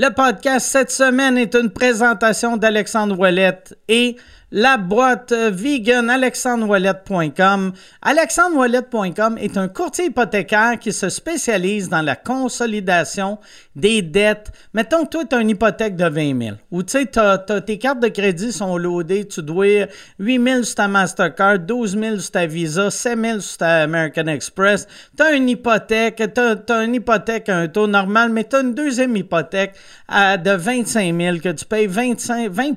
Le 0.00 0.10
podcast 0.10 0.68
cette 0.70 0.92
semaine 0.92 1.36
est 1.36 1.56
une 1.56 1.70
présentation 1.70 2.56
d'Alexandre 2.56 3.18
Ouellette 3.18 3.76
et 3.88 4.14
la 4.50 4.78
boîte 4.78 5.32
vegan 5.32 6.10
alexandrewallet.com. 6.10 7.72
Est 9.38 9.56
un 9.56 9.68
courtier 9.68 10.06
hypothécaire 10.06 10.78
qui 10.78 10.92
se 10.92 11.08
spécialise 11.08 11.88
dans 11.88 12.02
la 12.02 12.16
consolidation 12.16 13.38
des 13.76 14.02
dettes. 14.02 14.50
Mettons, 14.74 15.06
toi, 15.06 15.24
tu 15.24 15.36
as 15.36 15.40
une 15.40 15.50
hypothèque 15.50 15.96
de 15.96 16.08
20 16.08 16.40
000 16.40 16.56
ou 16.70 16.82
tu 16.82 16.92
sais, 16.92 17.10
tes 17.66 17.78
cartes 17.78 18.00
de 18.00 18.08
crédit 18.08 18.52
sont 18.52 18.76
loadées, 18.76 19.26
tu 19.26 19.42
dois 19.42 19.86
8 20.18 20.44
000 20.44 20.62
sur 20.62 20.74
ta 20.74 20.88
Mastercard, 20.88 21.60
12 21.60 21.98
000 21.98 22.18
sur 22.18 22.30
ta 22.32 22.46
Visa, 22.46 22.90
7 22.90 23.18
000 23.18 23.40
sur 23.40 23.58
ta 23.58 23.82
American 23.82 24.26
Express. 24.26 24.86
Tu 25.16 25.22
as 25.22 25.32
une 25.32 25.48
hypothèque, 25.48 26.22
tu 26.34 26.40
as, 26.40 26.82
une 26.82 26.94
hypothèque 26.94 27.48
à 27.48 27.58
un 27.58 27.68
taux 27.68 27.86
normal, 27.86 28.30
mais 28.30 28.44
tu 28.44 28.56
as 28.56 28.60
une 28.60 28.74
deuxième 28.74 29.16
hypothèque 29.16 29.74
à, 30.08 30.36
de 30.36 30.50
25 30.50 31.16
000 31.16 31.38
que 31.38 31.52
tu 31.52 31.64
payes 31.64 31.86
25, 31.86 32.50
20 32.50 32.74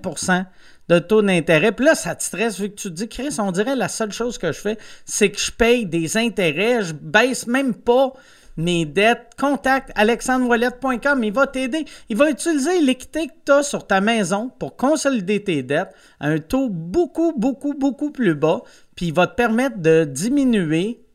de 0.91 0.99
taux 0.99 1.21
d'intérêt. 1.21 1.71
Puis 1.71 1.85
là, 1.85 1.95
ça 1.95 2.15
te 2.15 2.21
stresse 2.21 2.59
vu 2.59 2.69
que 2.69 2.75
tu 2.75 2.89
te 2.89 2.93
dis, 2.93 3.07
Chris, 3.07 3.37
on 3.39 3.53
dirait 3.53 3.77
la 3.77 3.87
seule 3.87 4.11
chose 4.11 4.37
que 4.37 4.51
je 4.51 4.59
fais, 4.59 4.77
c'est 5.05 5.31
que 5.31 5.39
je 5.39 5.49
paye 5.49 5.85
des 5.85 6.17
intérêts, 6.17 6.83
je 6.83 6.93
baisse 6.93 7.47
même 7.47 7.73
pas 7.73 8.11
mes 8.57 8.85
dettes. 8.85 9.31
Contacte 9.39 9.91
alexandrewallet.com, 9.95 11.23
il 11.23 11.31
va 11.31 11.47
t'aider. 11.47 11.85
Il 12.09 12.17
va 12.17 12.29
utiliser 12.29 12.81
l'équité 12.81 13.27
que 13.27 13.33
tu 13.45 13.51
as 13.53 13.63
sur 13.63 13.87
ta 13.87 14.01
maison 14.01 14.51
pour 14.59 14.75
consolider 14.75 15.41
tes 15.41 15.63
dettes 15.63 15.95
à 16.19 16.27
un 16.27 16.39
taux 16.39 16.67
beaucoup, 16.67 17.31
beaucoup, 17.37 17.73
beaucoup 17.73 18.11
plus 18.11 18.35
bas. 18.35 18.61
Puis 18.95 19.07
il 19.07 19.13
va 19.13 19.27
te 19.27 19.35
permettre 19.35 19.77
de 19.77 20.03
diminuer 20.03 21.05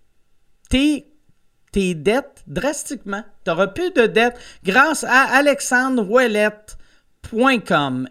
tes, 0.71 1.13
tes 1.71 1.95
dettes 1.95 2.45
drastiquement. 2.47 3.25
Tu 3.45 3.51
n'auras 3.51 3.67
plus 3.67 3.91
de 3.91 4.07
dettes 4.07 4.39
grâce 4.65 5.05
à 5.05 5.25
Alexandre 5.37 6.09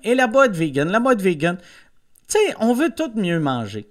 et 0.04 0.16
la 0.16 0.28
boîte 0.28 0.56
vegan. 0.56 0.90
La 0.90 1.00
boîte 1.00 1.22
vegan, 1.22 1.58
tu 2.28 2.38
sais, 2.38 2.56
on 2.60 2.74
veut 2.74 2.92
tout 2.96 3.12
mieux 3.16 3.40
manger. 3.40 3.90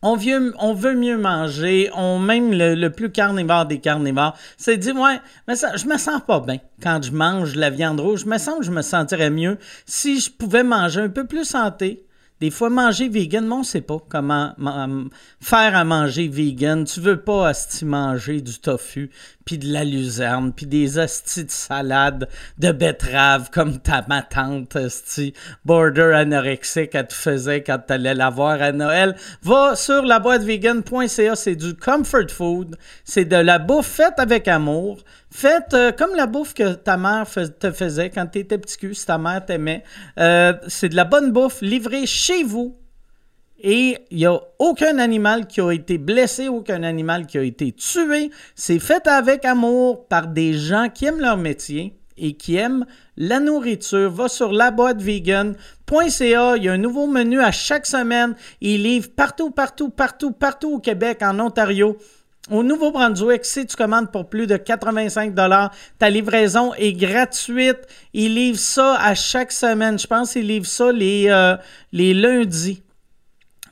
On 0.00 0.14
veut, 0.14 0.94
mieux 0.94 1.18
manger, 1.18 1.90
on 1.92 2.20
même 2.20 2.52
le, 2.52 2.88
plus 2.88 3.10
carnivore 3.10 3.66
des 3.66 3.80
carnivores. 3.80 4.36
C'est 4.56 4.76
dit, 4.76 4.92
ouais, 4.92 5.20
mais 5.48 5.56
ça, 5.56 5.76
je 5.76 5.86
me 5.86 5.98
sens 5.98 6.20
pas 6.24 6.38
bien 6.38 6.58
quand 6.80 7.02
je 7.02 7.10
mange 7.10 7.56
la 7.56 7.68
viande 7.68 7.98
rouge. 7.98 8.20
Je 8.20 8.26
me 8.26 8.38
sens 8.38 8.58
que 8.58 8.64
je 8.64 8.70
me 8.70 8.82
sentirais 8.82 9.30
mieux 9.30 9.58
si 9.86 10.20
je 10.20 10.30
pouvais 10.30 10.62
manger 10.62 11.00
un 11.00 11.08
peu 11.08 11.26
plus 11.26 11.44
santé, 11.44 12.06
des 12.40 12.50
fois, 12.50 12.70
manger 12.70 13.08
vegan, 13.08 13.46
mais 13.46 13.54
on 13.54 13.58
ne 13.60 13.64
sait 13.64 13.80
pas 13.80 13.98
comment 14.08 14.54
faire 15.40 15.76
à 15.76 15.84
manger 15.84 16.28
vegan. 16.28 16.84
Tu 16.84 17.00
veux 17.00 17.20
pas 17.20 17.48
asti 17.48 17.84
manger 17.84 18.40
du 18.40 18.58
tofu, 18.60 19.10
puis 19.44 19.58
de 19.58 19.72
la 19.72 19.82
luzerne, 19.82 20.52
puis 20.52 20.66
des 20.66 21.00
astis 21.00 21.44
de 21.44 21.50
salade 21.50 22.28
de 22.58 22.70
betterave 22.70 23.50
comme 23.50 23.78
ta 23.78 24.04
ma 24.08 24.22
tante 24.22 24.76
asti 24.76 25.34
border 25.64 26.12
anorexique 26.14 26.90
elle 26.94 27.08
te 27.08 27.14
faisait 27.14 27.62
quand 27.62 27.80
tu 27.86 27.92
allais 27.92 28.14
la 28.14 28.30
voir 28.30 28.62
à 28.62 28.70
Noël. 28.72 29.16
Va 29.42 29.74
sur 29.74 30.02
la 30.02 30.20
boîte 30.20 30.42
vegan.ca, 30.42 31.34
c'est 31.34 31.56
du 31.56 31.74
comfort 31.74 32.30
food, 32.30 32.76
c'est 33.04 33.24
de 33.24 33.36
la 33.36 33.58
bouffe 33.58 33.86
faite 33.86 34.18
avec 34.18 34.46
amour. 34.46 34.98
Faites 35.30 35.74
euh, 35.74 35.92
comme 35.92 36.14
la 36.14 36.26
bouffe 36.26 36.54
que 36.54 36.74
ta 36.74 36.96
mère 36.96 37.26
te 37.58 37.70
faisait 37.70 38.10
quand 38.10 38.26
tu 38.26 38.38
étais 38.38 38.58
petit 38.58 38.78
cul, 38.78 38.94
si 38.94 39.06
ta 39.06 39.18
mère 39.18 39.44
t'aimait. 39.44 39.84
Euh, 40.18 40.54
c'est 40.68 40.88
de 40.88 40.96
la 40.96 41.04
bonne 41.04 41.32
bouffe 41.32 41.60
livrée 41.60 42.06
chez 42.06 42.42
vous. 42.42 42.76
Et 43.60 43.98
il 44.10 44.18
n'y 44.18 44.26
a 44.26 44.40
aucun 44.58 44.98
animal 44.98 45.46
qui 45.46 45.60
a 45.60 45.72
été 45.72 45.98
blessé, 45.98 46.48
aucun 46.48 46.82
animal 46.84 47.26
qui 47.26 47.38
a 47.38 47.42
été 47.42 47.72
tué. 47.72 48.30
C'est 48.54 48.78
fait 48.78 49.06
avec 49.08 49.44
amour 49.44 50.06
par 50.06 50.28
des 50.28 50.54
gens 50.54 50.88
qui 50.88 51.06
aiment 51.06 51.20
leur 51.20 51.36
métier 51.36 51.94
et 52.16 52.34
qui 52.34 52.56
aiment 52.56 52.86
la 53.16 53.40
nourriture. 53.40 54.10
Va 54.10 54.28
sur 54.28 54.52
laboîtevegan.ca. 54.52 56.56
Il 56.56 56.62
y 56.62 56.68
a 56.68 56.72
un 56.72 56.78
nouveau 56.78 57.08
menu 57.08 57.40
à 57.40 57.50
chaque 57.50 57.86
semaine. 57.86 58.36
Ils 58.60 58.82
livrent 58.82 59.10
partout, 59.10 59.50
partout, 59.50 59.90
partout, 59.90 60.30
partout 60.30 60.74
au 60.74 60.78
Québec, 60.78 61.18
en 61.22 61.40
Ontario. 61.40 61.98
Au 62.50 62.62
Nouveau-Brunswick, 62.62 63.44
si 63.44 63.66
tu 63.66 63.76
commandes 63.76 64.10
pour 64.10 64.30
plus 64.30 64.46
de 64.46 64.56
85 64.56 65.34
ta 65.98 66.10
livraison 66.10 66.72
est 66.74 66.94
gratuite. 66.94 67.78
Ils 68.14 68.34
livrent 68.34 68.58
ça 68.58 68.94
à 68.94 69.14
chaque 69.14 69.52
semaine. 69.52 69.98
Je 69.98 70.06
pense 70.06 70.32
qu'ils 70.32 70.46
livrent 70.46 70.66
ça 70.66 70.90
les, 70.90 71.26
euh, 71.28 71.56
les 71.92 72.14
lundis. 72.14 72.82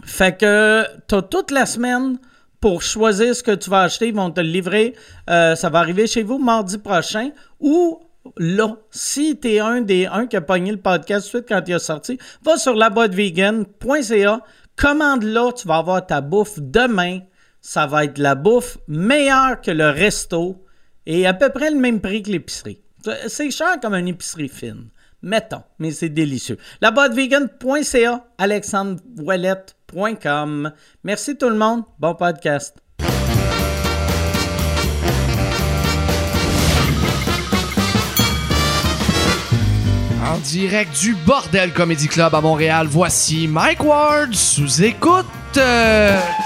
Fait 0.04 0.36
que 0.36 0.84
tu 1.08 1.14
as 1.14 1.22
toute 1.22 1.50
la 1.50 1.64
semaine 1.64 2.18
pour 2.60 2.82
choisir 2.82 3.34
ce 3.34 3.42
que 3.42 3.52
tu 3.52 3.70
vas 3.70 3.80
acheter. 3.80 4.08
Ils 4.08 4.14
vont 4.14 4.30
te 4.30 4.40
le 4.40 4.48
livrer. 4.48 4.94
Euh, 5.30 5.56
ça 5.56 5.70
va 5.70 5.78
arriver 5.78 6.06
chez 6.06 6.22
vous 6.22 6.38
mardi 6.38 6.76
prochain. 6.76 7.30
Ou 7.60 7.98
là, 8.36 8.76
si 8.90 9.38
tu 9.40 9.52
es 9.52 9.58
un 9.58 9.80
des 9.80 10.04
un 10.04 10.26
qui 10.26 10.36
a 10.36 10.42
pogné 10.42 10.70
le 10.70 10.80
podcast 10.80 11.30
tout 11.30 11.38
de 11.38 11.44
suite 11.44 11.48
quand 11.48 11.62
il 11.66 11.74
a 11.74 11.78
sorti, 11.78 12.18
va 12.42 12.58
sur 12.58 12.74
laboîtevegan.ca, 12.74 14.40
commande 14.76 15.22
là, 15.22 15.50
tu 15.52 15.66
vas 15.66 15.76
avoir 15.76 16.06
ta 16.06 16.20
bouffe 16.20 16.58
demain 16.58 17.20
ça 17.66 17.86
va 17.88 18.04
être 18.04 18.18
la 18.18 18.36
bouffe 18.36 18.78
meilleure 18.86 19.60
que 19.60 19.72
le 19.72 19.90
resto 19.90 20.64
et 21.04 21.26
à 21.26 21.34
peu 21.34 21.48
près 21.48 21.72
le 21.72 21.76
même 21.76 22.00
prix 22.00 22.22
que 22.22 22.30
l'épicerie. 22.30 22.80
C'est 23.26 23.50
cher 23.50 23.80
comme 23.82 23.94
une 23.94 24.06
épicerie 24.06 24.48
fine. 24.48 24.90
Mettons, 25.20 25.64
mais 25.80 25.90
c'est 25.90 26.08
délicieux. 26.08 26.58
La 26.80 26.92
vegan.ca, 26.92 28.24
alexandrewallet.com. 28.38 30.72
Merci 31.02 31.36
tout 31.36 31.48
le 31.48 31.56
monde. 31.56 31.82
Bon 31.98 32.14
podcast. 32.14 32.85
En 40.26 40.38
direct 40.38 40.98
du 40.98 41.14
Bordel 41.14 41.72
Comedy 41.72 42.08
Club 42.08 42.34
à 42.34 42.40
Montréal, 42.40 42.88
voici 42.90 43.46
Mike 43.46 43.84
Ward 43.84 44.34
sous 44.34 44.82
écoute. 44.82 45.24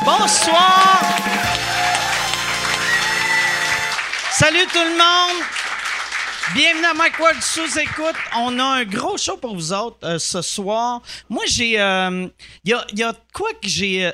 Bonsoir! 0.05 1.03
Salut 4.33 4.67
tout 4.71 4.85
le 4.85 4.99
monde! 4.99 5.43
Bienvenue 6.55 6.85
à 6.85 6.93
Mike 6.93 7.19
Ward 7.19 7.41
sous 7.41 7.79
écoute. 7.79 8.17
On 8.37 8.59
a 8.59 8.65
un 8.65 8.85
gros 8.85 9.17
show 9.17 9.39
pour 9.39 9.55
vous 9.55 9.73
autres 9.73 9.97
euh, 10.05 10.19
ce 10.19 10.43
soir. 10.43 11.01
Moi, 11.31 11.45
j'ai. 11.47 11.71
Il 11.71 11.81
euh, 11.81 12.29
y, 12.65 13.03
a, 13.03 13.15
quoi 13.33 13.51
que 13.53 13.69
j'ai. 13.69 14.09
Euh, 14.09 14.13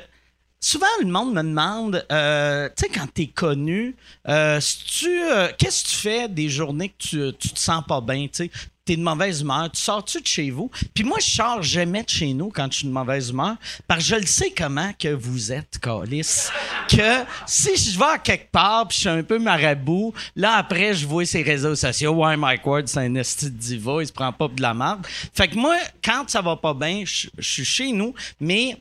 souvent, 0.61 0.87
le 1.01 1.07
monde 1.07 1.33
me 1.33 1.43
demande, 1.43 2.05
tu 2.07 2.85
sais, 2.85 2.89
quand 2.93 3.07
t'es 3.13 3.27
connu, 3.27 3.97
tu, 4.23 5.19
qu'est-ce 5.57 5.83
que 5.83 5.89
tu 5.89 5.95
fais 5.97 6.29
des 6.29 6.47
journées 6.47 6.89
que 6.89 6.97
tu, 6.99 7.37
tu 7.37 7.49
te 7.49 7.59
sens 7.59 7.83
pas 7.85 7.99
bien, 7.99 8.27
tu? 8.31 8.49
T'es 8.87 8.95
de 8.95 9.03
mauvaise 9.03 9.41
humeur, 9.41 9.69
tu 9.71 9.81
sors-tu 9.81 10.21
de 10.21 10.27
chez 10.27 10.49
vous? 10.49 10.71
Puis 10.93 11.03
moi, 11.03 11.17
je 11.19 11.29
sors 11.29 11.61
jamais 11.61 12.03
de 12.03 12.09
chez 12.09 12.33
nous 12.33 12.49
quand 12.49 12.71
je 12.71 12.79
suis 12.79 12.87
de 12.87 12.93
mauvaise 12.93 13.29
humeur, 13.29 13.55
parce 13.87 14.03
que 14.03 14.09
je 14.09 14.15
le 14.15 14.25
sais 14.25 14.53
comment 14.57 14.91
que 14.97 15.09
vous 15.09 15.51
êtes, 15.51 15.77
Calis. 15.79 16.47
Que 16.87 17.25
si 17.45 17.75
je 17.75 17.99
vais 17.99 18.05
à 18.05 18.17
quelque 18.17 18.49
part, 18.49 18.87
puis 18.87 18.95
je 18.95 19.01
suis 19.01 19.09
un 19.09 19.23
peu 19.23 19.39
marabout, 19.39 20.13
là, 20.35 20.53
après, 20.53 20.93
je 20.93 21.05
vois 21.05 21.25
ses 21.25 21.41
réseaux 21.41 21.75
sociaux. 21.75 22.13
Ouais, 22.13 22.37
Mike 22.37 22.65
Ward, 22.65 22.87
c'est 22.87 22.99
un 22.99 23.13
esti 23.15 23.51
diva, 23.51 24.01
il 24.01 24.07
se 24.07 24.13
prend 24.13 24.31
pas 24.31 24.47
de 24.47 24.61
la 24.61 24.73
merde. 24.73 25.05
Fait 25.33 25.49
que 25.49 25.55
moi, 25.55 25.75
quand 26.03 26.29
ça 26.29 26.41
va 26.41 26.55
pas 26.55 26.73
bien, 26.73 27.03
je 27.05 27.27
suis 27.41 27.65
chez 27.65 27.91
nous, 27.91 28.13
mais 28.39 28.77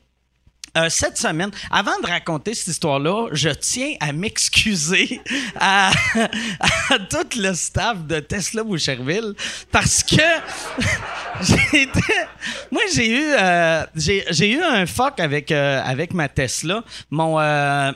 euh, 0.76 0.88
cette 0.90 1.16
semaine, 1.16 1.50
avant 1.70 1.98
de 2.02 2.06
raconter 2.06 2.54
cette 2.54 2.68
histoire-là, 2.68 3.28
je 3.32 3.48
tiens 3.48 3.94
à 4.00 4.12
m'excuser 4.12 5.20
à, 5.58 5.90
tout 7.10 7.38
le 7.38 7.54
staff 7.54 8.06
de 8.06 8.20
Tesla 8.20 8.62
Boucherville 8.62 9.34
parce 9.72 10.02
que 10.02 10.16
moi 12.70 12.82
j'ai 12.94 13.08
eu 13.10 13.32
euh, 13.38 13.84
j'ai 13.94 14.50
eu 14.50 14.62
un 14.62 14.86
fuck 14.86 15.18
avec 15.18 15.50
euh, 15.50 15.82
avec 15.84 16.12
ma 16.12 16.28
Tesla. 16.28 16.84
Mon 17.10 17.36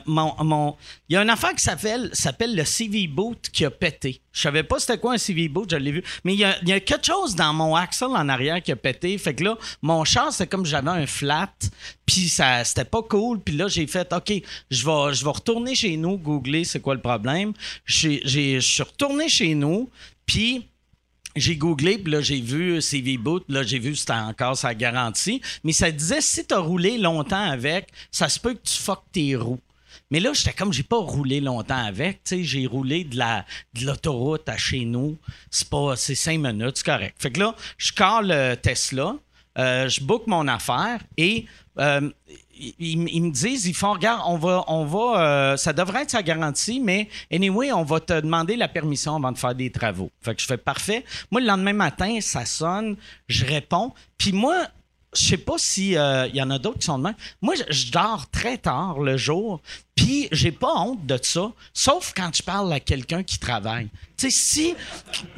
mon 0.05 0.33
mon 0.43 0.75
il 1.09 1.15
y 1.15 1.17
a 1.17 1.21
une 1.21 1.29
affaire 1.29 1.53
qui 1.53 1.63
s'appelle 1.63 2.09
s'appelle 2.13 2.55
le 2.55 2.65
CV 2.65 3.07
boot 3.07 3.49
qui 3.51 3.65
a 3.65 3.69
pété. 3.69 4.21
Je 4.31 4.41
savais 4.41 4.63
pas 4.63 4.79
c'était 4.79 4.97
quoi 4.97 5.13
un 5.13 5.17
CV 5.17 5.49
boot, 5.49 5.69
je 5.69 5.75
l'ai 5.75 5.91
vu. 5.91 6.03
Mais 6.23 6.33
il 6.33 6.39
y, 6.39 6.45
a, 6.45 6.55
il 6.61 6.69
y, 6.69 6.73
a, 6.73 6.79
quelque 6.79 7.05
chose 7.05 7.35
dans 7.35 7.53
mon 7.53 7.75
axle 7.75 8.05
en 8.05 8.29
arrière 8.29 8.61
qui 8.61 8.71
a 8.71 8.75
pété. 8.77 9.17
Fait 9.17 9.35
que 9.35 9.43
là, 9.43 9.57
mon 9.81 10.05
char, 10.05 10.31
c'est 10.31 10.47
comme 10.47 10.65
j'avais 10.65 10.89
un 10.89 11.05
flat. 11.05 11.51
Puis 12.05 12.29
ça, 12.29 12.63
c'était 12.71 12.85
pas 12.85 13.01
cool. 13.03 13.41
Puis 13.41 13.55
là, 13.55 13.67
j'ai 13.67 13.85
fait, 13.85 14.11
OK, 14.13 14.31
je 14.69 14.85
vais, 14.85 15.13
je 15.13 15.25
vais 15.25 15.31
retourner 15.31 15.75
chez 15.75 15.97
nous, 15.97 16.17
googler 16.17 16.63
c'est 16.63 16.79
quoi 16.79 16.95
le 16.95 17.01
problème. 17.01 17.51
Je 17.83 18.59
suis 18.59 18.83
retourné 18.83 19.27
chez 19.27 19.55
nous. 19.55 19.89
Puis 20.25 20.67
j'ai 21.35 21.57
googlé, 21.57 21.97
puis 21.97 22.13
là, 22.13 22.21
j'ai 22.21 22.39
vu 22.39 22.81
CV 22.81 23.17
Boot, 23.17 23.43
là, 23.49 23.63
j'ai 23.63 23.79
vu 23.79 23.95
c'était 23.95 24.13
encore 24.13 24.57
sa 24.57 24.73
garantie. 24.73 25.41
Mais 25.65 25.73
ça 25.73 25.91
disait, 25.91 26.21
si 26.21 26.45
tu 26.45 26.53
as 26.53 26.59
roulé 26.59 26.97
longtemps 26.97 27.43
avec, 27.43 27.89
ça 28.09 28.29
se 28.29 28.39
peut 28.39 28.53
que 28.53 28.63
tu 28.63 28.77
fuck 28.77 29.03
tes 29.11 29.35
roues. 29.35 29.59
Mais 30.09 30.21
là, 30.21 30.31
j'étais 30.33 30.53
comme, 30.53 30.71
j'ai 30.71 30.83
pas 30.83 30.97
roulé 30.99 31.41
longtemps 31.41 31.83
avec. 31.85 32.23
Tu 32.23 32.37
sais, 32.37 32.43
j'ai 32.43 32.65
roulé 32.65 33.03
de 33.03 33.17
la 33.17 33.45
de 33.73 33.85
l'autoroute 33.85 34.47
à 34.47 34.57
chez 34.57 34.85
nous. 34.85 35.17
C'est 35.49 35.69
pas, 35.69 35.97
c'est 35.97 36.15
cinq 36.15 36.39
minutes, 36.39 36.77
c'est 36.77 36.85
correct. 36.85 37.15
Fait 37.19 37.31
que 37.31 37.39
là, 37.39 37.55
je 37.77 37.91
cale 37.91 38.27
le 38.27 38.55
Tesla, 38.55 39.15
euh, 39.57 39.89
je 39.89 40.01
book 40.01 40.27
mon 40.27 40.47
affaire 40.47 41.01
et 41.17 41.45
euh, 41.77 42.09
ils, 42.79 42.97
me 42.97 43.31
disent, 43.31 43.65
ils 43.65 43.73
font, 43.73 43.93
regarde, 43.93 44.21
on 44.25 44.37
va, 44.37 44.63
on 44.67 44.85
va, 44.85 45.21
euh, 45.21 45.57
ça 45.57 45.73
devrait 45.73 46.03
être 46.03 46.11
sa 46.11 46.23
garantie, 46.23 46.79
mais 46.79 47.09
anyway, 47.31 47.71
on 47.71 47.83
va 47.83 47.99
te 47.99 48.19
demander 48.19 48.55
la 48.55 48.67
permission 48.67 49.15
avant 49.15 49.31
de 49.31 49.37
faire 49.37 49.55
des 49.55 49.71
travaux. 49.71 50.11
Fait 50.21 50.35
que 50.35 50.41
je 50.41 50.47
fais 50.47 50.57
parfait. 50.57 51.03
Moi, 51.31 51.41
le 51.41 51.47
lendemain 51.47 51.73
matin, 51.73 52.19
ça 52.21 52.45
sonne, 52.45 52.95
je 53.27 53.45
réponds. 53.45 53.93
Puis 54.17 54.31
moi, 54.31 54.67
je 55.13 55.25
sais 55.25 55.37
pas 55.37 55.57
si 55.57 55.97
euh, 55.97 56.27
il 56.27 56.35
y 56.35 56.41
en 56.41 56.49
a 56.51 56.59
d'autres 56.59 56.79
qui 56.79 56.85
sont 56.85 56.97
de 56.97 57.03
même. 57.03 57.15
Moi, 57.41 57.55
je 57.69 57.91
dors 57.91 58.29
très 58.29 58.57
tard 58.57 58.99
le 58.99 59.17
jour, 59.17 59.61
puis 59.95 60.27
j'ai 60.31 60.51
pas 60.51 60.73
honte 60.75 61.05
de 61.05 61.19
ça, 61.21 61.51
sauf 61.73 62.13
quand 62.15 62.31
je 62.33 62.41
parle 62.43 62.71
à 62.71 62.79
quelqu'un 62.79 63.23
qui 63.23 63.37
travaille. 63.39 63.89
Tu 64.17 64.29
sais, 64.29 64.37
si, 64.37 64.75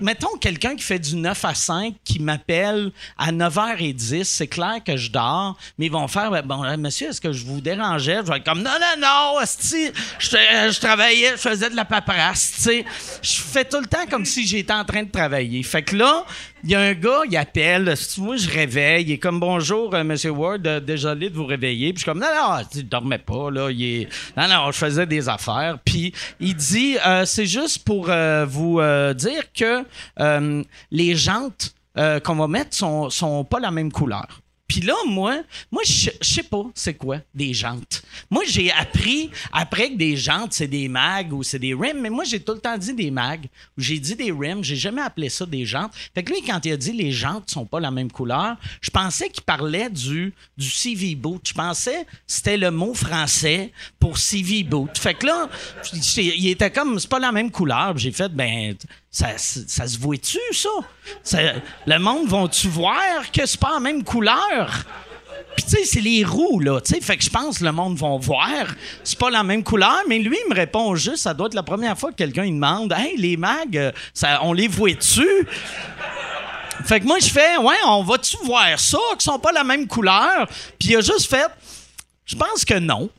mettons 0.02 0.36
quelqu'un 0.38 0.76
qui 0.76 0.84
fait 0.84 1.00
du 1.00 1.16
9 1.16 1.46
à 1.46 1.54
5, 1.56 1.96
qui 2.04 2.20
m'appelle 2.20 2.92
à 3.18 3.32
9h10, 3.32 4.26
c'est 4.26 4.48
clair 4.48 4.82
que 4.86 4.98
je 4.98 5.10
dors, 5.10 5.58
mais 5.78 5.86
ils 5.86 5.92
vont 5.92 6.08
faire, 6.08 6.30
ben, 6.30 6.42
bon, 6.42 6.64
euh, 6.64 6.76
monsieur, 6.76 7.10
est-ce 7.10 7.22
que 7.22 7.32
je 7.32 7.46
vous 7.46 7.62
dérangeais? 7.62 8.18
Je 8.18 8.30
vais 8.32 8.38
être 8.38 8.44
comme, 8.44 8.62
non, 8.62 8.72
non, 8.72 9.02
non, 9.02 9.40
je, 9.40 10.36
euh, 10.36 10.72
je 10.72 10.80
travaillais, 10.80 11.32
je 11.32 11.38
faisais 11.38 11.70
de 11.70 11.76
la 11.76 11.86
paperasse, 11.86 12.54
tu 12.56 12.62
sais. 12.62 12.86
Je 13.22 13.42
fais 13.42 13.64
tout 13.64 13.80
le 13.80 13.88
temps 13.88 14.06
comme 14.10 14.26
si 14.26 14.46
j'étais 14.46 14.74
en 14.74 14.84
train 14.84 15.04
de 15.04 15.12
travailler. 15.12 15.64
Fait 15.64 15.82
que 15.82 15.96
là, 15.96 16.26
il 16.66 16.72
y 16.72 16.76
a 16.76 16.80
un 16.80 16.94
gars, 16.94 17.22
il 17.30 17.36
appelle, 17.36 17.94
moi 18.18 18.38
je 18.38 18.50
réveille, 18.50 19.06
il 19.06 19.12
est 19.14 19.18
comme 19.18 19.40
bonjour, 19.40 19.94
euh, 19.96 20.04
Monsieur 20.04 20.32
Ward, 20.32 20.62
désolé 20.86 21.30
de 21.30 21.36
vous 21.36 21.46
réveiller. 21.46 21.94
Puis 21.94 22.00
je 22.00 22.04
suis 22.04 22.12
comme 22.12 22.20
non, 22.20 22.28
non, 22.34 22.64
tu 22.72 22.84
dormais 22.84 23.18
pas, 23.18 23.50
là. 23.52 23.70
Non, 24.48 24.72
je 24.72 24.78
faisais 24.78 25.06
des 25.06 25.30
affaires. 25.30 25.78
Puis 25.84 26.14
il 26.40 26.56
dit 26.56 26.98
euh, 27.06 27.26
c'est 27.26 27.46
juste 27.46 27.84
pour 27.84 28.10
euh, 28.10 28.46
vous 28.48 28.80
euh, 28.80 29.14
dire 29.14 29.52
que 29.54 29.86
euh, 30.20 30.64
les 30.92 31.16
jantes 31.16 31.74
euh, 31.98 32.20
qu'on 32.20 32.36
va 32.36 32.48
mettre 32.48 32.76
sont, 32.76 33.10
sont 33.10 33.44
pas 33.44 33.60
la 33.60 33.72
même 33.72 33.92
couleur. 33.92 34.42
Puis 34.68 34.82
là, 34.82 34.96
moi, 35.06 35.44
moi, 35.72 35.84
je 35.86 36.10
sais 36.22 36.44
pas 36.44 36.64
c'est 36.74 36.96
quoi 36.96 37.20
des 37.34 37.54
jantes. 37.54 38.02
Moi, 38.30 38.44
j'ai 38.48 38.72
appris 38.72 39.30
après 39.52 39.92
que 39.92 39.98
des 39.98 40.16
jantes, 40.16 40.54
c'est 40.54 40.68
des 40.68 40.88
mags 40.88 41.32
ou 41.34 41.44
c'est 41.44 41.60
des 41.60 41.74
rims, 41.74 42.00
mais 42.02 42.10
moi, 42.10 42.24
j'ai 42.24 42.40
tout 42.40 42.54
le 42.54 42.60
temps 42.60 42.78
dit 42.78 42.94
des 42.94 43.12
mags 43.12 43.46
ou 43.78 43.82
j'ai 43.82 44.00
dit 44.00 44.16
des 44.16 44.32
rims. 44.32 44.64
J'ai 44.64 44.76
jamais 44.76 45.02
appelé 45.02 45.30
ça 45.30 45.46
des 45.46 45.66
jantes. 45.66 45.92
Fait 46.16 46.24
que 46.24 46.34
lui, 46.34 46.42
quand 46.42 46.66
il 46.66 46.72
a 46.72 46.78
dit 46.78 46.92
les 46.92 47.12
jantes 47.12 47.52
sont 47.52 47.66
pas 47.66 47.80
la 47.80 47.92
même 47.92 48.12
couleur, 48.12 48.58
je 48.82 48.90
pensais 48.90 49.30
qu'il 49.30 49.44
parlait 49.44 49.90
du, 49.90 50.34
du 50.58 50.70
CV 50.70 51.16
boot. 51.16 51.42
Je 51.48 51.54
pensais 51.54 52.06
c'était 52.26 52.58
le 52.58 52.72
mot 52.72 52.94
français 52.94 53.72
pour 54.00 54.18
CV 54.18 54.64
boot. 54.64 54.98
Fait 54.98 55.14
que 55.14 55.28
là, 55.28 55.50
il 56.18 56.48
était 56.48 56.72
comme, 56.72 57.00
c'est 57.00 57.10
pas 57.10 57.20
la 57.20 57.32
même 57.32 57.52
couleur. 57.52 57.98
J'ai 57.98 58.12
fait, 58.12 58.30
ben, 58.30 58.76
ça, 59.14 59.38
se 59.38 60.00
voit-tu, 60.00 60.40
ça? 60.52 61.44
Le 61.86 62.00
monde 62.00 62.28
vont-tu 62.28 62.68
voir 62.68 63.32
que 63.32 63.46
c'est 63.46 63.60
pas 63.60 63.76
la 63.76 63.80
même 63.80 64.04
couleur? 64.04 64.84
Puis, 65.56 65.66
tu 65.66 65.70
sais, 65.70 65.86
c'est 65.86 66.02
les 66.02 66.26
roues, 66.26 66.60
là. 66.60 66.82
Tu 66.82 66.96
sais, 66.96 67.02
fait 67.02 67.16
que 67.16 67.24
je 67.24 67.30
pense 67.30 67.60
que 67.60 67.64
le 67.64 67.72
monde 67.72 67.96
va 67.96 68.18
voir. 68.18 68.66
C'est 69.04 69.20
pas 69.20 69.30
la 69.30 69.44
même 69.44 69.64
couleur, 69.64 70.02
mais 70.10 70.18
lui, 70.18 70.36
il 70.44 70.50
me 70.50 70.56
répond 70.56 70.96
juste, 70.96 71.18
ça 71.18 71.36
doit 71.36 71.46
être 71.46 71.54
la 71.54 71.62
première 71.62 71.96
fois 71.96 72.10
que 72.10 72.16
quelqu'un 72.16 72.46
il 72.46 72.56
demande, 72.56 72.92
Hey, 72.92 73.16
les 73.18 73.38
mags, 73.38 73.94
on 74.42 74.52
les 74.52 74.68
voit-tu? 74.68 75.48
Fait 76.86 77.00
que 77.00 77.06
moi, 77.06 77.20
je 77.20 77.28
fais, 77.30 77.56
ouais, 77.58 77.76
on 77.86 78.02
va-tu 78.02 78.36
voir 78.44 78.80
ça, 78.80 78.98
qu'ils 79.12 79.22
sont 79.22 79.38
pas 79.38 79.52
la 79.52 79.64
même 79.64 79.86
couleur? 79.88 80.48
Puis 80.80 80.90
il 80.90 80.96
a 80.96 81.02
juste 81.02 81.30
fait, 81.30 81.52
je 82.26 82.36
pense 82.36 82.66
que 82.66 82.80
non. 82.80 83.12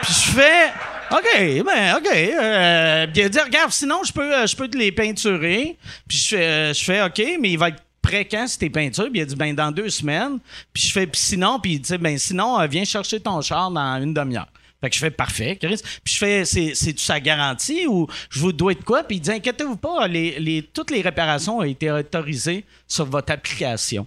Puis 0.00 0.14
je 0.14 0.30
fais, 0.30 0.72
OK, 1.10 1.64
ben, 1.64 1.96
OK. 1.96 2.06
Euh, 2.06 3.04
a 3.04 3.06
dit, 3.06 3.38
regarde, 3.40 3.72
sinon, 3.72 4.02
je 4.04 4.12
peux, 4.12 4.34
euh, 4.34 4.46
je 4.46 4.54
peux 4.54 4.68
te 4.68 4.76
les 4.76 4.92
peinturer. 4.92 5.76
Puis 6.06 6.18
je 6.18 6.28
fais, 6.28 6.42
euh, 6.42 6.74
je 6.74 6.84
fais, 6.84 7.02
OK, 7.02 7.22
mais 7.40 7.50
il 7.50 7.58
va 7.58 7.68
être 7.68 7.82
prêt 8.02 8.26
quand, 8.26 8.46
c'est 8.46 8.58
tes 8.58 8.70
peintures? 8.70 9.08
Puis 9.10 9.20
il 9.20 9.22
a 9.22 9.26
dit, 9.26 9.36
ben, 9.36 9.54
dans 9.54 9.70
deux 9.70 9.88
semaines. 9.88 10.38
Puis 10.72 10.84
je 10.84 10.92
fais, 10.92 11.08
sinon, 11.14 11.58
puis 11.60 11.74
il 11.74 11.80
dit, 11.80 11.96
ben, 11.98 12.18
sinon, 12.18 12.60
euh, 12.60 12.66
viens 12.66 12.84
chercher 12.84 13.20
ton 13.20 13.40
char 13.40 13.70
dans 13.70 14.02
une 14.02 14.12
demi-heure. 14.12 14.48
Fait 14.80 14.90
que 14.90 14.94
je 14.94 15.00
fais 15.00 15.10
parfait, 15.10 15.56
Chris. 15.56 15.80
Puis 16.04 16.14
je 16.14 16.18
fais, 16.18 16.44
c'est, 16.44 16.74
c'est-tu 16.74 17.02
sa 17.02 17.18
garantie 17.18 17.86
ou 17.86 18.06
je 18.30 18.38
vous 18.38 18.52
dois 18.52 18.74
de 18.74 18.84
quoi? 18.84 19.02
Puis 19.02 19.16
il 19.16 19.20
dit, 19.20 19.30
inquiétez-vous 19.30 19.76
pas, 19.76 20.06
les, 20.06 20.38
les, 20.38 20.62
toutes 20.62 20.90
les 20.90 21.00
réparations 21.00 21.58
ont 21.58 21.64
été 21.64 21.90
autorisées 21.90 22.64
sur 22.86 23.06
votre 23.06 23.32
application. 23.32 24.06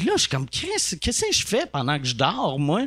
Puis 0.00 0.08
là, 0.08 0.14
je 0.16 0.22
suis 0.22 0.30
comme, 0.30 0.46
qu'est-ce 0.48 0.96
que 0.96 1.10
je 1.30 1.46
fais 1.46 1.66
pendant 1.66 1.98
que 1.98 2.06
je 2.06 2.14
dors, 2.14 2.58
moi? 2.58 2.86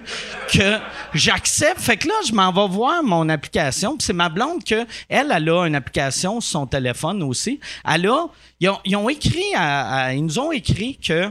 Que 0.51 0.79
j'accepte? 1.13 1.79
Fait 1.79 1.95
que 1.95 2.07
là, 2.07 2.15
je 2.27 2.33
m'en 2.33 2.51
vais 2.51 2.73
voir 2.73 3.03
mon 3.03 3.29
application. 3.29 3.95
Puis 3.95 4.07
c'est 4.07 4.13
ma 4.13 4.29
blonde 4.29 4.63
que, 4.63 4.83
elle, 5.07 5.31
elle 5.31 5.47
a 5.47 5.67
une 5.67 5.75
application 5.75 6.41
sur 6.41 6.49
son 6.61 6.65
téléphone 6.65 7.21
aussi. 7.21 7.59
Elle 7.87 8.07
a, 8.07 8.25
ils 8.59 8.95
ont, 8.95 9.09
écrit, 9.09 9.43
à- 9.55 10.11
ils 10.15 10.25
nous 10.25 10.39
ont 10.39 10.51
écrit 10.51 10.97
que 10.97 11.29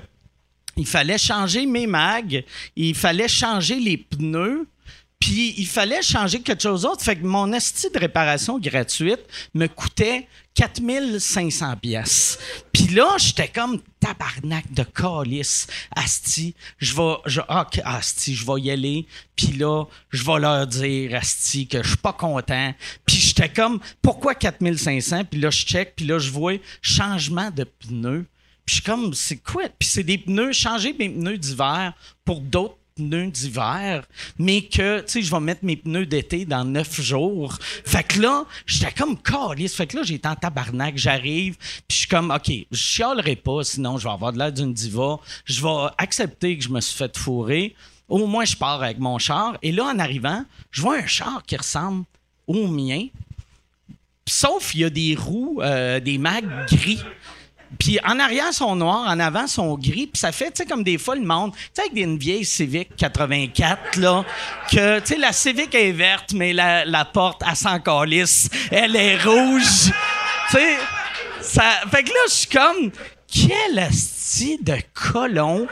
il 0.76 0.86
fallait 0.86 1.18
changer 1.18 1.66
mes 1.66 1.88
mags, 1.88 2.44
il 2.76 2.94
fallait 2.94 3.26
changer 3.26 3.80
les 3.80 3.96
pneus, 3.96 4.68
puis 5.22 5.54
il 5.56 5.68
fallait 5.68 6.02
changer 6.02 6.40
quelque 6.40 6.64
chose 6.64 6.82
d'autre. 6.82 7.00
Fait 7.00 7.14
que 7.14 7.24
mon 7.24 7.52
esti 7.52 7.88
de 7.90 7.98
réparation 8.00 8.58
gratuite 8.58 9.20
me 9.54 9.68
coûtait 9.68 10.26
4500 10.54 11.76
pièces. 11.76 12.40
Puis 12.72 12.88
là, 12.88 13.06
j'étais 13.18 13.46
comme 13.46 13.80
tabarnak 14.00 14.72
de 14.72 14.82
calice. 14.82 15.68
Asti, 15.94 16.56
je 16.78 16.96
vais 16.96 17.14
je 17.26 17.40
ah, 17.46 17.68
ok, 17.68 17.80
asti, 17.84 18.34
je 18.34 18.44
vais 18.44 18.62
y 18.62 18.72
aller. 18.72 19.06
Puis 19.36 19.52
là, 19.52 19.84
je 20.10 20.24
vais 20.24 20.40
leur 20.40 20.66
dire 20.66 21.14
asti 21.14 21.68
que 21.68 21.84
je 21.84 21.90
suis 21.90 21.96
pas 21.98 22.14
content. 22.14 22.74
Puis 23.06 23.18
j'étais 23.18 23.48
comme 23.48 23.78
pourquoi 24.02 24.34
4500 24.34 25.26
Puis 25.26 25.38
là 25.38 25.50
je 25.50 25.64
check, 25.64 25.94
puis 25.94 26.04
là 26.04 26.18
je 26.18 26.32
vois 26.32 26.54
changement 26.80 27.52
de 27.52 27.62
pneus. 27.62 28.26
Puis 28.66 28.74
je 28.76 28.80
suis 28.80 28.82
comme, 28.82 29.14
c'est 29.14 29.36
quoi? 29.36 29.68
Puis 29.78 29.88
c'est 29.88 30.02
des 30.02 30.18
pneus, 30.18 30.52
changer 30.52 30.92
mes 30.98 31.10
pneus 31.10 31.38
d'hiver 31.38 31.92
pour 32.24 32.40
d'autres 32.40 32.78
pneus 33.08 33.30
d'hiver, 33.30 34.04
mais 34.38 34.62
que, 34.62 35.00
tu 35.00 35.04
sais, 35.06 35.22
je 35.22 35.30
vais 35.30 35.40
mettre 35.40 35.64
mes 35.64 35.76
pneus 35.76 36.06
d'été 36.06 36.44
dans 36.44 36.64
neuf 36.64 37.00
jours. 37.00 37.58
Fait 37.60 38.02
que 38.02 38.20
là, 38.20 38.44
j'étais 38.66 38.92
comme 38.92 39.20
calice. 39.20 39.74
Fait 39.74 39.86
que 39.86 39.96
là, 39.96 40.02
j'étais 40.02 40.28
en 40.28 40.36
tabarnak, 40.36 40.96
j'arrive, 40.96 41.56
puis 41.56 41.84
je 41.90 41.96
suis 41.96 42.08
comme, 42.08 42.30
OK, 42.30 42.50
je 42.70 42.76
chialerai 42.76 43.36
pas, 43.36 43.64
sinon 43.64 43.98
je 43.98 44.04
vais 44.04 44.12
avoir 44.12 44.32
de 44.32 44.38
l'air 44.38 44.52
d'une 44.52 44.72
diva. 44.72 45.18
Je 45.44 45.62
vais 45.62 45.90
accepter 45.98 46.56
que 46.56 46.64
je 46.64 46.68
me 46.68 46.80
suis 46.80 46.96
fait 46.96 47.16
fourrer. 47.16 47.74
Au 48.08 48.26
moins, 48.26 48.44
je 48.44 48.56
pars 48.56 48.82
avec 48.82 48.98
mon 48.98 49.18
char. 49.18 49.56
Et 49.62 49.72
là, 49.72 49.84
en 49.84 49.98
arrivant, 49.98 50.44
je 50.70 50.82
vois 50.82 50.98
un 50.98 51.06
char 51.06 51.42
qui 51.46 51.56
ressemble 51.56 52.04
au 52.46 52.66
mien, 52.66 53.06
Sauf 54.26 54.74
il 54.74 54.80
y 54.82 54.84
a 54.84 54.90
des 54.90 55.14
roues, 55.14 55.60
euh, 55.62 56.00
des 56.00 56.18
mags 56.18 56.66
gris. 56.68 57.02
Puis 57.78 57.98
en 58.04 58.18
arrière 58.18 58.52
sont 58.52 58.76
noirs, 58.76 59.06
en 59.08 59.18
avant 59.18 59.46
sont 59.46 59.74
gris, 59.76 60.06
puis 60.06 60.18
ça 60.18 60.32
fait, 60.32 60.50
tu 60.50 60.62
sais, 60.62 60.66
comme 60.66 60.82
des 60.82 60.98
fois 60.98 61.14
le 61.14 61.22
monde, 61.22 61.52
tu 61.52 61.60
sais, 61.74 61.82
avec 61.82 62.04
une 62.04 62.18
vieille 62.18 62.44
Civic 62.44 62.94
84, 62.96 63.96
là, 63.96 64.24
que, 64.70 65.00
tu 65.00 65.06
sais, 65.06 65.18
la 65.18 65.32
Civic 65.32 65.74
est 65.74 65.92
verte, 65.92 66.32
mais 66.34 66.52
la, 66.52 67.04
porte, 67.04 67.42
elle 67.48 67.56
s'en 67.56 67.80
calisse, 67.80 68.48
elle 68.70 68.96
est 68.96 69.22
rouge. 69.22 69.90
tu 70.50 70.56
sais, 70.56 70.78
ça... 71.40 71.64
Fait 71.90 72.02
que 72.02 72.10
là, 72.10 72.20
je 72.28 72.32
suis 72.32 72.48
comme, 72.48 72.90
quel 73.26 73.78
asti 73.78 74.58
de 74.62 74.76
colon 74.94 75.66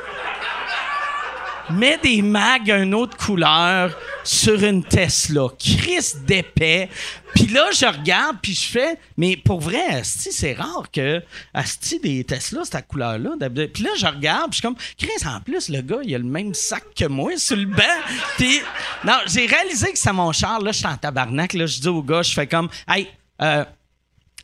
met 1.70 1.98
des 1.98 2.22
mags 2.22 2.68
une 2.68 2.94
autre 2.94 3.16
couleur 3.16 3.96
sur 4.24 4.62
une 4.62 4.84
Tesla. 4.84 5.48
Chris 5.58 6.14
d'épais. 6.26 6.88
Puis 7.34 7.46
là, 7.46 7.70
je 7.72 7.86
regarde, 7.86 8.36
puis 8.42 8.54
je 8.54 8.66
fais, 8.66 8.98
mais 9.16 9.36
pour 9.36 9.60
vrai, 9.60 9.84
Asti, 9.88 10.32
c'est 10.32 10.54
rare 10.54 10.90
que 10.92 11.22
Asti 11.54 12.00
des 12.00 12.24
Tesla, 12.24 12.62
cette 12.64 12.86
couleur-là. 12.88 13.30
Puis 13.72 13.84
là, 13.84 13.90
je 13.96 14.06
regarde, 14.06 14.50
puis 14.50 14.52
je 14.52 14.54
suis 14.56 14.62
comme, 14.62 14.76
Chris, 14.98 15.28
en 15.28 15.40
plus, 15.40 15.68
le 15.68 15.80
gars, 15.80 16.00
il 16.02 16.14
a 16.14 16.18
le 16.18 16.24
même 16.24 16.54
sac 16.54 16.82
que 16.96 17.06
moi 17.06 17.36
sur 17.36 17.56
le 17.56 17.66
banc. 17.66 17.82
Puis, 18.36 18.60
non, 19.04 19.18
j'ai 19.26 19.46
réalisé 19.46 19.92
que 19.92 19.98
c'est 19.98 20.12
mon 20.12 20.32
char. 20.32 20.60
Là, 20.60 20.72
je 20.72 20.78
suis 20.78 20.86
en 20.86 20.96
tabarnak. 20.96 21.52
Là, 21.52 21.66
je 21.66 21.80
dis 21.80 21.88
au 21.88 22.02
gars, 22.02 22.22
je 22.22 22.32
fais 22.32 22.46
comme, 22.46 22.68
hey, 22.88 23.08
euh, 23.42 23.64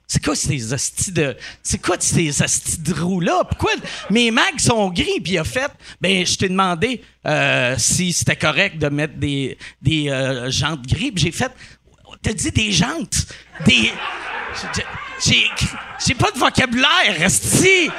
c'est 0.07 0.25
quoi 0.25 0.37
ces 0.37 0.73
hosties 0.73 1.11
de. 1.13 1.37
C'est 1.63 1.83
quoi 1.83 1.97
ces 1.99 2.29
hosties 2.43 2.79
de 2.79 2.95
roues-là? 2.95 3.43
Pourquoi 3.45 3.73
mes 4.11 4.31
mags 4.31 4.59
sont 4.59 4.89
gris? 4.91 5.21
Puis 5.23 5.33
il 5.33 5.39
a 5.39 5.45
fait, 5.45 5.71
ben, 6.01 6.25
je 6.25 6.37
t'ai 6.37 6.49
demandé 6.49 7.03
euh, 7.27 7.75
si 7.77 8.13
c'était 8.13 8.37
correct 8.37 8.79
de 8.79 8.89
mettre 8.89 9.15
des, 9.15 9.59
des 9.83 10.09
euh, 10.09 10.49
jantes 10.51 10.87
gris. 10.87 11.13
J'ai 11.17 11.33
fait, 11.33 11.51
t'as 12.23 12.33
dit 12.33 12.53
des 12.53 12.71
jantes? 12.71 13.27
Des. 13.65 13.93
j'ai- 15.25 16.15
pas 16.15 16.31
de 16.31 16.39
vocabulaire, 16.39 17.21
esti. 17.23 17.91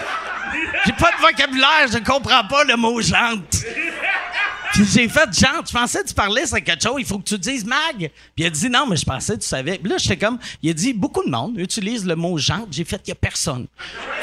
J'ai 0.85 0.93
pas 0.93 1.11
de 1.11 1.21
vocabulaire, 1.21 1.87
je 1.91 1.97
comprends 1.97 2.47
pas 2.47 2.63
le 2.63 2.77
mot 2.77 3.01
jante. 3.01 3.57
J'ai 4.75 5.09
fait, 5.09 5.39
genre, 5.39 5.63
tu 5.65 5.73
pensais 5.73 6.03
que 6.03 6.07
tu 6.07 6.13
parlais 6.13 6.45
sur 6.45 6.61
quelque 6.63 6.81
chose, 6.81 6.95
il 6.99 7.05
faut 7.05 7.17
que 7.19 7.23
tu 7.23 7.37
dises 7.37 7.65
mag. 7.65 7.97
Puis 7.97 8.09
il 8.37 8.45
a 8.45 8.49
dit 8.49 8.69
non, 8.69 8.85
mais 8.87 8.95
je 8.95 9.05
pensais 9.05 9.35
que 9.35 9.41
tu 9.41 9.47
savais. 9.47 9.77
Puis 9.77 9.89
là, 9.89 9.97
j'étais 9.97 10.17
comme, 10.17 10.37
il 10.61 10.69
a 10.69 10.73
dit, 10.73 10.93
beaucoup 10.93 11.23
de 11.23 11.29
monde 11.29 11.57
utilise 11.57 12.05
le 12.05 12.15
mot 12.15 12.37
jante. 12.37 12.67
J'ai 12.71 12.83
fait, 12.83 13.01
il 13.05 13.09
y 13.09 13.11
a 13.11 13.15
personne 13.15 13.67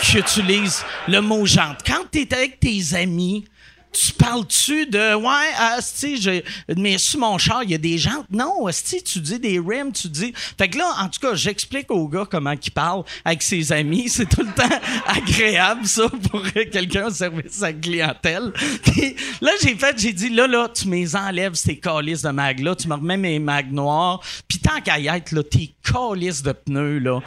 qui 0.00 0.18
utilise 0.18 0.84
le 1.08 1.20
mot 1.20 1.44
jante. 1.46 1.78
Quand 1.86 2.04
tu 2.10 2.20
es 2.20 2.34
avec 2.34 2.60
tes 2.60 2.94
amis, 2.94 3.44
tu 3.94 4.12
parles-tu 4.12 4.86
de 4.86 5.14
ouais, 5.14 5.54
asti, 5.76 6.20
j'ai 6.20 6.44
mais 6.76 6.98
sur 6.98 7.20
mon 7.20 7.38
char, 7.38 7.62
il 7.62 7.70
y 7.70 7.74
a 7.74 7.78
des 7.78 7.98
gens. 7.98 8.24
Non, 8.30 8.66
asti, 8.66 9.02
tu 9.02 9.20
dis 9.20 9.38
des 9.38 9.58
rims, 9.58 9.92
tu 9.92 10.08
dis. 10.08 10.32
Fait 10.58 10.68
que 10.68 10.78
là, 10.78 10.90
en 11.00 11.08
tout 11.08 11.20
cas, 11.20 11.34
j'explique 11.34 11.90
au 11.90 12.08
gars 12.08 12.26
comment 12.30 12.52
il 12.52 12.70
parle 12.70 13.04
avec 13.24 13.42
ses 13.42 13.72
amis. 13.72 14.08
C'est 14.08 14.28
tout 14.28 14.42
le 14.42 14.52
temps 14.52 14.76
agréable, 15.06 15.86
ça, 15.86 16.08
pour 16.30 16.42
quelqu'un 16.52 17.06
au 17.06 17.10
service 17.10 17.62
à 17.62 17.66
la 17.66 17.72
clientèle. 17.74 18.52
Puis 18.82 19.16
là, 19.40 19.52
j'ai 19.62 19.74
fait, 19.76 19.98
j'ai 19.98 20.12
dit, 20.12 20.30
là, 20.30 20.46
là, 20.46 20.68
tu 20.68 20.88
me 20.88 21.04
enlèves 21.16 21.54
ces 21.54 21.78
calices 21.78 22.22
de 22.22 22.30
mag 22.30 22.60
là, 22.60 22.74
tu 22.74 22.88
me 22.88 22.94
remets 22.94 23.16
mes 23.16 23.38
mags 23.38 23.72
noirs. 23.72 24.20
Puis 24.48 24.58
tant 24.58 24.80
qu'à 24.80 24.98
y 24.98 25.06
être, 25.06 25.32
là, 25.32 25.42
tes 25.42 25.74
calices 25.82 26.42
de 26.42 26.52
pneus, 26.52 26.98
là. 26.98 27.20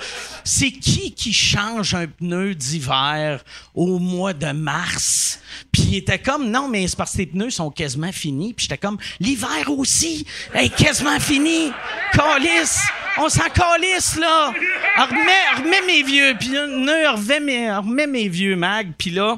C'est 0.44 0.72
qui 0.72 1.14
qui 1.14 1.34
change 1.34 1.94
un 1.94 2.08
pneu 2.08 2.56
d'hiver 2.56 3.44
au 3.74 4.00
mois 4.00 4.34
de 4.34 4.52
mars? 4.52 5.40
Puis 5.72 5.84
il 5.84 5.96
était 5.98 6.20
comme, 6.20 6.50
non, 6.58 6.68
mais 6.68 6.88
c'est 6.88 6.98
parce 6.98 7.12
que 7.12 7.18
tes 7.18 7.28
pneus 7.28 7.52
sont 7.52 7.70
quasiment 7.70 8.12
finis. 8.12 8.54
Puis 8.54 8.66
j'étais 8.66 8.80
comme, 8.80 8.98
l'hiver 9.20 9.70
aussi 9.70 10.26
est 10.56 10.74
quasiment 10.76 11.20
fini. 11.20 11.72
Calice! 12.14 12.80
On 13.20 13.30
s'en 13.30 13.50
calisse, 13.50 14.16
là! 14.18 14.54
Remets 14.98 15.86
mes 15.86 16.02
vieux 16.02 16.36
pneus, 16.40 17.10
remets 17.10 17.40
mes, 17.40 17.72
remets 17.72 18.08
mes 18.08 18.28
vieux 18.28 18.56
mags. 18.56 18.92
Puis 18.98 19.12
là, 19.12 19.38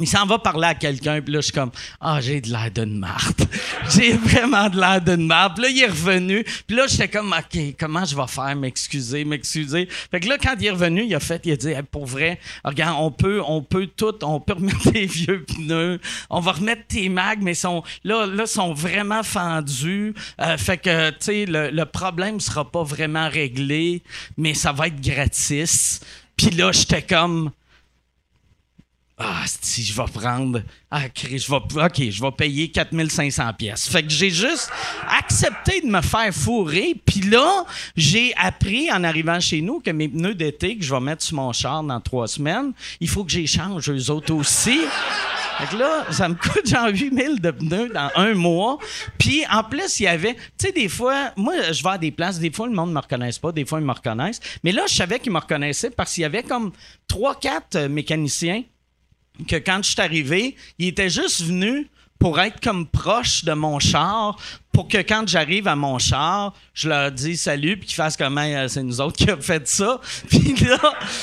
il 0.00 0.08
s'en 0.08 0.26
va 0.26 0.38
parler 0.38 0.68
à 0.68 0.74
quelqu'un, 0.74 1.20
puis 1.20 1.32
là, 1.32 1.40
je 1.40 1.46
suis 1.46 1.52
comme, 1.52 1.70
ah, 2.00 2.20
j'ai 2.20 2.40
de 2.40 2.48
l'air 2.48 2.70
d'une 2.70 2.98
marde. 2.98 3.46
j'ai 3.90 4.12
vraiment 4.12 4.68
de 4.68 4.78
l'air 4.78 5.00
d'une 5.00 5.26
marde. 5.26 5.54
Puis 5.54 5.64
là, 5.64 5.70
il 5.70 5.82
est 5.82 5.86
revenu, 5.86 6.44
puis 6.66 6.76
là, 6.76 6.86
j'étais 6.86 7.08
comme, 7.08 7.32
OK, 7.32 7.60
comment 7.78 8.04
je 8.04 8.16
vais 8.16 8.26
faire, 8.26 8.56
m'excuser, 8.56 9.24
m'excuser. 9.24 9.88
Fait 10.10 10.20
que 10.20 10.28
là, 10.28 10.38
quand 10.38 10.54
il 10.58 10.66
est 10.66 10.70
revenu, 10.70 11.04
il 11.04 11.14
a 11.14 11.20
fait, 11.20 11.42
il 11.44 11.52
a 11.52 11.56
dit, 11.56 11.72
pour 11.90 12.06
vrai, 12.06 12.38
regarde, 12.64 12.96
on 12.98 13.10
peut, 13.10 13.42
on 13.46 13.62
peut 13.62 13.86
tout, 13.86 14.14
on 14.22 14.40
peut 14.40 14.54
remettre 14.54 14.90
tes 14.92 15.06
vieux 15.06 15.44
pneus, 15.44 16.00
on 16.28 16.40
va 16.40 16.52
remettre 16.52 16.86
tes 16.88 17.08
mags, 17.08 17.42
mais 17.42 17.54
sont, 17.54 17.82
là, 18.04 18.26
là, 18.26 18.46
sont 18.46 18.72
vraiment 18.72 19.22
fendus. 19.22 20.14
Euh, 20.40 20.56
fait 20.56 20.78
que, 20.78 21.10
tu 21.10 21.16
sais, 21.20 21.46
le, 21.46 21.70
le 21.70 21.84
problème 21.84 22.40
sera 22.40 22.70
pas 22.70 22.82
vraiment 22.82 23.28
réglé, 23.28 24.02
mais 24.36 24.54
ça 24.54 24.72
va 24.72 24.88
être 24.88 25.00
gratis. 25.00 26.00
Puis 26.36 26.50
là, 26.50 26.72
j'étais 26.72 27.02
comme, 27.02 27.50
ah, 29.22 29.44
si 29.44 29.84
je 29.84 29.94
vais 29.94 30.10
prendre. 30.10 30.62
Ah, 30.90 31.02
je 31.14 31.28
vais, 31.28 31.56
OK, 31.56 32.10
je 32.10 32.22
vais 32.22 32.30
payer 32.30 32.70
4500 32.70 33.52
pièces. 33.52 33.86
Fait 33.86 34.02
que 34.02 34.08
j'ai 34.08 34.30
juste 34.30 34.70
accepté 35.08 35.82
de 35.82 35.88
me 35.88 36.00
faire 36.00 36.32
fourrer. 36.32 36.94
Puis 37.04 37.20
là, 37.20 37.66
j'ai 37.96 38.32
appris 38.38 38.90
en 38.90 39.04
arrivant 39.04 39.38
chez 39.38 39.60
nous 39.60 39.80
que 39.80 39.90
mes 39.90 40.08
pneus 40.08 40.34
d'été 40.34 40.78
que 40.78 40.84
je 40.84 40.94
vais 40.94 41.00
mettre 41.00 41.22
sur 41.22 41.36
mon 41.36 41.52
char 41.52 41.84
dans 41.84 42.00
trois 42.00 42.28
semaines, 42.28 42.72
il 42.98 43.08
faut 43.08 43.22
que 43.22 43.30
j'échange 43.30 43.90
eux 43.90 44.10
autres 44.10 44.32
aussi. 44.32 44.80
Fait 45.58 45.66
que 45.66 45.76
là, 45.76 46.06
ça 46.10 46.26
me 46.26 46.34
coûte 46.34 46.66
genre 46.66 46.88
8000 46.88 47.42
de 47.42 47.50
pneus 47.50 47.90
dans 47.90 48.10
un 48.14 48.32
mois. 48.32 48.78
Puis 49.18 49.44
en 49.52 49.62
plus, 49.62 50.00
il 50.00 50.04
y 50.04 50.08
avait, 50.08 50.34
tu 50.34 50.66
sais, 50.66 50.72
des 50.72 50.88
fois, 50.88 51.32
moi, 51.36 51.72
je 51.72 51.82
vais 51.82 51.90
à 51.90 51.98
des 51.98 52.10
places, 52.10 52.38
des 52.38 52.50
fois, 52.50 52.66
le 52.66 52.72
monde 52.72 52.88
ne 52.88 52.94
me 52.94 53.00
reconnaisse 53.00 53.38
pas, 53.38 53.52
des 53.52 53.66
fois, 53.66 53.80
ils 53.80 53.86
me 53.86 53.92
reconnaissent. 53.92 54.40
Mais 54.64 54.72
là, 54.72 54.84
je 54.88 54.94
savais 54.94 55.18
qu'ils 55.18 55.32
me 55.32 55.38
reconnaissaient 55.38 55.90
parce 55.90 56.14
qu'il 56.14 56.22
y 56.22 56.24
avait 56.24 56.42
comme 56.42 56.72
trois, 57.06 57.34
quatre 57.34 57.76
euh, 57.76 57.88
mécaniciens 57.90 58.62
que 59.46 59.56
quand 59.56 59.80
je 59.82 59.90
suis 59.90 60.00
arrivé, 60.00 60.56
il 60.78 60.88
était 60.88 61.10
juste 61.10 61.42
venu 61.42 61.88
pour 62.20 62.38
être 62.38 62.60
comme 62.60 62.86
proche 62.86 63.44
de 63.44 63.54
mon 63.54 63.78
char, 63.78 64.36
pour 64.72 64.88
que 64.88 64.98
quand 64.98 65.26
j'arrive 65.26 65.66
à 65.66 65.74
mon 65.74 65.98
char, 65.98 66.54
je 66.74 66.90
leur 66.90 67.10
dis 67.10 67.34
salut, 67.34 67.78
puis 67.78 67.88
qu'ils 67.88 67.96
fassent 67.96 68.16
comment 68.16 68.44
euh, 68.44 68.68
c'est 68.68 68.82
nous 68.82 69.00
autres 69.00 69.16
qui 69.16 69.28
avons 69.30 69.40
fait 69.40 69.66
ça. 69.66 69.98
Puis 70.28 70.54
là, 70.66 70.78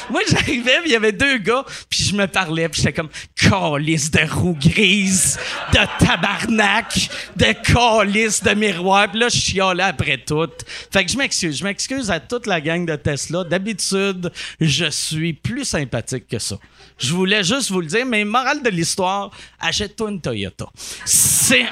moi 0.09 0.21
j'arrivais, 0.27 0.79
il 0.86 0.91
y 0.91 0.95
avait 0.95 1.12
deux 1.12 1.38
gars, 1.38 1.63
puis 1.88 2.03
je 2.03 2.15
me 2.15 2.25
parlais, 2.25 2.67
puis 2.67 2.81
j'étais 2.81 2.93
comme 2.93 3.09
calice 3.36 4.09
de 4.09 4.27
roues 4.27 4.57
grises, 4.59 5.39
de 5.71 6.05
tabarnak, 6.05 7.09
de 7.36 7.53
calice 7.63 8.41
de 8.41 8.55
miroir. 8.55 9.12
Puis 9.12 9.19
là, 9.19 9.29
je 9.29 9.38
chialais 9.38 9.83
après 9.83 10.17
tout. 10.17 10.50
Fait 10.91 11.05
que 11.05 11.12
je 11.12 11.17
m'excuse, 11.17 11.59
je 11.59 11.63
m'excuse 11.63 12.09
à 12.09 12.19
toute 12.19 12.47
la 12.47 12.59
gang 12.59 12.88
de 12.88 12.95
Tesla. 12.95 13.43
D'habitude, 13.43 14.31
je 14.59 14.89
suis 14.89 15.33
plus 15.33 15.63
sympathique 15.63 16.27
que 16.27 16.39
ça. 16.39 16.57
Je 16.97 17.13
voulais 17.13 17.43
juste 17.43 17.69
vous 17.71 17.81
le 17.81 17.87
dire, 17.87 18.05
mais 18.05 18.25
morale 18.25 18.63
de 18.63 18.69
l'histoire, 18.69 19.31
achète-toi 19.59 20.11
une 20.11 20.21
Toyota. 20.21 20.67
C'est. 21.05 21.65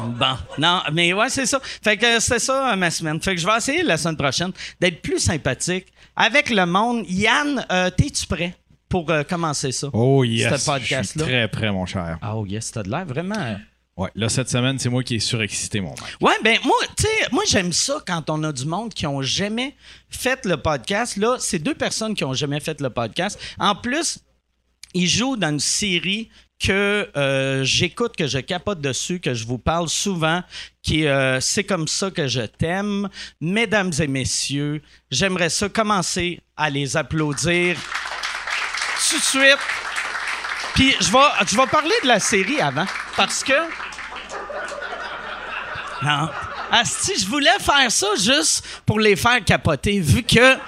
Bon, 0.00 0.36
non, 0.58 0.80
mais 0.92 1.12
ouais, 1.12 1.28
c'est 1.28 1.46
ça. 1.46 1.60
Fait 1.62 1.96
que 1.96 2.18
c'est 2.18 2.40
ça 2.40 2.72
euh, 2.72 2.76
ma 2.76 2.90
semaine. 2.90 3.20
Fait 3.20 3.34
que 3.34 3.40
je 3.40 3.46
vais 3.46 3.56
essayer 3.56 3.82
la 3.82 3.96
semaine 3.96 4.16
prochaine 4.16 4.50
d'être 4.80 5.00
plus 5.00 5.20
sympathique 5.20 5.86
avec 6.16 6.50
le 6.50 6.66
monde. 6.66 7.04
Yann, 7.08 7.64
euh, 7.70 7.90
t'es-tu 7.90 8.26
prêt 8.26 8.56
pour 8.88 9.08
euh, 9.10 9.22
commencer 9.22 9.70
ça? 9.70 9.88
Oh 9.92 10.24
yes, 10.24 10.68
je 10.80 11.02
suis 11.02 11.18
très 11.20 11.48
prêt, 11.48 11.70
mon 11.70 11.86
cher. 11.86 12.18
Ah, 12.20 12.36
oh 12.36 12.44
yes, 12.44 12.72
t'as 12.72 12.82
de 12.82 12.90
l'air 12.90 13.06
vraiment... 13.06 13.56
Ouais, 13.96 14.10
là, 14.16 14.28
cette 14.28 14.48
semaine, 14.48 14.78
c'est 14.78 14.88
moi 14.88 15.04
qui 15.04 15.16
est 15.16 15.20
surexcité, 15.20 15.80
mon 15.80 15.90
mec. 15.90 16.16
Ouais, 16.20 16.34
ben 16.42 16.58
moi, 16.64 16.76
tu 16.96 17.04
sais, 17.04 17.28
moi, 17.30 17.44
j'aime 17.46 17.72
ça 17.72 18.02
quand 18.04 18.28
on 18.28 18.42
a 18.42 18.52
du 18.52 18.66
monde 18.66 18.92
qui 18.92 19.06
ont 19.06 19.22
jamais 19.22 19.76
fait 20.10 20.44
le 20.46 20.56
podcast. 20.56 21.16
Là, 21.16 21.36
c'est 21.38 21.60
deux 21.60 21.74
personnes 21.74 22.14
qui 22.14 22.24
ont 22.24 22.34
jamais 22.34 22.58
fait 22.58 22.80
le 22.80 22.90
podcast. 22.90 23.38
En 23.58 23.76
plus, 23.76 24.18
ils 24.94 25.08
jouent 25.08 25.36
dans 25.36 25.50
une 25.50 25.60
série 25.60 26.28
que 26.58 27.08
euh, 27.16 27.62
j'écoute, 27.64 28.16
que 28.16 28.26
je 28.26 28.38
capote 28.38 28.80
dessus, 28.80 29.20
que 29.20 29.34
je 29.34 29.46
vous 29.46 29.58
parle 29.58 29.88
souvent, 29.88 30.42
qui 30.82 31.06
euh, 31.06 31.40
C'est 31.40 31.64
comme 31.64 31.86
ça 31.86 32.10
que 32.10 32.26
je 32.26 32.42
t'aime. 32.42 33.08
Mesdames 33.40 33.92
et 34.00 34.06
messieurs, 34.08 34.82
j'aimerais 35.10 35.50
ça 35.50 35.68
commencer 35.68 36.40
à 36.56 36.68
les 36.70 36.96
applaudir 36.96 37.76
tout 39.08 39.18
de 39.18 39.22
suite. 39.22 39.83
Puis 40.74 40.94
je 41.00 41.10
vais, 41.10 41.46
je 41.46 41.70
parler 41.70 41.94
de 42.02 42.08
la 42.08 42.20
série 42.20 42.60
avant, 42.60 42.86
parce 43.16 43.42
que... 43.44 43.52
Non. 46.02 46.28
Asti, 46.70 47.12
je 47.20 47.26
voulais 47.26 47.58
faire 47.60 47.90
ça 47.90 48.08
juste 48.16 48.64
pour 48.84 48.98
les 48.98 49.16
faire 49.16 49.42
capoter, 49.44 50.00
vu 50.00 50.22
que 50.22 50.58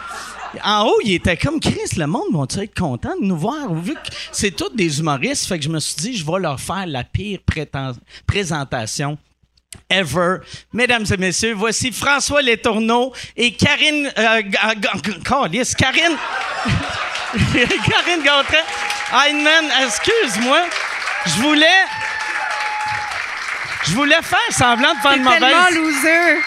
en 0.64 0.84
haut, 0.86 0.98
il 1.04 1.14
était 1.14 1.36
comme 1.36 1.60
Chris, 1.60 1.96
le 1.96 2.06
monde 2.06 2.32
va 2.32 2.62
être 2.62 2.78
content 2.78 3.14
de 3.20 3.26
nous 3.26 3.36
voir, 3.36 3.74
vu 3.74 3.94
que 3.94 4.10
c'est 4.32 4.52
tous 4.52 4.70
des 4.74 5.00
humoristes. 5.00 5.46
Fait 5.46 5.58
que 5.58 5.64
je 5.64 5.68
me 5.68 5.80
suis 5.80 5.96
dit, 5.96 6.16
je 6.16 6.24
vais 6.24 6.38
leur 6.38 6.58
faire 6.60 6.86
la 6.86 7.04
pire 7.04 7.40
présentation 8.26 9.18
ever. 9.90 10.38
Mesdames 10.72 11.04
et 11.10 11.16
messieurs, 11.16 11.54
voici 11.54 11.92
François 11.92 12.42
Letourneau 12.42 13.12
et 13.36 13.52
Karine. 13.52 14.10
Euh, 14.18 14.42
Karine. 15.74 16.16
Karine 17.34 18.22
Gautret. 18.24 18.64
Heinemann, 19.12 19.70
excuse-moi. 19.84 20.62
Je 21.26 21.42
voulais. 21.42 21.84
Je 23.84 23.92
voulais 23.92 24.22
faire 24.22 24.38
semblant 24.50 24.94
de 24.94 24.98
faire 24.98 25.12
une 25.12 25.22
mauvaise. 25.22 25.40
tellement 25.40 25.70
loser 25.70 26.42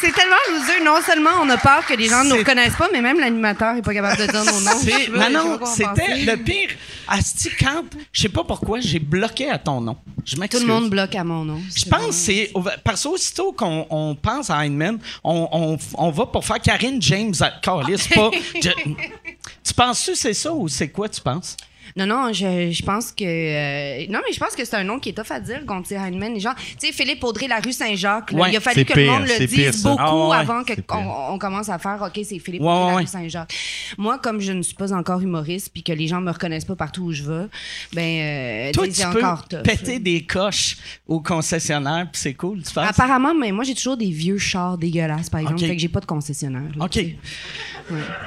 c'est 0.00 0.12
tellement 0.12 0.36
loser. 0.50 0.84
Non 0.84 1.00
seulement 1.04 1.30
on 1.42 1.48
a 1.48 1.56
peur 1.56 1.84
que 1.86 1.94
les 1.94 2.08
gens 2.08 2.24
ne 2.24 2.30
nous 2.30 2.36
reconnaissent 2.36 2.76
pas, 2.76 2.88
mais 2.92 3.00
même 3.00 3.18
l'animateur 3.18 3.74
n'est 3.74 3.82
pas 3.82 3.94
capable 3.94 4.18
de 4.18 4.30
dire 4.30 4.44
nos 4.44 4.60
noms. 4.60 5.58
non, 5.58 5.66
c'était 5.66 6.18
le 6.18 6.36
pire. 6.36 6.70
Asti, 7.08 7.50
quand, 7.58 7.84
je 8.12 8.22
sais 8.22 8.28
pas 8.28 8.42
pourquoi, 8.42 8.80
j'ai 8.80 8.98
bloqué 8.98 9.48
à 9.48 9.58
ton 9.58 9.80
nom. 9.80 9.96
Je 10.24 10.34
Tout 10.34 10.58
le 10.58 10.66
monde 10.66 10.90
bloque 10.90 11.14
à 11.14 11.22
mon 11.22 11.44
nom. 11.44 11.60
Je 11.74 11.84
pense 11.84 12.06
que 12.06 12.12
c'est. 12.12 12.52
Parce 12.82 13.04
qu'aussitôt 13.04 13.52
qu'on 13.52 13.86
on 13.90 14.16
pense 14.16 14.50
à 14.50 14.66
Heinemann, 14.66 14.98
on, 15.22 15.48
on, 15.52 15.78
on, 15.94 16.10
va 16.10 16.26
pour 16.26 16.44
faire 16.44 16.60
Karine 16.60 17.00
James 17.00 17.34
à 17.40 17.50
Carlis. 17.50 18.08
pas. 18.12 18.30
tu 19.66 19.74
penses-tu 19.74 20.14
c'est 20.14 20.34
ça 20.34 20.52
ou 20.52 20.68
c'est 20.68 20.88
quoi 20.88 21.08
tu 21.08 21.20
penses? 21.20 21.56
Non, 21.94 22.06
non, 22.06 22.32
je, 22.32 22.70
je 22.70 22.82
pense 22.82 23.12
que. 23.12 23.24
Euh, 23.24 24.06
non, 24.10 24.20
mais 24.26 24.32
je 24.32 24.40
pense 24.40 24.54
que 24.54 24.64
c'est 24.64 24.76
un 24.76 24.84
nom 24.84 24.98
qui 24.98 25.10
est 25.10 25.12
tough 25.12 25.30
à 25.30 25.40
dire, 25.40 25.64
Gontier 25.64 25.96
Heinemann. 25.96 26.34
Les 26.34 26.40
gens. 26.40 26.54
Tu 26.56 26.86
sais, 26.86 26.92
Philippe 26.92 27.22
Audrey, 27.24 27.48
la 27.48 27.60
rue 27.60 27.72
Saint-Jacques, 27.72 28.30
il 28.32 28.56
a 28.56 28.60
fallu 28.60 28.84
que 28.84 28.98
le 28.98 29.06
monde 29.06 29.26
le 29.26 29.46
dise 29.46 29.82
beaucoup 29.82 30.32
ah, 30.32 30.38
avant 30.38 30.62
qu'on 30.64 31.34
on 31.34 31.38
commence 31.38 31.68
à 31.68 31.78
faire 31.78 32.02
OK, 32.02 32.24
c'est 32.24 32.38
Philippe 32.38 32.62
Audrey, 32.62 32.92
la 32.92 32.96
rue 32.98 33.06
Saint-Jacques. 33.06 33.54
Moi, 33.98 34.18
comme 34.18 34.40
je 34.40 34.52
ne 34.52 34.62
suis 34.62 34.74
pas 34.74 34.92
encore 34.92 35.20
humoriste 35.20 35.70
puis 35.72 35.82
que 35.82 35.92
les 35.92 36.08
gens 36.08 36.20
me 36.20 36.30
reconnaissent 36.30 36.64
pas 36.64 36.76
partout 36.76 37.04
où 37.04 37.12
je 37.12 37.22
vais, 37.22 37.46
ben. 37.92 38.68
Euh, 38.68 38.72
Toi, 38.72 38.88
tu 38.88 39.04
encore 39.04 39.44
peux 39.48 39.62
péter 39.62 39.98
des 39.98 40.24
coches 40.24 40.76
au 41.06 41.20
concessionnaire 41.20 42.06
puis 42.10 42.20
c'est 42.20 42.34
cool, 42.34 42.62
tu 42.62 42.72
penses? 42.72 42.88
Apparemment, 42.88 43.34
mais 43.34 43.52
moi, 43.52 43.64
j'ai 43.64 43.74
toujours 43.74 43.96
des 43.96 44.10
vieux 44.10 44.38
chars 44.38 44.78
dégueulasses, 44.78 45.30
par 45.30 45.40
exemple. 45.40 45.60
Fait 45.60 45.76
que 45.76 45.82
j'ai 45.82 45.88
pas 45.88 46.00
de 46.00 46.06
concessionnaire. 46.06 46.70
OK. 46.80 46.98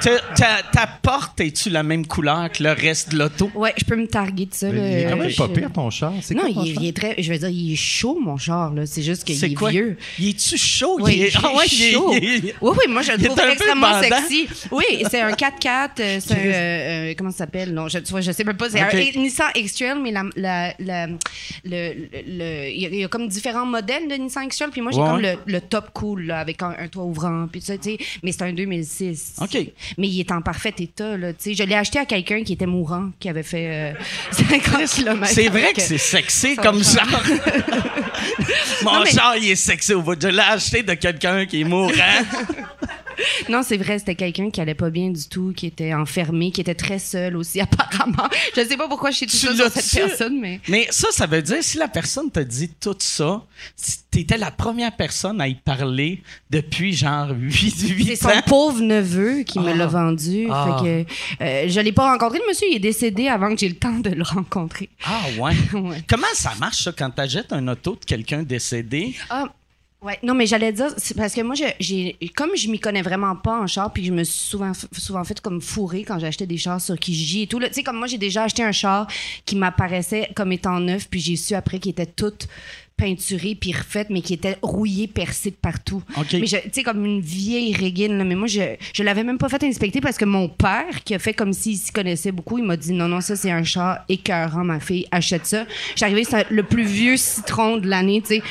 Ta, 0.02 0.64
ta, 0.72 0.88
porte, 1.02 1.42
es-tu 1.42 1.70
la 1.70 1.84
même 1.84 2.06
couleur 2.06 2.52
que 2.52 2.64
le 2.64 2.72
reste 2.72 3.12
de 3.12 3.18
l'auto? 3.18 3.49
Ouais, 3.56 3.74
je 3.78 3.86
peux 3.86 3.96
me 3.96 4.08
targuer 4.08 4.46
de 4.46 4.54
ça. 4.54 4.70
il 4.70 4.78
est 4.78 5.08
quand 5.10 5.18
même 5.18 5.34
pas 5.34 5.48
pire, 5.48 5.72
ton 5.72 5.90
char. 5.90 6.14
Non, 6.32 6.44
il, 6.48 6.88
est 6.88 6.96
très. 6.96 7.16
Je 7.22 7.32
veux 7.32 7.40
dire, 7.40 7.50
il 7.50 7.74
est 7.74 7.76
chaud, 7.76 8.18
mon 8.20 8.38
char. 8.38 8.74
C'est 8.86 9.02
juste 9.02 9.24
qu'il 9.24 9.44
est, 9.44 9.54
quoi? 9.54 9.70
vieux. 9.70 9.98
Il 10.18 10.30
est-tu 10.30 10.58
chaud? 10.58 10.98
Oui, 11.02 11.16
il 11.16 11.24
est, 11.24 11.36
ah 11.36 11.56
ouais, 11.56 11.68
chaud. 11.68 12.12
oui, 12.12 12.54
oui, 12.62 12.86
moi, 12.88 13.02
je 13.02 13.12
le 13.14 13.24
trouve 13.24 13.40
extrêmement 13.40 14.02
sexy. 14.02 14.48
Oui, 14.72 14.86
c'est 15.10 15.22
un 15.22 15.32
4x4. 15.32 15.90
Euh, 16.00 16.20
c'est 16.20 16.34
un. 16.34 16.38
Euh, 16.38 16.90
euh, 16.90 17.14
comment 17.18 17.32
ça 17.32 17.40
s'appelle? 17.40 17.74
Non, 17.74 17.88
je, 17.88 18.00
je 18.00 18.32
sais 18.32 18.44
même 18.44 18.58
pas. 18.58 18.70
C'est 18.70 18.80
un 18.80 19.20
Nissan 19.20 19.50
X-Trail, 19.56 19.98
mais 20.02 20.12
la, 20.12 20.24
la, 20.36 20.74
la, 20.80 21.08
le, 21.08 21.94
le, 22.28 22.70
il 22.70 22.96
y 22.96 23.04
a 23.04 23.08
comme 23.08 23.28
différents 23.28 23.66
modèles 23.66 24.08
de 24.08 24.16
Nissan 24.16 24.46
X-Trail. 24.46 24.70
Puis 24.72 24.82
moi, 24.82 24.92
j'ai 24.92 25.00
comme 25.00 25.22
le, 25.22 25.60
top 25.62 25.92
cool, 25.94 26.24
là, 26.28 26.40
avec 26.40 26.62
un, 26.62 26.88
toit 26.88 27.04
ouvrant. 27.04 27.48
Puis 27.52 27.62
ça, 27.62 27.78
tu 27.78 27.92
sais. 27.92 27.98
Mais 28.24 28.32
c'est 28.32 28.44
un 28.44 28.54
2006. 28.54 29.36
OK. 29.42 29.58
Mais 29.98 30.08
il 30.08 30.20
est 30.20 30.32
en 30.32 30.42
parfait 30.42 30.74
état, 30.80 31.18
là. 31.18 31.34
Tu 31.34 31.40
sais, 31.40 31.54
je 31.54 31.64
l'ai 31.64 31.76
acheté 31.76 32.00
à 32.00 32.06
quelqu'un 32.06 32.44
qui 32.44 32.54
était 32.54 32.66
mourant, 32.66 33.10
qui 33.20 33.30
avait 33.30 33.39
j'avais 33.42 33.44
fait 33.44 33.96
50 34.32 34.86
km. 34.90 35.28
C'est 35.28 35.48
vrai 35.48 35.74
que 35.74 35.82
c'est 35.82 35.98
sexy 35.98 36.56
comme 36.56 36.84
ça. 36.84 37.04
Mon 38.84 39.06
char, 39.06 39.38
il 39.38 39.52
est 39.52 39.56
sexy 39.56 39.94
au 39.94 40.02
bout. 40.02 40.22
Je 40.22 40.28
l'ai 40.28 40.40
acheté 40.40 40.84
de 40.84 40.94
quelqu'un 40.94 41.46
qui 41.46 41.62
est 41.62 41.66
mourant. 41.66 41.92
non, 43.50 43.62
c'est 43.64 43.78
vrai, 43.78 44.00
c'était 44.00 44.16
quelqu'un 44.16 44.50
qui 44.50 44.62
allait 44.62 44.76
pas 44.76 44.90
bien 44.90 45.10
du 45.10 45.28
tout, 45.28 45.54
qui 45.56 45.68
était 45.68 45.94
enfermé, 45.94 46.52
qui 46.52 46.62
était 46.62 46.76
très 46.76 47.00
seul 47.00 47.36
aussi, 47.36 47.60
apparemment. 47.62 48.28
Je 48.56 48.62
sais 48.62 48.78
pas 48.78 48.88
pourquoi 48.88 49.12
je 49.12 49.18
suis 49.18 49.28
tout 49.28 49.36
ça 49.36 49.54
sur 49.54 49.70
cette 49.70 50.08
personne, 50.08 50.40
mais. 50.40 50.60
Mais 50.68 50.88
ça, 50.90 51.08
ça 51.12 51.26
veut 51.26 51.42
dire, 51.42 51.58
si 51.62 51.78
la 51.78 51.88
personne 51.88 52.30
t'a 52.32 52.44
dit 52.44 52.70
tout 52.70 52.96
ça, 53.00 53.44
t'étais 54.12 54.38
la 54.38 54.52
première 54.52 54.96
personne 54.96 55.42
à 55.42 55.48
y 55.48 55.56
parler 55.56 56.22
depuis 56.50 56.94
genre 56.94 57.30
8, 57.38 57.90
8 57.90 58.02
ans. 58.02 58.06
C'est 58.08 58.16
son 58.16 58.42
pauvre 58.46 58.82
neveu 58.82 59.44
qui 59.44 59.60
me 59.60 59.74
l'a 59.74 59.86
ah. 59.86 59.88
vendu. 59.88 60.48
Ah. 60.50 60.78
Fait 60.80 60.84
que, 60.84 61.44
euh, 61.44 61.70
je 61.70 61.80
l'ai 61.80 61.92
pas 61.92 62.12
rencontré, 62.12 62.40
le 62.40 62.48
monsieur, 62.48 62.68
il 62.70 62.76
est 62.76 62.80
décédé 62.80 63.28
avant 63.28 63.54
que 63.54 63.60
j'ai 63.60 63.70
le 63.70 63.76
temps 63.76 64.00
de 64.00 64.10
le 64.10 64.24
rencontrer. 64.24 64.90
Ah, 65.06 65.22
ouais. 65.40 65.54
Comment 66.08 66.28
ça 66.34 66.54
marche, 66.60 66.84
ça, 66.84 66.92
quand 66.98 67.10
t'achètes 67.10 67.54
un 67.54 67.68
auto 67.68 67.98
de 68.00 68.06
quelqu'un 68.06 68.44
décédé? 68.44 69.16
Ah, 69.30 69.46
Ouais, 70.02 70.18
non, 70.24 70.34
mais 70.34 70.46
j'allais 70.46 70.72
dire, 70.72 70.94
c'est 70.96 71.16
parce 71.16 71.34
que 71.34 71.42
moi, 71.42 71.56
j'ai, 71.56 72.18
comme 72.34 72.56
je 72.56 72.70
m'y 72.70 72.80
connais 72.80 73.02
vraiment 73.02 73.36
pas 73.36 73.60
en 73.60 73.68
char, 73.68 73.92
puis 73.92 74.06
je 74.06 74.14
me 74.14 74.24
suis 74.24 74.40
souvent, 74.40 74.72
souvent 74.94 75.24
fait 75.26 75.42
comme 75.42 75.60
fourrer 75.60 76.04
quand 76.04 76.20
j'achetais 76.20 76.48
des 76.48 76.56
chars 76.56 76.80
sur 76.80 76.98
Kijiji 76.98 77.44
et 77.44 77.48
tout. 77.48 77.60
Tu 77.60 77.68
sais, 77.74 77.84
comme 77.84 77.98
moi, 77.98 78.08
j'ai 78.08 78.18
déjà 78.18 78.44
acheté 78.44 78.64
un 78.64 78.72
char 78.72 79.08
qui 79.46 79.58
m'apparaissait 79.58 80.30
comme 80.36 80.54
étant 80.54 80.80
neuf, 80.80 81.10
puis 81.10 81.20
j'ai 81.20 81.36
su 81.36 81.54
après 81.54 81.80
qu'il 81.80 81.92
était 81.92 82.06
tout 82.06 82.34
peinturé 82.96 83.56
puis 83.56 83.74
refait, 83.74 84.06
mais 84.10 84.22
qui 84.22 84.34
était 84.34 84.58
rouillé, 84.62 85.08
percé 85.08 85.52
de 85.52 85.56
partout. 85.56 86.02
Mais 86.34 86.48
tu 86.48 86.70
sais, 86.72 86.84
comme 86.84 87.06
une 87.06 87.20
vieille 87.22 87.74
régine, 87.74 88.24
mais 88.24 88.36
moi, 88.36 88.48
je, 88.48 88.76
je 88.94 89.04
l'avais 89.04 89.26
même 89.26 89.38
pas 89.38 89.50
fait 89.50 89.64
inspecter 89.64 90.00
parce 90.00 90.18
que 90.18 90.26
mon 90.26 90.48
père, 90.48 91.04
qui 91.04 91.14
a 91.14 91.20
fait 91.20 91.34
comme 91.34 91.52
s'il 91.52 91.78
s'y 91.78 91.92
connaissait 91.92 92.32
beaucoup, 92.32 92.58
il 92.58 92.64
m'a 92.64 92.78
dit 92.78 92.94
non, 92.94 93.10
non, 93.10 93.20
ça, 93.20 93.36
c'est 93.36 93.52
un 93.52 93.64
char 93.64 94.00
écœurant, 94.08 94.64
ma 94.64 94.80
fille, 94.80 95.08
achète 95.12 95.46
ça. 95.46 95.66
J'arrivais, 95.98 96.24
c'est 96.24 96.50
le 96.50 96.64
plus 96.64 96.84
vieux 96.84 97.18
citron 97.18 97.78
de 97.78 97.88
l'année, 97.88 98.22
tu 98.22 98.36
sais 98.36 98.44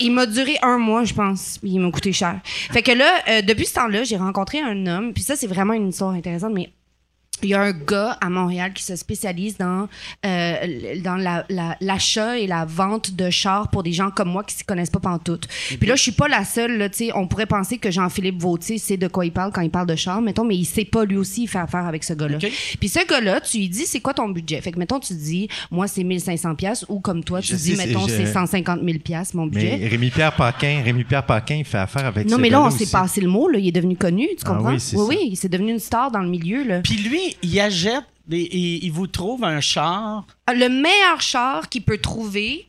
il 0.00 0.12
m'a 0.12 0.26
duré 0.26 0.56
un 0.62 0.78
mois, 0.78 1.04
je 1.04 1.14
pense. 1.14 1.58
Il 1.62 1.80
m'a 1.80 1.90
coûté 1.90 2.12
cher. 2.12 2.40
Fait 2.44 2.82
que 2.82 2.92
là, 2.92 3.22
euh, 3.28 3.42
depuis 3.42 3.66
ce 3.66 3.74
temps-là, 3.74 4.04
j'ai 4.04 4.16
rencontré 4.16 4.60
un 4.60 4.86
homme. 4.86 5.12
Puis 5.12 5.22
ça, 5.22 5.36
c'est 5.36 5.46
vraiment 5.46 5.74
une 5.74 5.88
histoire 5.88 6.10
intéressante, 6.10 6.52
mais 6.54 6.70
il 7.42 7.50
y 7.50 7.54
a 7.54 7.62
un 7.62 7.72
gars 7.72 8.16
à 8.20 8.30
Montréal 8.30 8.72
qui 8.72 8.82
se 8.82 8.96
spécialise 8.96 9.56
dans, 9.56 9.88
euh, 10.24 11.00
dans 11.02 11.16
l'achat 11.80 12.26
la, 12.26 12.38
et 12.38 12.46
la 12.46 12.64
vente 12.64 13.12
de 13.12 13.30
chars 13.30 13.68
pour 13.68 13.82
des 13.82 13.92
gens 13.92 14.10
comme 14.10 14.30
moi 14.30 14.44
qui 14.44 14.54
ne 14.54 14.58
s'y 14.58 14.64
connaissent 14.64 14.90
pas 14.90 15.00
pantoute. 15.00 15.48
Puis 15.78 15.88
là, 15.88 15.96
je 15.96 16.02
suis 16.02 16.12
pas 16.12 16.28
la 16.28 16.44
seule. 16.44 16.78
Là, 16.78 16.88
on 17.14 17.26
pourrait 17.26 17.46
penser 17.46 17.78
que 17.78 17.90
Jean-Philippe 17.90 18.40
Vautier 18.40 18.78
sait 18.78 18.96
de 18.96 19.08
quoi 19.08 19.24
il 19.24 19.32
parle 19.32 19.52
quand 19.52 19.60
il 19.60 19.70
parle 19.70 19.86
de 19.86 19.96
chars, 19.96 20.20
mettons, 20.20 20.44
mais 20.44 20.56
il 20.56 20.64
sait 20.64 20.84
pas 20.84 21.04
lui 21.04 21.16
aussi 21.16 21.46
faire 21.46 21.62
affaire 21.62 21.86
avec 21.86 22.04
ce 22.04 22.12
gars-là. 22.12 22.38
Puis 22.38 22.88
ce 22.88 23.06
gars-là, 23.06 23.40
tu 23.40 23.58
lui 23.58 23.68
dis, 23.68 23.86
c'est 23.86 24.00
quoi 24.00 24.14
ton 24.14 24.28
budget? 24.28 24.60
Fait 24.60 24.72
que, 24.72 24.78
mettons, 24.78 25.00
tu 25.00 25.14
dis, 25.14 25.48
moi, 25.70 25.86
c'est 25.86 26.04
1500 26.04 26.54
pièces 26.54 26.84
ou 26.88 27.00
comme 27.00 27.24
toi, 27.24 27.40
tu 27.40 27.54
dis, 27.54 27.76
mettons, 27.76 28.06
c'est 28.06 28.26
150 28.26 28.80
000 28.84 28.98
pièces 28.98 29.34
mon 29.34 29.46
budget. 29.46 29.78
Mais 29.80 29.88
Rémi-Pierre 29.88 30.34
Paquin, 30.34 30.82
Rémi-Pierre 30.84 31.24
Paquin, 31.24 31.56
il 31.56 31.64
fait 31.64 31.78
affaire 31.78 32.06
avec 32.06 32.28
Non, 32.28 32.38
mais 32.38 32.50
là, 32.50 32.62
on 32.62 32.70
s'est 32.70 32.90
passé 32.90 33.20
le 33.20 33.28
mot, 33.28 33.48
là, 33.48 33.58
il 33.58 33.68
est 33.68 33.72
devenu 33.72 33.96
connu, 33.96 34.28
tu 34.36 34.44
ah 34.44 34.50
comprends? 34.50 34.74
oui, 34.74 34.82
oui, 34.94 35.04
oui, 35.08 35.18
il 35.32 35.36
s'est 35.36 35.48
devenu 35.48 35.72
une 35.72 35.78
star 35.78 36.10
dans 36.10 36.20
le 36.20 36.28
milieu, 36.28 36.64
là. 36.64 36.80
Puis 36.80 36.96
lui, 36.96 37.29
il 37.42 37.60
achète, 37.60 38.04
et, 38.30 38.84
il 38.84 38.92
vous 38.92 39.06
trouve 39.06 39.44
un 39.44 39.60
char. 39.60 40.26
Le 40.48 40.68
meilleur 40.68 41.20
char 41.20 41.68
qu'il 41.68 41.82
peut 41.82 41.98
trouver 41.98 42.66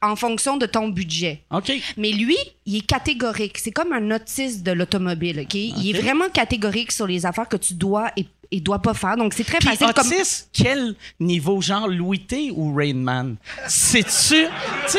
en 0.00 0.16
fonction 0.16 0.56
de 0.56 0.66
ton 0.66 0.88
budget. 0.88 1.42
OK. 1.50 1.72
Mais 1.96 2.12
lui, 2.12 2.36
il 2.66 2.76
est 2.76 2.86
catégorique. 2.86 3.58
C'est 3.58 3.72
comme 3.72 3.92
un 3.92 4.14
autiste 4.14 4.62
de 4.62 4.70
l'automobile, 4.72 5.40
OK? 5.40 5.54
Il 5.54 5.90
est 5.90 6.00
vraiment 6.00 6.28
catégorique 6.28 6.92
sur 6.92 7.06
les 7.06 7.26
affaires 7.26 7.48
que 7.48 7.56
tu 7.56 7.74
dois 7.74 8.10
et 8.16 8.26
il 8.50 8.62
doit 8.62 8.80
pas 8.80 8.94
faire. 8.94 9.16
Donc, 9.16 9.34
c'est 9.34 9.44
très 9.44 9.60
facile. 9.60 9.86
Autiste, 9.88 10.50
quel 10.52 10.94
niveau? 11.20 11.60
Genre 11.60 11.88
Louis 11.88 12.20
T 12.20 12.50
ou 12.54 12.74
Rainman? 12.74 13.36
C'est-tu... 13.66 14.08
Tu 14.08 14.46
sais, 14.86 14.98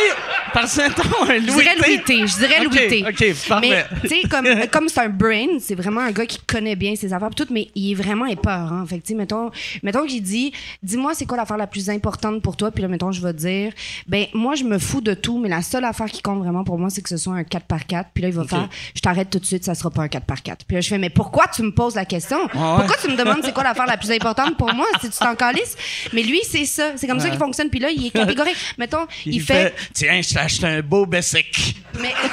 parce 0.53 0.75
que 0.75 0.81
un 0.81 1.39
Louis 1.39 1.47
Je 1.47 1.51
dirais 1.51 1.75
Louis 1.75 2.03
T. 2.03 2.27
Je 2.27 2.37
dirais 2.37 2.63
Louis 2.63 2.87
T. 2.89 3.05
OK, 3.07 3.47
parfait. 3.47 3.69
Mais, 3.69 3.85
tu 4.01 4.07
sais, 4.07 4.27
comme, 4.27 4.45
comme 4.71 4.89
c'est 4.89 5.01
un 5.01 5.09
brain, 5.09 5.59
c'est 5.59 5.75
vraiment 5.75 6.01
un 6.01 6.11
gars 6.11 6.25
qui 6.25 6.39
connaît 6.39 6.75
bien 6.75 6.95
ses 6.95 7.13
affaires 7.13 7.29
tout, 7.35 7.47
mais 7.51 7.69
il 7.75 7.91
est 7.91 7.95
vraiment 7.95 8.25
épeurant. 8.25 8.85
Fait 8.85 8.99
que, 8.99 9.05
tu 9.05 9.13
sais, 9.13 9.15
mettons, 9.15 9.51
mettons 9.83 10.05
qu'il 10.05 10.21
dit, 10.21 10.51
dis-moi 10.83 11.13
c'est 11.13 11.25
quoi 11.25 11.37
l'affaire 11.37 11.57
la 11.57 11.67
plus 11.67 11.89
importante 11.89 12.41
pour 12.41 12.55
toi, 12.55 12.71
puis 12.71 12.81
là, 12.81 12.87
mettons, 12.87 13.11
je 13.11 13.21
vais 13.21 13.33
dire, 13.33 13.73
ben, 14.07 14.25
moi, 14.33 14.55
je 14.55 14.63
me 14.63 14.77
fous 14.77 15.01
de 15.01 15.13
tout, 15.13 15.39
mais 15.39 15.49
la 15.49 15.61
seule 15.61 15.85
affaire 15.85 16.07
qui 16.07 16.21
compte 16.21 16.39
vraiment 16.39 16.63
pour 16.63 16.77
moi, 16.77 16.89
c'est 16.89 17.01
que 17.01 17.09
ce 17.09 17.17
soit 17.17 17.33
un 17.33 17.41
4x4. 17.41 18.05
Puis 18.13 18.23
là, 18.23 18.29
il 18.29 18.35
va 18.35 18.43
faire, 18.45 18.69
je 18.95 19.01
t'arrête 19.01 19.29
tout 19.29 19.39
de 19.39 19.45
suite, 19.45 19.65
ça 19.65 19.75
sera 19.75 19.89
pas 19.89 20.03
un 20.03 20.07
4x4. 20.07 20.57
Puis 20.67 20.75
là, 20.75 20.81
je 20.81 20.89
fais, 20.89 20.97
mais 20.97 21.09
pourquoi 21.09 21.47
tu 21.47 21.63
me 21.63 21.71
poses 21.71 21.95
la 21.95 22.05
question? 22.05 22.47
Pourquoi 22.47 22.95
tu 23.01 23.09
me 23.09 23.15
demandes 23.15 23.38
c'est 23.43 23.53
quoi 23.53 23.63
l'affaire 23.63 23.85
la 23.85 23.97
plus 23.97 24.11
importante 24.11 24.57
pour 24.57 24.73
moi, 24.73 24.87
si 25.01 25.09
tu 25.09 25.17
t'en 25.17 25.35
calisses? 25.35 25.75
Mais 26.13 26.23
lui, 26.23 26.41
c'est 26.49 26.65
ça. 26.65 26.91
C'est 26.95 27.07
comme 27.07 27.19
ça 27.19 27.29
qu'il 27.29 27.39
fonctionne. 27.39 27.69
Puis 27.69 27.79
là, 27.79 27.89
il 27.89 28.07
est 28.07 28.11
catégorique. 28.11 28.55
Mettons, 28.77 29.07
il, 29.25 29.41
fait... 29.41 29.75
Tiens, 29.93 30.21
je 30.21 30.29
t'ai 30.29 30.39
acheté 30.39 30.67
un 30.67 30.81
beau 30.81 31.05
Bessic. 31.05 31.75
Mais... 31.99 32.13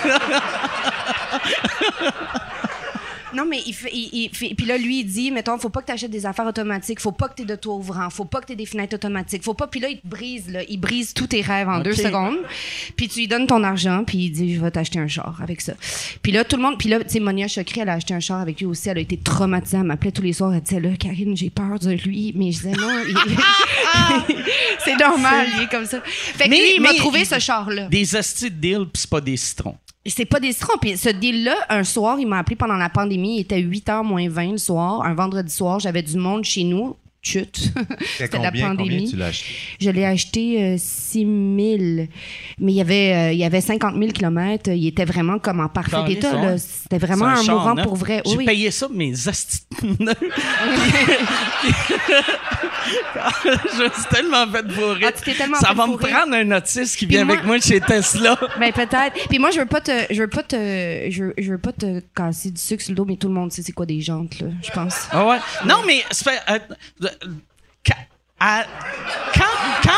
Non, 3.37 3.45
mais 3.45 3.61
il 3.67 3.75
fait, 3.75 3.91
il, 3.93 4.31
fait, 4.33 4.55
Puis 4.55 4.65
là, 4.65 4.79
lui, 4.79 5.01
il 5.01 5.05
dit, 5.05 5.31
mettons, 5.31 5.59
faut 5.59 5.69
pas 5.69 5.83
que 5.83 5.87
tu 5.87 5.93
achètes 5.93 6.11
des 6.11 6.25
affaires 6.25 6.47
automatiques, 6.47 7.01
faut 7.01 7.13
pas 7.13 7.29
que 7.29 7.35
tu 7.35 7.43
aies 7.43 7.47
de 7.47 7.55
toit 7.55 7.75
ouvrant, 7.75 8.09
faut 8.09 8.25
pas 8.25 8.41
que 8.41 8.47
tu 8.47 8.53
aies 8.55 8.57
des 8.57 8.65
fenêtres 8.65 8.95
automatiques, 8.95 9.43
faut 9.43 9.53
pas. 9.53 9.67
Puis 9.67 9.81
là, 9.81 9.89
il 9.91 10.01
te 10.01 10.07
brise, 10.07 10.51
là, 10.51 10.63
il 10.67 10.79
brise 10.79 11.13
tous 11.13 11.27
tes 11.27 11.43
rêves 11.43 11.69
en 11.69 11.81
deux 11.81 11.93
secondes. 11.93 12.39
Puis 12.97 13.09
tu 13.09 13.21
lui 13.21 13.29
donnes 13.29 13.47
ton 13.47 13.63
argent, 13.63 14.05
puis 14.05 14.19
il 14.19 14.31
dit, 14.31 14.55
je 14.55 14.61
vais 14.61 14.71
t'acheter 14.71 14.99
un 14.99 15.09
char 15.09 15.39
avec 15.43 15.61
ça. 15.61 15.75
Puis 16.23 16.33
là, 16.33 16.45
tout 16.45 16.57
le 16.57 16.63
monde. 16.63 16.79
Puis 16.79 16.89
là, 16.89 16.99
tu 17.01 17.11
sais, 17.11 17.21
Monia 17.21 17.47
Chokri, 17.47 17.81
elle 17.81 17.91
a 17.91 17.95
acheté 17.95 18.15
un 18.15 18.21
char 18.21 18.41
avec 18.41 18.59
lui 18.59 18.67
aussi, 18.67 18.89
elle 18.89 18.99
a 18.99 19.03
été 19.03 19.19
traumatisée. 19.19 19.77
Elle 19.77 19.85
m'appelait 19.85 20.13
tous 20.13 20.23
les 20.23 20.33
soirs, 20.33 20.55
elle 20.55 20.63
disait, 20.63 20.81
là, 20.81 20.97
Karine, 20.99 21.37
j'ai 21.37 21.51
peur 21.51 21.79
de 21.79 21.91
lui. 21.91 22.33
Mais 22.35 22.53
je 22.53 22.59
disais, 22.59 22.73
non, 22.73 22.89
c'est 24.85 24.97
normal, 24.97 25.47
il 25.57 25.65
est 25.65 25.71
comme 25.71 25.85
ça. 25.85 26.01
Fait 26.03 26.45
que 26.45 26.51
lui, 26.51 26.77
il 26.77 26.81
m'a 26.81 26.95
trouvé 26.95 27.27
ce 27.27 27.39
char-là. 27.39 27.89
Des 27.89 28.17
hosties 28.17 28.51
de 28.51 28.57
deal, 28.57 28.87
puis 28.91 29.03
c'est 29.03 29.11
pas 29.11 29.21
des 29.21 29.37
citrons 29.37 29.77
c'est 30.11 30.25
pas 30.25 30.41
des 30.41 30.53
ce 30.53 31.11
deal-là, 31.11 31.57
un 31.69 31.85
soir, 31.85 32.19
il 32.19 32.27
m'a 32.27 32.39
appelé 32.39 32.57
pendant 32.57 32.77
la 32.77 32.89
pandémie. 32.89 33.37
Il 33.37 33.41
était 33.41 33.61
8h 33.61 34.05
moins 34.05 34.29
20 34.29 34.53
le 34.53 34.59
soir. 34.59 35.03
Un 35.05 35.15
vendredi 35.15 35.53
soir, 35.53 35.81
j'avais 35.81 36.03
du 36.03 36.17
monde 36.17 36.45
chez 36.45 36.65
nous. 36.65 36.97
Chut. 37.27 37.73
C'était 38.19 38.39
la 38.39 38.53
pandémie. 38.53 39.11
tu 39.11 39.21
acheté? 39.21 39.47
Je 39.81 39.91
l'ai 39.91 40.05
acheté 40.05 40.79
6 40.79 41.25
euh, 41.25 41.27
000. 41.27 42.07
Mais 42.61 42.73
il 42.73 42.77
y 42.77 42.81
avait, 42.81 43.15
euh, 43.15 43.33
il 43.33 43.39
y 43.39 43.45
avait 43.45 43.61
50 43.61 43.97
000 43.99 44.13
km. 44.13 44.71
Il 44.71 44.87
était 44.87 45.05
vraiment 45.05 45.41
comme 45.41 45.59
en 45.59 45.69
parfait 45.69 46.13
état. 46.13 46.57
C'était 46.57 47.05
vraiment 47.05 47.27
un, 47.27 47.43
mourant 47.43 47.75
pour 47.83 47.97
vrai. 47.97 48.23
J'ai 48.25 48.45
payé 48.45 48.71
ça, 48.71 48.87
mes 48.89 49.13
je 53.45 53.91
suis 53.93 54.05
tellement 54.11 54.47
fait 54.47 54.63
bourrer. 54.63 55.07
Ah, 55.07 55.59
ça 55.61 55.73
va 55.73 55.87
me 55.87 55.97
prendre 55.97 56.35
un 56.35 56.57
autiste 56.57 56.97
qui 56.97 57.07
vient 57.07 57.29
avec 57.29 57.45
moi 57.45 57.59
chez 57.61 57.81
Tesla. 57.81 58.39
Ben 58.59 58.73
peut-être. 58.73 59.29
Puis 59.29 59.39
moi, 59.39 59.51
je 59.51 59.61
veux 59.61 59.67
pas 59.67 59.81
te, 59.81 59.93
je 60.11 60.23
veux 60.23 60.29
pas 60.29 60.43
te, 60.43 60.57
je 61.11 61.51
veux, 61.51 61.59
pas 61.59 61.73
te 61.73 62.01
casser 62.15 62.51
du 62.51 62.61
sucre 62.61 62.83
sur 62.83 62.93
le 62.93 62.97
dos, 62.97 63.05
mais 63.05 63.17
tout 63.17 63.29
le 63.29 63.35
monde 63.35 63.53
sait 63.53 63.63
c'est 63.63 63.73
quoi 63.73 63.87
des 63.87 64.01
jantes 64.01 64.41
là, 64.41 64.49
je 64.63 64.71
pense. 64.71 65.09
Ah 65.11 65.27
ouais? 65.27 65.39
Non, 65.65 65.77
mais 65.87 66.05
euh, 66.51 67.09
quand, 67.85 68.65
quand, 69.83 69.91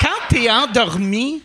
quand 0.00 0.28
t'es 0.28 0.50
endormi, 0.50 1.42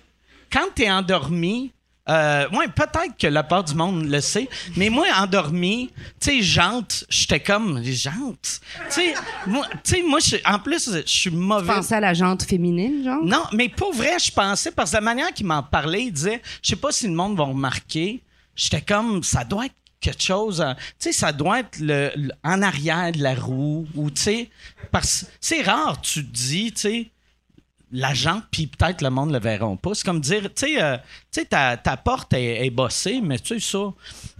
quand 0.51 0.67
t'es 0.73 0.89
endormi, 0.89 1.71
euh, 2.07 2.47
ouais, 2.51 2.67
peut-être 2.67 3.17
que 3.17 3.25
la 3.25 3.41
part 3.41 3.63
du 3.63 3.73
monde 3.73 4.05
le 4.05 4.21
sait, 4.21 4.47
mais 4.77 4.89
moi, 4.89 5.07
endormi, 5.17 5.89
tu 6.19 6.29
sais, 6.29 6.41
jante, 6.43 7.03
j'étais 7.09 7.39
comme, 7.39 7.83
jante. 7.83 8.61
Tu 8.89 9.01
sais, 9.01 9.13
moi, 9.47 9.65
moi 10.07 10.19
en 10.45 10.59
plus, 10.59 10.91
je 10.93 11.01
suis 11.05 11.31
mauvais. 11.31 11.73
Tu 11.73 11.79
pensais 11.79 11.95
à 11.95 11.99
la 11.99 12.13
jante 12.13 12.43
féminine, 12.43 13.03
genre? 13.03 13.23
Non, 13.23 13.43
mais 13.53 13.69
pour 13.69 13.91
vrai, 13.91 14.19
je 14.19 14.31
pensais, 14.31 14.71
parce 14.71 14.91
que 14.91 14.97
la 14.97 15.01
manière 15.01 15.33
qu'il 15.33 15.47
m'en 15.47 15.63
parlait, 15.63 16.03
il 16.03 16.11
disait, 16.11 16.41
je 16.61 16.69
sais 16.69 16.75
pas 16.75 16.91
si 16.91 17.07
le 17.07 17.13
monde 17.13 17.35
va 17.37 17.45
remarquer, 17.45 18.21
j'étais 18.55 18.81
comme, 18.81 19.23
ça 19.23 19.43
doit 19.43 19.65
être 19.65 19.73
quelque 20.05 20.23
chose, 20.23 20.63
tu 20.77 20.83
sais, 20.99 21.11
ça 21.11 21.31
doit 21.31 21.61
être 21.61 21.79
le, 21.79 22.11
en 22.43 22.61
arrière 22.61 23.11
de 23.11 23.23
la 23.23 23.33
roue, 23.33 23.87
ou 23.95 24.11
tu 24.11 24.21
sais, 24.21 24.49
parce 24.91 25.25
c'est 25.41 25.63
rare, 25.63 25.99
tu 26.01 26.25
te 26.25 26.31
dis, 26.31 26.71
tu 26.71 26.81
sais, 26.81 27.11
l'agent, 27.91 28.41
puis 28.51 28.67
peut-être 28.67 29.01
le 29.01 29.09
monde 29.09 29.31
le 29.31 29.39
verront 29.39 29.77
pas. 29.77 29.93
C'est 29.93 30.05
comme 30.05 30.19
dire, 30.19 30.43
tu 30.43 30.67
sais, 30.67 30.81
euh, 30.81 30.97
ta, 31.49 31.77
ta, 31.77 31.97
porte 31.97 32.33
est, 32.33 32.69
bossée, 32.69 33.21
mais 33.21 33.39
tu 33.39 33.59
sais, 33.59 33.71
ça, 33.71 33.93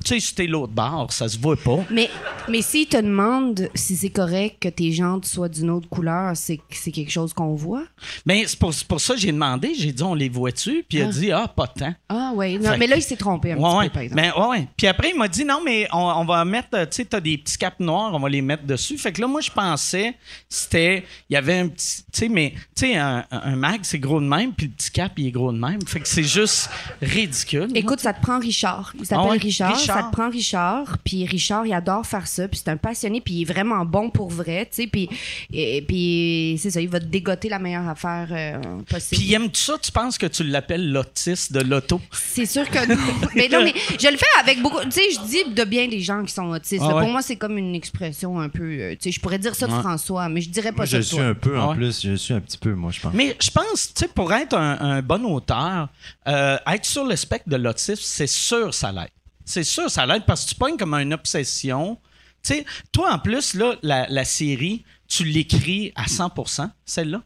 tu 0.03 0.13
sais, 0.13 0.19
si 0.19 0.35
t'es 0.35 0.47
l'autre 0.47 0.73
bord, 0.73 1.11
ça 1.11 1.27
se 1.27 1.37
voit 1.37 1.55
pas. 1.55 1.79
Mais, 1.91 2.09
mais 2.49 2.61
s'ils 2.61 2.87
te 2.87 2.97
demandent 2.97 3.69
si 3.75 3.95
c'est 3.95 4.09
correct 4.09 4.57
que 4.61 4.69
tes 4.69 4.91
jantes 4.91 5.25
soient 5.25 5.49
d'une 5.49 5.69
autre 5.69 5.87
couleur, 5.89 6.35
c'est, 6.35 6.59
c'est 6.69 6.91
quelque 6.91 7.11
chose 7.11 7.33
qu'on 7.33 7.55
voit? 7.55 7.83
Bien, 8.25 8.43
c'est 8.45 8.57
pour, 8.57 8.73
pour 8.87 9.01
ça 9.01 9.13
que 9.15 9.19
j'ai 9.19 9.31
demandé, 9.31 9.73
j'ai 9.77 9.91
dit, 9.91 10.03
on 10.03 10.15
les 10.15 10.29
voit-tu? 10.29 10.85
Puis 10.87 10.99
il 10.99 11.01
a 11.03 11.07
ah. 11.07 11.11
dit, 11.11 11.31
ah, 11.31 11.47
pas 11.47 11.67
tant. 11.67 11.93
Ah, 12.09 12.31
oui. 12.35 12.57
Mais 12.79 12.87
là, 12.87 12.97
il 12.97 13.03
s'est 13.03 13.17
trompé 13.17 13.51
un 13.51 13.55
petit 13.55 13.63
peu, 13.63 13.89
par 13.89 14.01
exemple. 14.01 14.21
Ben, 14.21 14.31
ouais, 14.37 14.47
ouais. 14.47 14.67
Puis 14.75 14.87
après, 14.87 15.09
il 15.11 15.17
m'a 15.17 15.27
dit, 15.27 15.45
non, 15.45 15.61
mais 15.63 15.87
on, 15.91 15.97
on 15.97 16.25
va 16.25 16.43
mettre, 16.45 16.69
tu 16.85 16.87
sais, 16.91 17.05
t'as 17.05 17.19
des 17.19 17.37
petits 17.37 17.57
caps 17.57 17.79
noirs, 17.79 18.13
on 18.13 18.19
va 18.19 18.29
les 18.29 18.41
mettre 18.41 18.63
dessus. 18.63 18.97
Fait 18.97 19.11
que 19.11 19.21
là, 19.21 19.27
moi, 19.27 19.41
je 19.41 19.51
pensais, 19.51 20.15
c'était, 20.49 21.03
il 21.29 21.33
y 21.33 21.37
avait 21.37 21.59
un 21.59 21.67
petit, 21.67 22.03
tu 22.11 22.19
sais, 22.19 22.29
mais, 22.29 22.53
tu 22.75 22.87
sais, 22.87 22.95
un 22.95 23.25
un 23.34 23.34
mag, 23.55 23.79
c'est 23.83 23.99
gros 23.99 24.19
de 24.19 24.25
même, 24.25 24.53
puis 24.53 24.67
le 24.67 24.73
petit 24.73 24.91
cap, 24.91 25.13
il 25.17 25.27
est 25.27 25.31
gros 25.31 25.51
de 25.51 25.57
même. 25.57 25.79
Fait 25.85 25.99
que 25.99 26.07
c'est 26.07 26.23
juste 26.23 26.69
ridicule. 27.01 27.69
Écoute, 27.75 27.99
ça 27.99 28.13
te 28.13 28.21
prend 28.21 28.39
Richard. 28.39 28.93
Il 28.97 29.05
s'appelle 29.05 29.25
ah 29.31 29.41
Richard, 29.41 29.79
Ça 29.79 30.03
te 30.03 30.11
prend 30.11 30.29
Richard. 30.29 30.97
Puis 31.03 31.25
Richard, 31.25 31.65
il 31.65 31.73
adore 31.73 32.05
faire 32.05 32.27
ça. 32.27 32.47
Puis 32.47 32.61
c'est 32.63 32.71
un 32.71 32.77
passionné, 32.77 33.21
puis 33.21 33.35
il 33.35 33.41
est 33.41 33.53
vraiment 33.53 33.85
bon 33.85 34.09
pour 34.09 34.29
vrai, 34.29 34.65
tu 34.65 34.83
sais. 34.83 34.87
Puis, 34.87 35.09
et, 35.53 35.81
puis 35.81 36.57
c'est 36.59 36.71
ça, 36.71 36.81
il 36.81 36.89
va 36.89 36.99
te 36.99 37.05
dégoter 37.05 37.49
la 37.49 37.59
meilleure 37.59 37.87
affaire 37.87 38.27
euh, 38.31 38.59
possible. 38.89 39.21
Puis 39.21 39.33
aime-tu 39.33 39.61
ça? 39.61 39.77
Tu 39.81 39.91
penses 39.91 40.17
que 40.17 40.25
tu 40.27 40.43
l'appelles 40.43 40.91
l'autiste 40.91 41.53
de 41.53 41.61
l'auto? 41.61 42.01
C'est 42.11 42.45
sûr 42.45 42.69
que 42.69 42.87
non. 42.87 42.99
mais 43.35 43.49
non, 43.49 43.63
mais 43.63 43.73
je 43.99 44.07
le 44.07 44.17
fais 44.17 44.25
avec 44.39 44.61
beaucoup... 44.61 44.81
Tu 44.83 44.91
sais, 44.91 45.01
je 45.11 45.27
dis 45.27 45.53
de 45.53 45.63
bien 45.63 45.87
des 45.87 46.01
gens 46.01 46.23
qui 46.23 46.33
sont 46.33 46.49
autistes. 46.49 46.83
Ah 46.85 46.99
pour 46.99 47.09
moi, 47.09 47.21
c'est 47.21 47.35
comme 47.35 47.57
une 47.57 47.75
expression 47.75 48.39
un 48.39 48.49
peu... 48.49 48.63
Euh, 48.63 48.91
tu 48.91 48.97
sais, 49.01 49.11
je 49.11 49.19
pourrais 49.19 49.39
dire 49.39 49.55
ça 49.55 49.67
de 49.67 49.71
François, 49.71 50.29
mais 50.29 50.41
je 50.41 50.49
dirais 50.49 50.71
pas 50.71 50.85
ça 50.85 50.97
Je 50.97 51.01
suis 51.01 51.19
un 51.19 51.33
peu, 51.33 51.59
en 51.59 51.73
plus. 51.75 52.01
Je 52.03 52.15
suis 52.15 52.33
un 52.33 52.41
petit 52.41 52.57
peu, 52.57 52.73
moi, 52.73 52.91
je 52.91 53.01
pense. 53.01 53.13
Mais 53.13 53.24
je 53.39 53.51
pense, 53.51 53.93
tu 53.93 54.01
sais, 54.01 54.07
pour 54.07 54.33
être 54.33 54.55
un, 54.55 55.01
bon 55.01 55.23
auteur, 55.25 55.89
euh, 56.27 56.57
être 56.67 56.85
sur 56.85 57.05
le 57.05 57.15
spectre 57.15 57.49
de 57.49 57.55
l'autisme, 57.55 58.01
c'est 58.01 58.27
sûr 58.27 58.73
ça 58.73 58.91
l'aide. 58.91 59.09
C'est 59.43 59.63
sûr 59.63 59.89
ça 59.89 60.05
l'aide 60.05 60.25
parce 60.25 60.45
que 60.45 60.49
tu 60.49 60.55
pognes 60.55 60.77
comme 60.77 60.93
une 60.93 61.13
obsession. 61.13 61.99
Tu 62.43 62.53
sais, 62.53 62.65
toi, 62.91 63.13
en 63.13 63.19
plus, 63.19 63.53
là, 63.53 63.75
la, 63.81 64.25
série, 64.25 64.83
tu 65.07 65.23
l'écris 65.23 65.91
à 65.95 66.05
100% 66.05 66.69
celle-là. 66.85 67.23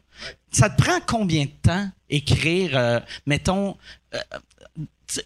Ça 0.50 0.70
te 0.70 0.82
prend 0.82 0.98
combien 1.06 1.44
de 1.44 1.50
temps 1.62 1.90
écrire, 2.08 2.76
euh, 2.76 3.00
mettons, 3.26 3.76
euh, 4.14 4.18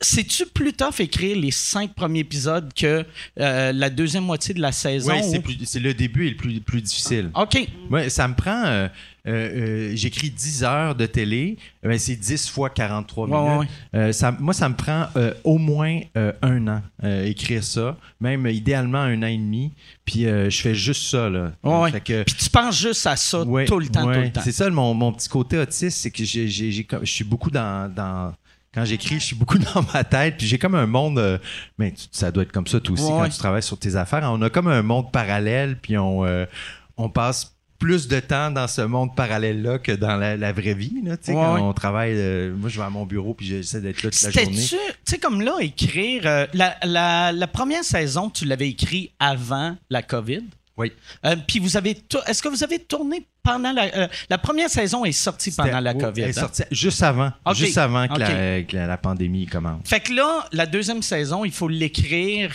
c'est-tu 0.00 0.46
plus 0.46 0.72
tough 0.72 1.00
écrire 1.00 1.36
les 1.36 1.50
cinq 1.50 1.94
premiers 1.94 2.20
épisodes 2.20 2.72
que 2.74 3.04
euh, 3.40 3.72
la 3.72 3.90
deuxième 3.90 4.24
moitié 4.24 4.54
de 4.54 4.60
la 4.60 4.72
saison? 4.72 5.12
Oui, 5.12 5.58
c'est, 5.64 5.80
le 5.80 5.94
début 5.94 6.26
est 6.26 6.30
le 6.30 6.36
plus, 6.36 6.60
plus 6.60 6.82
difficile. 6.82 7.30
OK. 7.34 7.68
Ouais, 7.90 8.08
ça 8.10 8.26
me 8.28 8.34
prend. 8.34 8.64
Euh, 8.64 8.88
euh, 9.26 9.92
j'écris 9.94 10.30
10 10.30 10.64
heures 10.64 10.94
de 10.94 11.06
télé, 11.06 11.56
ben, 11.82 11.98
c'est 11.98 12.16
10 12.16 12.48
fois 12.48 12.70
43 12.70 13.26
minutes. 13.26 13.70
ça, 14.12 14.32
moi, 14.32 14.54
ça 14.54 14.68
me 14.68 14.74
prend 14.74 15.06
au 15.44 15.58
moins 15.58 16.00
un 16.42 16.68
an 16.68 16.82
écrire 17.02 17.64
ça, 17.64 17.96
même 18.20 18.46
idéalement 18.46 18.98
un 18.98 19.22
an 19.22 19.26
et 19.26 19.36
demi. 19.36 19.72
Puis 20.04 20.22
je 20.24 20.60
fais 20.60 20.74
juste 20.74 21.10
ça. 21.10 21.28
Là. 21.28 21.52
Puis 22.02 22.34
tu 22.36 22.50
penses 22.50 22.78
juste 22.78 23.06
à 23.06 23.16
ça 23.16 23.44
tout 23.44 23.78
le 23.78 23.88
temps, 23.88 24.12
tout 24.12 24.20
le 24.20 24.30
temps. 24.30 24.40
C'est 24.42 24.52
ça, 24.52 24.68
mon, 24.70 24.94
mon, 24.94 25.12
petit 25.12 25.28
côté 25.28 25.58
autiste, 25.58 25.98
c'est 25.98 26.10
que 26.10 26.24
j'ai, 26.24 26.48
je 26.48 27.04
suis 27.04 27.24
beaucoup 27.24 27.50
dans, 27.50 27.92
dans 27.92 28.32
quand 28.74 28.84
j'écris, 28.84 29.20
je 29.20 29.26
suis 29.26 29.36
beaucoup 29.36 29.58
dans 29.74 29.84
ma 29.94 30.04
tête, 30.04 30.36
puis 30.36 30.46
j'ai 30.46 30.58
comme 30.58 30.74
un 30.74 30.86
monde. 30.86 31.18
Euh, 31.18 31.38
mais 31.78 31.94
ça 32.10 32.30
doit 32.30 32.42
être 32.42 32.52
comme 32.52 32.66
ça, 32.66 32.80
toi 32.80 32.94
aussi, 32.94 33.06
quand 33.06 33.28
tu 33.28 33.38
travailles 33.38 33.62
sur 33.62 33.78
tes 33.78 33.94
affaires. 33.96 34.28
On 34.30 34.42
a 34.42 34.50
comme 34.50 34.66
un 34.66 34.82
monde 34.82 35.12
parallèle, 35.12 35.78
puis 35.80 35.96
on, 35.96 36.24
euh, 36.24 36.44
on 36.96 37.08
passe 37.08 37.53
plus 37.78 38.08
de 38.08 38.20
temps 38.20 38.50
dans 38.50 38.68
ce 38.68 38.82
monde 38.82 39.14
parallèle-là 39.14 39.78
que 39.78 39.92
dans 39.92 40.16
la, 40.16 40.52
vraie 40.52 40.74
vie. 40.74 41.02
Là, 41.04 41.16
quand 41.26 41.60
on 41.60 41.72
travaille, 41.72 42.12
euh, 42.14 42.54
moi, 42.54 42.68
je 42.68 42.78
vais 42.78 42.84
à 42.84 42.90
mon 42.90 43.06
bureau, 43.06 43.34
puis 43.34 43.46
j'essaie 43.46 43.80
d'être 43.80 44.02
là 44.02 44.10
toute 44.10 44.22
la 44.22 44.30
journée. 44.30 44.56
Tu 44.56 44.76
sais, 45.04 45.18
comme 45.18 45.40
là, 45.40 45.56
écrire. 45.60 46.22
La, 46.54 46.76
la, 46.82 47.32
la, 47.32 47.46
première 47.46 47.84
saison, 47.84 48.30
tu 48.30 48.44
l'avais 48.44 48.68
écrit 48.68 49.12
avant 49.18 49.76
la 49.90 50.02
COVID? 50.02 50.42
Oui. 50.76 50.92
puis 51.46 51.60
vous 51.60 51.76
avez. 51.76 51.96
Est-ce 52.26 52.42
que 52.42 52.48
vous 52.48 52.64
avez 52.64 52.78
tourné 52.80 53.26
pendant 53.42 53.72
la. 53.72 53.84
Euh, 53.96 54.08
la 54.28 54.38
première 54.38 54.68
saison 54.68 55.04
est 55.04 55.12
sortie 55.12 55.52
pendant 55.52 55.80
la 55.80 55.94
COVID. 55.94 56.22
Elle 56.22 56.30
est 56.30 56.38
hein? 56.38 56.42
sortie 56.42 56.62
juste 56.70 57.02
avant. 57.02 57.32
Juste 57.54 57.78
avant 57.78 58.08
que, 58.08 58.74
la, 58.74 58.96
pandémie 58.96 59.46
commence. 59.46 59.88
Fait 59.88 60.00
que 60.00 60.12
là, 60.12 60.46
la 60.52 60.66
deuxième 60.66 61.02
saison, 61.02 61.44
il 61.44 61.52
faut 61.52 61.68
l'écrire. 61.68 62.52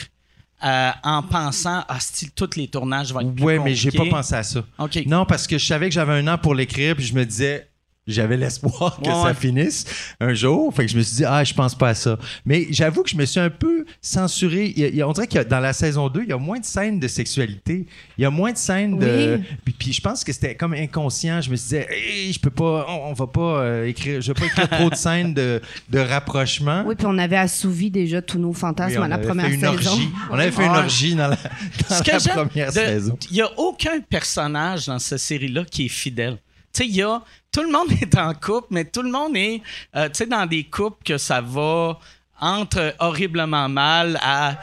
Euh, 0.62 0.92
en 1.04 1.24
pensant 1.24 1.86
à 1.88 2.02
style 2.02 2.32
tous 2.32 2.58
les 2.58 2.68
tournages 2.68 3.14
vont 3.14 3.22
être 3.22 3.34
plus 3.34 3.46
Oui, 3.46 3.60
mais 3.64 3.76
j'ai 3.76 3.92
pas 3.92 4.04
pensé 4.10 4.36
à 4.36 4.44
ça. 4.44 4.62
Non, 5.06 5.26
parce 5.26 5.48
que 5.48 5.58
je 5.58 5.66
savais 5.66 5.88
que 5.88 5.96
j'avais 5.96 6.12
un 6.12 6.28
an 6.28 6.38
pour 6.38 6.54
l'écrire, 6.54 6.96
puis 6.98 7.06
je 7.06 7.14
me 7.16 7.26
disais, 7.26 7.69
j'avais 8.10 8.38
l'espoir 8.38 9.00
que 9.04 9.10
ça 9.10 9.34
finisse 9.34 9.86
un 10.20 10.34
jour. 10.34 10.74
Fait 10.74 10.86
que 10.86 10.92
je 10.92 10.98
me 10.98 11.02
suis 11.02 11.18
dit, 11.18 11.26
ah, 11.26 11.44
je 11.44 11.54
pense 11.54 11.76
pas 11.76 11.90
à 11.90 11.94
ça. 11.94 12.18
Mais 12.46 12.68
j'avoue 12.72 13.04
que 13.04 13.10
je 13.10 13.16
me 13.16 13.26
suis 13.26 13.40
un 13.40 13.50
peu 13.50 13.86
censuré. 14.02 14.74
Il 14.76 15.04
on 15.04 15.14
dirait 15.14 15.28
que 15.28 15.44
dans 15.44 15.60
la 15.60 15.74
saison 15.74 16.10
2, 16.10 16.24
il 16.24 16.30
y 16.30 16.34
a 16.34 16.38
moins 16.38 16.60
de 16.60 16.66
scènes 16.66 17.00
de 17.00 17.08
sexualité. 17.08 17.86
Il 18.18 18.22
y 18.22 18.26
a 18.26 18.30
moins 18.30 18.52
de 18.52 18.58
scènes 18.58 18.98
de. 18.98 19.40
Puis, 19.78 19.94
je 19.94 20.02
pense 20.02 20.24
que 20.24 20.34
c'était 20.34 20.56
comme 20.56 20.74
inconscient. 20.74 21.42
Je 21.42 21.52
me 21.52 21.56
suis 21.56 21.78
dit, 21.78 22.34
je 22.34 22.40
peux 22.40 22.50
pas, 22.50 22.86
on, 22.90 23.14
va 23.14 23.28
pas 23.28 23.62
euh, 23.62 23.88
écrire, 23.88 24.22
je 24.22 24.32
vais 24.32 24.40
pas 24.40 24.46
écrire 24.46 24.70
trop 24.70 24.90
de 24.90 24.96
scènes 24.96 25.34
de, 25.34 25.62
de 25.90 26.00
rapprochement. 26.00 26.84
Oui, 26.86 26.96
puis 26.96 27.08
on 27.08 27.18
avait 27.18 27.38
assouvi 27.38 27.90
déjà 27.90 28.22
tous 28.22 28.40
nos 28.40 28.54
fantasmes 28.54 29.02
à 29.02 29.08
la 29.08 29.18
première 29.18 29.50
saison. 29.50 30.00
On 30.32 30.38
avait 30.38 30.52
fait 30.52 30.66
une 30.66 30.76
orgie 30.76 31.16
dans 31.16 31.28
la, 31.28 31.38
première 31.38 32.72
saison. 32.72 33.18
Il 33.32 33.38
y 33.38 33.42
a 33.42 33.50
aucun 33.58 34.00
personnage 34.02 34.88
dans 34.88 35.00
cette 35.00 35.20
série-là 35.20 35.66
qui 35.66 35.86
est 35.86 35.90
fidèle. 35.90 36.38
Tu 36.72 36.84
sais, 36.84 36.88
il 36.88 36.96
y 36.96 37.02
a 37.02 37.22
tout 37.52 37.62
le 37.62 37.72
monde 37.72 37.92
est 38.02 38.18
en 38.18 38.34
couple, 38.34 38.68
mais 38.72 38.86
tout 38.86 39.02
le 39.02 39.12
monde 39.12 39.36
est 39.36 39.62
euh, 39.96 40.10
dans 40.30 40.46
des 40.46 40.64
couples 40.64 41.04
que 41.04 41.18
ça 41.18 41.42
va 41.42 42.00
entre 42.42 42.96
horriblement 43.00 43.68
mal 43.68 44.18
à 44.22 44.58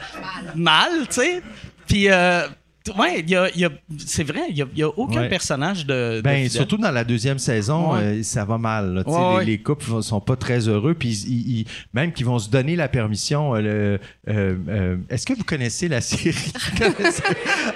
mal, 0.55 1.07
tu 1.07 1.13
sais. 1.13 1.41
Puis, 1.87 2.09
euh, 2.09 2.47
ouais, 2.97 3.25
c'est 3.97 4.23
vrai, 4.23 4.41
il 4.49 4.65
n'y 4.75 4.83
a, 4.83 4.87
aucun 4.87 5.27
personnage 5.27 5.85
de. 5.85 6.21
ben, 6.23 6.49
surtout 6.49 6.77
dans 6.77 6.91
la 6.91 7.03
deuxième 7.03 7.39
saison, 7.39 7.95
euh, 7.95 8.23
ça 8.23 8.45
va 8.45 8.57
mal. 8.57 9.03
les, 9.39 9.45
les, 9.45 9.57
couples 9.59 10.01
sont 10.01 10.19
pas 10.19 10.35
très 10.35 10.67
heureux. 10.67 10.93
Puis 10.93 11.65
même 11.93 12.11
qu'ils 12.11 12.25
vont 12.25 12.39
se 12.39 12.49
donner 12.49 12.75
la 12.75 12.87
permission. 12.87 13.53
Euh, 13.55 13.97
est-ce 15.09 15.25
que 15.25 15.33
vous 15.33 15.43
connaissez 15.43 15.87
la 15.87 16.01
série? 16.01 16.53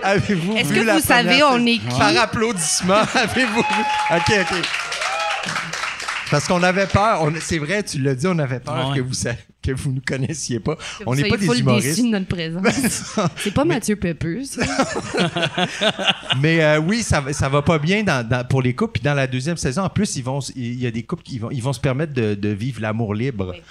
Avez-vous 0.04 0.56
Est-ce 0.56 0.74
que 0.74 0.94
vous 0.94 1.00
savez, 1.00 1.44
on 1.44 1.66
est 1.66 1.78
qui? 1.78 1.98
Par 1.98 2.18
applaudissement, 2.18 2.94
avez-vous 3.14 3.62
vu? 3.62 3.84
Ok, 4.12 4.34
ok. 4.42 5.01
Parce 6.30 6.48
qu'on 6.48 6.64
avait 6.64 6.88
peur, 6.88 7.30
c'est 7.42 7.58
vrai, 7.58 7.84
tu 7.84 8.00
l'as 8.00 8.16
dit, 8.16 8.26
on 8.26 8.40
avait 8.40 8.62
peur 8.62 8.94
que 8.96 9.02
vous 9.02 9.14
que 9.62 9.72
vous 9.72 9.92
ne 9.92 10.00
connaissiez 10.00 10.60
pas. 10.60 10.78
on 11.06 11.14
n'est 11.14 11.28
pas 11.28 11.38
des 11.38 11.60
humoristes. 11.60 12.02
de 12.02 12.08
notre 12.08 12.28
présence. 12.28 13.16
c'est 13.38 13.54
pas 13.54 13.66
Mathieu 13.66 13.96
Pepeux, 13.96 14.44
ça. 14.44 14.64
Mais 16.42 16.64
euh, 16.64 16.80
oui, 16.80 17.04
ça, 17.04 17.24
ça 17.32 17.50
va 17.50 17.62
pas 17.62 17.78
bien 17.78 18.04
dans, 18.04 18.48
pour 18.48 18.62
les 18.62 18.74
couples. 18.74 18.94
Puis 18.94 19.04
dans 19.04 19.14
la 19.14 19.28
deuxième 19.28 19.58
saison, 19.58 19.84
en 19.84 19.90
plus, 19.90 20.16
ils 20.16 20.24
vont, 20.24 20.40
il 20.56 20.82
y 20.82 20.88
a 20.88 20.92
des 20.92 21.04
couples 21.04 21.24
qui 21.24 21.40
vont, 21.40 21.52
ils 21.52 21.62
vont 21.62 21.74
se 21.74 21.80
permettre 21.80 22.14
de, 22.14 22.50
vivre 22.50 22.82
l'amour 22.82 23.14
libre. 23.14 23.52
Oui, 23.54 23.62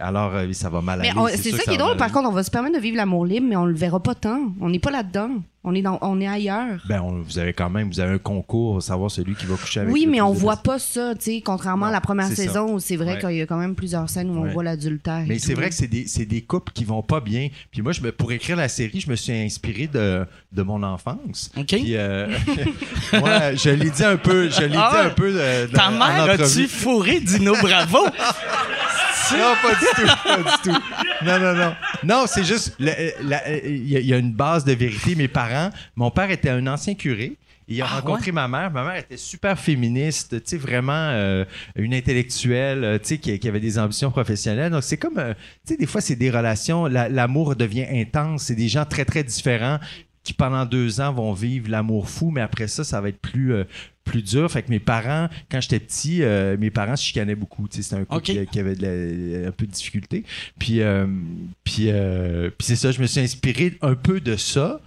alors 0.00 0.34
euh, 0.34 0.52
ça 0.52 0.68
va 0.68 0.80
mal 0.80 1.00
aller. 1.00 1.36
C'est 1.36 1.50
ça, 1.50 1.62
qui 1.62 1.74
est 1.74 1.78
drôle. 1.78 1.96
Par 1.96 2.12
contre, 2.12 2.28
on 2.28 2.32
va 2.32 2.42
se 2.42 2.50
permettre 2.50 2.76
de 2.76 2.80
vivre 2.80 2.96
l'amour 2.96 3.26
libre, 3.26 3.46
mais 3.48 3.56
on 3.56 3.66
le 3.66 3.74
verra 3.74 4.00
pas 4.00 4.14
tant. 4.14 4.52
On 4.60 4.68
n'est 4.68 4.78
pas 4.78 4.90
là-dedans. 4.90 5.30
On 5.66 5.74
est 5.74 5.80
dans, 5.80 5.98
on 6.02 6.20
est 6.20 6.26
ailleurs. 6.26 6.78
Ben, 6.86 7.00
vous 7.00 7.38
avez 7.38 7.54
quand 7.54 7.70
même, 7.70 7.88
vous 7.88 7.98
avez 7.98 8.14
un 8.14 8.18
concours, 8.18 8.82
savoir 8.82 9.10
celui 9.10 9.34
qui 9.34 9.46
va 9.46 9.56
coucher 9.56 9.80
avec. 9.80 9.94
Oui, 9.94 10.06
mais 10.06 10.20
on 10.20 10.32
voit 10.32 10.58
pas 10.58 10.78
ça, 10.78 11.14
tu 11.14 11.36
sais, 11.36 11.40
contrairement 11.40 11.86
à 11.86 11.90
la 11.90 12.02
première 12.02 12.28
saison 12.28 12.74
où 12.74 12.80
c'est 12.80 12.96
vrai 12.96 13.18
qu'il 13.18 13.32
y 13.32 13.40
a 13.40 13.46
quand 13.46 13.56
même 13.56 13.74
plusieurs 13.74 14.10
scènes 14.10 14.28
où 14.30 14.38
on 14.38 14.46
voit 14.46 14.62
l'adultère. 14.62 15.24
Mais 15.26 15.38
c'est 15.38 15.54
vrai 15.54 15.70
que 15.70 15.74
c'est 15.74 15.88
des, 15.88 16.04
des, 16.26 16.42
couples 16.42 16.70
qui 16.72 16.84
vont 16.84 17.02
pas 17.02 17.20
bien. 17.20 17.48
Puis 17.70 17.80
moi, 17.80 17.92
je 17.92 18.02
me, 18.02 18.12
pour 18.12 18.30
écrire 18.30 18.56
la 18.56 18.68
série, 18.68 19.00
je 19.00 19.08
me 19.08 19.16
suis 19.16 19.32
inspiré 19.32 19.86
de, 19.86 20.26
de 20.52 20.62
mon 20.62 20.82
enfance. 20.82 21.50
Ok. 21.56 21.68
Puis, 21.68 21.96
euh, 21.96 22.28
moi, 23.14 23.54
je 23.54 23.70
l'ai 23.70 23.88
dit 23.88 24.04
un 24.04 24.18
peu, 24.18 24.50
je 24.50 24.64
l'ai 24.64 24.76
ah 24.76 24.90
dit 24.92 25.06
un 25.06 25.10
peu. 25.10 25.32
De, 25.32 25.66
Ta 25.72 25.90
mère 25.90 26.28
a-tu 26.28 26.68
fourré 26.68 27.20
Dino 27.20 27.54
Bravo? 27.62 28.00
non, 29.32 29.54
pas 29.62 29.74
du 29.74 29.86
tout, 29.94 30.16
pas 30.24 30.36
du 30.36 30.62
tout. 30.62 31.24
Non, 31.24 31.38
non, 31.38 31.54
non. 31.54 31.74
Non, 32.02 32.24
c'est 32.26 32.44
juste, 32.44 32.76
il 32.78 33.88
y, 33.88 34.12
a 34.12 34.18
une 34.18 34.32
base 34.32 34.64
de 34.64 34.72
vérité. 34.72 35.14
Mes 35.14 35.28
parents, 35.28 35.70
mon 35.96 36.10
père 36.10 36.30
était 36.30 36.50
un 36.50 36.66
ancien 36.66 36.94
curé. 36.94 37.36
Il 37.66 37.80
a 37.80 37.86
ah, 37.88 38.00
rencontré 38.00 38.30
ma 38.30 38.46
mère. 38.46 38.70
Ma 38.70 38.84
mère 38.84 38.96
était 38.96 39.16
super 39.16 39.58
féministe, 39.58 40.42
tu 40.42 40.50
sais, 40.50 40.56
vraiment 40.58 40.92
euh, 40.92 41.46
une 41.76 41.94
intellectuelle, 41.94 42.84
euh, 42.84 42.98
tu 42.98 43.16
sais, 43.16 43.18
qui, 43.18 43.48
avait 43.48 43.60
des 43.60 43.78
ambitions 43.78 44.10
professionnelles. 44.10 44.70
Donc, 44.70 44.82
c'est 44.82 44.98
comme, 44.98 45.16
euh, 45.16 45.32
tu 45.66 45.72
sais, 45.72 45.76
des 45.78 45.86
fois, 45.86 46.02
c'est 46.02 46.16
des 46.16 46.30
relations, 46.30 46.86
l'amour 46.86 47.56
devient 47.56 47.86
intense. 47.90 48.44
C'est 48.44 48.54
des 48.54 48.68
gens 48.68 48.84
très, 48.84 49.06
très 49.06 49.24
différents 49.24 49.78
qui 50.24 50.32
pendant 50.32 50.64
deux 50.64 51.00
ans 51.00 51.12
vont 51.12 51.32
vivre 51.34 51.70
l'amour 51.70 52.08
fou, 52.08 52.30
mais 52.30 52.40
après 52.40 52.66
ça, 52.66 52.82
ça 52.82 53.00
va 53.00 53.10
être 53.10 53.20
plus, 53.20 53.52
euh, 53.52 53.64
plus 54.04 54.22
dur. 54.22 54.50
Fait 54.50 54.62
que 54.62 54.70
mes 54.70 54.80
parents, 54.80 55.28
quand 55.50 55.60
j'étais 55.60 55.80
petit, 55.80 56.22
euh, 56.22 56.56
mes 56.58 56.70
parents 56.70 56.96
se 56.96 57.04
chicanaient 57.04 57.34
beaucoup. 57.34 57.66
C'était 57.70 57.96
un 57.96 58.04
couple 58.04 58.46
qui, 58.46 58.58
avait 58.58 59.46
un 59.46 59.50
peu 59.50 59.66
de 59.66 59.72
difficulté. 59.72 60.24
Puis, 60.58 60.80
euh, 60.80 61.06
puis, 61.64 61.90
puis 62.56 62.66
c'est 62.66 62.76
ça, 62.76 62.92
je 62.92 63.00
me 63.00 63.06
suis 63.06 63.20
inspiré 63.20 63.76
un 63.82 63.94
peu 63.94 64.20
de 64.20 64.36
ça. 64.36 64.80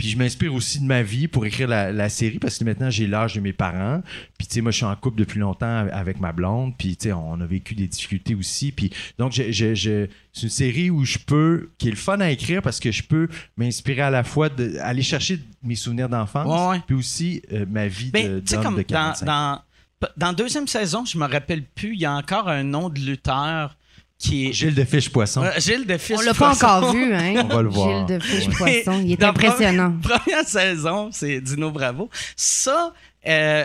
Puis 0.00 0.08
je 0.08 0.16
m'inspire 0.16 0.54
aussi 0.54 0.80
de 0.80 0.86
ma 0.86 1.02
vie 1.02 1.28
pour 1.28 1.44
écrire 1.44 1.68
la, 1.68 2.08
série 2.08 2.38
parce 2.38 2.56
que 2.56 2.64
maintenant 2.64 2.88
j'ai 2.88 3.06
l'âge 3.06 3.34
de 3.34 3.40
mes 3.40 3.52
parents. 3.52 4.00
Puis 4.38 4.46
tu 4.46 4.54
sais, 4.54 4.60
moi 4.62 4.70
je 4.70 4.78
suis 4.78 4.86
en 4.86 4.96
couple 4.96 5.18
depuis 5.18 5.38
longtemps 5.38 5.86
avec 5.92 6.20
ma 6.20 6.32
blonde. 6.32 6.72
Puis 6.78 6.96
tu 6.96 7.08
sais, 7.08 7.12
on 7.12 7.38
a 7.38 7.44
vécu 7.44 7.74
des 7.74 7.86
difficultés 7.86 8.34
aussi. 8.34 8.72
Puis 8.72 8.90
donc 9.18 9.34
c'est 9.34 9.50
une 9.50 10.48
série 10.48 10.88
où 10.88 11.04
je 11.04 11.18
peux, 11.18 11.68
qui 11.76 11.88
est 11.88 11.90
le 11.90 11.98
fun 11.98 12.18
à 12.20 12.30
écrire 12.30 12.62
parce 12.62 12.80
que 12.80 12.90
je 12.90 13.02
peux 13.02 13.28
m'inspirer 13.58 14.00
à 14.00 14.08
la 14.08 14.24
fois 14.24 14.48
d'aller 14.48 15.02
chercher 15.02 15.38
mes 15.62 15.74
souvenirs 15.74 16.08
d'enfance, 16.08 16.80
puis 16.86 16.96
aussi 16.96 17.42
euh, 17.52 17.66
ma 17.68 17.86
vie 17.86 18.10
ben, 18.10 18.36
de, 18.36 18.40
d'homme 18.40 18.76
de 18.76 18.82
45. 18.82 19.26
Dans, 19.26 19.60
dans, 20.00 20.08
dans 20.16 20.32
deuxième 20.32 20.66
saison, 20.66 21.04
je 21.04 21.18
me 21.18 21.26
rappelle 21.26 21.62
plus, 21.62 21.92
il 21.92 22.00
y 22.00 22.06
a 22.06 22.14
encore 22.14 22.48
un 22.48 22.62
nom 22.62 22.88
de 22.88 23.00
lutteur 23.00 23.76
Gilles 24.20 24.74
de 24.74 24.84
Fiche 24.84 25.10
Poisson. 25.10 25.44
Gilles 25.58 25.86
de 25.86 25.96
Fiche 25.96 26.18
On 26.18 26.22
l'a 26.22 26.34
pas 26.34 26.52
encore 26.52 26.92
vu, 26.92 27.14
hein? 27.14 27.42
On 27.44 27.54
va 27.54 27.62
le 27.62 27.68
voir. 27.68 28.06
Gilles 28.06 28.18
de 28.18 28.22
Fiche 28.22 28.48
Poisson. 28.48 29.02
Il 29.04 29.12
est 29.12 29.24
impressionnant. 29.24 29.96
Première, 30.02 30.20
première 30.24 30.44
saison, 30.46 31.10
c'est 31.12 31.40
Dino 31.40 31.70
Bravo. 31.70 32.10
Ça, 32.36 32.92
euh, 33.26 33.64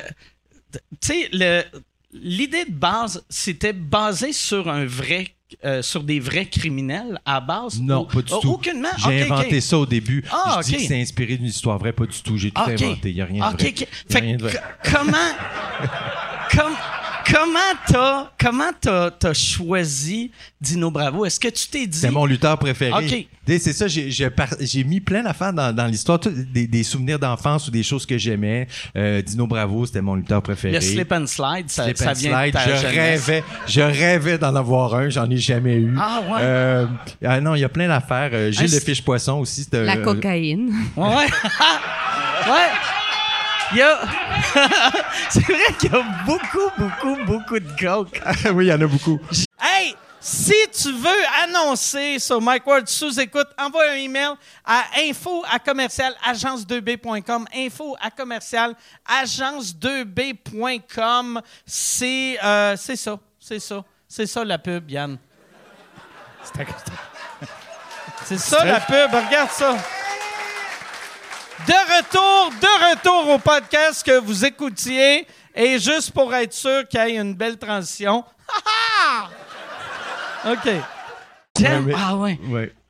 tu 1.01 1.13
sais, 1.29 1.65
l'idée 2.13 2.65
de 2.65 2.73
base, 2.73 3.23
c'était 3.29 3.73
basé 3.73 4.33
sur 4.33 4.69
un 4.69 4.85
vrai 4.85 5.35
euh, 5.63 5.83
sur 5.83 6.03
des 6.03 6.19
vrais 6.19 6.47
criminels 6.47 7.21
à 7.23 7.39
base? 7.39 7.79
Non, 7.79 8.05
pas 8.05 8.21
du 8.21 8.31
tout. 8.41 8.53
Aucunement? 8.53 8.89
J'ai 8.97 9.23
inventé 9.23 9.61
ça 9.61 9.77
au 9.77 9.85
début. 9.85 10.23
Ah, 10.31 10.59
je 10.61 10.71
dis 10.71 10.77
que 10.77 10.81
c'est 10.81 10.99
inspiré 10.99 11.37
d'une 11.37 11.47
histoire 11.47 11.77
vraie, 11.77 11.93
pas 11.93 12.07
du 12.07 12.19
tout. 12.19 12.35
J'ai 12.35 12.49
tout 12.49 12.61
inventé. 12.61 13.09
Il 13.09 13.15
n'y 13.15 13.21
a 13.21 13.25
rien 13.25 13.51
de 13.51 13.57
vrai. 13.57 13.73
Fait 14.09 14.19
rien 14.19 14.37
de 14.37 14.43
vrai. 14.43 14.59
comment... 14.83 15.17
comme, 17.31 17.55
comment 17.55 17.59
t'as 17.87 18.31
comment 18.39 18.71
t'as, 18.79 19.29
as 19.29 19.33
choisi 19.33 20.31
Dino 20.59 20.91
Bravo? 20.91 21.25
Est-ce 21.25 21.39
que 21.39 21.47
tu 21.47 21.67
t'es 21.67 21.87
dit... 21.87 21.97
C'est 21.97 22.11
mon 22.11 22.25
lutteur 22.25 22.57
préféré. 22.57 23.27
C'est 23.47 23.73
ça, 23.73 23.87
j'ai, 23.87 24.09
j'ai, 24.09 24.83
mis 24.83 24.99
plein 24.99 25.21
d'affaires 25.21 25.53
dans, 25.53 25.73
dans 25.73 25.85
l'histoire, 25.85 26.19
des, 26.19 26.67
des, 26.67 26.83
souvenirs 26.83 27.19
d'enfance 27.19 27.67
ou 27.67 27.71
des 27.71 27.83
choses 27.83 28.05
que 28.05 28.17
j'aimais. 28.17 28.67
Euh, 28.95 29.21
Dino 29.21 29.45
Bravo, 29.45 29.85
c'était 29.85 30.01
mon 30.01 30.15
lutteur 30.15 30.41
préféré. 30.41 30.73
Le 30.73 30.81
slip 30.81 31.11
and 31.11 31.27
slide, 31.27 31.69
ça, 31.69 31.85
slip 31.85 31.97
ça 31.97 32.11
and 32.11 32.13
vient 32.13 32.41
slide, 32.43 32.57
je 32.65 32.85
rêvais, 32.87 33.43
je 33.67 33.81
rêvais 33.81 34.37
d'en 34.37 34.55
avoir 34.55 34.95
un, 34.95 35.09
j'en 35.09 35.29
ai 35.29 35.37
jamais 35.37 35.75
eu. 35.75 35.95
Ah 35.99 36.21
ouais? 36.27 36.39
Euh, 36.41 36.85
ah 37.23 37.39
non, 37.39 37.55
il 37.55 37.61
y 37.61 37.65
a 37.65 37.69
plein 37.69 37.87
d'affaires. 37.87 38.31
Euh, 38.33 38.51
Gilles 38.51 38.69
ah, 38.71 38.75
le 38.75 38.79
fiche 38.79 39.03
poisson 39.03 39.33
aussi. 39.33 39.67
La 39.71 39.97
euh, 39.97 40.03
cocaïne. 40.03 40.73
Ouais. 40.95 41.05
ouais. 42.47 42.94
Il 43.75 43.79
y 43.79 43.81
a... 43.81 43.99
c'est 45.29 45.43
vrai 45.43 45.73
qu'il 45.77 45.91
y 45.91 45.95
a 45.95 46.01
beaucoup, 46.25 46.71
beaucoup, 46.77 47.17
beaucoup 47.25 47.59
de 47.59 47.69
coke. 47.77 48.21
oui, 48.53 48.67
il 48.67 48.69
y 48.69 48.73
en 48.73 48.79
a 48.79 48.87
beaucoup. 48.87 49.19
Hey! 49.61 49.93
Si 50.21 50.55
tu 50.71 50.93
veux 50.93 51.25
annoncer 51.43 52.19
sur 52.19 52.39
Mike 52.41 52.65
Ward 52.65 52.87
sous 52.87 53.19
écoute, 53.19 53.49
envoie 53.59 53.89
un 53.91 53.95
email 53.95 54.31
à 54.65 54.85
info 54.97 55.43
à 55.51 55.59
commercial 55.59 56.15
agence2b.com. 56.25 57.45
Info 57.53 57.97
à 58.01 58.09
commercial 58.09 58.73
agence2b.com. 59.07 61.41
C'est 61.65 62.39
euh, 62.43 62.75
c'est 62.77 62.95
ça, 62.95 63.19
c'est 63.39 63.59
ça, 63.59 63.83
c'est 64.07 64.25
ça 64.25 64.43
la 64.45 64.57
pub, 64.57 64.89
Yann. 64.89 65.19
C'est 68.23 68.39
ça 68.39 68.65
la 68.65 68.79
pub, 68.79 69.13
regarde 69.13 69.51
ça. 69.51 69.77
De 71.67 71.97
retour, 71.97 72.51
de 72.61 72.91
retour 72.91 73.29
au 73.33 73.37
podcast 73.39 74.05
que 74.05 74.19
vous 74.19 74.45
écoutiez. 74.45 75.25
Et 75.55 75.79
juste 75.79 76.11
pour 76.11 76.33
être 76.35 76.53
sûr 76.53 76.87
qu'il 76.87 76.99
y 76.99 77.03
ait 77.03 77.17
une 77.17 77.33
belle 77.33 77.57
transition. 77.57 78.25
OK. 80.45 80.69
J'aime. 81.57 81.95
Ah 81.97 82.15
ouais. 82.17 82.37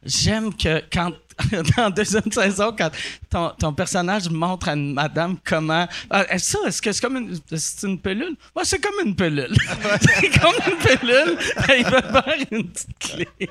J'aime 0.04 0.54
que 0.56 0.84
quand 0.92 1.12
dans 1.52 1.84
la 1.84 1.90
deuxième 1.90 2.32
saison, 2.32 2.74
quand 2.78 2.90
ton, 3.30 3.52
ton, 3.60 3.74
personnage 3.74 4.30
montre 4.30 4.70
à 4.70 4.74
une 4.74 4.94
madame 4.94 5.36
comment. 5.44 5.88
Ah, 6.10 6.26
ça, 6.38 6.60
est-ce 6.66 6.82
que 6.82 6.92
c'est 6.92 7.02
comme 7.02 7.18
une, 7.18 7.38
c'est 7.58 7.88
une 7.88 8.00
pilule? 8.00 8.36
Ouais, 8.56 8.64
c'est 8.64 8.80
comme 8.80 9.06
une 9.06 9.16
pilule. 9.16 9.54
c'est 10.02 10.40
comme 10.40 10.56
une 10.66 10.78
pilule. 10.78 11.38
Il 11.78 11.84
va 11.84 12.02
faire 12.02 12.48
une 12.52 12.68
petite 12.70 12.98
clé. 13.00 13.28
Oui, 13.40 13.48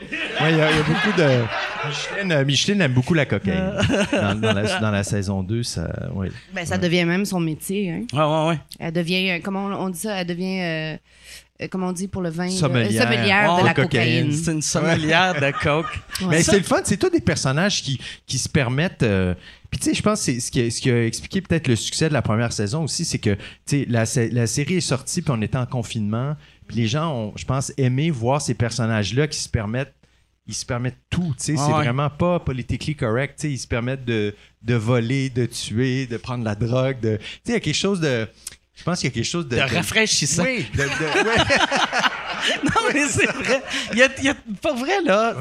il 0.48 0.56
y, 0.56 0.60
a 0.60 0.82
beaucoup 0.82 1.18
de. 1.18 1.44
Micheline, 1.86 2.32
euh, 2.32 2.44
Micheline, 2.44 2.80
aime 2.80 2.92
beaucoup 2.92 3.14
la 3.14 3.26
cocaïne. 3.26 3.74
dans, 4.12 4.34
dans, 4.40 4.52
la, 4.54 4.80
dans, 4.80 4.90
la, 4.90 5.04
saison 5.04 5.42
2, 5.42 5.62
ça. 5.62 5.88
Ouais. 6.14 6.30
Ben, 6.54 6.64
ça 6.64 6.78
devient 6.78 7.04
même 7.04 7.26
son 7.26 7.40
métier. 7.40 7.90
Hein. 7.90 8.06
Ouais, 8.12 8.24
ouais, 8.24 8.48
ouais. 8.48 8.60
Elle 8.78 8.92
devient. 8.92 9.30
Euh, 9.30 9.40
comment 9.42 9.66
on 9.66 9.90
dit 9.90 10.00
ça? 10.00 10.16
Elle 10.16 10.26
devient. 10.26 10.60
Euh, 10.62 10.96
euh, 11.62 11.68
comment 11.70 11.88
on 11.88 11.92
dit 11.92 12.08
pour 12.08 12.20
le 12.20 12.30
vin, 12.30 12.48
sommelière, 12.48 13.02
sommelière 13.02 13.58
de 13.60 13.64
la 13.64 13.74
cocaïne. 13.74 14.32
C'est 14.32 14.52
une 14.52 14.62
sommelière 14.62 15.40
de 15.40 15.52
coke. 15.62 15.86
Mais 16.28 16.42
c'est 16.42 16.58
le 16.58 16.64
fun, 16.64 16.80
c'est 16.84 16.96
tous 16.96 17.10
des 17.10 17.20
personnages 17.20 17.82
qui, 17.82 18.00
qui 18.26 18.38
se 18.38 18.48
permettent. 18.48 19.04
Euh, 19.04 19.34
puis 19.70 19.78
tu 19.78 19.90
sais, 19.90 19.94
je 19.94 20.02
pense 20.02 20.26
que 20.26 20.40
ce 20.40 20.50
qui, 20.50 20.60
a, 20.60 20.70
ce 20.70 20.80
qui 20.80 20.90
a 20.90 21.06
expliqué 21.06 21.40
peut-être 21.40 21.68
le 21.68 21.76
succès 21.76 22.08
de 22.08 22.12
la 22.12 22.22
première 22.22 22.52
saison 22.52 22.82
aussi, 22.82 23.04
c'est 23.04 23.18
que 23.18 23.34
tu 23.66 23.84
sais, 23.84 23.86
la, 23.88 24.04
la 24.32 24.46
série 24.48 24.76
est 24.76 24.80
sortie 24.80 25.22
puis 25.22 25.32
on 25.32 25.42
était 25.42 25.58
en 25.58 25.66
confinement. 25.66 26.36
Puis 26.66 26.78
les 26.78 26.86
gens 26.88 27.14
ont, 27.14 27.32
je 27.36 27.44
pense, 27.44 27.72
aimé 27.76 28.10
voir 28.10 28.40
ces 28.40 28.54
personnages-là 28.54 29.28
qui 29.28 29.38
se 29.38 29.48
permettent 29.48 29.94
ils 30.46 30.54
se 30.54 30.66
permettent 30.66 30.98
tout, 31.08 31.34
tu 31.38 31.44
sais, 31.44 31.56
c'est 31.56 31.70
vraiment 31.70 32.10
pas 32.10 32.38
politiquement 32.38 33.08
correct, 33.08 33.36
tu 33.38 33.46
sais, 33.46 33.52
ils 33.54 33.58
se 33.58 33.66
permettent 33.66 34.04
de, 34.04 34.34
de 34.60 34.74
voler, 34.74 35.30
de 35.30 35.46
tuer, 35.46 36.06
de 36.06 36.18
prendre 36.18 36.44
la 36.44 36.54
drogue, 36.54 37.00
de, 37.00 37.16
tu 37.16 37.22
sais, 37.22 37.40
il 37.46 37.52
y 37.52 37.56
a 37.56 37.60
quelque 37.60 37.74
chose 37.74 38.00
de, 38.00 38.28
je 38.74 38.82
pense 38.82 39.00
qu'il 39.00 39.08
y 39.08 39.12
a 39.12 39.14
quelque 39.14 39.24
chose 39.24 39.46
de. 39.46 39.56
De, 39.56 39.60
rafraîchissant. 39.60 40.42
Oui, 40.42 40.66
de, 40.74 40.82
non, 42.64 42.92
mais 42.92 43.08
c'est 43.08 43.26
vrai. 43.26 43.62
Il 43.92 43.98
y 43.98 44.02
a, 44.02 44.08
il 44.18 44.24
y 44.24 44.28
a, 44.28 44.34
pas 44.60 44.74
vrai, 44.74 45.00
là. 45.02 45.36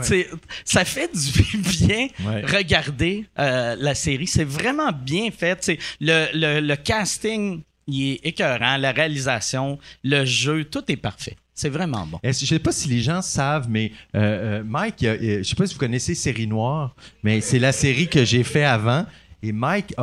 Ça 0.63 0.85
fait 0.85 1.09
du 1.13 1.57
bien 1.57 2.07
regarder 2.21 3.25
euh, 3.39 3.75
la 3.79 3.95
série. 3.95 4.27
C'est 4.27 4.43
vraiment 4.43 4.91
bien 4.91 5.31
fait. 5.31 5.71
Le, 5.99 6.27
le, 6.33 6.59
le, 6.59 6.75
casting, 6.75 7.61
il 7.87 8.11
est 8.13 8.25
écœurant. 8.27 8.77
La 8.77 8.91
réalisation, 8.91 9.79
le 10.03 10.25
jeu, 10.25 10.65
tout 10.65 10.83
est 10.89 10.97
parfait. 10.97 11.35
C'est 11.55 11.69
vraiment 11.69 12.05
bon. 12.05 12.19
Je 12.23 12.29
ne 12.29 12.33
sais 12.33 12.59
pas 12.59 12.71
si 12.71 12.87
les 12.87 13.01
gens 13.01 13.21
savent, 13.21 13.67
mais 13.69 13.91
euh, 14.15 14.59
euh, 14.59 14.63
Mike, 14.63 14.97
je 15.01 15.37
ne 15.37 15.43
sais 15.43 15.55
pas 15.55 15.67
si 15.67 15.73
vous 15.73 15.79
connaissez 15.79 16.15
Série 16.15 16.47
Noire, 16.47 16.95
mais 17.23 17.41
c'est 17.41 17.59
la 17.59 17.71
série 17.71 18.07
que 18.07 18.25
j'ai 18.25 18.43
fait 18.43 18.63
avant. 18.63 19.05
Et 19.43 19.51
Mike 19.51 19.93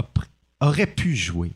aurait 0.61 0.87
pu 0.87 1.17
jouer 1.17 1.53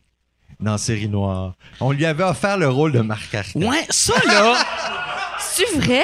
dans 0.59 0.77
Série 0.77 1.07
Noire. 1.07 1.53
On 1.79 1.91
lui 1.91 2.05
avait 2.05 2.23
offert 2.23 2.57
le 2.57 2.69
rôle 2.69 2.91
de 2.91 3.01
Marc 3.01 3.33
Arcan. 3.33 3.61
Ouais, 3.61 3.85
ça 3.89 4.13
là. 4.27 4.55
C'est 5.39 5.77
vrai? 5.77 6.03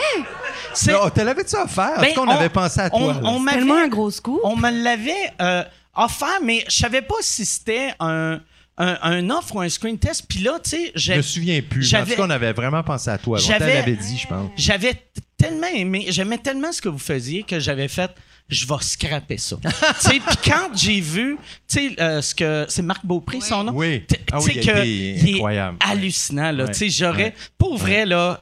C'est... 0.74 0.94
Oh, 0.94 1.10
te 1.10 1.22
l'avais-tu 1.22 1.56
offert? 1.56 2.00
Ben, 2.00 2.14
on, 2.18 2.28
avait 2.28 2.50
pensé 2.50 2.80
à 2.80 2.90
toi. 2.90 3.20
On, 3.24 3.44
tellement 3.46 3.78
un 3.78 3.88
gros 3.88 4.12
coup. 4.24 4.40
On 4.44 4.56
me 4.56 4.70
l'avait 4.84 5.34
euh, 5.42 5.64
offert, 5.96 6.40
mais 6.44 6.64
je 6.70 6.78
savais 6.78 7.02
pas 7.02 7.16
si 7.20 7.46
c'était 7.46 7.94
un, 8.00 8.40
un, 8.78 9.30
offre 9.30 9.56
ou 9.56 9.62
un 9.62 9.70
screen 9.70 9.98
test. 9.98 10.26
Puis 10.28 10.40
là, 10.40 10.60
tu 10.64 10.70
sais, 10.70 10.92
je 10.96 11.14
me 11.14 11.22
souviens 11.22 11.62
plus. 11.62 11.94
En 11.94 12.06
tout 12.06 12.12
cas, 12.12 12.26
on 12.26 12.30
avait 12.30 12.54
vraiment 12.54 12.84
pensé 12.84 13.10
à 13.10 13.18
toi. 13.18 13.40
On 13.42 13.48
t'avait 13.48 13.96
dit, 13.96 14.18
je 14.18 14.28
pense. 14.28 14.50
J'avais 14.56 14.94
tellement 15.38 15.68
aimé, 15.68 16.06
j'aimais 16.10 16.38
tellement 16.38 16.72
ce 16.72 16.82
que 16.82 16.90
vous 16.90 17.00
faisiez 17.00 17.44
que 17.44 17.60
j'avais 17.60 17.88
fait 17.88 18.12
je 18.50 18.68
vais 18.68 18.76
scraper 18.82 19.38
ça. 19.38 19.58
puis 20.04 20.20
quand 20.44 20.70
j'ai 20.76 21.00
vu, 21.00 21.38
tu 21.68 21.90
sais, 21.90 22.02
euh, 22.02 22.22
ce 22.22 22.36
que 22.36 22.66
c'est 22.68 22.82
Marc 22.82 23.06
Beaupré 23.06 23.40
son 23.42 23.64
nom? 23.64 23.74
Oui. 23.74 24.04
Ah 24.32 24.40
oui, 24.42 24.54
il, 24.56 25.36
incroyable. 25.36 25.78
est 25.82 25.90
hallucinant 25.90 26.52
là. 26.52 26.68
Tu 26.68 26.74
sais, 26.74 26.90
j'aurais, 26.90 27.34
pour 27.58 27.78
vrai 27.78 28.06
là, 28.06 28.42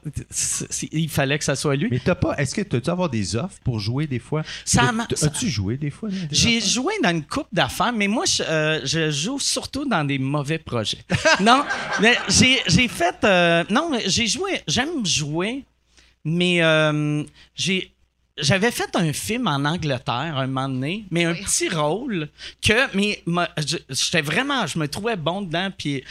il 0.92 1.08
fallait 1.08 1.38
que 1.38 1.44
ça 1.44 1.56
soit 1.56 1.76
lui. 1.76 1.88
Mais 1.90 2.00
t'as 2.00 2.14
pas, 2.14 2.34
est-ce 2.36 2.54
que 2.54 2.62
tu 2.62 2.76
as 2.76 2.92
avoir 2.92 3.08
des 3.08 3.36
offres 3.36 3.58
pour 3.64 3.78
jouer 3.78 4.06
des 4.06 4.18
fois? 4.18 4.42
Ça 4.64 4.92
As-tu 5.22 5.48
joué 5.48 5.76
des 5.76 5.90
fois 5.90 6.08
J'ai 6.30 6.60
joué 6.60 6.94
dans 7.02 7.10
une 7.10 7.24
coupe 7.24 7.48
d'affaires, 7.52 7.92
mais 7.92 8.08
moi 8.08 8.24
je, 8.24 8.42
euh, 8.42 8.80
je, 8.84 9.10
joue 9.10 9.38
surtout 9.38 9.84
dans 9.84 10.04
des 10.04 10.18
mauvais 10.18 10.58
projets. 10.58 11.04
non, 11.40 11.64
mais 12.00 12.16
j'ai 12.28 12.88
fait, 12.88 13.16
euh, 13.24 13.64
non, 13.70 13.92
j'ai 14.06 14.26
joué, 14.26 14.60
j'aime 14.66 15.04
jouer, 15.04 15.64
mais 16.24 16.60
j'ai 17.54 17.92
j'avais 18.40 18.70
fait 18.70 18.94
un 18.94 19.12
film 19.12 19.46
en 19.46 19.64
Angleterre 19.64 20.36
un 20.36 20.46
moment 20.46 20.68
donné, 20.68 21.04
mais 21.10 21.24
un 21.24 21.34
petit 21.34 21.68
rôle 21.68 22.28
que, 22.62 22.96
mais 22.96 23.22
j'étais 23.88 24.22
vraiment, 24.22 24.66
je 24.66 24.78
me 24.78 24.88
trouvais 24.88 25.16
bon 25.16 25.42
dedans, 25.42 25.70
puis 25.76 26.04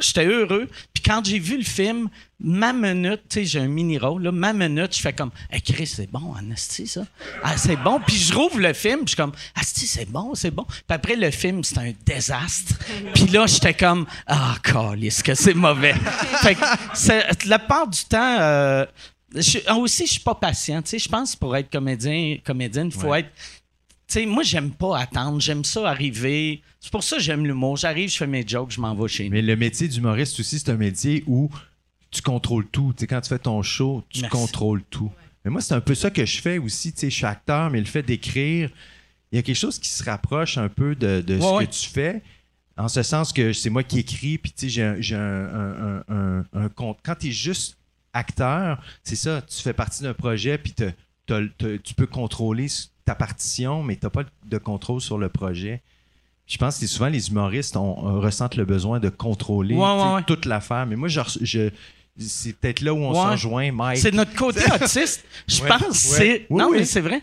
j'étais 0.00 0.26
heureux. 0.26 0.68
Puis 0.92 1.02
quand 1.02 1.24
j'ai 1.24 1.38
vu 1.38 1.58
le 1.58 1.64
film, 1.64 2.08
ma 2.40 2.72
minute, 2.72 3.22
tu 3.28 3.40
sais, 3.40 3.44
j'ai 3.44 3.60
un 3.60 3.68
mini-rôle, 3.68 4.22
là, 4.22 4.32
ma 4.32 4.52
minute, 4.52 4.94
je 4.94 5.00
fais 5.00 5.12
comme, 5.12 5.30
hey, 5.50 5.60
Chris, 5.60 5.86
c'est 5.86 6.10
bon, 6.10 6.34
Asti, 6.52 6.86
ça. 6.86 7.04
Ah, 7.42 7.56
c'est 7.56 7.76
bon. 7.76 8.00
Puis 8.06 8.16
je 8.16 8.34
rouvre 8.34 8.60
le 8.60 8.72
film, 8.72 8.98
puis 8.98 9.06
je 9.06 9.10
suis 9.10 9.16
comme, 9.16 9.32
Asti, 9.54 9.86
c'est 9.86 10.10
bon, 10.10 10.34
c'est 10.34 10.50
bon. 10.50 10.64
Puis 10.64 10.84
après, 10.88 11.16
le 11.16 11.30
film, 11.30 11.64
c'est 11.64 11.78
un 11.78 11.92
désastre. 12.04 12.74
puis 13.14 13.26
là, 13.26 13.46
j'étais 13.46 13.74
comme, 13.74 14.06
ah, 14.26 14.56
est-ce 15.00 15.24
que 15.24 15.34
c'est 15.34 15.54
mauvais. 15.54 15.94
fait 16.42 16.54
que 16.54 17.48
la 17.48 17.58
part 17.58 17.88
du 17.88 18.04
temps, 18.04 18.38
euh, 18.40 18.86
je, 19.34 19.58
ah, 19.66 19.76
aussi, 19.76 20.06
je 20.06 20.12
suis 20.12 20.20
pas 20.20 20.34
patient. 20.34 20.82
Je 20.84 21.08
pense 21.08 21.36
pour 21.36 21.56
être 21.56 21.70
comédien, 21.70 22.38
comédienne, 22.44 22.90
il 22.94 23.00
faut 23.00 23.14
être. 23.14 23.30
sais, 24.06 24.26
moi, 24.26 24.42
j'aime 24.42 24.70
pas 24.70 24.98
attendre. 24.98 25.40
J'aime 25.40 25.64
ça 25.64 25.88
arriver. 25.88 26.62
C'est 26.80 26.90
pour 26.90 27.02
ça 27.02 27.16
que 27.16 27.22
j'aime 27.22 27.46
l'humour. 27.46 27.76
J'arrive, 27.76 28.10
je 28.10 28.16
fais 28.16 28.26
mes 28.26 28.46
jokes, 28.46 28.72
je 28.72 28.80
m'en 28.80 28.94
vais 28.94 29.08
chez 29.08 29.24
nous. 29.24 29.30
Mais 29.30 29.42
le 29.42 29.56
métier 29.56 29.88
d'humoriste 29.88 30.38
aussi, 30.40 30.58
c'est 30.58 30.70
un 30.70 30.76
métier 30.76 31.24
où 31.26 31.50
tu 32.10 32.20
contrôles 32.22 32.66
tout. 32.66 32.94
quand 33.08 33.20
tu 33.20 33.28
fais 33.28 33.38
ton 33.38 33.62
show, 33.62 34.04
tu 34.10 34.26
contrôles 34.28 34.82
tout. 34.90 35.10
Mais 35.44 35.50
moi, 35.50 35.60
c'est 35.60 35.74
un 35.74 35.80
peu 35.80 35.94
ça 35.94 36.10
que 36.10 36.24
je 36.24 36.40
fais 36.40 36.58
aussi. 36.58 36.94
Je 36.96 37.08
suis 37.08 37.24
acteur, 37.24 37.70
mais 37.70 37.80
le 37.80 37.86
fait 37.86 38.02
d'écrire, 38.02 38.70
il 39.32 39.36
y 39.36 39.38
a 39.38 39.42
quelque 39.42 39.56
chose 39.56 39.78
qui 39.78 39.88
se 39.88 40.04
rapproche 40.04 40.58
un 40.58 40.68
peu 40.68 40.94
de, 40.94 41.24
ce 41.26 41.64
que 41.64 41.70
tu 41.70 41.88
fais. 41.88 42.22
En 42.76 42.88
ce 42.88 43.02
sens 43.02 43.32
que 43.32 43.52
c'est 43.52 43.70
moi 43.70 43.82
qui 43.82 43.98
écris, 43.98 44.38
puis 44.38 44.52
j'ai 44.68 44.82
un, 44.82 46.02
un, 46.08 46.44
un, 46.52 46.68
compte. 46.70 46.98
Quand 47.02 47.14
tu 47.14 47.28
es 47.28 47.30
juste 47.30 47.76
acteur, 48.12 48.82
c'est 49.04 49.16
ça, 49.16 49.42
tu 49.42 49.62
fais 49.62 49.72
partie 49.72 50.02
d'un 50.02 50.14
projet, 50.14 50.58
puis 50.58 50.74
tu 50.74 51.94
peux 51.94 52.06
contrôler 52.06 52.66
ta 53.04 53.14
partition, 53.14 53.82
mais 53.82 53.96
tu 53.96 54.06
n'as 54.06 54.10
pas 54.10 54.24
de 54.44 54.58
contrôle 54.58 55.00
sur 55.00 55.18
le 55.18 55.28
projet. 55.28 55.82
Je 56.46 56.58
pense 56.58 56.78
que 56.78 56.86
souvent 56.86 57.08
les 57.08 57.30
humoristes 57.30 57.76
on, 57.76 57.94
ressentent 58.20 58.56
le 58.56 58.64
besoin 58.64 59.00
de 59.00 59.08
contrôler 59.08 59.78
toute 60.26 60.44
l'affaire. 60.44 60.86
Mais 60.86 60.96
moi, 60.96 61.08
je, 61.08 61.70
c'est 62.18 62.54
peut-être 62.54 62.82
là 62.82 62.92
où 62.92 62.98
on 62.98 63.14
s'en 63.14 63.36
joint, 63.36 63.72
Mike. 63.72 63.98
C'est 63.98 64.12
notre 64.12 64.34
côté 64.34 64.60
autiste, 64.74 65.24
je 65.46 65.62
pense. 65.62 65.96
C'est... 65.96 66.46
non, 66.50 66.70
mais 66.70 66.84
c'est 66.84 67.00
vrai. 67.00 67.22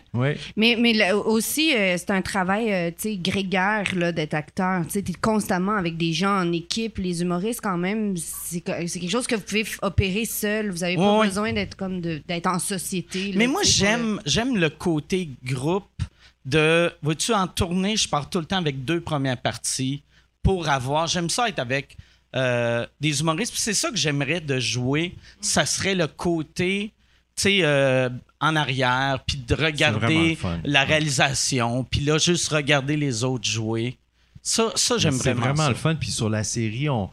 Mais, 0.56 0.76
mais 0.78 1.12
aussi, 1.12 1.74
euh, 1.74 1.96
c'est 1.96 2.10
un 2.10 2.22
travail 2.22 2.72
euh, 2.72 2.90
grégaire 3.16 3.84
d'être 4.12 4.34
acteur. 4.34 4.84
Tu 4.88 4.98
es 4.98 5.04
constamment 5.20 5.76
avec 5.76 5.96
des 5.96 6.12
gens 6.12 6.40
en 6.40 6.52
équipe. 6.52 6.98
Les 6.98 7.22
humoristes, 7.22 7.60
quand 7.62 7.78
même, 7.78 8.16
c'est, 8.16 8.60
quelque 8.60 9.08
chose 9.08 9.26
que 9.26 9.36
vous 9.36 9.42
pouvez 9.42 9.64
opérer 9.82 10.24
seul. 10.24 10.70
Vous 10.70 10.78
n'avez 10.78 10.96
pas 10.96 11.24
besoin 11.24 11.52
d'être 11.52 11.76
comme 11.76 12.00
d'être 12.00 12.46
en 12.46 12.58
société. 12.58 13.32
mais 13.36 13.46
moi, 13.46 13.62
j'aime, 13.62 14.20
j'aime 14.26 14.56
le 14.56 14.70
côté 14.70 15.30
groupe 15.44 16.02
de. 16.44 16.92
Vois-tu, 17.02 17.32
en 17.32 17.46
tournée, 17.46 17.96
je 17.96 18.08
pars 18.08 18.28
tout 18.28 18.40
le 18.40 18.46
temps 18.46 18.58
avec 18.58 18.84
deux 18.84 19.00
premières 19.00 19.40
parties 19.40 20.02
pour 20.42 20.68
avoir. 20.68 21.06
J'aime 21.06 21.30
ça 21.30 21.48
être 21.48 21.60
avec 21.60 21.96
euh, 22.36 22.86
des 23.00 23.20
humoristes. 23.20 23.54
C'est 23.56 23.74
ça 23.74 23.90
que 23.90 23.96
j'aimerais 23.96 24.40
de 24.40 24.58
jouer. 24.58 25.16
Ça 25.40 25.66
serait 25.66 25.94
le 25.94 26.06
côté, 26.06 26.92
tu 27.36 27.42
sais, 27.42 27.58
euh, 27.62 28.08
en 28.40 28.56
arrière, 28.56 29.22
puis 29.26 29.38
de 29.38 29.54
regarder 29.54 30.38
la 30.64 30.84
réalisation, 30.84 31.84
puis 31.84 32.00
là, 32.00 32.18
juste 32.18 32.48
regarder 32.48 32.96
les 32.96 33.24
autres 33.24 33.48
jouer. 33.48 33.98
Ça, 34.42 34.72
ça 34.74 34.96
j'aime 34.96 35.14
vraiment. 35.14 35.40
C'est 35.40 35.48
vraiment 35.48 35.68
le 35.68 35.74
fun. 35.74 35.94
Puis 35.94 36.10
sur 36.10 36.30
la 36.30 36.44
série, 36.44 36.88
on. 36.88 37.10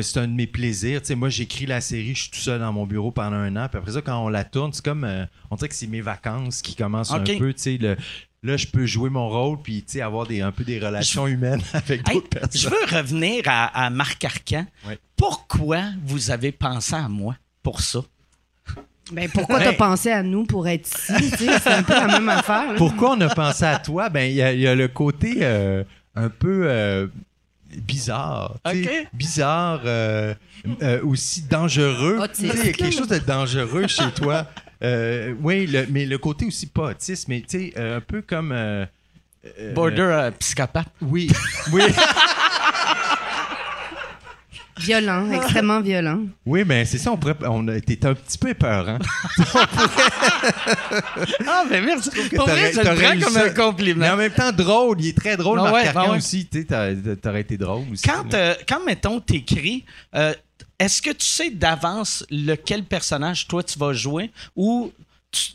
C'est 0.00 0.20
un 0.20 0.26
de 0.26 0.32
mes 0.32 0.46
plaisirs. 0.46 1.02
moi, 1.16 1.28
j'écris 1.28 1.66
la 1.66 1.82
série, 1.82 2.14
je 2.14 2.22
suis 2.22 2.30
tout 2.30 2.38
seul 2.38 2.60
dans 2.60 2.72
mon 2.72 2.86
bureau 2.86 3.10
pendant 3.10 3.36
un 3.36 3.54
an. 3.56 3.68
Puis 3.68 3.76
après 3.76 3.92
ça, 3.92 4.00
quand 4.00 4.24
on 4.24 4.28
la 4.28 4.44
tourne, 4.44 4.72
c'est 4.72 4.84
comme. 4.84 5.04
Euh, 5.04 5.26
on 5.50 5.56
dirait 5.56 5.68
que 5.68 5.74
c'est 5.74 5.86
mes 5.86 6.00
vacances 6.00 6.62
qui 6.62 6.74
commencent 6.74 7.12
un 7.12 7.20
peu. 7.20 7.52
Tu 7.52 7.54
sais, 7.56 7.78
le, 7.78 7.96
là, 8.42 8.56
je 8.56 8.66
peux 8.66 8.86
jouer 8.86 9.10
mon 9.10 9.28
rôle 9.28 9.58
puis 9.62 9.84
avoir 10.00 10.26
des, 10.26 10.40
un 10.40 10.52
peu 10.52 10.64
des 10.64 10.78
relations 10.78 11.26
humaines 11.26 11.62
avec 11.72 12.04
d'autres 12.04 12.28
personnes. 12.28 12.60
Je 12.60 12.68
veux 12.68 12.96
revenir 12.98 13.44
à, 13.46 13.90
Marc 13.90 14.24
Arcan. 14.24 14.66
Pourquoi 15.16 15.82
vous 16.04 16.30
avez 16.30 16.52
pensé 16.52 16.94
à 16.94 17.08
moi 17.08 17.36
pour 17.62 17.80
ça? 17.80 18.00
Ben, 19.12 19.28
pourquoi 19.28 19.60
tu 19.60 19.68
as 19.68 19.72
pensé 19.72 20.10
à 20.10 20.22
nous 20.22 20.44
pour 20.44 20.66
être 20.68 20.88
ici? 20.88 21.46
C'est 21.62 21.72
un 21.72 21.82
peu 21.82 21.92
la 21.92 22.06
même 22.06 22.28
affaire. 22.28 22.74
Pourquoi 22.76 23.12
on 23.12 23.20
a 23.20 23.28
pensé 23.28 23.64
à 23.64 23.78
toi? 23.78 24.08
Ben, 24.08 24.30
il 24.30 24.36
y, 24.36 24.66
a 24.66 24.74
le 24.74 24.88
côté 24.88 25.38
euh, 25.42 25.84
un 26.14 26.28
peu 26.28 26.64
euh, 26.66 27.08
bizarre. 27.76 28.56
Bizarre, 29.12 29.82
euh, 29.84 30.34
aussi 31.02 31.42
dangereux. 31.42 32.20
Il 32.38 32.46
y 32.46 32.50
a 32.50 32.54
quelque 32.54 32.90
chose 32.90 33.08
de 33.08 33.18
dangereux 33.18 33.86
chez 33.86 34.10
toi. 34.12 34.46
Euh, 34.82 35.34
oui, 35.40 35.68
mais 35.90 36.06
le 36.06 36.18
côté 36.18 36.46
aussi 36.46 36.66
pas 36.66 36.90
autiste, 36.90 37.28
mais 37.28 37.40
tu 37.40 37.58
sais, 37.58 37.72
euh, 37.76 37.98
un 37.98 38.00
peu 38.00 38.22
comme. 38.22 38.52
Euh, 38.52 38.84
Border 39.74 40.30
psychopathe. 40.38 40.88
Oui. 41.00 41.30
oui. 41.72 41.82
Violent, 44.78 45.30
extrêmement 45.30 45.80
violent. 45.80 46.20
Oui, 46.44 46.64
mais 46.66 46.84
c'est 46.84 46.98
ça, 46.98 47.12
on 47.12 47.16
pourrait. 47.16 47.36
On 47.42 47.68
était 47.68 48.04
un 48.06 48.14
petit 48.14 48.38
peu 48.38 48.48
épeurant. 48.48 48.98
ah, 51.46 51.64
mais 51.70 51.80
merci. 51.80 52.10
Pour 52.34 52.48
vrai, 52.48 52.72
je 52.72 52.80
le 52.80 52.84
prends 52.84 53.20
comme 53.20 53.36
un 53.36 53.50
compliment. 53.50 54.00
Mais 54.00 54.10
en 54.10 54.16
même 54.16 54.32
temps, 54.32 54.50
drôle. 54.50 55.00
Il 55.00 55.08
est 55.08 55.16
très 55.16 55.36
drôle, 55.36 55.60
Marc 55.60 55.74
ouais, 55.74 55.96
ouais. 55.96 56.16
aussi. 56.16 56.48
Tu 56.48 56.66
aurais 56.72 57.40
été 57.40 57.56
drôle 57.56 57.84
aussi. 57.92 58.02
Quand, 58.02 58.24
quand 58.68 58.84
mettons, 58.84 59.20
t'écris, 59.20 59.84
est-ce 60.82 61.00
que 61.00 61.10
tu 61.10 61.24
sais 61.24 61.50
d'avance 61.50 62.26
lequel 62.28 62.82
personnage 62.82 63.46
toi 63.46 63.62
tu 63.62 63.78
vas 63.78 63.92
jouer? 63.92 64.32
Ou 64.56 64.92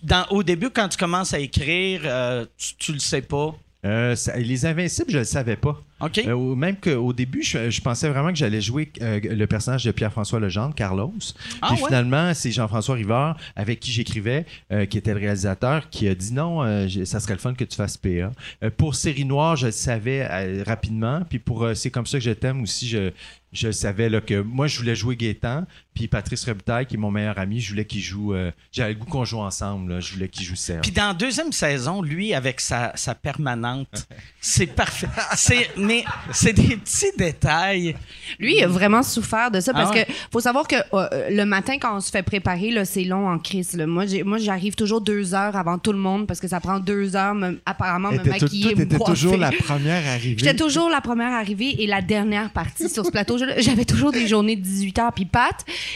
dans, 0.02 0.26
au 0.30 0.42
début 0.42 0.70
quand 0.70 0.88
tu 0.88 0.98
commences 0.98 1.34
à 1.34 1.40
écrire, 1.40 2.02
euh, 2.06 2.46
tu, 2.58 2.76
tu 2.76 2.94
le 2.94 3.00
sais 3.00 3.22
pas? 3.22 3.54
Euh, 3.86 4.16
les 4.38 4.66
Invincibles, 4.66 5.12
je 5.12 5.18
ne 5.18 5.22
le 5.22 5.26
savais 5.26 5.56
pas. 5.56 5.80
Euh, 6.18 6.56
même 6.56 6.76
qu'au 6.76 7.13
début, 7.13 7.42
je, 7.42 7.82
pensais 7.82 8.10
vraiment 8.10 8.30
que 8.30 8.36
j'allais 8.36 8.62
jouer 8.62 8.92
euh, 9.02 9.20
le 9.24 9.48
personnage 9.48 9.84
de 9.84 9.92
Pierre-François 9.92 10.40
Legendre, 10.40 10.76
Carlos. 10.76 11.13
Ah, 11.62 11.70
Puis 11.70 11.78
finalement, 11.78 12.34
c'est 12.34 12.52
Jean-François 12.52 12.96
Rivard, 12.96 13.38
avec 13.56 13.80
qui 13.80 13.92
j'écrivais, 13.92 14.46
qui 14.90 14.98
était 14.98 15.13
le 15.13 15.20
réalisateur, 15.20 15.90
qui 15.90 16.08
a 16.08 16.16
dit 16.16 16.34
non, 16.34 16.88
ça 17.06 17.20
serait 17.20 17.34
le 17.34 17.40
fun 17.40 17.54
que 17.54 17.63
tu 17.63 17.76
fasses 17.76 17.98
PA. 17.98 18.32
pour 18.78 18.96
Série 18.96 19.26
Noire, 19.26 19.56
je 19.56 19.68
le 19.68 19.72
savais 19.72 20.63
rapidement. 20.63 21.22
Puis 21.28 21.40
pour 21.40 21.70
C'est 21.76 21.92
comme 21.92 22.06
ça 22.06 22.18
que 22.18 22.24
je 22.24 22.32
t'aime 22.32 22.62
aussi, 22.62 22.88
je, 22.88 23.12
je 23.54 23.72
savais 23.72 24.10
là, 24.10 24.20
que 24.20 24.42
moi, 24.42 24.68
je 24.68 24.78
voulais 24.78 24.96
jouer 24.96 25.16
Gaétan, 25.16 25.66
puis 25.94 26.08
Patrice 26.08 26.44
Rebutaille, 26.44 26.86
qui 26.86 26.96
est 26.96 26.98
mon 26.98 27.12
meilleur 27.12 27.40
ami, 27.40 27.60
je 27.62 27.70
voulais 27.70 27.86
qu'il 27.86 28.02
joue. 28.02 28.34
Euh, 28.34 28.52
j'avais 28.72 28.94
le 28.94 29.00
goût 29.00 29.06
qu'on 29.06 29.26
joue 29.26 29.40
ensemble, 29.40 30.02
je 30.02 30.14
voulais 30.14 30.28
qu'il 30.28 30.46
joue 30.46 30.56
Serge. 30.56 30.82
Puis 30.82 30.92
dans 30.92 31.08
la 31.08 31.14
deuxième 31.14 31.52
saison, 31.52 32.02
lui, 32.02 32.34
avec 32.34 32.60
sa, 32.60 32.92
sa 32.96 33.16
permanente, 33.16 34.08
c'est 34.42 34.68
parfait. 34.68 35.08
C'est, 35.36 35.70
mais 35.78 36.04
c'est 36.34 36.54
des 36.54 36.76
petits 36.76 37.18
détails. 37.18 37.96
Lui, 38.38 38.58
il 38.58 38.64
a 38.64 38.68
vraiment 38.68 39.02
souffert 39.02 39.50
de 39.50 39.60
ça 39.60 39.74
parce 39.74 39.92
ah 39.94 40.04
que 40.04 40.12
faut 40.32 40.42
savoir 40.42 40.68
que 40.68 40.76
euh, 40.94 41.30
le 41.30 41.46
matin, 41.46 41.78
quand 41.80 41.96
on 41.96 42.02
se 42.02 42.12
fait 42.12 42.24
préparer, 42.24 42.72
là, 42.72 42.84
c'est 42.84 43.06
long 43.06 43.30
en 43.30 43.40
crise. 43.40 43.76
Moi, 43.78 44.06
moi, 44.26 44.38
j'arrive 44.38 44.76
toujours 44.76 45.02
deux 45.02 45.34
heures 45.34 45.56
avant 45.56 45.78
tout 45.78 45.94
le 45.94 46.00
monde 46.00 46.28
parce 46.28 46.40
que 46.40 46.48
ça 46.48 46.60
prend 46.60 46.80
deux 46.80 47.16
heures, 47.16 47.36
apparemment, 47.66 48.12
me 48.12 48.24
maquiller. 48.24 48.74
Tu 48.76 48.82
étais 48.82 49.00
toujours 49.00 49.38
la 49.38 49.52
première 49.52 50.06
arrivée. 50.06 50.38
J'étais 50.38 50.56
toujours 50.56 50.90
la 50.90 51.02
première 51.02 51.32
arrivée 51.32 51.82
et 51.82 51.88
la 51.88 52.02
dernière 52.02 52.52
partie 52.52 52.90
sur 52.90 53.06
ce 53.06 53.12
plateau. 53.12 53.37
J'avais 53.38 53.86
toujours 53.86 54.12
des 54.12 54.28
journées 54.28 54.56
de 54.56 54.62
18 54.62 55.00
heures. 55.00 55.13
Puis 55.13 55.26
Pat, 55.26 55.56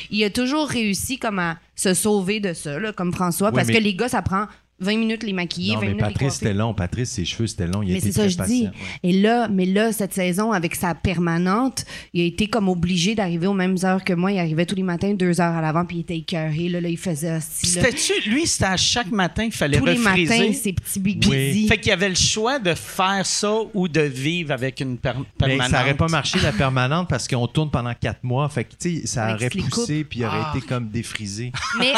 il 0.10 0.24
a 0.24 0.30
toujours 0.30 0.68
réussi 0.68 1.18
comme 1.18 1.40
à 1.40 1.58
se 1.76 1.94
sauver 1.94 2.40
de 2.40 2.54
ça, 2.54 2.78
comme 2.94 3.14
François, 3.14 3.52
parce 3.52 3.68
que 3.68 3.78
les 3.78 3.96
gars, 3.96 4.10
ça 4.10 4.22
prend 4.22 4.48
20 4.82 4.98
minutes 4.98 5.24
les 5.24 5.34
maquiller, 5.34 5.76
non, 5.76 5.82
20 5.82 5.88
mais 5.88 5.96
Patrice, 5.96 6.34
c'était 6.34 6.54
long. 6.54 6.74
Patrice, 6.74 7.12
ses 7.12 7.24
cheveux, 7.24 7.46
c'était 7.46 7.68
long. 7.68 7.84
Il 7.84 7.94
mais 7.94 8.00
c'est 8.00 8.12
ça, 8.12 8.28
je 8.28 8.38
dis. 8.44 8.68
Et 9.04 9.14
là, 9.14 9.48
mais 9.48 9.66
là, 9.66 9.92
cette 9.92 10.14
saison, 10.14 10.52
avec 10.52 10.76
sa 10.76 10.96
permanente, 10.96 11.86
il 12.14 12.22
a 12.22 12.26
été 12.26 12.48
comme 12.48 12.68
obligé 12.68 13.14
d'arriver 13.14 13.46
aux 13.46 13.54
mêmes 13.54 13.78
heures 13.84 14.04
que 14.04 14.14
moi. 14.14 14.32
Il 14.32 14.40
arrivait 14.40 14.66
tous 14.66 14.76
les 14.76 14.84
matins, 14.84 15.14
deux 15.14 15.40
heures 15.40 15.56
à 15.56 15.62
l'avant, 15.62 15.86
puis 15.86 15.98
il 15.98 16.00
était 16.02 16.18
écœuré. 16.18 16.68
Là, 16.68 16.82
là 16.82 16.90
il 16.90 16.98
faisait 16.98 17.40
C'était-tu, 17.42 18.30
lui, 18.30 18.48
c'était 18.48 18.66
à 18.66 18.78
chaque 18.78 19.12
matin 19.12 19.44
qu'il 19.44 19.54
fallait 19.54 19.78
tous 19.78 19.86
les 19.86 19.98
matins, 19.98 20.52
ses 20.54 20.74
petits 20.74 21.00
big 21.00 21.24
Fait 21.68 21.78
qu'il 21.78 21.92
avait 21.92 22.10
le 22.10 22.16
choix 22.16 22.58
de 22.58 22.74
faire 22.74 23.26
ça 23.26 23.54
ou 23.76 23.88
de 23.88 24.02
vivre 24.02 24.52
avec 24.52 24.80
une 24.80 24.98
permanente. 24.98 25.28
Mais 25.42 25.60
ça 25.60 25.80
n'aurait 25.80 25.94
pas 25.94 26.08
marché, 26.08 26.40
la 26.42 26.52
permanente, 26.52 27.08
parce 27.08 27.28
qu'on 27.28 27.48
tourne 27.48 27.70
pendant 27.70 27.94
quatre 27.94 28.24
mois. 28.24 28.50
Fait 28.50 28.64
que, 28.64 28.72
tu 28.72 29.02
sais, 29.02 29.08
ça 29.08 29.36
aurait 29.36 29.50
poussé, 29.50 30.04
puis 30.04 30.20
il 30.20 30.26
aurait 30.26 30.58
été 30.58 30.66
comme 30.66 30.90
défrisé. 30.90 31.52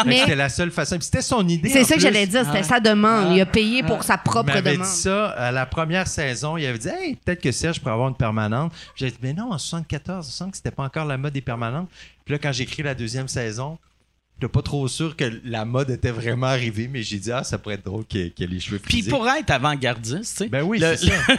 Mais, 0.05 0.19
c'était 0.19 0.35
la 0.35 0.49
seule 0.49 0.71
façon. 0.71 0.97
Puis 0.97 1.05
c'était 1.05 1.21
son 1.21 1.47
idée. 1.47 1.69
C'est 1.69 1.85
ça 1.85 1.95
que 1.95 2.01
j'allais 2.01 2.27
dire. 2.27 2.45
C'était 2.45 2.72
sa 2.73 2.79
demande. 2.79 3.35
Il 3.35 3.41
a 3.41 3.45
payé 3.45 3.83
pour 3.83 4.03
sa 4.03 4.17
propre 4.17 4.53
il 4.55 4.63
demande. 4.63 4.85
dit 4.85 4.89
ça 4.89 5.29
à 5.29 5.51
la 5.51 5.65
première 5.65 6.07
saison. 6.07 6.57
Il 6.57 6.65
avait 6.65 6.77
dit 6.77 6.89
hey, 6.89 7.15
peut-être 7.15 7.41
que 7.41 7.51
Serge 7.51 7.79
pourrait 7.79 7.93
avoir 7.93 8.09
une 8.09 8.15
permanente. 8.15 8.71
J'ai 8.95 9.11
dit 9.11 9.17
mais 9.21 9.33
non, 9.33 9.51
en 9.51 9.57
74, 9.57 10.25
je 10.25 10.31
sens 10.31 10.51
que 10.51 10.57
c'était 10.57 10.71
pas 10.71 10.83
encore 10.83 11.05
la 11.05 11.17
mode 11.17 11.33
des 11.33 11.41
permanentes. 11.41 11.89
Puis 12.25 12.33
là, 12.33 12.39
quand 12.39 12.51
j'ai 12.51 12.63
écrit 12.63 12.83
la 12.83 12.95
deuxième 12.95 13.27
saison, 13.27 13.77
J'étais 14.39 14.51
pas 14.51 14.61
trop 14.61 14.87
sûr 14.87 15.15
que 15.15 15.23
la 15.45 15.63
mode 15.63 15.89
était 15.89 16.11
vraiment 16.11 16.47
arrivée, 16.47 16.89
mais 16.91 17.01
j'ai 17.01 17.17
dit, 17.17 17.31
ah, 17.31 17.43
ça 17.43 17.57
pourrait 17.57 17.75
être 17.75 17.85
drôle 17.85 18.05
qu'il 18.05 18.33
y 18.37 18.43
ait 18.43 18.47
les 18.47 18.59
cheveux 18.59 18.79
Puis 18.79 19.03
pour 19.03 19.27
être 19.29 19.51
avant-gardiste, 19.51 20.37
tu 20.37 20.43
sais. 20.43 20.49
Ben 20.49 20.63
oui, 20.63 20.79
c'est 20.79 20.97
ça. 20.97 21.11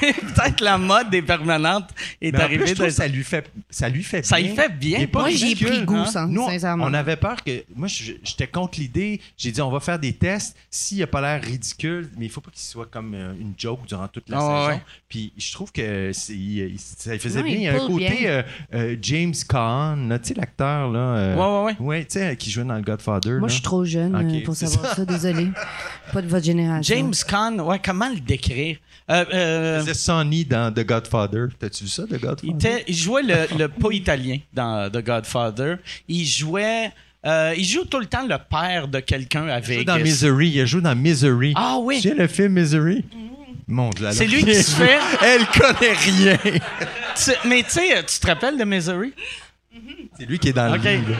Peut-être 0.00 0.60
la 0.60 0.78
mode 0.78 1.10
des 1.10 1.22
permanentes 1.22 1.90
est 2.20 2.34
arrivée. 2.34 2.72
de... 2.74 2.88
ça 2.88 3.06
lui 3.06 3.24
fait, 3.24 3.50
ça 3.68 3.88
lui 3.88 4.02
fait 4.02 4.20
bien. 4.20 4.28
Ça 4.28 4.40
lui 4.40 4.48
fait 4.54 4.68
bien. 4.68 5.06
Moi, 5.12 5.30
j'ai 5.30 5.54
pris 5.54 5.84
goût, 5.84 5.96
hein? 6.14 6.26
Nous, 6.28 6.42
On 6.42 6.94
avait 6.94 7.16
peur 7.16 7.42
que. 7.44 7.64
Moi, 7.74 7.88
j'étais 7.88 8.46
contre 8.46 8.78
l'idée. 8.80 9.20
J'ai 9.36 9.52
dit, 9.52 9.60
on 9.60 9.70
va 9.70 9.80
faire 9.80 9.98
des 9.98 10.12
tests. 10.12 10.56
S'il 10.70 11.02
a 11.02 11.06
pas 11.06 11.20
l'air 11.20 11.42
ridicule, 11.42 12.10
mais 12.16 12.26
il 12.26 12.30
faut 12.30 12.40
pas 12.40 12.50
qu'il 12.50 12.62
soit 12.62 12.86
comme 12.86 13.14
euh, 13.14 13.32
une 13.38 13.54
joke 13.56 13.86
durant 13.86 14.08
toute 14.08 14.28
la 14.28 14.40
saison. 14.40 14.80
Puis 15.08 15.32
je 15.36 15.52
trouve 15.52 15.72
que 15.72 16.12
ça 16.12 17.18
faisait 17.18 17.42
bien. 17.42 17.54
Il 17.54 17.62
y 17.62 17.68
a 17.68 17.74
un 17.82 17.86
côté 17.86 18.28
euh, 18.28 18.42
euh, 18.74 18.96
James 19.02 19.34
Caan, 19.48 20.08
tu 20.22 20.28
sais, 20.28 20.34
l'acteur, 20.34 20.90
là. 20.90 21.34
ouais, 21.36 21.42
ouais, 21.42 21.64
ouais. 21.64 21.86
Ouais, 21.88 22.04
tu 22.04 22.18
sais, 22.18 22.27
qui 22.36 22.50
jouait 22.50 22.64
dans 22.64 22.76
le 22.76 22.82
Godfather. 22.82 23.38
Moi, 23.38 23.48
je 23.48 23.54
suis 23.54 23.62
trop 23.62 23.84
jeune 23.84 24.14
euh, 24.14 24.44
pour 24.44 24.54
savoir 24.54 24.94
ça. 24.94 25.04
désolé. 25.04 25.48
Pas 26.12 26.22
de 26.22 26.28
votre 26.28 26.44
génération. 26.44 26.94
James 26.94 27.14
Caan, 27.26 27.58
ouais, 27.60 27.80
comment 27.84 28.08
le 28.08 28.20
décrire? 28.20 28.76
Euh, 29.10 29.24
euh, 29.32 29.78
il 29.78 29.86
faisait 29.86 29.98
Sonny 29.98 30.44
dans 30.44 30.72
The 30.72 30.84
Godfather. 30.84 31.46
T'as-tu 31.58 31.84
vu 31.84 31.90
ça, 31.90 32.04
The 32.04 32.20
Godfather? 32.20 32.84
Il, 32.86 32.94
jouait 32.94 33.22
le, 33.22 33.58
le 33.58 33.68
pas 33.68 33.90
italien 33.92 34.38
dans 34.52 34.90
The 34.90 35.04
Godfather. 35.04 35.76
Il 36.08 36.26
jouait. 36.26 36.92
il 37.24 37.64
joue 37.64 37.84
tout 37.84 38.00
le 38.00 38.06
temps 38.06 38.26
le 38.26 38.36
père 38.50 38.88
de 38.88 39.00
quelqu'un 39.00 39.48
avec. 39.48 39.68
Il 39.68 39.78
joue 39.78 39.84
dans 39.84 39.98
Misery. 39.98 40.48
Il 40.50 40.66
joue 40.66 40.80
dans 40.80 40.94
Misery. 40.94 41.52
Ah 41.56 41.78
oui. 41.80 42.00
Tu 42.02 42.08
sais 42.08 42.14
le 42.14 42.26
film 42.26 42.52
Misery? 42.52 43.04
C'est 44.12 44.26
lui 44.26 44.44
qui 44.44 44.54
se 44.54 44.76
fait. 44.76 44.98
Elle 45.22 45.46
connaît 45.46 45.92
rien. 45.92 46.38
mais 47.44 47.62
tu 47.62 47.70
sais, 47.70 48.04
tu 48.04 48.18
te 48.18 48.26
rappelles 48.26 48.56
de 48.56 48.64
Misery? 48.64 49.12
C'est 50.18 50.26
lui 50.26 50.38
qui 50.38 50.48
est 50.48 50.52
dans 50.52 50.74
le 50.74 50.78
livre. 50.78 51.14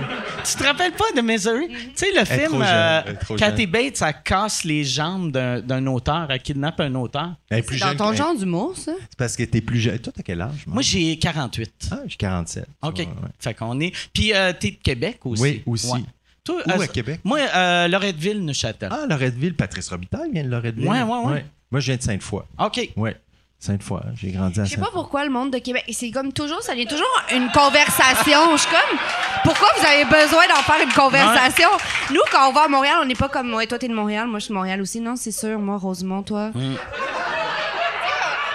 Tu 0.45 0.57
te 0.57 0.63
rappelles 0.65 0.93
pas 0.93 1.13
de 1.17 1.21
Misery? 1.21 1.69
Tu 1.69 1.77
sais, 1.95 2.07
le 2.17 2.25
film, 2.25 2.63
euh, 2.65 3.03
Kathy 3.37 3.67
Bates, 3.67 3.97
ça 3.97 4.13
casse 4.13 4.65
les 4.65 4.85
jambes 4.85 5.31
d'un 5.33 5.87
auteur, 5.87 6.27
elle 6.31 6.41
kidnappe 6.41 6.81
un 6.81 6.95
auteur. 6.95 7.35
C'est 7.51 7.79
dans 7.79 7.95
ton 7.97 8.13
genre 8.13 8.37
d'humour, 8.37 8.77
ça? 8.77 8.93
C'est 8.99 9.19
parce 9.19 9.37
que 9.37 9.43
t'es 9.45 9.61
plus 9.61 9.79
jeune. 9.81 9.99
Toi, 9.99 10.13
t'as 10.17 10.23
quel 10.23 10.41
âge? 10.41 10.65
Moi, 10.67 10.83
j'ai 10.83 11.19
48. 11.19 11.89
Ah, 11.91 12.01
j'ai 12.07 12.17
47. 12.17 12.67
OK. 12.83 13.07
Fait 13.39 13.55
qu'on 13.55 13.79
est... 13.81 13.93
Puis, 14.13 14.33
euh, 14.35 14.53
t'es 14.59 14.71
de 14.73 14.77
Québec 14.83 15.21
aussi. 15.25 15.43
Oui, 15.43 15.63
aussi. 15.67 16.05
Toi, 16.45 16.63
Où, 16.67 16.81
à 16.81 16.87
Québec? 16.87 17.21
Moi, 17.25 17.41
euh, 17.41 17.89
Loretteville, 17.89 18.43
Neuchâtel. 18.45 18.89
Ah, 18.91 19.05
Loretteville, 19.09 19.55
Patrice 19.55 19.89
Robitaille 19.91 20.31
vient 20.33 20.45
de 20.45 20.49
Loretteville. 20.49 20.89
Ouais, 20.89 21.03
ouais, 21.03 21.25
ouais. 21.27 21.45
Moi, 21.71 21.81
je 21.81 21.87
viens 21.87 21.97
de 21.97 22.03
Sainte-Foy. 22.03 22.43
OK. 22.59 22.91
Ouais. 22.97 23.17
Sainte-Foy. 23.61 24.01
J'ai 24.15 24.31
grandi 24.31 24.61
à 24.61 24.65
Je 24.65 24.71
sais 24.71 24.81
pas 24.81 24.91
pourquoi 24.93 25.25
le 25.25 25.31
monde 25.31 25.53
de 25.53 25.59
Québec. 25.59 25.85
C'est 25.91 26.11
comme 26.11 26.33
toujours, 26.33 26.63
ça 26.63 26.73
devient 26.73 26.87
toujours 26.87 27.07
une 27.35 27.51
conversation. 27.51 28.53
Je 28.53 28.63
suis 28.63 28.71
comme, 28.71 28.99
pourquoi 29.43 29.69
vous 29.77 29.85
avez 29.87 30.05
besoin 30.05 30.47
d'en 30.47 30.63
faire 30.63 30.81
une 30.83 30.93
conversation? 30.93 31.69
Nous, 32.11 32.21
quand 32.31 32.49
on 32.49 32.53
va 32.53 32.63
à 32.63 32.69
Montréal, 32.69 32.99
on 33.03 33.05
n'est 33.05 33.15
pas 33.17 33.29
comme, 33.29 33.53
ouais, 33.55 33.67
toi, 33.67 33.79
t'es 33.79 33.89
de 33.89 33.95
Montréal, 33.95 34.29
moi, 34.29 34.39
je 34.39 34.45
suis 34.45 34.53
de 34.53 34.59
Montréal 34.59 34.81
aussi. 34.81 35.01
Non, 35.01 35.17
c'est 35.17 35.33
sûr, 35.33 35.59
moi, 35.59 35.77
Rosemont, 35.77 36.23
toi. 36.23 36.51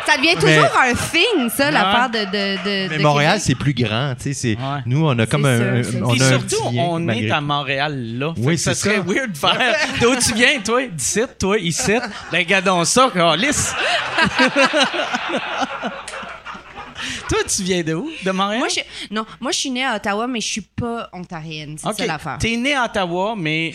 Ça 0.05 0.17
devient 0.17 0.35
toujours 0.35 0.69
un 0.79 0.93
thing, 0.93 1.49
ça, 1.49 1.71
l'affaire 1.71 2.09
de, 2.09 2.19
de, 2.25 2.55
de. 2.63 2.89
Mais 2.89 2.97
de 2.97 3.03
Montréal, 3.03 3.39
c'est 3.39 3.55
plus 3.55 3.73
grand. 3.73 4.15
tu 4.21 4.33
sais, 4.33 4.57
Ouais. 4.63 4.79
Nous, 4.85 5.05
on 5.05 5.17
a 5.17 5.25
comme 5.25 5.45
un, 5.45 5.81
sûr, 5.83 6.01
on 6.05 6.13
a 6.19 6.27
surtout, 6.29 6.69
lien, 6.71 6.83
on 6.89 7.07
est 7.09 7.31
à. 7.31 7.41
Montréal 7.41 8.17
là. 8.17 8.33
Oui, 8.37 8.57
ça 8.57 8.73
c'est 8.73 8.89
serait 8.89 8.97
ça. 8.97 9.03
weird 9.03 9.31
de 9.31 9.37
faire. 9.37 9.75
D'où 10.01 10.15
tu 10.15 10.33
viens, 10.33 10.59
toi? 10.63 10.85
D'ici, 10.87 11.21
toi, 11.39 11.57
ici. 11.57 11.93
Ben, 12.31 12.39
regardons 12.39 12.83
ça, 12.85 13.09
lisse. 13.37 13.73
toi, 17.29 17.39
tu 17.55 17.63
viens 17.63 17.83
de 17.83 17.93
où? 17.93 18.09
De 18.23 18.31
Montréal? 18.31 18.59
Moi, 18.59 18.67
je, 18.69 18.79
non, 19.13 19.25
moi, 19.39 19.51
je 19.51 19.57
suis 19.57 19.71
née 19.71 19.83
à 19.85 19.95
Ottawa, 19.95 20.27
mais 20.27 20.41
je 20.41 20.47
suis 20.47 20.61
pas 20.61 21.09
ontarienne. 21.13 21.75
C'est 21.77 21.87
OK. 21.87 21.95
ça 21.97 22.05
l'affaire. 22.05 22.37
T'es 22.39 22.55
né 22.55 22.73
à 22.75 22.85
Ottawa, 22.85 23.35
mais. 23.37 23.73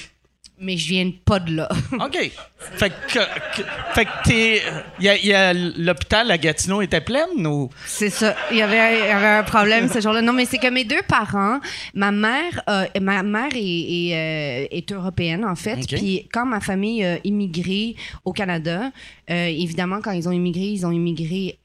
Mais 0.61 0.77
je 0.77 0.89
viens 0.89 1.11
pas 1.25 1.39
de 1.39 1.55
là. 1.57 1.69
OK. 1.93 2.31
Fait 2.59 2.91
que, 2.91 3.19
que- 3.57 3.67
fait 3.95 4.05
que 4.05 4.11
t'es. 4.25 4.63
Il 4.99 5.05
y 5.05 5.09
a, 5.09 5.17
y 5.17 5.33
a 5.33 5.53
l'hôpital 5.55 6.31
à 6.31 6.37
Gatineau 6.39 6.83
était 6.83 7.01
pleine 7.01 7.47
ou? 7.47 7.71
C'est 7.87 8.11
ça. 8.11 8.35
Il 8.51 8.57
y 8.59 8.63
avait, 8.63 8.99
il 8.99 9.07
y 9.07 9.11
avait 9.11 9.27
un 9.39 9.43
problème 9.45 9.89
ce 9.89 10.01
jour-là. 10.01 10.21
Non, 10.23 10.33
mais 10.33 10.45
c'est 10.45 10.59
que 10.59 10.69
mes 10.71 10.85
deux 10.85 11.03
parents, 11.07 11.61
ma 11.95 12.11
mère, 12.11 12.63
euh, 12.69 12.87
ma 13.01 13.23
mère 13.23 13.51
est, 13.55 13.59
est, 13.61 14.15
euh, 14.15 14.67
est 14.77 14.91
européenne 14.93 15.45
en 15.45 15.55
fait. 15.55 15.77
Puis 15.87 16.29
quand 16.33 16.47
ma 16.47 16.61
famille 16.61 17.05
a 17.05 17.19
immigré 17.25 17.95
au 18.25 18.33
Canada, 18.33 18.91
euh, 19.31 19.47
évidemment 19.47 20.01
quand 20.03 20.11
ils 20.13 20.29
ont 20.29 20.33
immigré, 20.33 20.63
ils 20.65 20.85
ont 20.85 20.91
immigré 20.93 21.59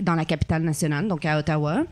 dans 0.00 0.14
la 0.14 0.24
capitale 0.24 0.62
nationale, 0.62 1.08
donc 1.08 1.24
à 1.24 1.38
Ottawa. 1.38 1.84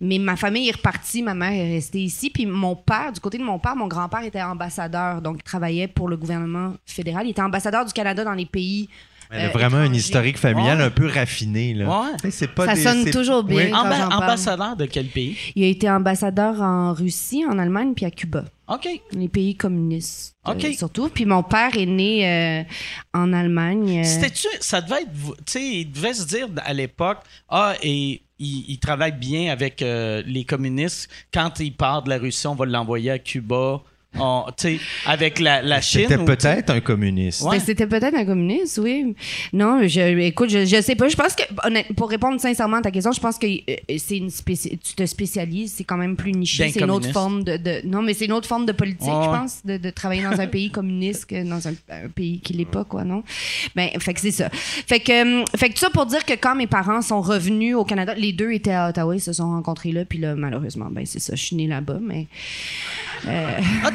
Mais 0.00 0.18
ma 0.18 0.36
famille 0.36 0.68
est 0.68 0.76
repartie, 0.76 1.22
ma 1.22 1.34
mère 1.34 1.52
est 1.52 1.74
restée 1.74 2.02
ici. 2.02 2.30
Puis 2.30 2.46
mon 2.46 2.76
père, 2.76 3.12
du 3.12 3.20
côté 3.20 3.38
de 3.38 3.44
mon 3.44 3.58
père, 3.58 3.76
mon 3.76 3.86
grand-père 3.86 4.22
était 4.22 4.42
ambassadeur, 4.42 5.22
donc 5.22 5.36
il 5.38 5.42
travaillait 5.42 5.88
pour 5.88 6.08
le 6.08 6.16
gouvernement 6.16 6.74
fédéral. 6.86 7.26
Il 7.26 7.30
était 7.30 7.42
ambassadeur 7.42 7.84
du 7.84 7.92
Canada 7.92 8.24
dans 8.24 8.34
les 8.34 8.46
pays. 8.46 8.88
Elle 9.30 9.40
a 9.40 9.44
euh, 9.44 9.48
vraiment 9.50 9.76
un 9.76 9.82
étrangers. 9.84 9.98
historique 10.00 10.38
familial 10.38 10.78
Ouais. 10.78 10.84
un 10.84 10.90
peu 10.90 11.06
raffiné. 11.06 11.74
Là. 11.74 11.86
Ouais. 11.88 12.06
Tu 12.16 12.22
sais, 12.22 12.30
c'est 12.30 12.48
pas 12.54 12.66
Ça 12.66 12.74
des- 12.74 12.82
sonne 12.82 13.04
c'est- 13.04 13.10
toujours 13.10 13.42
bien. 13.44 13.64
Oui. 13.66 13.70
Quand 13.70 13.84
Amba- 13.84 13.96
j'en 13.98 14.08
parle. 14.08 14.22
ambassadeur 14.24 14.76
de 14.76 14.86
quel 14.86 15.06
pays? 15.06 15.36
Il 15.54 15.64
a 15.64 15.66
été 15.66 15.90
ambassadeur 15.90 16.60
en 16.62 16.92
Russie, 16.94 17.44
en 17.48 17.58
Allemagne, 17.58 17.92
puis 17.94 18.04
à 18.06 18.10
Cuba. 18.10 18.44
OK. 18.68 18.88
Les 19.12 19.28
pays 19.28 19.54
communistes. 19.54 20.34
euh, 20.46 20.52
OK. 20.52 20.66
surtout. 20.76 21.08
Puis 21.08 21.24
mon 21.24 21.42
père 21.42 21.76
est 21.76 21.86
né 21.86 22.28
euh, 22.28 22.62
en 23.14 23.32
Allemagne. 23.32 24.00
euh, 24.00 24.04
C'était-tu. 24.04 24.48
Ça 24.60 24.80
devait 24.80 25.02
être. 25.02 25.10
Tu 25.46 25.52
sais, 25.52 25.64
il 25.80 25.90
devait 25.92 26.14
se 26.14 26.26
dire 26.26 26.48
à 26.64 26.72
l'époque, 26.72 27.18
ah, 27.48 27.74
et. 27.82 28.22
Il, 28.40 28.66
il 28.68 28.78
travaille 28.78 29.10
bien 29.18 29.50
avec 29.50 29.82
euh, 29.82 30.22
les 30.24 30.44
communistes. 30.44 31.10
Quand 31.34 31.58
il 31.58 31.72
part 31.74 32.04
de 32.04 32.10
la 32.10 32.18
Russie, 32.18 32.46
on 32.46 32.54
va 32.54 32.66
l'envoyer 32.66 33.10
à 33.10 33.18
Cuba. 33.18 33.80
On- 34.18 34.46
avec 35.06 35.38
la, 35.38 35.60
la 35.62 35.80
Chine. 35.80 36.06
C'était 36.08 36.24
peut-être 36.24 36.70
un 36.70 36.80
communiste. 36.80 37.42
Ouais. 37.42 37.58
Ben, 37.58 37.64
C'était 37.64 37.86
peut-être 37.86 38.14
un 38.16 38.24
communiste, 38.24 38.78
oui. 38.82 39.14
Non, 39.52 39.86
je, 39.86 40.00
écoute, 40.20 40.48
je, 40.50 40.64
je 40.64 40.80
sais 40.80 40.94
pas. 40.96 41.08
Je 41.08 41.14
pense 41.16 41.34
que, 41.34 41.92
pour 41.92 42.08
répondre 42.08 42.40
sincèrement 42.40 42.78
à 42.78 42.82
ta 42.82 42.90
question, 42.90 43.12
je 43.12 43.20
pense 43.20 43.38
que 43.38 43.46
euh, 43.46 43.76
c'est 43.98 44.16
une 44.16 44.30
spéci- 44.30 44.78
tu 44.78 44.94
te 44.94 45.04
spécialises, 45.06 45.74
c'est 45.76 45.84
quand 45.84 45.98
même 45.98 46.16
plus 46.16 46.32
niché. 46.32 46.70
C'est 46.70 46.80
une 46.80 46.90
autre 46.90 47.12
forme 47.12 47.44
de, 47.44 47.58
de- 47.58 47.86
non, 47.86 48.02
mais 48.02 48.14
c'est 48.14 48.24
une 48.24 48.32
autre 48.32 48.48
forme 48.48 48.64
de 48.66 48.72
politique, 48.72 49.06
Ouais, 49.08 49.24
je 49.24 49.28
pense, 49.28 49.60
de, 49.64 49.76
de 49.76 49.90
travailler 49.90 50.22
dans 50.22 50.40
un 50.40 50.46
pays 50.46 50.70
communiste 50.70 51.26
que 51.26 51.44
dans 51.48 51.68
un, 51.68 51.74
un 51.90 52.08
pays 52.08 52.40
qui 52.40 52.54
l'est 52.54 52.64
pas, 52.64 52.84
quoi, 52.84 53.04
non? 53.04 53.22
Ben, 53.76 53.90
fait 54.00 54.14
que 54.14 54.20
c'est 54.20 54.30
ça. 54.32 54.48
Fait 54.50 55.00
que, 55.00 55.42
euh, 55.42 55.44
fait 55.56 55.68
que 55.68 55.74
tout 55.74 55.80
ça 55.80 55.90
pour 55.90 56.06
dire 56.06 56.24
que 56.24 56.32
quand 56.32 56.54
mes 56.56 56.66
parents 56.66 57.02
sont 57.02 57.20
revenus 57.20 57.76
au 57.76 57.84
Canada, 57.84 58.14
les 58.16 58.32
deux 58.32 58.52
étaient 58.52 58.72
à 58.72 58.88
Ottawa, 58.88 59.14
ils 59.14 59.20
se 59.20 59.34
sont 59.34 59.50
rencontrés 59.50 59.92
là, 59.92 60.04
puis 60.06 60.18
là, 60.18 60.34
malheureusement, 60.34 60.88
ben, 60.90 61.04
c'est 61.04 61.20
ça, 61.20 61.34
je 61.36 61.42
suis 61.44 61.56
née 61.56 61.66
là-bas, 61.68 61.98
mais 62.00 62.26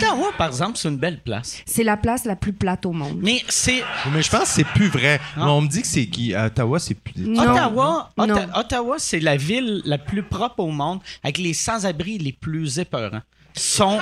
Ottawa, 0.03 0.31
par 0.37 0.47
exemple, 0.47 0.77
c'est 0.77 0.87
une 0.89 0.97
belle 0.97 1.19
place. 1.21 1.61
c'est 1.65 1.83
la 1.83 1.97
place 1.97 2.25
la 2.25 2.35
plus 2.35 2.53
plate 2.53 2.85
au 2.85 2.91
monde. 2.91 3.19
Mais 3.21 3.43
c'est. 3.49 3.83
Mais 4.11 4.21
je 4.21 4.29
pense 4.29 4.41
que 4.41 4.47
c'est 4.47 4.63
plus 4.67 4.87
vrai. 4.89 5.19
Ah. 5.37 5.49
On 5.51 5.61
me 5.61 5.67
dit 5.67 5.81
que 5.81 5.87
c'est 5.87 6.05
qui 6.07 6.35
Ottawa, 6.35 6.79
c'est 6.79 6.95
plus. 6.95 7.13
Non. 7.17 7.41
Ottawa, 7.43 8.09
Non. 8.17 8.25
Otta- 8.25 8.59
Ottawa, 8.59 8.95
c'est 8.99 9.19
la 9.19 9.35
ville 9.37 9.81
la 9.85 9.97
plus 9.97 10.23
propre 10.23 10.59
au 10.59 10.71
monde, 10.71 10.99
avec 11.23 11.37
les 11.37 11.53
sans-abri 11.53 12.17
les 12.17 12.33
plus 12.33 12.79
épeurants. 12.79 13.21
Sont, 13.55 13.99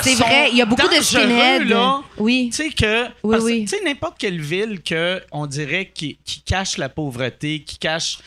C'est 0.00 0.14
sont 0.14 0.22
vrai, 0.22 0.48
il 0.52 0.58
y 0.58 0.62
a 0.62 0.64
beaucoup 0.64 0.86
de 0.86 1.02
skinheads. 1.02 1.64
là. 1.64 2.02
Oui. 2.18 2.50
Tu 2.54 2.56
sais 2.62 2.68
que, 2.70 3.06
Oui, 3.24 3.36
oui. 3.42 3.60
tu 3.64 3.76
sais 3.76 3.82
n'importe 3.84 4.16
quelle 4.16 4.40
ville 4.40 4.80
que 4.80 5.20
on 5.32 5.46
dirait 5.46 5.90
qui, 5.92 6.18
qui 6.24 6.40
cache 6.42 6.76
la 6.78 6.88
pauvreté, 6.88 7.62
qui 7.64 7.78
cache 7.78 8.18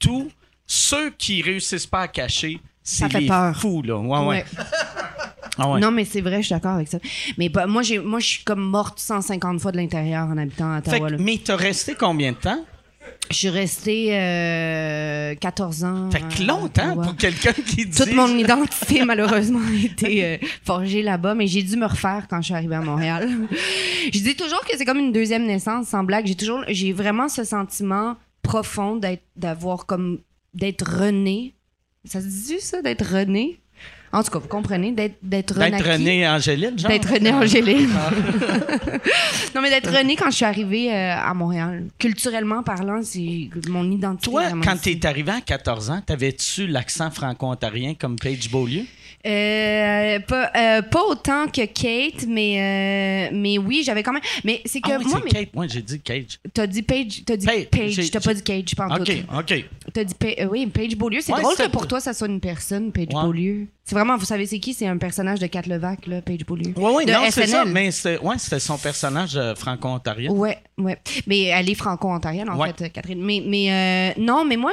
tout, 0.00 0.28
ceux 0.66 1.10
qui 1.10 1.40
réussissent 1.42 1.86
pas 1.86 2.00
à 2.02 2.08
cacher, 2.08 2.60
c'est 2.82 3.12
les 3.12 3.28
peur. 3.28 3.56
fous 3.56 3.82
là. 3.82 3.96
Ouais, 3.98 4.18
ouais. 4.18 4.26
Ouais. 4.26 4.44
Ah 5.58 5.72
ouais. 5.72 5.80
Non, 5.80 5.90
mais 5.90 6.04
c'est 6.04 6.20
vrai, 6.20 6.36
je 6.40 6.46
suis 6.46 6.54
d'accord 6.54 6.72
avec 6.74 6.88
ça. 6.88 6.98
Mais 7.36 7.50
moi, 7.66 7.82
j'ai, 7.82 7.98
moi, 7.98 8.20
je 8.20 8.26
suis 8.26 8.44
comme 8.44 8.60
morte 8.60 8.98
150 8.98 9.60
fois 9.60 9.72
de 9.72 9.76
l'intérieur 9.76 10.26
en 10.28 10.36
habitant 10.38 10.72
à 10.72 10.80
Fait 10.82 10.90
Ottawa. 10.96 11.08
que- 11.08 11.12
là. 11.14 11.18
mais 11.20 11.38
t'as 11.44 11.56
resté 11.56 11.94
combien 11.94 12.32
de 12.32 12.36
temps? 12.36 12.64
Je 13.30 13.36
suis 13.36 13.48
restée 13.48 14.08
euh, 14.12 15.34
14 15.34 15.84
ans. 15.84 16.10
Fait 16.10 16.20
que 16.20 16.42
longtemps 16.42 16.94
pour 16.94 17.16
quelqu'un 17.16 17.52
qui 17.52 17.86
dit. 17.86 17.90
Toute 17.90 18.12
mon 18.14 18.28
identité, 18.38 19.04
malheureusement, 19.04 19.60
a 19.60 19.84
été 19.84 20.24
euh, 20.24 20.36
forgée 20.64 21.02
là-bas, 21.02 21.34
mais 21.34 21.46
j'ai 21.46 21.62
dû 21.62 21.76
me 21.76 21.86
refaire 21.86 22.26
quand 22.28 22.38
je 22.40 22.46
suis 22.46 22.54
arrivée 22.54 22.76
à 22.76 22.80
Montréal. 22.80 23.28
je 24.12 24.18
dis 24.18 24.34
toujours 24.34 24.60
que 24.60 24.76
c'est 24.76 24.84
comme 24.84 24.98
une 24.98 25.12
deuxième 25.12 25.46
naissance, 25.46 25.88
sans 25.88 26.04
blague. 26.04 26.26
J'ai 26.26 26.34
toujours, 26.36 26.62
j'ai 26.68 26.92
vraiment 26.92 27.28
ce 27.28 27.44
sentiment 27.44 28.16
profond 28.42 28.96
d'être, 28.96 29.24
d'avoir 29.36 29.84
comme, 29.86 30.20
d'être 30.54 30.86
rené. 31.00 31.54
Ça 32.04 32.20
se 32.20 32.26
dit 32.26 32.60
ça, 32.60 32.80
d'être 32.82 33.04
rené? 33.04 33.58
En 34.12 34.22
tout 34.22 34.30
cas, 34.30 34.38
vous 34.38 34.48
comprenez, 34.48 34.92
d'être, 34.92 35.16
d'être. 35.22 35.54
René 35.58 36.26
Angéline, 36.26 36.78
genre. 36.78 36.90
D'être 36.90 37.12
René 37.12 37.30
Angéline. 37.32 37.88
non, 39.54 39.60
mais 39.62 39.70
d'être 39.70 39.90
René 39.90 40.16
quand 40.16 40.30
je 40.30 40.36
suis 40.36 40.44
arrivée 40.44 40.92
euh, 40.92 41.14
à 41.16 41.34
Montréal. 41.34 41.84
Culturellement 41.98 42.62
parlant, 42.62 43.00
c'est 43.02 43.50
mon 43.68 43.90
identité. 43.90 44.30
Toi, 44.30 44.44
quand 44.64 44.74
ici. 44.76 44.98
t'es 44.98 45.06
arrivé 45.08 45.32
à 45.32 45.40
14 45.40 45.90
ans, 45.90 46.00
t'avais-tu 46.04 46.66
l'accent 46.66 47.10
franco-ontarien 47.10 47.94
comme 47.94 48.16
Paige 48.16 48.50
Beaulieu? 48.50 48.82
Euh, 49.26 50.20
pas, 50.20 50.50
euh, 50.56 50.82
pas 50.82 51.02
autant 51.08 51.46
que 51.48 51.64
Kate, 51.66 52.24
mais, 52.28 53.28
euh, 53.32 53.36
mais 53.36 53.58
oui, 53.58 53.82
j'avais 53.84 54.02
quand 54.02 54.12
même. 54.12 54.22
Mais 54.44 54.62
c'est 54.64 54.80
que 54.80 54.90
Ah 54.92 54.96
oui, 54.98 55.04
moi, 55.06 55.18
c'est 55.18 55.24
mais, 55.24 55.40
Kate. 55.44 55.54
Moi, 55.54 55.66
j'ai 55.66 55.82
dit 55.82 56.00
Cage. 56.00 56.38
t'as 56.54 56.66
dit 56.66 56.82
Paige, 56.82 57.24
t'as 57.26 57.36
dit 57.36 57.46
j'ai- 57.88 58.08
t'as 58.10 58.20
pas 58.20 58.32
dit 58.32 58.42
Cage, 58.42 58.74
pas 58.76 58.86
en 58.86 58.96
OK, 58.96 59.04
tout. 59.04 59.36
OK. 59.36 59.64
T'as 59.92 60.04
dit 60.04 60.14
Pa- 60.14 60.46
oui, 60.50 60.66
Paige 60.66 60.96
Beaulieu. 60.96 61.20
C'est 61.20 61.32
Ouais, 61.34 61.42
drôle 61.42 61.56
que 61.56 61.68
pour 61.68 61.86
toi, 61.88 62.00
ça 62.00 62.14
soit 62.14 62.28
une 62.28 62.40
personne, 62.40 62.92
Paige 62.92 63.08
Ouais. 63.12 63.20
Beaulieu. 63.22 63.66
C'est 63.88 63.94
vraiment, 63.94 64.18
vous 64.18 64.26
savez, 64.26 64.44
c'est 64.44 64.58
qui? 64.58 64.74
C'est 64.74 64.86
un 64.86 64.98
personnage 64.98 65.38
de 65.38 65.46
Cat 65.46 65.62
Levac, 65.66 66.06
là, 66.08 66.20
Paige 66.20 66.44
Beaulieu. 66.44 66.74
Oui, 66.76 66.92
oui, 66.94 67.06
de 67.06 67.12
non, 67.12 67.20
c'est 67.30 67.46
ça. 67.46 67.64
Mais 67.64 67.90
c'était 67.90 68.18
ouais, 68.22 68.36
c'était 68.36 68.60
son 68.60 68.76
personnage 68.76 69.34
euh, 69.34 69.54
franco-ontarien. 69.54 70.30
Ouais, 70.30 70.58
ouais. 70.76 70.98
Mais 71.26 71.44
elle 71.44 71.70
est 71.70 71.74
franco-ontarienne, 71.74 72.50
en 72.50 72.58
Ouais. 72.58 72.68
fait, 72.76 72.84
euh, 72.84 72.88
Catherine. 72.90 73.22
Mais, 73.24 73.42
mais 73.46 74.12
euh, 74.18 74.20
non, 74.20 74.44
mais 74.44 74.58
moi, 74.58 74.72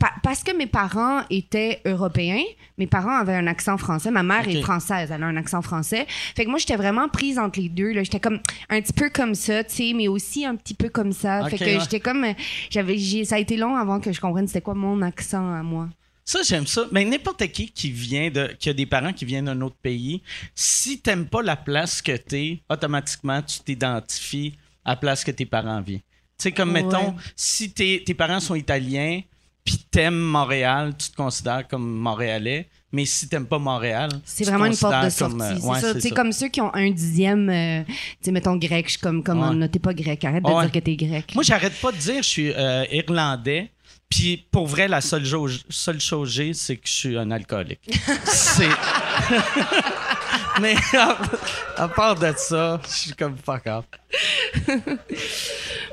pa- 0.00 0.14
parce 0.22 0.42
que 0.42 0.56
mes 0.56 0.64
parents 0.66 1.20
étaient 1.28 1.82
européens, 1.84 2.40
mes 2.78 2.86
parents 2.86 3.18
avaient 3.18 3.34
un 3.34 3.46
accent 3.48 3.76
français. 3.76 4.10
Ma 4.10 4.22
mère 4.22 4.48
est 4.48 4.62
française, 4.62 5.10
elle 5.12 5.22
a 5.22 5.26
un 5.26 5.36
accent 5.36 5.60
français. 5.60 6.06
Fait 6.34 6.46
que 6.46 6.48
moi, 6.48 6.58
j'étais 6.58 6.76
vraiment 6.76 7.10
prise 7.10 7.38
entre 7.38 7.60
les 7.60 7.68
deux. 7.68 7.92
là. 7.92 8.02
J'étais 8.02 8.18
comme 8.20 8.40
un 8.70 8.80
petit 8.80 8.94
peu 8.94 9.10
comme 9.10 9.34
ça, 9.34 9.62
tu 9.62 9.74
sais, 9.74 9.92
mais 9.94 10.08
aussi 10.08 10.46
un 10.46 10.56
petit 10.56 10.72
peu 10.72 10.88
comme 10.88 11.12
ça. 11.12 11.44
Fait 11.50 11.58
que 11.58 11.64
ouais. 11.64 11.80
j'étais 11.80 12.00
comme. 12.00 12.24
euh, 12.24 12.32
j'avais, 12.70 12.96
j'ai- 12.96 13.26
ça 13.26 13.34
a 13.34 13.38
été 13.40 13.58
long 13.58 13.76
avant 13.76 14.00
que 14.00 14.10
je 14.10 14.22
comprenne 14.22 14.46
c'était 14.46 14.62
quoi 14.62 14.72
mon 14.74 15.02
accent 15.02 15.52
à 15.54 15.62
moi. 15.62 15.90
Ça, 16.24 16.40
j'aime 16.42 16.66
ça. 16.66 16.86
Mais 16.90 17.04
n'importe 17.04 17.46
qui 17.48 17.70
qui 17.70 17.90
vient 17.90 18.30
de, 18.30 18.46
qui 18.58 18.70
a 18.70 18.72
des 18.72 18.86
parents 18.86 19.12
qui 19.12 19.24
viennent 19.26 19.44
d'un 19.44 19.60
autre 19.60 19.76
pays, 19.82 20.22
si 20.54 21.00
t'aimes 21.00 21.26
pas 21.26 21.42
la 21.42 21.56
place 21.56 22.00
que 22.00 22.16
t'es, 22.16 22.62
automatiquement, 22.70 23.42
tu 23.42 23.60
t'identifies 23.60 24.54
à 24.84 24.90
la 24.92 24.96
place 24.96 25.22
que 25.22 25.30
tes 25.30 25.44
parents 25.46 25.80
vivent. 25.82 26.00
Tu 26.38 26.44
sais, 26.44 26.52
comme 26.52 26.72
Ouais. 26.72 26.82
mettons, 26.82 27.14
si 27.36 27.72
tes, 27.72 28.02
tes 28.04 28.14
parents 28.14 28.40
sont 28.40 28.54
italiens, 28.54 29.20
puis 29.64 29.78
t'aimes 29.90 30.18
Montréal, 30.18 30.94
tu 30.98 31.10
te 31.10 31.16
considères 31.16 31.66
comme 31.68 31.86
Montréalais. 31.98 32.68
Mais 32.92 33.04
si 33.06 33.28
t'aimes 33.28 33.46
pas 33.46 33.58
Montréal, 33.58 34.08
C'est 34.24 34.44
tu 34.44 34.44
te 34.44 34.50
vraiment 34.50 34.66
une 34.66 34.76
porte 34.76 34.94
de 34.94 35.00
considères 35.00 35.12
sortie. 35.12 35.32
comme, 35.32 35.42
euh, 35.42 35.80
c'est 35.80 35.92
ouais, 35.96 36.00
ça. 36.00 36.10
comme 36.14 36.32
ceux 36.32 36.48
qui 36.48 36.60
ont 36.60 36.72
un 36.74 36.90
dixième, 36.90 37.48
euh, 37.50 37.82
tu 37.84 37.94
sais, 38.22 38.30
mettons 38.30 38.56
grec, 38.56 38.86
je 38.86 38.92
suis 38.92 39.00
comme, 39.00 39.22
comme 39.24 39.60
Ouais. 39.60 39.68
t'es 39.68 39.78
pas 39.80 39.92
grec, 39.94 40.24
arrête 40.24 40.44
de 40.44 40.48
Ouais. 40.50 40.62
dire 40.62 40.72
que 40.72 40.78
t'es 40.78 40.94
grec. 40.96 41.34
Moi, 41.34 41.42
j'arrête 41.42 41.72
pas 41.80 41.90
de 41.92 41.96
dire 41.96 42.22
je 42.22 42.28
suis 42.28 42.52
euh, 42.52 42.84
irlandais. 42.92 43.70
Puis 44.14 44.44
pour 44.52 44.66
vrai, 44.68 44.86
la 44.86 45.00
seule, 45.00 45.24
chose- 45.26 45.64
seule 45.68 46.00
chose 46.00 46.28
que 46.28 46.34
j'ai, 46.34 46.54
c'est 46.54 46.76
que 46.76 46.86
je 46.86 46.92
suis 46.92 47.18
un 47.18 47.30
alcoolique. 47.32 47.80
c'est. 48.24 48.68
Mais 50.60 50.74
à, 50.96 51.16
à 51.76 51.88
part 51.88 52.14
de 52.14 52.32
ça, 52.36 52.80
je 52.86 52.90
suis 52.92 53.12
comme 53.12 53.36
fuck 53.36 53.62
off. 53.66 53.84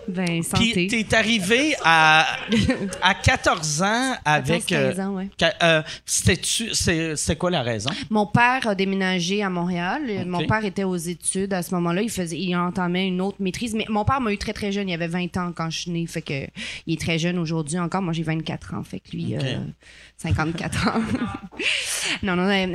Ben, 0.08 0.42
santé. 0.44 0.88
Puis 0.88 1.06
t'es 1.06 1.16
arrivé 1.16 1.76
à, 1.84 2.26
à 3.02 3.14
14 3.14 3.82
ans 3.84 4.14
avec... 4.26 4.66
14, 4.66 4.96
15 4.96 5.00
ans, 5.00 5.16
ouais. 5.16 5.30
euh, 5.64 5.82
euh, 5.82 7.16
c'est 7.16 7.36
quoi 7.38 7.52
la 7.52 7.62
raison? 7.62 7.90
Mon 8.10 8.26
père 8.26 8.68
a 8.68 8.76
déménagé 8.76 9.44
à 9.44 9.50
Montréal. 9.50 10.02
Mon 10.26 10.46
père 10.46 10.66
était 10.66 10.84
aux 10.84 10.96
études 10.98 11.54
à 11.54 11.62
ce 11.64 11.74
moment-là. 11.76 12.02
Il 12.02 12.10
faisait, 12.10 12.38
il 12.38 12.56
entamait 12.56 13.08
une 13.08 13.22
autre 13.22 13.38
maîtrise. 13.40 13.74
Mais 13.74 13.86
mon 13.90 14.04
père 14.06 14.22
m'a 14.22 14.32
eu 14.32 14.38
très 14.38 14.54
très 14.54 14.72
jeune. 14.72 14.90
Il 14.90 14.94
avait 14.94 15.08
20 15.08 15.38
ans 15.38 15.52
quand 15.56 15.70
je 15.70 15.80
suis 15.80 15.92
née. 15.92 16.06
Fait 16.08 16.22
que 16.22 16.48
il 16.88 16.94
est 16.94 17.02
très 17.02 17.20
jeune 17.20 17.38
aujourd'hui 17.38 17.80
encore. 17.80 18.02
Moi 18.02 18.14
j'ai 18.14 18.24
24 18.24 18.74
ans. 18.76 18.84
Fait 18.84 19.00
que 19.00 19.12
lui 19.12 19.36
Ok. 19.36 19.44
euh, 19.44 19.60
54 20.18 20.88
ans. 20.88 21.02
non 22.24 22.36
non. 22.36 22.44
euh, 22.50 22.66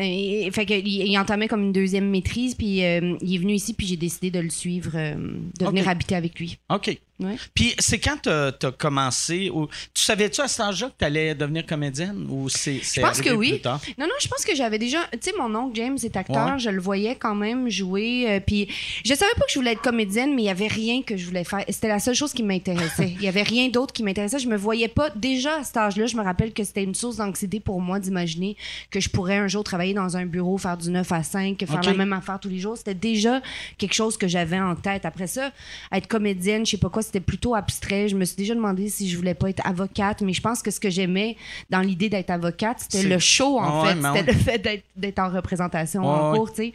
fait 0.50 0.64
il, 0.70 0.86
il 0.88 1.18
entamait 1.18 1.48
comme 1.48 1.62
une 1.62 1.72
deuxième 1.72 2.08
maîtrise. 2.10 2.54
Puis 2.54 2.84
euh, 2.84 3.16
il 3.20 3.34
est 3.34 3.38
venu 3.38 3.54
ici. 3.54 3.74
Puis 3.74 3.86
j'ai 3.86 3.96
décidé 3.96 4.30
de 4.30 4.40
le 4.40 4.50
suivre, 4.50 4.92
euh, 4.94 5.14
de 5.58 5.66
venir 5.66 5.82
Ok. 5.84 5.88
habiter 5.88 6.14
avec 6.14 6.38
lui. 6.38 6.58
OK. 6.72 6.96
Ouais. 7.18 7.36
Puis 7.54 7.74
c'est 7.78 7.98
quand 7.98 8.18
t'as 8.22 8.48
as 8.48 8.72
commencé... 8.72 9.50
Ou, 9.50 9.66
tu 9.94 10.02
savais-tu 10.02 10.40
à 10.42 10.48
cet 10.48 10.60
âge-là 10.60 10.88
que 10.88 10.94
t'allais 10.98 11.34
devenir 11.34 11.64
comédienne? 11.64 12.26
Ou 12.28 12.48
c'est 12.48 12.80
Je 12.82 13.00
pense 13.00 13.20
que 13.22 13.30
oui. 13.30 13.60
Non, 13.64 13.78
non, 14.06 14.14
je 14.20 14.28
pense 14.28 14.44
que 14.44 14.54
j'avais 14.54 14.78
déjà. 14.78 14.98
Tu 15.12 15.18
sais, 15.22 15.32
mon 15.38 15.54
oncle 15.54 15.76
James 15.76 15.96
est 16.02 16.16
acteur, 16.16 16.46
Ouais. 16.54 16.58
je 16.58 16.68
le 16.70 16.80
voyais 16.80 17.16
quand 17.16 17.34
même 17.34 17.70
jouer. 17.70 18.26
euh, 18.28 18.40
puis 18.40 18.68
je 19.04 19.14
savais 19.14 19.32
pas 19.36 19.44
que 19.46 19.50
je 19.52 19.58
voulais 19.58 19.72
être 19.72 19.80
comédienne, 19.82 20.34
mais 20.34 20.42
il 20.42 20.46
y 20.46 20.50
avait 20.50 20.66
rien 20.68 21.02
que 21.02 21.16
je 21.16 21.24
voulais 21.26 21.44
faire. 21.44 21.64
C'était 21.68 21.88
la 21.88 21.98
seule 22.00 22.14
chose 22.14 22.32
qui 22.32 22.42
m'intéressait. 22.42 23.10
Il 23.16 23.22
y 23.22 23.28
avait 23.28 23.42
rien 23.42 23.68
d'autre 23.68 23.92
qui 23.94 24.02
m'intéressait. 24.02 24.38
Je 24.38 24.48
me 24.48 24.56
voyais 24.56 24.88
pas. 24.88 25.10
Déjà 25.16 25.60
à 25.60 25.64
cet 25.64 25.76
âge-là, 25.78 26.06
je 26.06 26.16
me 26.16 26.22
rappelle 26.22 26.52
que 26.52 26.64
c'était 26.64 26.84
une 26.84 26.94
source 26.94 27.16
d'anxiété 27.16 27.60
pour 27.60 27.80
moi 27.80 27.98
d'imaginer 27.98 28.56
que 28.90 29.00
je 29.00 29.08
pourrais 29.08 29.36
un 29.38 29.48
jour 29.48 29.64
travailler 29.64 29.94
dans 29.94 30.16
un 30.16 30.26
bureau, 30.26 30.58
faire 30.58 30.76
du 30.76 30.90
9 30.90 31.10
à 31.12 31.22
5, 31.22 31.64
faire 31.66 31.82
la 31.82 31.94
même 31.94 32.12
affaire 32.12 32.38
tous 32.40 32.48
les 32.48 32.58
jours. 32.58 32.76
C'était 32.76 32.94
déjà 32.94 33.40
quelque 33.78 33.94
chose 33.94 34.16
que 34.16 34.28
j'avais 34.28 34.60
en 34.60 34.74
tête. 34.76 35.04
Après 35.06 35.26
ça, 35.26 35.50
être 35.92 36.06
comédienne, 36.08 36.64
je 36.66 36.72
sais 36.72 36.76
pas 36.76 36.90
quoi, 36.90 37.02
c'était 37.06 37.20
plutôt 37.20 37.54
abstrait. 37.54 38.08
Je 38.08 38.16
me 38.16 38.24
suis 38.24 38.36
déjà 38.36 38.54
demandé 38.54 38.88
si 38.88 39.08
je 39.08 39.16
voulais 39.16 39.34
pas 39.34 39.48
être 39.50 39.66
avocate, 39.66 40.20
mais 40.22 40.32
je 40.32 40.40
pense 40.40 40.62
que 40.62 40.70
ce 40.70 40.78
que 40.80 40.90
j'aimais 40.90 41.36
dans 41.70 41.80
l'idée 41.80 42.08
d'être 42.08 42.30
avocate, 42.30 42.78
c'était 42.88 43.08
le 43.08 43.18
show, 43.18 43.58
en 43.58 43.84
Ouais, 43.84 43.94
fait. 43.94 44.02
C'était 44.18 44.32
le 44.32 44.38
fait 44.38 44.80
d'être, 44.96 45.18
en 45.18 45.30
représentation 45.30 46.02
Ouais, 46.02 46.08
en 46.08 46.32
ouais. 46.32 46.38
cours, 46.38 46.50
tu 46.50 46.56
sais. 46.56 46.72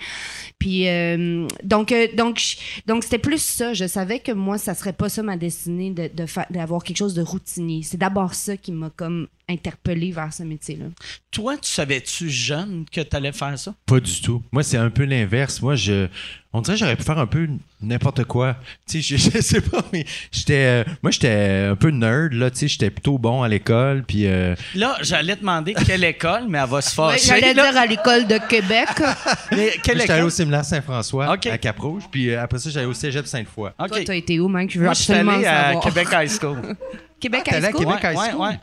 Puis, 0.57 0.88
euh, 0.88 1.47
donc, 1.63 1.91
euh, 1.91 2.07
donc, 2.15 2.41
donc, 2.88 3.03
c'était 3.03 3.17
plus 3.19 3.41
ça. 3.41 3.73
Je 3.73 3.86
savais 3.88 4.19
que 4.19 4.32
moi, 4.32 4.57
ça 4.57 4.73
serait 4.73 4.93
pas 4.93 5.09
ça 5.09 5.21
ma 5.23 5.38
destinée 5.38 5.91
de, 5.91 6.09
de 6.13 6.25
d'avoir 6.49 6.84
quelque 6.84 6.97
chose 6.97 7.13
de 7.13 7.21
routinier. 7.21 7.82
C'est 7.84 7.97
d'abord 7.97 8.34
ça 8.34 8.57
qui 8.57 8.71
m'a 8.71 8.89
comme 8.89 9.27
interpellé 9.49 10.11
vers 10.11 10.32
ce 10.34 10.43
métier-là. 10.43 10.86
Toi, 11.32 11.57
tu 11.57 11.69
savais-tu 11.69 12.29
jeune 12.29 12.86
que 12.91 13.01
t'allais 13.01 13.32
faire 13.34 13.57
ça? 13.59 13.75
Pas 13.86 13.99
du 13.99 14.21
tout. 14.21 14.41
Moi, 14.51 14.63
c'est 14.63 14.77
un 14.77 14.89
peu 14.89 15.03
l'inverse. 15.03 15.61
Moi, 15.61 15.75
je, 15.75 16.07
on 16.54 16.62
dirait 16.62 16.76
que 16.76 16.80
j'aurais 16.82 16.95
pu 16.97 17.04
faire 17.04 17.18
un 17.18 17.28
peu 17.28 17.47
n'importe 17.82 18.26
quoi. 18.26 18.56
Tu 18.89 19.02
sais, 19.02 19.18
je, 19.18 19.30
je 19.36 19.41
sais 19.41 19.62
pas, 19.62 19.82
mais 19.93 20.06
j'étais, 20.32 20.84
euh, 20.84 20.84
moi, 21.02 21.12
j'étais 21.12 21.68
un 21.70 21.76
peu 21.76 21.89
nerd, 21.89 22.34
là. 22.34 22.52
Tu 22.52 22.58
sais, 22.60 22.68
j'étais 22.68 22.89
plutôt 22.89 23.18
bon 23.18 23.41
à 23.41 23.47
l'école, 23.47 24.04
puis 24.04 24.28
euh, 24.28 24.56
Là, 24.76 24.97
j'allais 25.02 25.36
demander 25.36 25.74
quelle 25.74 26.04
école, 26.04 26.45
mais 26.49 26.58
elle 26.58 26.70
va 26.70 26.82
se 26.82 26.93
fâcher. 26.93 27.28
J'allais 27.28 27.54
là. 27.54 27.72
dire 27.72 27.82
à 27.82 27.86
l'école 27.86 28.28
de 28.28 28.38
Québec. 28.49 28.89
Mais 29.52 29.72
quelle 29.84 29.99
j'étais 29.99 30.14
allé 30.14 30.24
au 30.24 30.30
séminaire 30.30 30.66
Saint-François 30.66 31.32
à 31.32 31.58
Cap-Rouge, 31.58 32.04
puis 32.12 32.30
euh, 32.30 32.41
après 32.41 32.60
ça, 32.60 32.70
j'allais 32.70 32.86
au 32.86 32.93
cégep 32.93 33.26
Sainte-Foy. 33.26 33.72
OK. 33.80 33.88
Toi, 33.88 34.04
t'as 34.06 34.16
été 34.16 34.39
où, 34.39 34.47
Mike? 34.47 34.72
Je 34.72 34.80
veux 34.80 34.86
Moi, 34.86 34.93
je 34.93 35.04
suis 35.04 35.14
absolument 35.14 35.38
allé 35.38 35.45
à 35.45 35.64
savoir. 35.66 35.84
Québec 35.84 36.08
High 36.14 36.30
School. 36.30 36.76
Québec 37.20 37.41
Ah, 37.45 37.49
t'es 37.49 37.56
allé 37.56 37.66
à 37.66 37.70
High 37.70 37.76
School? 37.76 37.86
Québec 37.86 38.04
High 38.04 38.18
Ouais, 38.18 38.30
School? 38.32 38.41
ouais. 38.41 38.60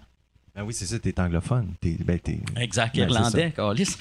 Ah 0.57 0.65
oui, 0.65 0.75
c'est 0.75 0.87
ça, 0.87 0.99
t'es 0.99 1.21
anglophone. 1.21 1.75
T'es, 1.81 1.97
ben, 2.01 2.19
t'es... 2.19 2.41
Exact, 2.61 2.91
c'est 2.95 3.03
irlandais, 3.03 3.53
câlisse. 3.55 3.97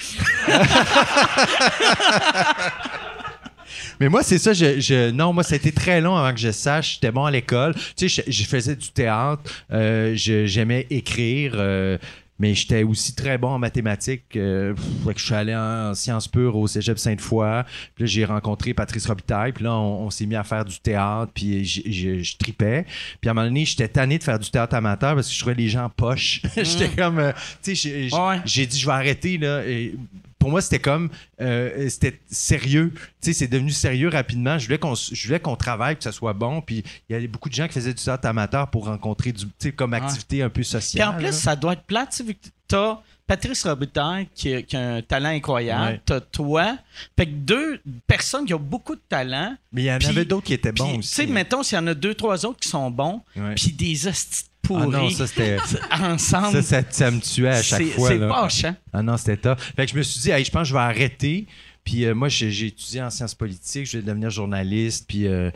Mais 4.00 4.10
moi, 4.10 4.24
c'est 4.24 4.38
ça, 4.38 4.54
je, 4.54 4.80
je- 4.80 5.12
non, 5.12 5.34
moi, 5.34 5.44
ça 5.44 5.54
a 5.54 5.58
été 5.58 5.72
très 5.72 6.02
long 6.02 6.16
avant 6.16 6.34
que 6.34 6.40
je 6.40 6.52
sache. 6.52 6.96
J'étais 6.96 7.12
bon 7.12 7.26
à 7.26 7.32
l'école. 7.32 7.74
Tu 7.96 8.10
sais, 8.10 8.24
je, 8.28 8.32
je 8.32 8.44
faisais 8.46 8.76
du 8.76 8.90
théâtre, 8.90 9.42
euh, 9.72 10.14
j'aimais 10.16 10.86
écrire, 10.90 11.54
euh, 11.56 11.98
mais 12.40 12.54
j'étais 12.54 12.84
aussi 12.84 13.16
très 13.16 13.40
bon 13.40 13.48
en 13.50 13.58
mathématiques. 13.60 14.36
euh, 14.36 14.76
pff, 14.76 15.14
que 15.16 15.20
je 15.20 15.26
suis 15.26 15.34
allé 15.34 15.56
en, 15.56 15.96
sciences 15.96 16.28
pures 16.28 16.56
au 16.56 16.68
cégep 16.68 17.00
Sainte-Foy. 17.00 17.64
Puis 17.96 18.04
là, 18.04 18.06
j'ai 18.06 18.26
rencontré 18.26 18.76
Patrice 18.76 19.08
Robitaille. 19.08 19.54
Puis 19.54 19.64
là, 19.64 19.74
on, 19.74 20.06
on 20.06 20.10
s'est 20.12 20.28
mis 20.28 20.36
à 20.36 20.44
faire 20.44 20.64
du 20.64 20.80
théâtre. 20.80 21.32
Puis 21.34 21.66
je 21.66 22.38
tripais. 22.38 22.86
Puis 23.20 23.28
à 23.28 23.32
un 23.32 23.34
moment 23.34 23.48
donné, 23.48 23.66
j'étais 23.66 23.88
tanné 23.88 24.20
de 24.20 24.24
faire 24.24 24.38
du 24.38 24.52
théâtre 24.52 24.76
amateur 24.76 25.16
parce 25.16 25.28
que 25.30 25.34
je 25.34 25.40
trouvais 25.40 25.56
les 25.56 25.68
gens 25.68 25.90
poches. 25.90 26.42
j'étais 26.56 26.90
comme, 26.90 27.18
euh, 27.18 27.32
tu 27.64 27.76
sais, 27.76 28.08
j'ai- 28.10 28.16
Ouais. 28.16 28.40
dit, 28.46 28.80
je 28.80 28.86
vais 28.86 28.92
arrêter, 28.94 29.40
là. 29.40 29.66
Et 29.66 29.96
pour 30.40 30.50
moi, 30.50 30.62
c'était 30.62 30.80
comme, 30.80 31.10
euh, 31.42 31.90
c'était 31.90 32.20
sérieux. 32.30 32.94
Tu 32.96 33.02
sais, 33.22 33.34
c'est 33.34 33.48
devenu 33.48 33.72
sérieux 33.72 34.10
rapidement. 34.10 34.58
Je 34.58 34.66
voulais 34.66 34.78
qu'on, 34.80 34.96
je 34.96 35.28
voulais 35.28 35.40
qu'on 35.40 35.56
travaille, 35.56 35.98
que 35.98 36.04
ça 36.04 36.12
soit 36.12 36.34
bon. 36.34 36.62
Puis 36.62 36.84
il 37.10 37.14
y 37.14 37.16
avait 37.16 37.28
beaucoup 37.28 37.50
de 37.50 37.54
gens 37.56 37.68
qui 37.68 37.74
faisaient 37.74 37.94
du 37.94 38.04
théâtre 38.04 38.28
amateur 38.28 38.70
pour 38.70 38.86
rencontrer 38.86 39.32
du, 39.32 39.46
tu 39.46 39.52
sais, 39.60 39.72
comme 39.72 39.94
activité 39.94 40.42
un 40.44 40.50
peu 40.50 40.62
Puis 40.62 40.66
sociale. 40.66 41.10
en 41.10 41.14
plus, 41.14 41.24
là. 41.26 41.32
ça 41.32 41.56
doit 41.56 41.74
être 41.74 41.84
plate, 41.84 42.12
tu 42.12 42.18
sais, 42.18 42.24
vu 42.24 42.34
que 42.36 42.48
t'as 42.68 43.00
Patrice 43.26 43.66
Robitaille 43.66 44.30
qui, 44.34 44.54
a- 44.54 44.62
qui 44.62 44.78
a 44.78 44.94
un 44.96 45.02
talent 45.02 45.30
incroyable, 45.30 45.92
Ouais. 45.96 46.02
t'as 46.06 46.22
toi. 46.22 46.78
Fait 47.18 47.26
que 47.26 47.32
deux 47.34 47.82
personnes 48.08 48.46
qui 48.46 48.54
ont 48.54 48.60
beaucoup 48.60 48.96
de 48.96 49.02
talent. 49.10 49.54
Mais 49.74 49.82
il 49.82 49.86
y 49.86 49.92
en 49.92 49.98
Puis- 49.98 50.08
avait 50.08 50.24
d'autres 50.24 50.46
qui 50.46 50.54
étaient 50.54 50.72
Puis, 50.72 50.82
bons 50.82 50.94
tu 50.94 51.00
aussi. 51.00 51.14
sais, 51.14 51.26
mettons, 51.28 51.62
s'il 51.62 51.78
y 51.78 51.82
en 51.82 51.88
a 51.88 51.94
deux, 51.94 52.14
trois 52.16 52.46
autres 52.46 52.60
qui 52.62 52.70
sont 52.70 52.90
bons, 52.90 53.22
puis 53.56 53.74
des 53.74 54.08
hosties 54.08 54.46
Ah 54.76 54.86
non, 54.88 55.10
ça, 55.10 55.28
c'était. 55.28 55.58
ensemble. 56.02 56.52
Ça, 56.52 56.62
ça, 56.62 56.82
ça 56.90 57.12
me 57.12 57.20
tuait 57.20 57.50
à 57.50 57.62
chaque 57.64 57.82
c'est 57.82 57.86
fois. 57.92 58.10
c'est 58.10 58.18
là. 58.18 58.30
fâchant. 58.30 58.76
Ah 58.94 59.02
non, 59.04 59.18
c'était 59.18 59.38
top. 59.38 59.60
Fait 59.60 59.86
que 59.86 59.92
je 59.92 59.98
me 59.98 60.04
suis 60.04 60.20
dit, 60.22 60.32
hey, 60.32 60.44
je 60.44 60.52
pense 60.52 60.64
que 60.64 60.68
je 60.70 60.74
vais 60.74 60.80
arrêter. 60.80 61.46
Puis 61.84 62.04
euh, 62.06 62.14
moi, 62.14 62.28
j'ai 62.28 62.52
j'ai 62.52 62.68
étudié 62.68 63.02
en 63.02 63.10
sciences 63.10 63.34
politiques, 63.34 63.90
je 63.90 63.98
vais 63.98 64.04
devenir 64.04 64.30
journaliste. 64.30 65.06
Puis 65.08 65.26
euh, 65.26 65.52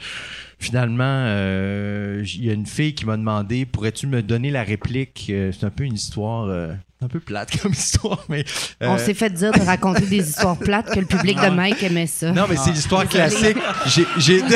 finalement, 0.60 1.04
euh, 1.06 2.24
il 2.26 2.46
y 2.46 2.50
a 2.50 2.54
une 2.54 2.66
fille 2.66 2.96
qui 2.96 3.06
m'a 3.06 3.18
demandé, 3.18 3.66
pourrais-tu 3.66 4.08
me 4.08 4.22
donner 4.24 4.50
la 4.50 4.64
réplique? 4.64 5.26
C'est 5.28 5.64
un 5.66 5.70
peu 5.70 5.84
une 5.84 5.96
histoire, 5.96 6.46
euh, 6.46 6.72
un 7.02 7.08
peu 7.10 7.20
plate 7.20 7.60
comme 7.60 7.74
histoire, 7.74 8.24
mais... 8.30 8.46
euh, 8.82 8.88
On 8.88 8.98
s'est 8.98 9.14
fait 9.14 9.30
dire 9.30 9.52
de 9.52 9.60
raconter 9.60 10.06
des 10.06 10.30
histoires 10.30 10.58
plates 10.58 10.90
que 10.94 11.02
le 11.02 11.06
public 11.06 11.38
de 11.38 11.50
Mike 11.50 11.84
aimait 11.84 12.08
ça. 12.08 12.32
non, 12.32 12.46
mais 12.50 12.56
c'est 12.56 12.72
l'histoire 12.72 13.06
classique. 13.10 13.58
J'ai- 13.88 14.08
J'ai 14.18 14.42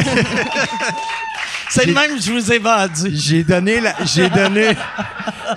C'est 1.70 1.86
le 1.86 1.94
même 1.94 2.16
que 2.18 2.22
je 2.22 2.32
vous 2.32 2.52
ai 2.52 2.60
vendu. 2.60 3.10
j'ai 3.14 3.44
donné 3.44 3.80
la 3.82 3.96
j'ai 4.06 4.30
donné 4.30 4.72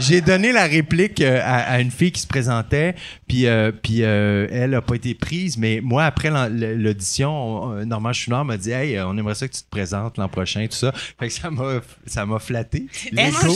j'ai 0.01 0.21
donné 0.21 0.53
la 0.53 0.65
réplique 0.65 1.21
euh, 1.21 1.41
à, 1.45 1.73
à 1.75 1.81
une 1.81 1.91
fille 1.91 2.13
qui 2.13 2.21
se 2.21 2.27
présentait 2.27 2.95
puis 3.27 3.47
euh, 3.47 3.73
puis 3.73 4.03
euh, 4.03 4.47
elle 4.51 4.75
a 4.75 4.81
pas 4.83 4.95
été 4.95 5.15
prise 5.15 5.57
mais 5.59 5.81
moi 5.83 6.05
après 6.05 6.31
l'audition 6.51 7.31
on- 7.65 7.85
Normand 7.87 8.13
Chouinard 8.13 8.45
m'a 8.45 8.57
dit 8.57 8.71
hey 8.71 8.99
on 9.01 9.17
aimerait 9.17 9.35
ça 9.35 9.49
que 9.49 9.55
tu 9.55 9.63
te 9.63 9.71
présentes 9.71 10.19
l'an 10.19 10.29
prochain 10.29 10.67
tout 10.67 10.77
ça 10.77 10.93
fait 10.93 11.29
que 11.29 11.33
ça 11.35 11.51
m'a 11.51 11.81
ça 12.07 12.25
m'a 12.27 12.39
flatté 12.39 12.87
Est-ce. 13.23 13.47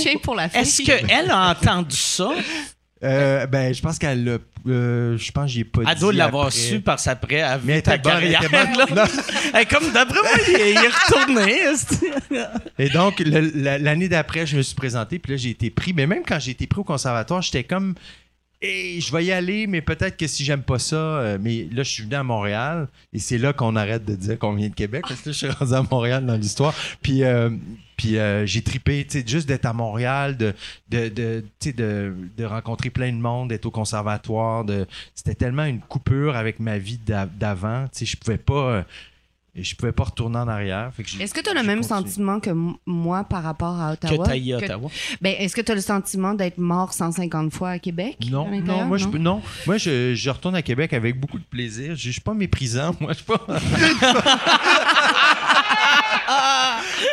Est-ce 0.60 0.82
qu'elle 1.06 1.30
a 1.30 1.50
entendu 1.50 1.96
ça? 1.96 2.30
Euh, 3.04 3.46
ben 3.46 3.74
je 3.74 3.82
pense 3.82 3.98
qu'elle 3.98 4.24
l'a 4.24 4.38
euh, 4.68 5.18
je 5.18 5.32
pense 5.32 5.46
que 5.46 5.50
j'ai 5.50 5.64
pas 5.64 5.82
Elle 5.88 5.94
dit 5.94 6.00
doit 6.00 6.12
l'avoir 6.12 6.52
su 6.52 6.80
parce 6.80 7.08
après, 7.08 7.36
elle 7.36 7.44
a 7.44 7.58
vu 7.58 7.66
Mais 7.66 7.82
ta 7.82 7.96
bonne, 7.98 8.12
carrière. 8.12 8.42
bonne. 8.42 8.94
là. 8.94 9.08
Comme 9.70 9.90
d'après 9.92 10.20
moi, 10.22 10.30
il 10.48 10.54
est, 10.54 10.70
il 10.72 10.76
est 10.76 10.88
retourné. 10.88 11.62
Et 12.78 12.88
donc, 12.90 13.20
l'année 13.24 14.08
d'après, 14.08 14.46
je 14.46 14.56
me 14.56 14.62
suis 14.62 14.76
présenté, 14.76 15.18
puis 15.18 15.32
là, 15.32 15.36
j'ai 15.36 15.50
été 15.50 15.70
pris. 15.70 15.92
Mais 15.92 16.06
même 16.06 16.22
quand 16.26 16.38
j'ai 16.38 16.52
été 16.52 16.66
pris 16.68 16.80
au 16.80 16.84
conservatoire, 16.84 17.42
j'étais 17.42 17.64
comme, 17.64 17.94
Hey, 18.64 19.00
je 19.00 19.10
vais 19.12 19.24
y 19.24 19.32
aller, 19.32 19.66
mais 19.66 19.80
peut-être 19.80 20.16
que 20.16 20.28
si 20.28 20.44
j'aime 20.44 20.62
pas 20.62 20.78
ça. 20.78 20.94
euh, 20.94 21.38
mais 21.40 21.66
là, 21.72 21.82
je 21.82 21.90
suis 21.90 22.04
venu 22.04 22.14
à 22.14 22.22
Montréal, 22.22 22.86
et 23.12 23.18
c'est 23.18 23.38
là 23.38 23.52
qu'on 23.52 23.74
arrête 23.74 24.04
de 24.04 24.14
dire 24.14 24.38
qu'on 24.38 24.54
vient 24.54 24.68
de 24.68 24.74
Québec, 24.74 25.02
parce 25.08 25.20
que 25.22 25.30
là, 25.30 25.32
je 25.32 25.38
suis 25.38 25.48
rendu 25.50 25.74
à 25.74 25.82
Montréal 25.90 26.24
dans 26.24 26.36
l'histoire. 26.36 26.72
Puis, 27.02 27.24
euh, 27.24 27.50
puis 28.02 28.18
euh, 28.18 28.44
j'ai 28.46 28.62
tripé, 28.62 29.04
tu 29.08 29.20
sais, 29.20 29.24
juste 29.26 29.46
d'être 29.46 29.64
à 29.66 29.72
Montréal, 29.72 30.36
de, 30.36 30.52
de, 30.88 31.08
de, 31.08 31.44
tu 31.60 31.68
sais, 31.68 31.72
de, 31.72 32.12
de 32.36 32.44
rencontrer 32.44 32.90
plein 32.90 33.12
de 33.12 33.16
monde, 33.18 33.50
d'être 33.50 33.66
au 33.66 33.70
conservatoire. 33.70 34.64
De, 34.64 34.86
c'était 35.14 35.36
tellement 35.36 35.64
une 35.64 35.78
coupure 35.80 36.34
avec 36.36 36.58
ma 36.58 36.78
vie 36.78 36.98
d'a- 36.98 37.26
d'avant. 37.26 37.84
Tu 37.92 38.00
sais, 38.00 38.06
je 38.06 38.16
pouvais 38.16 38.38
pas. 38.38 38.54
euh, 38.54 38.82
je 39.54 39.74
pouvais 39.74 39.92
pas 39.92 40.04
retourner 40.04 40.38
en 40.38 40.48
arrière. 40.48 40.90
Fait 40.96 41.02
que 41.04 41.10
j'ai- 41.10 41.22
Est-ce 41.22 41.34
que 41.34 41.40
tu 41.42 41.50
as 41.50 41.54
le 41.54 41.62
même 41.62 41.82
sentiment 41.82 42.40
que 42.40 42.50
moi 42.86 43.22
par 43.22 43.42
rapport 43.42 43.78
à 43.80 43.96
Que 43.96 44.06
Ottawa? 44.06 44.26
t'as 44.26 44.36
eu 44.38 44.48
Que- 44.58 44.64
Ottawa? 44.64 44.90
Ben, 45.20 45.34
est-ce 45.38 45.54
que 45.54 45.60
tu 45.60 45.70
as 45.70 45.74
le 45.74 45.80
sentiment 45.82 46.32
d'être 46.34 46.56
mort 46.58 46.94
150 46.94 47.52
fois 47.52 47.68
à 47.70 47.78
Québec? 47.78 48.16
Non, 48.30 48.46
à 48.50 48.56
non, 48.60 48.84
moi, 48.86 48.96
je, 48.96 49.06
peux- 49.06 49.18
non. 49.18 49.42
Moi 49.66 49.76
je, 49.76 50.14
je 50.14 50.30
retourne 50.30 50.54
à 50.56 50.62
Québec 50.62 50.92
avec 50.94 51.20
beaucoup 51.20 51.38
de 51.38 51.44
plaisir. 51.44 51.94
Je, 51.94 52.06
je 52.06 52.10
suis 52.12 52.20
pas 52.22 52.32
méprisant, 52.34 52.96
moi. 52.98 53.12
Je 53.12 53.18
suis 53.18 53.26
pas. 53.26 53.46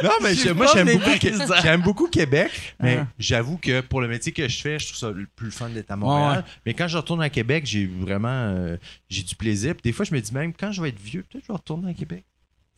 non, 0.03 0.11
mais 0.21 0.33
je- 0.35 0.49
moi, 0.51 0.67
j'aime 0.73 0.87
beaucoup, 0.91 1.09
j'aime 1.61 1.83
Québec, 2.11 2.75
mais 2.79 2.97
Ah. 3.01 3.07
j'avoue 3.19 3.57
que 3.57 3.81
pour 3.81 4.01
le 4.01 4.07
métier 4.07 4.31
que 4.31 4.47
je 4.47 4.61
fais, 4.61 4.79
je 4.79 4.87
trouve 4.87 4.97
ça 4.97 5.11
le 5.11 5.27
plus 5.35 5.51
fun 5.51 5.69
d'être 5.69 5.91
à 5.91 5.95
Montréal. 5.95 6.37
Ouais. 6.45 6.51
Mais 6.65 6.73
quand 6.73 6.87
je 6.87 6.97
retourne 6.97 7.21
à 7.21 7.29
Québec, 7.29 7.65
j'ai 7.65 7.85
vraiment 7.85 8.27
euh, 8.29 8.77
j'ai 9.09 9.23
du 9.23 9.35
plaisir. 9.35 9.73
Puis 9.75 9.81
des 9.83 9.91
fois, 9.91 10.05
je 10.05 10.13
me 10.13 10.19
dis 10.21 10.33
même, 10.33 10.53
quand 10.53 10.71
je 10.71 10.81
vais 10.81 10.89
être 10.89 10.99
vieux, 11.01 11.21
peut-être 11.23 11.41
que 11.41 11.47
je 11.47 11.51
vais 11.53 11.57
retourner 11.57 11.91
à 11.91 11.93
Québec. 11.93 12.23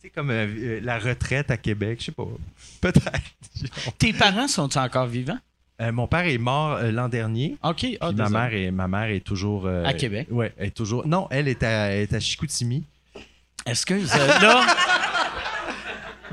C'est 0.00 0.10
comme 0.10 0.30
euh, 0.30 0.46
euh, 0.48 0.80
la 0.82 0.98
retraite 0.98 1.50
à 1.52 1.56
Québec, 1.56 1.98
je 2.00 2.06
sais 2.06 2.12
pas. 2.12 2.26
Peut-être. 2.80 3.20
Tes 3.98 4.12
parents 4.12 4.48
sont 4.48 4.76
encore 4.76 5.06
vivants? 5.06 5.38
Euh, 5.80 5.90
mon 5.92 6.06
père 6.06 6.26
est 6.26 6.38
mort 6.38 6.72
euh, 6.76 6.90
l'an 6.92 7.08
dernier. 7.08 7.56
OK. 7.62 7.76
Puis 7.78 7.98
Ah, 8.00 8.12
ma 8.12 8.28
mère 8.28 8.52
est 8.54 8.70
ma 8.70 8.88
mère 8.88 9.04
est 9.10 9.20
toujours 9.20 9.66
euh, 9.66 9.84
À 9.84 9.94
Québec. 9.94 10.26
Ouais, 10.30 10.52
elle 10.58 10.68
est 10.68 10.70
toujours. 10.70 11.06
Non, 11.06 11.28
elle 11.30 11.48
est 11.48 11.62
à, 11.62 11.92
elle 11.92 12.00
est 12.02 12.12
à 12.14 12.20
Chicoutimi. 12.20 12.84
Excuse. 13.64 14.12
là, 14.14 14.66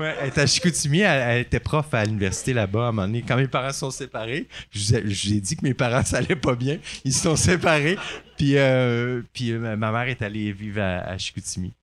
Ouais, 0.00 0.16
elle 0.18 0.28
était 0.28 0.40
à 0.40 0.46
Chicoutimi, 0.46 1.00
elle, 1.00 1.42
était 1.42 1.60
prof 1.60 1.92
à 1.92 2.04
l'université 2.04 2.54
là-bas 2.54 2.86
à 2.86 2.88
un 2.88 2.92
moment 2.92 3.06
donné. 3.06 3.22
Quand 3.22 3.36
mes 3.36 3.48
parents 3.48 3.72
sont 3.72 3.90
séparés, 3.90 4.48
je 4.70 4.96
vous 4.96 5.32
ai 5.34 5.40
dit 5.40 5.56
que 5.56 5.62
mes 5.62 5.74
parents, 5.74 6.02
ça 6.04 6.18
allait 6.18 6.36
pas 6.36 6.54
bien. 6.54 6.78
Ils 7.04 7.12
se 7.12 7.24
sont 7.24 7.36
séparés. 7.36 7.98
Puis, 8.38 8.56
euh, 8.56 9.20
puis 9.34 9.52
euh, 9.52 9.76
ma 9.76 9.92
mère 9.92 10.08
est 10.08 10.22
allée 10.22 10.52
vivre 10.52 10.80
à, 10.80 11.18
Chicoutimi. 11.18 11.74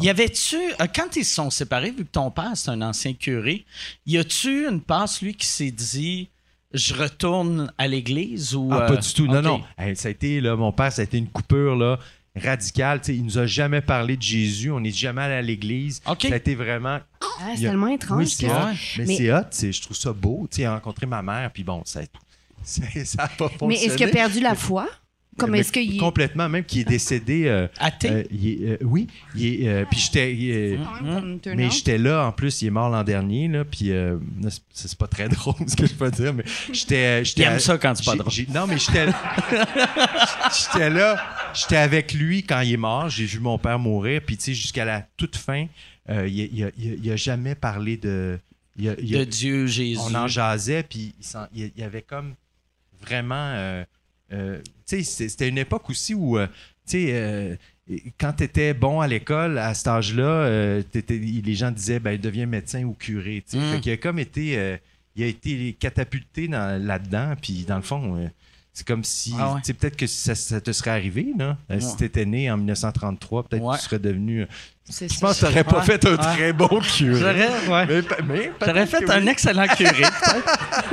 Y 0.00 0.08
avait-tu, 0.08 0.56
euh, 0.56 0.86
quand 0.94 1.16
ils 1.16 1.24
se 1.24 1.34
sont 1.34 1.50
séparés, 1.50 1.90
vu 1.90 2.04
que 2.04 2.12
ton 2.12 2.30
père 2.30 2.52
c'est 2.54 2.70
un 2.70 2.82
ancien 2.82 3.14
curé, 3.14 3.64
y 4.06 4.18
a-tu 4.18 4.68
une 4.68 4.80
passe, 4.80 5.20
lui, 5.20 5.34
qui 5.34 5.46
s'est 5.46 5.72
dit 5.72 6.28
je 6.72 6.94
retourne 6.94 7.72
à 7.78 7.88
l'église 7.88 8.54
ou. 8.54 8.68
Ah, 8.72 8.82
pas 8.82 8.96
du 8.96 9.14
tout. 9.14 9.26
Non, 9.26 9.42
non. 9.42 9.62
ça 9.94 10.08
a 10.08 10.10
été, 10.10 10.40
là, 10.40 10.54
mon 10.54 10.72
père, 10.72 10.92
ça 10.92 11.02
a 11.02 11.04
été 11.04 11.18
une 11.18 11.28
coupure, 11.28 11.76
là 11.76 11.98
radical. 12.36 13.00
T'sais, 13.00 13.16
il 13.16 13.24
nous 13.24 13.38
a 13.38 13.46
jamais 13.46 13.80
parlé 13.80 14.16
de 14.16 14.22
Jésus. 14.22 14.70
On 14.70 14.80
n'est 14.80 14.90
jamais 14.90 15.22
allé 15.22 15.34
à 15.34 15.42
l'église. 15.42 16.00
Ça 16.04 16.12
a 16.12 16.36
été 16.36 16.54
vraiment. 16.54 17.00
Ah, 17.20 17.52
c'est 17.56 17.62
tellement 17.62 17.88
étrange. 17.88 18.18
Oui, 18.18 18.28
c'est 18.28 18.48
Mais, 18.98 19.16
c'est 19.16 19.32
hot. 19.32 19.72
Je 19.72 19.82
trouve 19.82 19.96
ça 19.96 20.12
beau. 20.12 20.48
Tu 20.50 20.66
rencontrer 20.66 21.06
ma 21.06 21.22
mère, 21.22 21.50
puis 21.52 21.64
bon, 21.64 21.82
ça, 21.84 22.00
ça 22.64 22.82
n'a 22.82 23.28
pas 23.28 23.48
fonctionné. 23.48 23.66
Mais 23.68 23.84
est-ce 23.84 23.96
qu'il 23.96 24.08
a 24.08 24.10
perdu 24.10 24.40
la 24.40 24.54
foi? 24.54 24.88
Comme 25.36 25.54
est-ce 25.54 25.72
qu'il 25.72 25.98
complètement 25.98 26.48
même 26.48 26.64
qui 26.64 26.80
est 26.80 26.84
décédé 26.84 27.44
euh, 27.46 27.66
athée? 27.78 28.10
euh, 28.10 28.24
euh, 28.32 28.76
oui 28.82 29.06
il 29.34 29.66
est, 29.66 29.84
puis 29.86 29.98
j'étais 29.98 30.78
mais 31.54 31.70
j'étais 31.70 31.98
là 31.98 32.26
en 32.26 32.32
plus 32.32 32.62
il 32.62 32.66
est 32.68 32.70
mort 32.70 32.88
l'an 32.90 33.04
dernier 33.04 33.48
là 33.48 33.64
puis 33.64 33.90
c'est 34.72 34.98
pas 34.98 35.06
très 35.06 35.28
drôle 35.30 35.54
ce 35.66 35.76
que 35.76 35.86
je 35.86 35.94
peux 35.94 36.10
dire 36.10 36.34
mais 36.34 36.44
j'étais 36.72 37.24
j'étais 37.24 37.58
ça 37.58 37.78
quand 37.78 37.94
c'est 37.94 38.04
pas 38.04 38.16
drôle. 38.16 38.32
non 38.52 38.66
mais 38.66 38.78
j'étais 38.78 39.06
j'étais 40.72 40.90
là 40.90 41.16
j'étais 41.54 41.76
avec 41.76 42.12
lui 42.12 42.42
quand 42.42 42.60
il 42.60 42.72
est 42.74 42.76
mort 42.78 43.08
j'ai 43.08 43.24
vu 43.24 43.40
mon 43.40 43.58
père 43.58 43.78
mourir 43.78 44.20
puis 44.24 44.36
tu 44.36 44.44
sais 44.44 44.54
jusqu'à 44.54 44.84
la 44.84 45.06
toute 45.16 45.36
fin 45.36 45.66
il, 46.08 46.28
il, 46.28 46.72
il, 47.02 47.10
a 47.10 47.16
jamais 47.16 47.54
parlé 47.54 47.96
de 47.96 48.38
de 48.76 49.24
Dieu 49.24 49.66
Jésus. 49.66 50.00
on 50.02 50.14
en 50.14 50.28
jasait 50.28 50.82
puis 50.82 51.14
il, 51.54 51.72
y 51.76 51.82
avait 51.82 52.02
comme 52.02 52.34
vraiment 53.04 53.52
euh, 53.54 53.84
c'était 54.86 55.48
une 55.48 55.58
époque 55.58 55.88
aussi 55.90 56.14
où, 56.14 56.38
euh, 56.38 56.46
euh, 56.94 57.56
quand 58.18 58.34
tu 58.34 58.44
étais 58.44 58.74
bon 58.74 59.00
à 59.00 59.06
l'école, 59.06 59.58
à 59.58 59.74
cet 59.74 59.88
âge-là, 59.88 60.80
les 61.08 61.54
gens 61.54 61.70
disaient, 61.70 62.00
ben, 62.00 62.18
deviens 62.18 62.46
médecin 62.46 62.84
ou 62.84 62.92
curé. 62.92 63.44
Mm. 63.52 63.58
il 63.84 63.92
a 63.92 63.96
comme 63.96 64.18
été, 64.18 64.78
il 65.16 65.22
a 65.22 65.26
été 65.26 65.76
catapulté 65.78 66.48
là-dedans, 66.48 67.34
puis 67.40 67.64
dans 67.64 67.76
le 67.76 67.82
fond, 67.82 68.28
c'est 68.72 68.84
comme 68.84 69.04
si, 69.04 69.32
ah 69.38 69.58
peut-être 69.64 69.96
que 69.96 70.08
ça, 70.08 70.60
te 70.60 70.72
serait 70.72 70.90
arrivé, 70.90 71.28
là. 71.38 71.56
Si 71.78 71.96
tu 71.96 72.04
étais 72.04 72.24
né 72.24 72.50
en 72.50 72.56
1933, 72.56 73.44
peut-être 73.44 73.62
que 73.62 73.76
tu 73.76 73.84
serais 73.84 74.00
devenu. 74.00 74.46
Je 74.88 75.20
pense 75.20 75.38
que 75.38 75.38
tu 75.38 75.44
n'aurais 75.44 75.64
pas 75.64 75.82
fait 75.82 76.04
un 76.06 76.16
très 76.16 76.52
bon 76.52 76.80
curé. 76.80 77.20
J'aurais 78.60 78.86
fait 78.86 79.10
un 79.10 79.26
excellent 79.28 79.68
curé, 79.68 80.02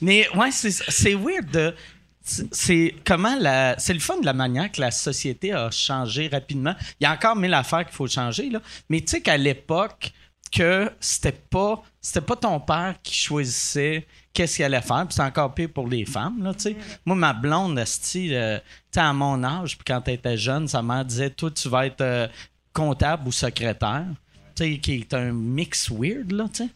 mais 0.00 0.26
ouais, 0.34 0.50
c'est 0.50 1.14
weird 1.14 1.50
de 1.52 1.74
c'est 2.22 2.94
comment 3.04 3.36
la 3.38 3.78
c'est 3.78 3.94
le 3.94 4.00
fun 4.00 4.18
de 4.18 4.26
la 4.26 4.32
manière 4.32 4.70
que 4.70 4.80
la 4.80 4.90
société 4.90 5.52
a 5.52 5.70
changé 5.70 6.28
rapidement. 6.28 6.74
Il 7.00 7.04
y 7.04 7.06
a 7.06 7.12
encore 7.12 7.36
mille 7.36 7.54
affaires 7.54 7.84
qu'il 7.84 7.94
faut 7.94 8.06
changer 8.06 8.50
là, 8.50 8.60
mais 8.88 9.00
tu 9.00 9.08
sais 9.08 9.20
qu'à 9.20 9.36
l'époque 9.36 10.12
que 10.52 10.90
c'était 11.00 11.32
pas 11.32 11.82
c'était 12.00 12.24
pas 12.24 12.36
ton 12.36 12.60
père 12.60 12.94
qui 13.02 13.14
choisissait 13.14 14.06
qu'est-ce 14.32 14.56
qu'il 14.56 14.64
allait 14.64 14.82
faire, 14.82 15.06
c'est 15.10 15.22
encore 15.22 15.54
pire 15.54 15.70
pour 15.72 15.88
les 15.88 16.04
femmes 16.04 16.42
là, 16.42 16.54
tu 16.54 16.60
sais. 16.60 16.76
Moi 17.04 17.16
ma 17.16 17.32
blonde 17.32 17.78
euh, 17.78 18.58
à 18.96 19.12
mon 19.12 19.42
âge, 19.42 19.76
puis 19.76 19.84
quand 19.86 20.02
elle 20.06 20.14
était 20.14 20.36
jeune, 20.36 20.68
sa 20.68 20.82
mère 20.82 21.04
disait 21.04 21.30
toi 21.30 21.50
tu 21.50 21.68
vas 21.68 21.86
être 21.86 22.02
euh, 22.02 22.28
comptable 22.72 23.28
ou 23.28 23.32
secrétaire, 23.32 24.06
tu 24.54 24.64
sais 24.64 24.78
qui 24.78 24.94
est 25.00 25.14
un 25.14 25.32
mix 25.32 25.90
weird 25.90 26.30
là, 26.32 26.44
tu 26.52 26.64
sais. 26.64 26.70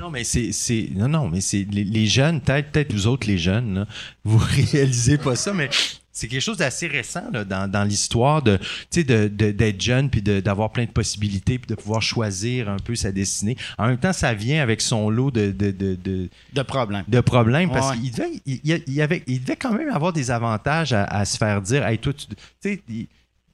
Non, 0.00 0.10
mais 0.10 0.24
c'est. 0.24 0.88
Non, 0.94 1.08
non, 1.08 1.28
mais 1.28 1.40
c'est. 1.40 1.66
Les, 1.70 2.06
jeunes, 2.06 2.40
peut-être 2.40 2.72
peut 2.72 2.86
vous 2.90 3.06
autres, 3.06 3.26
les 3.26 3.38
jeunes, 3.38 3.86
vous 4.24 4.38
réalisez 4.72 5.18
pas 5.18 5.36
ça, 5.36 5.52
mais 5.52 5.68
c'est 6.10 6.26
quelque 6.26 6.40
chose 6.40 6.56
d'assez 6.56 6.86
récent 6.86 7.30
dans, 7.30 7.70
dans 7.70 7.84
l'histoire 7.84 8.42
de 8.42 8.58
d'être 8.92 9.36
de, 9.36 9.50
d'être 9.52 9.80
jeune 9.80 10.10
puis 10.10 10.22
d'avoir 10.22 10.70
plein 10.70 10.84
de 10.84 10.90
possibilités 10.90 11.58
puis 11.58 11.68
de 11.68 11.74
pouvoir 11.74 12.02
choisir 12.02 12.68
un 12.68 12.78
peu 12.78 12.94
sa 12.94 13.12
destinée. 13.12 13.56
En 13.78 13.86
même 13.86 13.98
temps, 13.98 14.12
ça 14.12 14.32
vient 14.34 14.62
avec 14.62 14.80
son 14.80 15.10
lot 15.10 15.30
de 15.30 15.50
de, 15.50 15.70
de, 15.70 16.28
de 16.52 16.62
problèmes. 16.62 17.04
De 17.06 17.20
problèmes 17.20 17.70
parce 17.70 17.96
qu'il 17.96 18.10
devait, 18.10 18.40
il, 18.46 19.02
avait, 19.02 19.22
il 19.26 19.42
devait 19.42 19.56
quand 19.56 19.72
même 19.72 19.90
avoir 19.90 20.12
des 20.12 20.30
avantages 20.30 20.92
à, 20.92 21.24
se 21.24 21.36
faire 21.36 21.60
dire 21.62 21.86
Hey, 21.86 21.98
toi, 21.98 22.12
tu, 22.12 22.26
sais, 22.60 22.82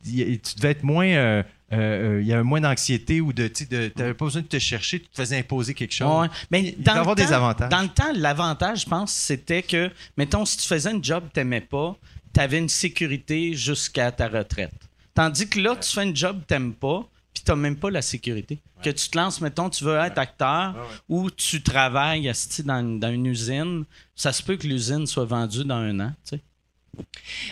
tu 0.06 0.56
devais 0.56 0.70
être 0.70 0.82
moins. 0.82 1.06
Euh, 1.06 1.42
euh, 1.72 1.76
euh, 2.18 2.20
il 2.20 2.26
y 2.28 2.32
avait 2.32 2.44
moins 2.44 2.60
d'anxiété 2.60 3.20
ou 3.20 3.32
de 3.32 3.48
tu 3.48 3.66
n'avais 3.70 4.14
pas 4.14 4.24
besoin 4.24 4.42
de 4.42 4.46
te 4.46 4.58
chercher, 4.58 5.00
tu 5.00 5.08
te 5.08 5.16
faisais 5.16 5.38
imposer 5.38 5.74
quelque 5.74 5.94
chose. 5.94 6.28
Mais 6.50 6.76
dans 6.78 6.94
il 6.94 6.98
avoir 6.98 7.16
des 7.16 7.32
avantages. 7.32 7.70
Dans 7.70 7.82
le 7.82 7.88
temps, 7.88 8.12
l'avantage, 8.14 8.82
je 8.82 8.88
pense, 8.88 9.12
c'était 9.12 9.62
que, 9.62 9.90
mettons, 10.16 10.44
si 10.44 10.58
tu 10.58 10.68
faisais 10.68 10.90
un 10.90 11.02
job 11.02 11.24
que 11.28 11.34
tu 11.34 11.40
n'aimais 11.40 11.60
pas, 11.60 11.96
tu 12.32 12.40
avais 12.40 12.58
une 12.58 12.68
sécurité 12.68 13.54
jusqu'à 13.54 14.12
ta 14.12 14.28
retraite. 14.28 14.74
Tandis 15.14 15.48
que 15.48 15.58
là, 15.58 15.74
tu 15.74 15.90
fais 15.90 16.02
un 16.02 16.14
job 16.14 16.40
que 16.42 16.46
tu 16.46 16.54
n'aimes 16.54 16.74
pas, 16.74 17.08
puis 17.34 17.42
tu 17.44 17.50
n'as 17.50 17.56
même 17.56 17.76
pas 17.76 17.90
la 17.90 18.02
sécurité. 18.02 18.60
Que 18.82 18.90
tu 18.90 19.08
te 19.08 19.18
lances, 19.18 19.40
mettons, 19.40 19.68
tu 19.68 19.82
veux 19.82 19.96
être 19.96 20.18
acteur 20.18 20.76
ou 21.08 21.30
tu 21.30 21.62
travailles 21.62 22.30
dans, 22.64 22.98
dans 22.98 23.10
une 23.10 23.26
usine, 23.26 23.84
ça 24.14 24.32
se 24.32 24.42
peut 24.42 24.56
que 24.56 24.66
l'usine 24.66 25.06
soit 25.06 25.24
vendue 25.24 25.64
dans 25.64 25.76
un 25.76 25.98
an. 25.98 26.12
Tu 26.24 26.36
sais. 26.36 26.40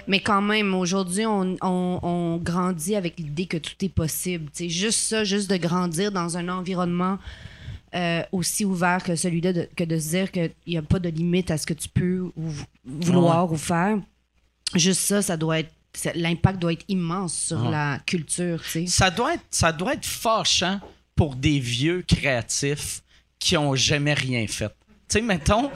Mais 0.07 0.20
quand 0.20 0.42
même, 0.42 0.74
aujourd'hui, 0.74 1.24
on, 1.26 2.40
grandit 2.42 2.97
avec 2.97 3.18
l'idée 3.18 3.47
que 3.47 3.57
tout 3.57 3.74
est 3.82 3.88
possible. 3.88 4.51
C'est 4.53 4.68
juste 4.68 5.01
ça, 5.01 5.24
juste 5.24 5.51
de 5.51 5.57
grandir 5.57 6.12
dans 6.12 6.36
un 6.36 6.49
environnement 6.49 7.18
euh, 7.95 8.22
aussi 8.32 8.64
ouvert 8.64 9.03
que 9.03 9.14
celui-là, 9.14 9.53
que 9.76 9.84
de 9.84 9.99
se 9.99 10.09
dire 10.09 10.32
qu'il 10.32 10.53
n'y 10.66 10.76
a 10.76 10.82
pas 10.82 10.99
de 10.99 11.09
limite 11.09 11.51
à 11.51 11.59
ce 11.59 11.66
que 11.66 11.74
tu 11.74 11.88
peux 11.88 12.30
vouloir 12.84 13.51
ou 13.53 13.57
faire. 13.57 13.99
Juste 14.74 15.01
ça, 15.01 15.22
ça 15.22 15.36
doit 15.36 15.61
être 15.61 15.70
l'impact 16.14 16.59
doit 16.59 16.72
être 16.72 16.84
immense 16.88 17.34
sur 17.34 17.70
la 17.70 18.01
culture. 18.05 18.61
Ça 18.86 19.11
doit 19.11 19.34
être, 19.34 19.45
ça 19.51 19.72
doit 19.72 19.95
être 19.95 20.07
fâchant 20.07 20.80
pour 21.14 21.36
des 21.36 21.61
vieux 21.61 22.03
créatifs 22.07 23.03
qui 23.38 23.57
ont 23.57 23.74
jamais 23.74 24.14
rien 24.14 24.47
fait. 24.47 24.74
Tu 25.14 25.20
sais, 25.20 25.24
mettons. 25.24 25.70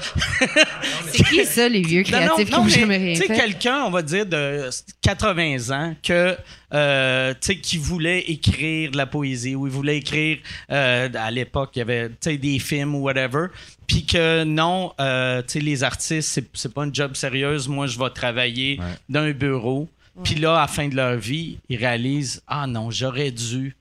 c'est 1.12 1.22
qui 1.22 1.44
ça, 1.44 1.68
les 1.68 1.82
vieux 1.82 2.02
créatifs 2.02 2.50
qui 2.50 2.52
n'ont 2.52 2.66
jamais 2.66 2.96
rien 2.96 3.14
fait? 3.14 3.28
Tu 3.28 3.34
sais, 3.34 3.40
quelqu'un, 3.40 3.84
on 3.84 3.90
va 3.90 4.02
dire, 4.02 4.26
de 4.26 4.68
80 5.00 5.70
ans, 5.70 5.94
que, 6.02 6.36
euh, 6.74 7.34
qui 7.34 7.76
voulait 7.76 8.18
écrire 8.22 8.90
de 8.90 8.96
la 8.96 9.06
poésie 9.06 9.54
ou 9.54 9.68
il 9.68 9.72
voulait 9.72 9.98
écrire, 9.98 10.38
euh, 10.72 11.08
à 11.14 11.30
l'époque, 11.30 11.70
il 11.76 11.78
y 11.78 11.82
avait 11.82 12.10
des 12.36 12.58
films 12.58 12.96
ou 12.96 13.02
whatever, 13.02 13.46
puis 13.86 14.04
que 14.04 14.42
non, 14.42 14.92
euh, 15.00 15.40
tu 15.42 15.52
sais, 15.52 15.60
les 15.60 15.84
artistes, 15.84 16.30
c'est, 16.30 16.48
c'est 16.54 16.74
pas 16.74 16.84
une 16.84 16.94
job 16.94 17.14
sérieuse, 17.14 17.68
moi, 17.68 17.86
je 17.86 17.96
vais 17.96 18.10
travailler 18.10 18.80
dans 19.08 19.20
un 19.20 19.30
bureau. 19.30 19.88
Puis 20.24 20.34
là, 20.34 20.56
à 20.56 20.60
la 20.62 20.66
fin 20.66 20.88
de 20.88 20.96
leur 20.96 21.16
vie, 21.16 21.58
ils 21.68 21.76
réalisent 21.76 22.42
Ah 22.48 22.66
non, 22.66 22.90
j'aurais 22.90 23.30
dû 23.30 23.76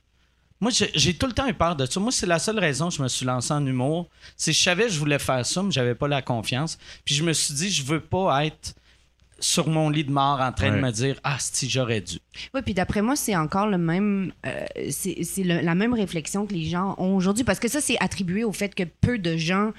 moi, 0.59 0.71
j'ai 0.71 1.13
tout 1.13 1.27
le 1.27 1.33
temps 1.33 1.47
eu 1.47 1.53
peur 1.53 1.75
de 1.75 1.85
ça. 1.85 1.99
Moi, 1.99 2.11
c'est 2.11 2.25
la 2.25 2.39
seule 2.39 2.57
raison 2.57 2.89
que 2.89 2.95
je 2.95 3.03
me 3.03 3.07
suis 3.07 3.25
lancé 3.25 3.53
en 3.53 3.65
humour. 3.65 4.09
C'est 4.35 4.51
que 4.51 4.57
je 4.57 4.63
savais 4.63 4.83
que 4.85 4.89
je 4.89 4.99
voulais 4.99 5.19
faire 5.19 5.45
ça, 5.45 5.61
mais 5.61 5.71
j'avais 5.71 5.95
pas 5.95 6.07
la 6.07 6.21
confiance. 6.21 6.79
Puis 7.05 7.13
je 7.13 7.23
me 7.23 7.33
suis 7.33 7.53
dit, 7.53 7.69
je 7.69 7.83
veux 7.83 7.99
pas 7.99 8.45
être 8.45 8.73
sur 9.39 9.67
mon 9.67 9.89
lit 9.89 10.03
de 10.03 10.11
mort 10.11 10.41
en 10.41 10.51
train 10.51 10.71
de 10.71 10.79
me 10.79 10.91
dire 10.91 11.19
ah 11.23 11.37
si 11.39 11.69
j'aurais 11.69 12.01
dû. 12.01 12.17
Oui, 12.55 12.61
puis 12.63 12.73
d'après 12.73 13.03
moi 13.03 13.15
c'est 13.15 13.35
encore 13.35 13.67
le 13.67 13.77
même 13.77 14.33
euh, 14.47 14.65
c'est 14.89 15.43
la 15.43 15.75
même 15.75 15.93
réflexion 15.93 16.47
que 16.47 16.53
les 16.53 16.65
gens 16.65 16.95
ont 16.97 17.15
aujourd'hui 17.15 17.43
parce 17.43 17.59
que 17.59 17.67
ça 17.67 17.79
c'est 17.79 17.97
attribué 17.99 18.43
au 18.43 18.51
fait 18.51 18.73
que 18.73 18.83
peu 18.83 19.19
de 19.19 19.37
gens 19.37 19.73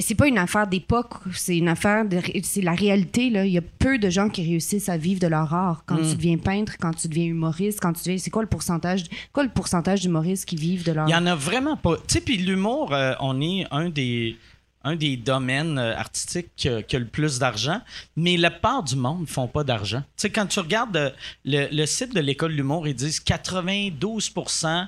c'est 0.00 0.14
pas 0.14 0.26
une 0.26 0.38
affaire 0.38 0.66
d'époque, 0.66 1.14
c'est 1.32 1.56
une 1.56 1.68
affaire 1.68 2.04
de, 2.04 2.20
c'est 2.42 2.62
la 2.62 2.74
réalité 2.74 3.30
là. 3.30 3.44
Il 3.44 3.52
y 3.52 3.58
a 3.58 3.62
peu 3.78 3.98
de 3.98 4.10
gens 4.10 4.28
qui 4.28 4.42
réussissent 4.42 4.88
à 4.88 4.96
vivre 4.96 5.20
de 5.20 5.26
leur 5.26 5.52
art. 5.52 5.82
Quand 5.86 5.96
tu 5.96 6.02
mm. 6.02 6.14
deviens 6.14 6.38
peintre, 6.38 6.72
quand 6.80 6.92
tu 6.92 7.08
deviens 7.08 7.26
humoriste, 7.26 7.80
quand 7.80 7.92
tu 7.92 8.02
deviens, 8.04 8.18
c'est 8.18 8.30
quoi 8.30 8.42
le 8.42 8.48
pourcentage, 8.48 9.04
quoi 9.32 9.44
le 9.44 9.50
pourcentage 9.50 10.00
d'humoristes 10.00 10.46
qui 10.46 10.56
vivent 10.56 10.84
de 10.84 10.92
leur 10.92 11.08
Il 11.08 11.12
y 11.12 11.14
en 11.14 11.26
a 11.26 11.34
vraiment 11.34 11.76
pas. 11.76 11.96
Tu 11.96 12.14
sais, 12.14 12.20
puis 12.20 12.36
l'humour, 12.38 12.92
euh, 12.92 13.14
on 13.20 13.40
est 13.40 13.66
un 13.70 13.90
des 13.90 14.36
un 14.84 14.94
des 14.94 15.16
domaines 15.16 15.78
euh, 15.78 15.96
artistiques 15.96 16.50
qui 16.54 16.68
a, 16.68 16.98
le 16.98 17.06
plus 17.06 17.40
d'argent, 17.40 17.80
mais 18.16 18.36
la 18.36 18.52
part 18.52 18.84
du 18.84 18.94
monde 18.94 19.22
ne 19.22 19.26
font 19.26 19.48
pas 19.48 19.64
d'argent. 19.64 19.98
Tu 19.98 20.06
sais, 20.16 20.30
quand 20.30 20.46
tu 20.46 20.60
regardes 20.60 21.12
le, 21.44 21.66
le 21.72 21.86
site 21.86 22.14
de 22.14 22.20
l'école 22.20 22.52
de 22.52 22.56
l'humour, 22.56 22.86
ils 22.86 22.94
disent 22.94 23.20
92% 23.20 24.86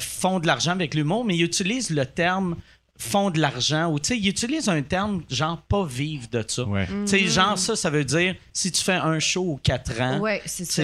font 0.00 0.38
de 0.38 0.46
l'argent 0.46 0.72
avec 0.72 0.94
l'humour, 0.94 1.24
mais 1.24 1.36
ils 1.36 1.42
utilisent 1.42 1.90
le 1.90 2.06
terme 2.06 2.56
font 2.98 3.30
de 3.30 3.40
l'argent 3.40 3.90
ou 3.90 3.98
tu 3.98 4.08
sais 4.08 4.18
ils 4.18 4.28
utilisent 4.28 4.68
un 4.68 4.82
terme 4.82 5.22
genre 5.30 5.60
pas 5.62 5.84
vivre 5.84 6.28
de 6.30 6.44
ça. 6.46 6.64
Tu 6.64 7.06
sais 7.06 7.26
genre 7.26 7.58
ça 7.58 7.76
ça 7.76 7.90
veut 7.90 8.04
dire 8.04 8.34
si 8.52 8.70
tu 8.70 8.82
fais 8.82 8.92
un 8.92 9.18
show 9.18 9.42
ou 9.42 9.60
quatre 9.62 10.00
ans. 10.00 10.18
Ouais, 10.18 10.42
c'est 10.44 10.64
ça. 10.64 10.82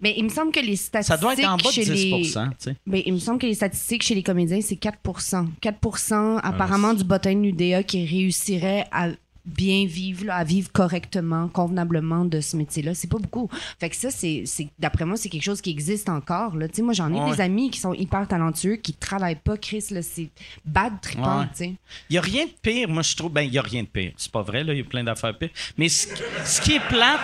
Mais 0.00 0.14
il 0.16 0.24
me 0.24 0.28
semble 0.28 0.52
que 0.52 0.60
les 0.60 0.76
statistiques 0.76 1.14
Ça 1.14 1.20
doit 1.20 1.34
être 1.34 1.48
en 1.48 1.56
bas 1.56 1.70
de 1.70 1.92
10 1.92 2.38
Mais 2.86 3.02
il 3.06 3.14
me 3.14 3.18
semble 3.18 3.38
que 3.38 3.46
les 3.46 3.54
statistiques 3.54 4.02
chez 4.02 4.14
les 4.14 4.22
comédiens 4.22 4.60
c'est 4.60 4.80
4% 4.80 5.46
4% 5.62 6.40
apparemment 6.42 6.94
du 6.94 7.04
bottin 7.04 7.42
UDA 7.42 7.82
qui 7.82 8.04
réussirait 8.06 8.86
à 8.90 9.08
bien 9.44 9.84
vivre, 9.86 10.24
là, 10.26 10.36
à 10.36 10.44
vivre 10.44 10.70
correctement, 10.72 11.48
convenablement 11.48 12.24
de 12.24 12.40
ce 12.40 12.56
métier-là. 12.56 12.94
C'est 12.94 13.08
pas 13.10 13.18
beaucoup. 13.18 13.48
Fait 13.78 13.90
que 13.90 13.96
ça, 13.96 14.10
c'est, 14.10 14.44
d'après 14.78 15.04
moi, 15.04 15.16
c'est 15.16 15.28
quelque 15.28 15.42
chose 15.42 15.60
qui 15.60 15.70
existe 15.70 16.08
encore. 16.08 16.56
Là. 16.56 16.66
Moi, 16.78 16.92
j'en 16.94 17.12
ai 17.12 17.20
Ouais. 17.20 17.30
des 17.32 17.40
amis 17.40 17.70
qui 17.70 17.78
sont 17.80 17.92
hyper 17.94 18.26
talentueux, 18.26 18.76
qui 18.76 18.92
travaillent 18.94 19.34
pas, 19.36 19.56
Chris. 19.56 19.82
C'est 19.82 20.30
bad 20.64 20.94
trippant. 21.00 21.40
Ouais. 21.40 21.76
Il 22.10 22.12
n'y 22.12 22.18
a 22.18 22.22
rien 22.22 22.46
de 22.46 22.52
pire, 22.62 22.88
moi 22.88 23.02
je 23.02 23.14
trouve. 23.16 23.32
Ben, 23.32 23.42
il 23.42 23.50
n'y 23.50 23.58
a 23.58 23.62
rien 23.62 23.82
de 23.82 23.88
pire. 23.88 24.12
C'est 24.16 24.32
pas 24.32 24.42
vrai, 24.42 24.64
là, 24.64 24.72
il 24.72 24.78
y 24.78 24.82
a 24.82 24.84
plein 24.84 25.04
d'affaires 25.04 25.36
pires. 25.36 25.50
Mais 25.76 25.88
ce, 25.88 26.08
ce 26.44 26.60
qui 26.60 26.72
est 26.74 26.88
plate, 26.88 27.20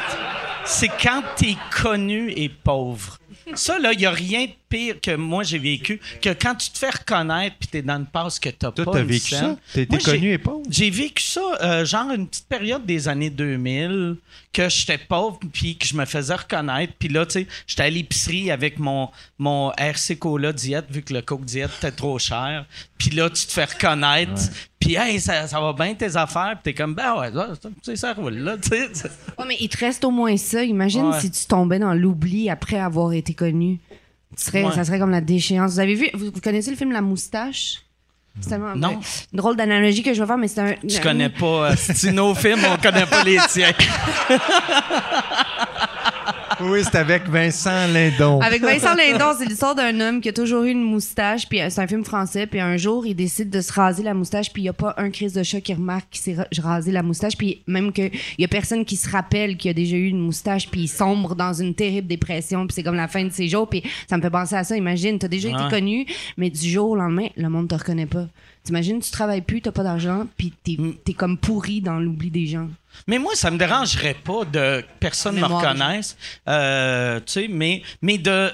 c'est 0.67 0.89
quand 1.03 1.23
tu 1.37 1.51
es 1.51 1.57
connu 1.83 2.31
et 2.33 2.49
pauvre. 2.49 3.19
Ça, 3.57 3.79
là, 3.79 3.93
il 3.93 3.99
n'y 3.99 4.07
a 4.07 4.11
rien 4.11 4.47
de 4.47 4.51
pire 4.69 5.01
que 5.01 5.17
moi 5.17 5.43
j'ai 5.43 5.59
vécu 5.59 6.01
que 6.23 6.31
quand 6.31 6.55
tu 6.55 6.71
te 6.71 6.79
fais 6.79 6.91
reconnaître 6.91 7.57
puis 7.59 7.69
tu 7.69 7.79
es 7.79 7.83
dans 7.83 7.97
une 7.99 8.07
passe 8.07 8.39
que 8.39 8.49
tu 8.49 8.57
Toi, 8.57 8.73
pas. 8.73 8.85
t'as 8.93 9.01
une 9.01 9.07
vécu 9.07 9.31
scène. 9.31 9.57
ça? 9.57 9.57
T'as 9.75 9.85
Moi, 9.91 9.99
j'ai- 9.99 10.11
connu 10.13 10.33
et 10.33 10.39
pauvre? 10.39 10.63
J'ai 10.71 10.91
vécu 10.91 11.23
ça, 11.23 11.41
euh, 11.63 11.85
genre 11.85 12.11
une 12.13 12.29
petite 12.29 12.47
période 12.47 12.87
des 12.87 13.09
années 13.09 13.31
2000, 13.31 14.17
que 14.53 14.69
j'étais 14.69 14.99
pauvre, 14.99 15.39
puis 15.53 15.77
que 15.77 15.87
je 15.87 15.95
me 15.95 16.05
faisais 16.05 16.35
reconnaître. 16.35 16.93
Puis 16.99 17.09
là, 17.09 17.27
tu 17.27 17.33
sais, 17.41 17.47
j'étais 17.67 17.83
à 17.83 17.91
l'épicerie 17.91 18.51
avec 18.51 18.79
mon, 18.79 19.09
mon 19.39 19.73
RC 19.77 20.17
Cola 20.17 20.53
diète, 20.53 20.87
vu 20.91 21.03
que 21.03 21.13
le 21.15 21.23
Coke 21.23 21.45
diète 21.45 21.71
était 21.79 21.93
trop 21.93 22.19
cher. 22.19 22.65
Puis 22.99 23.11
là, 23.11 23.29
tu 23.31 23.47
te 23.47 23.53
fais 23.53 23.65
reconnaître. 23.65 24.33
Puis, 24.81 24.97
hey, 24.97 25.21
ça, 25.21 25.47
ça 25.47 25.61
va 25.61 25.73
bien 25.75 25.95
tes 25.95 26.17
affaires. 26.17 26.53
Puis 26.55 26.73
t'es 26.73 26.75
comme, 26.75 26.95
ben 26.95 27.15
ouais, 27.21 27.31
ça, 27.83 27.95
ça, 27.97 28.13
roule, 28.15 28.35
là, 28.39 28.57
tu 28.57 28.71
sais. 28.71 28.89
Ouais, 29.39 29.45
mais 29.47 29.57
il 29.61 29.69
te 29.69 29.77
reste 29.79 30.03
au 30.05 30.11
moins 30.11 30.37
ça. 30.39 30.65
Imagine 30.65 31.07
Ouais. 31.11 31.21
si 31.21 31.31
tu 31.31 31.45
tombais 31.47 31.79
dans 31.79 31.93
l'oubli 31.95 32.49
après 32.51 32.79
avoir 32.79 33.13
été 33.13 33.35
connu. 33.35 33.79
Tu 34.37 34.45
serais, 34.45 34.65
Ouais. 34.65 34.73
Ça 34.73 34.85
serait 34.85 34.99
comme 34.99 35.11
la 35.11 35.21
déchéance. 35.21 35.73
Vous 35.75 35.81
avez 35.81 35.95
vu, 35.95 36.09
vous, 36.15 36.27
vous 36.33 36.41
connaissez 36.41 36.71
le 36.71 36.77
film 36.77 36.93
La 36.93 37.03
Moustache? 37.03 37.83
C'est 38.41 38.51
tellement 38.51 38.75
Non. 38.77 39.01
une 39.33 39.37
drôle 39.37 39.57
d'analogie 39.57 40.03
que 40.05 40.15
je 40.15 40.21
vais 40.23 40.27
faire, 40.27 40.39
mais 40.39 40.47
c'est 40.49 40.61
un. 40.61 40.75
Tu 40.89 41.01
connais 41.01 41.29
pas, 41.29 41.73
euh, 41.73 41.75
c'est 41.77 42.13
nos 42.13 42.33
films, 42.35 42.61
on 42.73 42.77
connaît 42.81 43.05
pas 43.05 43.25
les 43.25 43.39
tiens. 43.49 43.73
Oui, 46.63 46.81
c'est 46.85 46.97
avec 46.97 47.27
Vincent 47.29 47.87
Lindon. 47.93 48.41
Avec 48.41 48.61
Vincent 48.63 48.95
Lindon, 48.95 49.33
c'est 49.39 49.47
l'histoire 49.47 49.75
d'un 49.75 49.99
homme 50.01 50.21
qui 50.21 50.29
a 50.29 50.33
toujours 50.33 50.65
eu 50.65 50.71
une 50.71 50.83
moustache, 50.83 51.49
puis 51.49 51.61
euh, 51.61 51.69
c'est 51.71 51.81
un 51.81 51.87
film 51.87 52.05
français, 52.05 52.47
puis 52.47 52.61
un 52.61 52.77
jour, 52.77 53.07
il 53.07 53.15
décide 53.15 53.49
de 53.51 53.61
se 53.61 53.73
raser 53.73 54.03
la 54.03 54.13
moustache, 54.15 54.53
puis 54.53 54.63
il 54.63 54.67
y 54.67 54.69
a 54.69 54.73
pas 54.75 54.95
un 54.99 55.11
crise 55.11 55.33
de 55.33 55.43
chat 55.43 55.61
qui 55.61 55.73
remarque 55.73 56.07
qu'il 56.11 56.21
s'est 56.21 56.35
ra- 56.35 56.47
rasé 56.63 56.93
la 56.93 57.03
moustache, 57.03 57.37
puis 57.37 57.63
même 57.67 57.93
que 57.93 58.03
il 58.03 58.41
y 58.41 58.45
a 58.45 58.49
personne 58.49 58.85
qui 58.85 58.97
se 58.97 59.09
rappelle 59.09 59.57
qu'il 59.57 59.71
a 59.71 59.75
déjà 59.75 59.97
eu 59.97 60.09
une 60.09 60.21
moustache, 60.21 60.69
puis 60.71 60.83
il 60.83 60.89
sombre 60.89 61.35
dans 61.35 61.53
une 61.55 61.75
terrible 61.75 62.07
dépression, 62.09 62.67
puis 62.67 62.75
c'est 62.75 62.83
comme 62.83 62.97
la 62.97 63.09
fin 63.09 63.25
de 63.25 63.31
ses 63.33 63.49
jours, 63.49 63.69
puis 63.69 63.83
ça 64.09 64.17
me 64.19 64.23
fait 64.23 64.31
penser 64.31 64.55
à 64.55 64.65
ça. 64.65 64.77
Imagine, 64.77 65.19
t'as 65.19 65.29
déjà 65.29 65.49
été 65.49 65.59
connu, 65.71 66.07
mais 66.37 66.51
du 66.51 66.69
jour 66.69 66.91
au 66.91 66.97
lendemain, 66.97 67.29
le 67.37 67.49
monde 67.49 67.69
te 67.69 67.75
reconnaît 67.75 68.07
pas. 68.07 68.27
T'imagines, 68.71 69.01
tu 69.01 69.11
travailles 69.11 69.41
plus, 69.41 69.61
t'as 69.61 69.73
pas 69.73 69.83
d'argent, 69.83 70.29
puis 70.37 70.53
t'es 70.63 70.77
Mm. 70.79 70.95
es 71.09 71.13
comme 71.13 71.37
pourri 71.37 71.81
dans 71.81 71.99
l'oubli 71.99 72.31
des 72.31 72.47
gens. 72.47 72.69
Mais 73.09 73.19
moi, 73.19 73.35
ça 73.35 73.51
me 73.51 73.59
dérangerait 73.59 74.15
pas 74.15 74.45
de 74.45 74.83
que 74.83 74.87
personne 75.01 75.35
me 75.35 75.41
Mémoire, 75.41 75.61
reconnaisse. 75.61 76.17
Euh, 76.47 77.19
tu 77.19 77.33
sais, 77.33 77.49
mais, 77.49 77.83
mais 78.01 78.17
de. 78.19 78.53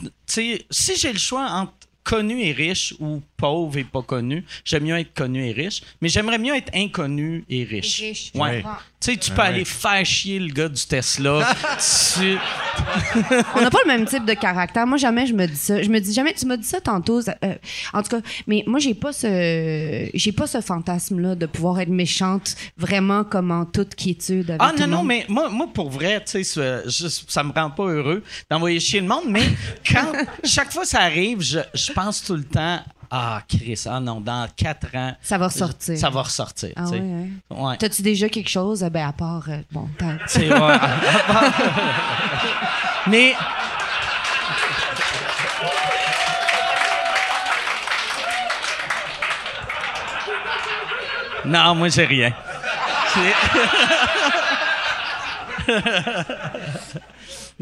Tu 0.00 0.10
sais, 0.26 0.66
si 0.68 0.96
j'ai 0.96 1.12
le 1.12 1.18
choix 1.20 1.48
entre 1.48 1.72
connu 2.02 2.42
et 2.42 2.50
riche 2.50 2.92
ou 2.98 3.22
pauvre 3.42 3.76
et 3.76 3.84
pas 3.84 4.02
connu, 4.02 4.44
j'aime 4.64 4.84
mieux 4.84 4.96
être 4.98 5.12
connu 5.14 5.44
et 5.48 5.52
riche. 5.52 5.82
Mais 6.00 6.08
j'aimerais 6.08 6.38
mieux 6.38 6.54
être 6.54 6.70
inconnu 6.74 7.44
et 7.50 7.64
riche. 7.64 8.00
Et 8.00 8.06
riche, 8.08 8.30
Ouais. 8.34 8.62
Tu 9.00 9.10
sais, 9.10 9.16
tu 9.16 9.30
peux 9.32 9.40
Ouais. 9.42 9.48
aller 9.48 9.64
faire 9.64 10.06
chier 10.06 10.38
le 10.38 10.52
gars 10.52 10.68
du 10.68 10.80
Tesla. 10.86 11.52
tu- 12.14 12.38
On 13.56 13.60
n'a 13.60 13.70
pas 13.70 13.80
le 13.84 13.88
même 13.88 14.04
type 14.06 14.24
de 14.24 14.34
caractère. 14.34 14.86
Moi, 14.86 14.96
jamais 14.96 15.26
je 15.26 15.32
me 15.34 15.44
dis 15.46 15.56
ça. 15.56 15.82
Je 15.82 15.88
me 15.88 15.98
dis 15.98 16.12
jamais. 16.12 16.32
Tu 16.34 16.46
m'as 16.46 16.56
dit 16.56 16.66
ça 16.66 16.80
tantôt. 16.80 17.20
ça- 17.20 17.36
euh, 17.44 17.54
en 17.92 18.02
tout 18.04 18.10
cas, 18.10 18.20
mais 18.46 18.62
moi, 18.66 18.78
j'ai 18.78 18.94
pas 18.94 19.12
ce, 19.12 20.08
j'ai 20.14 20.30
pas 20.30 20.46
ce 20.46 20.60
fantasme-là 20.60 21.34
de 21.34 21.46
pouvoir 21.46 21.80
être 21.80 21.88
méchante 21.88 22.54
vraiment 22.76 23.24
comme 23.24 23.50
en 23.50 23.64
toute 23.64 23.96
quiétude. 23.96 24.50
Avec 24.50 24.60
Ah 24.62 24.72
non, 24.78 24.86
non, 24.86 24.96
monde. 24.98 25.06
mais 25.08 25.26
moi, 25.28 25.48
moi 25.48 25.66
pour 25.74 25.90
vrai, 25.90 26.22
tu 26.24 26.44
sais, 26.44 26.82
ça, 27.28 27.42
me 27.42 27.52
rend 27.52 27.70
pas 27.70 27.84
heureux 27.86 28.22
d'envoyer 28.50 28.78
chier 28.78 29.00
le 29.00 29.08
monde, 29.08 29.24
mais 29.28 29.42
quand 29.90 30.12
chaque 30.44 30.72
fois 30.72 30.84
ça 30.84 31.00
arrive, 31.00 31.40
je, 31.40 31.58
je 31.74 31.92
pense 31.92 32.22
tout 32.22 32.36
le 32.36 32.44
temps, 32.44 32.80
ah, 33.14 33.42
Chris, 33.46 33.84
ah 33.90 34.00
non, 34.00 34.22
dans 34.22 34.48
quatre 34.56 34.86
ans, 34.96 35.12
Ça 35.20 35.36
va 35.36 35.48
ressortir. 35.48 35.98
ça 35.98 36.08
va 36.08 36.22
ressortir. 36.22 36.70
Ah 36.76 36.84
ouais, 36.86 36.98
hein? 36.98 37.26
Ouais. 37.54 37.76
T'as-tu 37.76 38.00
déjà 38.00 38.30
quelque 38.30 38.48
chose? 38.48 38.80
Ben, 38.90 39.06
à 39.06 39.12
part. 39.12 39.44
euh, 39.50 39.58
bon, 39.70 39.86
C'est 40.26 40.50
ouais. 40.50 40.58
Mais. 43.08 43.34
Non, 51.44 51.74
moi, 51.74 51.88
j'ai 51.88 52.04
rien. 52.04 52.32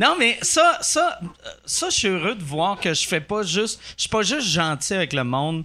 Non, 0.01 0.17
mais 0.19 0.39
ça, 0.43 0.79
ça, 0.81 1.21
ça, 1.67 1.91
je 1.91 1.95
suis 1.95 2.09
heureux 2.09 2.35
de 2.35 2.43
voir 2.43 2.81
que 2.81 2.95
je 2.95 3.07
fais 3.07 3.21
pas 3.21 3.43
juste. 3.43 3.81
Je 3.97 4.03
suis 4.03 4.09
pas 4.09 4.23
juste 4.23 4.49
gentil 4.49 4.95
avec 4.95 5.13
le 5.13 5.25
monde 5.25 5.65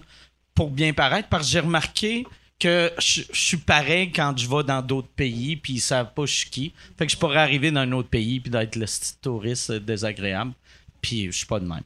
pour 0.54 0.70
bien 0.70 0.92
paraître, 0.92 1.28
parce 1.28 1.46
que 1.46 1.52
j'ai 1.52 1.60
remarqué 1.60 2.26
que 2.58 2.92
je, 2.98 3.22
je 3.32 3.40
suis 3.40 3.56
pareil 3.56 4.12
quand 4.12 4.36
je 4.38 4.48
vais 4.48 4.62
dans 4.62 4.80
d'autres 4.82 5.08
pays, 5.08 5.56
puis 5.56 5.74
ils 5.74 5.80
savent 5.80 6.12
pas 6.14 6.26
je 6.26 6.34
suis 6.34 6.50
qui. 6.50 6.72
Fait 6.98 7.06
que 7.06 7.12
je 7.12 7.16
pourrais 7.16 7.38
arriver 7.40 7.70
dans 7.70 7.80
un 7.80 7.92
autre 7.92 8.08
pays, 8.08 8.40
puis 8.40 8.50
d'être 8.50 8.76
le 8.76 8.84
petit 8.86 9.14
touriste 9.22 9.72
désagréable, 9.72 10.52
puis 11.00 11.26
je 11.26 11.30
suis 11.36 11.46
pas 11.46 11.60
de 11.60 11.66
même. 11.66 11.82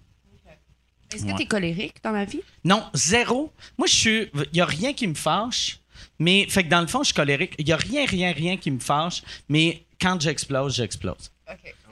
Est-ce 1.12 1.24
que 1.24 1.30
Ouais. 1.32 1.38
t'es 1.38 1.46
colérique 1.46 1.96
dans 2.04 2.12
la 2.12 2.24
vie? 2.24 2.40
Non, 2.64 2.84
zéro. 2.94 3.52
Moi, 3.76 3.88
je 3.88 3.94
suis. 3.94 4.28
Il 4.52 4.56
y 4.58 4.60
a 4.60 4.64
rien 4.66 4.92
qui 4.92 5.08
me 5.08 5.14
fâche, 5.14 5.80
mais. 6.20 6.46
Fait 6.48 6.62
que 6.62 6.68
dans 6.68 6.80
le 6.80 6.86
fond, 6.86 7.00
je 7.00 7.06
suis 7.06 7.14
colérique. 7.14 7.54
Il 7.58 7.66
y 7.68 7.72
a 7.72 7.76
rien, 7.76 8.04
rien, 8.06 8.30
rien 8.32 8.56
qui 8.56 8.70
me 8.70 8.78
fâche, 8.78 9.22
mais 9.48 9.82
quand 10.00 10.20
j'explose, 10.20 10.76
j'explose. 10.76 11.32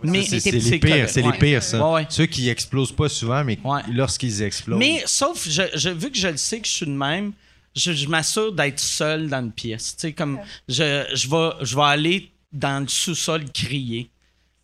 Mais 0.03 0.22
c'est 0.24 0.51
les 0.51 0.78
pires, 0.78 1.09
c'est 1.09 1.22
les 1.22 1.32
pires, 1.32 1.62
ça. 1.62 1.84
Ouais, 1.86 1.94
ouais. 1.94 2.07
Ceux 2.09 2.26
qui 2.26 2.49
explosent 2.49 2.92
pas 2.92 3.09
souvent, 3.09 3.42
mais 3.44 3.59
Ouais. 3.64 3.80
lorsqu'ils 3.92 4.42
explosent. 4.42 4.78
Mais 4.78 5.03
sauf, 5.07 5.49
je, 5.49 5.62
je- 5.74 5.88
vu 5.90 6.11
que 6.11 6.18
je 6.18 6.28
le 6.28 6.36
sais 6.36 6.61
que 6.61 6.66
je 6.68 6.72
suis 6.72 6.86
de 6.86 6.90
même, 6.92 7.32
je, 7.74 7.92
je 7.92 8.09
m'assure 8.09 8.53
d'être 8.53 8.80
seul 8.80 9.28
dans 9.28 9.40
une 9.40 9.53
pièce. 9.53 9.94
Tu 9.96 10.03
sais, 10.09 10.12
comme 10.12 10.38
je, 10.68 11.05
je, 11.14 11.28
vais, 11.28 11.51
je 11.64 11.76
vais 11.76 11.82
aller 11.82 12.30
dans 12.53 12.80
le 12.82 12.88
sous-sol 12.88 13.44
crier, 13.53 14.09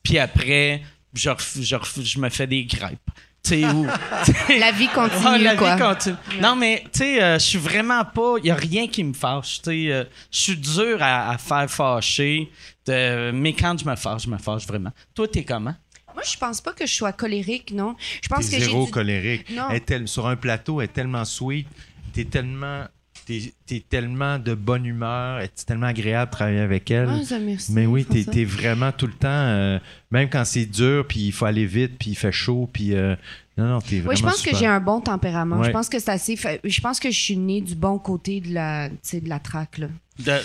puis 0.02 0.18
après, 0.18 0.82
je, 1.14 1.28
ref- 1.30 1.60
je, 1.60 1.76
ref- 1.76 2.02
je 2.04 2.18
me 2.18 2.28
fais 2.28 2.46
des 2.46 2.66
crêpes. 2.66 2.98
Tu 3.42 3.50
sais, 3.60 3.66
ou. 3.66 3.86
La 4.58 4.72
vie 4.72 4.88
continue, 4.88 5.22
Ah, 5.26 5.36
la 5.38 5.54
quoi. 5.54 5.76
vie 5.76 5.82
continue. 5.82 6.16
Non, 6.40 6.56
mais 6.56 6.82
tu 6.92 7.00
sais, 7.00 7.22
euh, 7.22 7.38
je 7.38 7.44
suis 7.44 7.58
vraiment 7.58 8.02
pas. 8.04 8.36
Il 8.38 8.46
y 8.46 8.50
a 8.50 8.54
rien 8.54 8.88
qui 8.88 9.04
me 9.04 9.12
fâche. 9.12 9.60
Tu 9.62 9.70
sais, 9.70 9.92
euh, 9.92 10.04
je 10.30 10.40
suis 10.40 10.56
dur 10.56 10.96
à, 11.02 11.30
à 11.30 11.36
faire 11.38 11.70
fâcher. 11.70 12.50
De- 12.86 13.30
mais 13.32 13.52
quand 13.52 13.78
je 13.78 13.88
me 13.88 13.96
fâche, 13.96 14.24
je 14.24 14.30
me 14.30 14.38
fâche 14.38 14.66
vraiment. 14.66 14.90
Toi, 15.14 15.28
t'es 15.28 15.44
comment? 15.44 15.74
Moi, 16.14 16.22
je 16.30 16.36
pense 16.36 16.60
pas 16.60 16.72
que 16.72 16.86
je 16.86 16.92
sois 16.94 17.12
colérique, 17.12 17.72
non. 17.72 17.96
Je 18.22 18.28
pense 18.28 18.46
T'es 18.48 18.56
que 18.58 18.62
j'ai. 18.62 18.70
zéro 18.70 18.84
du- 18.86 18.90
colérique. 18.92 19.50
Non. 19.50 19.66
Elle 19.70 19.76
est 19.76 19.80
tel- 19.80 20.06
sur 20.08 20.26
un 20.28 20.36
plateau, 20.36 20.80
elle 20.80 20.84
est 20.84 20.92
tellement 20.92 21.24
sweet. 21.24 21.66
T'es 22.12 22.24
tellement, 22.24 22.84
t'es, 23.26 23.52
t'es 23.66 23.82
tellement 23.88 24.38
de 24.38 24.54
bonne 24.54 24.86
humeur. 24.86 25.42
C'est 25.56 25.66
tellement 25.66 25.86
agréable 25.88 26.30
de 26.30 26.36
travailler 26.36 26.60
avec 26.60 26.88
elle. 26.92 27.08
Ah, 27.10 27.24
ça, 27.24 27.40
merci, 27.40 27.72
Mais 27.72 27.86
oui, 27.86 28.04
t'es 28.04 28.44
vraiment 28.44 28.92
tout 28.92 29.08
le 29.08 29.12
temps, 29.14 29.28
euh, 29.28 29.80
même 30.12 30.30
quand 30.30 30.44
c'est 30.44 30.66
dur, 30.66 31.04
puis 31.08 31.20
il 31.26 31.32
faut 31.32 31.46
aller 31.46 31.66
vite, 31.66 31.98
puis 31.98 32.10
il 32.10 32.14
fait 32.16 32.30
chaud, 32.30 32.70
puis 32.72 32.94
euh, 32.94 33.16
non, 33.56 33.66
non, 33.66 33.80
t'es 33.80 33.96
vraiment 34.00 34.10
Oui, 34.10 34.16
je 34.16 34.22
pense 34.22 34.36
super. 34.38 34.52
que 34.52 34.58
j'ai 34.58 34.66
un 34.66 34.80
bon 34.80 35.00
tempérament. 35.00 35.58
Ouais. 35.58 35.66
Je 35.66 35.70
pense 35.70 35.88
que 35.88 35.98
c'est 36.00 36.10
assez. 36.10 36.36
fa- 36.36 36.58
Je 36.64 36.80
pense 36.80 36.98
que 36.98 37.10
je 37.10 37.18
suis 37.18 37.36
née 37.36 37.60
du 37.60 37.74
bon 37.76 37.98
côté 37.98 38.40
de 38.40 38.52
la, 38.52 38.88
tu 38.88 38.96
sais, 39.02 39.20
de 39.20 39.28
la 39.28 39.38
traque, 39.38 39.78
là. 39.78 39.86
De, 40.18 40.24
de 40.24 40.40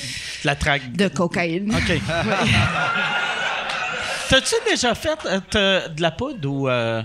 la 0.45 0.55
traque. 0.55 0.91
De 0.93 1.07
cocaïne. 1.07 1.73
OK. 1.73 2.01
T'as-tu 4.29 4.55
déjà 4.69 4.93
fait 4.93 5.17
euh, 5.55 5.87
de 5.89 6.01
la 6.01 6.11
poudre 6.11 6.49
ou. 6.51 6.69
euh, 6.69 7.01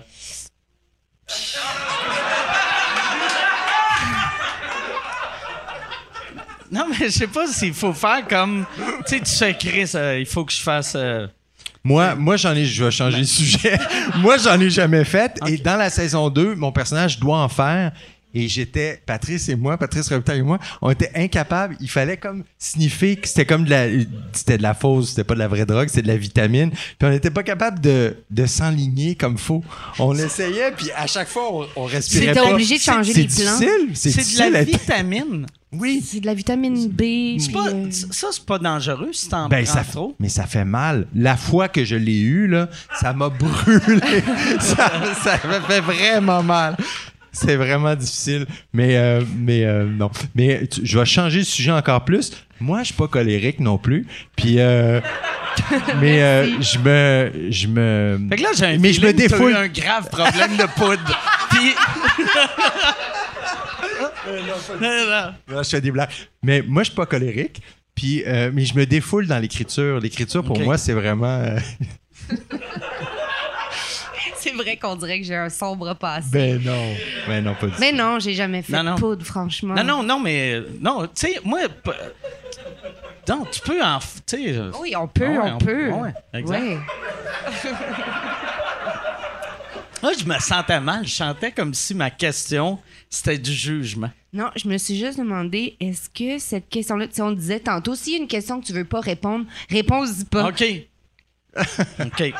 Non, 6.70 6.86
mais 6.88 6.96
je 7.06 7.10
sais 7.10 7.26
pas 7.26 7.46
s'il 7.46 7.74
faut 7.74 7.92
faire 7.92 8.26
comme. 8.26 8.64
Tu 8.76 9.02
sais, 9.06 9.18
tu 9.20 9.26
sais, 9.30 9.54
Chris, 9.54 9.90
euh, 9.94 10.18
il 10.18 10.26
faut 10.26 10.44
que 10.44 10.52
je 10.52 10.60
fasse. 10.60 10.96
Moi, 11.84 12.14
moi 12.14 12.36
j'en 12.36 12.54
ai, 12.54 12.64
je 12.64 12.82
vais 12.84 12.90
changer 12.90 13.18
de 13.20 13.24
sujet. 13.24 13.78
moi, 14.18 14.36
j'en 14.38 14.58
ai 14.58 14.70
jamais 14.70 15.04
fait. 15.04 15.38
Et 15.46 15.58
dans 15.58 15.76
la 15.76 15.90
saison 15.90 16.30
2, 16.30 16.54
mon 16.54 16.72
personnage 16.72 17.18
doit 17.20 17.38
en 17.38 17.48
faire. 17.48 17.92
Et 18.36 18.48
j'étais, 18.48 19.00
Patrice 19.06 19.48
et 19.48 19.54
moi, 19.54 19.76
Patrice 19.78 20.08
Robitaille 20.08 20.40
et 20.40 20.42
moi, 20.42 20.58
on 20.82 20.90
était 20.90 21.10
incapables. 21.14 21.76
Il 21.80 21.88
fallait 21.88 22.16
comme 22.16 22.42
sniffer 22.58 23.14
que 23.14 23.28
c'était 23.28 23.46
comme 23.46 23.64
de 23.64 23.70
la, 23.70 23.86
c'était 24.32 24.58
de 24.58 24.62
la 24.64 24.74
fausse, 24.74 25.10
c'était 25.10 25.22
pas 25.22 25.34
de 25.34 25.38
la 25.38 25.46
vraie 25.46 25.66
drogue, 25.66 25.86
c'était 25.86 26.02
de 26.02 26.08
la 26.08 26.16
vitamine. 26.16 26.70
Puis 26.70 26.78
on 27.02 27.10
n'était 27.10 27.30
pas 27.30 27.44
capable 27.44 27.80
de, 27.80 28.16
de 28.32 28.46
s'enligner 28.46 29.14
comme 29.14 29.38
faut. 29.38 29.62
On 30.00 30.16
essayait, 30.18 30.72
puis 30.72 30.90
à 30.96 31.06
chaque 31.06 31.28
fois, 31.28 31.44
on, 31.52 31.66
on 31.76 31.84
respirait 31.84 32.34
C'était 32.34 32.40
obligé 32.40 32.76
de 32.78 32.82
changer 32.82 33.12
C'est 33.12 33.20
les 33.20 33.26
plans. 33.28 33.58
difficile, 33.58 33.88
c'est 33.94 34.10
C'est 34.10 34.18
difficile. 34.22 34.46
de 34.48 34.52
la 34.52 34.64
vitamine. 34.64 35.46
Oui. 35.78 36.02
C'est 36.06 36.20
de 36.20 36.26
la 36.26 36.34
vitamine 36.34 36.88
B. 36.88 37.38
C'est 37.38 37.52
pas- 37.52 37.68
euh, 37.68 37.86
Ça, 37.90 38.28
c'est 38.32 38.44
pas 38.44 38.58
dangereux 38.58 39.10
si 39.12 39.28
t'en 39.28 39.48
Ben, 39.48 39.64
prends 39.64 39.74
ça, 39.74 39.84
trop. 39.84 40.14
mais 40.18 40.28
ça 40.28 40.46
fait 40.46 40.64
mal. 40.64 41.06
La 41.14 41.36
fois 41.36 41.68
que 41.68 41.84
je 41.84 41.96
l'ai 41.96 42.18
eu, 42.20 42.46
là, 42.46 42.68
ça 43.00 43.12
m'a 43.12 43.28
brûlé. 43.28 44.00
ça, 44.60 44.90
ça 45.22 45.40
me 45.46 45.60
fait 45.66 45.80
vraiment 45.80 46.42
mal. 46.42 46.76
C'est 47.32 47.56
vraiment 47.56 47.94
difficile. 47.96 48.46
Mais, 48.72 48.96
euh, 48.96 49.20
mais 49.36 49.64
euh, 49.64 49.84
non. 49.84 50.10
Mais 50.36 50.66
tu- 50.68 50.82
je 50.84 50.98
vais 50.98 51.04
changer 51.04 51.40
de 51.40 51.44
sujet 51.44 51.72
encore 51.72 52.04
plus. 52.04 52.30
Moi, 52.60 52.80
je 52.80 52.84
suis 52.86 52.94
pas 52.94 53.08
colérique 53.08 53.58
non 53.58 53.76
plus. 53.76 54.06
Puis, 54.36 54.60
euh, 54.60 55.00
mais 56.00 56.46
je 56.60 56.78
me, 56.78 57.32
je 57.50 57.66
me. 57.66 58.20
Fait 58.30 58.36
que 58.36 58.42
là, 58.42 58.48
j'ai 58.56 58.66
un 58.66 58.78
mais 58.78 58.92
je 58.92 59.00
me 59.00 59.08
un 59.56 59.66
grave 59.68 60.08
problème 60.10 60.56
de 60.56 60.64
poudre. 60.76 61.20
Puis. 61.50 61.74
Non, 64.80 64.80
non. 64.80 65.34
Non, 65.56 65.62
je 65.62 65.68
fais 65.68 65.80
des 65.80 65.90
blagues. 65.90 66.10
Mais 66.42 66.62
moi, 66.62 66.82
je 66.82 66.88
suis 66.88 66.96
pas 66.96 67.06
colérique. 67.06 67.60
Puis, 67.94 68.24
euh, 68.26 68.50
mais 68.52 68.64
je 68.64 68.74
me 68.74 68.86
défoule 68.86 69.26
dans 69.26 69.38
l'écriture. 69.38 70.00
L'écriture, 70.00 70.42
pour 70.44 70.58
moi, 70.60 70.76
c'est 70.78 70.92
vraiment. 70.94 71.26
euh, 71.40 71.58
C'est 74.36 74.50
vrai 74.52 74.76
qu'on 74.76 74.94
dirait 74.96 75.20
que 75.20 75.26
j'ai 75.26 75.36
un 75.36 75.48
sombre 75.48 75.94
passé. 75.94 76.28
ben 76.30 76.62
non. 76.62 76.94
Ben 77.26 77.42
non, 77.42 77.54
pas 77.54 77.66
du 77.68 77.72
Mais 77.80 77.92
non, 77.92 78.18
j'ai 78.18 78.34
jamais 78.34 78.60
fait 78.60 78.72
Non, 78.74 78.82
non. 78.82 78.94
de 78.96 79.00
poudre, 79.00 79.24
franchement. 79.24 79.74
Non, 79.74 79.84
non, 79.84 80.02
non, 80.02 80.20
mais. 80.20 80.60
Non, 80.80 81.04
tu 81.06 81.10
sais, 81.14 81.40
moi. 81.44 81.60
p- 81.82 81.90
Non, 83.28 83.46
tu 83.50 83.60
peux 83.62 83.82
en. 83.82 83.98
f- 83.98 84.18
Tu 84.26 84.36
sais. 84.52 84.60
Oui, 84.80 84.94
on 84.96 85.08
peut, 85.08 85.26
Ouais, 85.28 85.38
on, 85.38 85.54
on- 85.54 85.58
peut. 85.58 85.88
ouais, 85.90 86.12
exact. 86.34 86.60
Ouais. 86.60 86.78
Moi, 90.02 90.12
je 90.18 90.24
me 90.26 90.38
sentais 90.38 90.80
mal. 90.80 91.06
Je 91.06 91.14
chantais 91.14 91.50
comme 91.52 91.72
si 91.72 91.94
ma 91.94 92.10
question, 92.10 92.78
c'était 93.14 93.38
du 93.38 93.52
jugement. 93.52 94.10
Non, 94.32 94.50
je 94.56 94.68
me 94.68 94.76
suis 94.78 94.98
juste 94.98 95.18
demandé, 95.18 95.76
est-ce 95.80 96.08
que 96.10 96.38
cette 96.38 96.68
question-là, 96.68 97.06
tu 97.06 97.14
sais, 97.14 97.22
on 97.22 97.32
disait 97.32 97.60
tantôt, 97.60 97.94
s'il 97.94 98.14
y 98.14 98.16
a 98.16 98.18
une 98.18 98.28
question 98.28 98.60
que 98.60 98.66
tu 98.66 98.72
veux 98.72 98.84
pas 98.84 99.00
répondre, 99.00 99.46
réponds-y 99.70 100.24
pas. 100.24 100.48
OK. 100.48 100.64
OK. 102.04 102.34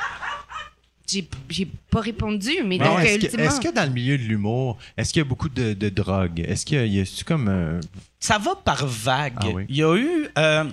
J'ai, 1.07 1.29
j'ai 1.51 1.69
pas 1.91 2.01
répondu, 2.01 2.51
mais 2.65 2.79
Non, 2.79 2.87
donc, 2.97 3.01
est-ce, 3.05 3.19
que, 3.19 3.25
ultimement... 3.27 3.45
est-ce 3.45 3.61
que 3.61 3.73
dans 3.75 3.85
le 3.85 3.91
milieu 3.93 4.17
de 4.17 4.23
l'humour, 4.23 4.79
est-ce 4.97 5.13
qu'il 5.13 5.21
y 5.21 5.25
a 5.25 5.29
beaucoup 5.29 5.51
de, 5.51 5.75
de 5.75 5.89
drogue? 5.91 6.41
Est-ce 6.41 6.65
qu'il 6.65 6.79
y 6.79 6.99
a, 6.99 7.03
y 7.03 7.23
comme. 7.25 7.49
euh, 7.49 7.81
Ça 8.19 8.39
va 8.39 8.55
par 8.57 8.87
vague. 8.87 9.35
Ah 9.41 9.49
oui. 9.55 9.67
Il 9.69 9.77
y 9.77 9.83
a 9.83 9.95
eu, 9.97 10.27
euh, 10.39 10.65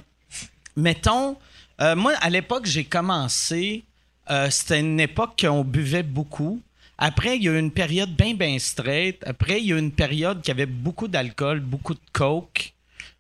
mettons, 0.78 1.36
euh, 1.82 1.96
moi, 1.98 2.14
à 2.22 2.30
l'époque, 2.30 2.66
j'ai 2.66 2.86
commencé, 2.86 3.84
euh, 4.30 4.50
c'était 4.50 4.80
une 4.80 5.00
époque 5.02 5.34
qu'on 5.42 5.64
buvait 5.66 6.04
beaucoup. 6.04 6.62
Après, 7.04 7.36
il 7.36 7.44
y 7.44 7.50
a 7.50 7.52
eu 7.54 7.60
une 7.60 7.72
période 7.72 8.16
bien, 8.16 8.34
bien 8.36 8.58
straight. 8.60 9.22
Après, 9.26 9.60
il 9.60 9.66
y 9.68 9.74
a 9.74 9.76
eu 9.76 9.80
une 9.80 9.92
période 9.92 10.42
qui 10.42 10.52
avait 10.52 10.66
beaucoup 10.68 11.08
d'alcool, 11.08 11.60
beaucoup 11.60 11.96
de 11.96 12.00
coke. 12.14 12.74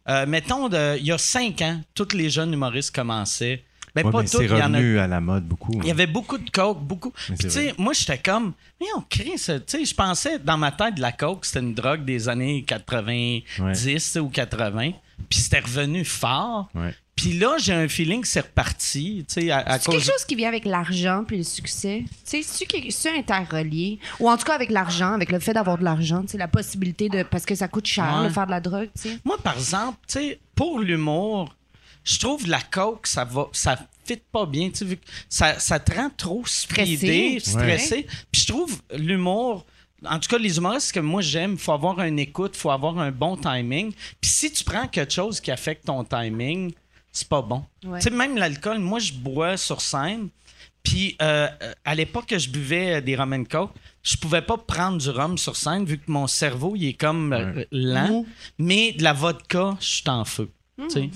Euh, 0.07 0.25
mettons, 0.27 0.69
de- 0.69 0.97
il 0.99 1.05
y 1.05 1.11
a 1.11 1.17
cinq 1.17 1.61
ans, 1.61 1.81
tous 1.95 2.13
les 2.13 2.29
jeunes 2.29 2.53
humoristes 2.53 2.95
commençaient. 2.95 3.63
Ben, 3.93 4.05
ouais, 4.05 4.11
pas 4.11 4.21
tous, 4.21 4.37
c'est 4.37 4.45
il 4.45 4.49
y 4.51 4.53
en 4.53 4.73
a 4.73 5.03
à 5.03 5.07
la 5.07 5.19
mode 5.19 5.45
beaucoup. 5.45 5.73
il 5.81 5.87
y 5.87 5.91
avait 5.91 6.07
beaucoup 6.07 6.37
de 6.37 6.49
coke, 6.49 6.79
beaucoup. 6.79 7.11
Tu 7.37 7.49
sais, 7.49 7.73
moi, 7.77 7.91
j'étais 7.93 8.19
comme, 8.19 8.53
mais 8.79 8.87
on 8.95 9.01
crée 9.01 9.35
ça. 9.37 9.59
Tu 9.59 9.65
sais, 9.79 9.85
je 9.85 9.93
pensais, 9.93 10.39
dans 10.39 10.57
ma 10.57 10.71
tête, 10.71 10.97
la 10.97 11.11
coke, 11.11 11.43
c'était 11.43 11.59
une 11.59 11.73
drogue 11.73 12.05
des 12.05 12.29
années 12.29 12.63
90 12.63 13.43
tu 13.83 13.99
sais, 13.99 14.19
ou 14.19 14.29
80. 14.29 14.91
Puis 15.29 15.39
c'était 15.39 15.59
revenu 15.59 16.05
fort. 16.05 16.69
Ouais. 16.75 16.93
Puis 17.21 17.33
là, 17.33 17.55
j'ai 17.59 17.73
un 17.73 17.87
feeling 17.87 18.21
que 18.21 18.27
c'est 18.27 18.39
reparti, 18.41 19.23
tu 19.27 19.33
sais, 19.41 19.51
à, 19.51 19.59
à 19.59 19.77
C'est 19.79 19.85
cause... 19.85 19.95
quelque 20.03 20.11
chose 20.11 20.25
qui 20.25 20.35
vient 20.35 20.47
avec 20.47 20.65
l'argent 20.65 21.23
puis 21.27 21.37
le 21.37 21.43
succès. 21.43 22.03
Tu 22.27 22.41
sais, 22.43 22.67
c'est 22.89 23.15
interrelié? 23.15 23.99
Ou 24.19 24.27
en 24.29 24.37
tout 24.37 24.43
cas 24.45 24.55
avec 24.55 24.71
l'argent, 24.71 25.13
avec 25.13 25.31
le 25.31 25.39
fait 25.39 25.53
d'avoir 25.53 25.77
de 25.77 25.83
l'argent, 25.83 26.21
tu 26.23 26.29
sais, 26.29 26.37
la 26.39 26.47
possibilité 26.47 27.09
de. 27.09 27.21
Parce 27.23 27.45
que 27.45 27.53
ça 27.53 27.67
coûte 27.67 27.85
cher 27.85 28.17
Ouais. 28.21 28.27
de 28.27 28.33
faire 28.33 28.45
de 28.47 28.51
la 28.51 28.59
drogue, 28.59 28.89
tu 28.95 29.09
sais. 29.09 29.17
Moi, 29.23 29.37
par 29.37 29.55
exemple, 29.55 29.97
tu 30.07 30.13
sais, 30.19 30.39
pour 30.55 30.79
l'humour, 30.79 31.55
je 32.03 32.17
trouve 32.17 32.47
la 32.47 32.59
coke, 32.61 33.05
ça 33.05 33.23
va, 33.23 33.47
ça 33.51 33.77
fit 34.03 34.19
pas 34.31 34.47
bien, 34.47 34.69
tu 34.69 34.77
sais, 34.77 34.85
vu 34.85 34.97
que 34.97 35.05
ça, 35.29 35.59
ça 35.59 35.79
te 35.79 35.93
rend 35.95 36.09
trop 36.17 36.41
speedé, 36.47 37.39
Stressé. 37.39 37.51
stressé. 37.51 38.07
Puis 38.31 38.41
je 38.41 38.47
trouve 38.47 38.81
l'humour, 38.97 39.65
en 40.03 40.17
tout 40.17 40.27
cas, 40.27 40.39
les 40.39 40.57
humoristes 40.57 40.91
que 40.93 40.99
moi 40.99 41.21
j'aime, 41.21 41.59
faut 41.59 41.73
avoir 41.73 41.99
un 41.99 42.17
écoute, 42.17 42.55
faut 42.55 42.71
avoir 42.71 42.97
un 42.97 43.11
bon 43.11 43.37
timing. 43.37 43.93
Puis 44.19 44.31
si 44.31 44.51
tu 44.51 44.63
prends 44.63 44.87
quelque 44.87 45.13
chose 45.13 45.39
qui 45.39 45.51
affecte 45.51 45.85
ton 45.85 46.03
timing, 46.03 46.73
c'est 47.11 47.27
pas 47.27 47.41
bon. 47.41 47.63
Ouais. 47.85 47.99
Tu 47.99 48.09
sais, 48.09 48.15
même 48.15 48.37
l'alcool, 48.37 48.79
moi 48.79 48.99
je 48.99 49.13
bois 49.13 49.57
sur 49.57 49.81
scène. 49.81 50.29
Puis 50.83 51.15
euh, 51.21 51.47
euh, 51.61 51.73
à 51.85 51.93
l'époque 51.93 52.25
que 52.25 52.39
je 52.39 52.49
buvais 52.49 52.95
euh, 52.95 53.01
des 53.01 53.15
rum 53.15 53.33
and 53.33 53.43
coke, 53.49 53.71
je 54.01 54.17
pouvais 54.17 54.41
pas 54.41 54.57
prendre 54.57 54.97
du 54.97 55.09
rhum 55.11 55.37
sur 55.37 55.55
scène 55.55 55.85
vu 55.85 55.99
que 55.99 56.09
mon 56.11 56.25
cerveau 56.25 56.73
il 56.75 56.87
est 56.87 56.93
comme 56.93 57.63
lent. 57.71 58.25
Mais 58.57 58.93
de 58.93 59.03
la 59.03 59.13
vodka, 59.13 59.77
je 59.79 59.85
suis 59.85 60.03
en 60.09 60.25
feu. 60.25 60.49
tu 60.79 60.89
sais. 60.89 61.09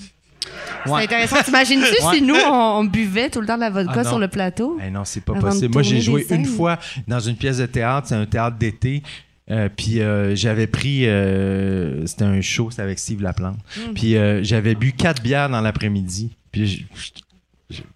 C'est 0.84 0.90
Ouais. 0.92 1.02
intéressant. 1.02 1.42
T'imagines-tu 1.42 2.04
Ouais. 2.06 2.14
si 2.14 2.22
nous, 2.22 2.36
on, 2.36 2.52
on 2.78 2.84
buvait 2.84 3.28
tout 3.30 3.40
le 3.40 3.48
temps 3.48 3.56
de 3.56 3.62
la 3.62 3.70
vodka 3.70 3.94
Ah 3.96 4.04
sur 4.04 4.20
le 4.20 4.28
plateau? 4.28 4.78
Eh 4.80 4.90
non, 4.90 5.04
c'est 5.04 5.22
pas 5.24 5.34
possible. 5.34 5.72
Moi, 5.72 5.82
j'ai 5.82 6.00
joué 6.00 6.24
une 6.30 6.44
fois 6.44 6.78
dans 7.08 7.18
une 7.18 7.34
pièce 7.34 7.58
de 7.58 7.66
théâtre, 7.66 8.06
c'est 8.06 8.14
un 8.14 8.26
théâtre 8.26 8.56
d'été. 8.56 9.02
Euh, 9.50 9.68
puis 9.74 10.00
euh, 10.00 10.34
j'avais 10.34 10.66
pris, 10.66 11.06
euh, 11.06 12.04
c'était 12.06 12.24
un 12.24 12.40
show, 12.40 12.70
c'était 12.70 12.82
avec 12.82 12.98
Steve 12.98 13.22
Laplante. 13.22 13.58
Hmm. 13.76 13.94
Puis 13.94 14.16
j'avais 14.42 14.74
bu 14.74 14.92
quatre 14.92 15.22
bières 15.22 15.48
dans 15.48 15.60
l'après-midi. 15.60 16.30
Puis 16.50 16.86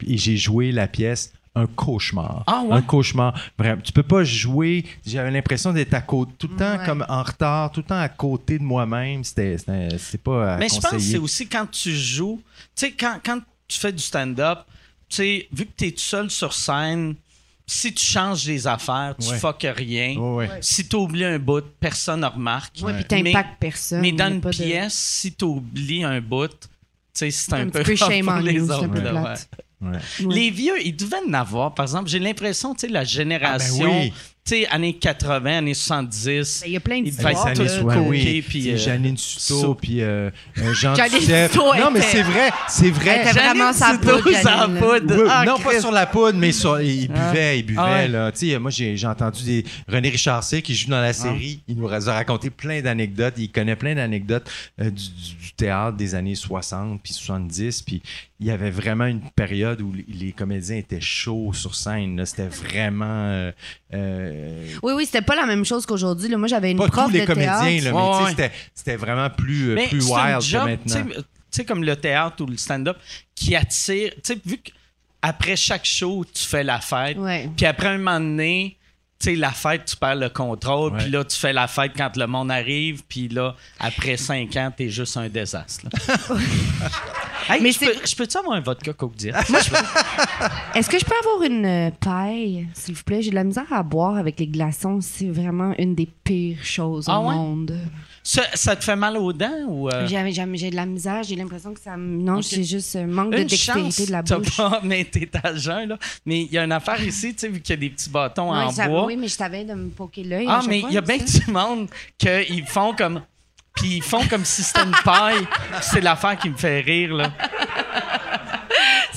j'ai 0.07 0.37
joué 0.37 0.73
la 0.73 0.87
pièce 0.87 1.33
un 1.57 1.67
cauchemar. 1.67 2.45
Ah 2.47 2.63
ouais? 2.65 2.77
Un 2.77 2.83
cauchemar. 2.83 3.39
Vraiment, 3.59 3.83
tu 3.83 3.93
peux 3.93 4.05
pas 4.05 4.23
jouer. 4.23 4.85
J'avais 5.05 5.33
l'impression 5.33 5.73
d'être 5.73 5.95
à 5.95 6.01
côté, 6.01 6.33
tout 6.39 6.47
le 6.47 6.57
temps 6.57 6.79
Ouais. 6.79 6.87
comme 6.87 7.05
en 7.09 7.25
retard, 7.25 7.73
tout 7.73 7.81
le 7.81 7.87
temps 7.87 8.01
à 8.01 8.09
côté 8.09 8.59
de 8.59 8.63
moi-même. 8.63 9.25
C'était, 9.25 9.57
c'est 9.99 10.23
pas 10.23 10.55
à 10.55 10.57
Mais 10.59 10.69
je 10.69 10.79
pense 10.79 10.91
que 10.91 10.99
c'est 11.01 11.19
aussi 11.19 11.49
quand 11.49 11.69
tu 11.69 11.93
joues, 11.93 12.41
tu 12.77 12.87
sais, 12.87 12.93
quand, 12.93 13.19
quand 13.25 13.41
tu 13.67 13.81
fais 13.81 13.93
du 13.93 14.03
stand-up, 14.03 14.61
tu 15.09 15.17
sais, 15.17 15.49
vu 15.53 15.67
que 15.67 15.73
tu 15.77 15.87
es 15.87 15.91
tout 15.91 15.99
seul 15.99 16.31
sur 16.31 16.53
scène, 16.53 17.17
si 17.73 17.95
tu 17.95 18.05
changes 18.05 18.47
les 18.47 18.67
affaires, 18.67 19.15
tu 19.21 19.29
Ouais. 19.29 19.39
fuck 19.39 19.65
rien. 19.77 20.17
Ouais, 20.17 20.49
ouais. 20.49 20.59
Si 20.61 20.89
tu 20.89 20.97
oublies 20.97 21.25
un 21.25 21.39
bout, 21.39 21.65
personne 21.79 22.21
ne 22.21 22.27
remarque. 22.27 22.77
Ouais, 22.83 22.93
puis 23.05 23.23
Mais- 23.23 23.33
t'impactes 23.33 23.59
personne. 23.61 24.01
Mais 24.01 24.11
dans 24.13 24.29
une 24.29 24.41
pas 24.41 24.51
de- 24.51 24.57
pièce, 24.57 24.95
si 24.95 25.33
tu 25.33 25.45
oublies 25.45 26.03
un 26.03 26.21
bout, 26.21 26.49
tu 26.49 26.57
sais, 27.15 27.31
c'est 27.31 27.53
un, 27.53 27.61
Un 27.61 27.69
peu 27.69 27.83
pour 27.83 27.89
les 28.41 28.53
you, 28.55 28.67
c'est 28.67 28.73
un 28.73 28.77
autres. 28.79 29.01
là. 29.01 29.35
Ouais. 29.83 29.99
Les 30.29 30.51
vieux, 30.51 30.75
ils 30.85 30.95
devaient 30.95 31.17
en 31.27 31.33
avoir. 31.33 31.75
Par 31.75 31.85
exemple, 31.85 32.09
j'ai 32.11 32.19
l'impression, 32.19 32.75
tu 32.75 32.81
sais, 32.81 32.89
la 32.89 33.05
génération, 33.05 33.87
Ah, 33.87 33.95
ben 33.95 34.03
oui. 34.03 34.13
Tu 34.43 34.57
sais, 34.57 34.67
années 34.69 34.95
80, 34.95 35.59
années 35.59 35.75
70, 35.75 36.61
Ben, 36.63 36.67
Il 36.69 36.73
y 36.73 36.77
a 36.77 36.81
plein 36.81 37.05
soixante, 37.11 37.57
coquet, 37.59 37.99
oui. 38.01 38.43
puis, 38.43 38.71
euh, 38.71 38.77
Janine 38.77 39.17
Suto, 39.17 39.75
puis 39.75 40.01
euh, 40.01 40.31
euh, 40.59 40.73
Jean 40.75 40.95
Janine 40.97 41.19
Duceppe. 41.19 41.55
Non, 41.57 41.91
mais 41.93 42.01
c'est 42.01 42.23
vrai, 42.23 42.51
c'est 42.69 42.91
vrai. 42.91 43.21
Elle 43.23 43.29
était 43.29 43.39
vraiment 43.39 43.73
sa 43.73 43.99
poudre, 43.99 44.31
sa 44.33 44.43
Janine, 44.43 44.75
là. 44.75 44.81
poudre. 44.81 45.15
Oui, 45.23 45.29
Ah, 45.31 45.45
non, 45.47 45.55
Christ. 45.57 45.65
pas 45.67 45.81
sur 45.81 45.93
la 45.93 46.07
poudre, 46.07 46.39
mais 46.39 46.53
sur, 46.53 46.81
il 46.81 47.09
buvait, 47.09 47.59
il 47.61 47.63
buvait. 47.65 47.81
Ah 47.81 47.93
ouais. 47.93 48.09
là. 48.09 48.33
Tu 48.33 48.51
sais, 48.51 48.59
moi, 48.59 48.71
j'ai 48.71 48.97
j'ai 48.97 49.07
entendu 49.07 49.45
des, 49.45 49.65
René 49.87 50.09
Richard 50.09 50.43
C 50.43 50.63
qui 50.63 50.75
joue 50.75 50.89
dans 50.91 51.01
la 51.01 51.13
série. 51.13 51.61
Il 51.69 51.77
nous 51.77 51.89
a 51.89 51.99
raconté 52.15 52.51
plein 52.51 52.81
d'anecdotes. 52.81 53.35
Il 53.37 53.51
connaît 53.51 53.77
plein 53.77 53.95
d'anecdotes 53.95 54.51
euh, 54.81 54.91
du 54.91 55.03
théâtre 55.61 55.97
des 55.97 56.15
années 56.15 56.35
60 56.35 57.03
puis 57.03 57.13
70. 57.13 57.83
Puis 57.83 58.03
il 58.41 58.47
y 58.47 58.51
avait 58.51 58.71
vraiment 58.71 59.05
une 59.05 59.21
période 59.31 59.81
où 59.83 59.93
les, 60.09 60.33
comédiens 60.33 60.77
étaient 60.77 61.01
chauds 61.01 61.53
sur 61.53 61.75
scène. 61.75 62.25
C'était 62.25 62.49
vraiment... 62.49 63.05
euh, 63.29 63.53
euh, 63.93 64.67
Oui, 64.83 64.95
oui, 64.97 65.05
c'était 65.07 65.23
pas 65.23 65.37
la 65.37 65.47
même 65.47 65.65
chose 65.65 65.85
qu'aujourd'hui. 65.85 66.29
là. 66.29 66.39
Moi, 66.39 66.49
j'avais 66.49 66.71
une 66.73 66.79
pas 66.79 66.89
prof 66.89 67.07
tous 67.07 67.13
les 67.13 67.21
de 67.21 67.27
comédiens, 67.27 67.53
là, 67.53 67.93
mais 67.93 67.93
ouais. 67.93 68.31
c'était- 68.31 68.53
c'était 68.75 68.97
vraiment 68.97 69.29
plus, 69.29 69.71
euh, 69.71 69.75
Mais 69.75 69.89
plus 69.89 70.05
wild 70.05 70.41
job, 70.41 70.63
que 70.63 70.67
maintenant. 70.71 71.13
Tu 71.15 71.57
sais, 71.57 71.65
comme 71.65 71.83
le 71.83 71.97
théâtre 71.97 72.43
ou 72.43 72.47
le 72.47 72.57
stand-up, 72.57 72.97
qui 73.35 73.57
attire. 73.57 74.13
Tu 74.15 74.21
sais, 74.35 74.41
vu 74.47 74.59
qu'après 74.59 75.57
chaque 75.57 75.85
show, 75.85 76.25
tu 76.33 76.45
fais 76.45 76.63
la 76.65 76.81
fête. 76.81 77.19
Puis 77.57 77.67
après 77.67 77.89
un 77.89 77.99
moment 77.99 78.21
donné, 78.21 78.77
tu 79.21 79.27
sais, 79.31 79.37
la 79.37 79.51
fête, 79.51 79.85
tu 79.85 79.97
perds 79.97 80.17
le 80.17 80.31
contrôle. 80.31 80.97
Puis 80.97 81.11
là, 81.11 81.23
tu 81.25 81.37
fais 81.37 81.53
la 81.53 81.69
fête 81.69 81.93
quand 81.95 82.17
le 82.17 82.27
monde 82.27 82.51
arrive. 82.51 83.03
Puis 83.07 83.29
là, 83.29 83.55
après 83.79 84.17
cinq 84.17 84.57
ans, 84.57 84.73
t'es 84.75 84.89
juste 84.89 85.17
un 85.19 85.29
désastre. 85.29 85.87
Hey, 87.49 87.61
Mais 87.63 87.73
je, 87.73 87.81
peux, 87.81 87.93
je 88.07 88.15
peux-tu 88.15 88.37
avoir 88.37 88.55
un 88.57 88.61
vodka 88.61 88.93
Coke 88.93 89.17
Diet? 89.17 89.35
Est-ce 90.75 90.89
que 90.91 90.99
je 90.99 91.05
peux 91.05 91.15
avoir 91.27 91.43
une 91.51 91.65
euh, 91.67 91.91
paille, 91.99 92.69
s'il 92.75 92.95
vous 92.95 93.03
plaît? 93.03 93.23
J'ai 93.23 93.31
de 93.31 93.35
la 93.35 93.45
misère 93.45 93.65
à 93.73 93.83
boire 93.83 94.17
avec 94.19 94.39
les 94.39 94.47
glaçons. 94.47 95.01
C'est 95.01 95.31
vraiment 95.31 95.73
une 95.79 95.95
des 95.95 96.07
pires 96.07 96.63
choses 96.65 97.07
Ah 97.09 97.19
au 97.19 97.29
ouais? 97.29 97.35
monde. 97.35 97.77
Ça, 98.23 98.43
ça 98.55 98.77
te 98.77 98.85
fait 98.85 98.97
mal 98.97 99.17
aux 99.17 99.33
dents 99.33 99.65
ou. 99.69 99.89
euh, 99.89 100.07
J'ai, 100.07 100.31
j'ai- 100.33 100.47
j'ai 100.57 100.71
de 100.71 100.77
la 100.77 100.87
misère. 100.87 101.23
J'ai 101.23 101.37
l'impression 101.37 101.73
que 101.75 101.81
ça 101.81 101.97
me... 101.97 102.23
Non, 102.23 102.37
Ok. 102.39 102.45
c'est 102.45 102.63
juste 102.65 102.95
un 102.97 103.07
manque 103.07 103.33
de 103.33 103.39
dextérité 103.39 103.83
chance, 103.97 104.07
de 104.07 104.13
la 104.13 104.23
t'as 104.23 104.39
bouche. 104.39 104.57
pas, 104.57 104.81
mais 104.85 105.05
t'es 105.05 105.29
à 105.43 105.55
jeun, 105.55 105.89
là. 105.89 105.99
Mais 106.27 106.43
il 106.43 106.53
y 106.53 106.59
a 106.59 106.65
une 106.65 106.73
affaire 106.73 107.03
ici, 107.03 107.33
tu 107.35 107.41
sais, 107.41 107.49
vu 107.49 107.61
qu'il 107.61 107.71
y 107.75 107.79
a 107.79 107.81
des 107.81 107.91
petits 107.91 108.11
bâtons 108.11 108.53
en 108.53 108.69
Ouais, 108.73 108.89
bois. 108.89 109.07
Oui, 109.07 109.17
mais 109.17 109.29
je 109.29 109.35
savais 109.35 109.65
de 109.65 109.75
me 109.75 109.89
poker 109.89 110.25
l'œil. 110.25 110.47
Ah, 110.49 110.61
mais 110.69 110.81
il 110.81 110.93
y 110.93 110.99
a 110.99 111.01
bien 111.01 111.17
du 111.19 111.51
monde 111.51 111.89
qu'ils 112.19 112.67
font 112.67 112.95
comme. 112.95 113.23
Puis 113.75 113.97
ils 113.97 114.03
font 114.03 114.27
comme 114.27 114.45
si 114.45 114.63
c'était 114.63 114.83
une 114.83 114.97
paille. 115.05 115.47
C'est 115.81 116.01
l'affaire 116.01 116.37
qui 116.37 116.51
me 116.51 116.57
fait 116.57 116.81
rire, 116.81 117.15
là. 117.15 117.33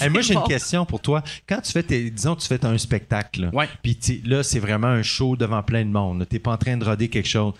Hey, 0.02 0.10
moi, 0.10 0.22
j'ai 0.22 0.34
bon. 0.34 0.42
une 0.42 0.48
question 0.48 0.86
pour 0.86 1.00
toi. 1.00 1.24
Quand 1.48 1.62
tu 1.62 1.72
fais, 1.72 1.84
tes, 1.84 2.10
disons, 2.10 2.36
tu 2.36 2.46
fais 2.48 2.64
un 2.66 2.78
spectacle, 2.78 3.44
là, 3.44 3.50
Ouais. 3.54 3.70
puis 3.82 3.96
tu- 3.96 4.22
là, 4.26 4.44
c'est 4.44 4.60
vraiment 4.60 4.88
un 4.88 5.04
show 5.04 5.36
devant 5.38 5.62
plein 5.64 5.86
de 5.86 5.90
monde. 5.90 6.26
Tu 6.30 6.36
n'es 6.36 6.40
pas 6.40 6.52
en 6.52 6.58
train 6.58 6.76
de 6.76 6.84
roder 6.84 7.08
quelque 7.10 7.30
chose. 7.30 7.54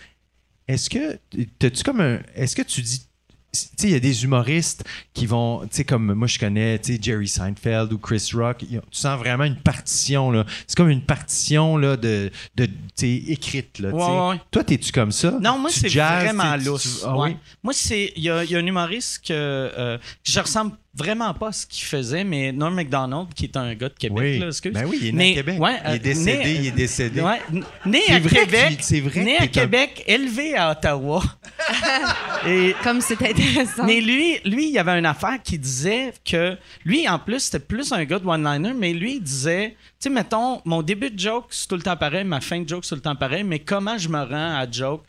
Est-ce 0.68 0.88
que, 0.90 1.18
t'as-tu 1.58 1.82
comme 1.82 2.00
un, 2.00 2.20
est-ce 2.34 2.56
que 2.56 2.62
tu 2.62 2.80
dis, 2.82 3.06
sais, 3.52 3.68
il 3.84 3.90
y 3.90 3.94
a 3.94 4.00
des 4.00 4.24
humoristes 4.24 4.82
qui 5.12 5.26
vont, 5.26 5.60
tu 5.62 5.68
sais, 5.72 5.84
comme 5.84 6.12
moi 6.14 6.26
je 6.26 6.38
connais, 6.38 6.78
tu 6.78 6.94
sais, 6.94 6.98
Jerry 7.00 7.28
Seinfeld 7.28 7.92
ou 7.92 7.98
Chris 7.98 8.30
Rock, 8.34 8.58
tu 8.68 8.78
sens 8.90 9.18
vraiment 9.18 9.44
une 9.44 9.56
partition, 9.60 10.30
là. 10.30 10.44
C'est 10.66 10.76
comme 10.76 10.88
une 10.90 11.02
partition, 11.04 11.76
là, 11.76 11.96
de, 11.96 12.30
de 12.56 12.68
écrite, 13.02 13.78
là. 13.80 13.90
Ouais, 13.90 14.30
ouais. 14.30 14.40
Toi, 14.50 14.64
t'es-tu 14.64 14.90
comme 14.90 15.12
ça? 15.12 15.32
Non, 15.40 15.58
moi, 15.58 15.70
c'est 15.70 15.88
vraiment 15.88 16.56
tu- 16.58 16.64
lousse. 16.64 17.02
Ah 17.06 17.16
Ouais. 17.16 17.30
oui? 17.32 17.36
Moi, 17.62 17.72
c'est. 17.74 18.12
Il 18.16 18.22
y 18.22 18.26
y 18.26 18.30
a 18.30 18.38
un 18.38 18.66
humoriste 18.66 19.18
que, 19.26 19.32
euh, 19.32 19.98
que 19.98 20.02
je 20.32 20.40
ressemble 20.40 20.72
vraiment 20.96 21.34
pas 21.34 21.50
ce 21.52 21.66
qu'il 21.66 21.84
faisait, 21.84 22.22
mais 22.24 22.52
Norm 22.52 22.74
MacDonald, 22.74 23.34
qui 23.34 23.44
est 23.46 23.56
un 23.56 23.74
gars 23.74 23.88
de 23.88 23.94
Québec, 23.94 24.18
Oui. 24.18 24.38
là, 24.38 24.46
excuse. 24.46 24.72
Ben 24.72 24.86
oui, 24.86 24.98
il 25.02 25.06
est 25.08 25.12
né 25.12 25.16
Mais- 25.18 25.30
à 25.32 25.34
Québec. 25.34 25.60
ouais, 25.60 25.80
il 25.84 25.90
est 25.90 25.94
euh, 25.94 25.98
décédé, 25.98 26.36
né- 26.44 26.54
il 26.60 26.66
est 26.66 26.70
décédé. 26.70 27.20
Ouais, 27.20 27.40
né 27.86 28.02
C'est 28.06 28.12
à 28.14 28.18
vrai 28.20 28.40
Québec, 28.44 28.78
c'est 28.80 29.00
vrai 29.00 29.24
né 29.24 29.36
que 29.36 29.40
à 29.40 29.44
un- 29.44 29.46
Québec, 29.48 30.04
élevé 30.06 30.56
à 30.56 30.70
Ottawa. 30.70 31.22
Et 32.46 32.74
Comme 32.82 33.00
c'est 33.00 33.20
intéressant. 33.22 33.84
mais 33.86 34.00
lui, 34.00 34.38
lui, 34.44 34.66
il 34.68 34.72
y 34.72 34.78
avait 34.78 34.98
une 34.98 35.06
affaire 35.06 35.38
qui 35.42 35.58
disait 35.58 36.12
que 36.24 36.56
lui, 36.84 37.08
en 37.08 37.18
plus, 37.18 37.40
c'était 37.40 37.58
plus 37.58 37.90
un 37.92 38.04
gars 38.04 38.18
de 38.18 38.26
one-liner, 38.26 38.72
mais 38.74 38.92
lui, 38.92 39.14
il 39.16 39.22
disait, 39.22 39.70
tu 39.70 39.76
sais, 40.00 40.10
mettons, 40.10 40.60
mon 40.64 40.82
début 40.82 41.10
de 41.10 41.18
joke, 41.18 41.46
c'est 41.50 41.66
tout 41.68 41.76
le 41.76 41.82
temps 41.82 41.96
pareil, 41.96 42.24
ma 42.24 42.40
fin 42.40 42.60
de 42.60 42.68
joke, 42.68 42.84
c'est 42.84 42.90
tout 42.90 42.94
le 42.96 43.00
temps 43.00 43.16
pareil, 43.16 43.44
mais 43.44 43.58
comment 43.60 43.96
je 43.98 44.08
me 44.08 44.18
rends 44.22 44.56
à 44.58 44.70
joke, 44.70 45.04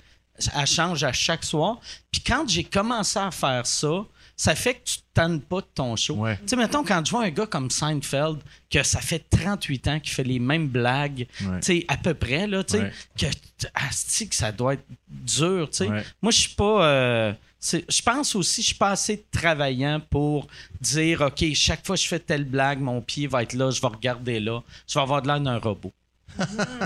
elle 0.58 0.66
change 0.68 1.04
à 1.04 1.12
chaque 1.12 1.44
soir? 1.44 1.80
Puis 2.12 2.22
quand 2.26 2.48
j'ai 2.48 2.64
commencé 2.64 3.20
à 3.20 3.32
faire 3.32 3.66
ça, 3.66 4.06
ça 4.38 4.54
fait 4.56 4.76
que 4.76 4.84
tu 4.84 4.98
te 4.98 5.04
tannes 5.14 5.40
pas 5.42 5.62
de 5.62 5.68
ton 5.74 5.96
show. 5.96 6.16
Ouais. 6.16 6.36
Tu 6.38 6.44
sais, 6.50 6.56
mettons, 6.56 6.84
quand 6.84 7.04
je 7.06 7.12
vois 7.12 7.24
un 7.24 7.30
gars 7.30 7.46
comme 7.48 7.70
Seinfeld, 7.70 8.40
que 8.70 8.84
ça 8.84 9.00
fait 9.00 9.20
38 9.30 9.88
ans 9.88 10.00
qu'il 10.00 10.12
fait 10.14 10.24
les 10.24 10.40
mêmes 10.40 10.68
blagues, 10.68 11.28
Ouais. 11.42 11.60
tu 11.62 11.66
sais, 11.80 11.86
à 11.88 11.98
peu 11.98 12.14
près, 12.14 12.46
là, 12.48 12.64
tu 12.64 12.74
sais, 12.78 12.84
Ouais. 12.84 12.92
que, 13.18 13.26
asti, 13.74 14.28
que 14.28 14.36
ça 14.36 14.52
doit 14.52 14.74
être 14.74 14.86
dur, 15.10 15.70
tu 15.70 15.78
sais. 15.78 15.88
Moi, 16.22 16.32
je 16.32 16.38
suis 16.40 16.56
pas. 16.56 16.86
euh, 16.86 17.34
je 17.62 18.02
pense 18.04 18.36
aussi, 18.36 18.62
je 18.62 18.68
suis 18.68 18.76
pas 18.76 18.92
assez 18.92 19.26
travaillant 19.32 20.00
pour 20.10 20.46
dire, 20.82 21.22
OK, 21.22 21.44
chaque 21.56 21.84
fois 21.86 21.96
que 21.96 22.02
je 22.04 22.08
fais 22.08 22.20
telle 22.20 22.44
blague, 22.44 22.80
mon 22.80 23.02
pied 23.02 23.26
va 23.28 23.42
être 23.42 23.54
là, 23.54 23.72
je 23.72 23.82
vais 23.82 23.88
regarder 23.88 24.40
là, 24.40 24.62
je 24.88 24.94
vais 24.94 25.02
avoir 25.02 25.22
de 25.24 25.28
l'air 25.28 25.40
d'un 25.40 25.58
robot. 25.58 25.92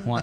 Ouais. 0.06 0.22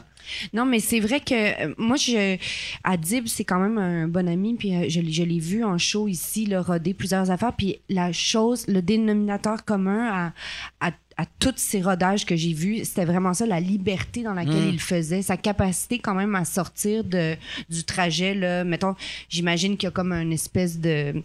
Non, 0.53 0.65
mais 0.65 0.81
c'est 0.81 0.99
vrai 1.01 1.21
que 1.21 1.67
euh, 1.67 1.75
moi, 1.79 1.97
je, 1.97 2.37
Adib, 2.83 3.27
c'est 3.29 3.45
quand 3.45 3.61
même 3.61 3.79
un 3.79 4.09
bon 4.09 4.29
ami, 4.29 4.55
puis 4.55 4.75
euh, 4.75 4.87
je, 4.89 5.01
l'ai- 5.01 5.13
je 5.13 5.23
l'ai 5.23 5.39
vu 5.39 5.63
en 5.63 5.79
show 5.79 6.09
ici, 6.09 6.47
le 6.47 6.59
roder 6.61 6.95
plusieurs 6.95 7.31
affaires, 7.31 7.53
puis 7.57 7.79
la 7.89 8.13
chose, 8.13 8.67
le 8.67 8.83
dénominateur 8.83 9.65
commun 9.65 10.33
à, 10.81 10.87
à, 10.89 10.91
à 11.17 11.27
tous 11.39 11.55
ces 11.57 11.81
rodages 11.81 12.27
que 12.27 12.35
j'ai 12.35 12.53
vus, 12.53 12.85
c'était 12.85 13.05
vraiment 13.05 13.35
ça, 13.35 13.47
la 13.47 13.61
liberté 13.61 14.23
dans 14.25 14.35
laquelle 14.35 14.67
Mm. 14.67 14.71
il 14.75 14.81
faisait, 14.81 15.23
sa 15.23 15.37
capacité 15.37 16.01
quand 16.01 16.15
même 16.15 16.35
à 16.35 16.45
sortir 16.45 17.05
de, 17.05 17.37
du 17.71 17.85
trajet, 17.85 18.35
là. 18.35 18.65
Mettons, 18.65 18.97
j'imagine 19.29 19.77
qu'il 19.77 19.87
y 19.87 19.89
a 19.89 19.93
comme 19.93 20.13
une 20.13 20.33
espèce 20.33 20.79
de, 20.81 21.23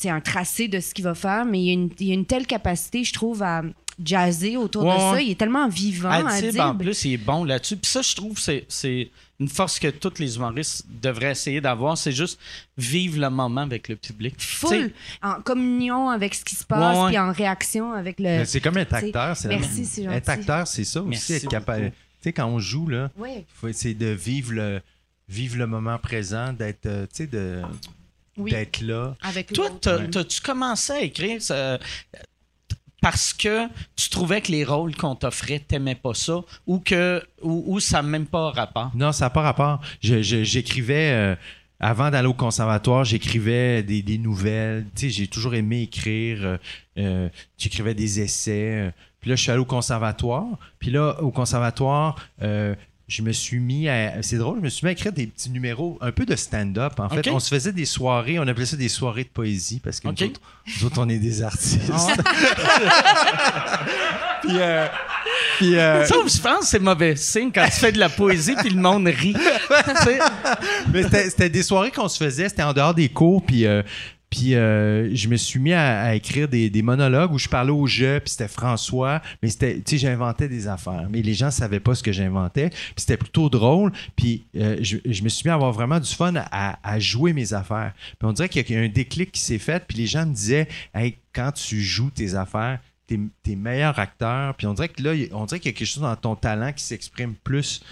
tu 0.00 0.08
un 0.08 0.20
tracé 0.20 0.66
de 0.66 0.80
ce 0.80 0.92
qu'il 0.94 1.04
va 1.04 1.14
faire, 1.14 1.44
mais 1.44 1.60
il 1.60 1.66
y, 1.66 1.70
a 1.70 1.74
une, 1.74 1.90
il 2.00 2.06
y 2.08 2.10
a 2.10 2.14
une 2.14 2.26
telle 2.26 2.46
capacité, 2.46 3.04
je 3.04 3.12
trouve, 3.12 3.40
à 3.44 3.62
jazzer 4.02 4.56
autour 4.56 4.84
Ouais, 4.84 4.94
de 4.94 4.98
ça. 5.00 5.20
Il 5.22 5.30
est 5.30 5.34
tellement 5.38 5.68
vivant, 5.68 6.10
Adib, 6.10 6.48
Adib. 6.48 6.60
en 6.60 6.74
plus, 6.76 7.04
il 7.04 7.12
est 7.14 7.16
bon 7.18 7.44
là-dessus. 7.44 7.76
Puis 7.76 7.90
ça, 7.90 8.02
je 8.02 8.14
trouve, 8.14 8.38
c'est, 8.38 8.64
c'est 8.68 9.10
une 9.40 9.48
force 9.48 9.78
que 9.78 9.88
tous 9.88 10.18
les 10.18 10.36
humoristes 10.36 10.84
devraient 10.88 11.32
essayer 11.32 11.60
d'avoir. 11.60 11.98
C'est 11.98 12.12
juste 12.12 12.38
vivre 12.78 13.20
le 13.20 13.28
moment 13.30 13.62
avec 13.62 13.88
le 13.88 13.96
public. 13.96 14.34
Full 14.38 14.92
en 15.22 15.40
communion 15.42 16.10
avec 16.10 16.34
ce 16.34 16.44
qui 16.44 16.54
se 16.54 16.64
passe 16.64 16.96
ouais. 16.98 17.08
puis 17.08 17.18
en 17.18 17.32
réaction 17.32 17.92
avec 17.92 18.18
le 18.20 18.24
Mais 18.24 18.44
C'est 18.44 18.60
comme 18.60 18.78
être 18.78 18.94
acteur. 18.94 19.36
c'est 19.36 19.48
merci, 19.48 19.84
c'est 19.84 20.04
Être 20.04 20.28
acteur, 20.28 20.66
c'est 20.66 20.84
ça 20.84 21.00
aussi, 21.00 21.08
Merci 21.08 21.32
être 21.34 21.48
capable. 21.48 21.90
Tu 21.90 22.28
sais, 22.28 22.32
quand 22.32 22.46
on 22.46 22.60
joue, 22.60 22.86
là, 22.86 23.10
ouais 23.18 23.44
faut 23.54 23.66
essayer 23.68 23.94
de 23.94 24.06
vivre 24.06 24.52
le, 24.52 24.80
vivre 25.28 25.56
le 25.58 25.66
moment 25.66 25.98
présent, 25.98 26.52
d'être, 26.52 26.86
euh, 26.86 27.02
tu 27.06 27.16
sais, 27.24 27.26
de, 27.26 27.62
oui 28.36 28.52
d'être 28.52 28.80
là. 28.80 29.16
avec 29.22 29.52
Toi, 29.52 29.70
t'as- 29.80 30.06
t'as-tu 30.06 30.40
commencé 30.40 30.92
à 30.92 31.00
écrire 31.00 31.42
ça, 31.42 31.80
parce 33.02 33.34
que 33.34 33.66
tu 33.96 34.08
trouvais 34.08 34.40
que 34.40 34.50
les 34.50 34.64
rôles 34.64 34.96
qu'on 34.96 35.14
t'offrait, 35.14 35.58
t'aimais 35.58 35.96
pas 35.96 36.14
ça 36.14 36.40
ou 36.66 36.78
que 36.78 37.22
ou, 37.42 37.64
ou 37.66 37.80
ça 37.80 38.00
n'a 38.00 38.08
même 38.08 38.26
pas 38.26 38.50
rapport? 38.52 38.90
Non, 38.94 39.12
ça 39.12 39.26
n'a 39.26 39.30
pas 39.30 39.42
rapport. 39.42 39.80
J'écrivais. 40.00 41.10
euh, 41.12 41.36
avant 41.84 42.10
d'aller 42.10 42.28
au 42.28 42.32
conservatoire, 42.34 43.04
j'écrivais 43.04 43.82
des, 43.82 44.02
des 44.02 44.16
nouvelles. 44.16 44.86
J'ai 44.96 45.26
toujours 45.26 45.54
aimé 45.56 45.82
écrire. 45.82 46.38
euh, 46.44 46.56
euh, 46.98 47.28
j'écrivais 47.58 47.92
des 47.94 48.20
essais. 48.20 48.92
puis 49.20 49.30
là, 49.30 49.36
je 49.36 49.42
suis 49.42 49.50
allé 49.50 49.60
au 49.60 49.64
conservatoire. 49.64 50.46
Puis 50.78 50.90
là, 50.92 51.20
au 51.20 51.32
conservatoire, 51.32 52.14
je 53.12 53.22
me 53.22 53.32
suis 53.32 53.60
mis 53.60 53.88
à. 53.90 54.22
C'est 54.22 54.38
drôle, 54.38 54.58
je 54.58 54.62
me 54.64 54.68
suis 54.70 54.86
mis 54.86 54.88
à 54.88 54.92
écrire 54.92 55.12
des 55.12 55.26
petits 55.26 55.50
numéros, 55.50 55.98
un 56.00 56.12
peu 56.12 56.24
de 56.24 56.34
stand-up. 56.34 56.98
En 56.98 57.10
fait, 57.10 57.28
on 57.28 57.38
se 57.40 57.48
faisait 57.48 57.72
des 57.72 57.84
soirées, 57.84 58.38
on 58.38 58.46
appelait 58.46 58.64
ça 58.64 58.76
des 58.76 58.88
soirées 58.88 59.24
de 59.24 59.28
poésie 59.28 59.80
parce 59.84 60.00
que 60.00 60.08
Ok. 60.08 60.20
nous, 60.20 60.26
autres, 60.28 60.40
nous 60.80 60.86
autres, 60.86 60.96
on 61.00 61.08
est 61.10 61.18
des 61.18 61.42
artistes. 61.42 61.92
Ah 61.92 62.14
puis, 64.42 64.50
euh, 64.58 64.86
puis, 65.58 65.76
euh, 65.76 66.06
Ça, 66.06 66.14
je 66.26 66.40
pense 66.40 66.60
que 66.60 66.66
c'est 66.66 66.78
mauvais 66.78 67.14
signe 67.16 67.50
quand 67.54 67.64
tu 67.66 67.72
fais 67.72 67.92
de 67.92 67.98
la 67.98 68.08
poésie 68.08 68.54
puis 68.58 68.70
le 68.70 68.80
monde 68.80 69.06
rit. 69.06 69.36
Mais 70.92 71.02
c'était 71.02 71.28
c'était 71.30 71.50
des 71.50 71.62
soirées 71.62 71.90
qu'on 71.90 72.08
se 72.08 72.16
faisait, 72.22 72.48
c'était 72.48 72.62
en 72.62 72.72
dehors 72.72 72.94
des 72.94 73.10
cours, 73.10 73.44
puis 73.44 73.66
euh, 73.66 73.82
puis 74.32 74.54
euh, 74.54 75.14
je 75.14 75.28
me 75.28 75.36
suis 75.36 75.60
mis 75.60 75.74
à, 75.74 76.14
écrire 76.14 76.48
des, 76.48 76.82
monologues 76.82 77.34
où 77.34 77.38
je 77.38 77.50
parlais 77.50 77.70
au 77.70 77.86
jeu, 77.86 78.18
puis 78.18 78.30
c'était 78.30 78.48
François, 78.48 79.20
mais 79.42 79.50
c'était, 79.50 79.74
tu 79.76 79.82
sais, 79.90 79.98
j'inventais 79.98 80.48
des 80.48 80.68
affaires, 80.68 81.06
mais 81.10 81.20
les 81.20 81.34
gens 81.34 81.50
savaient 81.50 81.80
pas 81.80 81.94
ce 81.94 82.02
que 82.02 82.12
j'inventais, 82.12 82.70
puis 82.70 82.94
c'était 82.96 83.18
plutôt 83.18 83.50
drôle, 83.50 83.92
puis 84.16 84.46
euh, 84.56 84.78
je, 84.80 84.96
je 85.04 85.22
me 85.22 85.28
suis 85.28 85.46
mis 85.46 85.50
à 85.50 85.54
avoir 85.54 85.72
vraiment 85.72 86.00
du 86.00 86.10
fun 86.10 86.32
à, 86.34 86.78
à 86.82 86.98
jouer 86.98 87.34
mes 87.34 87.52
affaires. 87.52 87.92
Puis 88.18 88.26
on 88.26 88.32
dirait 88.32 88.48
qu'il 88.48 88.70
y 88.70 88.74
a 88.74 88.80
un 88.80 88.88
déclic 88.88 89.32
qui 89.32 89.40
s'est 89.42 89.58
fait, 89.58 89.84
puis 89.86 89.98
les 89.98 90.06
gens 90.06 90.24
me 90.24 90.32
disaient, 90.32 90.66
hey, 90.94 91.18
quand 91.34 91.52
tu 91.52 91.82
joues 91.82 92.10
tes 92.10 92.34
affaires, 92.34 92.80
t'es, 93.12 93.20
t'es 93.42 93.56
meilleur 93.56 93.98
acteur, 93.98 94.54
puis 94.54 94.66
on 94.66 94.74
dirait 94.74 94.88
que 94.88 95.02
là, 95.02 95.12
on 95.32 95.44
dirait 95.44 95.60
qu'il 95.60 95.70
y 95.70 95.74
a 95.74 95.78
quelque 95.78 95.86
chose 95.86 96.02
dans 96.02 96.16
ton 96.16 96.34
talent 96.34 96.72
qui 96.72 96.82
s'exprime 96.82 97.34
plus. 97.34 97.82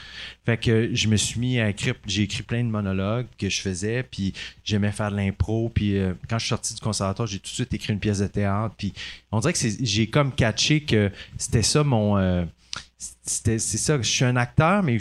Fait 0.46 0.56
que 0.56 0.94
je 0.94 1.08
me 1.08 1.16
suis 1.16 1.38
mis 1.38 1.60
à 1.60 1.68
écrire, 1.68 1.94
j'ai 2.06 2.22
écrit 2.22 2.42
plein 2.42 2.64
de 2.64 2.70
monologues 2.70 3.26
que 3.38 3.48
je 3.48 3.60
faisais, 3.60 4.02
puis 4.02 4.32
j'aimais 4.64 4.92
faire 4.92 5.10
de 5.10 5.16
l'impro, 5.16 5.68
puis 5.68 5.98
euh, 5.98 6.14
quand 6.28 6.38
je 6.38 6.44
suis 6.44 6.50
sorti 6.50 6.74
du 6.74 6.80
conservatoire, 6.80 7.28
j'ai 7.28 7.38
tout 7.38 7.50
de 7.50 7.54
suite 7.54 7.74
écrit 7.74 7.92
une 7.92 8.00
pièce 8.00 8.20
de 8.20 8.26
théâtre, 8.26 8.74
puis 8.78 8.92
on 9.30 9.40
dirait 9.40 9.52
que 9.52 9.58
j'ai 9.82 10.08
comme 10.08 10.32
catché 10.32 10.82
que 10.82 11.10
c'était 11.36 11.62
ça 11.62 11.84
mon... 11.84 12.16
euh, 12.16 12.44
c'est 13.22 13.58
ça, 13.58 13.96
je 13.96 14.02
suis 14.08 14.24
un 14.24 14.36
acteur, 14.36 14.82
mais 14.82 14.98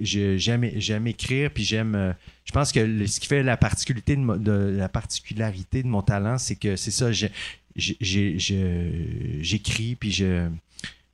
j'aime 0.00 1.06
écrire, 1.06 1.50
puis 1.50 1.64
j'aime... 1.64 1.94
euh, 1.94 2.12
je 2.44 2.52
pense 2.52 2.72
que 2.72 3.06
ce 3.06 3.20
qui 3.20 3.28
fait 3.28 3.44
la 3.44 3.56
particularité 3.56 4.16
de, 4.16 4.36
de- 4.36 4.76
la 4.76 4.88
particularité 4.88 5.84
de 5.84 5.88
mon 5.88 6.02
talent, 6.02 6.36
c'est 6.38 6.56
que 6.56 6.74
c'est 6.74 6.90
ça, 6.90 7.12
j'écris, 7.76 8.36
puis 9.98 10.12
je... 10.12 10.48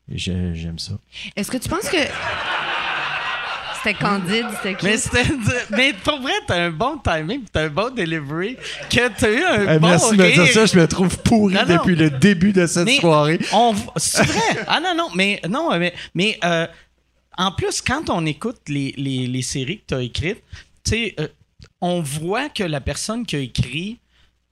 J'aime 0.09 0.78
ça. 0.78 0.92
Est-ce 1.34 1.50
que 1.50 1.57
tu 1.57 1.68
penses 1.68 1.88
que 1.88 1.96
c'était 3.76 3.94
candide, 3.94 4.46
c'était 4.57 4.74
cute? 4.74 4.82
mais, 4.84 4.96
c'était- 4.96 5.24
mais 5.70 5.92
pour 5.92 6.20
vrai, 6.20 6.32
t'as 6.46 6.64
un 6.66 6.70
bon 6.70 6.98
timing, 6.98 7.42
t'as 7.52 7.64
un 7.64 7.68
bon 7.68 7.92
delivery, 7.94 8.57
que 8.90 9.09
t'as 9.09 9.30
eu 9.30 9.42
un 9.42 9.74
Eh, 9.74 9.78
bon 9.78 9.88
merci 9.88 10.16
de 10.16 10.22
me 10.22 10.32
dire 10.32 10.46
ça, 10.52 10.66
je 10.66 10.78
me 10.78 10.86
trouve 10.88 11.18
pourri 11.22 11.54
Non, 11.54 11.64
non. 11.66 11.76
depuis 11.76 11.94
le 11.96 12.11
début 12.11 12.52
de 12.52 12.66
cette 12.66 12.86
Mais 12.86 12.98
soirée. 12.98 13.38
c'est 13.96 14.24
vrai. 14.26 14.64
Ah 14.66 14.80
non, 14.80 14.94
non, 14.96 15.09
mais 15.14 15.40
non, 15.48 15.76
mais, 15.78 15.94
mais 16.14 16.38
euh, 16.44 16.66
en 17.36 17.52
plus, 17.52 17.80
quand 17.82 18.09
on 18.11 18.24
écoute 18.26 18.61
les, 18.68 18.94
les, 18.96 19.26
les 19.26 19.42
séries 19.42 19.78
que 19.80 19.84
tu 19.88 19.94
as 19.94 20.02
écrites, 20.02 20.42
tu 20.84 20.90
sais, 20.90 21.14
euh, 21.20 21.28
on 21.80 22.00
voit 22.00 22.48
que 22.48 22.64
la 22.64 22.80
personne 22.80 23.24
qui 23.26 23.36
a 23.36 23.40
écrit 23.40 23.98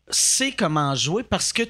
sait 0.08 0.52
comment 0.52 0.94
jouer 0.94 1.22
parce 1.22 1.52
que 1.52 1.62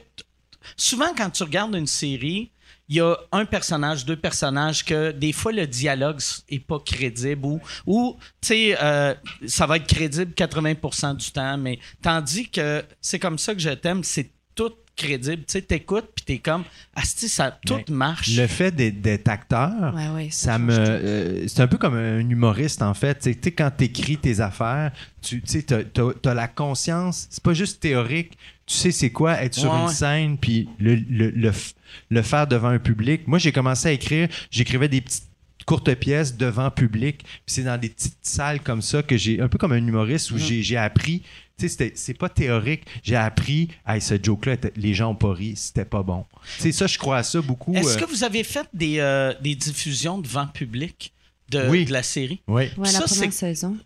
souvent, 0.76 1.14
quand 1.16 1.30
tu 1.30 1.43
regardes 1.43 1.74
une 1.74 1.87
série, 1.87 2.51
il 2.89 2.97
y 2.97 3.01
a 3.01 3.16
un 3.32 3.47
personnage, 3.47 4.05
deux 4.05 4.16
personnages 4.16 4.85
que 4.85 5.11
des 5.11 5.32
fois 5.32 5.53
le 5.53 5.66
dialogue 5.66 6.20
est 6.51 6.59
pas 6.59 6.78
crédible 6.80 7.47
ou, 7.47 7.61
ou 7.87 8.18
tu 8.41 8.49
sais, 8.49 8.76
euh, 8.82 9.14
ça 9.47 9.66
va 9.66 9.76
être 9.76 9.87
crédible 9.87 10.32
80% 10.32 11.16
du 11.16 11.30
temps, 11.30 11.57
mais 11.57 11.78
tandis 12.03 12.51
que 12.51 12.85
c'est 13.01 13.18
comme 13.18 13.39
ça 13.39 13.55
que 13.55 13.61
je 13.61 13.70
t'aime, 13.70 14.05
c'est 14.05 14.30
crédible. 14.97 15.39
Tu 15.39 15.53
sais, 15.53 15.63
t'écoutes 15.63 16.09
puis 16.15 16.25
t'es 16.25 16.39
comme, 16.39 16.65
asti, 16.95 17.29
ça 17.29 17.59
tout 17.67 17.81
Mais 17.89 17.95
marche. 17.95 18.37
Le 18.37 18.47
fait 18.47 18.71
d'être, 18.71 19.29
acteur, 19.29 19.95
Ouais, 19.95 20.09
ouais, 20.09 20.29
ça 20.31 20.59
me. 20.59 20.73
euh, 20.73 21.49
c'est 21.49 21.61
un 21.61 21.67
peu 21.67 21.79
comme 21.79 21.95
un 21.97 22.21
humoriste, 22.29 22.83
en 22.83 22.95
fait. 22.95 23.19
Tu 23.19 23.33
sais, 23.33 23.39
sais, 23.43 23.53
quand 23.53 23.71
tu 23.77 23.85
écris 23.85 24.17
tes 24.19 24.41
affaires, 24.41 24.93
tu 25.23 25.43
as, 25.71 26.35
la 26.35 26.49
conscience. 26.49 27.27
C'est 27.31 27.43
pas 27.43 27.55
juste 27.55 27.81
théorique. 27.81 28.39
Tu 28.67 28.77
sais, 28.77 28.91
c'est 28.93 29.11
quoi 29.11 29.43
être 29.43 29.55
sur 29.55 29.71
Ouais, 29.73 29.79
une 29.81 29.87
ouais. 29.87 29.93
scène 29.93 30.39
puis 30.39 30.69
le, 30.79 30.95
le, 30.95 31.31
le, 31.31 31.53
le 32.11 32.23
faire 32.23 32.47
devant 32.47 32.69
un 32.69 32.79
public. 32.79 33.27
Moi, 33.29 33.39
j'ai 33.39 33.53
commencé 33.53 33.89
à 33.89 33.93
écrire, 33.93 34.29
j'écrivais 34.51 34.89
des 34.89 35.01
petites 35.03 35.25
courtes 35.67 35.95
pièces 35.95 36.37
devant 36.37 36.71
public. 36.71 37.19
Puis 37.25 37.43
c'est 37.47 37.62
dans 37.65 37.79
des 37.81 37.89
petites 37.89 38.19
salles 38.23 38.61
comme 38.61 38.83
ça 38.83 39.03
que 39.03 39.17
j'ai, 39.17 39.41
un 39.41 39.49
peu 39.49 39.59
comme 39.59 39.73
un 39.73 39.87
humoriste 39.87 40.31
Mm. 40.31 40.35
où 40.35 40.39
j'ai, 40.39 40.62
j'ai 40.62 40.77
appris. 40.77 41.21
Tu 41.57 41.62
sais, 41.62 41.69
c'était- 41.69 41.93
c'est 41.95 42.15
pas 42.15 42.29
théorique. 42.29 42.83
J'ai 43.05 43.15
appris, 43.17 43.69
hey, 43.87 44.01
ce 44.01 44.15
joke-là, 44.21 44.57
les 44.77 44.93
gens 44.95 45.11
ont 45.11 45.15
pas 45.15 45.33
ri, 45.33 45.55
c'était 45.57 45.85
pas 45.85 46.03
bon. 46.03 46.25
Sais, 46.59 46.73
ça, 46.73 46.87
je 46.89 46.99
crois 46.99 47.19
à 47.19 47.23
ça 47.23 47.41
beaucoup. 47.41 47.75
Est-ce 47.75 47.97
euh, 47.97 48.01
que 48.01 48.11
vous 48.11 48.25
avez 48.25 48.43
fait 48.43 48.67
des, 48.75 48.99
euh, 48.99 49.33
des 49.41 49.55
diffusions 49.55 50.19
devant 50.19 50.47
public 50.49 51.12
de, 51.51 51.69
Oui. 51.69 51.85
de 51.85 51.93
la 51.93 52.03
série? 52.03 52.41
Oui. 52.49 52.65
Ouais, 52.77 52.91
la 52.93 53.01
première 53.01 53.09
c'est- 53.09 53.31
saison. 53.31 53.77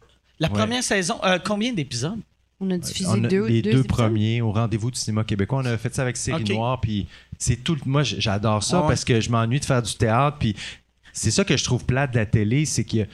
La 0.41 0.49
Ouais. 0.49 0.55
première 0.59 0.83
saison, 0.83 1.18
euh, 1.24 1.39
combien 1.45 1.72
d'épisodes? 1.72 2.18
On 2.61 2.70
a 2.70 2.79
diffusé 2.79 3.20
deux, 3.20 3.47
les 3.47 3.62
deux, 3.62 3.85
premiers 3.85 4.41
au 4.41 4.51
rendez-vous 4.51 4.91
du 4.91 4.99
cinéma 4.99 5.22
québécois. 5.24 5.61
On 5.62 5.66
a 5.66 5.76
fait 5.79 5.95
ça 5.95 6.03
avec 6.03 6.16
Série 6.16 6.43
Noire, 6.45 6.81
puis 6.81 7.07
c'est 7.39 7.57
tout. 7.62 7.76
Moi, 7.87 8.03
j'adore 8.03 8.64
ça 8.64 8.81
parce 8.89 9.05
que 9.05 9.20
je 9.20 9.31
m'ennuie 9.31 9.61
de 9.61 9.64
faire 9.64 9.83
du 9.83 9.95
théâtre, 9.95 10.39
puis 10.41 10.57
c'est 11.19 11.31
ça 11.31 11.45
que 11.45 11.57
je 11.57 11.64
trouve 11.64 11.85
plate 11.85 12.12
de 12.12 12.19
la 12.19 12.27
télé, 12.27 12.64
c'est 12.64 12.85
que 12.85 13.07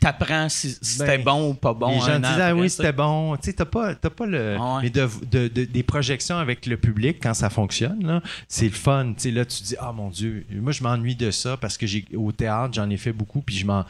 t'apprends 0.00 0.48
si 0.48 0.76
c'était 0.82 1.18
ben, 1.18 1.24
bon 1.24 1.50
ou 1.50 1.54
pas 1.54 1.72
bon. 1.72 1.88
Les 1.88 2.00
gens 2.00 2.18
disent 2.18 2.40
ah 2.40 2.54
oui 2.54 2.68
c'était 2.68 2.92
bon. 2.92 3.36
Tu 3.36 3.44
sais 3.44 3.52
t'as 3.54 3.64
pas 3.64 3.94
pas 3.94 4.26
le 4.26 4.56
ah 4.60 4.80
mais 4.82 4.90
de, 4.90 5.48
des 5.48 5.82
projections 5.82 6.36
avec 6.36 6.66
le 6.66 6.76
public 6.76 7.18
quand 7.22 7.34
ça 7.34 7.48
fonctionne 7.50 8.20
c'est 8.48 8.66
le 8.66 8.72
fun. 8.72 9.14
Tu 9.16 9.22
sais 9.22 9.30
là 9.30 9.44
tu 9.44 9.62
dis 9.62 9.76
ah 9.78 9.92
mon 9.92 10.10
dieu 10.10 10.44
moi 10.50 10.72
je 10.72 10.82
m'ennuie 10.82 11.16
de 11.16 11.30
ça 11.30 11.56
parce 11.56 11.78
que 11.78 11.86
j'ai 11.86 12.04
au 12.14 12.32
théâtre 12.32 12.74
j'en 12.74 12.90
ai 12.90 12.96
fait 12.96 13.12
beaucoup 13.12 13.40
puis 13.40 13.56
je 13.56 13.66
m'en 13.66 13.84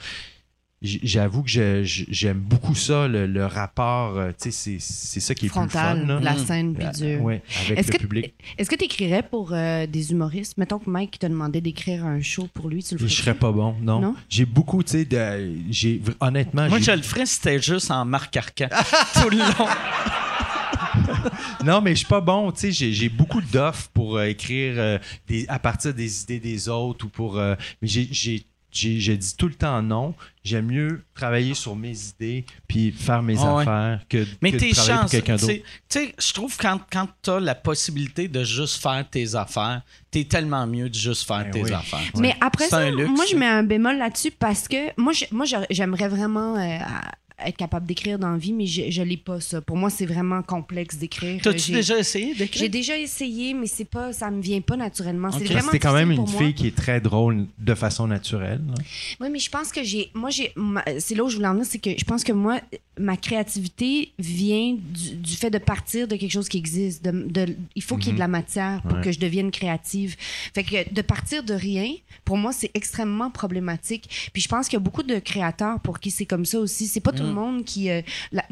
j'avoue 0.84 1.42
que 1.42 1.82
j'aime 1.84 2.38
beaucoup 2.38 2.74
ça, 2.74 3.08
le, 3.08 3.46
rapport, 3.46 4.18
euh, 4.18 4.30
tu 4.38 4.52
sais, 4.52 4.76
c'est 4.78 5.20
ça 5.20 5.34
qui 5.34 5.46
est 5.46 5.48
Frontal, 5.48 5.98
plus 6.00 6.06
fun. 6.06 6.20
la 6.20 6.36
scène, 6.36 6.74
puis 6.74 6.86
Dieu. 6.94 7.18
Oui, 7.20 7.40
avec 7.70 7.92
le 7.92 7.98
public. 7.98 8.34
Est-ce 8.58 8.68
que 8.68 8.76
tu 8.76 8.84
écrirais 8.84 9.22
pour 9.22 9.52
euh, 9.52 9.86
des 9.86 10.12
humoristes? 10.12 10.58
Mettons 10.58 10.78
que 10.78 10.90
Mike 10.90 11.18
te 11.18 11.26
demandait 11.26 11.60
d'écrire 11.60 12.04
un 12.04 12.20
show 12.20 12.48
pour 12.52 12.68
lui, 12.68 12.82
tu 12.82 12.94
le 12.94 12.98
ferais? 12.98 13.08
Je 13.08 13.14
serais 13.14 13.34
pas 13.34 13.52
bon, 13.52 13.74
non. 13.80 14.14
J'ai 14.28 14.44
beaucoup, 14.44 14.82
tu 14.82 14.92
sais, 14.92 15.04
de, 15.04 15.54
j'ai, 15.70 16.02
honnêtement... 16.20 16.68
Moi, 16.68 16.80
je 16.80 16.90
le 16.90 17.02
ferais 17.02 17.26
si 17.26 17.36
c'était 17.36 17.60
juste 17.60 17.90
en 17.90 18.04
Marc 18.04 18.36
Arcan, 18.36 18.68
tout 19.22 19.30
le 19.30 19.38
long. 19.38 19.68
non, 21.64 21.80
mais 21.80 21.92
je 21.92 21.98
suis 21.98 22.06
pas 22.06 22.20
bon. 22.20 22.52
Tu 22.52 22.72
sais, 22.72 22.92
j'ai 22.92 23.08
beaucoup 23.08 23.40
d'offres 23.40 23.88
pour 23.94 24.16
euh, 24.16 24.26
écrire 24.26 25.00
des, 25.26 25.46
à 25.48 25.58
partir 25.58 25.94
des 25.94 26.22
idées 26.22 26.40
des 26.40 26.68
autres 26.68 27.06
ou 27.06 27.08
pour. 27.08 27.36
mais 27.36 27.56
j'ai 27.82 28.46
j'ai 28.74 29.16
dit 29.16 29.36
tout 29.36 29.48
le 29.48 29.54
temps 29.54 29.82
non. 29.82 30.14
J'aime 30.42 30.66
mieux 30.66 31.02
travailler 31.14 31.54
sur 31.54 31.74
mes 31.74 31.96
idées 32.08 32.44
puis 32.68 32.92
faire 32.92 33.22
mes 33.22 33.38
affaires 33.42 34.00
que, 34.08 34.26
Mais 34.42 34.52
que 34.52 34.58
tes 34.58 34.70
de 34.70 34.74
travailler 34.74 35.00
pour 35.00 35.10
quelqu'un 35.10 35.36
d'autre. 35.36 35.52
Tu 35.54 35.62
sais, 35.88 36.14
je 36.18 36.32
trouve 36.34 36.56
quand, 36.58 36.80
quand 36.92 37.08
tu 37.22 37.30
as 37.30 37.40
la 37.40 37.54
possibilité 37.54 38.28
de 38.28 38.44
juste 38.44 38.82
faire 38.82 39.08
tes 39.08 39.34
affaires, 39.36 39.82
tu 40.10 40.20
es 40.20 40.24
tellement 40.24 40.66
mieux 40.66 40.90
de 40.90 40.94
juste 40.94 41.26
faire 41.26 41.44
ben 41.44 41.50
tes 41.50 41.72
affaires. 41.72 42.10
Mais 42.16 42.36
après 42.40 42.68
ça, 42.68 42.90
moi, 42.90 43.24
je 43.30 43.36
mets 43.36 43.46
un 43.46 43.62
bémol 43.62 43.96
là-dessus 43.96 44.32
parce 44.32 44.68
que 44.68 45.00
moi, 45.00 45.12
moi 45.30 45.46
j'aimerais 45.70 46.08
vraiment 46.08 46.56
euh, 46.56 46.78
être 47.38 47.56
capable 47.56 47.86
d'écrire 47.86 48.18
dans 48.18 48.30
la 48.30 48.38
vie, 48.38 48.52
mais 48.52 48.66
je, 48.66 48.90
je 48.90 49.02
l'ai 49.02 49.16
pas 49.16 49.40
ça. 49.40 49.60
Pour 49.60 49.76
moi, 49.76 49.90
c'est 49.90 50.06
vraiment 50.06 50.42
complexe 50.42 50.96
d'écrire. 50.96 51.40
T'as-tu 51.42 51.72
déjà 51.72 51.98
essayé 51.98 52.34
d'écrire? 52.34 52.62
J'ai 52.62 52.68
déjà 52.68 52.96
essayé, 52.96 53.54
mais 53.54 53.66
c'est 53.66 53.84
pas, 53.84 54.12
ça 54.12 54.30
me 54.30 54.40
vient 54.40 54.60
pas 54.60 54.76
naturellement. 54.76 55.32
C'est 55.32 55.44
vraiment 55.44 55.62
C'était 55.62 55.80
quand 55.80 55.94
même 55.94 56.12
une 56.12 56.26
fille 56.26 56.54
qui 56.54 56.68
est 56.68 56.76
très 56.76 57.00
drôle 57.00 57.46
de 57.58 57.74
façon 57.74 58.06
naturelle. 58.06 58.62
Oui, 59.20 59.28
mais 59.30 59.38
je 59.38 59.50
pense 59.50 59.72
que 59.72 59.82
j'ai, 59.82 60.10
moi 60.14 60.30
j'ai, 60.30 60.54
c'est 60.98 61.14
là 61.14 61.24
où 61.24 61.28
je 61.28 61.36
voulais 61.36 61.48
en 61.48 61.54
venir, 61.54 61.66
c'est 61.66 61.78
que 61.78 61.90
je 61.98 62.04
pense 62.04 62.22
que 62.22 62.32
moi, 62.32 62.60
ma 62.98 63.16
créativité 63.16 64.12
vient 64.18 64.76
du, 64.78 65.34
fait 65.34 65.50
de 65.50 65.58
partir 65.58 66.06
de 66.06 66.16
quelque 66.16 66.32
chose 66.32 66.48
qui 66.48 66.58
existe. 66.58 67.04
De, 67.04 67.56
il 67.74 67.82
faut 67.82 67.96
qu'il 67.96 68.08
y 68.08 68.10
ait 68.10 68.14
de 68.14 68.18
la 68.20 68.28
mhm. 68.28 68.32
matière 68.32 68.82
pour 68.82 69.00
que 69.00 69.10
je 69.10 69.18
devienne 69.18 69.50
créative. 69.50 70.16
Fait 70.54 70.62
que 70.62 70.92
de 70.92 71.02
partir 71.02 71.42
de 71.42 71.54
rien, 71.54 71.92
pour 72.24 72.36
moi, 72.36 72.52
c'est 72.52 72.70
extrêmement 72.74 73.30
problématique. 73.30 74.30
Puis 74.32 74.42
je 74.42 74.48
pense 74.48 74.68
qu'il 74.68 74.74
y 74.74 74.82
a 74.82 74.84
beaucoup 74.84 75.02
de 75.02 75.18
créateurs 75.18 75.80
pour 75.80 75.98
qui 75.98 76.10
c'est 76.10 76.26
comme 76.26 76.44
ça 76.44 76.58
aussi. 76.58 76.86
C'est 76.86 77.00
pas 77.00 77.12
tout 77.24 77.28
le 77.28 77.32
mm. 77.32 77.34
monde 77.34 77.64
qui, 77.64 77.90
euh, 77.90 78.02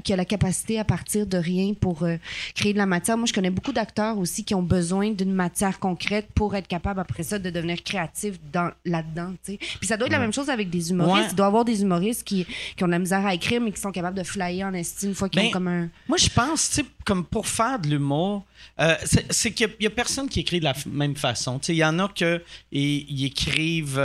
qui 0.03 0.13
a 0.13 0.17
la 0.17 0.25
capacité 0.25 0.79
à 0.79 0.85
partir 0.85 1.27
de 1.27 1.37
rien 1.37 1.75
pour 1.75 2.03
euh, 2.03 2.17
créer 2.55 2.73
de 2.73 2.79
la 2.79 2.87
matière. 2.87 3.17
Moi, 3.17 3.27
je 3.27 3.33
connais 3.33 3.51
beaucoup 3.51 3.73
d'acteurs 3.73 4.19
aussi 4.19 4.45
qui 4.45 4.55
ont 4.55 4.63
besoin 4.63 5.11
d'une 5.11 5.33
matière 5.33 5.79
concrète 5.79 6.29
pour 6.35 6.55
être 6.55 6.69
capable 6.69 7.01
après 7.01 7.23
ça 7.23 7.39
de 7.39 7.51
devenir 7.51 7.83
créatif 7.83 8.35
dans, 8.53 8.71
là-dedans. 8.85 9.35
Puis 9.45 9.59
ça 9.83 9.97
doit 9.97 10.07
être 10.07 10.13
la 10.13 10.19
même 10.19 10.33
chose 10.33 10.51
avec 10.51 10.71
des 10.71 10.91
humoristes. 10.91 11.31
Il 11.31 11.37
doit 11.37 11.47
y 11.47 11.49
avoir 11.49 11.65
des 11.65 11.83
humoristes 11.83 12.25
qui, 12.25 12.47
qui 12.77 12.85
ont 12.85 12.87
de 12.87 12.93
la 12.93 12.99
misère 12.99 13.25
à 13.27 13.35
écrire, 13.35 13.61
mais 13.61 13.73
qui 13.73 13.81
sont 13.81 13.93
capables 13.93 14.19
de 14.19 14.25
flyer 14.25 14.67
en 14.67 14.75
estime 14.75 15.11
une 15.11 15.15
fois 15.15 15.29
qu'ils 15.29 15.41
ont 15.41 15.45
ben, 15.45 15.53
comme 15.53 15.69
un. 15.69 15.89
Moi, 16.09 16.19
je 16.19 16.29
pense, 16.29 16.71
tu 16.71 16.75
sais, 16.77 16.85
comme 17.05 17.25
pour 17.25 17.47
faire 17.47 17.79
de 17.79 17.89
l'humour, 17.89 18.45
euh, 18.81 18.95
c'est 19.31 19.51
qu'il 19.53 19.69
n'y 19.81 19.87
a, 19.87 19.91
personne 19.91 20.29
qui 20.29 20.41
écrit 20.41 20.61
de 20.61 20.65
la 20.65 20.75
même 20.87 21.17
façon. 21.17 21.61
Il 21.69 21.75
y 21.75 21.85
en 21.85 21.99
a 21.99 22.09
qui 22.09 23.25
écrivent 23.25 24.01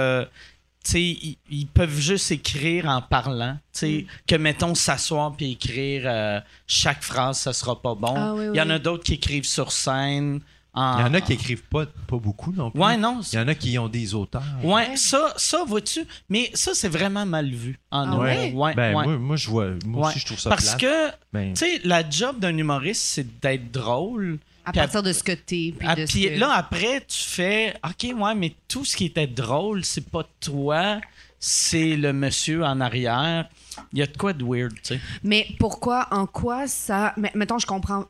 ils, 0.93 1.37
ils, 1.49 1.67
peuvent 1.67 1.99
juste 1.99 2.31
écrire 2.31 2.85
en 2.87 3.01
parlant. 3.01 3.57
Mm. 3.81 4.01
Que, 4.25 4.35
mettons, 4.35 4.75
s'asseoir 4.75 5.35
puis 5.35 5.51
écrire 5.51 6.03
euh, 6.05 6.39
chaque 6.65 7.03
phrase, 7.03 7.39
ça 7.39 7.53
sera 7.53 7.81
pas 7.81 7.95
bon. 7.95 8.15
Ah 8.15 8.35
il 8.53 8.57
y 8.57 8.61
en 8.61 8.69
a 8.69 8.79
d'autres 8.79 9.03
qui 9.03 9.15
écrivent 9.15 9.45
sur 9.45 9.71
scène. 9.71 10.41
Il 10.77 11.01
y 11.01 11.03
en 11.03 11.13
a 11.15 11.21
qui 11.21 11.33
écrivent 11.33 11.63
pas, 11.63 11.85
pas 11.85 12.17
beaucoup 12.17 12.51
non 12.51 12.69
plus. 12.69 12.79
Ouais, 12.79 12.97
non. 12.97 13.21
Il 13.33 13.35
y 13.35 13.39
en 13.39 13.47
a 13.47 13.55
qui 13.55 13.79
ont 13.79 13.87
des 13.87 14.13
auteurs. 14.13 14.43
Ouais, 14.63 14.95
ça, 14.95 15.33
ça 15.35 15.63
vois-tu? 15.65 16.05
Mais 16.29 16.51
ça, 16.53 16.73
c'est 16.75 16.89
vraiment 16.89 17.25
mal 17.25 17.49
vu 17.49 17.79
en 17.89 18.11
ah 18.11 18.17
ouais? 18.19 18.53
ouais, 18.53 18.75
ben, 18.75 19.17
Moi, 19.17 19.35
je 19.37 19.49
vois, 19.49 19.69
moi 19.85 20.09
aussi, 20.09 20.19
je 20.19 20.25
trouve 20.27 20.39
ça 20.39 20.51
Parce 20.51 20.75
que, 20.75 21.09
ben 21.33 21.53
tu 21.53 21.65
sais, 21.65 21.81
la 21.83 22.07
job 22.07 22.39
d'un 22.39 22.55
humoriste, 22.55 23.01
c'est 23.01 23.39
d'être 23.39 23.71
drôle. 23.71 24.37
À 24.67 24.73
partir 24.73 25.01
de 25.01 25.13
ce 25.13 25.23
que 25.23 25.31
t'es. 25.31 25.73
Puis, 25.77 25.87
ah, 25.87 25.95
puis 25.95 26.37
là, 26.37 26.51
après, 26.51 27.01
tu 27.07 27.23
fais 27.23 27.73
OK, 27.85 28.13
ouais, 28.13 28.35
mais 28.35 28.53
tout 28.67 28.83
ce 28.83 28.97
qui 28.97 29.05
était 29.05 29.27
drôle, 29.27 29.85
c'est 29.85 30.09
pas 30.09 30.27
toi, 30.41 30.99
c'est 31.39 31.95
le 31.95 32.11
monsieur 32.11 32.63
en 32.63 32.81
arrière. 32.81 33.47
Il 33.93 33.99
y 33.99 34.01
a 34.01 34.07
de 34.07 34.17
quoi 34.17 34.33
de 34.33 34.43
weird, 34.43 34.73
tu 34.73 34.95
sais. 34.95 34.99
Mais 35.23 35.47
pourquoi, 35.59 36.07
en 36.11 36.25
quoi 36.25 36.67
ça. 36.67 37.13
Mais, 37.15 37.31
mettons, 37.33 37.59
je 37.59 37.65
comprends 37.65 38.07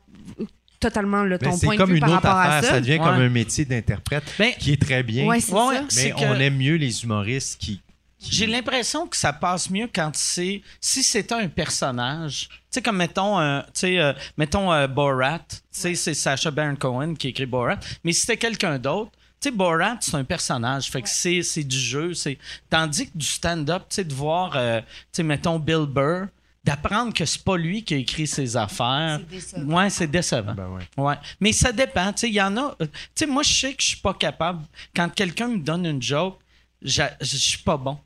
totalement 0.80 1.22
le 1.22 1.38
ton 1.38 1.56
point 1.58 1.76
de 1.76 1.84
vue 1.84 2.00
par 2.00 2.10
rapport 2.10 2.36
à 2.36 2.62
ça. 2.62 2.70
Ça 2.70 2.80
devient 2.80 2.98
comme 2.98 3.20
un 3.20 3.28
métier 3.28 3.64
d'interprète 3.64 4.24
ben, 4.38 4.52
qui 4.58 4.72
est 4.72 4.82
très 4.82 5.02
bien. 5.02 5.26
Ouais, 5.26 5.40
ça. 5.40 5.54
Mais 5.96 6.12
on 6.16 6.34
aime 6.34 6.56
mieux 6.56 6.76
les 6.76 7.04
humoristes 7.04 7.60
qui. 7.60 7.80
J'ai 8.20 8.46
l'impression 8.46 9.06
que 9.06 9.16
ça 9.16 9.32
passe 9.32 9.70
mieux 9.70 9.88
quand 9.92 10.10
c'est 10.14 10.62
si 10.80 11.02
c'était 11.02 11.34
un 11.34 11.48
personnage. 11.48 12.48
Tu 12.48 12.56
sais 12.70 12.82
comme 12.82 12.96
mettons 12.96 13.38
euh, 13.38 13.60
tu 13.66 13.80
sais 13.80 13.98
euh, 13.98 14.12
mettons 14.36 14.72
euh, 14.72 14.88
Borat, 14.88 15.38
tu 15.48 15.56
sais 15.70 15.94
c'est 15.94 16.14
Sacha 16.14 16.50
Baron 16.50 16.76
Cohen 16.76 17.14
qui 17.14 17.28
écrit 17.28 17.46
Borat, 17.46 17.78
mais 18.02 18.12
si 18.12 18.22
c'était 18.22 18.36
quelqu'un 18.36 18.78
d'autre, 18.78 19.12
tu 19.40 19.50
sais, 19.50 19.54
Borat, 19.54 19.98
c'est 20.00 20.16
un 20.16 20.24
personnage. 20.24 20.90
Fait 20.90 21.00
que 21.00 21.08
c'est, 21.08 21.62
du 21.62 21.78
jeu. 21.78 22.12
C'est... 22.12 22.38
Tandis 22.68 23.08
que 23.08 23.16
du 23.16 23.24
stand-up, 23.24 23.84
tu 23.88 23.94
sais, 23.94 24.04
de 24.04 24.12
voir, 24.12 24.50
tu 24.50 24.84
sais, 25.12 25.22
mettons, 25.22 25.60
Bill 25.60 25.86
Burr, 25.86 26.26
d'apprendre 26.64 27.14
que 27.14 27.24
c'est 27.24 27.44
pas 27.44 27.56
lui 27.56 27.84
qui 27.84 27.94
a 27.94 27.98
écrit 27.98 28.26
ses 28.26 28.56
affaires. 28.56 29.20
C'est 29.20 29.28
décevant. 29.30 29.76
Ouais, 29.76 29.90
c'est 29.90 30.06
décevant. 30.08 30.54
Ben 30.54 30.80
ouais. 30.96 31.14
Mais 31.38 31.52
ça 31.52 31.70
dépend. 31.70 32.12
Tu 32.12 32.22
sais, 32.22 32.28
il 32.30 32.34
y 32.34 32.42
en 32.42 32.56
a. 32.56 32.74
Tu 32.80 32.88
sais, 33.14 33.26
moi, 33.26 33.44
je 33.44 33.52
sais 33.52 33.74
que 33.74 33.80
je 33.80 33.90
suis 33.90 33.98
pas 33.98 34.14
capable. 34.14 34.64
Quand 34.96 35.08
quelqu'un 35.08 35.46
me 35.46 35.58
donne 35.58 35.86
une 35.86 36.02
joke, 36.02 36.40
je 36.82 37.04
suis 37.22 37.62
pas 37.62 37.76
bon 37.76 37.96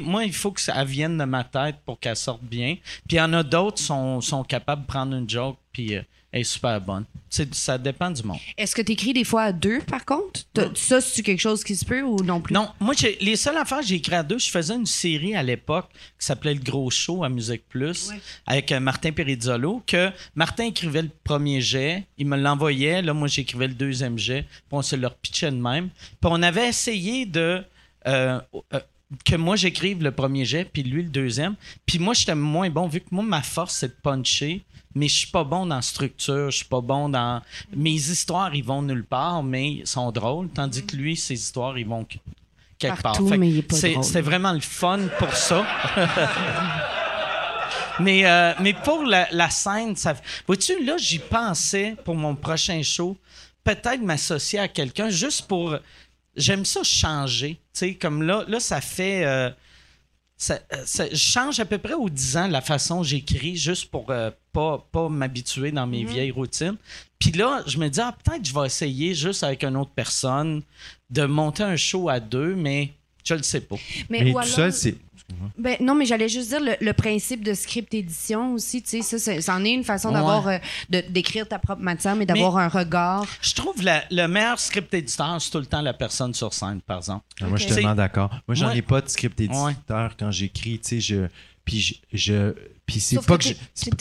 moi, 0.00 0.24
il 0.24 0.32
faut 0.32 0.50
que 0.50 0.60
ça 0.60 0.84
vienne 0.84 1.18
de 1.18 1.24
ma 1.24 1.44
tête 1.44 1.76
pour 1.84 1.98
qu'elle 1.98 2.16
sorte 2.16 2.42
bien. 2.42 2.76
Puis 3.08 3.16
il 3.16 3.16
y 3.16 3.20
en 3.20 3.32
a 3.32 3.42
d'autres 3.42 3.76
qui 3.76 3.84
sont, 3.84 4.20
sont, 4.20 4.44
capables 4.44 4.82
de 4.82 4.86
prendre 4.86 5.14
une 5.16 5.28
joke 5.28 5.56
puis 5.72 5.96
euh, 5.96 6.02
elle 6.32 6.42
est 6.42 6.44
super 6.44 6.80
bonne. 6.80 7.04
ça 7.52 7.76
dépend 7.76 8.10
du 8.10 8.22
monde. 8.22 8.38
Est-ce 8.56 8.76
que 8.76 8.82
tu 8.82 8.92
écris 8.92 9.12
des 9.12 9.24
fois 9.24 9.42
à 9.42 9.52
deux, 9.52 9.80
par 9.80 10.04
contre? 10.04 10.40
Ça, 10.74 11.00
c'est 11.00 11.22
quelque 11.22 11.40
chose 11.40 11.64
qui 11.64 11.74
se 11.74 11.84
peut 11.84 12.02
ou 12.02 12.22
non 12.22 12.40
plus? 12.40 12.54
Non, 12.54 12.68
moi, 12.78 12.94
les 13.20 13.34
seules 13.34 13.56
affaires 13.56 13.80
que 13.80 13.86
j'ai 13.86 13.96
écrit 13.96 14.14
à 14.14 14.22
deux, 14.22 14.38
je 14.38 14.48
faisais 14.48 14.74
une 14.74 14.86
série 14.86 15.34
à 15.34 15.42
l'époque 15.42 15.88
qui 16.18 16.26
s'appelait 16.26 16.54
Le 16.54 16.60
Gros 16.60 16.90
Show 16.90 17.24
à 17.24 17.28
Musique 17.28 17.68
Plus 17.68 18.10
avec 18.46 18.70
euh, 18.70 18.78
Martin 18.78 19.10
Perizzolo, 19.10 19.82
que 19.86 20.10
Martin 20.36 20.66
écrivait 20.66 21.02
le 21.02 21.10
premier 21.24 21.60
jet, 21.60 22.06
il 22.16 22.26
me 22.26 22.36
l'envoyait, 22.36 23.02
là, 23.02 23.12
moi, 23.12 23.26
j'écrivais 23.26 23.66
le 23.66 23.74
deuxième 23.74 24.16
jet, 24.16 24.42
puis 24.42 24.60
on 24.70 24.82
se 24.82 24.94
leur 24.94 25.14
pitchait 25.16 25.50
de 25.50 25.56
même. 25.56 25.88
Puis 25.88 26.30
on 26.30 26.42
avait 26.42 26.68
essayé 26.68 27.26
de... 27.26 27.64
Euh, 28.06 28.40
que 29.24 29.36
moi 29.36 29.56
j'écrive 29.56 30.02
le 30.02 30.12
premier 30.12 30.44
jet, 30.44 30.64
puis 30.64 30.82
lui 30.82 31.02
le 31.02 31.08
deuxième. 31.08 31.54
Puis 31.86 31.98
moi, 31.98 32.14
j'étais 32.14 32.34
moins 32.34 32.70
bon, 32.70 32.86
vu 32.86 33.00
que 33.00 33.08
moi, 33.10 33.24
ma 33.24 33.42
force, 33.42 33.76
c'est 33.76 33.88
de 33.88 33.96
puncher, 34.02 34.62
mais 34.94 35.08
je 35.08 35.18
suis 35.18 35.26
pas 35.28 35.44
bon 35.44 35.66
dans 35.66 35.80
structure, 35.82 36.50
je 36.50 36.58
suis 36.58 36.66
pas 36.66 36.80
bon 36.80 37.08
dans. 37.08 37.42
Mes 37.74 37.94
histoires, 37.94 38.54
ils 38.54 38.64
vont 38.64 38.82
nulle 38.82 39.04
part, 39.04 39.42
mais 39.42 39.72
ils 39.72 39.86
sont 39.86 40.10
drôles, 40.12 40.48
tandis 40.48 40.84
que 40.84 40.96
lui, 40.96 41.16
ses 41.16 41.34
histoires, 41.34 41.78
ils 41.78 41.86
vont 41.86 42.06
quelque 42.78 43.02
part. 43.02 43.16
C'était 44.02 44.20
vraiment 44.20 44.52
le 44.52 44.60
fun 44.60 45.00
pour 45.18 45.34
ça. 45.34 45.66
mais, 48.00 48.26
euh, 48.26 48.54
mais 48.60 48.72
pour 48.72 49.04
la, 49.04 49.50
scène, 49.50 49.96
ça. 49.96 50.14
Vois-tu, 50.46 50.84
là, 50.84 50.96
j'y 50.96 51.18
pensais 51.18 51.96
pour 52.04 52.14
mon 52.14 52.34
prochain 52.34 52.82
show, 52.82 53.16
peut-être 53.62 54.02
m'associer 54.02 54.58
à 54.58 54.68
quelqu'un 54.68 55.10
juste 55.10 55.46
pour 55.46 55.76
j'aime 56.36 56.64
ça 56.64 56.82
changer. 56.82 57.54
Tu 57.54 57.80
sais, 57.80 57.94
comme 57.94 58.22
là, 58.22 58.44
là, 58.48 58.60
ça 58.60 58.80
fait. 58.80 59.24
Euh, 59.24 59.50
ça, 60.36 60.58
je 61.10 61.16
change 61.16 61.60
à 61.60 61.66
peu 61.66 61.76
près 61.76 61.92
aux 61.92 62.08
10 62.08 62.36
ans 62.38 62.46
la 62.48 62.62
façon 62.62 62.96
dont 62.96 63.02
j'écris, 63.02 63.56
juste 63.56 63.90
pour 63.90 64.10
euh, 64.10 64.30
pas, 64.54 64.86
pas 64.90 65.10
m'habituer 65.10 65.70
dans 65.70 65.86
mes 65.86 66.02
mhm. 66.02 66.10
vieilles 66.10 66.30
routines. 66.30 66.76
Puis 67.18 67.32
là, 67.32 67.62
je 67.66 67.76
me 67.76 67.88
dis, 67.88 68.00
ah, 68.00 68.16
peut-être 68.24 68.46
je 68.46 68.54
vais 68.54 68.64
essayer 68.64 69.14
juste 69.14 69.44
avec 69.44 69.62
une 69.64 69.76
autre 69.76 69.90
personne 69.94 70.62
de 71.10 71.26
monter 71.26 71.62
un 71.62 71.76
show 71.76 72.08
à 72.08 72.20
deux, 72.20 72.54
mais 72.54 72.94
je 73.22 73.34
le 73.34 73.42
sais 73.42 73.60
pas. 73.60 73.76
Mais, 74.08 74.32
tout 74.32 74.42
seul, 74.44 74.72
c'est 74.72 74.96
ben, 75.58 75.76
non, 75.80 75.94
mais 75.94 76.06
j'allais 76.06 76.28
juste 76.28 76.48
dire 76.48 76.60
le, 76.80 76.92
principe 76.92 77.44
de 77.44 77.54
script 77.54 77.92
édition 77.94 78.54
aussi, 78.54 78.82
tu 78.82 79.02
sais, 79.02 79.18
ça, 79.18 79.40
ça 79.40 79.54
en 79.54 79.64
est 79.64 79.72
une 79.72 79.84
façon 79.84 80.12
d'avoir, 80.12 80.48
euh, 80.48 80.58
d'écrire 81.08 81.48
ta 81.48 81.58
propre 81.58 81.82
matière, 81.82 82.16
mais 82.16 82.26
d'avoir 82.26 82.58
un 82.58 82.68
regard. 82.68 83.26
Je 83.40 83.54
trouve 83.54 83.76
le 83.82 84.26
meilleur 84.26 84.58
script 84.58 84.92
éditeur, 84.92 85.40
c'est 85.40 85.50
tout 85.50 85.58
le 85.58 85.66
temps 85.66 85.80
la 85.80 85.94
personne 85.94 86.34
sur 86.34 86.52
scène, 86.52 86.80
par 86.80 86.98
exemple. 86.98 87.24
Ah, 87.40 87.46
moi, 87.46 87.58
je 87.58 87.64
suis 87.64 87.74
tellement 87.74 87.94
d'accord. 87.94 88.30
Moi, 88.46 88.54
j'en 88.54 88.70
ai 88.70 88.82
pas 88.82 89.00
de 89.00 89.08
script 89.08 89.40
éditeur 89.40 90.16
quand 90.18 90.30
j'écris, 90.30 90.78
tu 90.78 90.88
sais, 90.88 91.00
je 91.00 91.28
puis 91.64 92.02
je, 92.12 92.54
puis 92.86 93.00
c'est 93.00 93.24
pas 93.24 93.38
que, 93.38 93.44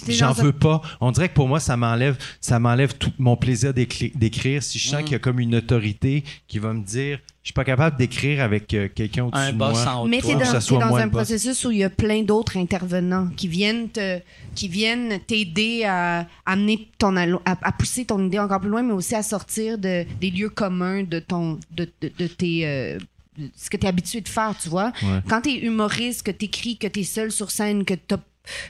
j'en 0.07 0.31
veux 0.31 0.53
pas. 0.53 0.81
On 1.01 1.11
dirait 1.11 1.29
que 1.29 1.35
pour 1.35 1.47
moi 1.47 1.59
ça 1.59 1.77
m'enlève 1.77 2.17
ça 2.41 2.59
m'enlève 2.59 2.95
tout 2.95 3.11
mon 3.19 3.35
plaisir 3.35 3.73
d'écrire 3.73 4.63
si 4.63 4.79
je 4.79 4.87
sens 4.87 5.01
mm. 5.01 5.03
qu'il 5.03 5.11
y 5.11 5.15
a 5.15 5.19
comme 5.19 5.39
une 5.39 5.55
autorité 5.55 6.23
qui 6.47 6.57
va 6.57 6.73
me 6.73 6.83
dire 6.83 7.19
je 7.41 7.47
suis 7.47 7.53
pas 7.53 7.63
capable 7.63 7.97
d'écrire 7.97 8.43
avec 8.43 8.73
euh, 8.73 8.89
quelqu'un 8.93 9.25
au-dessus 9.25 9.53
de 9.53 9.57
moi. 9.57 10.05
Mais 10.07 10.19
tu 10.19 10.33
dans, 10.33 10.79
dans 10.79 10.95
un 10.95 11.07
processus 11.07 11.63
où 11.65 11.71
il 11.71 11.77
y 11.79 11.83
a 11.83 11.89
plein 11.89 12.21
d'autres 12.23 12.57
intervenants 12.57 13.27
qui 13.35 13.47
viennent 13.47 13.89
te, 13.89 14.19
qui 14.55 14.67
viennent 14.67 15.19
t'aider 15.25 15.85
à, 15.85 16.27
amener 16.45 16.89
ton 16.97 17.15
à, 17.15 17.71
pousser 17.71 18.05
ton 18.05 18.25
idée 18.25 18.39
encore 18.39 18.59
plus 18.59 18.69
loin, 18.69 18.83
mais 18.83 18.93
aussi 18.93 19.15
à 19.15 19.23
sortir 19.23 19.77
de, 19.77 20.05
des 20.19 20.31
lieux 20.31 20.49
communs 20.49 21.03
de 21.03 21.19
ton 21.19 21.59
de, 21.71 21.89
de, 22.01 22.27
tes 22.27 22.67
euh, 22.67 22.99
ce 23.55 23.69
que 23.69 23.77
tu 23.77 23.85
es 23.85 23.89
habitué 23.89 24.19
de 24.19 24.27
faire, 24.27 24.53
tu 24.61 24.67
vois. 24.67 24.91
Quand 25.29 25.41
tu 25.41 25.49
es 25.49 25.59
humoriste, 25.59 26.23
que 26.23 26.31
tu 26.31 26.45
écris, 26.45 26.77
que 26.77 26.87
tu 26.87 26.99
es 26.99 27.03
seul 27.03 27.31
sur 27.31 27.51
scène, 27.51 27.85
que 27.85 27.93
tu 27.93 28.15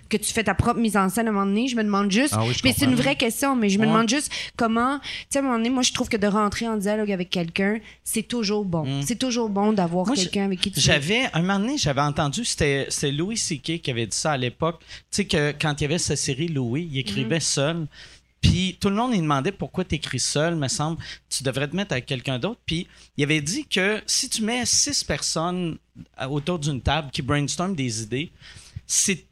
que 0.09 0.17
tu 0.17 0.31
fais 0.33 0.43
ta 0.43 0.53
propre 0.53 0.79
mise 0.79 0.97
en 0.97 1.09
scène 1.09 1.27
à 1.27 1.29
un 1.29 1.33
moment 1.33 1.45
donné, 1.45 1.67
je 1.67 1.75
me 1.75 1.83
demande 1.83 2.11
juste. 2.11 2.33
Ah 2.37 2.43
mais 2.63 2.73
c'est 2.73 2.85
une 2.85 2.95
vraie 2.95 3.15
question, 3.15 3.55
mais 3.55 3.69
je 3.69 3.79
me 3.79 3.85
demande 3.85 4.09
juste 4.09 4.31
comment. 4.57 4.99
Tu 4.99 5.05
sais, 5.29 5.39
à 5.39 5.41
un 5.41 5.45
moment 5.45 5.57
donné, 5.57 5.69
moi, 5.69 5.83
je 5.83 5.93
trouve 5.93 6.09
que 6.09 6.17
de 6.17 6.27
rentrer 6.27 6.67
en 6.67 6.77
dialogue 6.77 7.11
avec 7.11 7.29
quelqu'un, 7.29 7.79
c'est 8.03 8.23
toujours 8.23 8.65
bon. 8.65 8.85
Mm. 8.85 9.01
C'est 9.03 9.17
toujours 9.17 9.49
bon 9.49 9.73
d'avoir 9.73 10.11
quelqu'un 10.11 10.45
avec 10.45 10.61
qui 10.61 10.71
tu. 10.71 10.79
J'avais, 10.79 11.29
un 11.33 11.41
moment 11.41 11.59
donné, 11.59 11.77
j'avais 11.77 12.01
entendu, 12.01 12.45
c'était 12.45 12.87
Louis 13.11 13.37
C.K. 13.37 13.81
qui 13.81 13.91
avait 13.91 14.07
dit 14.07 14.17
ça 14.17 14.31
à 14.31 14.37
l'époque. 14.37 14.79
Tu 14.79 14.95
sais, 15.11 15.25
que 15.25 15.53
quand 15.59 15.79
il 15.79 15.83
y 15.83 15.85
avait 15.85 15.97
sa 15.97 16.15
série 16.15 16.47
Louis, 16.47 16.87
il 16.91 16.99
écrivait 16.99 17.37
mm-hmm. 17.37 17.41
seul. 17.41 17.87
Puis 18.41 18.77
tout 18.79 18.89
le 18.89 18.95
monde 18.95 19.11
lui 19.11 19.19
demandait 19.19 19.51
pourquoi 19.51 19.83
tu 19.83 19.95
écris 19.95 20.19
seul, 20.19 20.55
me 20.55 20.67
semble. 20.67 20.97
Tu 21.29 21.43
devrais 21.43 21.67
te 21.67 21.75
mettre 21.75 21.91
avec 21.91 22.05
quelqu'un 22.05 22.39
d'autre. 22.39 22.59
Puis 22.65 22.87
il 23.17 23.23
avait 23.23 23.41
dit 23.41 23.65
que 23.65 24.01
si 24.05 24.29
tu 24.29 24.43
mets 24.43 24.65
six 24.65 25.03
personnes 25.03 25.77
autour 26.29 26.59
d'une 26.59 26.81
table 26.81 27.09
qui 27.11 27.21
brainstorment 27.21 27.75
des 27.75 28.03
idées, 28.03 28.31
c'est 28.87 29.25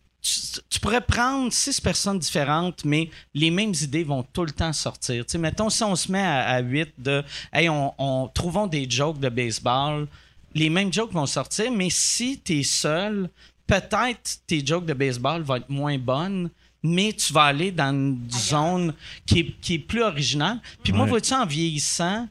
tu, 0.70 0.80
pourrais 0.80 1.02
prendre 1.02 1.52
six 1.52 1.80
personnes 1.80 2.20
différentes, 2.20 2.84
mais 2.86 3.10
les 3.34 3.52
mêmes 3.52 3.74
idées 3.82 4.04
vont 4.04 4.24
tout 4.24 4.44
le 4.44 4.52
temps 4.52 4.74
sortir. 4.74 5.26
Tu 5.26 5.38
mettons, 5.38 5.70
si 5.70 5.84
on 5.84 5.96
se 5.96 6.12
met 6.12 6.24
à, 6.24 6.60
huit 6.60 6.94
de 6.98 7.24
Hey, 7.52 7.70
on, 7.70 7.94
on, 7.98 8.28
trouvons 8.28 8.68
des 8.68 8.90
jokes 8.90 9.20
de 9.20 9.30
baseball, 9.30 10.08
les 10.54 10.70
mêmes 10.70 10.92
jokes 10.92 11.12
vont 11.12 11.26
sortir, 11.26 11.72
mais 11.72 11.90
si 11.90 12.40
tu 12.44 12.60
es 12.60 12.64
seul, 12.64 13.30
peut-être 13.66 14.40
tes 14.48 14.66
jokes 14.66 14.86
de 14.86 14.94
baseball 14.94 15.42
vont 15.42 15.56
être 15.56 15.70
moins 15.70 15.98
bonnes, 15.98 16.50
mais 16.84 17.14
tu 17.14 17.34
vas 17.34 17.44
aller 17.44 17.72
dans 17.72 17.92
une 17.94 18.28
zone 18.32 18.94
qui 19.26 19.40
est, 19.40 19.60
qui 19.62 19.74
est 19.76 19.80
plus 19.80 20.04
originale. 20.04 20.60
Puis 20.84 20.94
moi, 20.94 21.06
vois-tu, 21.06 21.34
en 21.34 21.46
vieillissant, 21.46 22.28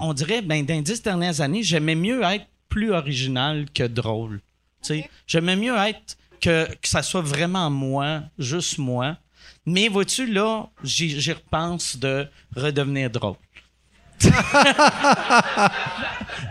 on 0.00 0.12
dirait, 0.12 0.42
ben, 0.42 0.64
dans 0.64 0.74
les 0.74 0.82
dix 0.82 1.02
dernières 1.02 1.40
années, 1.40 1.62
j'aimais 1.62 1.94
mieux 1.94 2.22
être 2.22 2.46
plus 2.68 2.92
original 2.92 3.66
que 3.72 3.84
drôle. 3.84 4.40
J'aimais 5.26 5.56
mieux 5.56 5.76
être 5.76 6.16
que, 6.42 6.66
que 6.66 6.88
ça 6.88 7.02
soit 7.02 7.22
vraiment 7.22 7.70
moi, 7.70 8.22
juste 8.38 8.76
moi. 8.78 9.16
Mais 9.64 9.88
vois-tu, 9.88 10.26
là, 10.26 10.68
j'y 10.82 11.32
repense 11.32 11.96
de 11.96 12.28
redevenir 12.56 13.08
drôle. 13.10 13.36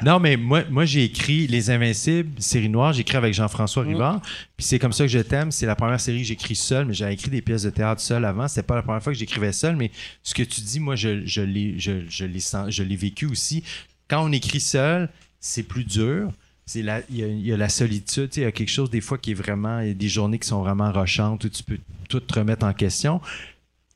non, 0.03 0.19
mais 0.19 0.35
moi, 0.35 0.63
moi 0.69 0.84
j'ai 0.84 1.05
écrit 1.05 1.47
Les 1.47 1.69
Invincibles, 1.69 2.41
série 2.41 2.68
noire, 2.68 2.91
j'ai 2.91 3.01
écrit 3.01 3.18
avec 3.18 3.34
Jean-François 3.34 3.84
Rivard. 3.84 4.22
Puis 4.57 4.65
c'est 4.65 4.80
comme 4.80 4.91
ça 4.93 5.03
que 5.05 5.09
je 5.09 5.19
t'aime. 5.19 5.51
C'est 5.51 5.65
la 5.65 5.76
première 5.76 5.99
série 5.99 6.19
que 6.19 6.27
j'écris 6.27 6.55
seul, 6.55 6.85
mais 6.85 6.93
j'avais 6.93 7.13
écrit 7.13 7.30
des 7.30 7.41
pièces 7.41 7.63
de 7.63 7.69
théâtre 7.69 8.01
seul 8.01 8.26
avant. 8.26 8.47
C'était 8.47 8.63
pas 8.63 8.76
la 8.76 8.81
première 8.81 9.01
fois 9.01 9.13
que 9.13 9.19
j'écrivais 9.19 9.53
seul, 9.53 9.76
mais 9.76 9.91
ce 10.23 10.34
que 10.34 10.43
tu 10.43 10.61
dis, 10.61 10.80
moi, 10.80 10.95
je, 10.95 11.26
je 11.26 11.41
l'ai 11.41 11.80
je, 11.80 12.07
je 12.09 12.84
vécu 12.84 13.26
aussi. 13.26 13.63
Quand 14.09 14.26
on 14.26 14.31
écrit 14.31 14.59
seul, 14.59 15.09
c'est 15.39 15.63
plus 15.63 15.85
dur 15.85 16.31
il 16.76 17.45
y, 17.45 17.53
a 17.53 17.57
la 17.57 17.69
solitude, 17.69 18.30
il 18.35 18.43
y 18.43 18.45
a 18.45 18.52
quelque 18.52 18.69
chose 18.69 18.89
des 18.89 19.02
fois 19.02 19.18
qui 19.18 19.31
est 19.31 19.35
vraiment, 19.35 19.80
il 19.80 19.88
y 19.88 19.91
a 19.91 19.93
des 19.93 20.10
journées 20.10 20.39
qui 20.39 20.48
sont 20.48 20.61
vraiment 20.61 20.91
rochantes 20.91 21.43
où 21.43 21.49
tu 21.49 21.64
peux 21.64 21.77
tout 22.10 22.19
te 22.19 22.39
remettre 22.39 22.65
en 22.65 22.73
question. 22.73 23.22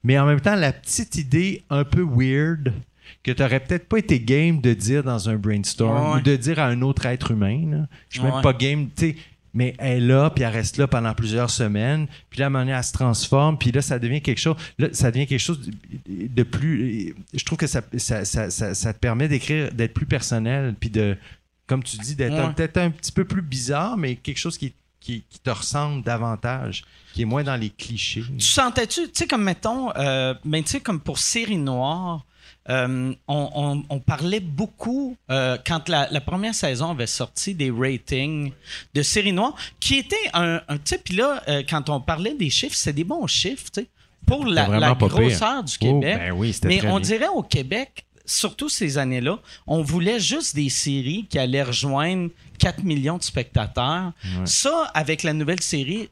Mais 0.04 0.20
en 0.20 0.26
même 0.26 0.42
temps, 0.42 0.56
la 0.56 0.72
petite 0.72 1.16
idée 1.16 1.64
un 1.70 1.84
peu 1.84 2.04
weird 2.04 2.74
que 3.24 3.32
tu 3.32 3.42
n'aurais 3.42 3.60
peut-être 3.60 3.88
pas 3.88 3.98
été 3.98 4.20
game 4.20 4.62
de 4.62 4.74
dire 4.74 5.04
dans 5.04 5.30
un 5.30 5.36
brainstorm 5.36 6.18
ou 6.18 6.22
de 6.22 6.36
dire 6.36 6.60
à 6.60 6.68
un 6.68 6.82
autre 6.82 7.06
être 7.06 7.32
humain. 7.32 7.88
Je 8.10 8.20
suis 8.20 8.28
même 8.28 8.42
pas 8.42 8.54
game, 8.54 8.88
tu 8.96 9.12
sais, 9.12 9.16
mais 9.56 9.74
elle 9.80 10.04
est 10.04 10.08
là, 10.08 10.30
puis 10.30 10.44
elle 10.44 10.54
reste 10.54 10.78
là 10.78 10.86
pendant 10.86 11.14
plusieurs 11.14 11.50
semaines. 11.50 12.08
Puis 12.30 12.40
là, 12.40 12.46
à 12.46 12.48
un 12.48 12.50
moment 12.50 12.66
donné, 12.66 12.78
elle 12.78 12.84
se 12.84 12.92
transforme, 12.92 13.58
puis 13.58 13.72
là, 13.72 13.82
ça 13.82 13.98
devient 13.98 14.22
quelque 14.22 14.40
chose, 14.40 14.58
là, 14.78 14.90
ça 14.92 15.12
devient 15.12 15.26
quelque 15.26 15.40
chose 15.40 15.72
de, 16.08 16.44
plus. 16.44 17.16
Je 17.34 17.46
trouve 17.46 17.58
que 17.58 17.68
ça, 17.68 17.82
ça, 17.98 18.26
ça, 18.26 18.50
ça 18.50 18.94
te 18.94 19.00
permet 19.00 19.30
d'écrire, 19.30 19.72
d'être 19.72 19.94
plus 19.94 20.06
personnel, 20.06 20.76
puis 20.78 20.90
de 20.90 21.18
comme 21.68 21.84
tu 21.84 21.98
dis, 21.98 22.16
d'être 22.16 22.54
peut-être 22.54 22.78
un 22.78 22.92
petit 22.92 23.12
peu 23.12 23.26
plus 23.26 23.42
bizarre, 23.42 23.98
mais 23.98 24.16
quelque 24.16 24.38
chose 24.38 24.58
qui, 24.58 24.74
qui, 25.00 25.24
te 25.44 25.50
ressemble 25.50 26.04
davantage, 26.04 26.84
qui 27.14 27.24
est 27.24 27.26
moins 27.26 27.44
dans 27.44 27.56
les 27.56 27.70
clichés. 27.70 28.24
Tu 28.38 28.46
sentais-tu, 28.46 29.04
tu 29.04 29.12
sais, 29.14 29.28
comme 29.28 29.44
mettons, 29.44 29.92
euh, 29.96 30.34
ben, 30.44 30.64
tu 30.64 30.72
sais, 30.72 30.80
comme 30.80 31.00
pour 31.00 31.20
Série 31.20 31.58
Noire, 31.58 32.26
euh, 32.70 33.14
on, 33.28 34.00
parlait 34.06 34.40
beaucoup 34.40 35.16
euh, 35.30 35.58
quand 35.66 35.88
la, 35.88 36.22
première 36.22 36.56
saison 36.56 36.92
avait 36.92 37.08
sorti 37.08 37.54
des 37.54 37.70
ratings 37.70 38.52
de 38.96 39.02
série 39.04 39.34
noire, 39.34 39.56
qui 39.80 39.98
était 39.98 40.16
un, 40.34 40.60
tu 40.70 40.80
sais, 40.86 40.98
puis 40.98 41.16
là, 41.16 41.44
quand 41.70 41.90
on 41.90 42.02
parlait 42.02 42.34
des 42.34 42.50
chiffres, 42.50 42.76
c'est 42.76 42.94
des 42.94 43.04
bons 43.04 43.28
chiffres, 43.28 43.70
tu 43.72 43.82
sais, 43.82 43.88
pour 44.26 44.46
la, 44.46 44.96
grosseur 44.96 45.64
du 45.64 45.76
oh, 45.82 46.02
Québec. 46.02 46.20
Ben 46.20 46.54
mais 46.64 46.86
on 46.88 47.00
dirait 47.00 47.28
au 47.28 47.44
Québec, 47.44 48.06
surtout 48.26 48.70
ces 48.70 48.98
années-là, 48.98 49.40
on 49.68 49.82
voulait 49.82 50.20
juste 50.20 50.56
des 50.56 50.70
séries 50.70 51.26
qui 51.30 51.40
allaient 51.40 51.64
rejoindre 51.64 52.30
4 52.60 52.84
millions 52.84 53.18
de 53.18 53.24
spectateurs. 53.24 54.14
Ça, 54.46 54.92
avec 54.94 55.24
la 55.24 55.34
nouvelle 55.34 55.62
série, 55.62 56.10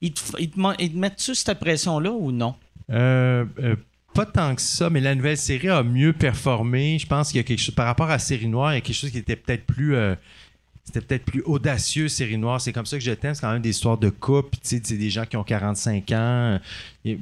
ils 0.00 0.12
te, 0.12 0.96
mettent-tu 0.96 1.34
cette 1.34 1.58
pression-là 1.58 2.10
ou 2.10 2.32
non? 2.32 2.54
Euh, 2.90 3.44
euh, 3.60 3.76
pas 4.14 4.26
tant 4.26 4.54
que 4.54 4.62
ça, 4.62 4.90
mais 4.90 5.00
la 5.00 5.14
nouvelle 5.14 5.36
série 5.36 5.68
a 5.68 5.82
mieux 5.82 6.12
performé. 6.12 6.98
Je 6.98 7.06
pense 7.06 7.28
qu'il 7.28 7.36
y 7.36 7.40
a 7.40 7.44
quelque 7.44 7.60
chose, 7.60 7.74
par 7.74 7.86
rapport 7.86 8.10
à 8.10 8.18
Série 8.18 8.48
Noire, 8.48 8.72
il 8.72 8.76
y 8.76 8.78
a 8.78 8.80
quelque 8.80 8.96
chose 8.96 9.10
qui 9.10 9.18
était 9.18 9.36
peut-être 9.36 9.64
plus. 9.64 9.94
Euh, 9.94 10.14
c'était 10.88 11.02
peut-être 11.02 11.26
plus 11.26 11.42
audacieux, 11.42 12.08
Série 12.08 12.38
Noire. 12.38 12.62
C'est 12.62 12.72
comme 12.72 12.86
ça 12.86 12.96
que 12.96 13.04
je 13.04 13.10
t'aime. 13.10 13.34
C'est 13.34 13.42
quand 13.42 13.52
même 13.52 13.60
des 13.60 13.68
histoires 13.68 13.98
de 13.98 14.08
couple. 14.08 14.56
C'est 14.62 14.90
des 14.90 15.10
gens 15.10 15.26
qui 15.26 15.36
ont 15.36 15.44
45 15.44 16.10
ans. 16.12 16.58
J'ai 17.04 17.18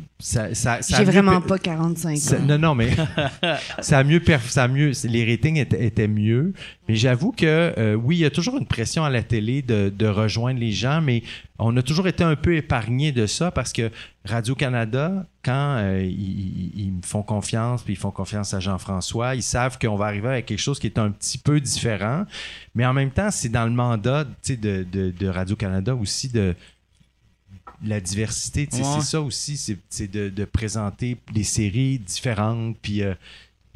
vraiment 1.05 1.40
pas 1.40 1.59
45 1.59 2.16
ans. 2.16 2.43
non, 2.47 2.59
non, 2.59 2.74
mais 2.76 2.90
ça 3.80 3.98
a 3.98 4.05
mieux, 4.05 4.22
ça 4.47 4.68
mieux. 4.68 4.93
Les 5.02 5.28
ratings 5.28 5.56
étaient, 5.56 6.06
mieux. 6.06 6.52
Mais 6.88 6.94
j'avoue 6.94 7.32
que 7.32 7.74
euh, 7.78 7.94
oui, 7.94 8.16
il 8.16 8.20
y 8.20 8.24
a 8.24 8.30
toujours 8.30 8.56
une 8.56 8.66
pression 8.66 9.04
à 9.04 9.10
la 9.10 9.22
télé 9.22 9.62
de, 9.62 10.06
rejoindre 10.06 10.60
les 10.60 10.72
gens, 10.72 11.00
mais 11.00 11.22
on 11.58 11.76
a 11.76 11.82
toujours 11.82 12.06
été 12.06 12.22
un 12.22 12.36
peu 12.36 12.54
épargné 12.54 13.12
de 13.12 13.26
ça 13.26 13.50
parce 13.50 13.72
que 13.72 13.90
Radio-Canada, 14.24 15.26
quand 15.44 15.76
euh, 15.78 16.02
ils, 16.04 16.92
me 16.92 17.02
font 17.02 17.22
confiance, 17.22 17.82
puis 17.82 17.94
ils 17.94 17.98
font 17.98 18.10
confiance 18.10 18.54
à 18.54 18.60
Jean-François, 18.60 19.34
ils 19.34 19.42
savent 19.42 19.78
qu'on 19.78 19.96
va 19.96 20.06
arriver 20.06 20.28
avec 20.28 20.46
quelque 20.46 20.60
chose 20.60 20.78
qui 20.78 20.86
est 20.86 20.98
un 20.98 21.10
petit 21.10 21.38
peu 21.38 21.60
différent. 21.60 22.24
Mais 22.74 22.86
en 22.86 22.92
même 22.92 23.10
temps, 23.10 23.30
c'est 23.30 23.48
dans 23.48 23.64
le 23.64 23.72
mandat 23.72 24.24
de, 24.48 24.84
de 24.84 25.28
Radio-Canada 25.28 25.94
aussi 25.94 26.28
de 26.28 26.54
la 27.84 28.00
diversité, 28.00 28.68
c'est 28.70 28.82
ça 29.02 29.20
aussi, 29.20 29.56
c'est 29.88 30.10
de, 30.10 30.44
présenter 30.44 31.16
des 31.32 31.44
séries 31.44 31.98
différentes. 31.98 32.76
Puis 32.80 33.02
euh, 33.02 33.14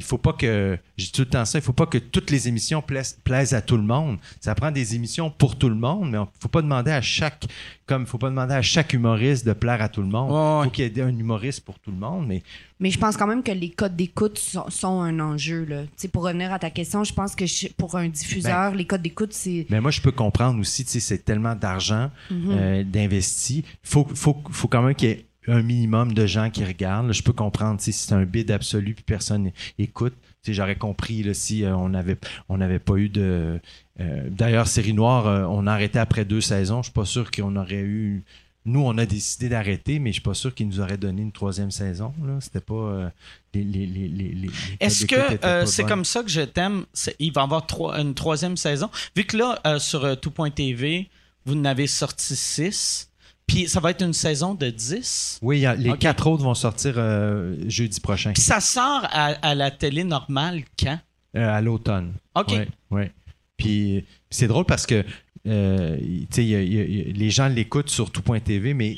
il 0.00 0.02
faut 0.02 0.16
pas 0.16 0.32
que, 0.32 0.78
j'ai 0.96 1.10
tout 1.10 1.20
le 1.20 1.28
temps 1.28 1.44
ça, 1.44 1.58
il 1.58 1.62
faut 1.62 1.74
pas 1.74 1.84
que 1.84 1.98
toutes 1.98 2.30
les 2.30 2.48
émissions 2.48 2.82
plaisent, 2.82 3.52
à 3.52 3.60
tout 3.60 3.76
le 3.76 3.82
monde. 3.82 4.16
Ça 4.40 4.54
prend 4.54 4.70
des 4.70 4.94
émissions 4.94 5.30
pour 5.30 5.56
tout 5.56 5.68
le 5.68 5.74
monde, 5.74 6.10
mais 6.10 6.18
il 6.18 6.40
faut 6.40 6.48
pas 6.48 6.62
demander 6.62 6.90
à 6.90 7.02
chaque, 7.02 7.44
comme 7.84 8.06
faut 8.06 8.16
pas 8.16 8.30
demander 8.30 8.54
à 8.54 8.62
chaque 8.62 8.94
humoriste 8.94 9.46
de 9.46 9.52
plaire 9.52 9.82
à 9.82 9.90
tout 9.90 10.00
le 10.00 10.08
monde. 10.08 10.30
Il 10.30 10.64
faut 10.64 10.70
qu'il 10.70 10.86
y 10.86 10.98
ait 10.98 11.02
un 11.02 11.16
humoriste 11.16 11.66
pour 11.66 11.78
tout 11.78 11.90
le 11.90 11.98
monde, 11.98 12.26
mais. 12.26 12.42
Mais 12.82 12.90
je 12.90 12.98
pense 12.98 13.18
quand 13.18 13.26
même 13.26 13.42
que 13.42 13.52
les 13.52 13.68
codes 13.68 13.94
d'écoute 13.94 14.38
sont, 14.38 15.02
un 15.02 15.20
enjeu. 15.20 15.66
Là. 15.66 15.82
pour 16.10 16.22
revenir 16.22 16.50
à 16.50 16.58
ta 16.58 16.70
question, 16.70 17.04
je 17.04 17.12
pense 17.12 17.34
que 17.34 17.44
pour 17.74 17.94
un 17.94 18.08
diffuseur, 18.08 18.70
ben, 18.70 18.78
les 18.78 18.86
codes 18.86 19.02
d'écoute, 19.02 19.34
c'est. 19.34 19.66
Mais 19.68 19.82
moi, 19.82 19.90
je 19.90 20.00
peux 20.00 20.12
comprendre 20.12 20.58
aussi, 20.58 20.86
c'est 20.86 21.22
tellement 21.22 21.54
d'argent 21.54 22.10
mm-hmm. 22.32 22.48
euh, 22.48 22.84
d'investi. 22.84 23.64
Il 23.66 23.88
faut, 23.88 24.08
faut, 24.14 24.42
faut 24.50 24.68
quand 24.68 24.80
même 24.80 24.94
qu'il 24.94 25.08
y 25.10 25.12
ait 25.12 25.26
un 25.46 25.62
minimum 25.62 26.12
de 26.12 26.26
gens 26.26 26.50
qui 26.50 26.64
regardent. 26.64 27.12
je 27.12 27.22
peux 27.22 27.32
comprendre 27.32 27.80
si 27.80 27.92
c'est 27.92 28.12
un 28.12 28.24
bid 28.24 28.50
absolu 28.50 28.94
puis 28.94 29.04
personne 29.04 29.50
écoute. 29.78 30.14
J'aurais 30.46 30.76
compris 30.76 31.22
là, 31.22 31.34
si 31.34 31.64
euh, 31.64 31.76
on 31.76 31.90
n'avait 31.90 32.16
on 32.48 32.58
pas 32.58 32.96
eu 32.96 33.08
de. 33.08 33.60
Euh, 34.00 34.28
d'ailleurs, 34.30 34.68
Série 34.68 34.94
Noire, 34.94 35.26
euh, 35.26 35.44
on 35.44 35.66
a 35.66 35.72
arrêté 35.72 35.98
après 35.98 36.24
deux 36.24 36.40
saisons. 36.40 36.82
Je 36.82 36.86
suis 36.86 36.94
pas 36.94 37.04
sûr 37.04 37.30
qu'on 37.30 37.56
aurait 37.56 37.82
eu. 37.82 38.24
Nous, 38.64 38.80
on 38.80 38.96
a 38.98 39.06
décidé 39.06 39.48
d'arrêter, 39.48 39.98
mais 39.98 40.10
je 40.10 40.14
suis 40.14 40.22
pas 40.22 40.34
sûr 40.34 40.54
qu'ils 40.54 40.68
nous 40.68 40.80
auraient 40.80 40.98
donné 40.98 41.22
une 41.22 41.32
troisième 41.32 41.70
saison. 41.70 42.12
C'était 42.40 42.60
pas. 42.60 43.10
Est-ce 43.54 45.06
que 45.06 45.66
c'est 45.66 45.84
comme 45.84 46.04
ça 46.04 46.22
que 46.22 46.30
je 46.30 46.42
t'aime? 46.42 46.84
Il 47.18 47.32
va 47.32 47.42
y 47.42 47.44
avoir 47.44 47.66
une 47.98 48.14
troisième 48.14 48.56
saison. 48.56 48.90
Vu 49.16 49.24
que 49.24 49.36
là, 49.36 49.78
sur 49.78 50.18
Tout.tv, 50.20 51.08
vous 51.46 51.54
en 51.54 51.64
avez 51.64 51.86
sorti 51.86 52.36
six. 52.36 53.09
Puis 53.50 53.68
ça 53.68 53.80
va 53.80 53.90
être 53.90 54.04
une 54.04 54.12
saison 54.12 54.54
de 54.54 54.70
10. 54.70 55.40
Oui, 55.42 55.66
les 55.76 55.98
quatre 55.98 56.28
autres 56.28 56.44
vont 56.44 56.54
sortir 56.54 56.94
euh, 56.98 57.56
jeudi 57.66 57.98
prochain. 57.98 58.32
Puis 58.32 58.42
ça 58.42 58.60
sort 58.60 59.04
à, 59.10 59.54
la 59.56 59.72
télé 59.72 60.04
normale 60.04 60.62
quand? 60.78 61.00
Euh, 61.36 61.52
à 61.52 61.60
l'automne. 61.60 62.12
OK. 62.36 62.52
Oui. 62.52 62.58
Ouais. 62.92 63.12
Puis 63.56 64.04
c'est 64.30 64.46
drôle 64.46 64.66
parce 64.66 64.86
que 64.86 65.04
euh, 65.48 65.96
les 65.98 67.30
gens 67.30 67.48
l'écoutent 67.48 67.90
sur 67.90 68.12
tout.tv, 68.12 68.72
mais 68.72 68.96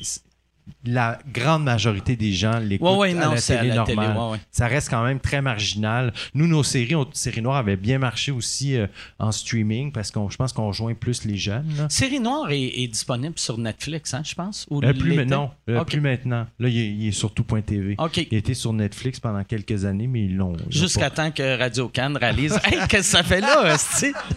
la 0.84 1.18
grande 1.32 1.64
majorité 1.64 2.16
des 2.16 2.32
gens 2.32 2.58
l'écoutent 2.58 3.04
à, 3.04 3.34
la 3.34 3.40
télé 3.40 3.74
normale. 3.74 4.38
Ça 4.50 4.66
reste 4.66 4.90
quand 4.90 5.04
même 5.04 5.20
très 5.20 5.42
marginal. 5.42 6.12
Nous, 6.34 6.46
nos 6.46 6.62
séries, 6.62 6.94
Série 7.12 7.42
Noire 7.42 7.56
avait 7.56 7.76
bien 7.76 7.98
marché 7.98 8.32
aussi 8.32 8.76
euh, 8.76 8.86
en 9.18 9.32
streaming 9.32 9.92
parce 9.92 10.10
que 10.10 10.20
je 10.28 10.36
pense 10.36 10.52
qu'on 10.52 10.68
rejoint 10.68 10.94
plus 10.94 11.24
les 11.24 11.36
jeunes. 11.36 11.86
Série 11.88 12.20
Noire 12.20 12.50
est, 12.50 12.86
disponible 12.86 13.38
sur 13.38 13.58
Netflix, 13.58 14.12
hein, 14.14 14.22
je 14.24 14.34
pense? 14.34 14.66
Ou 14.70 14.82
euh, 14.82 14.92
plus, 14.92 15.24
non, 15.24 15.50
euh, 15.68 15.84
plus 15.84 16.00
maintenant. 16.00 16.46
Là, 16.58 16.68
il, 16.68 17.06
est, 17.06 17.12
sur 17.12 17.32
tout.tv. 17.32 17.96
Il 18.30 18.36
était 18.36 18.54
sur 18.54 18.72
Netflix 18.72 19.20
pendant 19.20 19.44
quelques 19.44 19.84
années, 19.84 20.06
mais 20.06 20.24
ils 20.24 20.36
l'ont. 20.36 20.56
Jusqu'à 20.68 21.10
temps 21.10 21.30
que 21.30 21.58
Radio 21.58 21.88
Cannes 21.88 22.16
réalise 22.16 22.58
Hey, 22.64 22.78
qu'est-ce 22.88 23.12
que 23.12 23.18
ça 23.18 23.22
fait 23.22 23.40
là, 23.40 23.62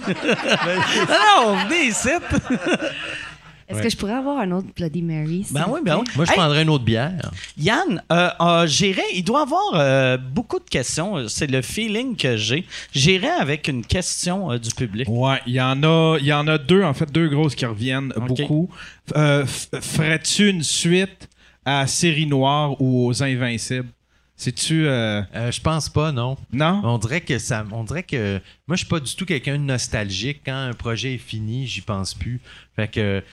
non, 0.06 1.56
venez 1.66 1.88
ici! 1.88 2.10
Est-ce 3.68 3.82
que 3.82 3.90
je 3.90 3.98
pourrais 3.98 4.14
avoir 4.14 4.38
un 4.40 4.52
autre 4.52 4.68
Bloody 4.76 5.02
Mary? 5.02 5.46
Ben 5.50 5.66
oui, 5.68 5.80
ben 5.84 5.98
oui. 5.98 6.06
Moi, 6.16 6.26
je 6.26 6.32
prendrais 6.32 6.62
une 6.62 6.70
autre 6.70 6.84
bière. 6.84 7.32
Yann, 7.58 8.02
euh, 8.12 8.30
euh, 8.40 8.68
j'irai. 8.68 9.02
Il 9.16 9.24
doit 9.24 9.42
avoir 9.42 9.74
euh, 9.74 10.18
beaucoup 10.18 10.60
de 10.60 10.70
questions. 10.70 11.28
C'est 11.28 11.48
le 11.48 11.62
feeling 11.62 12.16
que 12.16 12.38
j'ai. 12.38 12.66
J'irai 12.94 13.30
avec 13.30 13.68
une 13.68 13.84
question 13.84 14.56
du 14.58 14.70
public. 14.70 15.08
Ouais, 15.10 15.40
il 15.48 15.54
y 15.54 15.62
en 15.62 15.82
a, 15.84 16.18
il 16.20 16.28
y 16.28 16.34
en 16.34 16.48
a 16.48 16.58
deux 16.58 16.84
en 16.84 16.94
fait, 16.94 17.12
deux 17.12 17.28
grosses 17.28 17.56
qui 17.56 17.66
reviennent 17.66 18.14
beaucoup. 18.28 18.70
Ferais-tu 19.08 20.50
une 20.50 20.64
suite 20.64 21.28
à 21.66 21.88
Série 21.88 22.28
Noire 22.28 22.80
ou 22.80 23.08
aux 23.08 23.24
Invincibles? 23.24 23.90
C'est-tu. 24.38 24.84
je 24.84 25.62
pense 25.62 25.90
pas, 25.90 26.12
non. 26.12 26.38
Non? 26.52 26.82
On 26.84 26.98
dirait 27.00 27.22
que 27.22 27.40
ça. 27.40 27.66
On 27.72 27.84
dirait 27.84 28.04
que. 28.04 28.40
Moi, 28.68 28.76
je 28.76 28.84
suis 28.84 28.88
pas 28.90 29.00
du 29.00 29.16
tout 29.16 29.26
quelqu'un 29.26 29.54
de 29.54 29.64
nostalgique. 29.64 30.42
Quand 30.46 30.56
un 30.56 30.74
projet 30.74 31.16
est 31.16 31.20
fini, 31.20 31.66
j'y 31.66 31.82
pense 31.82 32.14
plus. 32.14 32.42
Fait 32.76 32.90
que 32.90 33.24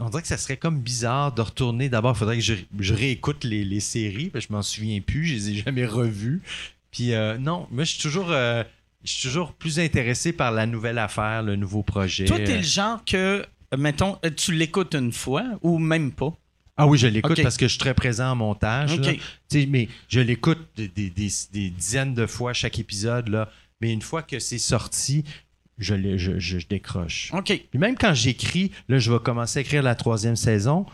on 0.00 0.08
dirait 0.08 0.22
que 0.22 0.28
ça 0.28 0.38
serait 0.38 0.56
comme 0.56 0.80
bizarre 0.80 1.32
de 1.32 1.42
retourner. 1.42 1.88
D'abord, 1.88 2.12
il 2.16 2.18
faudrait 2.18 2.38
que 2.38 2.42
je, 2.42 2.94
réécoute 2.94 3.44
les, 3.44 3.80
séries, 3.80 4.30
parce 4.30 4.46
que 4.46 4.52
je 4.52 4.56
m'en 4.56 4.62
souviens 4.62 5.00
plus, 5.00 5.26
je 5.26 5.34
les 5.34 5.50
ai 5.50 5.54
jamais 5.62 5.86
revues. 5.86 6.42
Puis 6.90 7.12
euh, 7.12 7.38
non, 7.38 7.68
moi 7.70 7.84
je 7.84 7.92
suis 7.92 8.02
toujours. 8.02 8.30
Euh, 8.30 8.64
je 9.04 9.12
suis 9.12 9.28
toujours 9.28 9.54
plus 9.54 9.78
intéressé 9.78 10.32
par 10.32 10.52
la 10.52 10.66
nouvelle 10.66 10.98
affaire, 10.98 11.42
le 11.42 11.56
nouveau 11.56 11.82
projet. 11.82 12.26
Toi, 12.26 12.38
t'es 12.38 12.58
le 12.58 12.62
genre 12.62 13.02
que, 13.06 13.46
mettons, 13.78 14.18
tu 14.36 14.52
l'écoutes 14.52 14.94
une 14.94 15.12
fois 15.12 15.44
ou 15.62 15.78
même 15.78 16.12
pas? 16.12 16.34
Ah 16.76 16.86
oui, 16.86 16.98
je 16.98 17.06
l'écoute 17.06 17.42
parce 17.42 17.56
que 17.56 17.66
je 17.66 17.72
suis 17.72 17.78
très 17.78 17.94
présent 17.94 18.30
en 18.32 18.36
montage. 18.36 18.98
mais 19.68 19.88
je 20.08 20.20
l'écoute 20.20 20.58
des, 20.76 21.10
dizaines 21.10 22.14
de 22.14 22.26
fois 22.26 22.52
chaque 22.52 22.78
épisode. 22.78 23.28
Là. 23.28 23.50
Mais 23.80 23.92
une 23.92 24.02
fois 24.02 24.22
que 24.22 24.38
c'est 24.38 24.58
sorti, 24.58 25.24
je, 25.80 26.16
je, 26.16 26.38
je, 26.38 26.66
décroche. 26.68 27.32
OK. 27.34 27.60
même 27.74 27.96
quand 27.96 28.14
j'écris, 28.14 28.70
là, 28.88 28.98
je 28.98 29.10
vais 29.10 29.18
commencer 29.18 29.58
à 29.58 29.62
écrire 29.62 29.82
la 29.82 29.94
troisième 29.94 30.36
saison, 30.36 30.86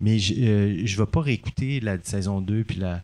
mais 0.00 0.18
je 0.18 0.34
ne 0.34 0.82
euh, 0.82 0.96
vais 0.98 1.06
pas 1.06 1.20
réécouter 1.20 1.80
la 1.80 1.96
saison 2.02 2.40
2 2.40 2.64
puis 2.64 2.78
la. 2.78 3.02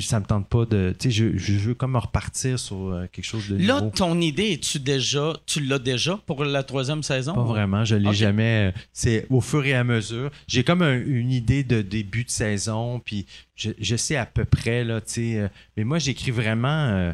Ça 0.00 0.20
me 0.20 0.24
tente 0.24 0.48
pas 0.48 0.64
de. 0.66 0.94
Tu 0.98 1.10
sais, 1.10 1.10
je, 1.10 1.36
je, 1.36 1.52
veux 1.54 1.74
comme 1.74 1.96
repartir 1.96 2.60
sur 2.60 2.92
euh, 2.92 3.06
quelque 3.10 3.24
chose 3.24 3.48
de 3.48 3.56
Là, 3.56 3.82
ton 3.94 4.20
idée, 4.20 4.52
es-tu 4.52 4.78
déjà. 4.78 5.36
Tu 5.46 5.58
l'as 5.60 5.80
déjà 5.80 6.16
pour 6.26 6.44
la 6.44 6.62
troisième 6.62 7.02
saison? 7.02 7.34
Pas 7.34 7.42
vraiment. 7.42 7.84
Je 7.84 7.96
l'ai 7.96 8.14
jamais. 8.14 8.68
Euh, 8.68 8.78
c'est 8.92 9.26
au 9.30 9.40
fur 9.40 9.66
et 9.66 9.74
à 9.74 9.82
mesure. 9.82 10.30
J'ai 10.46 10.62
comme 10.62 10.82
une 10.82 11.32
idée 11.32 11.64
de 11.64 11.82
début 11.82 12.22
de 12.22 12.30
saison, 12.30 13.00
puis 13.00 13.26
je, 13.56 13.72
je 13.80 13.96
sais 13.96 14.16
à 14.16 14.26
peu 14.26 14.44
près, 14.44 14.84
là, 14.84 15.00
tu 15.00 15.12
sais. 15.12 15.50
mais 15.76 15.82
moi, 15.82 15.98
j'écris 15.98 16.30
vraiment. 16.30 17.12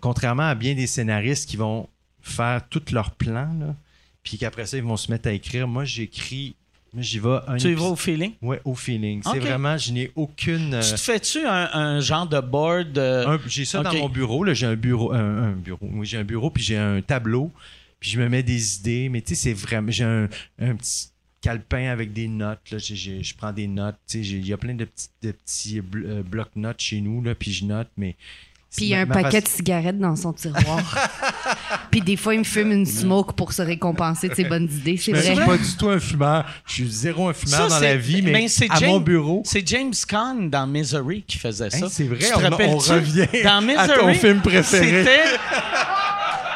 contrairement 0.00 0.44
à 0.44 0.54
bien 0.54 0.74
des 0.76 0.86
scénaristes 0.86 1.48
qui 1.48 1.56
vont 1.56 1.88
faire 2.26 2.68
tout 2.68 2.82
leur 2.92 3.12
plan, 3.12 3.52
là, 3.58 3.74
puis 4.22 4.38
qu'après 4.38 4.66
ça, 4.66 4.76
ils 4.76 4.82
vont 4.82 4.96
se 4.96 5.10
mettre 5.10 5.28
à 5.28 5.32
écrire. 5.32 5.68
Moi, 5.68 5.84
j'écris 5.84 6.56
j'y 6.98 7.18
vais. 7.18 7.38
tu 7.58 7.70
y 7.70 7.74
vas 7.74 7.86
au 7.86 7.96
feeling? 7.96 8.32
Oui, 8.42 8.56
au 8.64 8.74
feeling. 8.74 9.22
C'est 9.22 9.38
vraiment, 9.38 9.76
je 9.76 9.92
n'ai 9.92 10.10
aucune. 10.14 10.80
Tu 10.80 10.88
te 10.88 10.94
euh, 10.94 10.96
fais-tu 10.96 11.46
un, 11.46 12.00
genre 12.00 12.26
de 12.26 12.40
board? 12.40 12.96
Euh, 12.98 13.38
j'ai 13.46 13.64
ça 13.64 13.82
dans 13.82 13.94
mon 13.94 14.08
bureau. 14.08 14.44
J'ai 14.52 14.66
un 14.66 14.76
bureau. 14.76 15.12
Un, 15.12 15.52
bureau. 15.52 15.88
Oui, 15.92 16.06
j'ai 16.06 16.18
un 16.18 16.24
bureau, 16.24 16.50
puis 16.50 16.62
j'ai 16.62 16.76
un 16.76 17.00
tableau. 17.00 17.50
Puis 18.00 18.10
je 18.10 18.20
me 18.20 18.28
mets 18.28 18.42
des 18.42 18.78
idées. 18.78 19.08
Mais 19.08 19.20
tu 19.20 19.34
sais, 19.34 19.42
c'est 19.42 19.54
vraiment. 19.54 19.90
J'ai 19.90 20.04
un, 20.04 20.28
petit 20.58 21.08
calepin 21.40 21.90
avec 21.90 22.12
des 22.12 22.28
notes. 22.28 22.70
Là. 22.70 22.78
je 22.78 23.34
prends 23.36 23.52
des 23.52 23.66
notes. 23.66 23.96
Il 24.14 24.46
y 24.46 24.52
a 24.52 24.56
plein 24.56 24.74
de 24.74 24.84
petits, 24.84 25.08
de 25.22 25.32
petits 25.32 25.80
euh, 25.80 26.22
blocs-notes 26.22 26.80
chez 26.80 27.00
nous. 27.00 27.22
Là, 27.22 27.34
puis 27.34 27.52
je 27.52 27.64
note. 27.64 27.88
Mais 27.96 28.16
puis 28.76 28.86
il 28.86 28.88
y 28.88 28.94
a 28.94 29.00
un 29.00 29.06
paquet 29.06 29.40
de 29.40 29.48
cigarettes 29.48 29.98
dans 29.98 30.16
son 30.16 30.32
tiroir. 30.32 30.80
Puis 31.90 32.00
des 32.02 32.16
fois, 32.16 32.34
il 32.34 32.40
me 32.40 32.44
fume 32.44 32.72
une 32.72 32.84
smoke 32.84 33.32
pour 33.32 33.52
se 33.52 33.62
récompenser 33.62 34.28
de 34.28 34.34
ses 34.34 34.44
bonnes 34.44 34.68
idées. 34.70 34.98
C'est 34.98 35.12
vrai. 35.12 35.22
Je 35.22 35.32
suis 35.32 35.44
pas 35.44 35.56
du 35.56 35.76
tout 35.78 35.88
un 35.88 35.98
fumeur. 35.98 36.44
Je 36.66 36.72
suis 36.74 36.90
zéro 36.90 37.28
un 37.28 37.32
fumeur 37.32 37.68
dans 37.68 37.80
la 37.80 37.96
vie, 37.96 38.20
mais, 38.22 38.46
à 38.68 38.80
mon 38.80 39.00
bureau. 39.00 39.42
C'est 39.46 39.66
James 39.66 39.94
Caan 40.06 40.34
dans 40.50 40.66
Misery 40.66 41.24
qui 41.26 41.38
faisait 41.38 41.70
ça. 41.70 41.88
c'est 41.88 42.04
vrai, 42.04 42.18
on, 42.34 42.74
on, 42.74 42.78
revient 42.78 43.26
dans 43.42 43.62
Misery, 43.62 43.90
à 43.90 43.98
ton 43.98 44.14
film 44.14 44.40
préféré. 44.42 45.04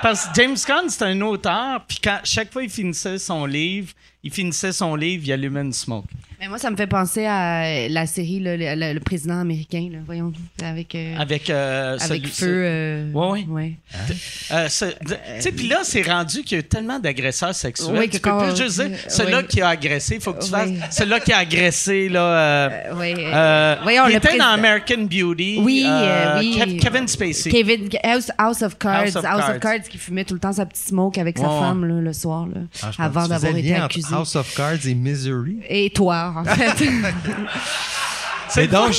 Parce 0.02 0.26
que 0.26 0.30
James 0.34 0.56
Caan, 0.66 0.88
c'est 0.88 1.04
un 1.04 1.20
auteur, 1.20 1.84
puis 1.86 1.98
quand, 2.02 2.18
chaque 2.24 2.52
fois 2.52 2.62
il 2.62 2.70
finissait 2.70 3.18
son 3.18 3.44
livre, 3.46 3.92
il 4.22 4.30
finissait 4.30 4.72
son 4.72 4.94
livre, 4.94 5.24
il 5.26 5.32
allumait 5.32 5.60
une 5.60 5.72
smoke. 5.72 6.06
Mais 6.40 6.48
moi, 6.48 6.56
ça 6.56 6.70
me 6.70 6.76
fait 6.76 6.86
penser 6.86 7.26
à 7.26 7.86
la 7.90 8.06
série 8.06 8.40
le, 8.42 8.98
président 9.00 9.38
américain, 9.38 9.90
là, 9.92 9.98
voyons, 10.06 10.32
avec 10.62 10.94
euh, 10.94 11.14
avec 11.18 11.50
euh, 11.50 11.98
avec 12.00 12.26
feu. 12.28 12.62
Euh, 12.64 13.12
ouais, 13.12 13.44
ouais. 13.46 13.76
Hein? 13.92 14.66
tu 14.70 15.40
sais, 15.40 15.52
puis 15.52 15.68
là, 15.68 15.80
c'est 15.82 16.00
rendu 16.00 16.42
qu'il 16.42 16.56
y 16.56 16.60
a 16.60 16.62
tellement 16.62 16.98
d'agresseurs 16.98 17.54
sexuels. 17.54 17.94
Oui, 17.94 18.08
tu 18.08 18.20
peux 18.20 18.30
plus 18.38 18.56
juste 18.56 18.80
dire 18.80 18.96
celui-là 19.06 19.42
qui 19.42 19.60
a 19.60 19.68
agressé, 19.68 20.14
il 20.14 20.22
faut 20.22 20.32
que 20.32 20.42
tu 20.42 20.48
fasses 20.48 20.70
celui-là 20.90 21.20
qui 21.20 21.30
a 21.34 21.38
agressé 21.38 22.08
là. 22.08 22.94
oui. 22.94 23.14
Voyons, 23.82 24.08
il 24.08 24.16
était 24.16 24.38
dans 24.38 24.46
American 24.46 25.02
Beauty. 25.02 25.58
Oui, 25.60 25.86
oui. 26.38 26.78
Kevin 26.80 27.06
Spacey. 27.06 27.50
Kevin 27.50 27.90
House, 28.38 28.62
of 28.62 28.78
Cards, 28.78 29.14
House 29.14 29.50
of, 29.50 29.60
Cards. 29.60 29.82
qui 29.90 29.98
fumait 29.98 30.24
tout 30.24 30.34
le 30.34 30.40
temps 30.40 30.54
sa 30.54 30.64
petite 30.64 30.86
smoke 30.86 31.20
avec 31.20 31.36
sa 31.36 31.50
femme 31.50 31.84
là, 31.84 32.00
le 32.00 32.12
soir 32.14 32.46
là, 32.46 32.62
ah, 32.82 32.92
avant 33.04 33.28
d'avoir 33.28 33.54
été 33.54 33.74
accusé. 33.74 34.08
House 34.14 34.36
of 34.36 34.54
Cards 34.54 34.86
et 34.86 34.94
Misery. 34.94 35.58
Et 35.68 35.90
toi? 35.90 36.29
En 36.36 36.44
fait. 36.44 36.84
Mais 38.56 38.66
donc, 38.66 38.92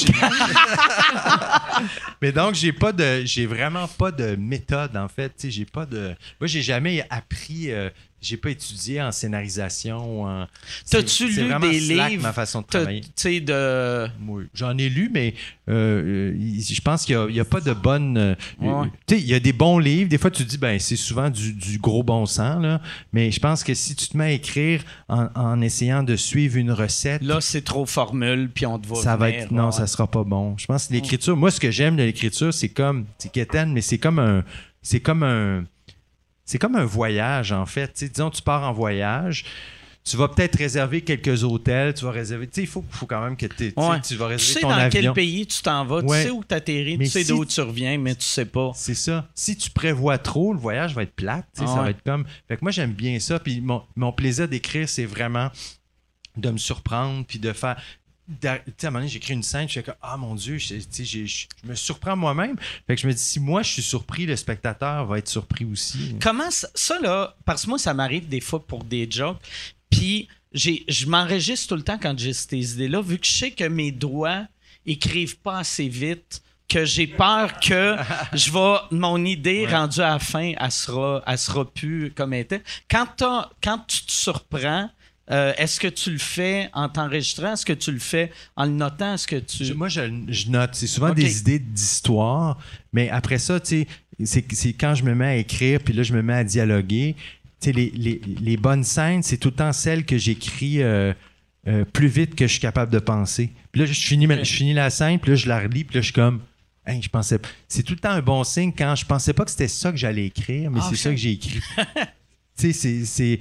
mais 2.21 2.31
donc 2.31 2.55
j'ai 2.55 2.71
pas 2.71 2.93
de, 2.93 3.23
j'ai 3.25 3.45
vraiment 3.45 3.87
pas 3.87 4.11
de 4.11 4.35
méthode 4.35 4.95
en 4.95 5.07
fait. 5.07 5.33
J'ai 5.49 5.65
pas 5.65 5.85
de, 5.85 6.15
moi 6.39 6.47
j'ai 6.47 6.61
jamais 6.61 7.05
appris 7.09 7.71
euh, 7.71 7.89
j'ai 8.21 8.37
pas 8.37 8.51
étudié 8.51 9.01
en 9.01 9.11
scénarisation. 9.11 10.25
En... 10.25 10.47
T'as-tu 10.89 11.27
lu 11.27 11.51
des 11.59 11.79
livres? 11.79 12.21
ma 12.21 12.33
façon 12.33 12.61
de 12.61 12.67
travailler. 12.67 13.01
de... 13.41 14.07
J'en 14.53 14.77
ai 14.77 14.89
lu, 14.89 15.09
mais 15.11 15.33
euh, 15.67 16.33
je 16.37 16.81
pense 16.81 17.05
qu'il 17.05 17.17
n'y 17.27 17.39
a, 17.39 17.45
pas 17.45 17.61
de 17.61 17.73
bonne. 17.73 18.17
Euh, 18.17 18.85
il 19.09 19.25
y 19.25 19.33
a 19.33 19.39
des 19.39 19.53
bons 19.53 19.79
livres. 19.79 20.07
Des 20.07 20.19
fois, 20.19 20.29
tu 20.29 20.43
dis, 20.43 20.59
ben 20.59 20.79
c'est 20.79 20.95
souvent 20.95 21.29
du, 21.29 21.79
gros 21.79 22.03
bon 22.03 22.27
sens, 22.27 22.61
là. 22.61 22.79
mais 23.11 23.31
je 23.31 23.39
pense 23.39 23.63
que 23.63 23.73
si 23.73 23.95
tu 23.95 24.07
te 24.07 24.15
mets 24.15 24.25
à 24.25 24.31
écrire 24.31 24.83
en, 25.09 25.59
essayant 25.61 26.03
de 26.03 26.15
suivre 26.15 26.57
une 26.57 26.71
recette. 26.71 27.23
Là, 27.23 27.41
c'est 27.41 27.63
trop 27.63 27.85
formule, 27.87 28.51
puis 28.53 28.67
on 28.67 28.77
te 28.77 28.87
voit. 28.87 29.01
Ça 29.01 29.15
va 29.15 29.29
être. 29.31 29.51
Non, 29.51 29.71
ça 29.71 29.87
sera 29.87 30.05
pas 30.05 30.23
bon. 30.23 30.55
Je 30.57 30.67
pense 30.67 30.87
que 30.87 30.93
l'écriture, 30.93 31.35
moi, 31.35 31.49
ce 31.49 31.59
que 31.59 31.71
j'aime 31.71 31.95
de 31.95 32.03
l'écriture, 32.03 32.53
c'est 32.53 32.69
comme. 32.69 33.05
C'est 33.17 33.31
quétaine, 33.31 33.73
mais 33.73 33.81
c'est 33.81 33.97
comme 33.97 34.19
un. 34.19 34.43
C'est 34.83 34.99
comme 34.99 35.23
un 35.23 35.63
c'est 36.51 36.59
comme 36.59 36.75
un 36.75 36.85
voyage, 36.85 37.53
en 37.53 37.65
fait. 37.65 38.03
disons, 38.13 38.29
tu 38.29 38.41
pars 38.41 38.63
en 38.63 38.73
voyage 38.73 39.45
tu 40.03 40.17
vas 40.17 40.27
peut-être 40.27 40.57
réserver 40.57 41.01
quelques 41.01 41.43
hôtels, 41.43 41.93
tu 41.93 42.05
vas 42.05 42.11
réserver. 42.11 42.47
Tu 42.47 42.55
sais, 42.55 42.61
il 42.61 42.67
faut, 42.67 42.83
faut, 42.89 43.05
quand 43.05 43.23
même 43.23 43.37
que 43.37 43.45
tu 43.45 43.71
vas 43.75 44.27
réserver 44.27 44.37
tu 44.37 44.39
sais 44.39 44.61
dans 44.61 44.89
quel 44.89 45.13
pays 45.13 45.45
tu 45.45 45.61
t'en 45.61 45.85
vas, 45.85 46.01
tu 46.01 46.07
sais 46.09 46.31
où 46.31 46.43
tu 46.43 46.55
atterris, 46.55 46.97
tu 46.97 47.05
sais 47.05 47.23
d'où 47.23 47.45
tu 47.45 47.61
reviens, 47.61 47.99
mais 47.99 48.15
tu 48.15 48.25
sais 48.25 48.45
pas. 48.45 48.71
C'est 48.73 48.95
ça. 48.95 49.27
Si 49.35 49.55
tu 49.55 49.69
prévois 49.69 50.17
trop, 50.17 50.53
le 50.53 50.59
voyage 50.59 50.95
va 50.95 51.03
être 51.03 51.13
plate. 51.13 51.45
Ça 51.53 51.65
va 51.65 51.91
être 51.91 52.03
comme. 52.03 52.25
Fait 52.47 52.57
que 52.57 52.61
moi, 52.63 52.71
j'aime 52.71 52.93
bien 52.93 53.19
ça. 53.19 53.39
Puis 53.39 53.61
mon, 53.61 53.83
mon 53.95 54.11
plaisir 54.11 54.47
d'écrire, 54.47 54.89
c'est 54.89 55.05
vraiment 55.05 55.51
de 56.37 56.49
me 56.49 56.57
surprendre, 56.57 57.25
puis 57.27 57.39
de 57.39 57.53
faire 57.53 57.79
à 58.43 58.53
un 58.53 58.59
moment 58.85 58.99
donné, 58.99 59.07
j'écris 59.07 59.33
une 59.33 59.43
scène, 59.43 59.67
je 59.67 59.73
suis 59.73 59.83
comme, 59.83 59.95
ah 60.01 60.17
mon 60.17 60.35
Dieu, 60.35 60.57
je, 60.57 60.75
me 61.63 61.75
surprends 61.75 62.15
moi-même. 62.15 62.57
Fait 62.87 62.95
que 62.95 63.01
je 63.01 63.07
me 63.07 63.13
dis, 63.13 63.21
si 63.21 63.39
moi 63.39 63.63
je 63.63 63.71
suis 63.71 63.81
surpris, 63.81 64.25
le 64.25 64.35
spectateur 64.35 65.05
va 65.05 65.17
être 65.17 65.27
surpris 65.27 65.65
aussi. 65.65 66.15
Comment 66.21 66.51
ça, 66.51 66.67
ça 66.75 66.99
là, 66.99 67.35
parce 67.45 67.63
que 67.63 67.69
moi, 67.69 67.79
ça 67.79 67.93
m'arrive 67.93 68.27
des 68.27 68.41
fois 68.41 68.65
pour 68.65 68.83
des 68.83 69.09
jokes, 69.09 69.41
puis 69.89 70.27
je 70.53 71.05
m'enregistre 71.07 71.69
tout 71.69 71.75
le 71.75 71.83
temps 71.83 71.97
quand 72.01 72.17
j'ai 72.17 72.33
ces 72.33 72.73
idées-là, 72.73 73.01
vu 73.01 73.17
que 73.17 73.25
je 73.25 73.31
sais 73.31 73.51
que 73.51 73.63
mes 73.63 73.91
doigts 73.91 74.47
écrivent 74.85 75.37
pas 75.37 75.59
assez 75.59 75.87
vite 75.87 76.41
que 76.67 76.85
j'ai 76.85 77.07
peur 77.07 77.59
que 77.59 77.97
je 78.33 78.49
mon 78.95 79.23
idée 79.25 79.67
rendue 79.67 79.99
à 79.99 80.11
la 80.11 80.19
fin 80.19 80.53
elle 80.57 80.71
sera 80.71 81.21
elle 81.27 81.37
sera 81.37 81.69
plus 81.69 82.11
comme 82.11 82.33
elle 82.33 82.41
était 82.41 82.63
quand 82.89 83.23
quand 83.61 83.79
tu 83.87 84.05
te 84.05 84.11
surprends 84.11 84.89
euh, 85.31 85.53
est-ce 85.57 85.79
que 85.79 85.87
tu 85.87 86.11
le 86.11 86.17
fais 86.17 86.69
en 86.73 86.89
t'enregistrant? 86.89 87.53
Est-ce 87.53 87.65
que 87.65 87.73
tu 87.73 87.91
le 87.91 87.99
fais 87.99 88.31
en 88.55 88.65
le 88.65 88.71
notant? 88.71 89.13
Est-ce 89.13 89.27
que 89.27 89.37
tu... 89.37 89.73
moi, 89.73 89.87
je, 89.87 90.01
note. 90.49 90.71
C'est 90.73 90.87
souvent 90.87 91.13
des 91.13 91.39
idées 91.39 91.59
d'histoire, 91.59 92.57
mais 92.91 93.09
après 93.09 93.37
ça, 93.37 93.59
tu 93.59 93.87
sais, 94.23 94.45
c'est 94.51 94.73
quand 94.73 94.93
je 94.95 95.03
me 95.03 95.15
mets 95.15 95.25
à 95.25 95.35
écrire, 95.37 95.79
puis 95.79 95.93
là, 95.93 96.03
je 96.03 96.13
me 96.13 96.21
mets 96.21 96.33
à 96.33 96.43
dialoguer. 96.43 97.15
les, 97.65 97.71
les, 97.73 98.21
les, 98.41 98.57
bonnes 98.57 98.83
scènes, 98.83 99.23
c'est 99.23 99.37
tout 99.37 99.49
le 99.49 99.55
temps 99.55 99.71
celles 99.71 100.05
que 100.05 100.17
j'écris 100.17 100.81
euh, 100.81 101.13
euh, 101.67 101.85
plus 101.85 102.07
vite 102.07 102.35
que 102.35 102.47
je 102.47 102.51
suis 102.53 102.59
capable 102.59 102.91
de 102.91 102.99
penser. 102.99 103.51
Puis 103.71 103.81
là, 103.81 103.87
je 103.87 103.93
finis, 103.93 104.27
je 104.27 104.51
finis 104.51 104.73
la 104.73 104.89
scène, 104.89 105.19
puis 105.19 105.31
là, 105.31 105.35
je 105.37 105.47
la 105.47 105.59
relis, 105.59 105.85
puis 105.85 105.95
là, 105.95 106.01
je 106.01 106.05
suis 106.05 106.13
comme. 106.13 106.41
je 106.87 107.07
pensais. 107.07 107.39
C'est 107.69 107.83
tout 107.83 107.93
le 107.93 107.99
temps 107.99 108.11
un 108.11 108.21
bon 108.21 108.43
signe 108.43 108.73
quand 108.77 108.95
je 108.95 109.05
pensais 109.05 109.31
pas 109.31 109.45
que 109.45 109.51
c'était 109.51 109.69
ça 109.69 109.91
que 109.91 109.97
j'allais 109.97 110.25
écrire, 110.25 110.71
mais 110.71 110.79
ah, 110.81 110.87
c'est 110.89 110.97
ça 110.97 111.09
que 111.09 111.15
j'ai 111.15 111.31
écrit. 111.31 111.61
tu 112.57 112.73
sais, 112.73 113.05
c'est. 113.05 113.39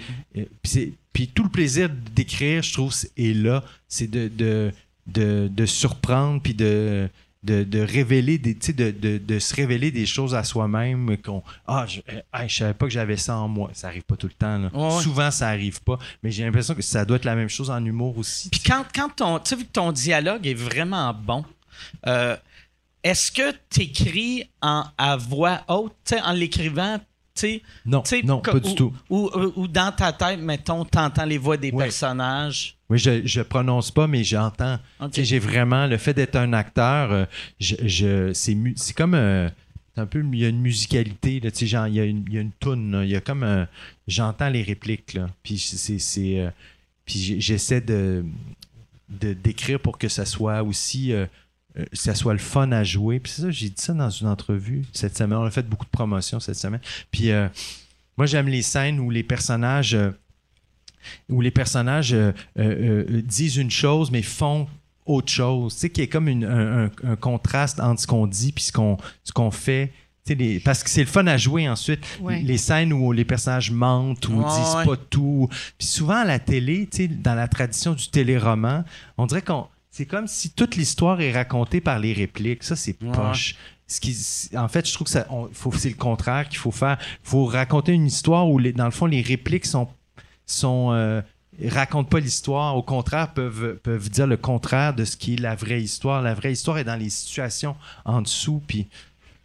Puis 1.13 1.29
tout 1.29 1.43
le 1.43 1.49
plaisir 1.49 1.89
d'écrire, 2.15 2.63
je 2.63 2.73
trouve, 2.73 2.95
est 3.17 3.35
là. 3.35 3.65
C'est 3.89 4.09
de, 4.09 4.29
de, 4.29 4.73
de, 5.07 5.49
de, 5.49 5.67
surprendre, 5.67 6.41
puis 6.41 6.55
de 6.55 7.09
de, 7.43 7.65
de 7.65 7.81
révéler 7.81 8.37
des 8.39 8.55
de, 8.55 8.91
de, 8.91 9.19
de, 9.19 9.39
se 9.39 9.55
révéler 9.55 9.91
des 9.91 10.05
choses 10.05 10.35
à 10.35 10.45
soi-même 10.45 11.17
qu'on 11.19 11.43
ah 11.67 11.87
je, 11.89 12.01
ne 12.01 12.49
je 12.49 12.55
savais 12.55 12.75
pas 12.75 12.87
que 12.87 12.93
j'avais 12.93 13.17
ça 13.17 13.37
en 13.39 13.49
moi. 13.49 13.71
Ça 13.73 13.87
arrive 13.87 14.03
pas 14.03 14.17
tout 14.17 14.27
le 14.27 14.35
temps 14.35 15.01
souvent 15.01 15.31
ça 15.31 15.49
arrive 15.49 15.83
pas. 15.83 15.99
Mais 16.23 16.31
j'ai 16.31 16.45
l'impression 16.45 16.75
que 16.75 16.83
ça 16.83 17.05
doit 17.05 17.17
être 17.17 17.25
la 17.25 17.37
même 17.37 17.49
chose 17.49 17.71
en 17.71 17.83
humour 17.85 18.19
aussi. 18.19 18.51
Puis 18.51 18.61
quand, 18.61 18.85
quand 18.95 19.09
ton 19.17 19.39
tu 19.39 19.57
sais 19.57 19.65
ton 19.73 19.93
dialogue 19.93 20.47
est 20.47 20.55
vraiment 20.55 21.15
bon 21.15 21.45
euh, 22.07 22.37
est-ce 23.03 23.33
que 23.33 23.55
tu 23.71 23.83
écris 23.83 24.51
en, 24.61 24.85
à 24.99 25.17
voix 25.17 25.63
haute? 25.69 26.13
En 26.23 26.33
l'écrivant 26.33 26.99
non, 27.87 28.03
non, 28.25 28.41
pas 28.41 28.61
du 28.61 28.75
tout. 28.75 28.93
Ou, 29.09 29.69
dans 29.69 29.93
ta 29.93 30.13
tête, 30.13 30.41
mettons, 30.41 30.85
t'entends 30.85 31.25
les 31.25 31.39
voix 31.39 31.57
des 31.57 31.73
personnages. 31.73 32.77
Oui, 32.89 32.99
je, 32.99 33.25
je 33.25 33.41
prononce 33.41 33.91
pas, 33.91 34.07
mais 34.07 34.25
j'entends. 34.25 34.79
J'ai 35.13 35.39
vraiment 35.39 35.87
le 35.87 35.97
fait 35.97 36.13
d'être 36.13 36.37
un 36.37 36.53
acteur. 36.53 37.13
Euh, 37.13 37.25
je, 37.61 38.33
c'est 38.35 38.95
comme 38.95 39.15
euh, 39.15 39.49
un 39.97 40.07
peu 40.07 40.25
il 40.33 40.39
y 40.39 40.45
a 40.45 40.49
une 40.49 40.61
musicalité 40.61 41.41
là, 41.41 41.51
genre, 41.55 41.87
il 41.87 41.95
y 41.95 42.01
a 42.01 42.05
une, 42.05 42.25
il 42.27 42.35
y 42.35 42.39
a 42.39 42.41
une 42.41 42.53
toune, 42.53 43.01
il 43.05 43.11
y 43.11 43.17
a 43.17 43.21
comme 43.21 43.67
j'entends 44.09 44.49
les 44.49 44.63
répliques 44.63 45.15
là. 45.15 45.29
Puis 45.43 45.59
c'est 45.59 46.41
euh, 46.41 46.51
puis 47.05 47.41
j'essaie 47.41 47.81
de 47.81 48.25
d'écrire 49.09 49.81
pour 49.81 49.99
que 49.99 50.09
ça 50.09 50.25
soit 50.25 50.63
aussi 50.63 51.13
euh, 51.79 51.85
ça 51.93 52.15
soit 52.15 52.33
le 52.33 52.39
fun 52.39 52.73
à 52.73 52.85
jouer. 52.85 53.21
Puis 53.21 53.33
c'est 53.33 53.43
ça, 53.43 53.51
j'ai 53.51 53.69
dit 53.69 53.81
ça 53.81 53.93
dans 53.93 54.11
une 54.11 54.27
entrevue 54.27 54.85
cette 54.93 55.17
semaine. 55.17 55.39
On 55.39 55.45
a 55.45 55.51
fait 55.51 55.69
beaucoup 55.69 55.85
de 55.85 55.91
promotions 55.91 56.41
cette 56.41 56.57
semaine. 56.57 56.81
Puis 57.11 57.31
euh, 57.31 57.49
moi, 58.17 58.27
j'aime 58.27 58.49
les 58.49 58.63
scènes 58.63 58.99
où 58.99 59.11
les 59.11 59.23
personnages, 59.23 59.95
euh, 59.95 60.11
où 61.29 61.41
les 61.41 61.51
personnages 61.51 62.15
disent 62.57 63.57
une 63.57 63.71
chose, 63.71 64.11
mais 64.11 64.23
font 64.23 64.69
autre 65.07 65.31
chose. 65.31 65.75
Tu 65.75 65.81
sais, 65.81 65.91
qu'il 65.91 66.05
y 66.05 66.07
a 66.07 66.11
comme 66.11 66.29
un, 66.29 67.17
contraste 67.17 67.81
entre 67.81 68.03
ce 68.03 68.07
qu'on 68.07 68.27
dit 68.27 68.53
puis 68.53 68.65
ce 68.65 68.73
qu'on, 68.73 68.99
ce 69.25 69.33
qu'on 69.33 69.51
fait. 69.51 69.93
Les, 70.29 70.61
parce 70.61 70.85
que 70.85 70.91
c'est 70.91 71.01
le 71.01 71.09
fun 71.09 71.27
à 71.27 71.37
jouer 71.37 71.69
ensuite. 71.69 72.05
Les 72.29 72.59
scènes 72.59 72.93
où 72.93 73.11
les 73.11 73.25
personnages 73.25 73.71
mentent 73.71 74.29
ou 74.29 74.45
disent 74.45 74.85
pas 74.85 74.97
tout. 75.09 75.49
Puis 75.79 75.89
souvent 75.89 76.19
à 76.19 76.25
la 76.25 76.39
télé, 76.39 76.89
dans 77.23 77.35
la 77.35 77.49
tradition 77.49 77.95
du 77.95 78.09
téléroman, 78.11 78.85
on 79.17 79.27
dirait 79.27 79.43
qu'on 79.43 79.67
c'est 80.01 80.07
comme 80.07 80.29
si 80.29 80.49
toute 80.49 80.77
l'histoire 80.77 81.21
est 81.21 81.31
racontée 81.31 81.83
par 81.83 81.99
les 81.99 82.15
répliques. 82.15 82.65
Ça, 82.65 82.75
c'est 82.75 82.95
poche. 82.95 83.55
Ce 83.87 84.01
qui, 84.01 84.17
en 84.57 84.67
fait, 84.67 84.89
je 84.89 84.95
trouve 84.95 85.05
que 85.05 85.11
ça, 85.11 85.27
c'est 85.77 85.91
le 85.91 85.95
contraire 85.95 86.49
qu'il 86.49 86.57
faut 86.57 86.71
faire. 86.71 86.97
Il 87.23 87.29
faut 87.29 87.45
raconter 87.45 87.93
une 87.93 88.07
histoire 88.07 88.49
où, 88.49 88.59
dans 88.63 88.87
le 88.87 88.93
fond, 88.93 89.05
les 89.05 89.21
répliques 89.21 89.67
sont, 89.67 89.89
sont 90.47 90.93
euh, 90.93 91.21
racontent 91.67 92.09
pas 92.09 92.19
l'histoire. 92.19 92.79
Au 92.79 92.83
contraire, 92.83 93.35
peuvent, 93.35 93.79
peuvent 93.83 94.09
dire 94.09 94.27
le 94.27 94.39
contraire 94.39 94.95
de 94.95 95.05
ce 95.05 95.19
qui 95.19 95.35
est 95.35 95.41
la 95.41 95.55
vraie 95.55 95.83
histoire. 95.83 96.23
La 96.23 96.33
vraie 96.33 96.53
histoire 96.53 96.79
est 96.79 96.85
dans 96.85 96.97
les 96.97 97.11
situations 97.11 97.77
en 98.07 98.23
dessous. 98.23 98.63
Puis 98.67 98.89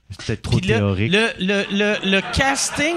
c'est 0.09 0.25
peut-être 0.25 0.41
trop 0.41 0.59
théorique. 0.61 1.11
Le, 1.11 1.35
le, 1.37 2.21
casting, 2.31 2.95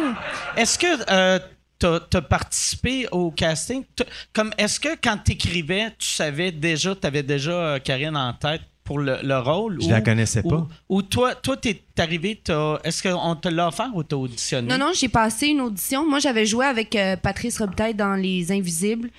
est-ce 0.56 0.78
que 0.78 1.10
euh, 1.10 1.40
tu 1.78 1.86
as, 1.86 2.22
participé 2.22 3.06
au 3.12 3.30
casting. 3.30 3.84
Comme 4.32 4.52
est-ce 4.58 4.80
que 4.80 4.96
quand 5.02 5.18
tu 5.24 5.32
écrivais, 5.32 5.90
tu 5.98 6.08
savais 6.08 6.52
déjà, 6.52 6.94
tu 6.94 7.06
avais 7.06 7.22
déjà 7.22 7.52
euh, 7.52 7.78
Karine 7.78 8.16
en 8.16 8.32
tête 8.32 8.62
pour 8.84 8.98
le, 8.98 9.38
rôle? 9.38 9.78
Je 9.80 9.86
ou, 9.86 9.90
la 9.90 10.00
connaissais 10.00 10.42
pas. 10.42 10.66
Ou, 10.88 11.02
toi, 11.02 11.34
toi, 11.34 11.56
es 11.64 11.80
arrivé, 11.98 12.40
est-ce 12.84 13.02
qu'on 13.02 13.36
te 13.36 13.48
l'a 13.48 13.68
offert 13.68 13.90
ou 13.94 14.02
t'as 14.02 14.16
auditionné? 14.16 14.68
Non, 14.68 14.78
non, 14.78 14.92
j'ai 14.94 15.08
passé 15.08 15.48
une 15.48 15.60
audition. 15.60 16.08
Moi, 16.08 16.18
j'avais 16.18 16.46
joué 16.46 16.66
avec 16.66 16.96
euh, 16.96 17.16
Patrice 17.16 17.58
Robitaille 17.58 17.94
dans 17.94 18.14
Les 18.14 18.50
Invisibles, 18.50 19.10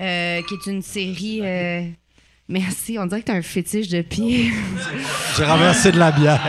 euh, 0.00 0.42
qui 0.42 0.54
est 0.54 0.66
une 0.70 0.82
série. 0.82 1.42
Merci, 2.46 2.98
on 2.98 3.06
dirait 3.06 3.22
que 3.22 3.26
t'as 3.26 3.36
un 3.36 3.42
fétiche 3.42 3.88
de 3.88 4.02
pied. 4.02 4.52
J'ai 5.36 5.44
renversé 5.44 5.92
de 5.92 5.98
la 5.98 6.12
bière. 6.12 6.40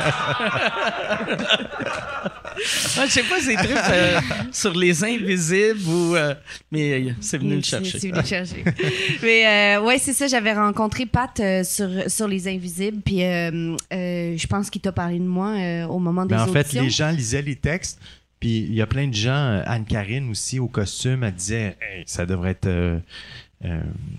Je 2.65 3.09
sais 3.09 3.23
pas, 3.23 3.39
c'est 3.39 3.55
trucs 3.55 3.71
euh, 3.71 4.19
sur 4.51 4.73
les 4.73 5.03
invisibles 5.03 5.87
ou. 5.87 6.15
Euh, 6.15 6.33
mais 6.71 6.93
euh, 6.93 7.11
c'est 7.19 7.37
venu 7.37 7.55
le 7.55 7.61
chercher. 7.61 7.99
C'est 7.99 8.09
venu 8.09 8.21
le 8.21 8.25
chercher. 8.25 8.63
mais 9.23 9.77
ouais, 9.77 9.97
c'est 9.97 10.13
ça, 10.13 10.27
j'avais 10.27 10.53
rencontré 10.53 11.05
Pat 11.05 11.41
sur, 11.63 11.89
sur 12.07 12.27
les 12.27 12.47
invisibles, 12.47 13.01
puis 13.01 13.19
je 13.19 14.47
pense 14.47 14.69
qu'il 14.69 14.81
t'a 14.81 14.91
parlé 14.91 15.19
de 15.19 15.25
moi 15.25 15.53
au 15.87 15.99
moment 15.99 16.25
des 16.25 16.35
mais 16.35 16.41
en 16.41 16.47
fait, 16.47 16.73
les 16.73 16.89
gens 16.89 17.11
lisaient 17.11 17.41
les 17.41 17.55
textes. 17.55 17.99
Puis 18.39 18.59
il 18.59 18.75
y 18.75 18.81
a 18.81 18.87
plein 18.87 19.07
de 19.07 19.13
gens, 19.13 19.63
Anne-Karine 19.65 20.29
aussi 20.29 20.59
au 20.59 20.67
costume, 20.67 21.23
elle 21.23 21.33
disait 21.33 21.77
ça 22.05 22.25
devrait 22.25 22.51
être. 22.51 23.01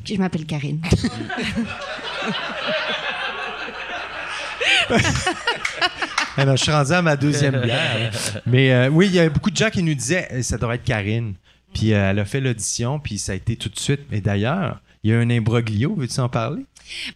Je 0.04 0.14
m'appelle 0.16 0.46
Karine. 0.46 0.80
Alors, 6.36 6.56
je 6.56 6.62
suis 6.62 6.72
rendu 6.72 6.92
à 6.92 7.02
ma 7.02 7.16
deuxième 7.16 7.60
bière. 7.60 8.12
Mais 8.46 8.72
euh, 8.72 8.88
oui, 8.88 9.06
il 9.06 9.14
y 9.14 9.20
a 9.20 9.28
beaucoup 9.28 9.50
de 9.50 9.56
gens 9.56 9.70
qui 9.70 9.82
nous 9.82 9.94
disaient 9.94 10.28
eh, 10.30 10.42
ça 10.42 10.58
devrait 10.58 10.76
être 10.76 10.84
Karine. 10.84 11.34
Puis 11.74 11.92
euh, 11.92 12.10
elle 12.10 12.18
a 12.18 12.24
fait 12.24 12.40
l'audition, 12.40 12.98
puis 12.98 13.18
ça 13.18 13.32
a 13.32 13.34
été 13.34 13.56
tout 13.56 13.68
de 13.68 13.78
suite. 13.78 14.00
Mais 14.10 14.20
d'ailleurs, 14.20 14.80
il 15.02 15.10
y 15.10 15.14
a 15.14 15.18
un 15.18 15.30
imbroglio. 15.30 15.94
Veux-tu 15.96 16.20
en 16.20 16.28
parler? 16.28 16.62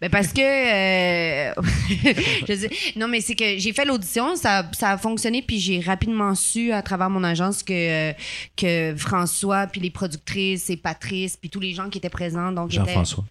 Ben 0.01 0.11
parce 0.11 0.33
que 0.33 0.41
euh, 0.41 1.55
non 2.97 3.07
mais 3.07 3.21
c'est 3.21 3.37
que 3.37 3.57
j'ai 3.57 3.73
fait 3.73 3.85
l'audition 3.85 4.35
ça, 4.35 4.69
ça, 4.73 4.91
a 4.91 4.99
fonctionné 4.99 5.43
puis 5.43 5.61
j'ai 5.61 5.79
rapidement 5.79 6.35
su 6.35 6.73
à 6.73 6.83
travers 6.83 7.09
mon 7.09 7.23
agence 7.23 7.63
que 7.63 8.13
que 8.57 8.97
François 8.97 9.69
puis 9.69 9.81
les 9.81 9.91
productrices 9.91 10.71
et 10.71 10.77
Patrice 10.77 11.37
puis 11.37 11.51
tous 11.51 11.61
les 11.61 11.73
gens 11.73 11.89
qui 11.89 11.99
étaient 11.99 12.11
présents 12.11 12.51
donc 12.51 12.73
Jean-François 12.73 13.25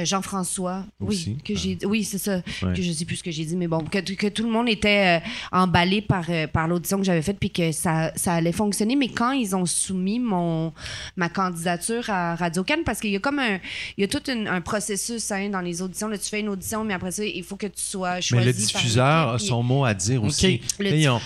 Jean-François, 0.00 0.86
oui, 1.00 1.36
que 1.44 1.54
j'ai, 1.54 1.76
oui, 1.84 2.02
c'est 2.02 2.16
ça, 2.16 2.40
que 2.40 2.80
je 2.80 2.90
sais 2.92 3.04
plus 3.04 3.16
ce 3.16 3.22
que 3.22 3.30
j'ai 3.30 3.44
dit, 3.44 3.56
mais 3.56 3.68
bon, 3.68 3.84
que, 3.84 3.98
que 3.98 4.28
tout 4.28 4.42
le 4.42 4.50
monde 4.50 4.66
était 4.66 5.20
euh, 5.20 5.28
emballé 5.52 6.00
par, 6.00 6.24
euh, 6.30 6.46
par 6.46 6.66
l'audition 6.66 6.96
que 6.96 7.04
j'avais 7.04 7.20
faite, 7.20 7.36
puis 7.38 7.50
que 7.50 7.72
ça, 7.72 8.10
ça 8.16 8.32
allait 8.32 8.52
fonctionner. 8.52 8.96
Mais 8.96 9.08
quand 9.08 9.32
ils 9.32 9.54
ont 9.54 9.66
soumis 9.66 10.18
mon 10.18 10.72
ma 11.16 11.28
candidature 11.28 12.08
à 12.08 12.36
Radio 12.36 12.64
Cannes, 12.64 12.84
parce 12.86 13.00
qu'il 13.00 13.10
y 13.10 13.16
a 13.16 13.18
comme 13.18 13.38
un, 13.38 13.58
il 13.98 14.00
y 14.00 14.04
a 14.04 14.08
tout 14.08 14.22
un 14.30 14.60
processus 14.62 15.30
hein, 15.30 15.50
dans 15.50 15.60
les 15.60 15.82
auditions. 15.82 16.08
Là, 16.08 16.16
tu 16.16 16.30
fais 16.30 16.40
une 16.40 16.48
audition, 16.48 16.84
mais 16.84 16.94
après 16.94 17.10
ça, 17.10 17.22
il 17.22 17.44
faut 17.44 17.56
que 17.56 17.66
tu 17.66 17.82
sois 17.82 18.22
choisi. 18.22 18.46
Mais 18.46 18.50
le 18.50 18.56
diffuseur 18.56 19.28
a 19.28 19.38
son 19.38 19.62
mot 19.62 19.84
à 19.84 19.92
dire 19.92 20.24
aussi. 20.24 20.62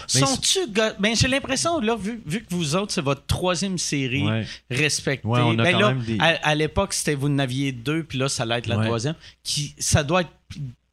Sont-tu, 0.09 0.59
ben, 0.99 1.15
j'ai 1.15 1.29
l'impression 1.29 1.79
là, 1.79 1.95
vu, 1.95 2.21
vu 2.27 2.41
que 2.41 2.53
vous 2.53 2.75
autres, 2.75 2.93
c'est 2.93 3.01
votre 3.01 3.27
troisième 3.27 3.79
série 3.79 4.25
respectée. 4.69 5.29
on 5.29 5.57
a 5.57 5.63
ben, 5.63 5.73
quand 5.73 5.89
même 5.89 6.03
des... 6.03 6.19
à, 6.19 6.55
l'époque, 6.57 6.95
c'était 6.95 7.15
vous 7.15 7.29
n'aviez 7.29 7.71
deux, 7.71 8.03
puis 8.03 8.19
là, 8.19 8.29
ça 8.29 8.45
l'a 8.45 8.56
être 8.59 8.67
la 8.67 8.85
troisième, 8.85 9.15
qui, 9.43 9.75
ça 9.79 10.03
doit 10.05 10.23
être, 10.23 10.31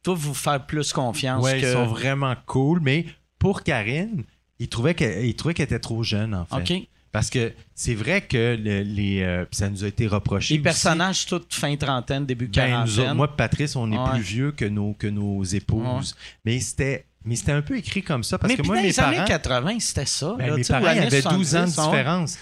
doit 0.02 0.14
vous 0.14 0.34
faire 0.34 0.64
plus 0.64 0.92
confiance. 0.92 1.44
Oui, 1.44 1.52
ils 1.58 1.66
sont 1.66 1.86
vraiment 1.86 2.34
cool, 2.46 2.80
mais 2.80 3.06
pour 3.38 3.62
Karine, 3.62 4.24
il 4.58 4.68
trouvait 4.68 4.94
qu'elle 4.94 5.24
était 5.24 5.78
trop 5.78 6.02
jeune, 6.02 6.34
en 6.34 6.44
fait. 6.44 6.88
Parce 7.14 7.30
que 7.30 7.52
c'est 7.76 7.94
vrai 7.94 8.22
que 8.22 8.56
les, 8.56 9.22
euh, 9.22 9.44
ça 9.52 9.70
nous 9.70 9.84
a 9.84 9.86
été 9.86 10.08
reproché. 10.08 10.54
Les 10.54 10.60
personnages, 10.60 11.26
tous 11.26 11.42
fin 11.48 11.76
trentaine, 11.76 12.26
début 12.26 12.48
ben, 12.48 12.84
quarantaine. 12.84 13.14
moi, 13.14 13.36
Patrice, 13.36 13.76
on 13.76 13.92
est 13.92 14.10
plus 14.10 14.20
vieux 14.20 14.50
que 14.50 14.64
nos, 14.64 14.94
que 14.94 15.06
nos 15.06 15.44
épouses. 15.44 16.16
Mais 16.44 16.58
c'était. 16.58 17.06
Mais 17.24 17.36
c'était 17.36 17.52
un 17.52 17.62
peu 17.62 17.78
écrit 17.78 18.02
comme 18.02 18.22
ça 18.24 18.36
parce 18.36 18.54
que 18.54 18.62
moi, 18.62 18.82
mes 18.82 18.92
parents. 18.92 19.12
les 19.12 19.18
années 19.18 19.28
80, 19.28 19.76
c'était 19.78 20.04
ça. 20.04 20.34
Ben, 20.36 20.56
mes 20.56 20.64
parents 20.64 20.86
avaient 20.86 21.22
12 21.22 21.56
ans 21.56 21.62
de 21.62 21.66
différence. 21.66 22.38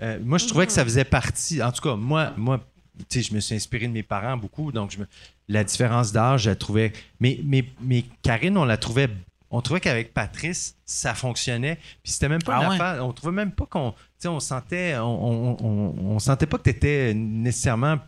Euh, 0.00 0.18
moi, 0.24 0.38
je 0.38 0.46
trouvais 0.46 0.66
que 0.66 0.72
ça 0.72 0.84
faisait 0.84 1.04
partie. 1.04 1.60
En 1.60 1.72
tout 1.72 1.82
cas, 1.82 1.96
moi, 1.96 2.32
moi 2.36 2.64
je 3.10 3.34
me 3.34 3.40
suis 3.40 3.54
inspiré 3.54 3.86
de 3.86 3.92
mes 3.92 4.02
parents 4.02 4.36
beaucoup, 4.36 4.72
donc 4.72 4.90
je 4.90 4.98
la 5.48 5.64
différence 5.64 6.12
d'âge, 6.12 6.42
je 6.42 6.50
la 6.50 6.56
trouvais. 6.56 6.92
Mais, 7.20 7.38
mais, 7.44 7.64
mais 7.80 8.04
Karine, 8.22 8.56
on 8.56 8.64
la 8.64 8.76
trouvait. 8.76 9.10
On 9.50 9.60
trouvait 9.60 9.80
qu'avec 9.80 10.12
Patrice, 10.12 10.76
ça 10.84 11.14
fonctionnait. 11.14 11.76
Puis 12.02 12.12
c'était 12.12 12.28
même 12.28 12.42
pas 12.42 12.76
ah 12.80 13.04
On 13.04 13.12
trouvait 13.12 13.32
même 13.32 13.52
pas 13.52 13.66
qu'on. 13.66 13.94
On 14.26 14.40
sentait. 14.40 14.96
On, 14.98 16.18
sentait 16.18 16.46
pas 16.46 16.58
que 16.58 16.64
tu 16.64 16.70
étais 16.70 17.14
nécessairement. 17.14 17.98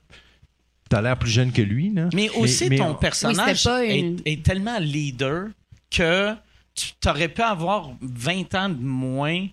Tu 0.91 0.97
as 0.97 1.03
l'air 1.03 1.19
plus 1.19 1.31
jeune 1.31 1.53
que 1.53 1.63
lui. 1.63 1.93
Là. 1.93 2.09
Mais 2.15 2.31
aussi, 2.31 2.71
ton 2.71 2.95
personnage 2.95 3.67
est, 3.67 4.43
tellement 4.45 4.79
leader 4.79 5.49
que 5.91 6.35
tu 6.75 7.09
aurais 7.09 7.29
pu 7.29 7.43
avoir 7.43 7.91
20 8.01 8.55
ans 8.55 8.69
de 8.69 8.83
moins 8.83 9.47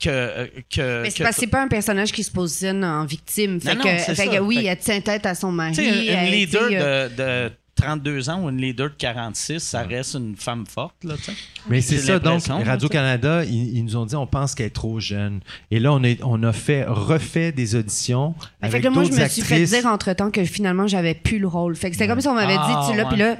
que. 0.00 0.08
Euh, 0.08 0.46
que 0.70 1.02
mais 1.02 1.32
c'est 1.32 1.46
pas 1.46 1.62
un 1.62 1.68
personnage 1.68 2.12
qui 2.12 2.24
se 2.24 2.30
positionne 2.30 2.84
en 2.84 3.04
victime. 3.04 3.60
Fait 3.60 3.76
que, 3.76 4.40
oui, 4.40 4.66
elle 4.66 4.78
tient 4.78 5.00
tête 5.00 5.26
à 5.26 5.34
son 5.34 5.52
mari. 5.52 6.10
un 6.10 6.24
leader 6.24 7.10
de, 7.10 7.50
32 7.80 8.30
ans 8.30 8.44
ou 8.44 8.48
une 8.50 8.60
leader 8.60 8.88
de 8.90 8.94
46, 8.96 9.60
ça 9.60 9.82
reste 9.82 10.14
une 10.14 10.36
femme 10.36 10.64
forte, 10.66 10.94
là, 11.04 11.14
tu 11.16 11.24
sais. 11.24 11.32
Mais 11.68 11.80
c'est 11.80 11.98
ça, 11.98 12.18
donc, 12.18 12.42
Radio-Canada, 12.46 13.44
ils, 13.44 13.76
ils 13.78 13.84
nous 13.84 13.96
ont 13.96 14.06
dit 14.06 14.16
on 14.16 14.26
pense 14.26 14.54
qu'elle 14.54 14.66
est 14.66 14.70
trop 14.70 15.00
jeune. 15.00 15.40
Et 15.70 15.78
là, 15.80 15.92
on, 15.92 16.02
est, 16.02 16.20
on 16.22 16.42
a 16.42 16.52
fait, 16.52 16.84
refait 16.86 17.52
des 17.52 17.74
auditions 17.76 18.34
fait 18.60 18.66
avec 18.66 18.82
que 18.82 18.86
là, 18.86 18.90
moi, 18.90 19.04
je 19.04 19.12
me 19.12 19.28
suis 19.28 19.42
fait 19.42 19.64
dire 19.64 19.86
entre-temps 19.86 20.30
que 20.30 20.44
finalement, 20.44 20.86
j'avais 20.86 21.14
plus 21.14 21.38
le 21.38 21.46
rôle. 21.48 21.76
Fait 21.76 21.90
que 21.90 21.96
c'était 21.96 22.08
comme 22.08 22.20
si 22.20 22.28
on 22.28 22.34
m'avait 22.34 22.56
Ah, 22.58 22.84
dit, 22.86 22.90
tu 22.92 22.96
l'as, 22.96 23.04
ouais. 23.04 23.08
puis 23.10 23.18
là... 23.18 23.36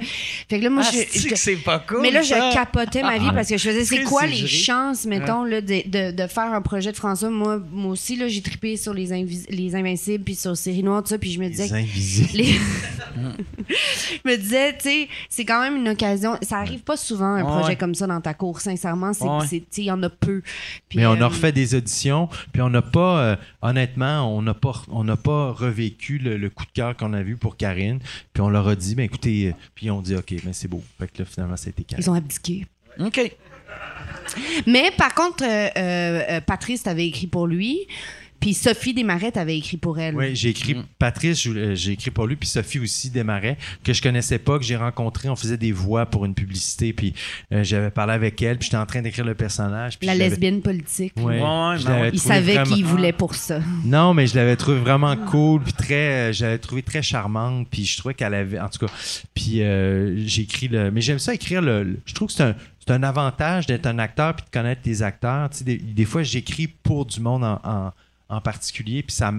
Fait 0.49 0.59
que 0.59 0.63
là, 0.63 0.69
moi, 0.69 0.83
Ah, 0.85 0.91
je... 0.93 1.35
c'est 1.35 1.55
pas 1.57 1.79
cool, 1.79 2.01
Mais 2.01 2.11
là, 2.11 2.21
je 2.21 2.53
capotais 2.53 3.01
ma 3.01 3.17
vie 3.17 3.29
parce 3.33 3.49
que 3.49 3.57
je 3.57 3.69
faisais, 3.69 3.85
c'est 3.85 4.03
quoi 4.03 4.25
les 4.25 4.47
chances, 4.47 5.05
mettons, 5.05 5.43
là, 5.43 5.61
de, 5.61 5.87
de, 5.87 6.11
de 6.11 6.27
faire 6.27 6.53
un 6.53 6.61
projet 6.61 6.91
de 6.91 6.97
François? 6.97 7.29
Moi, 7.29 7.59
moi 7.71 7.91
aussi, 7.91 8.15
là, 8.15 8.27
j'ai 8.27 8.41
trippé 8.41 8.77
sur 8.77 8.93
les, 8.93 9.11
Invis- 9.11 9.45
les 9.49 9.75
Invincibles, 9.75 10.23
puis 10.23 10.35
sur 10.35 10.55
Série 10.55 10.83
Noire, 10.83 11.01
tout 11.03 11.09
ça, 11.09 11.17
puis 11.17 11.31
je 11.31 11.39
me 11.39 11.47
disais... 11.49 11.65
Les 11.67 11.73
invisibles. 11.73 12.29
les- 12.33 12.53
je 13.69 14.29
me 14.29 14.30
disais, 14.35 14.73
tu 14.77 14.83
sais, 14.83 15.09
c'est 15.29 15.45
quand 15.45 15.61
même 15.61 15.75
une 15.77 15.89
occasion. 15.89 16.37
Ça 16.41 16.57
arrive 16.57 16.81
pas 16.81 16.97
souvent, 16.97 17.25
un 17.35 17.43
Ouais, 17.43 17.49
projet 17.51 17.67
ouais. 17.69 17.75
comme 17.75 17.95
ça 17.95 18.07
dans 18.07 18.21
ta 18.21 18.33
cour, 18.33 18.59
sincèrement. 18.59 19.13
C'est, 19.13 19.25
Ouais. 19.25 19.63
il 19.77 19.83
y 19.83 19.91
en 19.91 20.01
a 20.03 20.09
peu. 20.09 20.41
Puis, 20.89 20.99
Mais 20.99 21.05
on 21.05 21.13
euh, 21.15 21.21
a 21.21 21.27
refait 21.27 21.51
des 21.51 21.75
auditions, 21.75 22.27
puis 22.51 22.61
on 22.61 22.69
n'a 22.69 22.81
pas, 22.81 23.19
euh, 23.21 23.35
honnêtement, 23.61 24.35
on 24.35 24.41
n'a 24.41 24.53
pas, 24.53 24.73
on 24.89 25.03
n'a 25.03 25.17
pas 25.17 25.51
revécu 25.51 26.17
le, 26.17 26.37
le 26.37 26.49
coup 26.49 26.65
de 26.65 26.71
cœur 26.71 26.95
qu'on 26.97 27.13
a 27.13 27.21
vu 27.21 27.37
pour 27.37 27.57
Karine. 27.57 27.99
Puis 28.33 28.41
on 28.41 28.49
leur 28.49 28.67
a 28.67 28.75
dit, 28.75 28.95
ben 28.95 29.03
écoutez, 29.03 29.49
euh, 29.49 29.53
puis 29.75 29.89
on 29.91 30.01
dit, 30.01 30.15
ok, 30.15 30.33
mais 30.45 30.53
c'est 30.53 30.67
beau. 30.67 30.83
Fait 30.99 31.07
que 31.07 31.19
là, 31.19 31.25
finalement, 31.25 31.57
ça 31.57 31.67
a 31.67 31.69
été 31.69 31.83
Karine. 31.83 32.03
Ils 32.05 32.09
ont 32.09 32.13
abdiqué. 32.13 32.65
OK. 32.99 33.31
Mais 34.67 34.91
par 34.97 35.13
contre, 35.13 35.43
euh, 35.43 35.67
euh, 35.77 36.21
euh, 36.29 36.41
Patrice 36.41 36.87
avait 36.87 37.07
écrit 37.07 37.27
pour 37.27 37.47
lui, 37.47 37.87
puis 38.41 38.53
Sophie 38.53 38.93
Desmarais 38.93 39.37
avait 39.37 39.57
écrit 39.57 39.77
pour 39.77 39.97
elle. 39.99 40.15
Oui, 40.15 40.35
j'ai 40.35 40.49
écrit 40.49 40.75
Mm. 40.75 40.83
Patrice, 40.99 41.47
euh, 41.47 41.75
j'ai 41.75 41.93
écrit 41.93 42.11
pour 42.11 42.27
lui, 42.27 42.35
puis 42.35 42.49
Sophie 42.49 42.79
aussi 42.79 43.09
démarrait, 43.09 43.57
que 43.83 43.93
je 43.93 44.01
connaissais 44.01 44.39
pas, 44.39 44.57
que 44.59 44.65
j'ai 44.65 44.75
rencontré. 44.75 45.29
On 45.29 45.35
faisait 45.37 45.55
des 45.57 45.71
voix 45.71 46.05
pour 46.05 46.25
une 46.25 46.33
publicité, 46.33 46.91
puis 46.91 47.13
euh, 47.53 47.63
j'avais 47.63 47.89
parlé 47.91 48.13
avec 48.13 48.41
elle, 48.41 48.57
puis 48.57 48.65
j'étais 48.65 48.77
en 48.77 48.85
train 48.85 49.01
d'écrire 49.01 49.23
le 49.25 49.35
personnage. 49.35 49.97
puis 49.97 50.07
La 50.07 50.15
lesbienne 50.15 50.61
politique. 50.61 51.13
Ouais, 51.17 51.39
Ouais, 51.39 51.77
je 51.77 51.85
ben 51.85 52.01
ouais. 52.01 52.09
Il 52.13 52.19
savait 52.19 52.55
vraiment- 52.55 52.75
qu'il 52.75 52.83
voulait 52.85 53.13
pour 53.13 53.35
ça. 53.35 53.59
Non, 53.85 54.13
mais 54.13 54.27
je 54.27 54.35
l'avais 54.35 54.55
trouvé 54.57 54.79
vraiment 54.79 55.15
cool, 55.15 55.61
puis 55.61 55.73
très, 55.73 56.29
euh, 56.29 56.33
je 56.33 56.43
l'avais 56.45 56.57
trouvé 56.57 56.81
très 56.83 57.01
charmante, 57.01 57.67
puis 57.69 57.85
je 57.85 57.97
trouvais 57.97 58.13
qu'elle 58.15 58.33
avait, 58.33 58.59
en 58.59 58.69
tout 58.69 58.85
cas, 58.85 58.91
puis 59.35 59.61
euh, 59.61 60.15
j'ai 60.25 60.41
écrit 60.41 60.67
le, 60.67 60.89
mais 60.91 61.01
j'aime 61.01 61.19
ça 61.19 61.33
écrire 61.33 61.61
le, 61.61 61.83
le- 61.83 61.99
je 62.05 62.13
trouve 62.13 62.27
que 62.29 62.33
c'est 62.33 62.43
un, 62.43 62.55
c'est 62.79 62.91
un 62.91 63.03
avantage 63.03 63.67
d'être 63.67 63.85
un 63.85 63.99
acteur 63.99 64.35
puis 64.35 64.45
de 64.45 64.49
connaître 64.51 64.81
les 64.85 65.03
acteurs. 65.03 65.49
Tu 65.51 65.57
sais, 65.59 65.63
des, 65.63 65.77
des 65.77 66.05
fois, 66.05 66.23
j'écris 66.23 66.67
pour 66.67 67.05
du 67.05 67.19
monde 67.19 67.43
en, 67.43 67.59
en, 67.63 67.91
en 68.31 68.41
particulier, 68.41 69.03
puis 69.03 69.15
ça 69.15 69.31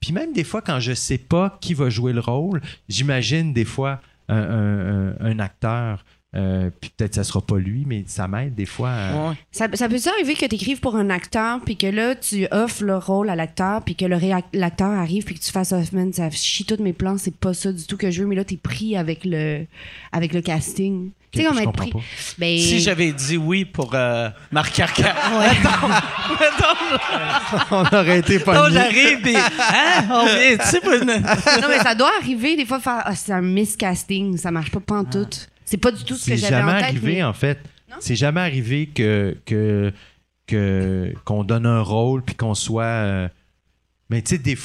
puis 0.00 0.12
même 0.12 0.32
des 0.32 0.44
fois 0.44 0.62
quand 0.62 0.80
je 0.80 0.94
sais 0.94 1.18
pas 1.18 1.58
qui 1.60 1.74
va 1.74 1.90
jouer 1.90 2.14
le 2.14 2.20
rôle, 2.20 2.62
j'imagine 2.88 3.52
des 3.52 3.66
fois 3.66 4.00
un 4.28 5.38
acteur. 5.38 6.04
Euh, 6.36 6.70
puis 6.80 6.90
peut-être 6.96 7.14
ça 7.16 7.24
sera 7.24 7.40
pas 7.40 7.58
lui, 7.58 7.84
mais 7.86 8.04
ça 8.06 8.28
m'aide 8.28 8.54
des 8.54 8.66
fois. 8.66 8.90
à- 8.90 9.28
Ouais. 9.30 9.34
Ça, 9.50 9.66
ça 9.74 9.88
peut-tu 9.88 10.08
arriver 10.08 10.34
que 10.34 10.46
tu 10.46 10.54
écrives 10.54 10.78
pour 10.80 10.94
un 10.96 11.10
acteur, 11.10 11.60
puis 11.64 11.76
que 11.76 11.86
là, 11.88 12.14
tu 12.14 12.46
offres 12.52 12.84
le 12.84 12.96
rôle 12.96 13.28
à 13.30 13.36
l'acteur, 13.36 13.82
puis 13.82 13.96
que 13.96 14.04
l'acteur 14.52 14.90
arrive, 14.90 15.24
puis 15.24 15.34
que 15.34 15.40
tu 15.44 15.50
fasses 15.50 15.72
off, 15.72 15.92
man, 15.92 16.12
ça 16.12 16.30
chie 16.30 16.64
tous 16.64 16.80
mes 16.82 16.92
plans, 16.92 17.18
c'est 17.18 17.34
pas 17.34 17.52
ça 17.54 17.72
du 17.72 17.84
tout 17.84 17.96
que 17.96 18.10
je 18.10 18.22
veux, 18.22 18.28
mais 18.28 18.36
là, 18.36 18.44
t'es 18.44 18.56
pris 18.56 18.96
avec 18.96 19.24
le, 19.24 19.66
avec 20.12 20.32
le 20.32 20.40
casting. 20.40 21.10
tu 21.32 21.40
sais, 21.42 21.46
être 21.62 21.72
pris. 21.72 21.90
pas. 21.90 21.98
Ben, 22.38 22.58
Si 22.58 22.80
j'avais 22.80 23.12
dit 23.12 23.36
oui 23.36 23.64
pour 23.64 23.90
euh, 23.94 24.28
Marc 24.52 24.78
Arcand. 24.80 25.02
On 27.70 27.82
aurait 27.96 28.18
été 28.20 28.38
Non, 28.38 28.44
pas 28.44 28.70
j'arrive 28.70 29.26
et. 29.26 29.36
Hein? 29.36 30.04
On 30.10 30.24
vient, 30.26 30.56
tu 30.58 30.66
sais, 30.66 30.80
une- 30.84 31.60
non, 31.62 31.68
mais 31.68 31.78
ça 31.82 31.94
doit 31.94 32.10
arriver 32.20 32.56
des 32.56 32.66
fois 32.66 32.80
faire. 32.80 33.02
Ah, 33.04 33.14
c'est 33.14 33.32
un 33.32 33.42
miscasting, 33.42 34.36
ça 34.36 34.50
marche 34.50 34.70
pas 34.70 34.80
pantoute. 34.80 35.48
C'est 35.70 35.76
pas 35.78 35.92
du 35.92 36.02
tout 36.02 36.16
ce 36.16 36.26
que 36.30 36.36
C'est 36.36 36.48
j'avais 36.48 36.56
en 36.56 36.66
jamais 36.66 36.72
tête. 36.80 36.88
arrivé, 36.88 37.12
mais- 37.14 37.22
en 37.22 37.32
fait. 37.32 37.58
C'est 38.00 38.16
jamais 38.16 38.40
arrivé 38.40 38.86
que 38.88 39.36
que 39.46 39.92
que- 40.46 41.12
qu'on 41.24 41.44
donne 41.44 41.64
un 41.66 41.80
rôle 41.80 42.22
puis 42.22 42.34
qu'on 42.34 42.54
soit. 42.54 42.82
euh, 42.84 43.28
mais 44.08 44.20
tu 44.22 44.30
sais, 44.30 44.38
des, 44.38 44.56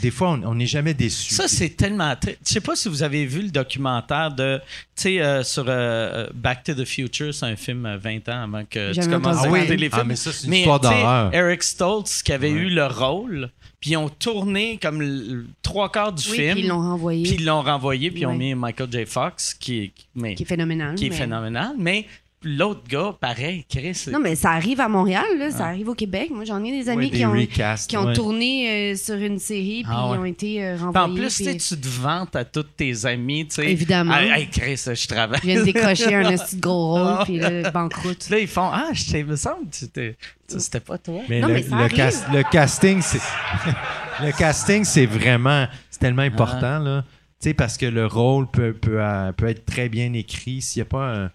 des 0.00 0.10
fois, 0.10 0.30
on 0.30 0.42
on 0.44 0.54
n'est 0.54 0.66
jamais 0.66 0.94
déçu. 0.94 1.34
Ça, 1.34 1.46
c'est 1.48 1.68
tellement. 1.70 2.14
Je 2.24 2.30
sais 2.42 2.60
pas 2.62 2.74
si 2.76 2.88
vous 2.88 3.02
avez 3.02 3.26
vu 3.26 3.42
le 3.42 3.50
documentaire 3.50 4.30
de. 4.30 4.58
Tu 4.96 5.02
sais, 5.02 5.20
euh, 5.20 5.42
sur 5.42 5.64
euh, 5.68 6.26
Back 6.34 6.64
to 6.64 6.72
the 6.74 6.86
Future, 6.86 7.34
c'est 7.34 7.44
un 7.46 7.56
film 7.56 7.84
euh, 7.84 7.98
20 7.98 8.26
ans 8.30 8.44
avant 8.44 8.64
que 8.64 8.88
tu 8.88 8.94
Jamais 8.94 9.12
commences 9.12 9.36
à 9.36 9.40
entendu 9.40 9.52
regarder 9.52 9.76
les 9.76 9.88
Ah, 9.92 9.96
films. 9.96 10.08
mais 10.08 10.16
ça, 10.16 10.32
c'est 10.32 10.44
une 10.44 10.50
Mais, 10.50 10.58
histoire 10.60 10.80
tu 10.80 10.88
sais, 10.88 10.94
d'horreur. 10.94 11.34
Eric 11.34 11.62
Stoltz, 11.62 12.22
qui 12.22 12.32
avait 12.32 12.50
Ouais. 12.52 12.58
eu 12.58 12.70
le 12.70 12.86
rôle, 12.86 13.50
puis 13.80 13.90
ils 13.92 13.96
ont 13.96 14.08
tourné 14.10 14.78
comme 14.80 15.00
le- 15.00 15.46
trois 15.62 15.90
quarts 15.90 16.12
du 16.12 16.28
Oui, 16.30 16.36
film. 16.36 16.52
puis 16.52 16.60
ils 16.62 16.68
l'ont 16.68 16.80
renvoyé, 16.80 17.22
Puis 17.22 17.32
ils 17.38 17.44
l'ont 17.44 17.62
renvoyé, 17.62 18.10
puis 18.10 18.20
ils 18.22 18.26
ont 18.26 18.34
mis 18.36 18.54
Michael 18.54 18.88
J. 18.92 19.06
Fox, 19.06 19.54
qui, 19.54 19.78
est- 19.78 19.92
mais, 20.14 20.34
qui 20.34 20.42
est 20.42 20.46
phénoménal. 20.46 20.94
qui 20.94 21.06
est 21.06 21.10
mais- 21.10 21.16
phénoménal. 21.16 21.74
Mais 21.78 22.06
l'autre 22.42 22.82
gars, 22.88 23.14
pareil, 23.20 23.64
Chris. 23.68 24.04
Non, 24.10 24.18
mais 24.18 24.34
ça 24.34 24.50
arrive 24.52 24.80
à 24.80 24.88
Montréal, 24.88 25.24
là, 25.38 25.50
ça 25.50 25.66
arrive 25.66 25.88
au 25.88 25.94
Québec. 25.94 26.30
Moi, 26.30 26.44
j'en 26.44 26.62
ai 26.64 26.70
des 26.70 26.88
amis 26.88 27.06
Ouais, 27.06 27.10
qui, 27.18 27.24
ont, 27.26 27.32
recasts, 27.32 27.90
qui 27.90 27.96
ont 27.96 28.06
ouais. 28.06 28.12
tourné 28.14 28.92
euh, 28.92 28.96
sur 28.96 29.16
une 29.16 29.38
série, 29.38 29.82
puis 29.82 29.92
Ah 29.94 30.08
ouais. 30.08 30.16
ils 30.16 30.20
ont 30.20 30.24
été 30.24 30.64
euh, 30.64 30.76
renvoyés. 30.78 31.12
en 31.12 31.14
plus, 31.14 31.36
tu 31.36 31.44
sais, 31.44 31.50
puis 31.50 31.58
tu 31.58 31.78
te 31.80 31.88
vantes 31.88 32.34
à 32.36 32.44
tous 32.44 32.62
tes 32.62 33.04
amis, 33.06 33.46
tu 33.46 33.56
sais. 33.56 33.70
Évidemment. 33.70 34.14
Hey, 34.16 34.30
hey, 34.42 34.48
Chris, 34.48 34.82
je 34.94 35.06
travaille. 35.06 35.40
Je 35.42 35.46
viens 35.46 35.60
de 35.60 35.64
décrocher 35.64 36.14
un 36.14 36.30
petit 36.36 36.56
gros 36.56 36.96
Ah. 36.96 37.16
rôle, 37.16 37.24
puis 37.24 37.38
là, 37.38 37.70
banqueroute. 37.70 38.30
Là, 38.30 38.38
ils 38.38 38.48
font 38.48 38.70
Ah, 38.72 38.88
je 38.92 39.18
me 39.18 39.36
semble 39.36 39.68
que 39.68 39.76
c'était 39.76 40.16
c'était 40.48 40.80
pas 40.80 40.98
toi. 40.98 41.20
Mais 41.28 41.40
Non, 41.40 41.48
le, 41.48 41.54
mais 41.54 41.62
ça 41.62 41.76
le 41.76 41.82
arrive. 41.82 41.96
cas- 41.96 42.32
le 42.32 42.42
casting, 42.50 43.00
c'est. 43.02 43.20
le 44.24 44.32
casting, 44.36 44.84
c'est 44.84 45.06
vraiment. 45.06 45.66
C'est 45.90 46.00
tellement 46.00 46.22
important, 46.22 46.76
Ah. 46.76 46.78
là. 46.78 47.04
Tu 47.40 47.48
sais, 47.48 47.54
parce 47.54 47.78
que 47.78 47.86
le 47.86 48.04
rôle 48.06 48.50
peut, 48.50 48.72
peut, 48.74 49.00
euh, 49.02 49.32
peut 49.32 49.46
être 49.48 49.64
très 49.64 49.88
bien 49.88 50.12
écrit. 50.12 50.60
S'il 50.60 50.80
n'y 50.80 50.86
a 50.86 50.90
pas 50.90 51.14
un, 51.14 51.30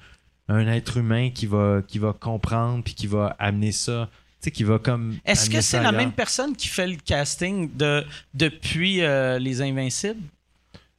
un 0.47 0.67
être 0.67 0.97
humain 0.97 1.29
qui 1.33 1.45
va, 1.47 1.81
qui 1.87 1.99
va 1.99 2.13
comprendre 2.13 2.83
puis 2.83 2.93
qui 2.93 3.07
va 3.07 3.35
amener 3.39 3.71
ça. 3.71 4.09
Tu 4.41 4.45
sais, 4.45 4.51
qui 4.51 4.63
va 4.63 4.77
comme. 4.79 5.15
Est-ce 5.25 5.49
que 5.49 5.61
c'est 5.61 5.81
la 5.81 5.91
même 5.91 6.11
personne 6.11 6.55
qui 6.55 6.67
fait 6.67 6.87
le 6.87 6.97
casting 6.97 7.69
de, 7.75 8.03
depuis 8.33 9.01
euh, 9.01 9.39
Les 9.39 9.61
Invincibles? 9.61 10.21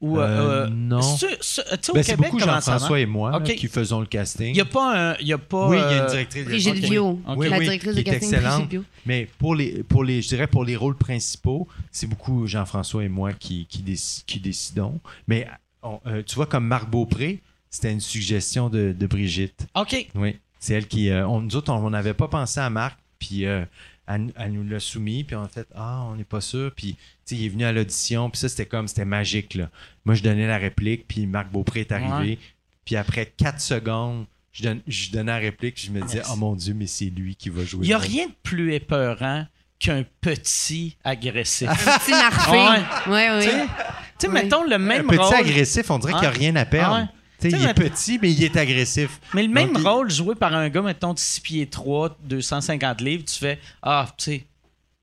Ou, 0.02 0.20
Euh, 0.20 0.66
non. 0.68 1.00
c'est-tu- 1.00 1.36
c'est- 1.40 1.62
tu 1.80 1.84
sais, 1.84 1.90
au 1.90 1.94
Ben, 1.94 2.16
beaucoup 2.18 2.38
Jean-François 2.38 3.00
et 3.00 3.06
moi 3.06 3.30
là, 3.30 3.40
qui 3.40 3.66
faisons 3.66 4.00
le 4.00 4.06
casting. 4.06 4.48
Il 4.48 4.52
n'y 4.52 4.60
a 4.60 4.66
pas 4.66 5.12
un. 5.12 5.16
Il 5.20 5.26
y 5.26 5.32
a 5.32 5.38
pas, 5.38 5.68
Oui, 5.70 5.76
il 5.78 5.80
y 5.80 5.84
a 5.84 5.96
une 5.96 6.02
euh, 6.02 6.10
directrice 6.10 6.44
de 6.44 6.48
Brigitte. 6.50 6.90
Oui, 7.36 7.48
la 7.48 7.58
directrice 7.60 7.90
qui 7.94 7.96
de 7.96 8.00
est 8.00 8.04
casting 8.04 8.28
excellente. 8.34 8.52
Brigitte 8.56 8.70
Viau. 8.72 8.84
Mais 9.06 9.26
pour 9.38 9.54
les, 9.54 9.82
pour 9.84 10.04
les, 10.04 10.20
je 10.20 10.28
dirais 10.28 10.48
pour 10.48 10.64
les 10.66 10.76
rôles 10.76 10.96
principaux, 10.96 11.66
c'est 11.90 12.06
beaucoup 12.06 12.46
Jean-François 12.46 13.04
et 13.04 13.08
moi 13.08 13.32
qui, 13.32 13.64
qui, 13.70 13.78
déci- 13.82 14.22
qui 14.26 14.38
décidons. 14.38 15.00
Mais 15.28 15.46
on- 15.82 15.98
euh, 16.06 16.22
tu 16.26 16.34
vois, 16.34 16.46
comme 16.46 16.66
Marc 16.66 16.90
Beaupré, 16.90 17.40
c'était 17.76 17.92
une 17.92 18.00
suggestion 18.00 18.68
de, 18.68 18.94
de 18.98 19.06
Brigitte. 19.06 19.66
OK. 19.74 20.08
Oui. 20.14 20.36
C'est 20.58 20.74
elle 20.74 20.86
qui. 20.88 21.10
euh, 21.10 21.26
on, 21.28 21.40
nous 21.40 21.54
autres, 21.56 21.72
on 21.72 21.90
n'avait 21.90 22.14
pas 22.14 22.28
pensé 22.28 22.58
à 22.60 22.68
Marc, 22.70 22.98
puis 23.18 23.44
euh, 23.46 23.64
elle, 24.06 24.32
elle 24.36 24.52
nous 24.52 24.64
l'a 24.68 24.80
soumis, 24.80 25.22
puis 25.24 25.36
on 25.36 25.42
a 25.42 25.48
fait 25.48 25.66
Ah, 25.74 26.02
on 26.10 26.16
n'est 26.16 26.24
pas 26.24 26.40
sûr. 26.40 26.72
Puis, 26.74 26.94
tu 26.94 27.00
sais, 27.24 27.34
il 27.36 27.44
est 27.46 27.48
venu 27.48 27.64
à 27.64 27.72
l'audition, 27.72 28.30
puis 28.30 28.38
ça, 28.40 28.48
c'était 28.48 28.66
comme, 28.66 28.88
c'était 28.88 29.04
magique, 29.04 29.54
là. 29.54 29.68
Moi, 30.04 30.14
je 30.14 30.22
donnais 30.22 30.46
la 30.46 30.58
réplique, 30.58 31.06
puis 31.06 31.26
Marc 31.26 31.50
Beaupré 31.50 31.80
est 31.80 31.92
arrivé. 31.92 32.30
Ouais. 32.32 32.38
Puis 32.84 32.96
après 32.96 33.26
quatre 33.36 33.60
secondes, 33.60 34.26
je, 34.52 34.62
donne- 34.62 34.80
je 34.86 35.10
donnais 35.10 35.32
la 35.32 35.38
réplique, 35.38 35.80
je 35.80 35.90
me 35.90 36.00
disais 36.02 36.18
Yes. 36.18 36.28
Oh 36.32 36.36
mon 36.36 36.54
Dieu, 36.54 36.72
mais 36.74 36.86
c'est 36.86 37.06
lui 37.10 37.36
qui 37.36 37.48
va 37.50 37.64
jouer. 37.64 37.84
Il 37.84 37.88
n'y 37.88 37.94
a 37.94 37.98
rien 37.98 38.26
de 38.26 38.32
plus 38.42 38.72
épeurant 38.74 39.46
qu'un 39.78 40.04
petit 40.20 40.96
agressif. 41.04 41.68
Un 41.68 41.74
petit 41.98 42.10
narfé. 42.12 42.50
Ouais. 42.52 43.12
Ouais, 43.12 43.42
Tu 43.44 43.50
sais, 43.50 43.54
ouais. 43.56 43.66
tu 43.66 43.70
sais, 44.18 44.28
Oui. 44.28 44.32
mettons 44.34 44.64
le 44.64 44.74
Un 44.74 44.78
même 44.78 45.06
petit 45.06 45.18
rôle. 45.18 45.34
agressif, 45.34 45.90
on 45.90 45.98
dirait 45.98 46.12
qu'il 46.14 46.22
n'y 46.22 46.26
a 46.28 46.30
rien 46.30 46.56
à 46.56 46.64
perdre. 46.64 46.94
Ah 46.96 47.00
ouais. 47.02 47.08
Tu 47.50 47.56
sais, 47.56 47.62
il 47.62 47.68
est 47.68 47.78
mais- 47.78 47.90
petit, 47.90 48.18
mais 48.20 48.30
il 48.32 48.42
est 48.44 48.56
agressif. 48.56 49.20
Mais 49.34 49.42
le 49.42 49.48
même 49.48 49.72
Donc, 49.72 49.82
il- 49.82 49.88
rôle 49.88 50.10
joué 50.10 50.34
par 50.34 50.54
un 50.54 50.68
gars, 50.68 50.82
mettons, 50.82 51.14
de 51.14 51.18
6 51.18 51.40
pieds 51.40 51.66
3, 51.66 52.16
250 52.24 53.00
livres, 53.00 53.24
tu 53.24 53.38
fais 53.38 53.58
Ah, 53.82 54.06
tu 54.16 54.24
sais, 54.24 54.44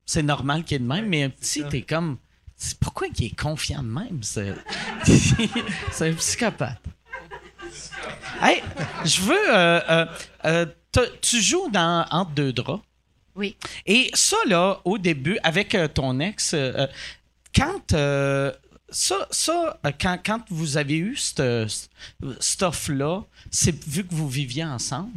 c'est 0.06 0.22
normal 0.22 0.64
qu'il 0.64 0.76
est 0.76 0.80
de 0.80 0.86
même, 0.86 1.06
mais 1.08 1.22
un 1.24 1.30
petit, 1.30 1.64
t'es 1.70 1.82
comme. 1.82 2.18
c'est- 2.56 2.78
Pourquoi 2.78 3.06
il 3.18 3.24
est 3.26 3.36
confiant 3.40 3.82
de 3.82 3.88
même? 3.88 4.20
C'est 4.22 4.54
c'est 5.92 6.08
un 6.08 6.12
psychopathe. 6.14 6.80
Hey, 8.40 8.62
je 9.04 9.20
veux. 9.22 9.54
euh, 9.54 9.80
euh, 9.90 10.06
euh, 10.44 10.66
tu 11.20 11.40
joues 11.42 11.68
dans 11.72 12.06
Entre 12.10 12.30
deux 12.32 12.52
draps. 12.52 12.82
Oui. 13.36 13.56
Et 13.86 14.10
ça, 14.14 14.36
là, 14.46 14.80
au 14.84 14.96
début, 14.98 15.38
avec 15.42 15.74
euh, 15.74 15.88
ton 15.88 16.20
ex, 16.20 16.54
euh, 16.54 16.72
euh, 16.76 16.86
quand. 17.54 17.92
Ça, 18.94 19.26
ça 19.30 19.78
euh, 19.84 19.92
quand, 20.00 20.18
quand 20.24 20.40
vous 20.50 20.76
avez 20.76 20.96
eu 20.96 21.16
cette, 21.16 21.42
cette 22.40 22.62
offre-là, 22.62 23.24
c'est 23.50 23.84
vu 23.84 24.04
que 24.06 24.14
vous 24.14 24.28
viviez 24.28 24.64
ensemble. 24.64 25.12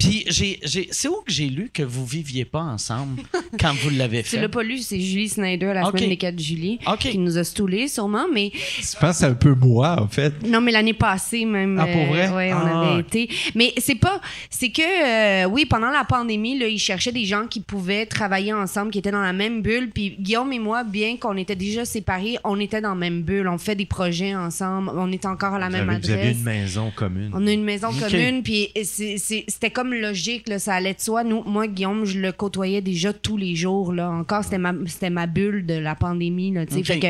Puis 0.00 0.24
j'ai, 0.28 0.58
j'ai, 0.64 0.88
c'est 0.90 1.08
où 1.08 1.16
que 1.26 1.30
j'ai 1.30 1.46
lu 1.48 1.70
que 1.72 1.82
vous 1.82 2.04
viviez 2.06 2.44
pas 2.46 2.62
ensemble 2.62 3.22
quand 3.60 3.74
vous 3.74 3.90
l'avez 3.90 4.22
fait? 4.22 4.36
Tu 4.36 4.42
l'as 4.42 4.48
pas 4.48 4.62
lu, 4.62 4.78
c'est 4.78 4.98
Julie 4.98 5.28
Snyder, 5.28 5.72
la 5.74 5.86
Ok. 5.88 5.98
semaine 5.98 6.08
des 6.10 6.16
4 6.16 6.38
juillet, 6.40 6.78
Ok. 6.86 6.98
qui 7.00 7.18
nous 7.18 7.36
a 7.38 7.44
stoulés 7.44 7.86
sûrement, 7.86 8.26
mais 8.32 8.50
Je 8.54 8.98
pense 8.98 9.10
que 9.10 9.16
c'est 9.18 9.24
un 9.26 9.34
peu 9.34 9.54
moi, 9.54 10.00
en 10.00 10.08
fait. 10.08 10.32
non, 10.46 10.60
mais 10.62 10.72
l'année 10.72 10.94
passée 10.94 11.44
même. 11.44 11.78
Ah, 11.78 11.86
pour 11.86 12.06
vrai? 12.06 12.28
ouais, 12.30 12.52
on 12.52 12.56
Ah. 12.56 12.90
avait 12.92 13.00
été. 13.02 13.28
Mais 13.54 13.72
c'est 13.76 13.94
pas, 13.94 14.20
c'est 14.48 14.70
que, 14.70 14.80
euh, 15.44 15.48
oui, 15.48 15.66
pendant 15.66 15.90
la 15.90 16.04
pandémie, 16.04 16.58
là, 16.58 16.66
ils 16.66 16.78
cherchaient 16.78 17.12
des 17.12 17.26
gens 17.26 17.46
qui 17.46 17.60
pouvaient 17.60 18.06
travailler 18.06 18.52
ensemble, 18.54 18.90
qui 18.90 18.98
étaient 18.98 19.10
dans 19.10 19.20
la 19.22 19.34
même 19.34 19.60
bulle. 19.60 19.90
Puis 19.90 20.16
Guillaume 20.18 20.52
et 20.54 20.58
moi, 20.58 20.82
bien 20.82 21.18
qu'on 21.18 21.36
était 21.36 21.56
déjà 21.56 21.84
séparés, 21.84 22.38
on 22.44 22.58
était 22.58 22.80
dans 22.80 22.90
la 22.90 22.94
même 22.94 23.22
bulle. 23.22 23.48
On 23.48 23.58
fait 23.58 23.74
des 23.76 23.86
projets 23.86 24.34
ensemble. 24.34 24.90
On 24.94 25.12
était 25.12 25.28
encore 25.28 25.54
à 25.54 25.58
la 25.58 25.66
Vous 25.66 25.72
même 25.72 25.90
avez, 25.90 25.98
vous 26.00 26.10
adresse. 26.10 26.26
avez 26.26 26.32
une 26.38 26.42
maison 26.44 26.90
commune. 26.96 27.30
On 27.34 27.46
a 27.46 27.52
une 27.52 27.64
maison 27.64 27.88
commune, 27.92 28.42
puis 28.42 28.70
c'était 28.82 29.70
comme 29.70 29.89
logique, 29.98 30.48
là, 30.48 30.58
ça 30.58 30.74
allait 30.74 30.94
de 30.94 31.00
soi. 31.00 31.24
Nous, 31.24 31.42
moi, 31.44 31.66
Guillaume, 31.66 32.04
je 32.04 32.18
le 32.18 32.32
côtoyais 32.32 32.80
déjà 32.80 33.12
tous 33.12 33.36
les 33.36 33.54
jours. 33.56 33.92
Là. 33.92 34.10
Encore, 34.10 34.44
c'était 34.44 34.58
ma, 34.58 34.72
c'était 34.86 35.10
ma 35.10 35.26
bulle 35.26 35.66
de 35.66 35.74
la 35.74 35.94
pandémie. 35.94 36.52
Là. 36.52 36.66
Fait 36.66 36.98
que, 36.98 37.08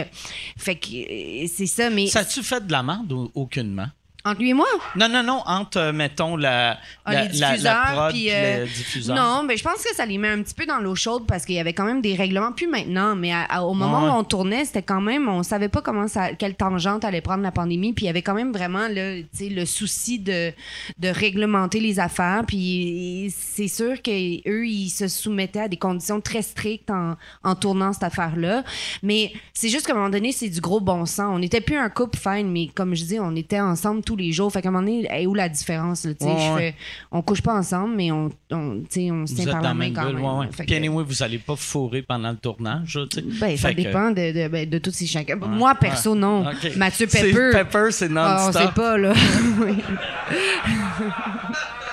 fait 0.57 0.77
que 0.77 1.45
euh, 1.45 1.47
c'est 1.53 1.67
ça, 1.67 1.91
mais 1.91 2.07
Ça 2.07 2.21
a-tu 2.21 2.43
fait 2.43 2.67
de 2.67 2.73
la 2.73 2.83
merde 2.83 3.13
ou 3.13 3.31
aucunement? 3.35 3.89
Entre 4.25 4.41
lui 4.41 4.51
et 4.51 4.55
moi, 4.55 4.67
Non, 4.97 5.09
non, 5.09 5.23
non, 5.23 5.43
entre, 5.47 5.79
euh, 5.79 5.93
mettons, 5.93 6.37
la, 6.37 6.79
Ah, 7.05 7.13
la, 7.13 7.25
les 7.25 7.39
la- 7.39 7.49
la 7.49 7.53
diffuseurs, 7.55 8.09
puis, 8.11 8.31
euh, 8.31 8.61
le 8.61 8.67
diffuseur. 8.67 9.17
Non, 9.17 9.43
mais 9.43 9.57
je 9.57 9.63
pense 9.65 9.83
que 9.83 9.95
ça 9.95 10.05
les 10.05 10.19
met 10.19 10.29
un 10.29 10.43
petit 10.43 10.55
peu 10.55 10.67
dans 10.67 10.79
l'eau 10.79 10.95
chaude 10.95 11.27
parce 11.27 11.45
qu'il 11.45 11.55
y 11.55 11.59
avait 11.59 11.73
quand 11.73 11.85
même 11.85 12.01
des 12.03 12.15
règlements. 12.15 12.53
Plus 12.53 12.67
maintenant, 12.67 13.17
mais 13.17 13.33
à- 13.33 13.45
à- 13.45 13.63
au 13.63 13.75
moment 13.75 14.05
Ouais. 14.05 14.11
où 14.11 14.13
on 14.15 14.25
tournait, 14.25 14.65
c'était 14.65 14.83
quand 14.83 15.01
même, 15.01 15.29
on 15.29 15.43
savait 15.43 15.69
pas 15.69 15.81
comment 15.83 16.07
ça, 16.09 16.35
quelle 16.35 16.55
tangente 16.55 17.05
allait 17.05 17.21
prendre 17.21 17.43
la 17.43 17.53
pandémie. 17.53 17.93
Puis 17.93 18.05
il 18.05 18.07
y 18.09 18.11
avait 18.11 18.23
quand 18.23 18.35
même 18.35 18.53
vraiment 18.53 18.87
sais, 19.33 19.49
le 19.49 19.65
souci 19.65 20.19
de, 20.19 20.53
de 20.99 21.09
réglementer 21.09 21.81
les 21.81 21.99
affaires. 22.01 22.43
Puis 22.47 23.33
c'est 23.37 23.69
sûr 23.69 24.03
qu'eux, 24.03 24.67
ils 24.67 24.91
se 24.91 25.09
soumettaient 25.09 25.61
à 25.61 25.69
des 25.69 25.77
conditions 25.77 26.21
très 26.21 26.43
strictes 26.43 26.91
en, 26.91 27.17
en 27.43 27.55
tournant 27.55 27.93
cette 27.93 28.03
affaire-là. 28.05 28.65
Mais 29.03 29.33
c'est 29.55 29.69
juste 29.69 29.87
qu'à 29.87 29.93
un 29.93 29.97
moment 29.97 30.11
donné, 30.11 30.33
c'est 30.33 30.49
du 30.49 30.61
gros 30.61 30.81
bon 30.81 31.07
sens. 31.07 31.31
On 31.35 31.39
n'était 31.39 31.61
plus 31.61 31.77
un 31.77 31.89
couple 31.89 32.19
fine, 32.19 32.51
mais 32.51 32.69
comme 32.75 32.95
je 32.95 33.05
dis, 33.05 33.19
on 33.21 33.35
était 33.37 33.61
ensemble 33.61 34.03
tous 34.11 34.17
les 34.17 34.33
jours. 34.33 34.53
Fait 34.53 34.61
qu'à 34.63 34.69
un 34.69 34.73
moment 34.73 34.85
donné, 34.85 35.07
est 35.09 35.27
où 35.27 35.35
la 35.35 35.49
différence? 35.49 36.05
là, 36.05 36.15
tu 36.15 36.25
sais? 36.25 36.31
Ouais, 36.33 36.39
Je 36.41 36.53
ouais. 36.55 36.61
fais- 36.73 36.75
on 37.13 37.23
couche 37.23 37.43
pas 37.43 37.55
ensemble, 37.55 37.95
mais 37.95 38.11
on, 38.11 38.29
on, 38.51 38.83
on 38.83 39.27
se 39.27 39.35
tient 39.35 39.53
par 39.53 39.63
la 39.63 39.75
main 39.75 39.93
quand 39.93 40.05
même. 40.13 40.23
ouais, 40.23 40.39
ouais. 40.41 40.49
Puis 40.67 40.75
anyway, 40.75 41.05
vous 41.07 41.23
allez 41.23 41.39
pas 41.39 41.57
fourrer 41.57 42.03
pendant 42.03 42.31
le 42.31 42.37
tournage, 42.37 42.97
là, 42.97 43.05
tu 43.11 43.21
sais. 43.21 43.25
ben, 43.41 43.57
ça 43.57 43.71
que- 43.71 43.77
dépend 43.81 44.11
de, 44.11 44.33
de, 44.43 44.49
ben, 44.49 44.69
de 44.69 44.79
tous 44.79 44.91
ces 44.91 45.07
chacun. 45.07 45.37
Moi, 45.37 45.75
perso, 45.77 46.15
non. 46.15 46.45
Mathieu 46.77 47.07
Pepper. 47.07 47.51
Pepper, 47.53 47.89
c'est 47.91 48.09
ah, 48.17 48.37
on 48.41 48.45
non-stop. 48.47 48.63
sait 48.63 48.73
pas, 48.75 48.99
là. 48.99 49.13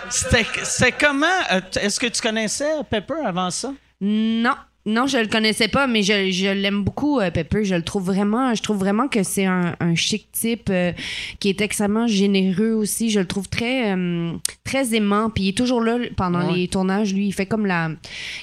C'était 0.10 0.92
comment? 0.94 1.26
euh, 1.52 1.60
Est-ce 1.82 2.00
que 2.00 2.08
tu 2.08 2.22
connaissais 2.22 2.72
Pepper 2.90 3.22
avant 3.26 3.50
ça? 3.52 3.74
non. 4.02 4.54
Non, 4.90 5.06
je 5.06 5.18
le 5.18 5.28
connaissais 5.28 5.68
pas, 5.68 5.86
mais 5.86 6.02
je, 6.02 6.32
je 6.32 6.48
l'aime 6.48 6.82
beaucoup, 6.86 7.20
euh, 7.20 7.30
Pepper. 7.30 7.66
Je 7.66 7.76
le 7.76 7.82
trouve 7.82 8.06
vraiment, 8.06 8.56
je 8.56 8.64
trouve 8.64 8.78
vraiment 8.78 9.10
que 9.10 9.22
c'est 9.22 9.44
un, 9.46 9.76
un 9.82 9.96
chic 9.96 10.32
type 10.32 10.70
euh, 10.70 10.94
qui 11.40 11.50
est 11.50 11.60
extrêmement 11.60 12.08
généreux 12.08 12.72
aussi. 12.72 13.10
Je 13.10 13.20
le 13.20 13.28
trouve 13.28 13.50
très, 13.50 13.94
euh, 13.94 14.32
très 14.64 14.96
aimant. 14.96 15.30
Puis 15.30 15.44
il 15.44 15.50
est 15.50 15.58
toujours 15.58 15.82
là 15.82 15.98
pendant 16.16 16.48
Ouais. 16.48 16.56
les 16.60 16.68
tournages. 16.70 17.14
Lui, 17.14 17.28
il 17.28 17.34
fait 17.34 17.46
comme 17.46 17.66
la, 17.66 17.90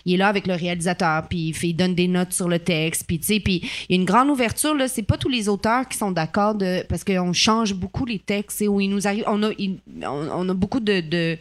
il 0.05 0.13
est 0.13 0.17
là 0.19 0.29
avec 0.29 0.47
le 0.47 0.53
réalisateur. 0.53 1.27
Puis 1.29 1.39
il, 1.49 1.55
fait, 1.55 1.69
il 1.69 1.75
donne 1.75 1.95
des 1.95 2.09
notes 2.09 2.35
sur 2.35 2.47
le 2.49 2.59
texte. 2.59 3.05
Puis 3.07 3.19
tu 3.21 3.25
sais, 3.27 3.41
puis 3.41 3.63
il 3.89 3.97
y 3.97 3.99
a 3.99 4.01
une 4.01 4.05
grande 4.05 4.29
ouverture 4.29 4.75
là. 4.75 4.87
C'est 4.87 5.03
pas 5.03 5.17
tous 5.17 5.31
les 5.31 5.49
auteurs 5.49 5.89
qui 5.89 5.97
sont 5.97 6.11
d'accord 6.11 6.55
de, 6.57 6.85
parce 6.91 7.05
qu'on 7.05 7.33
change 7.33 7.73
beaucoup 7.73 8.05
les 8.05 8.19
textes. 8.19 8.61
Et 8.61 8.69
où 8.69 8.83
il 8.83 8.89
nous 8.91 9.07
arrive, 9.07 9.25
on 9.29 9.43
a, 9.45 9.51
il- 9.59 9.79
on, 10.03 10.29
on 10.31 10.49
a 10.51 10.53
beaucoup 10.55 10.81
de, 10.81 11.01
de 11.01 11.39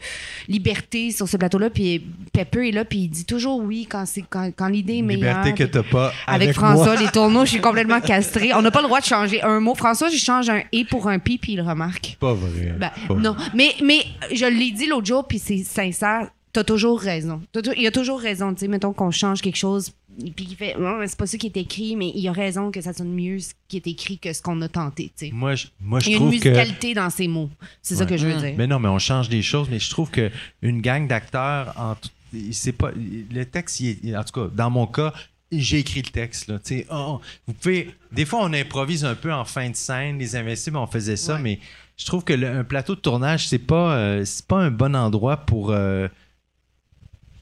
liberté 0.48 1.12
sur 1.12 1.28
ce 1.28 1.36
plateau-là. 1.36 1.70
Puis 1.70 2.02
Pepper 2.32 2.70
est 2.70 2.72
là, 2.72 2.86
puis 2.86 3.00
il 3.00 3.10
dit 3.10 3.26
toujours 3.26 3.60
oui 3.62 3.86
quand 3.90 4.06
c'est 4.06 4.24
quand, 4.30 4.50
quand 4.56 4.70
l'idée 4.70 4.93
est 5.00 5.02
meilleure. 5.02 5.38
Liberté 5.44 5.54
que 5.54 5.70
t'as 5.70 5.84
pas 5.84 6.12
Avec, 6.28 6.50
avec, 6.50 6.56
François, 6.56 6.86
moi. 6.94 6.96
les 6.96 7.08
tourneaux, 7.10 7.46
je 7.46 7.52
suis 7.52 7.62
complètement 7.62 8.02
castrée. 8.02 8.54
On 8.54 8.62
n'a 8.62 8.72
pas 8.72 8.82
le 8.82 8.88
droit 8.88 9.00
de 9.02 9.06
changer 9.06 9.42
un 9.44 9.60
mot. 9.60 9.76
François, 9.76 10.10
je 10.10 10.18
change 10.18 10.50
un 10.50 10.62
et 10.72 10.86
pour 10.86 11.08
un 11.08 11.20
pi, 11.20 11.38
puis 11.38 11.54
il 11.54 11.58
le 11.58 11.64
remarque. 11.64 12.18
Pas 12.20 12.34
vrai. 12.34 12.76
Ben, 12.80 12.92
Pas 13.08 13.14
non, 13.16 13.36
mais, 13.54 13.74
mais 13.84 14.04
je 14.34 14.46
l'ai 14.46 14.72
dit 14.72 14.88
l'autre 14.88 15.06
jour, 15.08 15.28
puis 15.28 15.40
c'est 15.40 15.64
sincère. 15.64 16.30
T'as 16.52 16.64
toujours 16.64 17.00
raison. 17.00 17.42
Il 17.78 17.88
a 17.88 17.92
toujours 17.92 18.20
raison. 18.20 18.54
Tu 18.54 18.60
sais, 18.60 18.68
mettons 18.68 18.94
qu'on 18.94 19.10
change 19.10 19.42
quelque 19.42 19.56
chose, 19.58 19.92
puis 20.36 20.46
qu'il 20.46 20.56
fait, 20.56 20.76
non, 20.80 21.00
c'est 21.08 21.18
pas 21.18 21.26
ça 21.26 21.36
qui 21.40 21.48
est 21.48 21.58
écrit, 21.58 21.96
mais 21.96 22.12
il 22.14 22.28
a 22.28 22.32
raison 22.32 22.70
que 22.70 22.80
ça 22.80 22.94
sonne 22.94 23.12
mieux 23.12 23.40
ce 23.40 23.54
qui 23.68 23.78
est 23.78 23.88
écrit 23.88 24.20
que 24.20 24.32
ce 24.34 24.40
qu'on 24.44 24.62
a 24.62 24.68
tenté. 24.68 25.12
tu 25.18 25.26
sais. 25.26 25.32
Moi, 25.34 25.56
je, 25.56 25.66
moi, 25.82 26.00
je 26.00 26.10
Il 26.10 26.12
y 26.12 26.16
a 26.16 26.20
une 26.20 26.26
que. 26.26 26.30
musicalité 26.32 26.94
dans 26.94 27.10
ces 27.10 27.28
mots. 27.28 27.50
C'est 27.82 27.96
ça 27.96 28.06
que 28.06 28.18
je 28.18 28.28
veux 28.28 28.40
dire. 28.40 28.54
Mais 28.56 28.68
non, 28.68 28.78
mais 28.78 28.90
on 28.90 29.00
change 29.00 29.30
des 29.30 29.42
choses, 29.42 29.68
mais 29.72 29.80
je 29.80 29.90
trouve 29.90 30.12
que 30.12 30.30
une 30.62 30.80
gang 30.82 31.08
d'acteurs, 31.08 31.74
en 31.76 31.96
tout- 31.96 32.10
c'est 32.52 32.72
pas 32.74 32.92
le 32.96 33.44
texte, 33.46 33.80
il 33.80 34.10
est- 34.10 34.18
en 34.18 34.24
tout 34.24 34.42
cas, 34.42 34.48
dans 34.54 34.70
mon 34.70 34.88
cas, 34.88 35.14
j'ai 35.52 35.80
écrit 35.80 36.02
le 36.02 36.10
texte. 36.12 36.48
Là, 36.48 36.60
tu 36.60 36.80
sais. 36.80 36.88
Oh, 36.92 37.22
vous 37.48 37.54
pouvez, 37.54 37.94
des 38.12 38.26
fois, 38.26 38.40
on 38.44 38.54
improvise 38.54 39.06
un 39.06 39.16
peu 39.16 39.32
en 39.32 39.46
fin 39.46 39.70
de 39.70 39.76
scène. 39.76 40.18
Les 40.18 40.36
Invincibles, 40.36 40.78
on 40.78 40.88
faisait 40.88 41.16
ça, 41.16 41.36
Ouais. 41.36 41.42
mais 41.42 41.60
je 41.98 42.06
trouve 42.06 42.24
que 42.24 42.34
le- 42.34 42.50
un 42.50 42.64
plateau 42.64 42.96
de 42.96 43.00
tournage, 43.02 43.48
c'est 43.48 43.60
pas, 43.60 43.96
euh, 43.96 44.26
c'est 44.26 44.48
pas 44.48 44.58
un 44.58 44.72
bon 44.72 44.96
endroit 44.96 45.38
pour, 45.38 45.70
euh, 45.72 46.08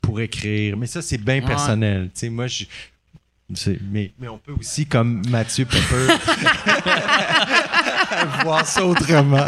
pour 0.01 0.19
écrire. 0.19 0.75
Mais 0.75 0.87
ça, 0.87 1.01
c'est 1.01 1.17
bien 1.19 1.35
Ouais. 1.35 1.41
personnel. 1.45 2.05
Tu 2.13 2.19
sais, 2.19 2.29
moi, 2.29 2.47
je. 2.47 2.65
Mais, 3.89 4.13
mais 4.17 4.29
on 4.29 4.37
peut 4.37 4.53
aussi, 4.59 4.85
comme 4.85 5.21
Mathieu 5.27 5.65
Pepper, 5.65 6.07
voir 8.43 8.65
ça 8.65 8.85
autrement. 8.85 9.45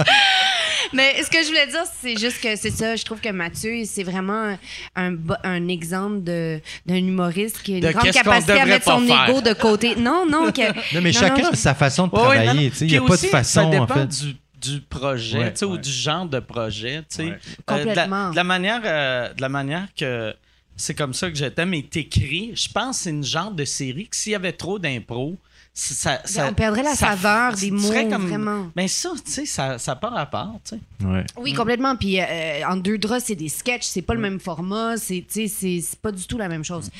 Mais 0.93 1.21
ce 1.23 1.29
que 1.29 1.41
je 1.41 1.47
voulais 1.47 1.67
dire, 1.67 1.83
c'est 2.01 2.17
juste 2.17 2.41
que 2.41 2.55
c'est 2.55 2.69
ça. 2.71 2.95
Je 2.95 3.03
trouve 3.03 3.19
que 3.19 3.29
Mathieu, 3.29 3.83
c'est 3.85 4.03
vraiment 4.03 4.57
un, 4.95 5.67
exemple 5.67 6.23
de- 6.23 6.59
d'un 6.85 6.95
humoriste 6.95 7.61
qui 7.63 7.73
a 7.73 7.77
une 7.77 7.83
De 7.83 7.91
grande 7.91 8.11
capacité 8.11 8.53
à 8.53 8.65
mettre 8.65 8.85
son 8.85 9.03
ego 9.05 9.41
de 9.41 9.53
côté. 9.53 9.95
Non, 9.95 10.25
non. 10.29 10.51
Que, 10.51 10.61
Non, 10.95 11.01
mais 11.01 11.11
non, 11.11 11.19
chacun 11.19 11.43
non, 11.43 11.49
a 11.49 11.55
sa 11.55 11.73
façon 11.73 12.07
de 12.07 12.13
ouais, 12.13 12.19
travailler. 12.21 12.71
Il 12.81 12.87
n'y 12.87 12.97
a 12.97 13.01
pas 13.01 13.17
de 13.17 13.27
façon, 13.27 13.61
Ça 13.61 13.65
en 13.65 13.69
dépend 13.69 13.87
fait. 13.87 14.07
du, 14.07 14.35
du 14.61 14.81
projet 14.81 15.37
Ouais, 15.39 15.63
ou 15.63 15.77
du 15.77 15.91
genre 15.91 16.25
de 16.25 16.39
projet. 16.39 16.99
tu 17.09 17.15
sais. 17.17 17.23
Ouais. 17.23 17.29
Euh, 17.31 17.33
de, 17.33 17.85
la, 17.85 17.85
Complètement. 17.85 18.29
de 18.31 18.35
la 18.35 18.43
manière, 18.43 18.81
euh, 18.85 19.33
de 19.33 19.41
la 19.41 19.49
manière 19.49 19.87
que 19.97 20.33
c'est 20.75 20.95
comme 20.95 21.13
ça 21.13 21.29
que 21.29 21.35
j'étais, 21.37 21.65
mais 21.65 21.81
t'écris, 21.83 22.51
je 22.55 22.67
pense 22.71 22.97
que 22.97 23.03
c'est 23.03 23.09
une 23.11 23.23
genre 23.23 23.51
de 23.51 23.65
série 23.65 24.07
que 24.07 24.15
s'il 24.15 24.31
y 24.31 24.35
avait 24.35 24.53
trop 24.53 24.79
d'impro, 24.79 25.37
ça, 25.75 26.21
ça- 26.25 26.47
on 26.49 26.53
perdrait 26.53 26.83
la 26.83 26.93
ça- 26.93 27.07
saveur 27.17 27.55
ça 27.55 27.59
des 27.61 27.71
mots, 27.71 27.87
vraiment. 28.19 28.67
Mais 28.75 28.87
ça, 28.87 29.09
tu 29.25 29.31
sais, 29.31 29.45
ça 29.47 29.77
n'a 29.87 29.95
pas 29.95 30.09
rapport. 30.09 30.59
tu 30.63 30.75
sais. 30.75 31.05
Ouais. 31.07 31.23
Oui, 31.37 31.53
complètement. 31.53 31.95
Puis 31.95 32.19
euh, 32.21 32.61
en 32.69 32.75
deux 32.77 32.97
draps, 32.99 33.23
c'est 33.25 33.35
des 33.35 33.49
sketchs, 33.49 33.83
c'est 33.83 34.03
pas 34.03 34.13
le 34.13 34.19
même 34.19 34.39
format, 34.39 34.97
c'est 34.97 35.25
tu 35.27 35.47
sais, 35.47 35.47
c'est 35.47 35.81
c'est 35.81 35.99
pas 35.99 36.11
du 36.11 36.25
tout 36.27 36.37
la 36.37 36.47
même 36.47 36.63
chose. 36.63 36.91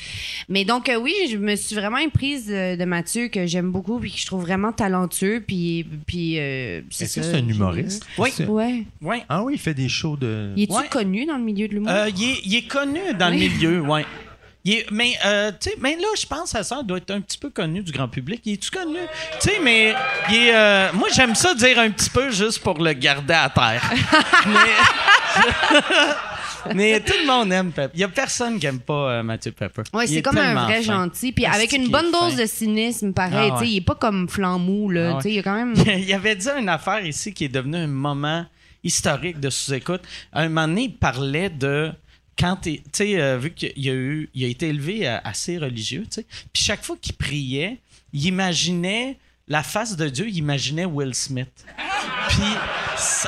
Mais 0.48 0.64
donc 0.64 0.88
euh, 0.88 0.96
oui, 0.98 1.14
je 1.30 1.36
me 1.36 1.54
suis 1.54 1.76
vraiment 1.76 1.98
éprise 1.98 2.46
de, 2.46 2.76
de 2.76 2.84
Mathieu 2.84 3.28
que 3.28 3.46
j'aime 3.46 3.70
beaucoup 3.70 3.98
puis 4.00 4.10
que 4.10 4.18
je 4.18 4.26
trouve 4.26 4.42
vraiment 4.42 4.72
talentueux 4.72 5.42
puis 5.46 5.86
puis 6.06 6.38
euh, 6.40 6.80
c'est 6.90 7.04
Est-ce 7.04 7.14
que 7.20 7.22
ça. 7.22 7.30
c'est 7.30 7.36
un 7.38 7.48
humoriste? 7.48 8.04
Oui. 8.18 8.30
Ouais. 8.48 8.84
Ouais. 9.00 9.22
Ah 9.28 9.44
oui, 9.44 9.52
il 9.54 9.60
fait 9.60 9.74
des 9.74 9.88
shows 9.88 10.16
de. 10.16 10.52
Il 10.56 10.64
est-tu 10.64 10.72
Ouais. 10.74 10.88
connu 10.90 11.26
dans 11.26 11.36
le 11.36 11.44
milieu 11.44 11.68
de 11.68 11.74
l'humour? 11.74 11.90
Euh, 11.92 12.10
il, 12.16 12.22
est, 12.24 12.40
il 12.44 12.54
est 12.56 12.66
connu 12.66 12.98
dans 13.18 13.30
Oui. 13.30 13.48
le 13.48 13.54
milieu, 13.54 13.80
ouais. 13.82 14.04
Il 14.66 14.72
est- 14.74 14.86
mais, 14.90 15.12
euh, 15.26 15.50
mais 15.80 15.94
là, 15.96 16.06
je 16.18 16.24
pense 16.26 16.44
que 16.44 16.48
sa 16.58 16.64
sœur 16.64 16.82
doit 16.84 16.96
être 16.98 17.10
un 17.10 17.20
petit 17.20 17.36
peu 17.36 17.50
connue 17.50 17.82
du 17.82 17.92
grand 17.92 18.08
public. 18.08 18.40
Il 18.46 18.54
est-tu 18.54 18.70
connu? 18.70 18.96
Tu 19.40 19.50
sais, 19.50 19.58
mais 19.62 19.94
il 20.30 20.34
est, 20.36 20.54
euh, 20.54 20.88
moi, 20.94 21.08
j'aime 21.14 21.34
ça 21.34 21.54
dire 21.54 21.78
un 21.78 21.90
petit 21.90 22.08
peu 22.08 22.30
juste 22.30 22.60
pour 22.60 22.82
le 22.82 22.92
garder 22.94 23.34
à 23.34 23.50
terre. 23.50 23.92
mais, 24.46 25.74
mais 26.74 27.00
tout 27.00 27.12
le 27.20 27.26
monde 27.26 27.52
aime 27.52 27.72
Pepper. 27.72 27.90
Il 27.94 27.98
n'y 27.98 28.04
a 28.04 28.08
personne 28.08 28.58
qui 28.58 28.66
n'aime 28.66 28.80
pas 28.80 29.10
euh, 29.18 29.22
Mathieu 29.22 29.52
Pepper. 29.52 29.82
Il 30.02 30.08
c'est 30.08 30.14
est 30.16 30.22
comme 30.22 30.38
un 30.38 30.54
vrai 30.54 30.82
fin. 30.82 31.04
gentil. 31.04 31.32
Puis 31.32 31.44
avec 31.46 31.72
une 31.72 31.88
bonne 31.90 32.10
dose 32.10 32.34
fin. 32.34 32.42
de 32.42 32.46
cynisme, 32.46 33.12
pareil. 33.12 33.50
Ah 33.52 33.58
ouais. 33.60 33.68
Il 33.68 33.76
est 33.76 33.80
pas 33.84 33.94
comme 33.96 34.28
flamou, 34.28 34.90
là. 34.90 35.12
Ah 35.12 35.16
ouais. 35.16 35.22
Il 35.26 35.34
y 35.34 35.38
a 35.38 35.42
quand 35.42 35.54
même. 35.54 35.74
il 35.98 36.12
avait 36.14 36.36
dit 36.36 36.48
une 36.58 36.68
affaire 36.68 37.04
ici 37.04 37.32
qui 37.34 37.44
est 37.44 37.48
devenue 37.48 37.76
un 37.76 37.86
moment 37.86 38.46
historique 38.82 39.40
de 39.40 39.50
sous-écoute. 39.50 40.02
À 40.32 40.40
un 40.40 40.48
moment 40.48 40.68
donné, 40.68 40.82
il 40.84 40.96
parlait 40.96 41.50
de 41.50 41.90
quand 42.38 42.56
tu 42.56 42.80
sais, 42.92 43.20
euh, 43.20 43.38
vu 43.38 43.52
qu'il 43.52 43.88
a 43.88 43.92
eu, 43.92 44.28
il 44.34 44.44
a 44.44 44.48
été 44.48 44.68
élevé 44.68 45.08
euh, 45.08 45.18
assez 45.24 45.58
religieux, 45.58 46.02
tu 46.02 46.22
sais, 46.22 46.26
puis 46.52 46.62
chaque 46.62 46.84
fois 46.84 46.96
qu'il 47.00 47.14
priait, 47.14 47.78
il 48.12 48.26
imaginait 48.26 49.18
la 49.46 49.62
face 49.62 49.96
de 49.96 50.08
Dieu, 50.08 50.26
il 50.28 50.38
imaginait 50.38 50.86
Will 50.86 51.14
Smith. 51.14 51.66
Puis, 52.28 52.42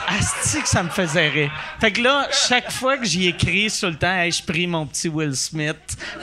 asti 0.07 0.63
que 0.63 0.69
ça 0.69 0.83
me 0.83 0.89
faisait 0.89 1.29
rire. 1.29 1.53
Fait 1.81 1.93
que 1.93 2.01
là, 2.01 2.29
chaque 2.49 2.73
fois 2.73 2.97
que 2.97 3.05
j'y 3.05 3.27
écris 3.27 3.69
sur 3.69 3.91
le 3.91 3.97
temps, 3.97 4.17
Hey, 4.17 4.33
je 4.33 4.43
prie 4.43 4.67
mon 4.67 4.87
petit 4.87 5.09
Will 5.09 5.37
Smith, 5.37 5.77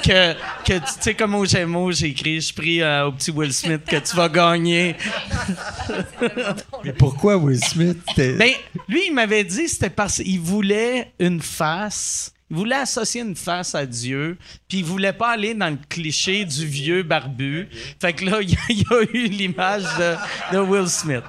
que, 0.04 0.34
que 0.66 0.80
tu 0.80 0.94
sais, 1.00 1.14
comme 1.14 1.36
au 1.36 1.46
Gémeaux, 1.46 1.92
j'ai 1.92 2.08
écrit, 2.08 2.42
je 2.42 2.54
prie 2.54 2.82
euh, 2.82 3.08
au 3.08 3.12
petit 3.12 3.30
Will 3.30 3.54
Smith 3.54 3.82
que 3.86 3.98
tu 3.98 4.16
vas 4.16 4.30
gagner. 4.30 4.96
Mais 6.84 6.94
pourquoi 6.94 7.38
Will 7.38 7.64
Smith? 7.64 8.00
Ben, 8.18 8.52
lui, 8.88 9.08
il 9.08 9.14
m'avait 9.14 9.44
dit 9.44 9.68
c'était 9.68 9.92
parce 9.92 10.18
qu'il 10.18 10.40
voulait 10.40 11.14
une 11.20 11.42
face. 11.42 12.33
Il 12.54 12.60
voulait 12.60 12.76
associer 12.76 13.22
une 13.22 13.36
face 13.36 13.74
à 13.74 13.84
Dieu, 13.84 14.38
puis 14.68 14.78
il 14.78 14.86
voulait 14.86 15.12
pas 15.12 15.32
aller 15.32 15.56
dans 15.56 15.72
le 15.72 15.80
cliché 15.90 16.46
du 16.46 16.68
vieux 16.68 17.02
barbu. 17.02 17.68
Fait 18.00 18.14
que 18.14 18.26
là, 18.26 18.42
il 18.42 18.52
y 18.52 18.86
a, 18.92 19.02
eu 19.12 19.26
l'image 19.26 19.86
de 20.52 20.60
Will 20.60 20.88
Smith. 20.88 21.24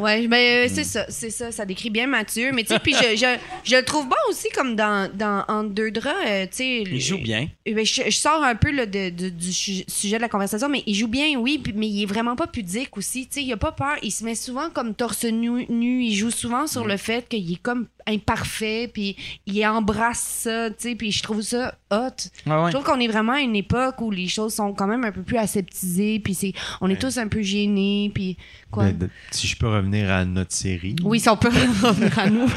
Ouais, 0.00 0.26
ben, 0.26 0.36
euh, 0.36 0.68
c'est 0.72 0.84
ça, 0.84 1.06
c'est 1.08 1.30
ça. 1.30 1.50
Ça 1.52 1.64
décrit 1.64 1.90
bien 1.90 2.06
Mathieu. 2.06 2.52
Mais 2.52 2.62
tu 2.62 2.68
sais, 2.68 2.78
puis 2.78 2.94
je, 2.94 3.16
je, 3.16 3.38
je, 3.64 3.76
le 3.76 3.84
trouve 3.84 4.08
bon 4.08 4.16
aussi 4.28 4.48
comme 4.54 4.76
dans, 4.76 5.10
dans 5.12 5.44
Entre 5.48 5.70
deux 5.70 5.90
draps. 5.90 6.16
Euh, 6.26 6.44
tu 6.44 6.56
sais, 6.56 6.82
il 6.82 7.00
joue 7.00 7.18
bien. 7.18 7.48
Ben, 7.66 7.84
je, 7.84 8.02
je, 8.06 8.16
sors 8.16 8.42
un 8.42 8.54
peu 8.54 8.70
là, 8.70 8.86
de, 8.86 9.10
de, 9.10 9.28
du 9.28 9.52
sujet 9.52 10.16
de 10.16 10.22
la 10.22 10.28
conversation, 10.28 10.68
mais 10.68 10.82
il 10.86 10.94
joue 10.94 11.08
bien, 11.08 11.38
oui, 11.38 11.62
mais 11.74 11.88
il 11.88 12.02
est 12.02 12.06
vraiment 12.06 12.36
pas 12.36 12.46
pudique 12.46 12.96
aussi. 12.96 13.26
Tu 13.26 13.34
sais, 13.34 13.42
il 13.42 13.52
a 13.52 13.56
pas 13.56 13.72
peur. 13.72 13.96
Il 14.02 14.10
se 14.10 14.24
met 14.24 14.34
souvent 14.34 14.70
comme 14.70 14.94
torse 14.94 15.24
nu. 15.24 15.66
nu. 15.68 16.04
Il 16.04 16.14
joue 16.14 16.30
souvent 16.30 16.66
sur 16.66 16.84
mm. 16.84 16.88
le 16.88 16.96
fait 16.96 17.28
qu'il 17.28 17.52
est 17.52 17.62
comme 17.62 17.86
imparfait, 18.08 18.90
puis 18.92 19.16
il 19.46 19.64
embrasse 19.66 20.20
ça, 20.20 20.70
tu 20.70 20.76
sais, 20.78 20.94
puis 20.94 21.12
je 21.12 21.22
trouve 21.22 21.42
ça 21.42 21.74
hot. 21.90 22.30
Je 22.46 22.70
trouve 22.72 22.84
qu'on 22.84 23.00
est 23.00 23.08
vraiment 23.08 23.32
à 23.32 23.40
une 23.40 23.56
époque 23.56 24.00
où 24.00 24.10
les 24.10 24.28
choses 24.28 24.54
sont 24.54 24.72
quand 24.72 24.86
même 24.86 25.04
un 25.04 25.12
peu 25.12 25.22
plus 25.22 25.36
aseptisées, 25.36 26.18
puis 26.18 26.34
c'est, 26.34 26.52
on 26.80 26.88
est 26.88 27.00
tous 27.00 27.18
un 27.18 27.28
peu 27.28 27.42
gênés, 27.42 28.10
puis 28.14 28.36
quoi. 28.70 28.86
si 29.30 29.46
je 29.46 29.56
peux 29.56 29.68
revenir 29.68 29.87
à 29.94 30.24
notre 30.24 30.52
série. 30.52 30.96
Oui, 31.02 31.20
si 31.20 31.28
on 31.28 31.36
peut 31.36 31.48
revenir 31.82 32.18
à 32.18 32.28
nous. 32.28 32.48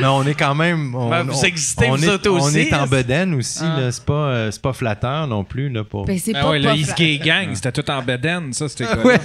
non, 0.00 0.16
on 0.16 0.26
est 0.26 0.34
quand 0.34 0.54
même. 0.54 0.94
On, 0.94 1.10
ben, 1.10 1.22
vous 1.24 1.44
existez, 1.44 1.88
vous 1.88 2.04
est, 2.04 2.26
aussi. 2.26 2.56
On 2.56 2.58
est 2.58 2.74
en 2.74 2.86
bedaine 2.86 3.34
aussi, 3.34 3.62
ah. 3.62 3.80
là. 3.80 3.92
C'est 3.92 4.04
pas, 4.04 4.12
euh, 4.12 4.50
c'est 4.50 4.62
pas 4.62 4.72
flatteur 4.72 5.26
non 5.26 5.44
plus, 5.44 5.68
là. 5.68 5.84
Pour... 5.84 6.04
Ben, 6.04 6.18
c'est 6.18 6.32
ben 6.32 6.42
pas, 6.42 6.50
ouais, 6.50 6.62
pas 6.62 6.74
le 6.74 6.80
East 6.80 6.96
Gay 6.96 7.18
Gang, 7.18 7.54
c'était 7.54 7.72
tout 7.72 7.90
en 7.90 8.02
bedaine, 8.02 8.52
ça, 8.52 8.68
c'était 8.68 8.86
quoi? 8.86 9.04
Ouais. 9.04 9.20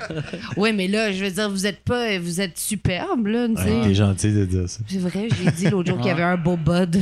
oui, 0.56 0.72
mais 0.72 0.88
là, 0.88 1.12
je 1.12 1.24
veux 1.24 1.30
dire, 1.30 1.50
vous 1.50 1.66
êtes 1.66 1.80
pas. 1.80 2.18
Vous 2.18 2.40
êtes 2.40 2.58
superbe, 2.58 3.26
là. 3.26 3.46
T'es 3.56 3.94
gentil 3.94 4.32
de 4.32 4.44
dire 4.44 4.68
ça. 4.68 4.80
C'est 4.86 4.98
vrai, 4.98 5.28
j'ai 5.42 5.50
dit 5.50 5.70
l'autre 5.70 5.90
jour 5.90 5.98
qu'il 5.98 6.08
y 6.08 6.10
avait 6.10 6.22
un 6.22 6.36
beau 6.36 6.56
bud. 6.56 7.00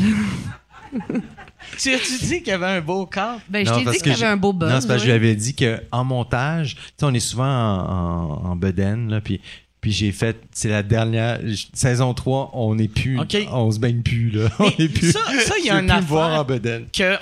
tu 1.78 1.94
as-tu 1.94 2.18
dit 2.24 2.38
qu'il 2.38 2.48
y 2.48 2.52
avait 2.52 2.66
un 2.66 2.80
beau 2.80 3.06
corps? 3.06 3.40
Ben, 3.48 3.66
je 3.66 3.72
t'ai 3.72 3.84
dit 3.84 3.98
qu'il 3.98 4.12
y 4.12 4.14
avait 4.14 4.26
un 4.26 4.36
beau 4.36 4.52
bud. 4.52 4.68
Non, 4.68 4.80
c'est 4.80 4.88
parce 4.88 5.00
que 5.00 5.06
je 5.06 5.12
lui 5.12 5.16
avais 5.16 5.34
dit 5.34 5.54
qu'en 5.54 6.04
montage, 6.04 6.74
tu 6.74 6.82
sais, 6.98 7.06
on 7.06 7.14
est 7.14 7.20
souvent 7.20 7.44
en, 7.44 8.50
en, 8.50 8.56
bedaine, 8.56 9.10
là, 9.10 9.20
puis 9.20 9.40
puis 9.80 9.92
j'ai 9.92 10.12
fait, 10.12 10.36
c'est 10.52 10.68
la 10.68 10.82
dernière, 10.82 11.40
saison 11.72 12.12
3, 12.14 12.50
on 12.54 12.74
n'est 12.74 12.88
plus, 12.88 13.18
on 13.52 13.70
se 13.70 13.78
baigne 13.78 14.02
plus, 14.02 14.30
là. 14.30 14.48
on 14.58 14.70
est 14.70 14.88
plus. 14.88 15.12
Ça, 15.12 15.20
il 15.58 15.66
y 15.66 15.70
a 15.70 15.76
un 15.76 15.88
affaire 15.88 16.44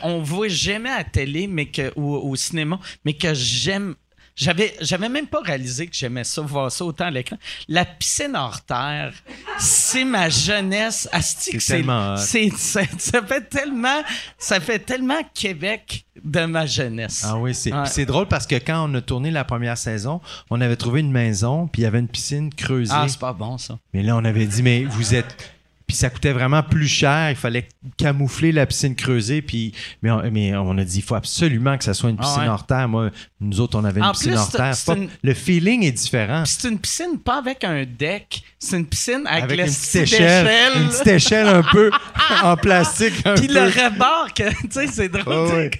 qu'on 0.01 0.23
voit 0.23 0.49
jamais 0.49 0.89
à 0.89 0.99
la 0.99 1.05
télé 1.05 1.47
mais 1.47 1.66
que, 1.66 1.93
ou 1.97 2.15
au 2.15 2.37
cinéma, 2.37 2.81
mais 3.05 3.12
que 3.12 3.35
j'aime 3.35 3.95
j'avais, 4.36 4.76
j'avais 4.82 5.08
même 5.08 5.26
pas 5.26 5.40
réalisé 5.40 5.86
que 5.86 5.96
j'aimais 5.96 6.24
ça, 6.24 6.42
voir 6.42 6.70
ça 6.70 6.84
autant 6.84 7.06
à 7.06 7.10
l'écran. 7.10 7.38
La 7.68 7.86
piscine 7.86 8.36
hors 8.36 8.60
terre, 8.60 9.14
c'est 9.58 10.04
ma 10.04 10.28
jeunesse. 10.28 11.08
C'est 11.20 11.58
tellement. 11.58 12.16
C'est, 12.18 12.50
ça, 12.52 12.82
fait 13.22 13.48
tellement, 13.48 14.02
ça 14.36 14.60
fait 14.60 14.78
tellement 14.78 15.22
Québec 15.34 16.04
de 16.22 16.44
ma 16.44 16.66
jeunesse. 16.66 17.24
Ah 17.26 17.38
oui, 17.38 17.54
c'est, 17.54 17.72
c'est 17.86 18.04
drôle 18.04 18.26
parce 18.26 18.46
que 18.46 18.56
quand 18.56 18.88
on 18.90 18.94
a 18.94 19.00
tourné 19.00 19.30
la 19.30 19.44
première 19.44 19.78
saison, 19.78 20.20
on 20.50 20.60
avait 20.60 20.76
trouvé 20.76 21.00
une 21.00 21.12
maison, 21.12 21.66
puis 21.66 21.82
il 21.82 21.84
y 21.84 21.88
avait 21.88 21.98
une 21.98 22.08
piscine 22.08 22.52
creusée. 22.52 22.92
Ah, 22.94 23.06
c'est 23.08 23.18
pas 23.18 23.32
bon 23.32 23.56
ça. 23.56 23.78
Mais 23.94 24.02
là, 24.02 24.16
on 24.16 24.24
avait 24.24 24.46
dit, 24.46 24.62
mais 24.62 24.84
vous 24.84 25.14
êtes 25.14 25.56
puis 25.86 25.96
ça 25.96 26.10
coûtait 26.10 26.32
vraiment 26.32 26.64
plus 26.64 26.88
cher. 26.88 27.30
Il 27.30 27.36
fallait 27.36 27.68
camoufler 27.96 28.50
la 28.50 28.66
piscine 28.66 28.96
creusée. 28.96 29.40
Puis, 29.40 29.72
mais, 30.02 30.10
on, 30.10 30.30
mais 30.32 30.56
on 30.56 30.76
a 30.78 30.84
dit, 30.84 30.98
il 30.98 31.02
faut 31.02 31.14
absolument 31.14 31.78
que 31.78 31.84
ça 31.84 31.94
soit 31.94 32.10
une 32.10 32.16
ah 32.18 32.22
piscine 32.22 32.48
hors 32.48 32.66
terre. 32.66 32.88
Moi, 32.88 33.10
nous 33.40 33.60
autres, 33.60 33.78
on 33.78 33.84
avait 33.84 34.00
une 34.00 34.10
piscine 34.10 34.36
hors 34.36 34.50
terre. 34.50 34.74
Le 35.22 35.34
feeling 35.34 35.84
est 35.84 35.92
différent. 35.92 36.42
C'est 36.44 36.68
une 36.68 36.78
piscine 36.78 37.18
pas 37.18 37.38
avec 37.38 37.62
un 37.62 37.84
deck. 37.84 38.42
C'est 38.58 38.78
une 38.78 38.86
piscine 38.86 39.26
avec, 39.26 39.44
avec 39.44 39.60
une 39.60 39.66
petite 39.66 39.94
échelle, 39.96 40.72
Une 40.76 40.88
petite 40.88 41.06
échelle 41.06 41.46
un 41.46 41.62
peu 41.62 41.90
en 42.42 42.56
plastique. 42.56 43.22
Puis 43.36 43.46
le 43.46 43.66
rebord, 43.66 44.28
tu 44.34 44.44
sais, 44.70 44.86
c'est 44.88 45.08
drôle. 45.08 45.70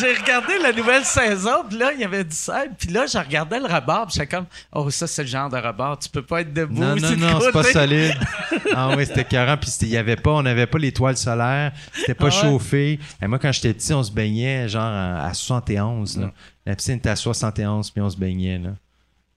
J'ai 0.00 0.14
regardé 0.14 0.58
la 0.62 0.72
nouvelle 0.72 1.04
saison. 1.04 1.64
Puis 1.68 1.78
là, 1.78 1.92
il 1.92 2.00
y 2.00 2.04
avait 2.04 2.24
du 2.24 2.34
sable. 2.34 2.72
Puis 2.78 2.88
là, 2.88 3.04
je 3.04 3.18
regardais 3.18 3.58
le 3.58 3.66
rebord. 3.66 4.06
Puis 4.06 4.14
j'étais 4.14 4.34
comme, 4.34 4.46
oh, 4.72 4.88
ça, 4.88 5.06
c'est 5.06 5.22
le 5.22 5.28
genre 5.28 5.50
de 5.50 5.58
rebord. 5.58 5.98
Tu 5.98 6.08
peux 6.08 6.22
pas 6.22 6.40
être 6.40 6.54
debout. 6.54 6.80
Non, 6.80 6.96
non, 6.96 7.16
non, 7.16 7.40
c'est 7.40 7.52
pas 7.52 7.64
solide. 7.64 8.14
ah 8.74 8.94
oui, 8.96 9.06
c'était 9.06 9.24
carré. 9.24 9.56
Puis 9.56 9.70
il 9.82 9.88
y 9.88 9.96
avait 9.96 10.16
pas, 10.16 10.32
on 10.32 10.42
n'avait 10.42 10.66
pas 10.66 10.78
l'étoile 10.78 11.16
solaire. 11.16 11.72
C'était 11.92 12.14
pas 12.14 12.28
ah 12.28 12.30
chauffé. 12.30 12.98
Et 13.20 13.26
moi, 13.26 13.38
quand 13.38 13.52
j'étais 13.52 13.72
petit, 13.74 13.92
on 13.92 14.02
se 14.02 14.10
baignait 14.10 14.68
genre 14.68 14.82
à 14.84 15.32
71. 15.34 16.30
La 16.64 16.76
piscine 16.76 16.94
était 16.94 17.10
à 17.10 17.16
71, 17.16 17.90
puis 17.90 18.00
on 18.00 18.10
se 18.10 18.16
baignait. 18.16 18.58
Là. 18.58 18.70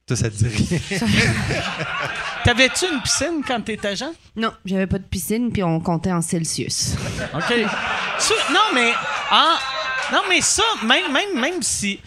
Toi, 0.07 0.15
ça 0.15 0.29
te 0.29 0.35
dit 0.35 0.47
rien? 0.47 0.99
T'avais-tu 2.43 2.85
une 2.85 3.01
piscine 3.01 3.41
quand 3.45 3.59
t'étais 3.61 3.95
jeune? 3.95 4.13
Non, 4.35 4.51
j'avais 4.63 4.85
pas 4.85 4.99
de 4.99 5.03
piscine, 5.03 5.51
puis 5.51 5.63
on 5.63 5.79
comptait 5.79 6.11
en 6.11 6.21
Celsius. 6.21 6.95
OK. 7.33 7.55
non, 8.53 8.59
mais. 8.73 8.91
Ah, 9.31 9.57
non, 10.11 10.21
mais 10.29 10.41
ça, 10.41 10.63
même, 10.83 11.11
même, 11.11 11.39
même 11.39 11.63
si 11.63 11.99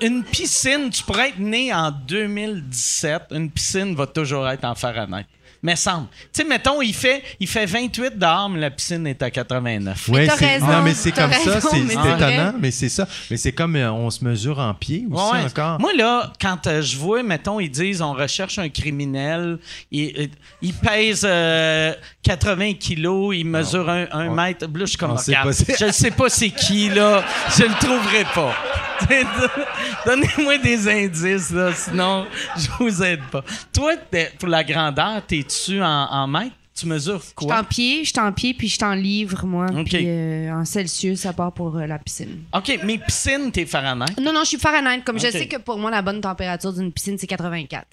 une 0.00 0.24
piscine, 0.24 0.90
tu 0.90 1.02
pourrais 1.02 1.28
être 1.28 1.38
né 1.38 1.72
en 1.72 1.90
2017, 1.90 3.24
une 3.32 3.50
piscine 3.50 3.94
va 3.94 4.06
toujours 4.06 4.48
être 4.48 4.64
en 4.64 4.74
Fahrenheit 4.74 5.26
mais 5.62 5.76
semble. 5.76 6.08
Tu 6.32 6.42
sais, 6.42 6.44
mettons, 6.44 6.80
il 6.82 6.94
fait, 6.94 7.22
il 7.40 7.48
fait 7.48 7.66
28 7.66 8.18
dehors, 8.18 8.48
mais 8.48 8.60
la 8.60 8.70
piscine 8.70 9.06
est 9.06 9.22
à 9.22 9.30
89. 9.30 10.08
Oui, 10.08 10.26
non, 10.26 10.82
mais 10.82 10.94
c'est 10.94 11.12
comme 11.12 11.32
ça, 11.32 11.60
c'est 11.60 11.80
étonnant, 11.80 12.54
mais 12.58 12.70
c'est 12.70 12.88
ça. 12.88 13.06
Mais 13.30 13.36
c'est 13.36 13.52
comme 13.52 13.76
euh, 13.76 13.90
on 13.90 14.10
se 14.10 14.24
mesure 14.24 14.58
en 14.58 14.74
pied 14.74 15.06
aussi 15.10 15.44
encore. 15.46 15.80
Moi, 15.80 15.92
là, 15.96 16.32
quand 16.40 16.66
euh, 16.66 16.82
je 16.82 16.96
vois, 16.96 17.22
mettons, 17.22 17.60
ils 17.60 17.70
disent 17.70 18.02
on 18.02 18.12
recherche 18.12 18.58
un 18.58 18.68
criminel, 18.68 19.58
il, 19.90 20.30
il 20.62 20.74
pèse 20.74 21.26
80 22.28 22.60
euh, 22.60 22.72
kilos, 22.74 23.36
il 23.36 23.46
mesure 23.46 23.88
un, 23.88 24.28
mètre. 24.34 24.66
Là, 24.66 24.70
je 24.80 24.84
suis 24.84 24.98
comme, 24.98 25.12
regarde, 25.12 25.52
je 25.78 25.84
ne 25.86 25.92
sais 25.92 26.10
pas 26.10 26.28
c'est 26.28 26.50
qui, 26.50 26.90
là, 26.90 27.24
je 27.56 27.62
le 27.62 27.74
trouverai 27.80 28.24
pas. 28.34 28.54
Donnez-moi 30.06 30.58
des 30.58 30.88
indices, 30.88 31.50
là, 31.50 31.72
sinon 31.72 32.26
je 32.56 32.68
vous 32.78 33.02
aide 33.02 33.22
pas. 33.30 33.42
Toi, 33.72 33.94
pour 34.38 34.48
la 34.48 34.62
grandeur, 34.62 35.22
t'es-tu 35.26 35.80
en, 35.82 35.86
en 35.86 36.26
mètres? 36.26 36.54
Tu 36.78 36.86
mesures 36.86 37.22
quoi? 37.34 37.48
Je 37.48 37.54
suis 37.54 37.60
en 37.60 37.64
pied, 37.64 38.04
je 38.04 38.10
suis 38.10 38.20
en 38.20 38.32
pied, 38.32 38.54
puis 38.54 38.68
je 38.68 38.74
suis 38.74 38.84
en 38.84 38.94
livre, 38.94 39.46
moi. 39.46 39.66
Puis 39.84 40.04
euh, 40.06 40.52
en 40.52 40.64
Celsius, 40.64 41.26
à 41.26 41.32
part 41.32 41.52
pour 41.52 41.76
euh, 41.76 41.86
la 41.86 41.98
piscine. 41.98 42.44
OK, 42.54 42.78
mais 42.84 42.98
piscine, 42.98 43.50
t'es 43.50 43.66
Fahrenheit? 43.66 44.20
Non, 44.20 44.32
non, 44.32 44.40
je 44.42 44.50
suis 44.50 44.58
Fahrenheit. 44.58 45.02
Comme 45.04 45.18
je 45.18 45.30
sais 45.30 45.48
que 45.48 45.56
pour 45.56 45.78
moi, 45.78 45.90
la 45.90 46.02
bonne 46.02 46.20
température 46.20 46.72
d'une 46.72 46.92
piscine, 46.92 47.16
c'est 47.18 47.26
84. 47.26 47.86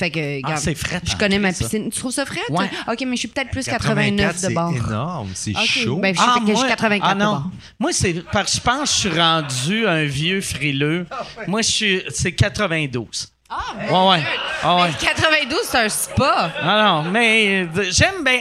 Fait 0.00 0.10
que, 0.10 0.40
ah, 0.44 0.56
c'est 0.56 0.74
frais. 0.74 0.98
Je 1.04 1.14
connais 1.14 1.38
ma 1.38 1.52
piscine. 1.52 1.90
Tu 1.90 1.98
trouves 1.98 2.10
ça 2.10 2.24
frais? 2.24 2.40
Ouais. 2.48 2.70
OK, 2.88 3.02
mais 3.06 3.16
je 3.16 3.18
suis 3.18 3.28
peut-être 3.28 3.50
plus 3.50 3.66
89 3.66 4.40
de 4.40 4.54
bord. 4.54 4.72
C'est 4.72 4.78
énorme, 4.78 5.28
c'est 5.34 5.54
chaud. 5.58 5.96
Ben, 5.96 6.14
je, 6.16 6.20
ah, 6.22 6.38
moi, 6.40 6.54
je 6.54 6.58
suis 6.58 6.68
84 6.68 7.02
ah, 7.04 7.14
non. 7.14 7.24
de 7.24 7.30
bord. 7.30 7.50
Moi, 7.78 7.92
c'est 7.92 8.14
parce 8.32 8.52
que 8.52 8.56
je 8.56 8.62
pense 8.62 8.80
que 8.80 8.86
je 8.86 9.08
suis 9.10 9.20
rendu 9.20 9.86
un 9.86 10.04
vieux 10.04 10.40
frileux. 10.40 11.06
Moi, 11.46 11.60
je 11.60 11.70
suis 11.70 12.02
c'est 12.08 12.32
92. 12.32 13.28
Ah, 13.50 13.56
ouais, 13.76 14.08
ouais. 14.08 14.24
Ah, 14.62 14.76
ouais. 14.76 14.90
92, 14.98 15.58
c'est 15.64 15.78
un 15.78 15.88
spa. 15.90 16.50
Ah 16.62 17.02
non, 17.02 17.10
mais 17.10 17.68
euh, 17.76 17.90
j'aime 17.90 18.24
bien. 18.24 18.40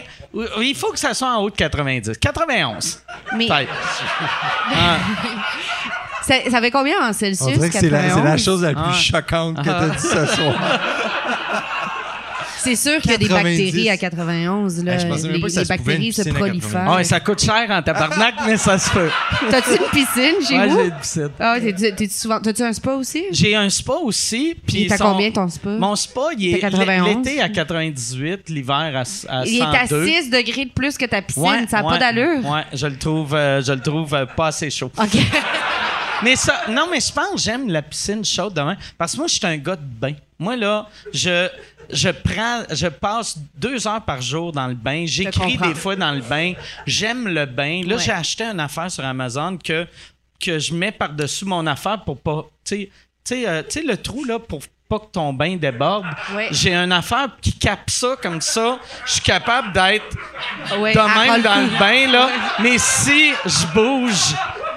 Il 0.62 0.76
faut 0.76 0.94
que 0.94 1.00
ça 1.00 1.14
soit 1.14 1.36
en 1.36 1.42
haut 1.42 1.50
de 1.50 1.56
90. 1.58 2.18
91. 2.20 3.04
Mais. 3.36 3.50
Ah. 4.72 4.98
ça, 6.22 6.36
ça, 6.50 6.62
fait 6.62 6.72
combien 6.72 7.10
en 7.10 7.12
Celsius? 7.12 7.42
On 7.42 7.52
dirait 7.52 7.70
que 7.70 7.80
c'est 7.80 7.90
la, 7.90 8.16
la, 8.16 8.38
chose 8.38 8.62
la 8.62 8.74
plus 8.74 8.82
ah. 8.86 8.94
choquante 8.94 9.58
que 9.58 9.64
tu 9.64 9.70
as 9.70 9.90
dit 9.90 10.00
ce 10.00 10.26
soir. 10.36 10.80
C'est 12.60 12.76
sûr 12.76 13.02
qu'il 13.02 13.12
y 13.12 13.14
a 13.14 13.18
des 13.18 13.28
bactéries 13.28 13.90
à 13.90 13.98
91. 13.98 14.84
Là. 14.84 14.98
je 14.98 15.08
pensais 15.08 15.24
même 15.24 15.34
les, 15.34 15.42
pas 15.42 15.48
que 15.48 15.54
ça 15.54 15.62
les 15.62 15.68
bactéries 15.68 16.14
se 16.14 16.30
prolifèrent. 16.30 16.94
Ouais, 16.94 17.04
ça 17.04 17.20
coûte 17.20 17.42
cher 17.42 17.66
en 17.70 17.82
tabarnak, 17.82 18.36
mais 18.46 18.58
ça 18.58 18.78
se 18.78 18.90
peut. 18.92 19.10
T'as-tu 19.50 19.72
une 19.72 19.90
piscine 19.92 20.48
chez 20.48 20.58
ouais, 20.58 20.68
vous? 20.68 20.78
j'ai 20.78 20.86
une 20.86 21.00
piscine. 21.00 21.30
Ah, 21.40 21.58
t'es-tu 21.60 22.10
souvent... 22.10 22.40
T'as-tu 22.40 22.64
un 22.64 22.74
spa 22.74 22.92
aussi? 22.92 23.26
J'ai 23.32 23.56
un 23.56 23.70
spa 23.70 23.94
aussi. 24.04 24.56
Puis 24.66 24.88
t'as 24.88 24.98
combien 24.98 25.32
ton 25.32 25.48
spa? 25.48 25.70
Mon 25.70 25.96
spa, 25.96 26.30
il 26.38 26.56
est 26.56 27.06
l'été 27.06 27.42
à 27.42 27.50
98, 27.50 28.50
l'hiver 28.50 28.76
à, 28.76 29.02
à 29.02 29.06
102. 29.06 29.50
Il 29.50 29.60
est 29.60 29.62
à 29.62 29.88
6 29.88 30.30
degrés 30.30 30.66
de 30.66 30.72
plus 30.72 30.98
que 30.98 31.06
ta 31.06 31.22
piscine. 31.22 31.68
ça 31.70 31.82
n'a 31.82 31.90
pas 31.90 31.98
d'allure? 31.98 32.46
Ouais, 32.46 32.64
je 32.74 32.88
le 32.88 32.98
trouve, 32.98 33.34
euh, 33.34 33.62
je 33.62 33.72
le 33.72 33.82
trouve 33.82 34.14
euh, 34.14 34.26
pas 34.26 34.48
assez 34.48 34.70
chaud. 34.70 34.92
OK. 34.98 35.18
mais 36.24 36.36
ça, 36.36 36.62
non, 36.70 36.88
mais 36.92 37.00
je 37.00 37.12
pense 37.12 37.36
que 37.36 37.40
j'aime 37.40 37.70
la 37.70 37.82
piscine 37.82 38.24
chaude 38.24 38.54
demain. 38.54 38.76
Parce 38.98 39.14
que 39.14 39.18
moi, 39.18 39.28
je 39.28 39.34
suis 39.36 39.46
un 39.46 39.58
gars 39.58 39.76
de 39.76 39.82
bain. 39.82 40.14
Moi, 40.40 40.56
là, 40.56 40.88
je, 41.14 41.50
je 41.92 42.10
prends, 42.10 42.64
je 42.72 42.88
passe 42.88 43.38
deux 43.56 43.86
heures 43.88 44.02
par 44.02 44.22
jour 44.22 44.52
dans 44.54 44.68
le 44.68 44.74
bain. 44.74 45.04
J'écris 45.06 45.58
des 45.58 45.76
fois 45.76 45.96
dans 45.96 46.12
le 46.14 46.22
bain. 46.22 46.54
J'aime 46.86 47.28
le 47.28 47.46
bain. 47.46 47.82
Là, 47.86 47.98
j'ai 47.98 48.12
acheté 48.12 48.46
une 48.46 48.60
affaire 48.60 48.90
sur 48.90 49.04
Amazon 49.04 49.58
que, 49.58 49.86
que 50.40 50.58
je 50.58 50.74
mets 50.74 50.94
par-dessus 50.94 51.46
mon 51.46 51.68
affaire 51.68 52.02
pour 52.04 52.20
pas. 52.20 52.46
Tu 52.64 52.90
sais, 53.24 53.48
euh, 53.48 53.62
le 53.86 53.96
trou, 53.96 54.24
là, 54.24 54.40
pour 54.40 54.62
pas 54.90 54.98
que 55.00 55.12
ton 55.12 55.34
bain 55.34 55.56
déborde. 55.56 56.06
J'ai 56.50 56.74
une 56.74 56.92
affaire 56.92 57.28
qui 57.42 57.54
capte 57.54 57.92
ça 57.92 58.16
comme 58.22 58.42
ça. 58.42 58.80
Je 59.06 59.12
suis 59.14 59.22
capable 59.22 59.72
d'être 59.72 60.16
de 60.72 61.30
même 61.30 61.42
dans 61.44 61.62
le 61.62 61.78
bain, 61.78 62.12
là. 62.12 62.30
Mais 62.60 62.78
si 62.80 63.32
je 63.46 63.68
bouge, 63.74 64.34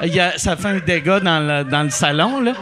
y 0.06 0.20
a, 0.20 0.38
ça 0.38 0.56
fait 0.56 0.68
un 0.68 0.78
dégât 0.80 1.20
dans 1.20 1.40
le, 1.40 1.64
dans 1.64 1.82
le 1.82 1.90
salon, 1.90 2.40
là. 2.40 2.54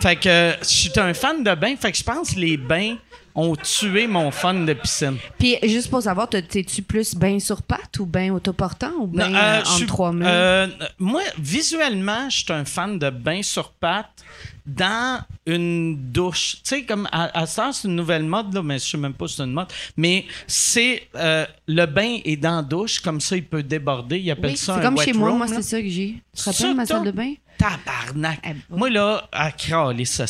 Fait 0.00 0.16
que 0.16 0.54
je 0.60 0.66
suis 0.66 0.92
un 0.96 1.14
fan 1.14 1.42
de 1.42 1.54
bain. 1.54 1.74
Fait 1.76 1.92
que 1.92 1.98
je 1.98 2.04
pense 2.04 2.34
que 2.34 2.40
les 2.40 2.56
bains 2.56 2.96
ont 3.34 3.54
tué 3.54 4.08
mon 4.08 4.32
fun 4.32 4.54
de 4.54 4.72
piscine. 4.72 5.16
Puis, 5.38 5.56
juste 5.62 5.90
pour 5.90 6.02
savoir, 6.02 6.28
t'es-tu 6.28 6.82
plus 6.82 7.14
bain 7.14 7.38
sur 7.38 7.62
patte 7.62 8.00
ou 8.00 8.06
bain 8.06 8.32
autoportant 8.32 8.92
ou 8.98 9.06
bain 9.06 9.32
euh, 9.32 9.62
en 9.64 9.86
trois 9.86 10.10
mains? 10.10 10.26
Euh, 10.26 10.66
moi, 10.98 11.22
visuellement, 11.38 12.28
je 12.28 12.38
suis 12.38 12.52
un 12.52 12.64
fan 12.64 12.98
de 12.98 13.10
bain 13.10 13.42
sur 13.42 13.70
patte. 13.70 14.24
Dans 14.68 15.22
une 15.46 15.96
douche. 16.12 16.56
Tu 16.56 16.60
sais, 16.64 16.82
comme 16.84 17.08
à, 17.10 17.46
ça, 17.46 17.70
c'est 17.72 17.88
une 17.88 17.96
nouvelle 17.96 18.22
mode, 18.24 18.52
là, 18.54 18.62
mais 18.62 18.78
je 18.78 18.84
sais 18.84 18.98
même 18.98 19.14
pas 19.14 19.26
si 19.26 19.36
c'est 19.36 19.44
une 19.44 19.52
mode. 19.52 19.68
Mais 19.96 20.26
c'est 20.46 21.08
euh, 21.16 21.46
le 21.66 21.86
bain 21.86 22.18
est 22.24 22.36
dans 22.36 22.56
la 22.56 22.62
douche, 22.62 23.00
comme 23.00 23.20
ça, 23.20 23.34
il 23.36 23.44
peut 23.44 23.62
déborder. 23.62 24.18
Ils 24.18 24.30
appellent 24.30 24.56
ça 24.56 24.74
un 24.74 24.76
C'est 24.76 24.82
comme 24.82 25.00
chez 25.00 25.12
moi, 25.14 25.30
room, 25.30 25.38
moi, 25.38 25.46
là. 25.46 25.56
c'est 25.56 25.62
ça 25.62 25.80
que 25.82 25.88
j'ai. 25.88 26.16
Tu 26.36 26.42
te 26.44 26.50
rappelles 26.50 26.74
ma 26.76 26.86
salle 26.86 27.04
de 27.04 27.10
bain? 27.10 27.34
Tabarnak. 27.56 28.38
Eh, 28.44 28.48
ouais. 28.48 28.56
Moi, 28.70 28.90
là, 28.90 29.28
à 29.32 29.50
craler 29.50 30.04
ça. 30.04 30.26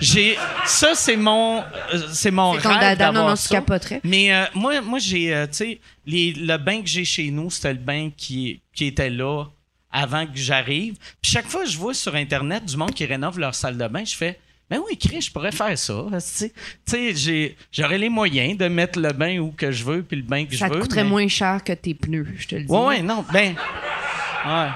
J'ai. 0.00 0.36
Ça, 0.66 0.94
c'est 0.94 1.16
mon. 1.16 1.60
euh, 1.60 1.62
c'est 2.12 2.30
mon 2.30 2.54
C'est 2.60 2.68
rêve 2.68 2.80
dada, 2.80 3.06
non, 3.06 3.12
d'avoir 3.12 3.30
non, 3.30 3.36
tu 3.36 3.42
ça. 3.42 3.54
capoterais. 3.54 4.00
Mais 4.04 4.34
euh, 4.34 4.44
moi, 4.54 4.80
moi 4.82 4.98
j'ai. 4.98 5.46
tu 5.52 5.56
sais, 5.56 5.80
le 6.06 6.56
bain 6.58 6.82
que 6.82 6.88
j'ai 6.88 7.04
chez 7.04 7.30
nous, 7.30 7.48
c'était 7.50 7.72
le 7.72 7.78
bain 7.78 8.10
qui, 8.14 8.60
qui 8.74 8.86
était 8.86 9.08
là 9.10 9.44
avant 9.90 10.26
que 10.26 10.36
j'arrive. 10.36 10.94
Puis 11.22 11.32
chaque 11.32 11.46
fois 11.48 11.64
que 11.64 11.70
je 11.70 11.78
vois 11.78 11.94
sur 11.94 12.14
Internet 12.14 12.64
du 12.64 12.76
monde 12.76 12.92
qui 12.94 13.04
rénove 13.06 13.38
leur 13.38 13.54
salle 13.54 13.76
de 13.78 13.86
bain, 13.88 14.04
je 14.04 14.14
fais. 14.14 14.38
Ben 14.70 14.80
oui, 14.86 14.98
Chris, 14.98 15.22
je 15.22 15.30
pourrais 15.32 15.50
faire 15.52 15.78
ça. 15.78 16.04
Tu 16.36 16.50
sais, 17.14 17.56
j'aurais 17.72 17.96
les 17.96 18.10
moyens 18.10 18.58
de 18.58 18.68
mettre 18.68 18.98
le 19.00 19.12
bain 19.12 19.38
où 19.38 19.50
que 19.50 19.72
je 19.72 19.82
veux, 19.82 20.02
puis 20.02 20.18
le 20.18 20.22
bain 20.24 20.44
que 20.44 20.54
Ça 20.56 20.68
je 20.68 20.74
veux. 20.74 20.80
coûterait 20.80 21.04
mais- 21.04 21.10
moins 21.10 21.28
cher 21.28 21.64
que 21.64 21.72
tes 21.72 21.94
pneus, 21.94 22.26
je 22.36 22.46
te 22.48 22.54
le 22.56 22.64
dis. 22.64 22.70
Ouais, 22.70 22.84
ouais, 22.86 23.02
non, 23.02 23.24
ben. 23.32 23.54
Ouais. 24.46 24.68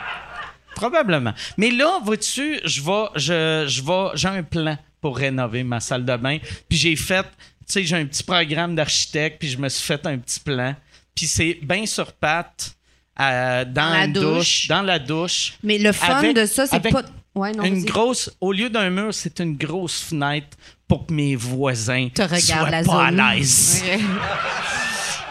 Probablement. 0.74 1.34
Mais 1.58 1.70
là, 1.70 1.98
vois-tu, 2.02 2.58
je 2.64 2.80
vais, 2.80 3.04
je, 3.16 3.66
je 3.68 3.82
vais, 3.82 4.08
j'ai 4.16 4.28
un 4.28 4.42
plan 4.42 4.78
pour 5.00 5.18
rénover 5.18 5.62
ma 5.62 5.80
salle 5.80 6.04
de 6.06 6.16
bain. 6.16 6.38
Puis 6.68 6.78
j'ai 6.78 6.96
fait, 6.96 7.22
tu 7.24 7.28
sais, 7.66 7.84
j'ai 7.84 7.96
un 7.96 8.06
petit 8.06 8.22
programme 8.22 8.74
d'architecte, 8.74 9.38
puis 9.38 9.48
je 9.50 9.58
me 9.58 9.68
suis 9.68 9.84
fait 9.84 10.04
un 10.06 10.16
petit 10.18 10.40
plan. 10.40 10.74
Puis 11.14 11.26
c'est 11.26 11.58
bien 11.62 11.84
sur 11.84 12.12
patte, 12.14 12.74
dans, 13.18 13.92
la 13.92 14.06
douche. 14.06 14.22
douche. 14.22 14.68
dans 14.68 14.82
la 14.82 14.98
douche. 14.98 15.54
Mais 15.62 15.78
le 15.78 15.92
fun 15.92 16.14
Avec- 16.16 16.36
de 16.36 16.46
ça, 16.46 16.66
c'est 16.66 16.80
pas. 16.80 17.02
Ouais, 17.34 17.52
non, 17.52 17.64
une 17.64 17.84
grosse, 17.84 18.30
au 18.42 18.52
lieu 18.52 18.68
d'un 18.68 18.90
mur, 18.90 19.14
c'est 19.14 19.40
une 19.40 19.56
grosse 19.56 20.02
fenêtre 20.02 20.56
pour 20.86 21.06
que 21.06 21.14
mes 21.14 21.34
voisins 21.34 22.08
te 22.14 22.20
regarde 22.20 22.42
soient 22.42 22.70
la 22.70 22.82
pas 22.82 23.10
zone. 23.10 23.20
à 23.20 23.34
l'aise. 23.34 23.82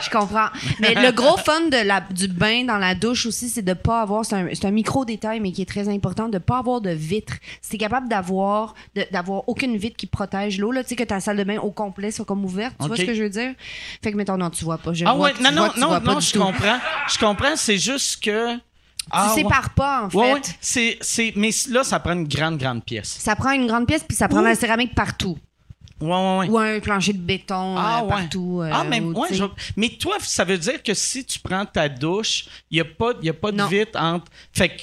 Je 0.03 0.09
comprends. 0.09 0.47
Mais 0.79 0.93
le 0.95 1.11
gros 1.11 1.37
fun 1.45 1.61
de 1.69 1.85
la, 1.85 2.01
du 2.01 2.27
bain 2.27 2.63
dans 2.65 2.77
la 2.77 2.95
douche 2.95 3.25
aussi, 3.25 3.49
c'est 3.49 3.61
de 3.61 3.73
pas 3.73 4.01
avoir, 4.01 4.25
c'est 4.25 4.35
un, 4.35 4.47
c'est 4.53 4.65
un 4.65 4.71
micro-détail, 4.71 5.39
mais 5.39 5.51
qui 5.51 5.61
est 5.61 5.65
très 5.69 5.87
important, 5.89 6.29
de 6.29 6.37
pas 6.37 6.57
avoir 6.59 6.81
de 6.81 6.89
vitre. 6.91 7.33
Si 7.61 7.71
t'es 7.71 7.77
capable 7.77 8.09
d'avoir, 8.09 8.73
de- 8.95 9.05
d'avoir 9.11 9.47
aucune 9.47 9.77
vitre 9.77 9.97
qui 9.97 10.07
protège 10.07 10.59
l'eau, 10.59 10.71
là, 10.71 10.83
tu 10.83 10.89
sais, 10.89 10.95
que 10.95 11.03
ta 11.03 11.19
salle 11.19 11.37
de 11.37 11.43
bain 11.43 11.59
au 11.59 11.71
complet 11.71 12.11
soit 12.11 12.25
comme 12.25 12.43
ouverte, 12.45 12.75
tu 12.79 12.87
vois 12.87 12.97
ce 12.97 13.03
que 13.03 13.13
je 13.13 13.23
veux 13.23 13.29
dire? 13.29 13.53
Fait 14.03 14.11
que, 14.11 14.17
mettons, 14.17 14.37
non, 14.37 14.49
tu 14.49 14.63
vois 14.65 14.77
pas. 14.77 14.93
Je 14.93 15.05
Ah 15.05 15.13
vois 15.13 15.27
ouais, 15.27 15.33
que- 15.33 15.43
non, 15.43 15.51
non, 15.51 15.57
vois 15.57 15.69
que 15.69 15.73
tu 15.75 15.79
non, 15.81 15.87
pas 15.89 15.99
non, 15.99 16.19
je 16.19 16.31
tout. 16.33 16.39
comprends. 16.39 16.77
Je 17.11 17.17
comprends, 17.19 17.55
c'est 17.55 17.77
juste 17.77 18.23
que. 18.23 18.57
Ah, 19.09 19.29
Tu 19.33 19.37
ouais. 19.37 19.43
sépares 19.43 19.71
pas, 19.71 20.03
en 20.05 20.09
fait. 20.09 20.17
Ouais, 20.17 20.33
ouais. 20.33 20.41
C'est, 20.61 20.97
c'est, 21.01 21.33
mais 21.35 21.49
là, 21.69 21.83
ça 21.83 21.99
prend 21.99 22.13
une 22.13 22.27
grande, 22.27 22.57
grande 22.57 22.83
pièce. 22.85 23.17
Ça 23.19 23.35
prend 23.35 23.51
une 23.51 23.65
grande 23.67 23.87
pièce, 23.87 24.03
puis 24.07 24.15
ça 24.15 24.27
prend 24.27 24.41
la 24.41 24.55
céramique 24.55 24.93
partout. 24.95 25.37
Ouais, 26.01 26.09
ouais, 26.09 26.37
ouais. 26.39 26.49
Ou 26.49 26.57
un 26.57 26.79
plancher 26.79 27.13
de 27.13 27.19
béton 27.19 27.75
Ah, 27.77 28.01
euh, 28.03 28.07
partout. 28.09 28.59
euh, 28.61 28.69
ah, 28.73 28.83
mais, 28.83 28.99
sais. 29.29 29.35
je- 29.35 29.43
mais 29.77 29.89
toi, 29.89 30.17
ça 30.19 30.43
veut 30.43 30.57
dire 30.57 30.81
que 30.81 30.93
si 30.93 31.23
tu 31.23 31.39
prends 31.39 31.65
ta 31.65 31.87
douche, 31.87 32.45
il 32.71 32.75
n'y 32.75 32.81
a 32.81 32.85
pas, 32.85 33.13
y 33.21 33.29
a 33.29 33.33
pas 33.33 33.51
de 33.51 33.57
Non. 33.57 33.67
vitre 33.67 33.99
entre. 33.99 34.25
Fait 34.51 34.69
que, 34.69 34.81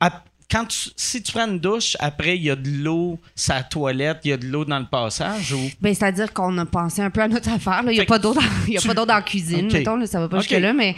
à- 0.00 0.22
quand 0.50 0.64
tu- 0.66 0.90
si 0.96 1.22
tu 1.22 1.32
prends 1.32 1.46
une 1.46 1.58
douche, 1.60 1.96
après, 2.00 2.36
il 2.36 2.42
y 2.42 2.50
a 2.50 2.56
de 2.56 2.68
l'eau, 2.68 3.18
sa 3.34 3.62
toilette, 3.62 4.18
il 4.24 4.30
y 4.30 4.32
a 4.32 4.36
de 4.36 4.46
l'eau 4.46 4.64
dans 4.64 4.78
le 4.78 4.86
passage 4.86 5.52
ou? 5.52 5.70
Ben, 5.80 5.94
c'est-à-dire 5.94 6.32
qu'on 6.32 6.56
a 6.58 6.66
pensé 6.66 7.02
un 7.02 7.10
peu 7.10 7.20
à 7.22 7.28
notre 7.28 7.48
affaire. 7.50 7.82
là. 7.82 7.92
Il 7.92 7.94
n'y 7.94 8.00
a 8.00 8.04
pas 8.04 8.18
d'eau 8.18 8.34
dans, 8.34 8.40
y 8.68 8.76
a 8.76 8.80
tu- 8.80 8.88
pas 8.88 8.94
d'eau 8.94 9.06
dans 9.06 9.14
la 9.14 9.22
cuisine, 9.22 9.66
Ok. 9.66 9.72
mettons, 9.72 9.96
là, 9.96 10.06
ça 10.06 10.20
va 10.20 10.28
pas 10.28 10.38
jusque-là, 10.38 10.72
mais 10.72 10.94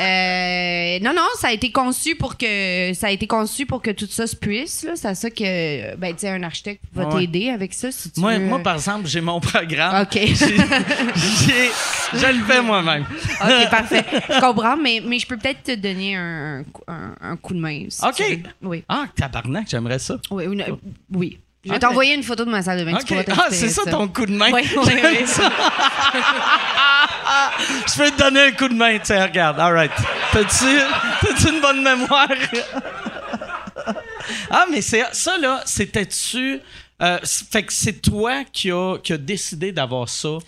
euh, 0.00 0.98
non, 1.04 1.12
non, 1.14 1.26
ça 1.38 1.48
a 1.48 1.52
été 1.52 1.70
conçu 1.70 2.16
pour 2.16 2.36
que 2.36 2.92
ça 2.94 3.08
a 3.08 3.10
été 3.10 3.26
conçu 3.26 3.66
pour 3.66 3.82
que 3.82 3.90
tout 3.90 4.06
ça 4.08 4.26
se 4.26 4.36
puisse. 4.36 4.84
là. 4.84 4.92
C'est 4.94 5.08
à 5.08 5.14
ça 5.14 5.30
que 5.30 5.96
ben, 5.96 6.14
un 6.24 6.42
architecte 6.42 6.82
va 6.94 7.08
Ouais. 7.08 7.20
t'aider 7.26 7.50
avec 7.50 7.74
ça 7.74 7.90
si 7.92 8.10
tu 8.10 8.20
Moi, 8.20 8.38
veux. 8.38 8.46
moi, 8.46 8.58
par 8.60 8.74
exemple, 8.76 9.06
j'ai 9.06 9.20
mon 9.20 9.40
programme. 9.40 10.02
OK. 10.02 10.14
J'ai- 10.24 10.34
j'ai- 10.36 11.70
je 12.18 12.26
le 12.26 12.44
fais 12.44 12.62
moi-même. 12.62 13.04
OK, 13.42 13.70
parfait. 13.70 14.04
Je 14.28 14.40
comprends, 14.40 14.76
mais, 14.76 15.02
mais 15.04 15.18
je 15.18 15.26
peux 15.26 15.36
peut-être 15.36 15.62
te 15.62 15.74
donner 15.74 16.16
un, 16.16 16.58
un 16.60 16.64
coup- 16.64 16.82
un- 16.88 17.14
un 17.20 17.36
coup 17.36 17.54
de 17.54 17.60
main. 17.60 17.84
si 17.88 18.04
OK. 18.04 18.40
Oui. 18.62 18.82
Ah, 18.88 18.93
tabarnak, 19.16 19.66
j'aimerais 19.68 19.98
ça. 19.98 20.16
Oui. 20.30 20.44
une- 20.44 20.64
oui. 21.12 21.38
Je 21.64 21.70
vais 21.72 21.78
t'envoyer 21.78 22.14
une 22.14 22.22
photo 22.22 22.44
de 22.44 22.50
ma 22.50 22.62
salle 22.62 22.80
de 22.80 22.84
bain. 22.84 22.98
Ah, 23.30 23.46
c'est 23.50 23.70
ça 23.70 23.90
ton 23.90 24.06
coup 24.08 24.26
de 24.26 24.32
main. 24.32 24.50
Oui, 24.52 24.62
oui, 24.76 24.92
oui. 25.02 25.24
Je 27.88 27.96
peux 27.96 28.10
te 28.10 28.18
donner 28.18 28.40
un 28.48 28.52
coup 28.52 28.68
de 28.68 28.74
main, 28.74 28.98
tu 28.98 29.06
sais, 29.06 29.22
regarde. 29.22 29.58
All 29.58 29.72
right. 29.72 29.90
T'as-tu, 30.32 30.78
t'as-tu 31.22 31.54
une 31.54 31.60
bonne 31.62 31.82
mémoire? 31.82 32.28
ah, 34.50 34.66
mais 34.70 34.82
c'est, 34.82 35.04
ça, 35.12 35.38
là, 35.38 35.62
c'était-tu... 35.64 36.60
euh, 37.04 37.18
fait 37.24 37.62
que 37.64 37.72
c'est 37.72 38.00
toi 38.00 38.44
qui 38.52 38.70
a, 38.70 38.96
qui 38.98 39.12
a 39.12 39.18
décidé 39.18 39.72
d'avoir 39.72 40.08
ça? 40.08 40.38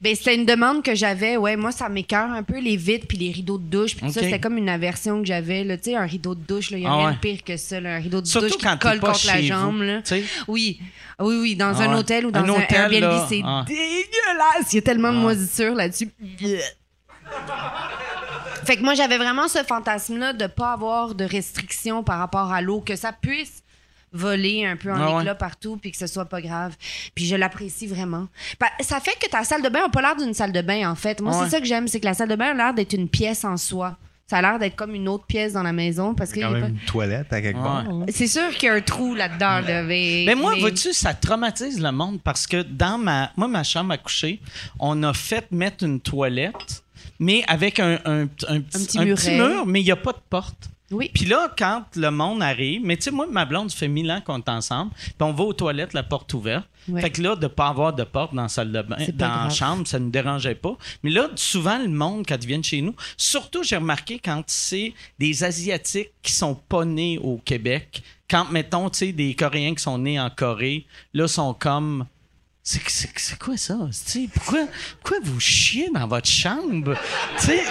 Ben, 0.00 0.14
c'était 0.14 0.34
une 0.34 0.46
demande 0.46 0.82
que 0.82 0.94
j'avais. 0.94 1.36
Ouais, 1.36 1.56
moi, 1.56 1.72
ça 1.72 1.88
m'écœure 1.88 2.30
un 2.30 2.42
peu 2.42 2.58
les 2.58 2.76
vitres 2.76 3.06
puis 3.06 3.18
les 3.18 3.30
rideaux 3.30 3.58
de 3.58 3.64
douche. 3.64 3.96
Puis 3.96 4.10
ça, 4.12 4.20
c'était 4.22 4.40
comme 4.40 4.56
une 4.58 4.68
aversion 4.68 5.20
que 5.20 5.26
j'avais. 5.26 5.64
Tu 5.78 5.90
sais, 5.90 5.96
un 5.96 6.06
rideau 6.06 6.34
de 6.34 6.40
douche, 6.40 6.70
il 6.70 6.78
y 6.80 6.86
a 6.86 6.90
Ah 6.92 6.96
rien 6.96 7.06
ouais. 7.08 7.14
de 7.14 7.18
pire 7.18 7.44
que 7.44 7.56
ça. 7.56 7.80
là, 7.80 7.96
un 7.96 7.98
rideau 7.98 8.20
de 8.20 8.26
Surtout 8.26 8.48
douche 8.48 8.56
qui 8.58 8.78
colle 8.78 9.00
contre 9.00 9.26
la 9.26 9.42
jambe. 9.42 9.82
là. 9.82 10.00
Oui. 10.48 10.80
Oui, 11.18 11.36
oui, 11.40 11.56
dans 11.56 11.74
Ah 11.78 11.82
un 11.84 11.92
ouais. 11.92 11.98
hôtel 11.98 12.26
ou 12.26 12.30
dans 12.30 12.40
Un 12.40 12.44
un, 12.44 12.48
hôtel, 12.50 12.76
Airbnb, 12.92 13.00
là, 13.00 13.26
c'est 13.28 13.40
ah. 13.44 13.64
dégueulasse. 13.66 14.72
Il 14.72 14.76
y 14.76 14.78
a 14.78 14.82
tellement 14.82 15.12
de 15.12 15.18
moisissures 15.18 15.74
là-dessus. 15.74 16.10
Fait 18.64 18.76
que 18.76 18.82
moi, 18.82 18.94
j'avais 18.94 19.16
vraiment 19.18 19.48
ce 19.48 19.62
fantasme-là 19.62 20.32
de 20.32 20.46
pas 20.46 20.72
avoir 20.72 21.14
de 21.14 21.24
restrictions 21.24 22.02
par 22.02 22.18
rapport 22.18 22.52
à 22.52 22.60
l'eau, 22.60 22.80
que 22.80 22.96
ça 22.96 23.12
puisse 23.12 23.62
voler 24.16 24.64
un 24.66 24.76
peu 24.76 24.90
en 24.92 24.96
Ah 25.00 25.14
ouais. 25.16 25.20
éclat 25.22 25.34
partout 25.34 25.76
puis 25.76 25.90
que 25.92 25.96
ce 25.98 26.06
soit 26.06 26.24
pas 26.24 26.40
grave. 26.40 26.74
Puis 27.14 27.26
je 27.26 27.36
l'apprécie 27.36 27.86
vraiment. 27.86 28.26
Pa- 28.58 28.72
ça 28.80 28.98
fait 29.00 29.16
que 29.22 29.28
ta 29.30 29.44
salle 29.44 29.62
de 29.62 29.68
bain 29.68 29.82
n'a 29.82 29.88
pas 29.88 30.02
l'air 30.02 30.16
d'une 30.16 30.34
salle 30.34 30.52
de 30.52 30.62
bain, 30.62 30.90
en 30.90 30.94
fait. 30.94 31.20
Moi, 31.20 31.32
Ouais. 31.36 31.44
c'est 31.44 31.50
ça 31.50 31.60
que 31.60 31.66
j'aime, 31.66 31.86
c'est 31.88 32.00
que 32.00 32.06
la 32.06 32.14
salle 32.14 32.28
de 32.28 32.36
bain 32.36 32.50
a 32.50 32.54
l'air 32.54 32.74
d'être 32.74 32.92
une 32.94 33.08
pièce 33.08 33.44
en 33.44 33.56
soi. 33.56 33.96
Ça 34.28 34.38
a 34.38 34.42
l'air 34.42 34.58
d'être 34.58 34.74
comme 34.74 34.92
une 34.96 35.08
autre 35.08 35.24
pièce 35.24 35.52
dans 35.52 35.62
la 35.62 35.72
maison 35.72 36.12
parce 36.12 36.32
que 36.32 36.40
quand 36.40 36.50
y 36.50 36.50
a 36.50 36.50
même 36.50 36.60
pas- 36.62 36.68
une 36.68 36.78
toilette 36.80 37.32
à 37.32 37.40
quelque 37.40 37.58
Ouais. 37.58 37.62
part. 37.62 37.84
là. 37.84 38.06
c'est 38.08 38.26
sûr 38.26 38.48
qu'il 38.56 38.66
y 38.66 38.70
a 38.70 38.74
un 38.74 38.80
trou 38.80 39.14
là-dedans. 39.14 39.60
là, 39.60 39.82
mais, 39.84 40.24
Mais 40.26 40.34
moi, 40.34 40.52
mais- 40.54 40.60
vois-tu, 40.60 40.92
ça 40.92 41.14
traumatise 41.14 41.80
le 41.80 41.92
monde 41.92 42.20
parce 42.24 42.48
que 42.48 42.62
dans 42.62 42.98
ma, 42.98 43.30
moi, 43.36 43.46
ma 43.46 43.62
chambre 43.62 43.92
à 43.92 43.98
coucher, 43.98 44.40
on 44.80 45.00
a 45.04 45.14
fait 45.14 45.46
mettre 45.52 45.84
une 45.84 46.00
toilette, 46.00 46.82
mais 47.20 47.44
avec 47.46 47.78
un, 47.78 48.00
un, 48.04 48.22
un 48.22 48.26
petit, 48.26 48.86
petit 48.86 48.98
un 48.98 49.04
muret. 49.04 49.36
mur, 49.38 49.64
mais 49.64 49.80
il 49.80 49.84
n'y 49.84 49.92
a 49.92 49.96
pas 49.96 50.12
de 50.12 50.18
porte. 50.28 50.70
Oui. 50.90 51.10
Puis 51.12 51.24
là, 51.24 51.52
quand 51.58 51.84
le 51.96 52.10
monde 52.10 52.42
arrive, 52.42 52.82
mais 52.84 52.96
tu 52.96 53.04
sais, 53.04 53.10
moi, 53.10 53.26
ma 53.28 53.44
blonde, 53.44 53.70
ça 53.70 53.76
fait 53.76 53.88
mille 53.88 54.10
ans 54.10 54.20
qu'on 54.24 54.38
est 54.38 54.48
ensemble, 54.48 54.92
puis 54.94 55.14
on 55.20 55.32
va 55.32 55.44
aux 55.44 55.52
toilettes, 55.52 55.92
la 55.94 56.02
porte 56.02 56.32
ouverte. 56.34 56.66
Fait 57.00 57.10
que 57.10 57.20
là, 57.20 57.34
de 57.34 57.42
ne 57.42 57.48
pas 57.48 57.66
avoir 57.66 57.92
de 57.92 58.04
porte 58.04 58.32
dans 58.32 58.42
la 58.42 58.48
salle 58.48 58.70
de 58.70 58.80
bain, 58.80 58.96
dans 59.14 59.44
la 59.44 59.50
chambre, 59.50 59.86
ça 59.88 59.98
ne 59.98 60.04
nous 60.04 60.10
dérangeait 60.10 60.54
pas. 60.54 60.76
Mais 61.02 61.10
là, 61.10 61.28
souvent, 61.34 61.78
le 61.78 61.88
monde, 61.88 62.24
quand 62.28 62.36
ils 62.40 62.46
viennent 62.46 62.62
chez 62.62 62.80
nous, 62.80 62.94
surtout, 63.16 63.64
j'ai 63.64 63.76
remarqué 63.76 64.20
quand 64.20 64.44
c'est 64.46 64.94
des 65.18 65.42
Asiatiques 65.42 66.12
qui 66.22 66.32
sont 66.32 66.54
pas 66.54 66.84
nés 66.84 67.18
au 67.18 67.38
Québec, 67.38 68.04
quand, 68.30 68.50
mettons, 68.50 68.88
tu 68.88 68.98
sais, 68.98 69.12
des 69.12 69.34
Coréens 69.34 69.74
qui 69.74 69.82
sont 69.82 69.98
nés 69.98 70.20
en 70.20 70.30
Corée, 70.30 70.86
là, 71.12 71.26
sont 71.26 71.54
comme. 71.54 72.06
C'est, 72.68 73.38
quoi 73.38 73.56
ça? 73.56 73.78
Tu 73.90 73.92
sais, 74.24 74.28
Pourquoi, 74.34 74.66
pourquoi 75.00 75.18
vous 75.22 75.38
chiez 75.38 75.88
dans 75.94 76.08
votre 76.08 76.26
chambre? 76.28 76.96
Tu 77.38 77.46
sais, 77.46 77.62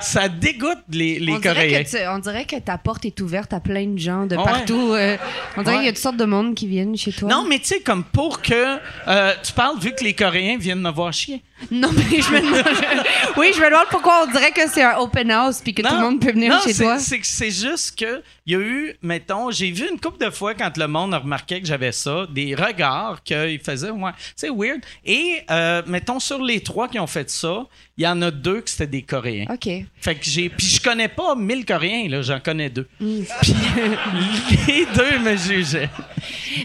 ça 0.00 0.30
dégoûte 0.30 0.78
les, 0.88 1.18
les 1.18 1.34
on, 1.34 1.40
Coréens. 1.42 1.84
tu- 1.84 1.98
on 2.08 2.18
dirait 2.18 2.46
que 2.46 2.56
ta 2.58 2.78
porte 2.78 3.04
est 3.04 3.20
ouverte 3.20 3.52
à 3.52 3.60
plein 3.60 3.86
de 3.86 3.98
gens 3.98 4.24
de 4.24 4.36
ouais. 4.36 4.42
partout. 4.42 4.92
euh, 4.94 5.18
on 5.58 5.62
dirait 5.62 5.74
Ouais. 5.74 5.80
qu'il 5.80 5.86
y 5.86 5.88
a 5.90 5.92
toutes 5.92 6.02
sortes 6.02 6.16
de 6.16 6.24
monde 6.24 6.54
qui 6.54 6.66
viennent 6.68 6.96
chez 6.96 7.12
toi. 7.12 7.28
Non, 7.28 7.44
mais 7.46 7.58
tu 7.58 7.66
sais, 7.66 7.80
comme 7.80 8.02
pour 8.02 8.40
que. 8.40 8.78
euh, 9.08 9.34
tu 9.42 9.52
parles 9.52 9.78
vu 9.78 9.92
que 9.94 10.02
les 10.04 10.14
Coréens 10.14 10.56
viennent 10.56 10.80
me 10.80 10.90
voir 10.90 11.12
chier. 11.12 11.42
Non, 11.70 11.90
mais 11.92 12.20
je 12.20 12.32
me 12.32 12.40
demande. 12.40 12.64
oui, 13.36 13.52
je 13.54 13.60
me 13.60 13.66
demande 13.66 13.86
pourquoi 13.90 14.26
on 14.26 14.32
dirait 14.32 14.52
que 14.52 14.68
c'est 14.68 14.82
un 14.82 14.96
open 14.98 15.30
house 15.30 15.60
puis 15.60 15.74
que 15.74 15.82
tout 15.82 15.94
le 15.94 16.00
monde 16.00 16.20
peut 16.20 16.32
venir 16.32 16.52
non, 16.52 16.60
chez 16.60 16.74
toi. 16.74 16.98
C'est, 16.98 17.20
c'est 17.22 17.50
juste 17.50 17.98
que 17.98 18.22
il 18.46 18.52
y 18.52 18.56
a 18.56 18.58
eu, 18.58 18.96
mettons, 19.02 19.50
j'ai 19.50 19.70
vu 19.70 19.88
une 19.88 20.00
couple 20.00 20.24
de 20.24 20.30
fois 20.30 20.54
quand 20.54 20.76
le 20.76 20.88
monde 20.88 21.14
a 21.14 21.18
remarqué 21.18 21.60
que 21.60 21.66
j'avais 21.66 21.92
ça, 21.92 22.26
des 22.28 22.54
regards 22.54 23.22
qu'ils 23.22 23.60
faisaient, 23.60 23.90
ouais, 23.90 24.10
c'est 24.34 24.50
weird. 24.50 24.80
Et, 25.04 25.42
euh, 25.50 25.82
mettons, 25.86 26.18
sur 26.18 26.42
les 26.42 26.60
trois 26.60 26.88
qui 26.88 26.98
ont 26.98 27.06
fait 27.06 27.30
ça, 27.30 27.66
il 28.00 28.04
y 28.04 28.06
en 28.06 28.22
a 28.22 28.30
deux 28.30 28.62
que 28.62 28.70
c'était 28.70 28.86
des 28.86 29.02
Coréens. 29.02 29.44
OK. 29.52 29.68
Fait 30.00 30.14
que 30.14 30.24
j'ai. 30.24 30.48
Puis 30.48 30.66
je 30.66 30.80
connais 30.82 31.08
pas 31.08 31.34
mille 31.36 31.66
Coréens, 31.66 32.08
là, 32.08 32.22
j'en 32.22 32.40
connais 32.40 32.70
deux. 32.70 32.88
Mm. 32.98 33.20
Puis 33.42 33.54
les 34.68 34.86
deux 34.96 35.18
me 35.18 35.36
jugeaient. 35.36 35.90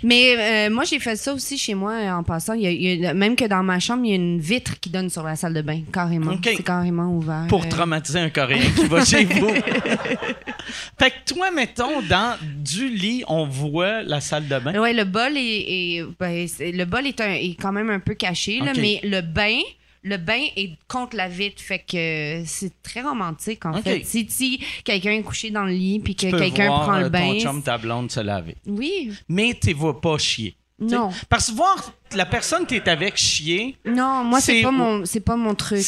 Mais 0.01 0.67
euh, 0.67 0.73
moi, 0.73 0.85
j'ai 0.85 0.97
fait 0.99 1.17
ça 1.17 1.33
aussi 1.33 1.57
chez 1.57 1.73
moi 1.75 1.91
euh, 1.91 2.09
en 2.11 2.23
passant. 2.23 2.53
Il 2.53 2.61
y 2.61 2.67
a- 2.67 2.71
il 2.71 3.01
y 3.01 3.05
a- 3.05 3.13
même 3.13 3.35
que 3.35 3.43
dans 3.43 3.63
ma 3.63 3.79
chambre, 3.81 4.03
il 4.05 4.09
y 4.09 4.13
a 4.13 4.15
une 4.15 4.39
vitre 4.39 4.79
qui 4.79 4.89
donne 4.89 5.09
sur 5.09 5.23
la 5.23 5.35
salle 5.35 5.53
de 5.53 5.61
bain, 5.61 5.81
carrément. 5.91 6.37
C'est 6.41 6.63
carrément 6.63 7.13
ouvert. 7.13 7.47
Pour 7.49 7.65
Euh, 7.65 7.69
traumatiser 7.69 8.19
un 8.19 8.29
Coréen 8.29 8.71
qui 8.73 8.85
va 8.85 9.03
chez 9.03 9.25
vous. 9.25 9.49
fait 10.99 11.11
que 11.11 11.33
toi, 11.33 11.51
mettons, 11.51 12.01
dans 12.01 12.37
du 12.63 12.87
lit, 12.89 13.23
on 13.27 13.45
voit 13.45 14.03
la 14.03 14.21
salle 14.21 14.47
de 14.47 14.57
bain? 14.59 14.79
Ouais, 14.79 14.93
le 14.93 15.03
bol 15.03 15.35
est, 15.35 15.41
est- 15.41 16.05
ben, 16.19 16.47
le 16.59 16.83
bol 16.85 17.05
est, 17.07 17.19
un- 17.19 17.33
est 17.33 17.55
quand 17.59 17.71
même 17.73 17.89
un 17.89 17.99
peu 17.99 18.13
caché, 18.13 18.59
là, 18.59 18.71
mais 18.77 18.99
le 19.03 19.21
bain, 19.21 19.57
le 20.05 20.17
bain 20.17 20.43
est 20.55 20.77
contre 20.87 21.17
la 21.17 21.27
vitre, 21.27 21.61
fait 21.61 21.79
que 21.79 22.43
c'est 22.45 22.71
très 22.83 23.01
romantique 23.01 23.65
en 23.65 23.81
fait. 23.81 24.05
Si, 24.05 24.27
si 24.29 24.63
quelqu'un 24.83 25.11
est 25.11 25.23
couché 25.23 25.49
dans 25.49 25.65
le 25.65 25.71
lit 25.71 25.99
puis 25.99 26.15
que 26.15 26.29
quelqu'un 26.29 26.67
prend 26.67 26.97
euh, 26.97 27.01
le 27.01 27.09
bain, 27.09 27.33
ton 27.33 27.39
chum, 27.39 27.63
ta 27.63 27.79
blonde 27.79 28.11
se 28.11 28.19
laver. 28.19 28.55
oui, 28.67 29.11
Mais 29.27 29.57
tu 29.59 29.73
vois 29.73 29.99
pas 29.99 30.17
chier. 30.19 30.55
Non. 30.77 31.09
Parce 31.27 31.49
que 31.49 31.55
voir 31.55 31.93
la 32.13 32.25
personne 32.25 32.63
que 32.65 32.69
tu 32.69 32.75
es 32.75 32.89
avec 32.89 33.17
chier. 33.17 33.77
Non, 33.85 34.23
moi, 34.23 34.41
c'est 34.41 34.61
pas, 34.61 34.71
mon, 34.71 35.03
pas 35.25 35.35
mon 35.35 35.55
truc. 35.55 35.81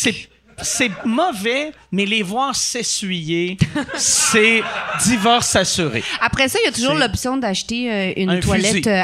C'est 0.62 0.90
mauvais, 1.06 1.72
mais 1.92 2.06
les 2.06 2.24
voir 2.24 2.56
s'essuyer, 2.56 3.58
c'est 3.96 4.64
divorce 5.04 5.56
assuré. 5.56 6.04
Après 6.20 6.48
ça, 6.48 6.58
il 6.62 6.66
y 6.66 6.70
a 6.70 6.72
toujours 6.72 6.96
l'option 6.96 7.38
d'acheter 7.38 7.92
euh, 7.92 8.14
une 8.18 8.40
toilette 8.40 8.88
euh, 8.88 9.04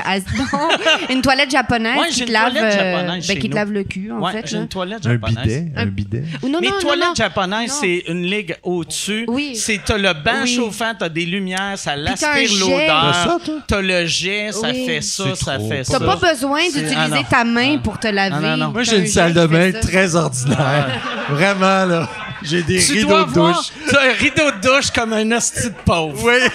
une 1.09 1.21
toilette 1.21 1.51
japonaise 1.51 2.15
qui, 2.15 2.25
te 2.25 2.31
lave, 2.31 2.53
euh, 2.55 3.05
ben, 3.05 3.21
qui 3.21 3.49
te 3.49 3.55
lave 3.55 3.71
le 3.71 3.83
cul, 3.83 4.11
en 4.11 4.19
ouais, 4.19 4.31
fait. 4.31 4.47
J'ai 4.47 4.57
une 4.57 4.67
toilette 4.67 5.03
japonaise. 5.03 5.37
Un 5.37 5.41
bidet. 5.41 5.71
Un 5.75 5.85
bidet. 5.85 6.23
non, 6.49 6.59
mais 6.59 6.69
toilette 6.81 7.15
japonaise, 7.15 7.71
c'est 7.79 8.03
une 8.07 8.23
ligue 8.23 8.55
au-dessus. 8.63 9.25
Oui. 9.27 9.55
C'est 9.55 9.79
t'as 9.85 9.97
le 9.97 10.13
banc 10.13 10.45
chauffant, 10.47 10.93
t'as 10.97 11.09
des 11.09 11.25
lumières, 11.25 11.77
ça 11.77 11.95
l'aspire 11.95 12.49
l'odeur. 12.59 13.39
T'as 13.67 13.81
le 13.81 14.05
jet, 14.07 14.51
ça 14.51 14.73
fait 14.73 15.01
ça, 15.01 15.35
ça 15.35 15.59
fait 15.59 15.83
ça. 15.83 15.99
T'as 15.99 16.05
pas 16.05 16.15
besoin 16.15 16.63
d'utiliser 16.63 16.95
ah, 16.95 17.29
ta 17.29 17.43
main 17.43 17.77
pour 17.77 17.99
te 17.99 18.07
laver. 18.07 18.55
Moi, 18.71 18.83
j'ai 18.83 18.97
une 18.97 19.07
salle 19.07 19.33
de 19.33 19.45
bain 19.45 19.71
très 19.71 20.15
ordinaire. 20.15 20.99
Vraiment, 21.43 21.85
là. 21.85 22.09
J'ai 22.41 22.63
des 22.63 22.79
rideaux 22.79 23.25
de 23.25 23.33
douche. 23.33 23.67
Tu 23.89 23.95
as 23.97 24.01
un 24.01 24.13
rideau 24.13 24.51
de 24.51 24.61
douche 24.61 24.91
comme 24.91 25.11
un 25.13 25.29
hostie 25.31 25.69
de 25.69 25.75
pauvre. 25.85 26.23
Oui. 26.23 26.39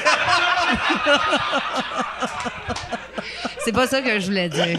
C'est 3.65 3.73
pas 3.73 3.87
ça 3.87 4.01
que 4.01 4.19
je 4.19 4.27
voulais 4.27 4.49
dire. 4.49 4.79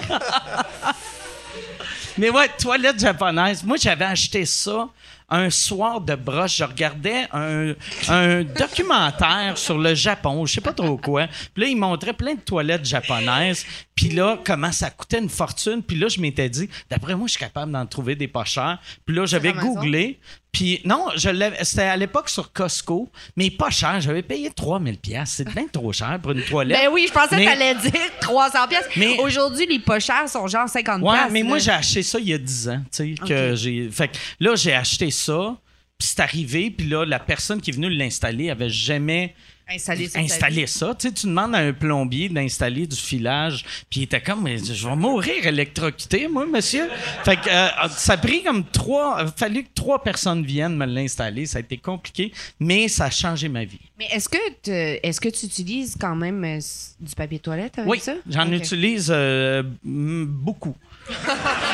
Mais 2.17 2.31
ouais, 2.31 2.49
toilette 2.59 2.99
japonaise. 2.99 3.63
Moi, 3.63 3.77
j'avais 3.79 4.05
acheté 4.05 4.45
ça 4.45 4.89
un 5.29 5.49
soir 5.49 6.01
de 6.01 6.15
broche, 6.15 6.57
je 6.57 6.63
regardais 6.63 7.27
un, 7.31 7.73
un 8.07 8.43
documentaire 8.43 9.57
sur 9.57 9.77
le 9.77 9.95
Japon, 9.95 10.45
je 10.45 10.53
sais 10.55 10.61
pas 10.61 10.73
trop 10.73 10.97
quoi. 10.97 11.27
Puis 11.53 11.63
là, 11.63 11.69
il 11.69 11.77
montrait 11.77 12.13
plein 12.13 12.35
de 12.35 12.41
toilettes 12.41 12.85
japonaises. 12.85 13.65
Puis 13.95 14.09
là, 14.09 14.39
comment 14.45 14.71
ça 14.71 14.89
coûtait 14.89 15.19
une 15.19 15.29
fortune. 15.29 15.83
Puis 15.83 15.97
là, 15.97 16.07
je 16.07 16.21
m'étais 16.21 16.49
dit, 16.49 16.69
d'après 16.89 17.15
moi, 17.15 17.27
je 17.27 17.31
suis 17.31 17.39
capable 17.39 17.71
d'en 17.71 17.85
trouver 17.85 18.15
des 18.15 18.27
pas 18.27 18.45
chers. 18.45 18.79
Puis 19.05 19.15
là, 19.15 19.25
j'avais 19.25 19.53
googlé. 19.53 20.19
Puis 20.51 20.81
non, 20.83 21.07
je 21.15 21.29
c'était 21.61 21.83
à 21.83 21.95
l'époque 21.95 22.27
sur 22.27 22.51
Costco, 22.51 23.09
mais 23.35 23.51
pas 23.51 23.69
cher. 23.69 24.01
J'avais 24.01 24.23
payé 24.23 24.49
3000 24.49 24.97
pièces. 24.97 25.33
C'est 25.37 25.53
bien 25.53 25.67
trop 25.71 25.93
cher 25.93 26.19
pour 26.21 26.31
une 26.31 26.41
toilette. 26.41 26.77
Ben 26.81 26.89
oui, 26.91 27.05
je 27.07 27.13
pensais 27.13 27.37
que 27.37 27.43
t'allais 27.43 27.75
dire 27.75 27.93
300 28.19 28.67
pièces. 28.67 28.89
Mais 28.95 29.19
aujourd'hui, 29.19 29.67
les 29.67 29.79
pas 29.79 29.99
chers 29.99 30.27
sont 30.27 30.47
genre 30.47 30.67
50 30.67 31.01
Ouais, 31.01 31.29
mais 31.31 31.43
moi 31.43 31.59
j'ai 31.59 31.71
acheté 31.71 32.03
ça 32.03 32.19
il 32.19 32.29
y 32.29 32.33
a 32.33 32.37
10 32.37 32.69
ans, 32.69 32.81
tu 32.91 33.15
sais, 33.15 33.27
que 33.27 33.55
j'ai 33.55 33.89
fait 33.89 34.07
que 34.07 34.17
là 34.39 34.55
j'ai 34.55 34.73
acheté 34.73 35.11
ça, 35.11 35.55
puis 35.97 36.07
c'est 36.07 36.19
arrivé, 36.19 36.71
puis 36.71 36.87
là 36.87 37.05
la 37.05 37.19
personne 37.19 37.61
qui 37.61 37.69
est 37.69 37.73
venue 37.73 37.89
l'installer 37.89 38.49
avait 38.49 38.69
jamais 38.69 39.35
installer, 39.69 40.67
ça. 40.67 40.95
Tu, 40.95 41.07
sais, 41.07 41.13
tu 41.13 41.27
demandes 41.27 41.55
à 41.55 41.59
un 41.59 41.73
plombier 41.73 42.29
d'installer 42.29 42.87
du 42.87 42.95
filage, 42.95 43.63
puis 43.89 44.01
il 44.01 44.03
était 44.03 44.21
comme, 44.21 44.43
mais 44.43 44.57
je 44.57 44.87
vais 44.87 44.95
mourir 44.95 45.45
électrocuté, 45.45 46.27
moi, 46.27 46.45
monsieur. 46.45 46.89
Fait 47.23 47.35
que 47.35 47.49
euh, 47.49 47.87
ça 47.89 48.13
a 48.13 48.17
pris 48.17 48.43
comme 48.43 48.65
trois, 48.65 49.17
il 49.19 49.27
a 49.27 49.31
fallu 49.31 49.63
que 49.63 49.69
trois 49.73 50.01
personnes 50.01 50.43
viennent 50.43 50.75
me 50.75 50.85
l'installer. 50.85 51.45
Ça 51.45 51.57
a 51.57 51.61
été 51.61 51.77
compliqué, 51.77 52.31
mais 52.59 52.87
ça 52.87 53.05
a 53.05 53.09
changé 53.11 53.49
ma 53.49 53.65
vie. 53.65 53.79
Mais 53.97 54.07
est-ce 54.11 54.29
que, 54.29 54.37
est-ce 54.69 55.21
que 55.21 55.29
tu 55.29 55.45
utilises 55.45 55.95
quand 55.99 56.15
même 56.15 56.43
euh, 56.43 56.59
du 56.99 57.15
papier 57.15 57.39
toilette 57.39 57.79
avec 57.79 57.89
oui, 57.89 57.99
ça? 57.99 58.13
j'en 58.29 58.51
utilise 58.51 59.09
euh, 59.13 59.63
beaucoup. 59.83 60.75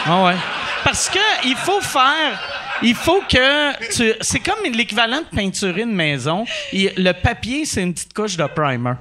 ah 0.05 0.25
ouais. 0.25 0.35
Parce 0.83 1.09
que 1.09 1.47
il 1.47 1.55
faut 1.55 1.81
faire 1.81 2.64
il 2.81 2.95
faut 2.95 3.21
que 3.21 3.91
tu. 3.95 4.13
C'est 4.21 4.39
comme 4.39 4.63
l'équivalent 4.73 5.21
de 5.21 5.35
peinturer 5.35 5.81
une 5.81 5.95
maison. 5.95 6.45
le 6.73 7.11
papier, 7.11 7.65
c'est 7.65 7.81
une 7.81 7.93
petite 7.93 8.13
couche 8.13 8.37
de 8.37 8.45
primer. 8.47 8.93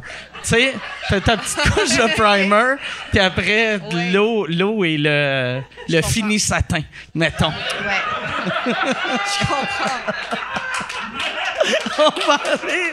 Tu 0.42 0.50
sais, 0.50 0.74
t'as 1.08 1.20
ta 1.20 1.36
petite 1.36 1.60
couche 1.74 1.96
de 1.96 2.14
primer, 2.14 2.76
puis 3.10 3.20
après, 3.20 3.80
l'eau, 4.12 4.46
l'eau 4.46 4.84
et 4.84 4.98
le, 4.98 5.62
le 5.88 6.02
fini 6.02 6.38
satin, 6.38 6.82
mettons. 7.14 7.48
Ouais. 7.48 7.54
Je 8.74 9.46
comprends. 9.46 10.12
On 11.98 12.26
va 12.28 12.34
aller. 12.34 12.90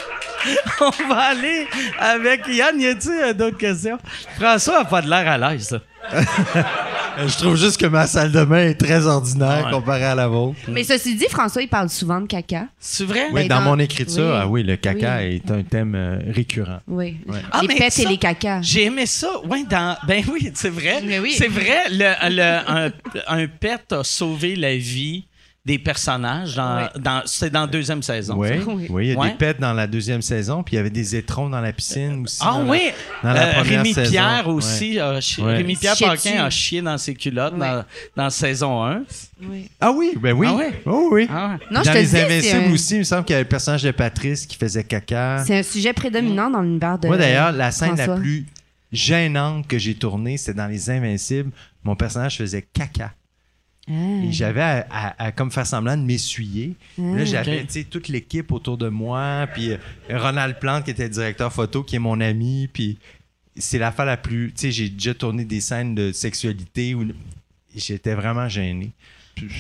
On 0.80 1.08
va 1.14 1.20
aller 1.24 1.68
avec 2.00 2.48
Yann. 2.48 2.80
Y 2.80 2.88
a-t-il 2.88 3.34
d'autres 3.34 3.58
questions? 3.58 4.00
François 4.40 4.80
a 4.80 4.86
pas 4.86 5.02
de 5.02 5.10
l'air 5.10 5.28
à 5.28 5.38
l'aise, 5.38 5.80
Je 7.28 7.38
trouve 7.38 7.56
juste 7.56 7.80
que 7.80 7.86
ma 7.86 8.08
salle 8.08 8.32
de 8.32 8.44
bain 8.44 8.68
est 8.68 8.76
très 8.76 9.06
ordinaire 9.06 9.70
comparée 9.70 10.06
à 10.06 10.16
la 10.16 10.28
vôtre. 10.28 10.58
Mais 10.68 10.84
ceci 10.84 11.16
dit, 11.16 11.28
François, 11.30 11.62
il 11.62 11.68
parle 11.68 11.90
souvent 11.90 12.22
de 12.22 12.28
caca. 12.28 12.66
C'est 12.80 13.04
vrai? 13.04 13.28
Oui, 13.32 13.42
ben, 13.42 13.48
dans, 13.48 13.62
mon 13.62 13.80
écriture, 13.80 14.34
ah 14.34 14.48
oui, 14.48 14.64
le 14.64 14.78
caca 14.78 15.24
est 15.24 15.50
un 15.52 15.62
thème 15.64 15.94
euh, 15.96 16.20
récurrent. 16.30 16.80
Oui. 16.88 17.18
Ah, 17.52 17.62
les 17.62 17.76
pets 17.76 18.00
et 18.00 18.06
les 18.06 18.18
cacas. 18.18 18.62
J'ai 18.62 18.86
aimé 18.86 19.06
ça. 19.06 19.30
Ouais, 19.46 19.64
dans... 19.70 19.98
Ben 20.08 20.24
oui, 20.32 20.52
c'est 20.54 20.70
vrai. 20.70 21.02
Oui. 21.22 21.36
C'est 21.38 21.50
vrai, 21.50 21.90
le, 21.92 22.42
un, 22.70 22.92
un 23.28 23.48
pet 23.48 23.92
a 23.92 24.04
sauvé 24.04 24.56
la 24.56 24.76
vie 24.76 25.26
des 25.64 25.78
personnages. 25.78 26.56
Dans, 26.56 26.90
dans, 26.98 27.22
c'est 27.26 27.52
dans 27.52 27.62
la 27.62 27.68
deuxième 27.68 28.02
saison. 28.02 28.36
Oui, 28.36 28.50
oui. 28.90 29.08
il 29.08 29.14
y 29.14 29.20
a 29.20 29.30
des 29.30 29.36
pets 29.36 29.60
dans 29.60 29.74
la 29.74 29.86
deuxième 29.86 30.22
saison, 30.22 30.64
puis 30.64 30.76
il 30.76 30.78
y 30.78 30.80
avait 30.80 30.90
des 30.90 31.16
étrons 31.16 31.50
dans 31.50 31.62
la 31.62 31.72
piscine 31.72 32.24
aussi. 32.24 32.40
Ah 32.42 32.60
oui! 32.66 32.92
dans 33.24 33.34
la 33.34 33.60
euh, 33.60 33.62
Rémi 33.62 33.94
saison. 33.94 34.10
Pierre 34.10 34.48
aussi. 34.48 35.00
Rémi 35.00 35.76
Pierre 35.76 35.96
Paquin 36.00 36.44
a 36.44 36.50
chié 36.50 36.82
dans 36.82 36.98
ses 36.98 37.14
culottes 37.14 37.58
dans, 37.58 37.84
dans 38.16 38.30
saison 38.30 38.84
1. 38.84 39.04
Oui. 39.44 39.70
Ah 39.80 39.92
oui, 39.92 40.14
ben 40.20 40.34
oui. 40.34 40.48
Ah 40.50 40.56
oui. 40.56 40.66
Oh 40.86 41.10
oui. 41.12 41.28
Ah 41.30 41.58
non, 41.70 41.82
dans 41.82 41.92
je 41.92 41.98
Les 41.98 42.16
Invincibles 42.16 42.74
aussi, 42.74 42.96
il 42.96 43.00
me 43.00 43.04
semble 43.04 43.26
qu'il 43.26 43.34
y 43.34 43.36
avait 43.36 43.44
le 43.44 43.50
personnage 43.50 43.84
de 43.84 43.92
Patrice 43.92 44.46
qui 44.46 44.58
faisait 44.58 44.84
caca. 44.84 45.44
C'est 45.46 45.58
un 45.58 45.64
sujet 45.64 45.94
prédominant 45.94 46.50
dans 46.50 46.62
l'univers 46.62 46.98
de. 46.98 47.08
Moi 47.08 47.18
d'ailleurs, 47.18 47.52
la 47.52 47.72
scène 47.72 47.96
la 47.98 48.16
plus 48.16 48.46
gênante 48.92 49.68
que 49.68 49.78
j'ai 49.78 49.94
tournée, 49.96 50.38
c'était 50.38 50.58
dans 50.58 50.68
Les 50.68 50.90
Invincibles. 50.90 51.52
Mon 51.84 51.96
personnage 51.96 52.38
faisait 52.38 52.68
caca. 52.74 53.14
Et 53.88 53.94
ah. 53.94 54.32
j'avais 54.32 54.86
à, 54.90 55.32
comme 55.32 55.52
faire 55.52 55.66
semblant 55.66 55.98
de 55.98 56.04
m'essuyer. 56.04 56.76
là, 56.98 57.22
ah. 57.22 57.26
j'avais 57.26 57.66
toute 57.66 58.08
l'équipe 58.08 58.52
autour 58.52 58.78
de 58.78 58.90
moi, 58.90 59.48
puis 59.54 59.72
euh, 59.72 59.78
Ronald 60.10 60.60
Plante 60.60 60.86
qui 60.86 60.92
était 60.92 61.10
directeur 61.10 61.52
photo, 61.52 61.84
qui 61.84 61.96
est 61.96 62.00
mon 62.00 62.22
ami, 62.22 62.70
puis 62.72 63.00
c'est 63.58 63.80
la 63.80 63.92
fois 63.92 64.06
la 64.06 64.18
plus... 64.18 64.54
Tu 64.54 64.62
sais, 64.62 64.72
j'ai 64.72 64.90
déjà 64.90 65.14
tourné 65.14 65.46
des 65.46 65.62
scènes 65.62 65.96
de 65.96 66.12
sexualité 66.12 66.94
où 66.96 67.06
j'étais 67.76 68.14
vraiment 68.14 68.48
gêné. 68.48 68.92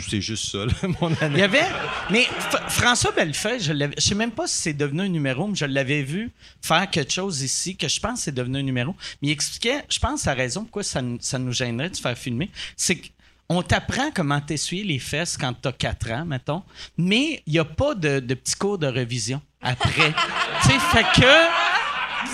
C'est 0.09 0.21
juste 0.21 0.51
ça, 0.51 0.65
mon 1.01 1.13
année. 1.21 1.35
Il 1.35 1.39
y 1.39 1.43
avait. 1.43 1.65
Mais 2.11 2.25
François 2.67 3.11
Bellefeuille, 3.11 3.59
je 3.59 3.73
ne 3.73 3.87
sais 3.97 4.15
même 4.15 4.31
pas 4.31 4.45
si 4.45 4.61
c'est 4.61 4.73
devenu 4.73 5.01
un 5.01 5.07
numéro, 5.07 5.47
mais 5.47 5.55
je 5.55 5.65
l'avais 5.65 6.03
vu 6.03 6.29
faire 6.61 6.89
quelque 6.89 7.11
chose 7.11 7.41
ici 7.41 7.75
que 7.75 7.87
je 7.87 7.99
pense 7.99 8.19
que 8.19 8.25
c'est 8.25 8.35
devenu 8.35 8.59
un 8.59 8.63
numéro. 8.63 8.95
Mais 9.21 9.29
il 9.29 9.31
expliquait, 9.31 9.83
je 9.89 9.99
pense, 9.99 10.25
la 10.25 10.33
raison 10.33 10.61
pourquoi 10.61 10.83
ça, 10.83 11.01
ça 11.19 11.39
nous 11.39 11.53
gênerait 11.53 11.89
de 11.89 11.95
se 11.95 12.01
faire 12.01 12.17
filmer, 12.17 12.51
c'est 12.75 12.97
que 12.97 13.07
on 13.51 13.61
t'apprend 13.61 14.11
comment 14.13 14.39
t'essuyer 14.39 14.83
les 14.83 14.99
fesses 14.99 15.35
quand 15.37 15.53
t'as 15.61 15.73
4 15.73 16.11
ans, 16.11 16.25
mettons, 16.25 16.63
mais 16.97 17.43
il 17.45 17.53
n'y 17.53 17.59
a 17.59 17.65
pas 17.65 17.93
de, 17.95 18.19
de 18.19 18.33
petits 18.33 18.55
cours 18.55 18.77
de 18.77 18.87
révision 18.87 19.41
après. 19.61 20.13
tu 20.61 20.69
sais, 20.69 20.79
fait 20.79 21.21
que. 21.21 21.27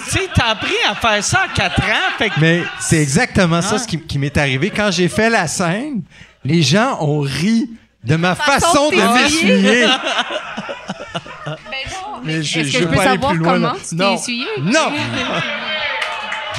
Tu 0.06 0.12
sais, 0.12 0.30
t'as 0.36 0.50
appris 0.50 0.76
à 0.88 0.94
faire 0.96 1.24
ça 1.24 1.46
à 1.46 1.48
4 1.48 1.82
ans. 1.82 2.28
Mais 2.40 2.62
c'est 2.80 3.02
exactement 3.02 3.62
ça 3.62 3.80
ce 3.80 3.88
qui, 3.88 4.20
m'est 4.20 4.38
arrivé. 4.38 4.70
Quand 4.70 4.92
j'ai 4.92 5.08
fait 5.08 5.30
la 5.30 5.48
scène, 5.48 6.04
les 6.44 6.62
gens 6.62 6.98
ont 7.02 7.22
ri 7.22 7.70
de 8.04 8.16
ma 8.16 8.36
façon, 8.36 8.90
de 8.90 9.22
m'essuyer. 9.22 9.56
mais 9.56 9.86
non, 11.48 12.22
mais, 12.24 12.34
est-ce 12.34 12.54
que 12.54 12.64
je, 12.64 12.84
peux 12.84 12.96
savoir 12.96 13.34
comment 13.42 13.74
tu 13.74 13.98
t'es 13.98 14.14
essuyé? 14.14 14.46
Non! 14.60 14.92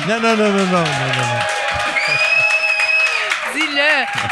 non, 0.08 0.20
non, 0.20 0.36
non, 0.36 0.36
non, 0.36 0.50
non, 0.50 0.66
non, 0.66 0.82
non. 0.82 1.57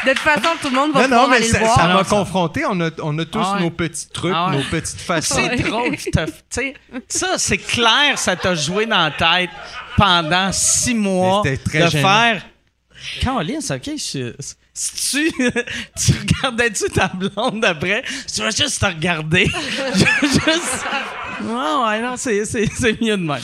De 0.05 0.10
toute 0.10 0.18
façon, 0.18 0.48
tout 0.60 0.68
le 0.68 0.74
monde 0.74 0.93
va 0.93 1.09
non, 1.09 1.23
non, 1.23 1.28
mais 1.28 1.43
ça, 1.43 1.66
ça 1.74 1.89
m'a 1.89 2.05
confronté. 2.05 2.64
On 2.68 2.81
a, 2.81 2.90
on 3.02 3.18
a 3.18 3.24
tous 3.24 3.43
ah 3.43 3.59
nos 3.60 3.70
petits 3.70 4.09
trucs, 4.09 4.35
ah 4.35 4.51
nos 4.52 4.62
petites 4.62 5.01
façons. 5.01 5.35
C'est 5.36 5.56
drôle. 5.62 5.97
ça, 7.09 7.39
c'est 7.39 7.59
clair, 7.59 8.18
ça 8.18 8.36
t'a 8.36 8.55
joué 8.55 8.86
dans 8.86 9.05
la 9.05 9.10
tête 9.10 9.51
pendant 9.97 10.51
six 10.52 10.94
mois 10.94 11.43
de 11.44 11.89
faire. 11.89 12.44
Caroline, 13.20 13.60
c'est 13.60 13.74
OK. 13.77 13.98
si 13.98 14.35
tu, 15.10 15.32
tu 15.32 16.12
regardais-tu 16.12 16.89
ta 16.90 17.09
blonde 17.09 17.64
après, 17.64 18.02
tu 18.32 18.40
vas 18.43 18.51
juste 18.51 18.81
te 18.81 18.86
regarder. 18.86 19.44
juste. 20.23 20.85
ouais, 21.43 22.01
non, 22.01 22.14
c'est, 22.16 22.43
mieux 23.01 23.16
de 23.16 23.23
même. 23.23 23.40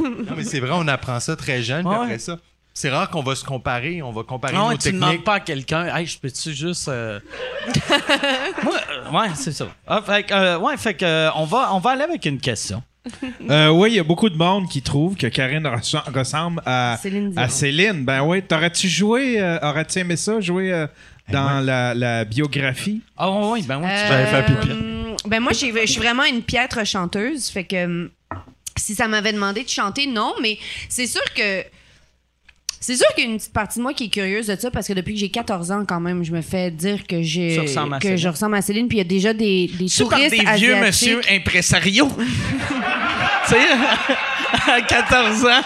non, 0.00 0.34
mais 0.36 0.44
c'est 0.44 0.60
vrai, 0.60 0.70
on 0.72 0.86
apprend 0.88 1.20
ça 1.20 1.36
très 1.36 1.62
jeune, 1.62 1.86
après 1.86 2.18
ça. 2.18 2.38
C'est 2.74 2.88
rare 2.88 3.10
qu'on 3.10 3.22
va 3.22 3.34
se 3.34 3.44
comparer, 3.44 4.00
on 4.00 4.12
va 4.12 4.22
comparer 4.22 4.54
non, 4.54 4.70
nos 4.70 4.76
tu 4.76 4.84
techniques. 4.84 5.00
demandes 5.00 5.24
pas 5.24 5.34
à 5.34 5.40
quelqu'un, 5.40 5.94
hey, 5.94 6.06
je 6.06 6.18
peux-tu 6.18 6.54
juste. 6.54 6.88
Euh, 6.88 7.20
Moi, 8.64 8.74
euh, 8.90 9.10
ouais, 9.10 9.28
c'est 9.34 9.52
ça. 9.52 9.66
Ah, 9.86 10.00
fait 10.04 10.22
que, 10.22 10.32
euh, 10.32 10.58
ouais, 10.58 10.76
fait 10.78 10.94
que, 10.94 11.28
on, 11.36 11.44
va, 11.44 11.74
on 11.74 11.80
va 11.80 11.90
aller 11.90 12.04
avec 12.04 12.24
une 12.24 12.40
question. 12.40 12.82
oui, 13.40 13.90
il 13.90 13.94
y 13.96 13.98
a 13.98 14.04
beaucoup 14.04 14.30
de 14.30 14.36
monde 14.36 14.68
qui 14.70 14.80
trouve 14.80 15.16
que 15.16 15.26
Karine 15.26 15.68
ressemble 16.14 16.62
à 16.64 16.96
Céline. 17.02 17.32
À 17.36 17.48
Céline. 17.48 18.04
Ben 18.04 18.22
oui, 18.22 18.42
t'aurais-tu 18.42 18.88
joué, 18.88 19.42
aurais-tu 19.62 19.98
aimé 19.98 20.16
ça, 20.16 20.40
jouer 20.40 20.70
ben 20.70 20.88
dans 21.32 21.60
la, 21.60 21.94
la, 21.94 22.24
biographie? 22.24 23.02
Ah 23.18 23.30
oui, 23.30 23.62
ben 23.62 23.78
oui, 23.78 23.88
tu 23.88 24.08
vas 24.08 24.26
faire 24.26 24.46
pipi. 24.46 24.68
Ben 25.26 25.40
moi, 25.40 25.52
je 25.52 25.86
suis 25.86 26.00
vraiment 26.00 26.24
une 26.24 26.42
piètre 26.42 26.86
chanteuse, 26.86 27.48
fait 27.48 27.64
que 27.64 28.10
si 28.76 28.94
ça 28.94 29.08
m'avait 29.08 29.32
demandé 29.32 29.62
de 29.62 29.68
chanter, 29.68 30.06
non, 30.06 30.34
mais 30.40 30.58
c'est 30.88 31.06
sûr 31.06 31.22
que 31.34 31.64
C'est 32.82 32.96
sûr 32.96 33.06
qu'il 33.14 33.24
y 33.24 33.28
a 33.28 33.30
une 33.30 33.36
petite 33.36 33.52
partie 33.52 33.78
de 33.78 33.84
moi 33.84 33.94
qui 33.94 34.06
est 34.06 34.08
curieuse 34.08 34.48
de 34.48 34.56
ça 34.56 34.68
parce 34.68 34.88
que 34.88 34.92
depuis 34.92 35.14
que 35.14 35.20
j'ai 35.20 35.28
14 35.28 35.70
ans, 35.70 35.84
quand 35.86 36.00
même, 36.00 36.24
je 36.24 36.32
me 36.32 36.42
fais 36.42 36.68
dire 36.72 37.06
que, 37.06 37.22
j'ai, 37.22 37.64
que 38.00 38.16
je 38.16 38.28
ressemble 38.28 38.56
à 38.56 38.60
Céline. 38.60 38.88
Puis 38.88 38.98
il 38.98 39.02
y 39.02 39.02
a 39.02 39.04
déjà 39.04 39.32
des, 39.32 39.70
des 39.72 39.88
touristes 39.88 40.30
des 40.32 40.52
vieux 40.56 40.74
monsieur 40.74 41.20
impresario. 41.30 42.08
tu 43.46 43.54
sais, 43.54 43.60
à 44.68 44.80
14 44.80 45.46
ans. 45.46 45.62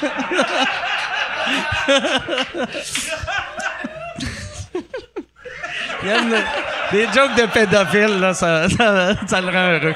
Il 6.02 6.09
y 6.09 6.12
a 6.12 6.20
des 6.93 7.06
jokes 7.14 7.34
de 7.34 7.47
pédophiles, 7.51 8.20
là, 8.20 8.34
ça, 8.34 8.68
ça, 8.68 9.40
le 9.40 9.48
rend 9.48 9.72
heureux. 9.72 9.94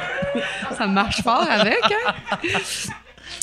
Ça 0.75 0.87
marche 0.87 1.23
fort 1.23 1.47
avec, 1.47 1.85
hein? 1.85 2.15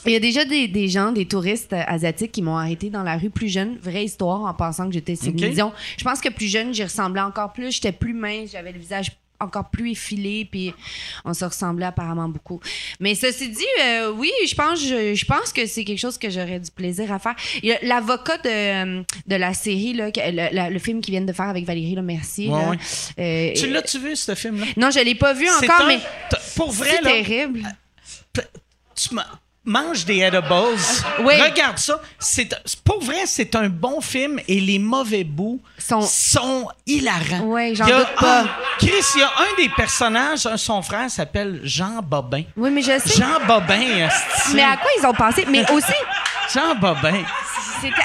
Il 0.05 0.13
y 0.13 0.15
a 0.15 0.19
déjà 0.19 0.45
des, 0.45 0.87
gens, 0.87 1.11
des 1.11 1.25
touristes 1.25 1.73
asiatiques 1.73 2.31
qui 2.31 2.41
m'ont 2.41 2.57
arrêté 2.57 2.89
dans 2.89 3.03
la 3.03 3.17
rue 3.17 3.29
plus 3.29 3.49
jeune. 3.49 3.77
Vraie 3.81 4.05
histoire 4.05 4.41
en 4.41 4.53
pensant 4.53 4.87
que 4.87 4.93
j'étais 4.93 5.15
Céline 5.15 5.71
Je 5.97 6.03
pense 6.03 6.21
que 6.21 6.29
plus 6.29 6.47
jeune, 6.47 6.73
j'y 6.73 6.83
ressemblais 6.83 7.21
encore 7.21 7.53
plus. 7.53 7.71
J'étais 7.71 7.91
plus 7.91 8.13
mince, 8.13 8.51
j'avais 8.51 8.71
le 8.71 8.79
visage 8.79 9.11
encore 9.39 9.69
plus 9.69 9.91
effilé, 9.91 10.47
puis 10.49 10.73
on 11.25 11.33
se 11.33 11.45
ressemblait 11.45 11.85
apparemment 11.85 12.27
beaucoup. 12.27 12.59
Mais 12.99 13.15
ceci 13.15 13.49
dit, 13.49 13.63
euh, 13.83 14.11
oui, 14.11 14.31
je 14.47 14.55
pense, 14.55 14.79
je, 14.79 15.25
pense 15.25 15.53
que 15.53 15.65
c'est 15.65 15.83
quelque 15.83 15.99
chose 15.99 16.17
que 16.17 16.29
j'aurais 16.29 16.59
du 16.59 16.71
plaisir 16.71 17.11
à 17.11 17.19
faire. 17.19 17.35
L'avocat 17.83 18.37
de, 18.37 19.01
de 19.01 19.35
la 19.35 19.53
série, 19.53 19.93
là, 19.93 20.09
le, 20.69 20.79
film 20.79 21.01
qu'ils 21.01 21.11
viennent 21.11 21.25
de 21.25 21.33
faire 21.33 21.49
avec 21.49 21.65
Valérie 21.65 21.95
Le 21.95 22.01
Mercier. 22.01 22.51
Euh, 23.19 23.53
tu 23.55 23.69
l'as-tu 23.69 23.99
vu, 23.99 24.15
ce 24.15 24.33
film-là? 24.35 24.65
Non, 24.75 24.89
je 24.89 24.99
l'ai 24.99 25.15
pas 25.15 25.33
vu 25.33 25.47
encore, 25.49 25.85
mais 25.87 25.99
pour 26.55 26.71
vrai, 26.71 26.89
c'est 26.97 27.03
terrible. 27.03 27.63
Tu 28.95 29.13
mange 29.68 30.06
des 30.06 30.22
edibles. 30.22 30.48
Regarde 31.19 31.77
ça. 31.77 32.02
C'est, 32.18 32.56
pour 32.84 33.03
vrai, 33.03 33.26
c'est 33.26 33.56
un 33.56 33.69
bon 33.69 34.02
film 34.02 34.39
et 34.48 34.60
les 34.60 34.80
mauvais 34.80 35.23
bouts 35.23 35.61
sont, 35.77 36.68
hilarants. 36.85 37.44
Oui, 37.44 37.76
j'en 37.76 37.85
doute 37.85 38.15
pas. 38.19 38.45
Chris, 38.80 38.91
il 39.15 39.19
y 39.19 39.23
a 39.23 39.27
un 39.27 39.61
des 39.61 39.69
personnages, 39.69 40.48
son 40.56 40.81
frère 40.81 41.10
s'appelle 41.11 41.60
Jean 41.64 42.02
Bobin. 42.02 42.44
Oui, 42.56 42.69
mais 42.72 42.81
je 42.81 42.98
sais. 42.99 43.19
Jean 43.19 43.45
Bobin. 43.45 44.07
Mais 44.56 44.64
à 44.64 44.77
quoi 44.77 44.89
ils 44.99 45.06
ont 45.06 45.14
pensé? 45.14 45.45
Mais 45.49 45.69
aussi. 45.72 45.94
Jean 46.53 46.75
Bobin. 46.75 47.23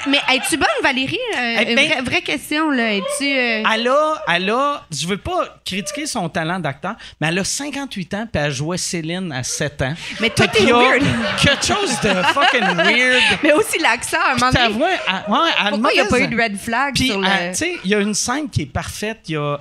Mais 0.06 0.20
es-tu 0.34 0.56
bonne, 0.56 0.68
Valérie? 0.82 1.18
Euh, 1.36 1.64
eh 1.66 1.74
ben, 1.74 2.04
vraie, 2.04 2.22
question, 2.22 2.70
là. 2.70 2.94
Es-tu. 2.94 3.24
Euh, 3.24 3.62
elle 3.74 3.88
a, 3.88 4.22
elle 4.28 4.50
a. 4.50 4.86
Je 4.90 5.06
veux 5.06 5.16
pas 5.16 5.60
critiquer 5.64 6.06
son 6.06 6.28
talent 6.28 6.58
d'acteur, 6.58 6.94
mais 7.20 7.28
elle 7.28 7.38
a 7.38 7.44
58 7.44 8.14
ans, 8.14 8.26
puis 8.30 8.42
elle 8.42 8.52
jouait 8.52 8.78
Céline 8.78 9.32
à 9.32 9.42
7 9.42 9.82
ans. 9.82 9.94
Mais 10.20 10.30
tout 10.30 10.42
est 10.42 10.72
weird. 10.72 11.02
Quelque 11.40 11.64
chose 11.64 12.00
de 12.00 12.10
fucking 12.34 12.76
weird. 12.76 13.22
Mais 13.42 13.52
aussi 13.52 13.78
l'accent, 13.78 14.18
à 14.20 14.32
un 14.32 14.34
moment 14.34 14.50
donné. 14.50 14.84
Ouais, 14.84 15.70
Pourquoi 15.70 15.92
il 15.92 15.94
n'y 15.94 16.00
a 16.00 16.04
pas 16.06 16.20
eu 16.20 16.28
de 16.28 16.40
red 16.40 16.58
flag 16.58 16.96
sur 16.96 17.20
le. 17.20 17.50
Tu 17.50 17.56
sais, 17.56 17.78
il 17.84 17.90
y 17.90 17.94
a 17.94 18.00
une 18.00 18.14
scène 18.14 18.48
qui 18.50 18.62
est 18.62 18.66
parfaite. 18.66 19.20
Il 19.28 19.34
y 19.34 19.36
a 19.36 19.58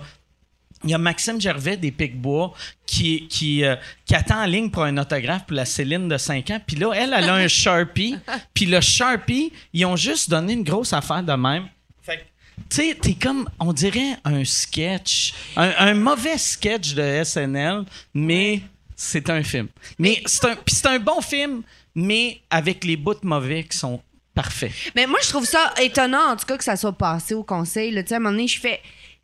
il 0.84 0.90
y 0.90 0.94
a 0.94 0.98
Maxime 0.98 1.40
Gervais 1.40 1.78
des 1.78 1.92
Picbois 1.92 2.54
qui, 2.86 3.28
qui, 3.28 3.64
euh, 3.64 3.76
qui 4.06 4.16
attend 4.16 4.44
en 4.44 4.46
ligne 4.46 4.70
pour 4.70 4.84
un 4.84 4.98
autographe 4.98 5.46
pour 5.46 5.56
la 5.56 5.66
Céline 5.66 6.08
de 6.08 6.18
5 6.18 6.50
ans. 6.50 6.60
Puis 6.66 6.76
là, 6.76 6.92
elle, 6.94 7.14
elle 7.16 7.30
a 7.30 7.36
un 7.36 7.48
Sharpie. 7.50 8.18
Puis 8.54 8.66
le 8.66 8.82
Sharpie, 8.82 9.52
ils 9.74 9.86
ont 9.86 9.96
juste 9.96 10.30
donné 10.30 10.54
une 10.54 10.64
grosse 10.64 10.94
affaire 10.94 11.24
de 11.24 11.34
même. 11.34 11.68
Fait 12.02 12.26
tu 12.70 12.78
sais, 12.78 12.98
t'es 13.00 13.14
comme, 13.14 13.50
on 13.60 13.74
dirait 13.74 14.18
un 14.24 14.44
sketch. 14.46 15.34
Un, 15.56 15.94
mauvais 15.94 16.38
sketch 16.38 16.94
de 16.94 17.24
SNL, 17.24 17.86
mais 18.14 18.62
c'est 18.96 19.30
un 19.30 19.44
film. 19.44 19.68
Mais 19.98 20.22
c'est 20.26 20.46
un, 20.46 20.56
c'est 20.68 20.86
un 20.86 21.00
bon 21.00 21.22
film, 21.22 21.64
mais 21.96 22.42
avec 22.50 22.84
les 22.84 22.96
bouts 22.96 23.16
mauvais 23.24 23.64
qui 23.64 23.78
sont 23.78 24.02
parfaits. 24.34 24.72
Mais 24.96 25.08
moi, 25.08 25.20
je 25.22 25.30
trouve 25.30 25.46
ça 25.46 25.74
étonnant, 25.82 26.32
en 26.32 26.36
tout 26.36 26.46
cas, 26.46 26.58
que 26.58 26.64
ça 26.64 26.76
soit 26.76 26.98
passé 26.98 27.34
au 27.34 27.44
conseil. 27.44 27.92
Tu 27.92 28.08
sais, 28.08 28.14
à 28.14 28.18
un 28.18 28.20
moment 28.20 28.32
donné, 28.32 28.48
je 28.48 28.60
fais 28.60 28.80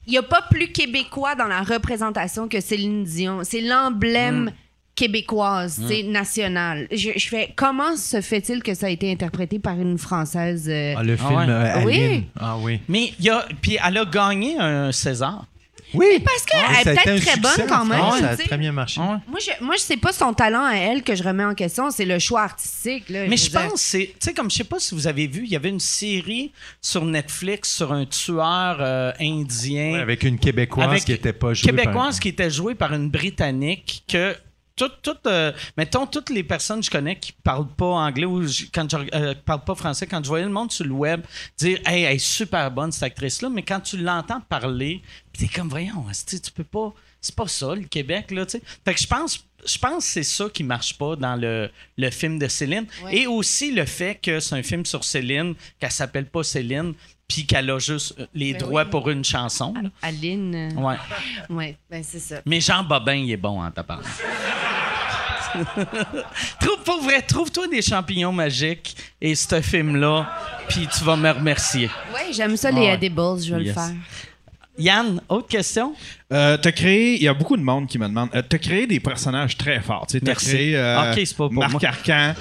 il 0.07 0.11
n'y 0.11 0.17
a 0.17 0.23
pas 0.23 0.41
plus 0.49 0.69
québécois 0.69 1.35
dans 1.35 1.47
la 1.47 1.61
représentation 1.61 2.47
que 2.47 2.61
Céline 2.61 3.03
Dion. 3.03 3.41
C'est 3.43 3.59
l'emblème 3.59 4.45
mm. 4.45 4.51
québécoise, 4.95 5.81
c'est 5.87 6.03
mm. 6.03 6.11
national. 6.11 6.87
Je, 6.91 7.11
fais 7.19 7.53
comment 7.55 7.95
se 7.97 8.21
fait-il 8.21 8.63
que 8.63 8.73
ça 8.73 8.87
a 8.87 8.89
été 8.89 9.11
interprété 9.11 9.59
par 9.59 9.73
une 9.73 9.97
française 9.97 10.69
euh? 10.69 10.95
ah, 10.97 11.03
Le 11.03 11.17
film 11.17 11.49
ah 11.49 11.81
oui. 11.85 12.23
Ah 12.39 12.57
oui. 12.57 12.79
Mais 12.87 13.11
il 13.19 13.25
y 13.25 13.29
a 13.29 13.45
puis 13.61 13.77
elle 13.85 13.97
a 13.97 14.05
gagné 14.05 14.57
un 14.57 14.91
César. 14.93 15.45
Oui. 15.93 16.23
parce 16.23 16.43
qu'elle 16.45 16.59
est 16.59 16.95
peut-être 16.95 17.25
très 17.25 17.39
bonne 17.39 17.67
quand 17.67 17.85
même. 17.85 17.99
ça 18.19 18.29
a 18.29 18.37
très 18.37 18.57
bien 18.57 18.71
marché. 18.71 18.99
Moi, 18.99 19.19
je, 19.39 19.63
moi, 19.63 19.75
sais 19.77 19.97
pas 19.97 20.11
son 20.11 20.33
talent 20.33 20.65
à 20.65 20.75
elle 20.75 21.03
que 21.03 21.15
je 21.15 21.23
remets 21.23 21.45
en 21.45 21.53
question, 21.53 21.91
c'est 21.91 22.05
le 22.05 22.19
choix 22.19 22.41
artistique. 22.41 23.05
Mais 23.09 23.37
je, 23.37 23.51
pense, 23.51 23.81
c'est, 23.81 24.07
tu 24.07 24.15
sais, 24.19 24.33
comme 24.33 24.49
je 24.49 24.57
sais 24.57 24.63
pas 24.63 24.79
si 24.79 24.95
vous 24.95 25.07
avez 25.07 25.27
vu, 25.27 25.43
il 25.43 25.49
y 25.49 25.55
avait 25.55 25.69
une 25.69 25.79
série 25.79 26.51
sur 26.81 27.05
Netflix 27.05 27.73
sur 27.75 27.91
un 27.91 28.05
tueur 28.05 28.77
euh, 28.79 29.11
indien. 29.19 29.95
avec 29.95 30.23
une 30.23 30.37
Québécoise 30.39 31.03
qui 31.03 31.13
était 31.13 31.33
pas 31.33 31.53
jouée 31.53 31.71
Québécoise 31.71 32.19
qui 32.19 32.29
était 32.29 32.49
jouée 32.49 32.75
par 32.75 32.93
une 32.93 33.09
Britannique 33.09 34.03
que 34.07 34.35
tout, 34.77 35.11
euh, 35.25 35.51
mettons, 35.75 36.05
toutes 36.05 36.29
les 36.29 36.43
personnes 36.43 36.79
que 36.79 36.85
je 36.85 36.91
connais 36.91 37.17
qui 37.17 37.31
parlent 37.31 37.67
pas 37.67 37.85
anglais 37.85 38.25
ou 38.25 38.45
quand 38.73 38.89
je 38.89 38.97
euh, 39.13 39.33
pas 39.45 39.75
français, 39.75 40.07
quand 40.07 40.23
je 40.23 40.29
voyais 40.29 40.45
le 40.45 40.51
monde 40.51 40.71
sur 40.71 40.85
le 40.85 40.91
web 40.91 41.21
dire 41.57 41.79
Hey, 41.85 42.03
elle 42.03 42.15
est 42.15 42.19
super 42.19 42.71
bonne 42.71 42.91
cette 42.91 43.03
actrice-là, 43.03 43.49
mais 43.49 43.63
quand 43.63 43.79
tu 43.79 43.97
l'entends 43.97 44.41
parler, 44.41 45.01
t'es 45.37 45.47
comme 45.47 45.69
voyons, 45.69 46.05
tu 46.27 46.51
peux 46.51 46.63
pas. 46.63 46.93
C'est 47.19 47.35
pas 47.35 47.47
ça, 47.47 47.73
le 47.73 47.83
Québec, 47.83 48.31
là, 48.31 48.45
tu 48.45 48.59
sais. 48.59 48.63
Fait 48.85 48.93
que 48.93 49.01
je 49.01 49.07
pense. 49.07 49.43
Je 49.65 49.77
pense 49.79 50.05
que 50.05 50.11
c'est 50.11 50.23
ça 50.23 50.45
qui 50.53 50.63
marche 50.63 50.97
pas 50.97 51.15
dans 51.15 51.35
le, 51.35 51.69
le 51.97 52.09
film 52.09 52.39
de 52.39 52.47
Céline. 52.47 52.85
Et 53.11 53.27
aussi 53.27 53.71
le 53.71 53.85
fait 53.85 54.15
que 54.15 54.39
c'est 54.39 54.55
un 54.55 54.63
film 54.63 54.85
sur 54.85 55.03
Céline, 55.03 55.55
qu'elle 55.79 55.91
s'appelle 55.91 56.25
pas 56.25 56.43
Céline, 56.43 56.93
puis 57.27 57.45
qu'elle 57.45 57.69
a 57.69 57.79
juste 57.79 58.15
euh, 58.19 58.25
les 58.33 58.53
ben 58.53 58.59
droits 58.59 58.85
pour 58.85 59.09
une 59.09 59.23
chanson. 59.23 59.73
Aline. 60.01 60.73
Ouais. 60.77 60.95
Ouais, 61.49 61.77
ben 61.89 62.01
c'est 62.03 62.19
ça. 62.19 62.41
Mais 62.45 62.61
Jean 62.61 62.83
Bobin, 62.83 63.15
il 63.15 63.31
est 63.31 63.37
bon 63.37 63.59
en 63.59 63.65
hein, 63.65 63.71
parlant. 63.71 64.03
trouve, 66.61 66.83
pour 66.85 67.01
vrai, 67.01 67.21
trouve-toi 67.21 67.67
des 67.67 67.81
champignons 67.81 68.31
magiques 68.31 68.95
et 69.19 69.33
ce 69.35 69.61
film-là, 69.61 70.29
puis 70.67 70.87
tu 70.87 71.03
vas 71.03 71.15
me 71.15 71.31
remercier. 71.31 71.89
Oui, 72.13 72.33
j'aime 72.33 72.55
ça, 72.57 72.71
les 72.71 72.85
edibles, 72.85 73.39
je 73.41 73.55
vais 73.55 73.63
le 73.63 73.73
faire. 73.73 73.91
Yann, 74.77 75.21
autre 75.29 75.47
question? 75.47 75.93
Euh, 76.31 76.57
t'as 76.57 76.71
créé, 76.71 77.15
il 77.15 77.23
y 77.23 77.27
a 77.27 77.33
beaucoup 77.33 77.57
de 77.57 77.61
monde 77.63 77.87
qui 77.87 77.97
me 77.97 78.07
demande, 78.07 78.29
euh, 78.35 78.41
t'as 78.47 78.57
créé 78.57 78.85
des 78.85 78.99
personnages 78.99 79.57
très 79.57 79.79
forts. 79.81 80.07
Tu 80.07 80.17
as 80.17 80.35
créé 80.35 80.77
euh, 80.77 81.13
Marc 81.51 81.83
Arcan, 81.83 82.33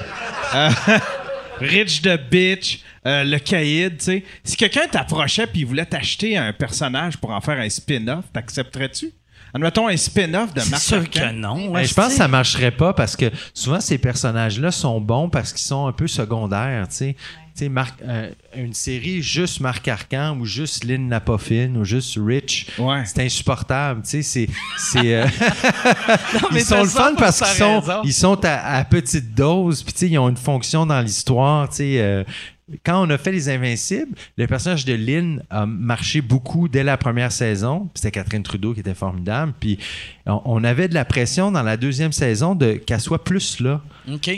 euh, 0.54 0.70
Rich 1.60 2.02
the 2.02 2.18
Bitch, 2.30 2.80
le 3.04 3.38
Caïd. 3.38 4.00
Si 4.44 4.56
quelqu'un 4.56 4.86
t'approchait 4.90 5.46
et 5.54 5.64
voulait 5.64 5.86
t'acheter 5.86 6.36
un 6.36 6.52
personnage 6.52 7.16
pour 7.16 7.30
en 7.30 7.40
faire 7.40 7.58
un 7.58 7.68
spin-off, 7.68 8.24
t'accepterais-tu? 8.32 9.12
Admettons 9.54 9.88
un 9.88 9.96
spin-off 9.96 10.52
de 10.52 10.62
Marc 10.70 10.82
sûr 10.82 11.08
que 11.08 11.32
non. 11.32 11.72
je 11.82 11.94
pense 11.94 12.08
que 12.08 12.14
ça 12.14 12.28
marcherait 12.28 12.70
pas 12.70 12.92
parce 12.92 13.16
que 13.16 13.30
souvent 13.54 13.80
ces 13.80 13.98
personnages-là 13.98 14.70
sont 14.70 15.00
bons 15.00 15.28
parce 15.28 15.52
qu'ils 15.52 15.66
sont 15.66 15.86
un 15.86 15.92
peu 15.92 16.06
secondaires, 16.06 16.88
tu 16.88 16.96
sais. 16.96 17.16
Euh, 17.62 18.30
une 18.54 18.74
série 18.74 19.22
juste 19.22 19.60
Marc 19.60 19.88
Arcan 19.88 20.36
ou 20.38 20.44
juste 20.44 20.84
Lynn 20.84 21.08
Napofine 21.08 21.76
ou 21.78 21.84
juste 21.84 22.18
Rich, 22.20 22.66
c'est 23.06 23.24
insupportable. 23.24 24.02
C'est, 24.04 24.22
c'est, 24.22 24.48
euh, 24.96 25.26
ils 26.52 26.60
sont 26.60 26.82
le 26.82 26.88
fun 26.88 27.14
parce 27.16 27.38
qu'ils 27.38 27.56
sont, 27.56 27.82
ils 28.04 28.12
sont 28.12 28.38
à, 28.44 28.84
petite 28.84 29.34
dose, 29.34 29.82
puis 29.82 30.08
ils 30.08 30.18
ont 30.18 30.28
une 30.28 30.36
fonction 30.36 30.84
dans 30.84 31.00
l'histoire. 31.00 31.68
Euh, 31.80 32.24
quand 32.84 33.06
on 33.06 33.10
a 33.10 33.18
fait 33.18 33.32
Les 33.32 33.48
Invincibles, 33.48 34.16
le 34.36 34.46
personnage 34.46 34.84
de 34.84 34.94
Lynn 34.94 35.42
a 35.50 35.66
marché 35.66 36.20
beaucoup 36.20 36.68
dès 36.68 36.82
la 36.82 36.96
première 36.96 37.30
saison. 37.30 37.88
C'était 37.94 38.10
Catherine 38.10 38.42
Trudeau 38.42 38.74
qui 38.74 38.80
était 38.80 38.94
formidable. 38.94 39.52
Puis 39.60 39.78
on, 40.26 40.64
avait 40.64 40.88
de 40.88 40.94
la 40.94 41.04
pression 41.04 41.52
dans 41.52 41.62
la 41.62 41.76
deuxième 41.76 42.12
saison 42.12 42.54
de 42.54 42.72
qu'elle 42.72 43.00
soit 43.00 43.22
plus 43.22 43.60
là. 43.60 43.80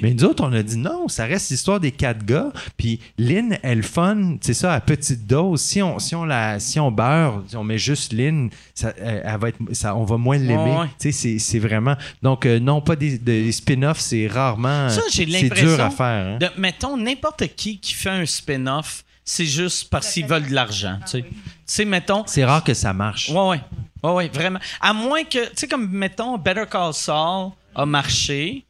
Mais 0.03 0.15
nous 0.15 0.25
autres, 0.25 0.45
on 0.45 0.53
a 0.53 0.63
dit 0.63 0.77
non, 0.77 1.09
ça 1.09 1.25
reste 1.25 1.51
l'histoire 1.51 1.81
des 1.81 1.93
quatre 1.93 2.25
gars. 2.25 2.53
Puis 2.77 3.01
Lynn, 3.17 3.59
elle 3.63 3.83
fun, 3.83 4.37
c'est 4.41 4.55
ça, 4.55 4.75
à 4.75 4.81
petite 4.81 5.27
dose. 5.27 5.61
Si 5.61 5.83
on, 5.83 5.99
si 5.99 6.15
on, 6.15 6.25
la, 6.25 6.61
si 6.61 6.79
on 6.79 6.91
beurre, 6.91 7.43
si 7.47 7.57
on 7.57 7.65
met 7.65 7.79
juste 7.79 8.13
Lynn, 8.13 8.51
ça, 8.75 8.93
elle, 8.99 9.39
va 9.39 9.49
être, 9.49 9.59
ça, 9.73 9.97
on 9.97 10.05
va 10.05 10.17
moins 10.17 10.39
l'aimer. 10.39 10.89
C'est 10.99 11.59
vraiment. 11.59 11.97
Donc, 12.23 12.45
euh, 12.45 12.61
non, 12.61 12.81
pas 12.81 12.97
des, 12.97 13.53
spin-offs, 13.53 14.01
c'est 14.01 14.27
rarement. 14.27 14.89
Ça, 14.91 15.03
j'ai 15.11 15.25
l'impression. 15.25 15.57
C'est 15.57 15.77
dur 15.77 15.81
à 15.81 15.91
faire. 15.91 16.39
Hein. 16.41 16.51
mettons, 16.59 16.97
n'importe 16.97 17.47
qui 17.57 17.79
qui 17.79 17.95
fait 17.95 18.11
un 18.11 18.27
spin-off, 18.27 19.05
c'est 19.29 19.45
juste 19.45 19.91
parce 19.91 20.11
qu'ils 20.11 20.27
veulent 20.27 20.49
de 20.49 20.55
l'argent. 20.55 20.99
tu 21.09 21.23
sais, 21.67 21.85
mettons. 21.85 22.25
C'est 22.27 22.45
rare 22.47 22.65
que 22.65 22.73
ça 22.73 22.95
marche. 22.95 23.29
Ouais, 23.29 23.49
ouais. 23.49 23.61
Ouais, 24.03 24.13
ouais, 24.13 24.29
vraiment. 24.29 24.59
À 24.81 24.93
moins 24.95 25.25
que, 25.25 25.49
tu 25.51 25.53
sais, 25.55 25.69
comme, 25.69 25.89
mettons, 25.91 26.39
Better 26.39 26.65
Call 26.71 26.95
Saul 26.95 27.51
a 27.75 27.85
marché, 27.85 28.65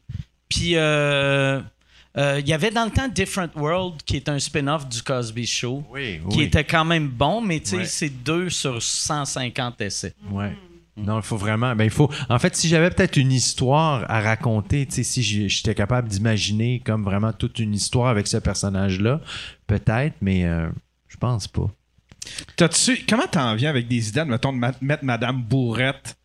puis 0.49 0.75
euh, 0.75 1.61
euh, 2.17 2.39
il 2.41 2.47
y 2.47 2.51
avait 2.53 2.71
dans 2.71 2.83
le 2.83 2.91
temps 2.91 3.07
Different 3.07 3.51
World, 3.55 4.01
qui 4.05 4.17
est 4.17 4.27
un 4.27 4.37
spin-off 4.39 4.87
du 4.89 5.01
Cosby 5.01 5.45
Show, 5.45 5.85
qui 6.31 6.41
était 6.41 6.65
quand 6.65 6.83
même 6.83 7.07
bon, 7.07 7.39
mais 7.41 7.59
tu 7.61 7.69
sais, 7.69 7.85
c'est 7.85 8.09
deux 8.09 8.49
sur 8.49 8.81
150 8.81 9.79
essais. 9.81 10.13
Ouais. 10.29 10.57
Non, 11.05 11.17
il 11.17 11.23
faut 11.23 11.37
vraiment. 11.37 11.75
Ben, 11.75 11.85
il 11.85 11.89
faut. 11.89 12.09
En 12.29 12.39
fait, 12.39 12.55
si 12.55 12.67
j'avais 12.67 12.89
peut-être 12.89 13.17
une 13.17 13.31
histoire 13.31 14.05
à 14.09 14.21
raconter, 14.21 14.87
si 14.89 15.23
j'étais 15.49 15.75
capable 15.75 16.07
d'imaginer 16.07 16.81
comme 16.85 17.03
vraiment 17.03 17.33
toute 17.33 17.59
une 17.59 17.73
histoire 17.73 18.07
avec 18.07 18.27
ce 18.27 18.37
personnage-là, 18.37 19.21
peut-être, 19.67 20.15
mais 20.21 20.45
euh, 20.45 20.69
Je 21.07 21.17
pense 21.17 21.47
pas. 21.47 21.67
T'as-tu, 22.55 23.05
comment 23.07 23.27
t'en 23.27 23.55
viens 23.55 23.69
avec 23.69 23.87
des 23.87 24.09
idées, 24.09 24.25
mettons, 24.25 24.53
de 24.53 24.59
mettre 24.81 25.03
Madame 25.03 25.41
Bourrette 25.41 26.17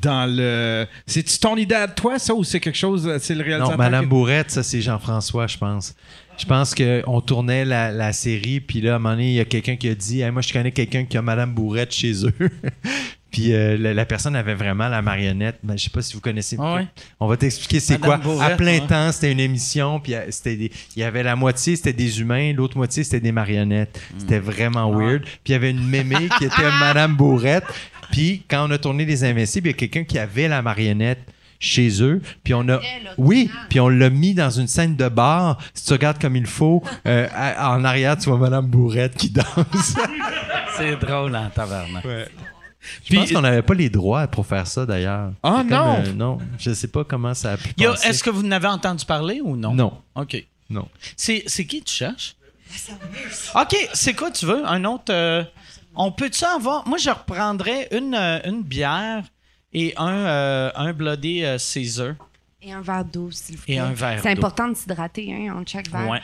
dans 0.00 0.30
le. 0.30 0.86
C'est-tu 1.06 1.38
ton 1.38 1.56
idée 1.56 1.74
à 1.74 1.88
toi, 1.88 2.18
ça, 2.18 2.34
ou 2.34 2.44
c'est 2.44 2.60
quelque 2.60 2.76
chose. 2.76 3.10
C'est 3.20 3.34
le 3.34 3.42
réalisateur? 3.42 3.78
Non, 3.78 3.84
Madame 3.84 4.06
Bourrette, 4.06 4.50
ça, 4.50 4.62
c'est 4.62 4.80
Jean-François, 4.80 5.46
je 5.46 5.58
pense. 5.58 5.94
Je 6.38 6.44
pense 6.44 6.74
qu'on 6.74 7.20
tournait 7.22 7.64
la, 7.64 8.12
série, 8.12 8.60
puis 8.60 8.80
là, 8.80 8.94
à 8.94 8.96
un 8.96 8.98
moment 8.98 9.14
donné, 9.14 9.30
il 9.30 9.34
y 9.34 9.40
a 9.40 9.44
quelqu'un 9.46 9.76
qui 9.76 9.88
a 9.88 9.94
dit 9.94 10.22
Moi, 10.30 10.42
je 10.42 10.52
connais 10.52 10.72
quelqu'un 10.72 11.04
qui 11.04 11.16
a 11.16 11.22
Madame 11.22 11.54
Bourrette 11.54 11.94
chez 11.94 12.26
eux. 12.26 12.34
Puis 13.36 13.52
euh, 13.52 13.76
la, 13.76 14.06
personne 14.06 14.34
avait 14.34 14.54
vraiment 14.54 14.88
la 14.88 15.02
marionnette. 15.02 15.58
Je 15.62 15.68
ben, 15.68 15.76
je 15.76 15.84
sais 15.84 15.90
pas 15.90 16.00
si 16.00 16.14
vous 16.14 16.22
connaissez. 16.22 16.56
Ah 16.58 16.80
On 17.20 17.26
va 17.26 17.36
t'expliquer 17.36 17.80
c'est 17.80 17.98
quoi. 17.98 18.18
à 18.40 18.50
plein 18.56 18.80
temps, 18.80 19.12
c'était 19.12 19.30
une 19.30 19.40
émission. 19.40 20.00
Puis 20.00 20.14
euh, 20.14 20.22
c'était 20.30 20.54
il 20.54 20.98
y 20.98 21.02
avait 21.02 21.22
la 21.22 21.36
moitié 21.36 21.76
c'était 21.76 21.92
des 21.92 22.22
humains, 22.22 22.54
l'autre 22.54 22.78
moitié 22.78 23.04
c'était 23.04 23.20
des 23.20 23.32
marionnettes. 23.32 24.00
Hmm. 24.14 24.20
C'était 24.20 24.38
vraiment 24.38 24.90
ah 24.90 24.98
weird. 24.98 25.24
Puis 25.24 25.32
il 25.48 25.52
y 25.52 25.54
avait 25.54 25.70
une 25.70 25.86
mémé 25.86 26.30
qui 26.38 26.46
était 26.46 26.70
Madame 26.80 27.14
Bourrette. 27.14 27.66
Puis 28.10 28.42
quand 28.48 28.66
on 28.66 28.70
a 28.70 28.78
tourné 28.78 29.04
Les 29.04 29.22
Invincibles, 29.22 29.66
il 29.68 29.72
y 29.72 29.74
a 29.74 29.76
quelqu'un 29.76 30.04
qui 30.04 30.18
avait 30.18 30.48
la 30.48 30.62
marionnette 30.62 31.20
chez 31.58 32.02
eux. 32.02 32.22
Puis 32.42 32.54
on 32.54 32.66
a, 32.70 32.80
oui, 33.18 33.50
puis 33.68 33.80
on 33.80 33.90
l'a 33.90 34.08
mis 34.08 34.32
dans 34.32 34.48
une 34.48 34.66
scène 34.66 34.96
de 34.96 35.10
bar. 35.10 35.58
Si 35.74 35.84
tu 35.84 35.92
regardes 35.92 36.18
comme 36.18 36.36
il 36.36 36.46
faut, 36.46 36.82
euh, 37.06 37.28
en 37.58 37.84
arrière, 37.84 38.16
tu 38.16 38.30
vois 38.30 38.38
Madame 38.38 38.64
Bourrette 38.64 39.14
qui 39.14 39.28
danse. 39.28 39.44
C'est 40.78 40.96
drôle 40.96 41.36
en 41.36 41.50
taverne. 41.50 42.00
Ouais. 42.02 42.28
Je 43.04 43.16
pense 43.16 43.32
qu'on 43.32 43.40
n'avait 43.40 43.62
pas 43.62 43.74
les 43.74 43.90
droits 43.90 44.26
pour 44.26 44.46
faire 44.46 44.66
ça 44.66 44.86
d'ailleurs. 44.86 45.32
Ah 45.42 45.62
non! 45.64 46.02
Euh, 46.04 46.12
non, 46.12 46.38
je 46.58 46.72
sais 46.72 46.88
pas 46.88 47.04
comment 47.04 47.34
ça 47.34 47.52
a 47.52 47.56
pu 47.56 47.74
Est-ce 48.04 48.22
que 48.22 48.30
vous 48.30 48.42
n'avez 48.42 48.68
entendu 48.68 49.04
parler 49.04 49.40
ou 49.42 49.56
non? 49.56 49.74
Non. 49.74 50.00
OK. 50.14 50.44
Non. 50.70 50.88
C'est 51.16 51.42
qui 51.44 51.82
tu 51.82 51.92
cherches? 51.92 52.36
OK, 53.54 53.76
c'est 53.94 54.14
quoi 54.14 54.30
tu 54.30 54.46
veux? 54.46 54.66
Un 54.66 54.84
autre... 54.84 55.12
Euh, 55.12 55.44
on 55.94 56.12
peut-tu 56.12 56.44
avoir... 56.44 56.86
Moi, 56.86 56.98
je 56.98 57.10
reprendrais 57.10 57.88
une, 57.92 58.14
euh, 58.14 58.38
une 58.44 58.62
bière 58.62 59.24
et 59.72 59.94
un, 59.96 60.70
un 60.74 60.92
Bloody 60.92 61.42
Caesar. 61.58 62.14
Et 62.60 62.72
un 62.72 62.80
verre 62.80 63.04
d'eau, 63.04 63.30
s'il 63.30 63.56
vous 63.56 63.62
plaît. 63.62 63.74
Et 63.74 63.78
un 63.78 63.92
verre 63.92 64.20
C'est 64.22 64.30
important 64.30 64.68
de 64.68 64.74
s'hydrater 64.74 65.32
hein, 65.32 65.54
en 65.56 65.64
chaque 65.64 65.88
verre. 65.88 66.08
Ouais. 66.08 66.20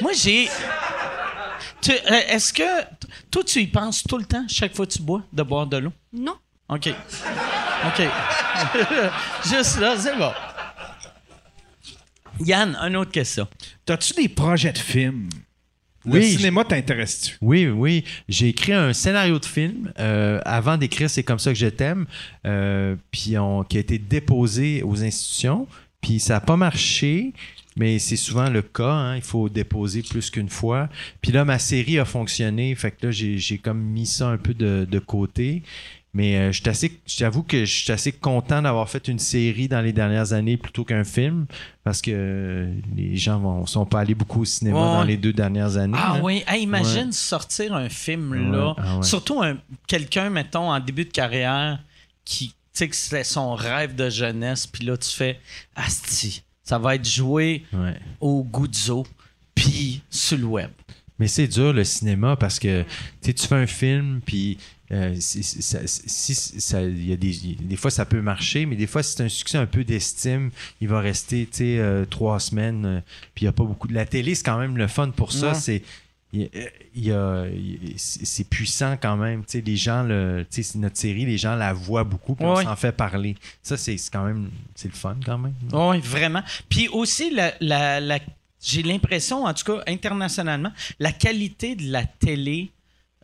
Moi, 0.00 0.12
j'ai... 0.12 0.48
Euh, 1.88 2.20
est-ce 2.28 2.52
que 2.52 2.62
toi, 3.30 3.42
tu 3.44 3.60
y 3.60 3.66
penses 3.66 4.04
tout 4.04 4.18
le 4.18 4.24
temps, 4.24 4.44
chaque 4.48 4.74
fois 4.74 4.86
que 4.86 4.92
tu 4.92 5.02
bois, 5.02 5.22
de 5.32 5.42
boire 5.42 5.66
de 5.66 5.78
l'eau? 5.78 5.92
Non. 6.12 6.36
OK. 6.68 6.88
OK. 6.88 8.02
Juste 9.44 9.80
là, 9.80 9.96
c'est 9.98 10.16
bon. 10.16 10.32
Yann, 12.40 12.76
une 12.76 12.96
autre 12.96 13.10
question. 13.10 13.46
T'as-tu 13.84 14.14
des 14.14 14.28
projets 14.28 14.72
de 14.72 14.78
films? 14.78 15.28
Le 16.04 16.20
cinéma 16.20 16.64
t'intéresse-tu? 16.64 17.36
Oui, 17.40 17.68
oui. 17.68 18.04
J'ai 18.28 18.48
écrit 18.48 18.72
un 18.72 18.92
scénario 18.92 19.38
de 19.38 19.44
film 19.44 19.92
euh, 19.98 20.40
avant 20.44 20.76
d'écrire 20.76 21.08
C'est 21.08 21.22
comme 21.22 21.38
ça 21.38 21.52
que 21.52 21.58
je 21.58 21.68
t'aime, 21.68 22.06
euh, 22.44 22.96
puis 23.10 23.36
qui 23.68 23.76
a 23.76 23.80
été 23.80 23.98
déposé 23.98 24.82
aux 24.82 25.02
institutions, 25.02 25.68
puis 26.00 26.18
ça 26.18 26.34
n'a 26.34 26.40
pas 26.40 26.56
marché. 26.56 27.32
Mais 27.76 27.98
c'est 27.98 28.16
souvent 28.16 28.50
le 28.50 28.62
cas, 28.62 28.92
hein. 28.92 29.16
il 29.16 29.22
faut 29.22 29.48
déposer 29.48 30.02
plus 30.02 30.30
qu'une 30.30 30.48
fois. 30.48 30.88
Puis 31.20 31.32
là, 31.32 31.44
ma 31.44 31.58
série 31.58 31.98
a 31.98 32.04
fonctionné, 32.04 32.74
fait 32.74 32.90
que 32.90 33.06
là, 33.06 33.12
j'ai 33.12 33.58
comme 33.58 33.80
mis 33.80 34.06
ça 34.06 34.28
un 34.28 34.38
peu 34.38 34.54
de, 34.54 34.98
côté. 34.98 35.62
Mais 36.14 36.36
euh, 36.36 36.52
j'avoue 37.06 37.42
que 37.42 37.64
je 37.64 37.84
suis 37.84 37.90
assez 37.90 38.12
content 38.12 38.60
d'avoir 38.60 38.90
fait 38.90 39.08
une 39.08 39.18
série 39.18 39.66
dans 39.66 39.80
les 39.80 39.94
dernières 39.94 40.34
années 40.34 40.58
plutôt 40.58 40.84
qu'un 40.84 41.04
film, 41.04 41.46
parce 41.84 42.02
que 42.02 42.70
les 42.94 43.16
gens 43.16 43.60
ne 43.62 43.66
sont 43.66 43.86
pas 43.86 44.00
allés 44.00 44.14
beaucoup 44.14 44.42
au 44.42 44.44
cinéma 44.44 44.78
dans 44.78 45.04
les 45.04 45.16
deux 45.16 45.32
dernières 45.32 45.78
années. 45.78 45.96
Ah 45.98 46.20
oui, 46.22 46.44
imagine 46.54 47.12
sortir 47.12 47.74
un 47.74 47.88
film 47.88 48.52
là, 48.52 48.74
ah 48.76 49.02
surtout 49.02 49.42
quelqu'un, 49.86 50.28
mettons, 50.28 50.70
en 50.70 50.80
début 50.80 51.06
de 51.06 51.12
carrière, 51.12 51.78
qui, 52.26 52.48
tu 52.48 52.54
sais, 52.74 52.88
que 52.88 52.96
c'est 52.96 53.24
son 53.24 53.54
rêve 53.54 53.94
de 53.94 54.10
jeunesse, 54.10 54.66
puis 54.66 54.84
là, 54.84 54.98
tu 54.98 55.08
fais 55.08 55.40
Asti 55.74 56.42
ça 56.62 56.78
va 56.78 56.94
être 56.94 57.08
joué 57.08 57.64
au 58.20 58.44
Guzzo, 58.44 59.06
puis 59.54 60.02
sur 60.10 60.38
le 60.38 60.44
web. 60.44 60.70
Mais 61.18 61.28
c'est 61.28 61.46
dur 61.46 61.72
le 61.72 61.84
cinéma 61.84 62.36
parce 62.36 62.58
que 62.58 62.84
tu 63.22 63.32
fais 63.34 63.54
un 63.54 63.66
film, 63.66 64.20
puis 64.24 64.58
euh, 64.92 65.14
si, 65.18 65.42
ça, 65.42 66.82
y 66.82 67.12
a 67.12 67.16
des, 67.16 67.56
des 67.60 67.76
fois 67.76 67.90
ça 67.90 68.04
peut 68.04 68.20
marcher, 68.20 68.66
mais 68.66 68.76
des 68.76 68.86
fois 68.86 69.02
c'est 69.02 69.22
un 69.22 69.28
succès 69.28 69.56
un 69.56 69.66
peu 69.66 69.84
d'estime, 69.84 70.50
il 70.80 70.88
va 70.88 71.00
rester 71.00 71.48
euh, 71.60 72.04
trois 72.04 72.40
semaines, 72.40 72.84
euh, 72.84 73.00
puis 73.34 73.44
il 73.44 73.46
n'y 73.46 73.48
a 73.48 73.52
pas 73.52 73.64
beaucoup. 73.64 73.88
La 73.88 74.04
télé, 74.04 74.34
c'est 74.34 74.42
quand 74.42 74.58
même 74.58 74.76
le 74.76 74.86
fun 74.88 75.10
pour 75.10 75.32
ça. 75.32 75.54
C'est 75.54 75.82
il, 76.32 77.94
c'est 77.96 78.48
puissant 78.48 78.96
quand 79.00 79.16
même. 79.16 79.42
sais 79.46 79.60
les 79.60 79.76
gens, 79.76 80.02
le, 80.02 80.46
notre 80.76 80.96
série, 80.96 81.26
les 81.26 81.36
gens 81.36 81.54
la 81.54 81.72
voient 81.72 82.04
beaucoup, 82.04 82.34
puis 82.34 82.46
on 82.46 82.56
s'en 82.56 82.76
fait 82.76 82.92
parler. 82.92 83.36
Ça, 83.62 83.76
c'est 83.76 83.96
quand 84.10 84.24
même 84.24 84.50
c'est 84.74 84.88
le 84.88 84.94
fun 84.94 85.16
quand 85.24 85.38
même. 85.38 85.54
Oui, 85.72 86.00
vraiment. 86.00 86.42
Puis 86.68 86.88
aussi, 86.88 87.30
la, 87.34 87.52
la, 87.60 88.18
j'ai 88.62 88.82
l'impression, 88.82 89.44
en 89.44 89.52
tout 89.52 89.64
cas 89.64 89.82
internationalement, 89.86 90.72
la 90.98 91.12
qualité 91.12 91.74
de 91.74 91.90
la 91.90 92.04
télé 92.04 92.70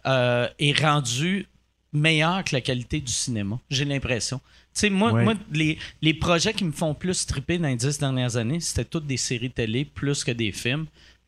euh, 0.07 0.49
est 0.59 0.79
rendue 0.79 1.47
meilleure 1.93 2.45
que 2.45 2.55
la 2.55 2.61
qualité 2.61 3.01
du 3.01 3.13
cinéma. 3.13 3.59
J'ai 3.71 3.85
l'impression. 3.87 4.41
Tu 4.75 4.91
moi, 4.91 5.13
moi 5.13 5.35
les, 5.51 5.79
les, 6.03 6.15
projets 6.15 6.53
qui 6.53 6.65
me 6.65 6.73
font 6.73 6.95
plus 6.95 7.27
triper 7.27 7.59
dans 7.59 7.69
les 7.69 7.77
dix 7.77 7.99
dernières 7.99 8.37
années, 8.37 8.61
c'était 8.61 8.85
toutes 8.85 9.07
des 9.07 9.17
séries 9.17 9.51
télé 9.51 9.85
plus 9.85 10.23
que 10.23 10.31
des 10.31 10.53
films 10.53 10.87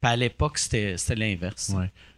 à 0.08 0.16
l'époque, 0.16 0.58
c'était 0.58 0.96
l'inverse. 1.14 1.72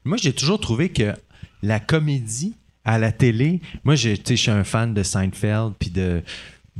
Moi, 0.04 0.16
j'ai 0.16 0.32
toujours 0.32 0.60
trouvé 0.60 0.90
que 0.90 1.14
la 1.62 1.80
comédie 1.80 2.56
à 2.84 2.98
la 2.98 3.12
télé, 3.12 3.60
moi, 3.84 3.94
je 3.94 4.14
suis 4.34 4.50
un 4.50 4.64
fan 4.64 4.92
de 4.94 5.02
Seinfeld, 5.02 5.74
puis 5.78 5.90
de, 5.90 6.22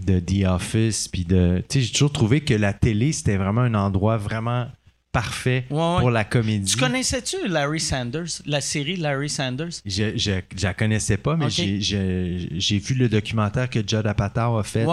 The 0.07 0.45
Office, 0.47 1.09
puis 1.09 1.25
de. 1.25 1.63
J'ai 1.73 1.91
toujours 1.91 2.13
trouvé 2.13 2.41
que 2.41 2.55
la 2.55 2.73
télé, 2.73 3.13
c'était 3.13 3.37
vraiment 3.37 3.61
un 3.63 3.75
endroit 3.75 4.17
vraiment 4.17 4.67
parfait 5.13 5.67
pour 5.69 6.11
la 6.11 6.25
comédie. 6.25 6.73
Tu 6.73 6.79
connaissais-tu 6.79 7.47
Larry 7.47 7.81
Sanders, 7.81 8.41
la 8.47 8.61
série 8.61 8.97
Larry 8.97 9.29
Sanders? 9.29 9.83
Je, 9.85 10.17
je, 10.17 10.41
la 10.63 10.75
connaissais 10.75 11.19
pas, 11.19 11.37
mais 11.37 11.51
j'ai 11.51 12.79
vu 12.79 12.95
le 12.95 13.09
documentaire 13.09 13.69
que 13.69 13.81
Judd 13.87 14.07
Apatow 14.07 14.59
a 14.59 14.65
fait. 14.65 14.87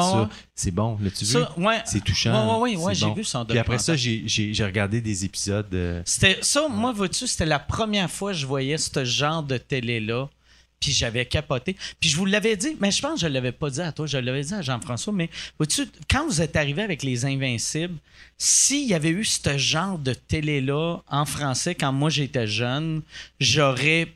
C'est 0.53 0.71
bon, 0.71 0.97
l'as-tu 1.01 1.25
vu? 1.25 1.39
C'est 1.85 2.03
touchant. 2.03 2.59
Oui, 2.61 2.75
oui, 2.77 2.93
j'ai 2.93 3.13
vu 3.13 3.23
son 3.23 3.39
documentaire. 3.39 3.45
Puis 3.47 3.59
après 3.59 3.79
ça, 3.79 3.95
j'ai 3.95 4.65
regardé 4.65 5.01
des 5.01 5.25
épisodes. 5.25 6.03
C'était 6.05 6.37
Ça, 6.41 6.67
moi, 6.69 6.91
vois-tu, 6.91 7.27
c'était 7.27 7.45
la 7.45 7.59
première 7.59 8.09
fois 8.09 8.31
que 8.31 8.37
je 8.37 8.45
voyais 8.45 8.77
ce 8.77 9.03
genre 9.05 9.43
de 9.43 9.57
télé-là 9.57 10.29
puis 10.79 10.91
j'avais 10.91 11.25
capoté. 11.25 11.75
Puis 11.99 12.09
je 12.09 12.15
vous 12.15 12.25
l'avais 12.25 12.55
dit, 12.55 12.75
mais 12.79 12.91
je 12.91 13.01
pense 13.01 13.15
que 13.15 13.19
je 13.21 13.27
ne 13.27 13.33
l'avais 13.33 13.51
pas 13.51 13.69
dit 13.69 13.81
à 13.81 13.91
toi, 13.91 14.05
je 14.05 14.17
l'avais 14.17 14.43
dit 14.43 14.53
à 14.53 14.61
Jean-François, 14.61 15.13
mais 15.13 15.29
vois-tu, 15.57 15.87
quand 16.09 16.25
vous 16.25 16.41
êtes 16.41 16.55
arrivé 16.55 16.81
avec 16.81 17.03
Les 17.03 17.25
Invincibles, 17.25 17.97
s'il 18.37 18.87
y 18.87 18.93
avait 18.93 19.09
eu 19.09 19.25
ce 19.25 19.57
genre 19.57 19.97
de 19.97 20.13
télé-là 20.13 20.99
en 21.07 21.25
français 21.25 21.75
quand 21.75 21.91
moi 21.91 22.09
j'étais 22.09 22.47
jeune, 22.47 23.01
j'aurais 23.39 24.07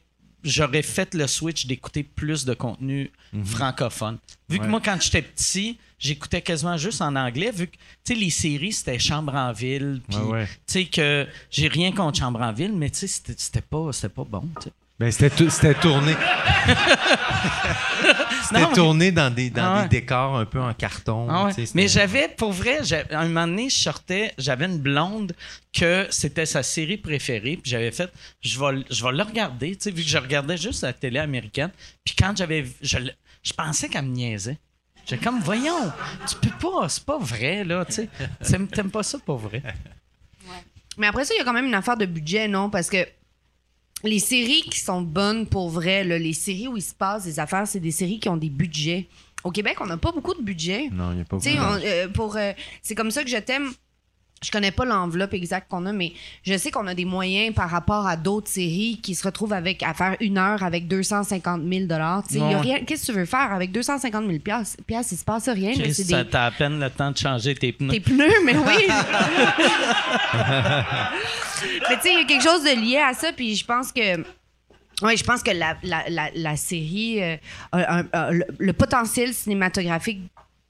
j'aurais 0.43 0.81
fait 0.81 1.13
le 1.13 1.25
switch 1.27 1.65
d'écouter 1.65 2.03
plus 2.03 2.45
de 2.45 2.53
contenu 2.53 3.11
mhm. 3.31 3.45
francophone. 3.45 4.17
Vu 4.49 4.59
que 4.59 4.65
moi, 4.65 4.81
quand 4.83 5.01
j'étais 5.01 5.21
petit, 5.21 5.77
j'écoutais 5.97 6.41
quasiment 6.41 6.77
juste 6.77 7.01
en 7.01 7.15
anglais, 7.15 7.51
vu 7.51 7.67
que, 7.67 7.75
tu 8.03 8.13
sais, 8.13 8.15
les 8.15 8.29
séries, 8.29 8.73
c'était 8.73 8.99
Chambre 8.99 9.33
en 9.35 9.51
ville, 9.51 10.01
puis, 10.07 10.17
tu 10.17 10.47
sais, 10.67 10.85
que 10.85 11.25
j'ai 11.49 11.67
rien 11.67 11.91
contre 11.91 12.19
Chambre 12.19 12.41
en 12.41 12.51
ville, 12.51 12.73
mais, 12.73 12.89
tu 12.89 13.07
sais, 13.07 13.21
c'était 13.37 13.61
pas, 13.61 13.89
pas 14.13 14.23
bon, 14.25 14.49
ben, 15.03 15.11
c'était 15.11 15.73
tourné. 15.73 16.15
c'était 18.43 18.71
tourné 18.73 19.11
dans, 19.11 19.33
des, 19.33 19.49
dans 19.49 19.75
ah 19.75 19.83
des 19.83 19.99
décors 19.99 20.37
un 20.37 20.45
peu 20.45 20.61
en 20.61 20.73
carton. 20.73 21.27
Ah 21.29 21.49
mais 21.73 21.89
j'avais, 21.89 22.29
pour 22.29 22.53
vrai, 22.53 22.79
un 23.11 23.27
moment 23.27 23.47
donné, 23.47 23.69
je 23.69 23.77
sortais, 23.77 24.33
j'avais 24.37 24.65
une 24.65 24.79
blonde 24.79 25.35
que 25.73 26.07
c'était 26.09 26.45
sa 26.45 26.63
série 26.63 26.95
préférée. 26.95 27.57
Puis 27.61 27.71
j'avais 27.71 27.91
fait, 27.91 28.09
je 28.39 28.57
vais, 28.57 28.85
je 28.89 29.03
vais 29.03 29.11
le 29.11 29.23
regarder, 29.23 29.77
vu 29.85 29.91
que 29.91 30.01
je 30.01 30.17
regardais 30.17 30.55
juste 30.55 30.83
la 30.83 30.93
télé 30.93 31.19
américaine. 31.19 31.71
Puis 32.05 32.15
quand 32.17 32.37
j'avais. 32.37 32.65
Je, 32.81 32.99
je 33.43 33.51
pensais 33.51 33.89
qu'elle 33.89 34.05
me 34.05 34.15
niaisait. 34.15 34.57
J'étais 35.05 35.21
comme, 35.21 35.41
voyons, 35.41 35.91
tu 36.29 36.35
peux 36.37 36.69
pas, 36.69 36.87
c'est 36.87 37.03
pas 37.03 37.17
vrai, 37.17 37.65
là, 37.65 37.83
tu 37.83 38.07
sais. 38.39 38.57
T'aimes 38.71 38.89
pas 38.89 39.03
ça, 39.03 39.19
pas 39.19 39.35
vrai. 39.35 39.61
Mais 40.97 41.07
après 41.07 41.25
ça, 41.25 41.33
il 41.35 41.39
y 41.39 41.41
a 41.41 41.43
quand 41.43 41.51
même 41.51 41.65
une 41.65 41.73
affaire 41.73 41.97
de 41.97 42.05
budget, 42.05 42.47
non? 42.47 42.69
Parce 42.69 42.89
que 42.89 43.05
les 44.03 44.19
séries 44.19 44.61
qui 44.61 44.79
sont 44.79 45.01
bonnes 45.01 45.47
pour 45.47 45.69
vrai, 45.69 46.03
les 46.03 46.33
séries 46.33 46.67
où 46.67 46.77
il 46.77 46.83
se 46.83 46.93
passe 46.93 47.23
des 47.23 47.39
affaires, 47.39 47.67
c'est 47.67 47.79
des 47.79 47.91
séries 47.91 48.19
qui 48.19 48.29
ont 48.29 48.37
des 48.37 48.49
budgets. 48.49 49.07
Au 49.43 49.51
Québec, 49.51 49.77
on 49.81 49.85
n'a 49.85 49.97
pas 49.97 50.11
beaucoup 50.11 50.33
de 50.33 50.41
budget. 50.41 50.89
Non, 50.91 51.11
il 51.11 51.15
n'y 51.15 51.21
a 51.21 51.25
pas 51.25 51.37
beaucoup. 51.37 51.85
Euh, 51.85 52.07
pour, 52.09 52.37
euh, 52.37 52.53
c'est 52.81 52.95
comme 52.95 53.11
ça 53.11 53.23
que 53.23 53.29
je 53.29 53.37
t'aime. 53.37 53.71
Je 54.43 54.51
connais 54.51 54.71
pas 54.71 54.85
l'enveloppe 54.85 55.33
exacte 55.33 55.69
qu'on 55.69 55.85
a, 55.85 55.93
mais 55.93 56.13
je 56.43 56.57
sais 56.57 56.71
qu'on 56.71 56.87
a 56.87 56.93
des 56.93 57.05
moyens 57.05 57.53
par 57.53 57.69
rapport 57.69 58.07
à 58.07 58.17
d'autres 58.17 58.49
séries 58.49 58.99
qui 59.01 59.15
se 59.15 59.23
retrouvent 59.23 59.53
avec 59.53 59.81
à 59.83 59.93
faire 59.93 60.15
une 60.19 60.37
heure 60.37 60.63
avec 60.63 60.87
250 60.87 61.61
000 61.67 61.85
dollars. 61.85 62.23
Qu'est-ce 62.85 63.07
que 63.07 63.11
tu 63.11 63.17
veux 63.17 63.25
faire 63.25 63.51
avec 63.53 63.71
250 63.71 64.25
000 64.27 64.39
pièces 64.39 64.77
Il 64.89 65.17
se 65.17 65.23
passe 65.23 65.49
rien. 65.49 65.73
ça 65.91 66.25
t'a 66.25 66.45
à 66.45 66.51
peine 66.51 66.79
le 66.79 66.89
temps 66.89 67.11
de 67.11 67.17
changer 67.17 67.55
tes 67.55 67.71
pneus. 67.71 67.89
Tes 67.89 67.99
pneus, 67.99 68.43
mais 68.43 68.55
oui. 68.55 68.87
mais 71.89 71.95
tu 71.95 72.01
sais, 72.01 72.11
il 72.13 72.19
y 72.19 72.21
a 72.21 72.25
quelque 72.25 72.43
chose 72.43 72.63
de 72.63 72.79
lié 72.79 72.97
à 72.97 73.13
ça, 73.13 73.31
puis 73.33 73.55
je 73.55 73.65
pense 73.65 73.91
que. 73.91 74.23
Oui, 75.01 75.17
je 75.17 75.23
pense 75.23 75.41
que 75.41 75.51
la, 75.51 75.75
la, 75.83 76.29
la, 76.33 76.55
série, 76.55 77.21
euh, 77.21 77.35
le, 78.59 78.71
potentiel 78.73 79.33
cinématographique 79.33 80.21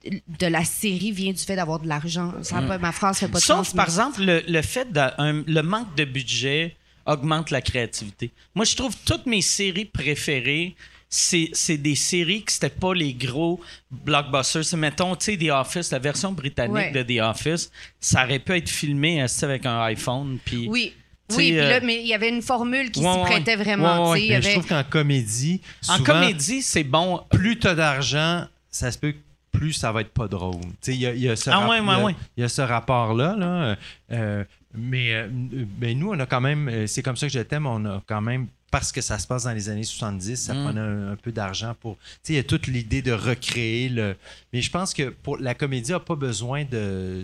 de 0.03 0.47
la 0.47 0.65
série 0.65 1.11
vient 1.11 1.31
du 1.31 1.41
fait 1.41 1.55
d'avoir 1.55 1.79
de 1.79 1.87
l'argent. 1.87 2.33
Mm. 2.51 2.77
Ma 2.81 2.91
phrase 2.91 3.19
fait 3.19 3.27
pas 3.27 3.39
de 3.39 3.43
Sauf, 3.43 3.73
par 3.73 3.85
exemple, 3.85 4.21
le, 4.21 4.61
fait 4.61 4.91
de 4.91 5.51
le 5.51 5.61
manque 5.61 5.95
de 5.95 6.05
budget 6.05 6.75
augmente 7.05 7.51
la 7.51 7.61
créativité. 7.61 8.31
Moi, 8.55 8.65
je 8.65 8.75
trouve 8.75 8.95
toutes 9.05 9.25
mes 9.25 9.41
séries 9.41 9.85
préférées, 9.85 10.75
c'est 11.09 11.77
des 11.77 11.95
séries 11.95 12.43
qui 12.43 12.55
n'étaient 12.55 12.75
pas 12.75 12.93
les 12.93 13.13
gros 13.13 13.61
blockbusters. 13.91 14.77
Mettons, 14.77 15.15
tu 15.15 15.25
sais, 15.25 15.37
The 15.37 15.49
Office, 15.51 15.91
la 15.91 15.99
version 15.99 16.31
britannique 16.31 16.91
de 16.91 17.03
The 17.03 17.21
Office, 17.21 17.71
ça 17.99 18.25
aurait 18.25 18.39
pu 18.39 18.53
être 18.53 18.69
filmé 18.69 19.25
avec 19.41 19.65
un 19.65 19.81
iPhone. 19.83 20.39
Puis, 20.43 20.67
oui. 20.67 20.93
Oui, 21.37 21.57
euh, 21.57 21.79
mais 21.81 22.01
il 22.01 22.07
y 22.07 22.13
avait 22.13 22.29
une 22.29 22.41
formule 22.41 22.91
qui 22.91 22.99
s'y 22.99 23.19
prêtait 23.23 23.55
vraiment. 23.55 24.13
Je 24.15 24.51
trouve 24.51 24.67
qu'en 24.67 24.83
comédie, 24.83 25.61
en 25.87 26.03
comédie, 26.03 26.61
c'est 26.61 26.83
bon. 26.83 27.21
Plus 27.31 27.57
tu 27.57 27.67
as 27.67 27.75
d'argent, 27.75 28.45
ça 28.69 28.91
se 28.91 28.97
peut 28.97 29.15
plus 29.53 29.71
ça 29.71 29.91
va 29.93 30.01
être 30.01 30.11
pas 30.11 30.27
drôle. 30.27 30.59
Il 30.87 30.95
y 30.95 31.07
a, 31.07 31.13
y 31.13 31.29
a, 31.29 31.35
ce 31.37 31.49
ah, 31.49 32.11
y 32.35 32.43
a, 32.43 32.49
ce 32.49 32.61
rapport-là. 32.61 33.35
Là, 33.37 33.77
euh, 34.11 34.43
mais, 34.75 35.13
euh, 35.13 35.29
mais, 35.79 35.93
nous, 35.93 36.09
on 36.09 36.19
a 36.19 36.25
quand 36.25 36.41
même, 36.41 36.67
euh, 36.67 36.87
c'est 36.87 37.03
comme 37.03 37.15
ça 37.15 37.27
que 37.27 37.33
je 37.33 37.39
t'aime, 37.39 37.67
on 37.67 37.85
a 37.85 38.03
quand 38.07 38.21
même, 38.21 38.47
parce 38.71 38.91
que 38.91 39.01
ça 39.01 39.19
se 39.19 39.27
passe 39.27 39.43
dans 39.43 39.53
les 39.53 39.69
années 39.69 39.83
70, 39.83 40.35
ça 40.35 40.53
mm. 40.53 40.63
prend 40.63 40.77
un, 40.77 41.15
peu 41.15 41.31
d'argent 41.31 41.75
pour. 41.79 41.97
Il 42.27 42.35
y 42.35 42.39
a 42.39 42.43
toute 42.43 42.67
l'idée 42.67 43.03
de 43.03 43.11
recréer 43.11 43.89
le. 43.89 44.15
Mais 44.51 44.61
je 44.61 44.71
pense 44.71 44.93
que 44.93 45.09
pour 45.09 45.37
la 45.37 45.53
comédie 45.53 45.91
n'a 45.91 45.99
pas 45.99 46.15
besoin 46.15 46.65
de 46.65 47.23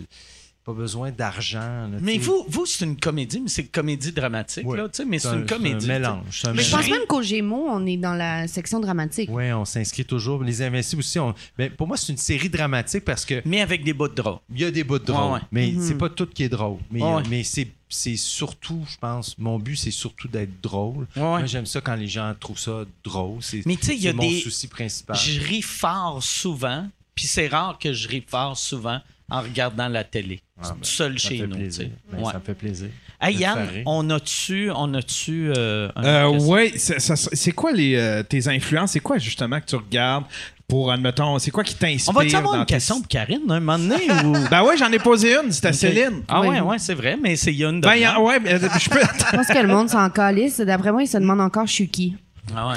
besoin 0.74 1.12
d'argent. 1.12 1.90
Mais 2.02 2.18
vous, 2.18 2.46
vous 2.48 2.66
c'est 2.66 2.86
une 2.86 2.98
comédie, 2.98 3.40
mais 3.42 3.50
c'est 3.50 3.64
une 3.64 3.70
comédie 3.70 4.12
dramatique, 4.12 4.66
là, 4.66 4.88
mais 5.08 5.20
c'est 5.20 5.34
une 5.34 5.46
comédie. 5.46 5.86
Un 5.86 6.00
mélange. 6.00 6.44
mais 6.54 6.64
je 6.64 6.72
pense 6.72 6.90
même 6.90 7.06
qu'au 7.08 7.22
Gémeaux, 7.22 7.66
on 7.70 7.86
est 7.86 7.98
dans 7.98 8.14
la 8.14 8.48
section 8.48 8.80
dramatique. 8.80 9.30
Oui, 9.32 9.52
on 9.52 9.66
s'inscrit 9.66 10.06
toujours. 10.06 10.44
Les 10.44 10.62
Invincibles 10.62 11.02
aussi, 11.02 11.20
on... 11.20 11.34
mais 11.58 11.70
pour 11.70 11.88
moi, 11.88 11.98
c'est 11.98 12.12
une 12.12 12.18
série 12.18 12.50
dramatique 12.50 13.06
parce 13.06 13.26
que. 13.26 13.42
Mais 13.46 13.62
avec 13.62 13.84
des 13.84 13.94
bouts 13.94 14.08
de 14.08 14.16
drôle. 14.16 14.40
Il 14.54 14.62
y 14.62 14.66
a 14.66 14.72
des 14.72 14.84
bouts 14.84 15.00
de 15.00 15.06
drôle. 15.06 15.40
Mais 15.52 15.74
c'est 15.80 15.94
mhm. 15.94 16.00
pas 16.00 16.10
tout 16.10 16.28
qui 16.28 16.44
est 16.44 16.50
drôle. 16.50 16.78
Mais, 16.92 17.02
mais 17.30 17.44
c'est 17.44 18.16
surtout, 18.16 18.86
je 18.90 18.98
pense, 18.98 19.38
mon 19.38 19.58
but, 19.58 19.76
c'est 19.76 19.92
surtout 19.92 20.28
d'être 20.28 20.62
drôle. 20.62 21.08
Moi, 21.16 21.46
j'aime 21.46 21.66
ça 21.66 21.82
quand 21.82 21.96
les 21.96 22.08
gens 22.08 22.34
trouvent 22.40 22.60
ça 22.60 22.86
drôle. 23.04 23.42
C'est 23.42 23.66
mon 23.66 24.28
des... 24.28 24.40
souci 24.40 24.68
principal. 24.68 25.16
Je 25.16 25.40
ris 25.40 25.62
fort 25.62 26.22
souvent, 26.22 26.88
puis 27.16 27.26
c'est 27.26 27.48
rare 27.48 27.78
que 27.80 27.94
je 27.94 28.08
ris 28.08 28.24
fort 28.28 28.58
souvent 28.58 29.02
en 29.30 29.42
regardant 29.42 29.88
la 29.88 30.04
télé. 30.04 30.42
Ah, 30.62 30.70
ben, 30.72 30.78
seul 30.82 31.18
chez 31.18 31.46
nous. 31.48 31.56
Ben, 31.56 31.72
ça 31.72 32.40
me 32.40 32.44
fait 32.44 32.54
plaisir. 32.54 32.90
Hey 33.22 33.36
Yann, 33.36 33.68
on 33.86 34.10
a-tu 34.10 34.72
on 34.74 34.94
a 34.94 35.00
-tu, 35.00 35.52
euh, 35.56 35.90
euh 35.98 36.38
Oui, 36.42 36.72
c'est 36.76 37.52
quoi 37.52 37.72
les, 37.74 37.96
euh, 37.96 38.24
tes 38.24 38.48
influences? 38.48 38.92
C'est 38.92 39.02
quoi 39.02 39.18
justement 39.18 39.60
que 39.60 39.66
tu 39.66 39.76
regardes 39.76 40.24
pour, 40.70 40.92
admettons, 40.92 41.40
c'est 41.40 41.50
quoi 41.50 41.64
qui 41.64 41.74
t'inspire? 41.74 42.16
On 42.16 42.20
va-tu 42.20 42.36
avoir 42.36 42.56
une 42.56 42.66
question 42.66 43.00
pour 43.00 43.08
Karine, 43.08 43.42
un 43.50 43.60
moment 43.60 43.80
donné? 43.80 44.10
Ou... 44.24 44.34
ben 44.50 44.64
ouais, 44.64 44.78
j'en 44.78 44.92
ai 44.92 45.00
posé 45.00 45.36
une, 45.36 45.52
c'était 45.52 45.74
Céline. 45.74 46.22
Ah 46.28 46.42
ouais, 46.42 46.62
ouais, 46.62 46.78
c'est 46.78 46.94
vrai, 46.94 47.18
mais 47.22 47.36
c'est 47.36 47.54
Yann. 47.54 47.82
Ben, 47.82 48.18
ouais, 48.20 48.40
je 48.40 48.90
peux... 48.90 49.00
je 49.02 49.36
pense 49.36 49.48
que 49.48 49.58
le 49.58 49.68
monde 49.68 49.90
s'en 49.90 50.10
calisse. 50.10 50.60
D'après 50.60 50.92
moi, 50.92 51.02
il 51.02 51.08
se 51.08 51.18
demande 51.18 51.42
encore 51.42 51.66
je 51.66 51.74
suis 51.74 51.90
qui? 51.90 52.16
Ah 52.56 52.70
ouais. 52.70 52.76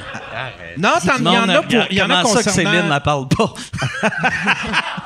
Non, 0.78 0.90
il 1.18 1.24
y 1.24 1.28
en 1.28 1.48
a 1.48 1.62
pour. 1.62 1.86
Il 1.90 1.96
y 1.96 2.02
en 2.02 2.10
a 2.10 2.22
concernant. 2.22 2.42
ça 2.42 2.42
que 2.42 2.50
Céline 2.50 2.88
ne 2.88 2.98
parle 2.98 3.28
pas? 3.28 3.54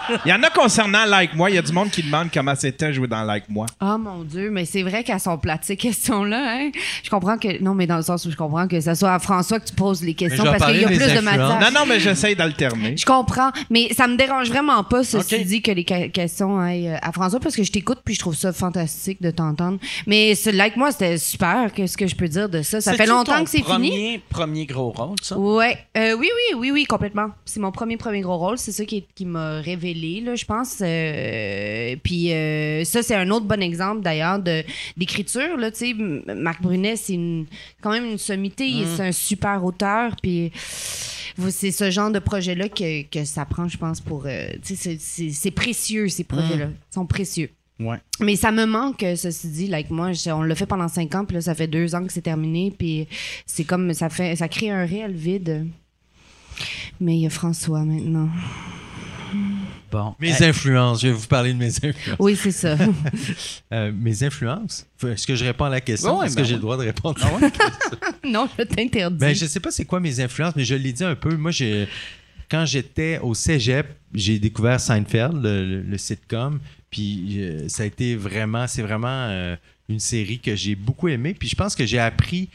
Il 0.24 0.30
y 0.30 0.32
en 0.32 0.42
a 0.42 0.50
concernant 0.50 1.04
Like 1.04 1.34
Moi. 1.34 1.50
Il 1.50 1.56
y 1.56 1.58
a 1.58 1.62
du 1.62 1.72
monde 1.72 1.90
qui 1.90 2.02
demande 2.02 2.28
comment 2.32 2.54
c'était 2.54 2.92
jouer 2.92 3.08
dans 3.08 3.22
Like 3.22 3.48
Moi. 3.48 3.66
Oh 3.80 3.98
mon 3.98 4.22
Dieu, 4.22 4.50
mais 4.50 4.64
c'est 4.64 4.82
vrai 4.82 5.02
qu'elles 5.02 5.20
sont 5.20 5.36
plates, 5.36 5.64
ces 5.64 5.76
questions-là. 5.76 6.58
Hein? 6.58 6.70
Je 7.02 7.10
comprends 7.10 7.38
que. 7.38 7.62
Non, 7.62 7.74
mais 7.74 7.86
dans 7.86 7.96
le 7.96 8.02
sens 8.02 8.24
où 8.24 8.30
je 8.30 8.36
comprends 8.36 8.68
que 8.68 8.80
ce 8.80 8.94
soit 8.94 9.14
à 9.14 9.18
François 9.18 9.60
que 9.60 9.66
tu 9.66 9.74
poses 9.74 10.02
les 10.02 10.14
questions 10.14 10.44
parce 10.44 10.64
qu'il 10.66 10.80
y 10.80 10.84
a 10.84 10.88
plus 10.88 10.98
de 10.98 11.20
matière. 11.20 11.60
Non, 11.60 11.70
non, 11.72 11.86
mais 11.86 12.00
j'essaie 12.00 12.34
d'alterner. 12.34 12.96
Je 12.96 13.04
comprends. 13.04 13.50
Mais 13.70 13.92
ça 13.94 14.06
me 14.06 14.16
dérange 14.16 14.48
vraiment 14.48 14.82
pas, 14.84 15.02
ceci 15.04 15.44
dit, 15.44 15.62
que 15.62 15.72
les 15.72 15.84
questions 15.84 16.58
aillent 16.60 16.88
euh, 16.88 16.98
à 17.02 17.12
François 17.12 17.40
parce 17.40 17.56
que 17.56 17.62
je 17.62 17.72
t'écoute 17.72 17.98
puis 18.04 18.14
je 18.14 18.20
trouve 18.20 18.34
ça 18.34 18.52
fantastique 18.52 19.20
de 19.20 19.30
t'entendre. 19.30 19.78
Mais 20.06 20.34
Like 20.52 20.76
Moi, 20.76 20.92
c'était 20.92 21.18
super. 21.18 21.72
Qu'est-ce 21.74 21.96
que 21.96 22.06
je 22.06 22.14
peux 22.14 22.28
dire 22.28 22.48
de 22.48 22.62
ça? 22.62 22.80
Ça 22.80 22.94
fait 22.94 23.06
longtemps 23.06 23.42
que 23.42 23.50
c'est 23.50 23.62
fini? 23.64 24.20
Premier 24.30 24.55
gros 24.64 24.90
rôle, 24.90 25.16
ça? 25.20 25.38
Ouais. 25.38 25.76
Euh, 25.96 26.14
oui, 26.14 26.28
oui, 26.34 26.56
oui, 26.58 26.70
oui, 26.70 26.84
complètement. 26.84 27.30
C'est 27.44 27.60
mon 27.60 27.72
premier, 27.72 27.96
premier 27.96 28.20
gros 28.20 28.38
rôle. 28.38 28.56
C'est 28.56 28.72
ça 28.72 28.84
qui, 28.84 29.04
qui 29.14 29.26
m'a 29.26 29.60
révélé 29.60 30.24
je 30.34 30.44
pense. 30.44 30.78
Euh, 30.80 31.96
puis 32.02 32.32
euh, 32.32 32.84
ça, 32.84 33.02
c'est 33.02 33.14
un 33.14 33.30
autre 33.30 33.46
bon 33.46 33.60
exemple, 33.60 34.00
d'ailleurs, 34.02 34.38
d'écriture. 34.96 35.58
Marc 36.34 36.62
Brunet, 36.62 36.96
c'est 36.96 37.18
quand 37.82 37.90
même 37.90 38.06
une 38.06 38.18
sommité. 38.18 38.70
Mm. 38.70 38.86
C'est 38.96 39.02
un 39.02 39.12
super 39.12 39.64
auteur. 39.64 40.12
Puis 40.22 40.52
c'est 41.48 41.72
ce 41.72 41.90
genre 41.90 42.10
de 42.10 42.18
projet-là 42.18 42.68
que, 42.68 43.24
ça 43.24 43.44
prend, 43.44 43.68
je 43.68 43.76
pense, 43.76 44.00
pour... 44.00 44.26
C'est 44.62 45.50
précieux, 45.50 46.08
ces 46.08 46.24
projets-là. 46.24 46.66
Mm. 46.66 46.74
Ils 46.90 46.94
sont 46.94 47.06
précieux. 47.06 47.50
Ouais. 47.78 47.98
Mais 48.20 48.36
ça 48.36 48.52
me 48.52 48.64
manque, 48.64 49.04
ceci 49.16 49.48
dit, 49.48 49.66
like 49.66 49.90
moi, 49.90 50.12
on 50.28 50.42
l'a 50.42 50.54
fait 50.54 50.66
pendant 50.66 50.88
cinq 50.88 51.14
ans, 51.14 51.24
puis 51.24 51.34
là, 51.34 51.40
ça 51.42 51.54
fait 51.54 51.66
deux 51.66 51.94
ans 51.94 52.04
que 52.04 52.12
c'est 52.12 52.22
terminé, 52.22 52.72
puis 52.76 53.06
c'est 53.44 53.64
comme, 53.64 53.92
ça 53.92 54.08
fait, 54.08 54.36
ça 54.36 54.48
crée 54.48 54.70
un 54.70 54.86
réel 54.86 55.12
vide. 55.12 55.66
Mais 57.00 57.16
il 57.16 57.20
y 57.22 57.26
a 57.26 57.30
François 57.30 57.84
maintenant. 57.84 58.30
Mes 60.18 60.42
influences, 60.42 61.00
je 61.02 61.08
vais 61.08 61.12
vous 61.12 61.26
parler 61.26 61.52
de 61.52 61.58
mes 61.58 61.74
influences. 61.76 62.16
Oui, 62.18 62.36
c'est 62.36 62.52
ça. 62.52 62.76
Euh, 63.72 63.90
mes 63.92 64.22
influences? 64.22 64.86
Est-ce 65.02 65.26
que 65.26 65.34
je 65.34 65.44
réponds 65.44 65.64
à 65.64 65.70
la 65.70 65.80
question? 65.80 66.22
Est-ce 66.22 66.36
que 66.36 66.42
ben 66.42 66.46
j'ai 66.46 66.54
le 66.54 66.60
droit 66.60 66.76
de 66.76 66.82
répondre? 66.82 67.18
Ah 67.20 68.08
Non, 68.24 68.48
je 68.56 68.62
t'interdis. 68.62 69.18
Ben, 69.18 69.34
je 69.34 69.44
sais 69.44 69.58
pas 69.58 69.72
c'est 69.72 69.84
quoi 69.84 69.98
mes 69.98 70.20
influences, 70.20 70.54
mais 70.54 70.64
je 70.64 70.76
l'ai 70.76 70.92
dit 70.92 71.02
un 71.02 71.16
peu. 71.16 71.36
Moi, 71.36 71.50
j'ai 71.50 71.88
quand 72.48 72.64
j'étais 72.64 73.18
au 73.18 73.34
cégep, 73.34 73.88
j'ai 74.14 74.38
découvert 74.38 74.78
Seinfeld, 74.78 75.40
le, 75.42 75.98
sitcom. 75.98 76.60
Puis 76.90 77.40
euh, 77.40 77.68
ça 77.68 77.82
a 77.82 77.86
été 77.86 78.16
vraiment, 78.16 78.66
c'est 78.66 78.82
vraiment 78.82 79.08
euh, 79.08 79.56
une 79.88 80.00
série 80.00 80.38
que 80.38 80.54
j'ai 80.54 80.74
beaucoup 80.74 81.08
aimée. 81.08 81.34
Puis 81.34 81.48
je 81.48 81.56
pense 81.56 81.74
que 81.74 81.86
j'ai 81.86 81.98
appris 81.98 82.48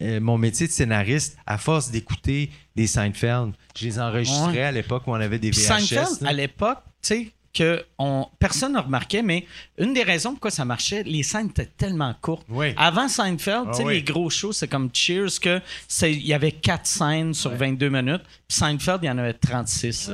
mon 0.00 0.38
métier 0.38 0.66
de 0.66 0.72
scénariste 0.72 1.36
à 1.46 1.56
force 1.56 1.92
d'écouter 1.92 2.50
des 2.74 2.88
Seinfeld. 2.88 3.52
Je 3.78 3.84
les 3.84 4.00
enregistrais 4.00 4.62
à 4.62 4.72
l'époque 4.72 5.06
où 5.06 5.12
on 5.12 5.14
avait 5.14 5.38
des 5.38 5.52
VHS. 5.52 5.86
Seinfeld, 5.86 6.26
à 6.26 6.32
l'époque, 6.32 6.78
tu 7.00 7.08
sais, 7.14 7.32
que 7.54 7.84
on, 7.98 8.26
personne 8.38 8.72
ne 8.72 8.80
remarquait, 8.80 9.22
mais 9.22 9.46
une 9.78 9.94
des 9.94 10.02
raisons 10.02 10.32
pourquoi 10.32 10.50
ça 10.50 10.64
marchait, 10.64 11.04
les 11.04 11.22
scènes 11.22 11.48
étaient 11.48 11.64
tellement 11.64 12.14
courtes. 12.20 12.46
Avant 12.76 13.08
Seinfeld, 13.08 13.68
ah 13.72 13.88
les 13.88 14.02
gros 14.02 14.28
shows, 14.28 14.52
c'est 14.52 14.68
comme 14.68 14.90
Cheers, 14.92 15.40
que 15.40 15.60
il 16.02 16.26
y 16.26 16.34
avait 16.34 16.52
quatre 16.52 16.86
scènes 16.86 17.32
sur 17.32 17.52
22 17.52 17.88
minutes. 17.88 18.22
Puis 18.48 18.58
Seinfeld, 18.58 18.98
il 19.02 19.06
y 19.06 19.10
en 19.10 19.18
avait 19.18 19.32
36. 19.32 20.10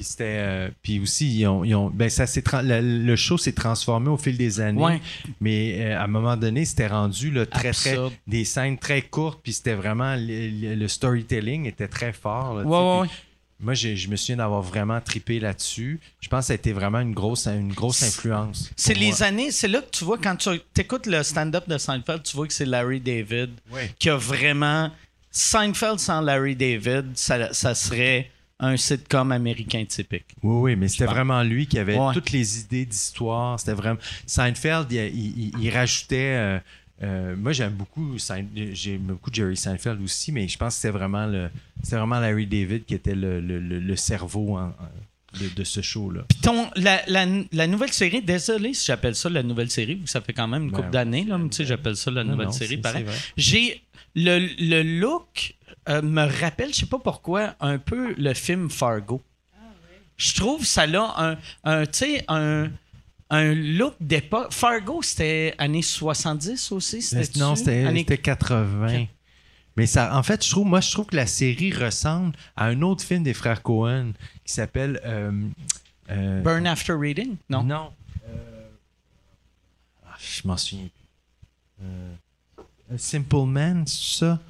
Puis 0.00 0.08
c'était 0.08 0.24
euh, 0.38 0.70
puis 0.80 0.98
aussi 0.98 1.40
ils 1.40 1.46
ont, 1.46 1.90
ben 1.90 2.08
ça 2.08 2.24
le, 2.62 3.16
show 3.16 3.36
s'est 3.36 3.52
transformé 3.52 4.08
au 4.08 4.16
fil 4.16 4.38
des 4.38 4.58
années 4.58 4.98
mais 5.42 5.76
euh, 5.78 5.98
à 5.98 6.04
un 6.04 6.06
moment 6.06 6.38
donné 6.38 6.64
c'était 6.64 6.86
rendu 6.86 7.34
très 7.50 7.72
très 7.72 7.98
des 8.26 8.46
scènes 8.46 8.78
très 8.78 9.02
courtes 9.02 9.40
puis 9.42 9.52
c'était 9.52 9.74
vraiment 9.74 10.16
le, 10.18 10.88
storytelling 10.88 11.66
était 11.66 11.86
très 11.86 12.14
fort 12.14 12.62
moi, 13.62 13.74
je 13.74 14.08
me 14.08 14.16
souviens 14.16 14.38
d'avoir 14.38 14.62
vraiment 14.62 15.02
tripé 15.02 15.38
là-dessus. 15.38 16.00
Je 16.22 16.28
pense 16.30 16.44
que 16.44 16.46
ça 16.46 16.52
a 16.54 16.56
été 16.56 16.72
vraiment 16.72 17.00
une 17.00 17.12
grosse, 17.12 17.46
une 17.46 17.74
grosse 17.74 18.02
influence. 18.02 18.70
C'est 18.74 18.94
les 18.94 19.22
années, 19.22 19.50
c'est 19.50 19.68
là 19.68 19.82
que 19.82 19.90
tu 19.90 20.02
vois, 20.02 20.16
quand 20.16 20.34
tu 20.34 20.48
écoutes 20.78 21.04
le 21.04 21.22
stand-up 21.22 21.68
de 21.68 21.76
Seinfeld, 21.76 22.22
tu 22.22 22.36
vois 22.36 22.46
que 22.46 22.54
c'est 22.54 22.64
Larry 22.64 23.00
David 23.00 23.50
qui 23.98 24.08
a 24.08 24.16
vraiment. 24.16 24.90
Seinfeld 25.30 25.98
sans 25.98 26.22
Larry 26.22 26.56
David, 26.56 27.10
ça, 27.16 27.74
serait 27.74 28.30
un 28.60 28.76
sitcom 28.76 29.32
américain 29.32 29.84
typique. 29.84 30.26
Oui, 30.42 30.72
oui, 30.72 30.76
mais 30.76 30.88
c'était 30.88 31.06
vraiment 31.06 31.42
lui 31.42 31.66
qui 31.66 31.78
avait 31.78 31.96
toutes 32.12 32.30
les 32.30 32.60
idées 32.60 32.84
d'histoire. 32.84 33.58
C'était 33.58 33.72
vraiment. 33.72 33.98
Seinfeld, 34.26 34.92
il, 34.92 35.70
rajoutait. 35.70 36.36
Euh, 36.36 36.58
euh, 37.02 37.34
moi, 37.36 37.52
j'aime 37.52 37.72
beaucoup, 37.72 38.16
j'aime 38.18 38.98
beaucoup 38.98 39.30
Jerry 39.32 39.56
Seinfeld 39.56 40.02
aussi, 40.02 40.32
mais 40.32 40.46
je 40.46 40.58
pense 40.58 40.74
que 40.74 40.80
c'est 40.82 40.90
vraiment, 40.90 41.26
le, 41.26 41.48
vraiment 41.90 42.20
Larry 42.20 42.46
David 42.46 42.84
qui 42.84 42.94
était 42.94 43.14
le, 43.14 43.40
le, 43.40 43.96
cerveau 43.96 44.58
de, 45.56 45.64
ce 45.64 45.80
show-là. 45.80 46.26
Ton, 46.42 46.68
la, 46.76 47.00
la, 47.06 47.66
nouvelle 47.66 47.92
série, 47.92 48.20
désolé 48.20 48.74
si 48.74 48.84
j'appelle 48.84 49.14
ça 49.14 49.30
la 49.30 49.42
nouvelle 49.42 49.70
série, 49.70 50.02
ça 50.04 50.20
fait 50.20 50.34
quand 50.34 50.46
même 50.46 50.64
une 50.64 50.70
ben 50.70 50.76
couple 50.76 50.90
d'années, 50.90 51.24
là, 51.24 51.38
tu 51.38 51.56
sais, 51.56 51.64
j'appelle 51.64 51.96
ça 51.96 52.10
la 52.10 52.24
nouvelle 52.24 52.52
série, 52.52 52.76
pareil. 52.76 53.06
J'ai 53.34 53.82
le, 54.14 54.38
le 54.58 54.82
look 55.00 55.54
euh, 55.88 56.02
me 56.02 56.26
rappelle, 56.40 56.72
je 56.72 56.80
sais 56.80 56.86
pas 56.86 56.98
pourquoi, 56.98 57.54
un 57.60 57.78
peu 57.78 58.14
le 58.14 58.34
film 58.34 58.70
Fargo. 58.70 59.22
Je 60.16 60.34
trouve 60.34 60.66
ça 60.66 60.86
là 60.86 61.14
un, 61.16 61.38
un 61.64 61.84
un 62.28 62.70
un 63.30 63.54
look 63.54 63.94
d'époque. 64.00 64.52
Fargo, 64.52 65.02
c'était 65.02 65.54
années 65.56 65.82
70 65.82 66.72
aussi? 66.72 67.08
Non, 67.36 67.54
c'était 67.56 68.18
80. 68.18 69.06
Mais 69.76 69.86
ça, 69.86 70.16
en 70.16 70.22
fait, 70.22 70.44
je 70.44 70.50
trouve, 70.50 70.66
moi, 70.66 70.80
je 70.80 70.90
trouve 70.90 71.06
que 71.06 71.16
la 71.16 71.26
série 71.26 71.72
ressemble 71.72 72.36
à 72.56 72.66
un 72.66 72.82
autre 72.82 73.04
film 73.04 73.22
des 73.22 73.32
frères 73.32 73.62
Cohen 73.62 74.12
qui 74.44 74.52
s'appelle. 74.52 75.00
Euh, 75.04 75.30
euh, 76.10 76.42
Burn 76.42 76.66
After 76.66 76.92
Reading? 76.92 77.36
Non. 77.48 77.62
Non. 77.62 77.92
Ah, 80.04 80.16
je 80.18 80.46
m'en 80.46 80.56
souviens 80.56 80.88
Simple 82.96 83.46
Man, 83.46 83.86
c'est 83.86 84.18
ça? 84.18 84.40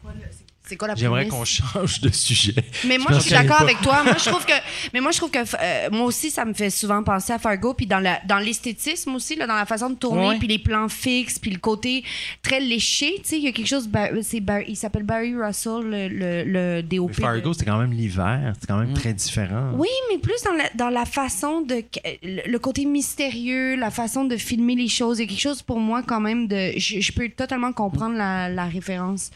Quoi, 0.00 0.12
là? 0.14 0.26
C'est 0.68 0.76
quoi 0.76 0.88
la 0.88 0.96
J'aimerais 0.96 1.28
qu'on 1.28 1.44
change 1.44 2.00
de 2.00 2.10
sujet. 2.10 2.54
Mais 2.86 2.98
moi, 2.98 3.12
je, 3.12 3.20
suis 3.20 3.30
d'accord 3.30 3.60
avec 3.60 3.80
toi. 3.80 4.02
Moi, 4.02 4.16
je 4.18 4.28
trouve 4.28 4.44
que, 4.46 4.52
mais 4.92 5.00
moi, 5.00 5.12
je 5.12 5.18
trouve 5.18 5.30
que 5.30 5.38
euh, 5.38 5.88
moi 5.92 6.06
aussi, 6.06 6.30
ça 6.30 6.44
me 6.44 6.54
fait 6.54 6.70
souvent 6.70 7.02
penser 7.04 7.32
à 7.32 7.38
Fargo, 7.38 7.74
puis 7.74 7.86
dans 7.86 8.00
la, 8.00 8.20
dans 8.26 8.38
l'esthétisme 8.38 9.14
aussi, 9.14 9.36
là, 9.36 9.46
dans 9.46 9.54
la 9.54 9.66
façon 9.66 9.90
de 9.90 9.94
tourner, 9.94 10.38
puis 10.38 10.48
les 10.48 10.58
plans 10.58 10.88
fixes, 10.88 11.38
puis 11.38 11.52
le 11.52 11.58
côté 11.58 12.04
très 12.42 12.60
léché. 12.60 13.14
Tu 13.18 13.28
sais, 13.28 13.38
il 13.38 13.44
y 13.44 13.48
a 13.48 13.52
quelque 13.52 13.68
chose. 13.68 13.88
C'est 14.22 14.42
il 14.66 14.76
s'appelle 14.76 15.04
Barry 15.04 15.36
Russell, 15.36 15.82
le, 15.84 16.08
le, 16.08 16.44
le 16.44 16.82
DOP. 16.82 17.14
Fargo, 17.14 17.52
c'est 17.52 17.64
quand 17.64 17.78
même 17.78 17.92
l'hiver. 17.92 18.54
C'est 18.60 18.66
quand 18.66 18.78
même 18.78 18.90
mm. 18.90 18.94
très 18.94 19.12
différent. 19.14 19.70
Oui, 19.74 19.88
mais 20.10 20.18
plus 20.18 20.42
dans 20.42 20.52
la, 20.52 20.68
dans 20.74 20.90
la 20.90 21.04
façon 21.04 21.60
de, 21.60 21.84
le 22.22 22.58
côté 22.58 22.84
mystérieux, 22.84 23.76
la 23.76 23.90
façon 23.90 24.24
de 24.24 24.36
filmer 24.36 24.74
les 24.74 24.88
choses. 24.88 25.18
Il 25.18 25.22
y 25.22 25.24
a 25.24 25.28
quelque 25.28 25.40
chose 25.40 25.62
pour 25.62 25.78
moi 25.78 26.02
quand 26.02 26.20
même 26.20 26.48
de, 26.48 26.72
je, 26.76 27.12
peux 27.12 27.28
totalement 27.28 27.72
comprendre 27.72 28.16
la, 28.16 28.48
la 28.48 28.64
référence. 28.66 29.30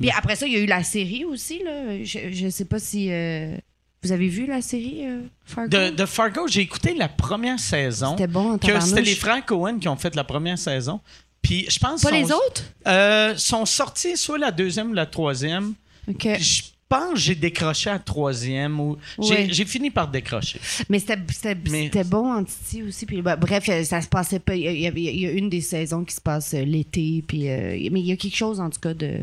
Puis 0.00 0.10
après 0.10 0.36
ça, 0.36 0.46
il 0.46 0.52
y 0.52 0.56
a 0.56 0.60
eu 0.60 0.66
la 0.66 0.82
série 0.82 1.24
aussi. 1.24 1.62
Là. 1.62 2.02
Je 2.02 2.44
ne 2.44 2.50
sais 2.50 2.64
pas 2.64 2.78
si. 2.78 3.10
Euh, 3.10 3.56
vous 4.04 4.12
avez 4.12 4.28
vu 4.28 4.46
la 4.46 4.60
série 4.60 5.06
euh, 5.06 5.22
Fargo? 5.46 5.90
De, 5.90 6.06
Fargo, 6.06 6.46
j'ai 6.46 6.60
écouté 6.60 6.94
la 6.94 7.08
première 7.08 7.58
saison. 7.58 8.10
C'était 8.10 8.26
bon, 8.26 8.58
que 8.58 8.80
C'était 8.80 9.00
les 9.00 9.14
frères 9.14 9.44
Cohen 9.46 9.78
qui 9.78 9.88
ont 9.88 9.96
fait 9.96 10.14
la 10.14 10.24
première 10.24 10.58
saison. 10.58 11.00
Puis 11.40 11.66
je 11.70 11.78
pense. 11.78 12.02
Pas 12.02 12.10
les 12.10 12.30
autres? 12.30 12.64
Euh, 12.86 13.34
sont 13.36 13.64
sortis 13.64 14.16
soit 14.16 14.38
la 14.38 14.50
deuxième 14.50 14.90
ou 14.90 14.92
la 14.94 15.06
troisième. 15.06 15.74
OK. 16.06 16.28
je 16.38 16.62
pense 16.86 17.14
que 17.14 17.18
j'ai 17.18 17.34
décroché 17.34 17.88
à 17.88 17.94
la 17.94 17.98
troisième 17.98 18.78
ou 18.78 18.98
j'ai 19.20 19.64
fini 19.64 19.90
par 19.90 20.08
décrocher. 20.08 20.60
Mais 20.90 20.98
c'était 20.98 22.04
bon 22.04 22.30
en 22.30 22.44
Titi 22.44 22.82
aussi. 22.82 23.06
Puis, 23.06 23.22
bah, 23.22 23.36
bref, 23.36 23.64
ça 23.84 24.02
se 24.02 24.08
passait 24.08 24.38
pas. 24.38 24.54
Il 24.54 24.78
y, 24.78 25.26
a, 25.26 25.30
une 25.30 25.48
des 25.48 25.62
saisons 25.62 26.04
qui 26.04 26.14
se 26.14 26.20
passe 26.20 26.52
l'été. 26.52 27.24
Puis, 27.26 27.44
mais 27.44 28.00
il 28.00 28.06
y 28.06 28.12
a 28.12 28.16
quelque 28.16 28.36
chose 28.36 28.60
en 28.60 28.68
tout 28.68 28.80
cas 28.80 28.92
de 28.92 29.20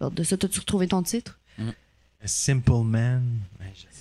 de 0.00 0.22
ça, 0.22 0.36
as-tu 0.42 0.60
retrouvé 0.60 0.88
ton 0.88 1.02
titre? 1.02 1.38
Mm. 1.58 1.70
A 2.22 2.26
Simple 2.26 2.84
Man. 2.84 3.40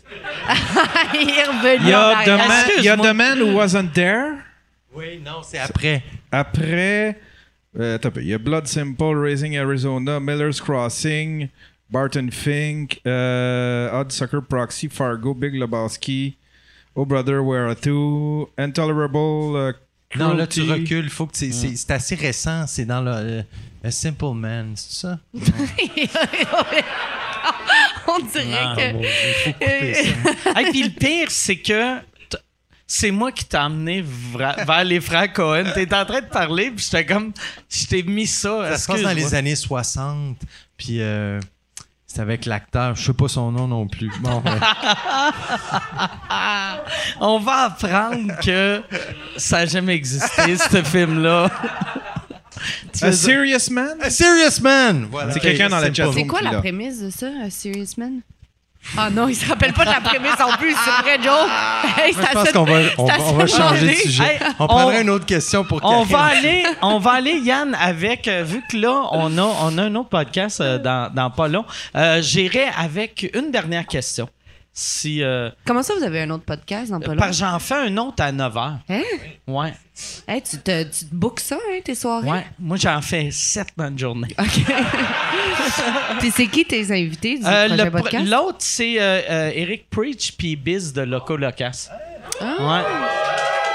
il 1.14 1.30
est 1.30 1.44
revenu. 1.46 1.86
Il 1.86 1.90
y 1.90 1.94
a, 1.94 2.24
the 2.24 2.38
man, 2.38 2.70
il 2.78 2.84
y 2.84 2.90
a 2.90 2.98
The 2.98 3.16
Man 3.16 3.42
Who 3.42 3.58
Wasn't 3.58 3.94
There? 3.94 4.38
Oui, 4.94 5.20
non, 5.24 5.42
c'est 5.44 5.58
après. 5.58 6.04
Après, 6.32 7.20
euh, 7.78 7.98
il 8.18 8.28
y 8.28 8.34
a 8.34 8.38
Blood 8.38 8.68
Simple, 8.68 9.18
Raising 9.18 9.58
Arizona, 9.58 10.20
Miller's 10.20 10.62
Crossing, 10.62 11.50
Barton 11.90 12.30
Fink, 12.32 13.02
euh, 13.06 13.90
Odd 13.92 14.12
Sucker 14.12 14.42
Proxy, 14.42 14.88
Fargo, 14.88 15.34
Big 15.34 15.54
Lebowski, 15.54 16.38
Oh 16.96 17.06
Brother, 17.06 17.44
Where 17.44 17.68
Are 17.68 17.76
You, 17.84 18.50
Intolerable, 18.58 19.58
uh, 19.58 19.74
Non, 20.18 20.34
là, 20.34 20.48
tu 20.48 20.62
recules. 20.62 21.10
Faut 21.10 21.28
que 21.28 21.46
mm. 21.46 21.76
c'est 21.76 21.92
assez 21.92 22.16
récent. 22.16 22.66
C'est 22.68 22.86
dans 22.86 23.02
le... 23.02 23.12
Euh, 23.12 23.42
a 23.84 23.92
Simple 23.92 24.34
Man, 24.34 24.74
c'est 24.76 25.02
ça? 25.02 25.20
On 28.08 28.20
dirait 28.20 28.76
que. 28.76 28.98
il 28.98 29.08
faut 29.44 29.54
couper 29.54 29.94
ça. 29.94 30.10
Et 30.62 30.72
puis 30.72 30.84
le 30.84 30.90
pire, 30.90 31.30
c'est 31.30 31.58
que 31.58 31.98
c'est 32.88 33.12
moi 33.12 33.32
qui 33.32 33.46
t'ai 33.46 33.58
amené 33.58 34.04
vers 34.04 34.84
les 34.84 35.00
frères 35.00 35.32
Cohen. 35.32 35.66
T'es 35.74 35.94
en 35.94 36.06
train 36.06 36.22
de 36.22 36.28
parler, 36.28 36.72
puis 36.72 36.84
j'étais 36.84 37.06
comme. 37.06 37.32
Je 37.70 37.86
t'ai 37.86 38.02
mis 38.04 38.28
ça. 38.28 38.72
Ça 38.72 38.78
se 38.78 38.88
passe 38.88 39.02
dans 39.02 39.14
les 39.14 39.36
années 39.36 39.56
60, 39.56 40.38
puis. 40.78 41.02
Euh, 41.02 41.40
c'est 42.16 42.22
avec 42.22 42.46
l'acteur, 42.46 42.96
je 42.96 43.08
sais 43.08 43.14
pas 43.14 43.28
son 43.28 43.52
nom 43.52 43.68
non 43.68 43.88
plus. 43.88 44.10
Bon, 44.22 44.42
On 47.20 47.40
va 47.40 47.66
apprendre 47.66 48.40
que 48.42 48.82
ça 49.36 49.58
n'a 49.58 49.66
jamais 49.66 49.96
existé, 49.96 50.56
ce 50.56 50.82
film-là. 50.82 51.52
A 53.02 53.12
Serious 53.12 53.70
Man? 53.70 53.98
A 54.02 54.10
Serious 54.10 54.62
Man! 54.62 55.10
C'est 55.34 55.42
quelqu'un 55.42 55.68
dans 55.68 55.80
la 55.80 55.94
chat 55.94 56.10
C'est 56.14 56.26
quoi 56.26 56.42
la 56.42 56.60
prémisse 56.60 57.02
de 57.02 57.10
ça, 57.10 57.28
A 57.44 57.50
Serious 57.50 57.96
Man? 57.98 58.22
Ah 58.98 59.10
non, 59.10 59.28
il 59.28 59.36
se 59.36 59.48
rappelle 59.48 59.74
pas 59.74 59.86
de 59.86 59.90
la 59.90 60.02
prémisse 60.02 60.40
en 60.40 60.56
plus, 60.58 60.74
c'est 60.74 61.04
vrai, 61.04 61.18
Joe. 61.22 61.34
je 62.12 62.34
pense 62.34 62.52
qu'on 62.52 62.64
va, 62.66 62.80
on, 62.98 63.34
va 63.34 63.48
changer 63.48 63.88
de 63.88 63.94
sujet. 63.94 64.40
on 64.60 64.68
prendrait 64.68 65.02
une 65.02 65.10
autre 65.10 65.26
question 65.26 65.64
pour 65.64 65.80
on 65.84 66.04
va 66.04 66.24
aller, 66.24 66.64
On 66.82 67.00
va 67.00 67.12
aller, 67.12 67.40
Yann, 67.40 67.76
avec, 67.80 68.28
euh, 68.28 68.44
vu 68.44 68.64
que 68.70 68.78
là, 68.78 69.04
on 69.12 69.38
a, 69.38 69.42
on 69.42 69.78
a 69.78 69.84
un 69.84 69.96
autre 69.96 70.10
podcast 70.10 70.62
euh, 70.62 70.78
dans, 70.78 71.12
dans 71.14 71.30
pas 71.30 71.48
long, 71.48 71.66
euh, 71.96 72.22
j'irai 72.22 72.66
avec 72.78 73.30
une 73.34 73.52
dernière 73.52 73.86
question. 73.86 74.30
Si, 74.78 75.24
euh, 75.24 75.50
Comment 75.64 75.84
ça, 75.84 75.94
vous 75.98 76.04
avez 76.04 76.24
un 76.24 76.30
autre 76.32 76.44
podcast 76.44 76.92
dans 76.92 77.00
pas 77.00 77.16
Parce 77.16 77.32
que 77.32 77.46
j'en 77.46 77.58
fais 77.60 77.76
un 77.76 77.96
autre 77.96 78.22
à 78.22 78.34
9 78.34 78.54
h. 78.54 78.74
Hein? 78.90 79.02
Ouais. 79.48 79.74
Hey, 80.28 80.42
tu, 80.42 80.58
te, 80.58 80.84
tu 80.84 81.06
te 81.06 81.16
bookes 81.16 81.40
ça, 81.40 81.56
hein, 81.56 81.80
tes 81.82 81.96
soirées? 81.96 82.30
Ouais. 82.30 82.46
Moi, 82.60 82.76
j'en 82.76 83.02
fais 83.02 83.32
7 83.32 83.68
dans 83.78 83.88
une 83.88 83.98
journée. 83.98 84.28
OK. 84.38 84.66
c'est 86.36 86.48
qui 86.48 86.66
tes 86.66 86.92
invités 86.92 87.38
du 87.38 87.46
euh, 87.46 87.90
podcast? 87.90 88.28
L'autre, 88.28 88.58
c'est 88.60 88.96
euh, 89.00 89.50
Eric 89.56 89.90
Preach 89.90 90.34
puis 90.38 90.58
Biz 90.58 90.92
de 90.92 91.04
Loco 91.04 91.38
Locas. 91.38 91.90
Ah. 92.42 92.56
Ouais. 92.60 92.84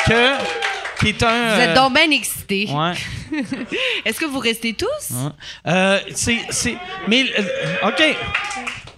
Que... 0.05 0.60
Qui 1.01 1.09
est 1.09 1.22
un, 1.22 1.55
vous 1.55 1.60
êtes 1.62 1.74
donc 1.74 1.94
bien 1.94 2.10
excités. 2.10 2.68
Ouais. 2.70 2.93
Est-ce 4.05 4.20
que 4.20 4.27
vous 4.27 4.39
restez 4.39 4.74
tous? 4.74 5.14
Ouais. 5.64 6.02
c'est, 6.14 6.77
Mais, 7.09 7.24
OK 7.85 8.16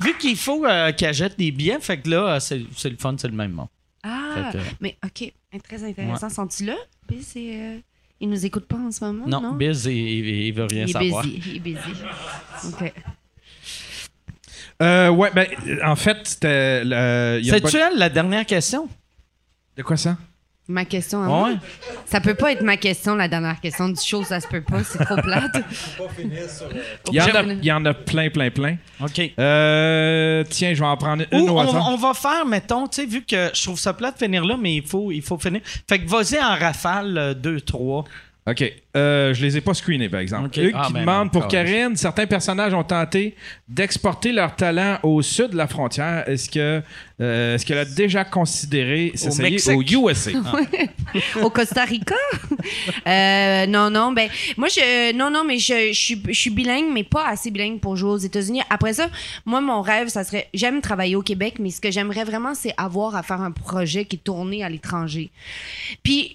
vu 0.04 0.16
qu'il 0.18 0.36
faut 0.36 0.64
euh, 0.66 0.92
qu'elle 0.92 1.14
jette 1.14 1.38
des 1.38 1.50
billets, 1.50 1.80
fait 1.80 2.00
que 2.00 2.08
là, 2.10 2.34
euh, 2.34 2.40
c'est, 2.40 2.58
le 2.58 2.96
fun, 2.98 3.14
c'est 3.18 3.28
le 3.28 3.34
même 3.34 3.52
mot. 3.52 3.68
Ah, 4.02 4.50
mais 4.80 4.96
OK, 5.04 5.32
très 5.62 5.84
intéressant. 5.84 6.28
Sont-ils 6.28 6.66
là? 6.66 6.76
Biz, 7.08 7.34
euh, 7.36 7.78
il 8.20 8.28
nous 8.28 8.44
écoute 8.46 8.66
pas 8.66 8.76
en 8.76 8.90
ce 8.90 9.04
moment, 9.04 9.26
non? 9.26 9.40
Non, 9.40 9.52
Biz, 9.52 9.86
il, 9.86 9.92
il, 9.92 10.52
veut 10.52 10.64
rien 10.64 10.86
savoir. 10.86 11.24
Busy. 11.24 11.42
Il 11.46 11.56
est 11.56 11.60
busy. 11.60 11.78
OK. 12.68 12.92
Euh, 14.82 15.10
ouais, 15.10 15.30
ben, 15.32 15.46
en 15.84 15.96
fait, 15.96 16.18
c'était. 16.24 16.82
C'est-tu 17.44 17.76
elle, 17.76 17.98
la 17.98 18.08
dernière 18.08 18.46
question? 18.46 18.88
De 19.76 19.82
quoi 19.82 19.96
ça? 19.96 20.16
Ma 20.68 20.84
question 20.84 21.22
à 21.22 21.26
moi? 21.26 21.50
Ça 22.06 22.20
peut 22.20 22.34
pas 22.34 22.52
être 22.52 22.62
ma 22.62 22.76
question, 22.76 23.16
la 23.16 23.26
dernière 23.26 23.60
question 23.60 23.88
du 23.88 24.00
show, 24.00 24.22
ça 24.22 24.38
se 24.38 24.46
peut 24.46 24.60
pas, 24.62 24.84
c'est 24.84 25.04
trop 25.04 25.16
plate. 25.16 25.56
il, 27.10 27.14
y 27.14 27.20
en 27.20 27.26
a, 27.26 27.42
il 27.42 27.64
y 27.64 27.72
en 27.72 27.84
a 27.84 27.92
plein, 27.92 28.30
plein, 28.30 28.50
plein. 28.50 28.76
OK. 29.00 29.32
Euh, 29.38 30.44
tiens, 30.48 30.72
je 30.72 30.78
vais 30.80 30.86
en 30.86 30.96
prendre 30.96 31.24
une 31.32 31.50
au 31.50 31.58
on, 31.58 31.92
on, 31.94 31.96
va 31.96 32.14
faire, 32.14 32.46
mettons, 32.46 32.86
tu 32.86 33.00
sais, 33.00 33.06
vu 33.06 33.22
que 33.22 33.50
je 33.52 33.62
trouve 33.62 33.78
ça 33.78 33.92
plate 33.92 34.20
de 34.20 34.24
finir 34.24 34.44
là, 34.44 34.56
mais 34.56 34.76
il 34.76 34.86
faut, 34.86 35.10
il 35.10 35.22
faut 35.22 35.36
finir. 35.36 35.62
Fait 35.88 35.98
que 35.98 36.08
vas-y 36.08 36.38
en 36.38 36.56
rafale, 36.56 37.36
2-3. 37.42 38.04
OK. 38.44 38.72
Euh, 38.96 39.32
je 39.32 39.42
les 39.42 39.56
ai 39.56 39.60
pas 39.60 39.72
screenés, 39.72 40.08
par 40.08 40.20
exemple. 40.20 40.58
Hugues 40.58 40.74
ah, 40.74 40.86
qui 40.86 40.92
ben 40.92 41.00
demande 41.00 41.30
pour 41.30 41.46
Karine, 41.46 41.94
certains 41.94 42.26
personnages 42.26 42.74
ont 42.74 42.82
tenté 42.82 43.36
d'exporter 43.68 44.32
leur 44.32 44.56
talent 44.56 44.98
au 45.04 45.22
sud 45.22 45.50
de 45.50 45.56
la 45.56 45.68
frontière. 45.68 46.28
Est-ce 46.28 46.50
que 46.50 46.82
euh, 47.22 47.54
est-ce 47.54 47.64
qu'elle 47.64 47.78
a 47.78 47.84
déjà 47.84 48.24
considéré 48.24 49.12
s'essayer 49.14 49.58
au, 49.70 49.78
au 49.78 49.82
USA? 50.10 50.30
au 51.40 51.50
Costa 51.50 51.84
Rica? 51.84 52.14
euh, 53.06 53.66
non, 53.66 53.90
non. 53.90 54.12
Ben, 54.12 54.28
moi, 54.56 54.68
je, 54.68 55.12
non, 55.14 55.30
non, 55.30 55.44
mais 55.44 55.58
je, 55.58 55.92
je, 55.92 56.14
je, 56.28 56.38
suis 56.38 56.50
bilingue, 56.50 56.92
mais 56.92 57.04
pas 57.04 57.28
assez 57.28 57.50
bilingue 57.50 57.80
pour 57.80 57.96
jouer 57.96 58.10
aux 58.10 58.18
États-Unis. 58.18 58.62
Après 58.70 58.92
ça, 58.94 59.08
moi, 59.46 59.60
mon 59.60 59.82
rêve, 59.82 60.08
ça 60.08 60.24
serait. 60.24 60.48
J'aime 60.52 60.80
travailler 60.80 61.16
au 61.16 61.22
Québec, 61.22 61.54
mais 61.58 61.70
ce 61.70 61.80
que 61.80 61.90
j'aimerais 61.90 62.24
vraiment, 62.24 62.54
c'est 62.54 62.74
avoir 62.76 63.14
à 63.14 63.22
faire 63.22 63.40
un 63.40 63.52
projet 63.52 64.04
qui 64.04 64.16
est 64.16 64.24
tourné 64.24 64.64
à 64.64 64.68
l'étranger. 64.68 65.30
Puis, 66.02 66.34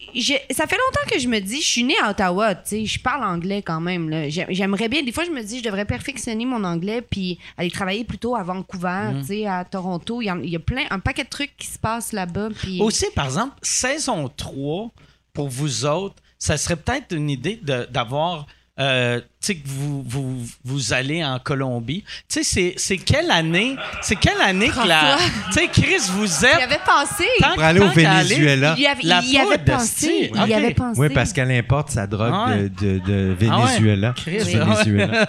ça 0.51 0.65
fait 0.67 0.77
longtemps 0.77 1.11
que 1.11 1.19
je 1.19 1.27
me 1.27 1.39
dis, 1.39 1.61
je 1.61 1.67
suis 1.67 1.83
née 1.83 1.97
à 2.01 2.11
Ottawa, 2.11 2.55
tu 2.55 2.61
sais, 2.65 2.85
je 2.85 2.99
parle 2.99 3.23
anglais 3.23 3.61
quand 3.61 3.81
même. 3.81 4.29
J'aimerais 4.29 4.87
bien. 4.89 5.03
Des 5.03 5.11
fois, 5.11 5.23
je 5.25 5.31
me 5.31 5.41
dis, 5.41 5.59
je 5.59 5.63
devrais 5.63 5.85
perfectionner 5.85 6.45
mon 6.45 6.63
anglais 6.63 7.01
puis 7.01 7.39
aller 7.57 7.71
travailler 7.71 8.03
plutôt 8.03 8.35
à 8.35 8.43
Vancouver, 8.43 9.11
mm. 9.13 9.19
tu 9.21 9.27
sais, 9.27 9.45
à 9.47 9.65
Toronto. 9.65 10.21
Il 10.21 10.49
y, 10.49 10.55
a, 10.55 10.59
plein, 10.59 10.76
un 10.89 10.99
paquet 10.99 11.23
de 11.23 11.29
trucs 11.29 11.55
qui 11.57 11.67
se 11.67 11.79
passent 11.79 12.13
là-bas. 12.13 12.49
Puis... 12.55 12.81
Aussi, 12.81 13.05
par 13.15 13.25
exemple, 13.25 13.55
saison 13.61 14.29
3, 14.35 14.91
pour 15.33 15.49
vous 15.49 15.85
autres, 15.85 16.15
ça 16.39 16.57
serait 16.57 16.75
peut-être 16.75 17.15
une 17.15 17.29
idée 17.29 17.59
d'avoir 17.89 18.45
euh, 18.79 19.19
tu 19.19 19.25
sais, 19.39 19.55
que 19.55 19.67
vous, 19.67 20.03
vous, 20.03 20.45
vous, 20.63 20.93
allez 20.93 21.25
en 21.25 21.39
Colombie. 21.39 22.03
Tu 22.29 22.43
sais, 22.43 22.75
c'est 22.77 22.97
quelle 22.97 23.31
année, 23.31 23.75
c'est 24.01 24.15
quelle 24.15 24.39
année 24.39 24.69
que 24.69 24.87
la. 24.87 25.17
Tu 25.47 25.53
sais, 25.53 25.67
Chris, 25.67 26.11
vous 26.11 26.45
êtes. 26.45 26.57
Il 26.59 26.63
avait 26.63 26.79
pensé. 26.85 27.23
Pour 27.41 27.63
aller 27.63 27.79
au 27.79 27.89
Venezuela. 27.89 28.75
Il 28.77 28.83
y 28.83 28.87
avait, 28.87 29.01
il 29.01 29.31
y 29.31 29.39
avait 29.39 29.57
pensé. 29.57 30.31
Il 30.31 30.47
y 30.47 30.53
avait 30.53 30.75
pensé. 30.75 31.01
Oui, 31.01 31.09
parce 31.09 31.33
qu'elle 31.33 31.51
importe 31.51 31.89
sa 31.89 32.05
drogue 32.05 32.31
ah 32.31 32.55
de, 32.55 32.99
de, 32.99 33.35
ah 33.49 33.65
Venezuela. 33.65 34.13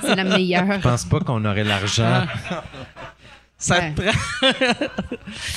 C'est 0.03 0.15
la 0.15 0.25
meilleure. 0.25 0.71
Je 0.71 0.81
pense 0.81 1.07
pas 1.07 1.21
qu'on 1.21 1.43
aurait 1.47 1.65
l'argent. 1.65 2.27
Ça 3.59 3.81
te 3.81 4.01
prend. 4.01 4.13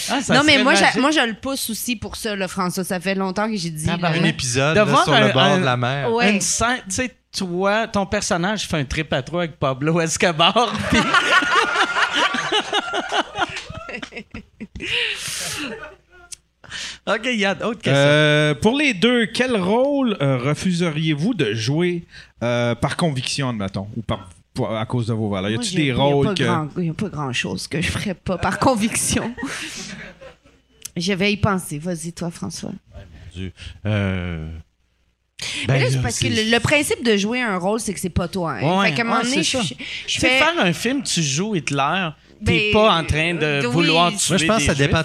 Ah, 0.09 0.19
non, 0.29 0.41
mais 0.45 0.61
moi 0.61 0.73
je, 0.75 0.99
moi, 0.99 1.11
je 1.11 1.25
le 1.25 1.33
pousse 1.33 1.69
aussi 1.69 1.95
pour 1.95 2.17
ça, 2.17 2.35
là, 2.35 2.47
François. 2.47 2.83
Ça 2.83 2.99
fait 2.99 3.15
longtemps 3.15 3.49
que 3.49 3.55
j'ai 3.55 3.69
dit. 3.69 3.87
Ah, 3.89 4.07
un 4.07 4.23
épisode 4.23 4.75
sur 4.75 5.13
le 5.13 5.31
bord 5.31 5.57
de 5.57 5.63
la 5.63 5.77
mer. 5.77 6.09
Une 6.21 6.41
scène, 6.41 6.81
tu 6.89 6.95
sais, 6.95 7.15
toi, 7.35 7.87
ton 7.87 8.05
personnage 8.05 8.67
fait 8.67 8.77
un 8.77 8.85
trip 8.85 9.13
à 9.13 9.21
trois 9.21 9.43
avec 9.43 9.57
Pablo 9.57 10.01
Escobar. 10.01 10.73
OK, 17.07 17.21
il 17.25 17.39
y 17.39 17.45
a 17.45 17.55
d'autres 17.55 17.81
questions. 17.81 17.93
Euh, 17.95 18.53
pour 18.53 18.77
les 18.77 18.93
deux, 18.93 19.25
quel 19.27 19.57
rôle 19.57 20.17
euh, 20.21 20.37
refuseriez-vous 20.37 21.33
de 21.33 21.53
jouer 21.53 22.03
euh, 22.43 22.75
par 22.75 22.95
conviction, 22.95 23.49
admettons, 23.49 23.87
ou 23.97 24.01
par 24.01 24.29
à 24.59 24.85
cause 24.85 25.07
de 25.07 25.13
vos 25.13 25.29
valeurs? 25.29 25.51
Y 25.51 25.55
a-t-il 25.55 25.75
des 25.75 25.93
rôles 25.93 26.33
que. 26.33 26.43
Il 26.77 26.83
n'y 26.83 26.89
a 26.89 26.93
pas 26.93 27.09
grand-chose 27.09 27.67
que 27.67 27.81
je 27.81 27.89
ferais 27.89 28.13
pas 28.13 28.37
par 28.37 28.59
conviction. 28.59 29.33
je 30.97 31.13
vais 31.13 31.33
y 31.33 31.37
penser. 31.37 31.79
Vas-y, 31.79 32.13
toi, 32.13 32.31
François. 32.31 32.73
Euh. 33.85 34.47
Ben, 35.67 35.89
c'est 35.89 36.01
parce 36.01 36.19
que 36.19 36.27
le, 36.27 36.59
principe 36.59 37.03
de 37.03 37.17
jouer 37.17 37.41
un 37.41 37.57
rôle, 37.57 37.79
c'est 37.79 37.93
que 37.93 37.99
c'est 37.99 38.09
pas 38.09 38.27
toi. 38.27 38.57
Hein. 38.61 38.83
fait 38.83 38.93
qu'à 38.93 39.01
un 39.01 39.05
moment 39.05 39.23
donné, 39.23 39.41
je, 39.41 39.57
je 40.07 40.19
fais... 40.19 40.37
faire 40.37 40.53
un 40.59 40.73
film, 40.73 41.01
tu 41.01 41.23
joues 41.23 41.55
Hitler, 41.55 42.09
t'es 42.45 42.71
ben, 42.71 42.73
pas 42.73 42.99
en 42.99 43.03
train 43.03 43.33
de 43.33 43.65
vouloir 43.65 44.15
tuer 44.15 44.35
Moi, 44.35 44.37
je 44.37 44.45
pense 44.45 44.57
que 44.57 44.63
ça 44.63 44.75
dépend, 44.75 45.03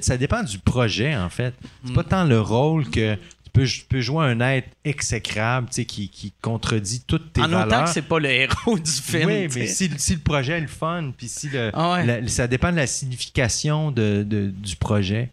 ça, 0.00 0.16
dépend 0.16 0.42
du 0.42 0.58
projet, 0.58 1.16
en 1.16 1.28
fait. 1.28 1.54
C'est 1.84 1.94
pas 1.94 2.04
tant 2.04 2.24
le 2.24 2.40
rôle 2.40 2.88
que 2.90 3.16
tu 3.52 3.84
peux, 3.88 4.00
jouer 4.00 4.24
un 4.24 4.40
être 4.40 4.68
exécrable, 4.84 5.68
tu 5.68 5.74
sais, 5.74 5.84
qui, 5.84 6.08
qui 6.08 6.32
contredit 6.40 7.02
toutes 7.06 7.32
tes 7.32 7.42
valeurs. 7.42 7.60
En 7.60 7.66
autant 7.66 7.84
que 7.84 7.90
c'est 7.90 8.02
pas 8.02 8.18
le 8.18 8.30
héros 8.30 8.78
du 8.78 8.90
film. 8.90 9.26
Oui, 9.26 9.48
mais 9.54 9.66
si, 9.66 9.90
si, 9.96 10.14
le 10.14 10.20
projet 10.20 10.54
est 10.54 10.60
le 10.60 10.66
fun, 10.66 11.12
puis 11.16 11.28
si 11.28 11.48
le, 11.50 11.70
ah 11.74 12.02
ça 12.26 12.46
dépend 12.46 12.70
de 12.70 12.76
la 12.76 12.86
signification 12.86 13.90
de, 13.90 14.22
de, 14.22 14.48
du 14.48 14.76
projet. 14.76 15.30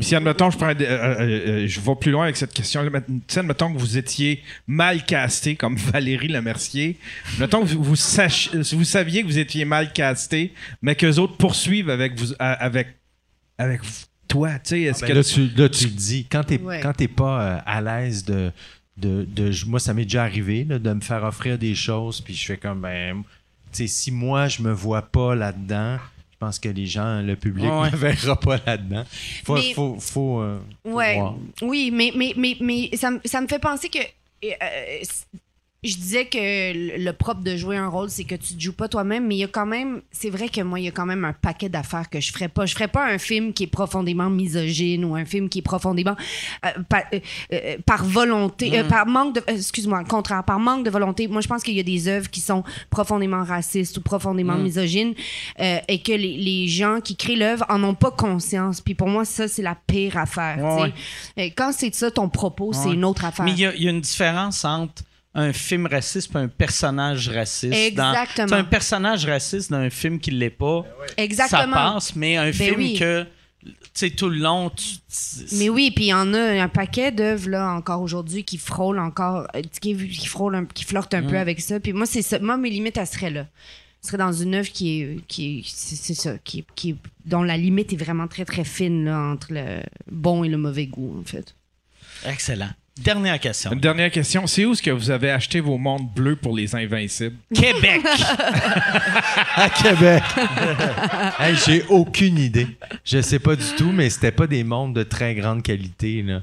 si, 0.00 0.16
admettons, 0.16 0.50
je, 0.50 0.56
prends, 0.56 0.70
euh, 0.70 0.74
euh, 0.80 1.20
euh, 1.20 1.68
je 1.68 1.80
vais 1.80 1.94
plus 1.94 2.10
loin 2.10 2.24
avec 2.24 2.36
cette 2.36 2.52
question. 2.52 2.82
Si, 3.28 3.38
admettons 3.38 3.72
que 3.72 3.78
vous 3.78 3.96
étiez 3.96 4.42
mal 4.66 5.04
casté, 5.04 5.54
comme 5.54 5.76
Valérie 5.92 6.28
Lemercier, 6.28 6.98
admettons 7.34 7.62
que 7.62 7.66
vous, 7.66 7.82
vous, 7.82 7.94
vous 7.94 8.84
saviez 8.84 9.22
que 9.22 9.26
vous 9.26 9.38
étiez 9.38 9.64
mal 9.64 9.92
casté, 9.92 10.52
mais 10.82 10.96
que 10.96 11.06
les 11.06 11.20
autres 11.20 11.36
poursuivent 11.36 11.90
avec, 11.90 12.18
vous, 12.18 12.34
avec, 12.40 12.88
avec 13.56 13.82
toi, 14.28 14.58
tu 14.58 14.70
sais, 14.70 14.80
est-ce 14.82 15.04
ah, 15.04 15.06
ben 15.06 15.12
que... 15.12 15.18
Là, 15.18 15.24
tu, 15.24 15.60
là, 15.60 15.68
tu 15.68 15.84
le 15.84 15.90
dis, 15.90 16.26
quand 16.30 16.44
t'es 16.44 16.60
ouais. 16.60 17.08
pas 17.08 17.42
euh, 17.42 17.58
à 17.64 17.80
l'aise 17.80 18.24
de, 18.24 18.50
de, 18.96 19.24
de, 19.24 19.50
Moi, 19.66 19.80
ça 19.80 19.94
m'est 19.94 20.04
déjà 20.04 20.24
arrivé 20.24 20.64
de 20.64 20.92
me 20.92 21.00
faire 21.00 21.24
offrir 21.24 21.58
des 21.58 21.74
choses, 21.74 22.20
puis 22.20 22.34
je 22.34 22.44
fais 22.44 22.56
comme, 22.56 22.80
ben, 22.80 23.22
tu 23.72 23.78
sais, 23.78 23.86
si 23.86 24.10
moi, 24.10 24.48
je 24.48 24.62
me 24.62 24.72
vois 24.72 25.02
pas 25.02 25.34
là-dedans, 25.34 25.98
je 26.32 26.36
pense 26.38 26.58
que 26.58 26.68
les 26.68 26.86
gens, 26.86 27.22
le 27.22 27.34
public 27.36 27.64
ne 27.66 27.90
me 27.90 27.96
verra 27.96 28.38
pas 28.38 28.58
là-dedans. 28.66 29.04
Faut, 29.44 29.54
mais, 29.54 29.72
faut, 29.72 29.96
faut, 29.98 30.40
euh, 30.40 30.58
ouais. 30.84 31.18
Oui, 31.62 31.90
mais, 31.92 32.12
mais, 32.14 32.34
mais, 32.36 32.56
mais 32.60 32.90
ça, 32.94 33.10
ça 33.24 33.40
me 33.40 33.46
fait 33.46 33.58
penser 33.58 33.88
que 33.88 33.98
euh, 34.44 35.04
je 35.88 35.96
disais 35.96 36.26
que 36.26 36.98
le 36.98 37.12
propre 37.12 37.42
de 37.42 37.56
jouer 37.56 37.76
un 37.76 37.88
rôle, 37.88 38.10
c'est 38.10 38.24
que 38.24 38.34
tu 38.34 38.54
ne 38.54 38.60
joues 38.60 38.72
pas 38.72 38.88
toi-même, 38.88 39.26
mais 39.26 39.36
il 39.36 39.38
y 39.38 39.44
a 39.44 39.48
quand 39.48 39.66
même, 39.66 40.02
c'est 40.10 40.30
vrai 40.30 40.48
que 40.48 40.60
moi, 40.60 40.80
il 40.80 40.84
y 40.84 40.88
a 40.88 40.92
quand 40.92 41.06
même 41.06 41.24
un 41.24 41.32
paquet 41.32 41.68
d'affaires 41.68 42.08
que 42.08 42.20
je 42.20 42.32
ferais 42.32 42.48
pas. 42.48 42.66
Je 42.66 42.74
ferais 42.74 42.88
pas 42.88 43.06
un 43.06 43.18
film 43.18 43.52
qui 43.52 43.64
est 43.64 43.68
profondément 43.68 44.30
misogyne 44.30 45.04
ou 45.04 45.14
un 45.14 45.24
film 45.24 45.48
qui 45.48 45.58
est 45.58 45.62
profondément 45.62 46.16
euh, 46.64 46.68
euh, 47.12 47.20
euh, 47.52 47.76
par, 47.84 48.04
volonté, 48.04 48.82
mm. 48.82 48.88
par 48.88 49.06
manque 49.06 49.36
de, 49.36 49.42
excuse-moi, 49.46 50.04
contraire, 50.04 50.44
par 50.44 50.58
manque 50.58 50.84
de 50.84 50.90
volonté. 50.90 51.28
Moi, 51.28 51.40
je 51.40 51.48
pense 51.48 51.62
qu'il 51.62 51.74
y 51.74 51.80
a 51.80 51.84
des 51.84 52.08
œuvres 52.08 52.30
qui 52.30 52.40
sont 52.40 52.64
profondément 52.90 53.44
racistes 53.44 53.96
ou 53.98 54.00
profondément 54.00 54.56
mm. 54.56 54.62
misogynes 54.62 55.14
et 55.58 56.02
que 56.02 56.12
les, 56.12 56.66
gens 56.66 57.00
qui 57.00 57.16
créent 57.16 57.36
l'œuvre 57.36 57.64
en 57.68 57.82
ont 57.84 57.94
pas 57.94 58.10
conscience. 58.10 58.80
Puis 58.80 58.94
pour 58.94 59.08
moi, 59.08 59.24
ça, 59.24 59.46
c'est 59.46 59.62
la 59.62 59.76
pire 59.86 60.16
affaire. 60.16 60.58
Quand 61.56 61.72
c'est 61.72 61.94
ça 61.94 62.10
ton 62.10 62.28
propos, 62.28 62.72
c'est 62.72 62.92
une 62.92 63.04
autre 63.04 63.24
affaire. 63.24 63.44
Mais 63.44 63.52
il 63.52 63.58
y, 63.58 63.82
y, 63.82 63.86
a 63.86 63.90
une 63.90 64.00
différence 64.00 64.64
entre 64.64 65.04
un 65.36 65.52
film 65.52 65.86
raciste 65.86 66.34
et 66.34 66.38
un 66.38 66.48
personnage 66.48 67.28
raciste. 67.28 67.74
Exactement. 67.74 68.46
Dans, 68.46 68.56
un 68.56 68.64
personnage 68.64 69.26
raciste 69.26 69.70
dans 69.70 69.78
un 69.78 69.90
film 69.90 70.18
qui 70.18 70.32
ne 70.32 70.38
l'est 70.38 70.50
pas, 70.50 70.84
Exactement. 71.16 71.74
ça 71.74 71.92
passe, 71.92 72.16
mais 72.16 72.36
un 72.36 72.46
ben 72.46 72.52
film 72.52 72.98
que 72.98 73.26
tu 73.62 73.72
sais, 73.94 74.10
tout 74.10 74.28
le 74.28 74.38
long. 74.38 74.70
mais 75.52 75.68
oui, 75.68 75.90
puis 75.90 76.04
il 76.04 76.08
y 76.08 76.14
en 76.14 76.32
a 76.34 76.62
un 76.62 76.68
paquet 76.68 77.10
d'œuvres, 77.10 77.50
là, 77.50 77.72
encore 77.74 78.00
aujourd'hui, 78.00 78.44
qui 78.44 78.58
frôlent 78.58 78.98
encore, 78.98 79.48
euh, 79.56 79.62
qui, 79.80 79.96
qui, 79.96 80.26
frôlent 80.26 80.66
qui 80.72 80.84
flirtent 80.84 81.14
un 81.14 81.24
peu 81.24 81.36
avec 81.36 81.60
ça. 81.60 81.80
Puis 81.80 81.92
moi, 81.92 82.06
c'est 82.06 82.22
ça. 82.22 82.38
Moi, 82.38 82.56
mes 82.56 82.70
limites, 82.70 82.96
elles 82.96 83.06
seraient 83.06 83.30
là. 83.30 83.46
Ce 84.02 84.08
serait 84.08 84.18
dans 84.18 84.32
une 84.32 84.54
œuvre 84.54 84.68
qui 84.68 85.00
est, 85.00 85.26
qui 85.26 85.64
c'est 85.66 86.14
ça, 86.14 86.38
qui, 86.44 86.64
qui, 86.76 86.96
dont 87.24 87.42
la 87.42 87.56
limite 87.56 87.92
est 87.92 87.96
vraiment 87.96 88.28
très, 88.28 88.44
très 88.44 88.64
fine, 88.64 89.04
là, 89.04 89.18
entre 89.18 89.48
le 89.50 89.80
bon 90.10 90.44
et 90.44 90.48
le 90.48 90.58
mauvais 90.58 90.86
goût, 90.86 91.18
en 91.20 91.24
fait. 91.24 91.54
Excellent. 92.24 92.70
Dernière 92.98 93.38
question. 93.38 93.72
Une 93.72 93.80
dernière 93.80 94.10
question. 94.10 94.46
C'est 94.46 94.64
où 94.64 94.72
est-ce 94.72 94.82
que 94.82 94.90
vous 94.90 95.10
avez 95.10 95.30
acheté 95.30 95.60
vos 95.60 95.76
montres 95.76 96.06
bleues 96.06 96.36
pour 96.36 96.56
les 96.56 96.74
Invincibles? 96.74 97.36
Québec! 97.54 98.00
à 99.54 99.68
Québec! 99.68 100.22
J'ai 101.66 101.84
aucune 101.90 102.38
idée. 102.38 102.66
Je 103.04 103.20
sais 103.20 103.38
pas 103.38 103.54
du 103.54 103.66
tout, 103.76 103.92
mais 103.92 104.08
c'était 104.08 104.32
pas 104.32 104.46
des 104.46 104.64
montres 104.64 104.94
de 104.94 105.02
très 105.02 105.34
grande 105.34 105.62
qualité. 105.62 106.22
Là. 106.22 106.40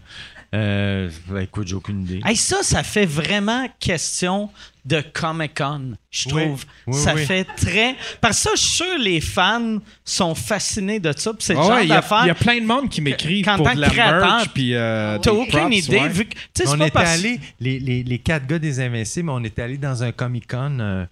Euh, 0.53 1.09
ben, 1.27 1.41
écoute, 1.41 1.67
j'ai 1.67 1.75
aucune 1.75 2.03
idée. 2.03 2.21
ça, 2.35 2.61
ça 2.61 2.83
fait 2.83 3.07
vraiment 3.07 3.67
question 3.79 4.49
de 4.85 5.01
Comic 5.01 5.57
Con, 5.57 5.93
je 6.11 6.29
trouve. 6.29 6.65
ça 6.91 7.15
fait 7.15 7.45
très. 7.45 7.95
Parce 8.21 8.37
que 8.37 8.49
ça, 8.49 8.55
je 8.55 8.61
suis 8.61 8.75
sûr 8.75 8.97
les 8.99 9.21
fans 9.21 9.77
sont 10.03 10.35
fascinés 10.35 10.99
de 10.99 11.11
ça. 11.15 11.31
c'est 11.39 11.55
Il 11.55 11.87
y, 11.87 11.91
a 11.93 12.35
plein 12.35 12.59
de 12.59 12.65
monde 12.65 12.89
qui 12.89 13.01
m'écrit 13.01 13.41
pour 13.43 13.69
de 13.69 13.79
la 13.79 13.89
merch. 13.89 14.49
Puis, 14.53 14.75
euh, 14.75 15.17
t'as 15.19 15.31
aucune 15.31 15.73
idée. 15.73 16.07
Vu 16.09 16.25
que, 16.25 16.35
on 16.67 16.79
était 16.81 16.97
allés, 16.97 17.39
les, 17.59 17.79
les, 17.79 18.03
les, 18.03 18.19
quatre 18.19 18.45
gars 18.45 18.59
des 18.59 18.87
MSC, 18.87 19.23
mais 19.23 19.31
on 19.31 19.43
était 19.43 19.61
allés 19.61 19.77
dans 19.77 20.03
un 20.03 20.11
Comic 20.11 20.47
Con. 20.47 20.77
Euh, 20.79 21.05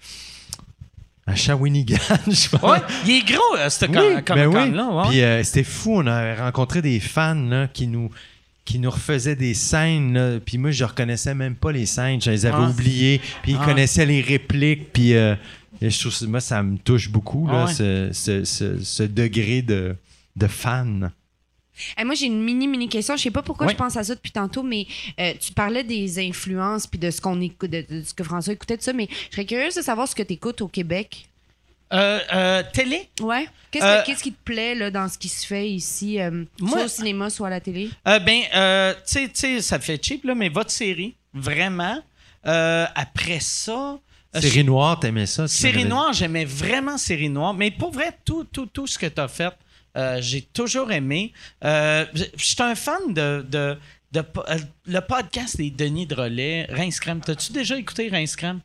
à 1.25 1.35
Shawinigan, 1.35 1.97
je 2.27 2.49
pense. 2.49 2.61
Ouais, 2.63 2.79
il 3.05 3.11
est 3.11 3.31
gros, 3.31 3.55
euh, 3.57 3.69
ce 3.69 3.85
Comic 3.85 4.25
Con-là. 4.25 4.49
Ben 4.49 5.03
puis 5.09 5.45
c'était 5.45 5.63
fou, 5.63 5.93
on 5.97 6.07
a 6.07 6.35
rencontré 6.35 6.81
des 6.81 6.99
fans 6.99 7.35
là, 7.35 7.67
qui 7.67 7.87
nous 7.87 8.09
qui 8.65 8.79
nous 8.79 8.91
refaisait 8.91 9.35
des 9.35 9.53
scènes, 9.53 10.39
puis 10.45 10.57
moi, 10.57 10.71
je 10.71 10.83
reconnaissais 10.83 11.33
même 11.33 11.55
pas 11.55 11.71
les 11.71 11.85
scènes, 11.85 12.21
je 12.21 12.31
les 12.31 12.45
avais 12.45 12.63
ah. 12.63 12.69
oubliées, 12.69 13.19
puis 13.41 13.53
ils 13.53 13.57
ah. 13.59 13.65
connaissaient 13.65 14.05
les 14.05 14.21
répliques, 14.21 14.93
puis 14.93 15.15
euh, 15.15 15.35
je 15.81 15.99
trouve, 15.99 16.29
moi, 16.29 16.39
ça 16.39 16.61
me 16.61 16.77
touche 16.77 17.09
beaucoup, 17.09 17.47
là, 17.47 17.65
ah 17.67 17.73
ce, 17.73 19.03
degré 19.03 19.61
de, 19.61 19.95
de 20.35 20.47
fan. 20.47 21.11
moi, 22.03 22.13
j'ai 22.13 22.27
une 22.27 22.43
mini, 22.43 22.67
mini 22.67 22.87
question. 22.87 23.17
Je 23.17 23.23
sais 23.23 23.31
pas 23.31 23.41
pourquoi 23.41 23.67
je 23.67 23.75
pense 23.75 23.97
à 23.97 24.03
ça 24.03 24.13
depuis 24.13 24.31
tantôt, 24.31 24.63
mais 24.63 24.85
euh, 25.19 25.33
tu 25.39 25.53
parlais 25.53 25.83
des 25.83 26.19
influences 26.19 26.85
puis 26.85 26.99
de 26.99 27.09
ce 27.09 27.19
qu'on 27.19 27.41
écoute, 27.41 27.71
de, 27.71 28.03
ce 28.03 28.13
que 28.13 28.23
François 28.23 28.53
écoutait 28.53 28.77
de 28.77 28.83
ça, 28.83 28.93
mais 28.93 29.07
je 29.29 29.35
serais 29.35 29.45
curieuse 29.45 29.75
de 29.75 29.81
savoir 29.81 30.07
ce 30.07 30.15
que 30.15 30.23
tu 30.23 30.33
écoutes 30.33 30.61
au 30.61 30.67
Québec. 30.67 31.30
Euh, 31.93 32.19
euh, 32.33 32.63
télé? 32.71 33.09
Ouais. 33.19 33.47
Euh, 33.75 34.01
qu'est-ce, 34.05 34.23
qui 34.23 34.31
te 34.33 34.43
plaît 34.43 34.75
là, 34.75 34.91
dans 34.91 35.07
ce 35.07 35.17
qui 35.17 35.29
se 35.29 35.45
fait 35.45 35.69
ici, 35.69 36.19
soit 36.67 36.85
au 36.85 36.87
cinéma, 36.87 37.29
soit 37.29 37.47
à 37.47 37.51
la 37.51 37.59
télé? 37.59 37.89
ben, 38.05 38.95
tu 39.07 39.29
sais, 39.33 39.61
ça 39.61 39.79
fait 39.79 40.03
cheap, 40.03 40.25
là, 40.25 40.35
mais 40.35 40.49
votre 40.49 40.71
série, 40.71 41.15
vraiment. 41.33 42.01
après 42.43 43.39
ça. 43.39 43.99
Série 44.33 44.63
Noire, 44.63 44.99
t'aimais 44.99 45.25
ça? 45.25 45.47
Série 45.47 45.85
Noire, 45.85 46.13
j'aimais 46.13 46.45
vraiment 46.45 46.97
Série 46.97 47.29
Noire. 47.29 47.53
Mais 47.53 47.71
pour 47.71 47.91
vrai, 47.91 48.17
tout, 48.23 48.45
tout, 48.45 48.65
tout 48.65 48.87
ce 48.87 48.97
que 48.97 49.07
t'as 49.07 49.27
fait, 49.27 49.53
j'ai 50.19 50.41
toujours 50.41 50.91
aimé. 50.91 51.33
je 51.61 52.27
suis 52.37 52.55
un 52.61 52.75
fan 52.75 53.13
de, 53.13 53.45
de, 53.49 53.77
le 54.85 54.99
podcast 54.99 55.57
des 55.57 55.71
Denis 55.71 56.07
Drolet, 56.07 56.67
Rince 56.69 56.99
Crème. 56.99 57.21
T'as-tu 57.21 57.51
déjà 57.53 57.77
écouté 57.77 58.09
Rince 58.09 58.35
Crème? 58.35 58.61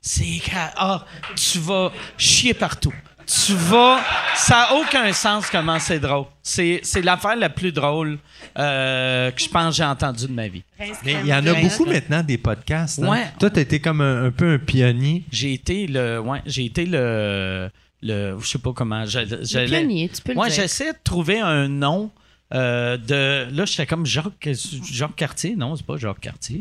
C'est 0.00 0.40
ah, 0.76 1.04
tu 1.34 1.58
vas 1.58 1.92
chier 2.16 2.54
partout. 2.54 2.92
Tu 3.26 3.54
vas. 3.54 4.00
Ça 4.36 4.68
n'a 4.70 4.74
aucun 4.76 5.12
sens 5.12 5.50
comment 5.50 5.78
c'est 5.80 5.98
drôle. 5.98 6.26
C'est, 6.42 6.80
l'affaire 7.02 7.34
la 7.34 7.48
plus 7.48 7.72
drôle 7.72 8.18
euh, 8.56 9.30
que 9.32 9.42
je 9.42 9.48
pense 9.48 9.70
que 9.70 9.76
j'ai 9.78 9.84
entendue 9.84 10.28
de 10.28 10.32
ma 10.32 10.46
vie. 10.46 10.62
Mais 11.04 11.16
il 11.22 11.26
y 11.26 11.34
en 11.34 11.44
a 11.44 11.54
beaucoup 11.54 11.86
maintenant 11.86 12.22
des 12.22 12.38
podcasts. 12.38 13.02
Hein? 13.02 13.24
Toi, 13.40 13.50
tu 13.50 13.60
été 13.60 13.80
comme 13.80 14.00
un, 14.00 14.30
peu 14.30 14.54
un 14.54 14.58
pionnier. 14.58 15.24
J'ai 15.32 15.54
été 15.54 15.86
le. 15.88 16.20
Ouais, 16.20 16.40
j'ai 16.46 16.66
été 16.66 16.86
le. 16.86 17.68
le 18.02 18.36
je 18.40 18.46
sais 18.46 18.58
pas 18.58 18.72
comment. 18.72 19.02
le 19.02 19.66
pionnier, 19.66 20.08
tu 20.08 20.22
peux 20.22 20.32
le 20.32 20.40
dire. 20.40 20.50
j'essaie 20.50 20.92
de 20.92 20.98
trouver 21.02 21.40
un 21.40 21.66
nom 21.66 22.12
euh, 22.54 22.96
de 22.96 23.48
là 23.50 23.64
j'étais 23.64 23.86
comme 23.86 24.06
Jacques 24.06 24.48
Jacques 24.90 25.16
Cartier. 25.16 25.56
Non 25.56 25.76
c'est 25.76 25.86
pas 25.86 25.96
Jacques 25.96 26.20
Cartier 26.20 26.60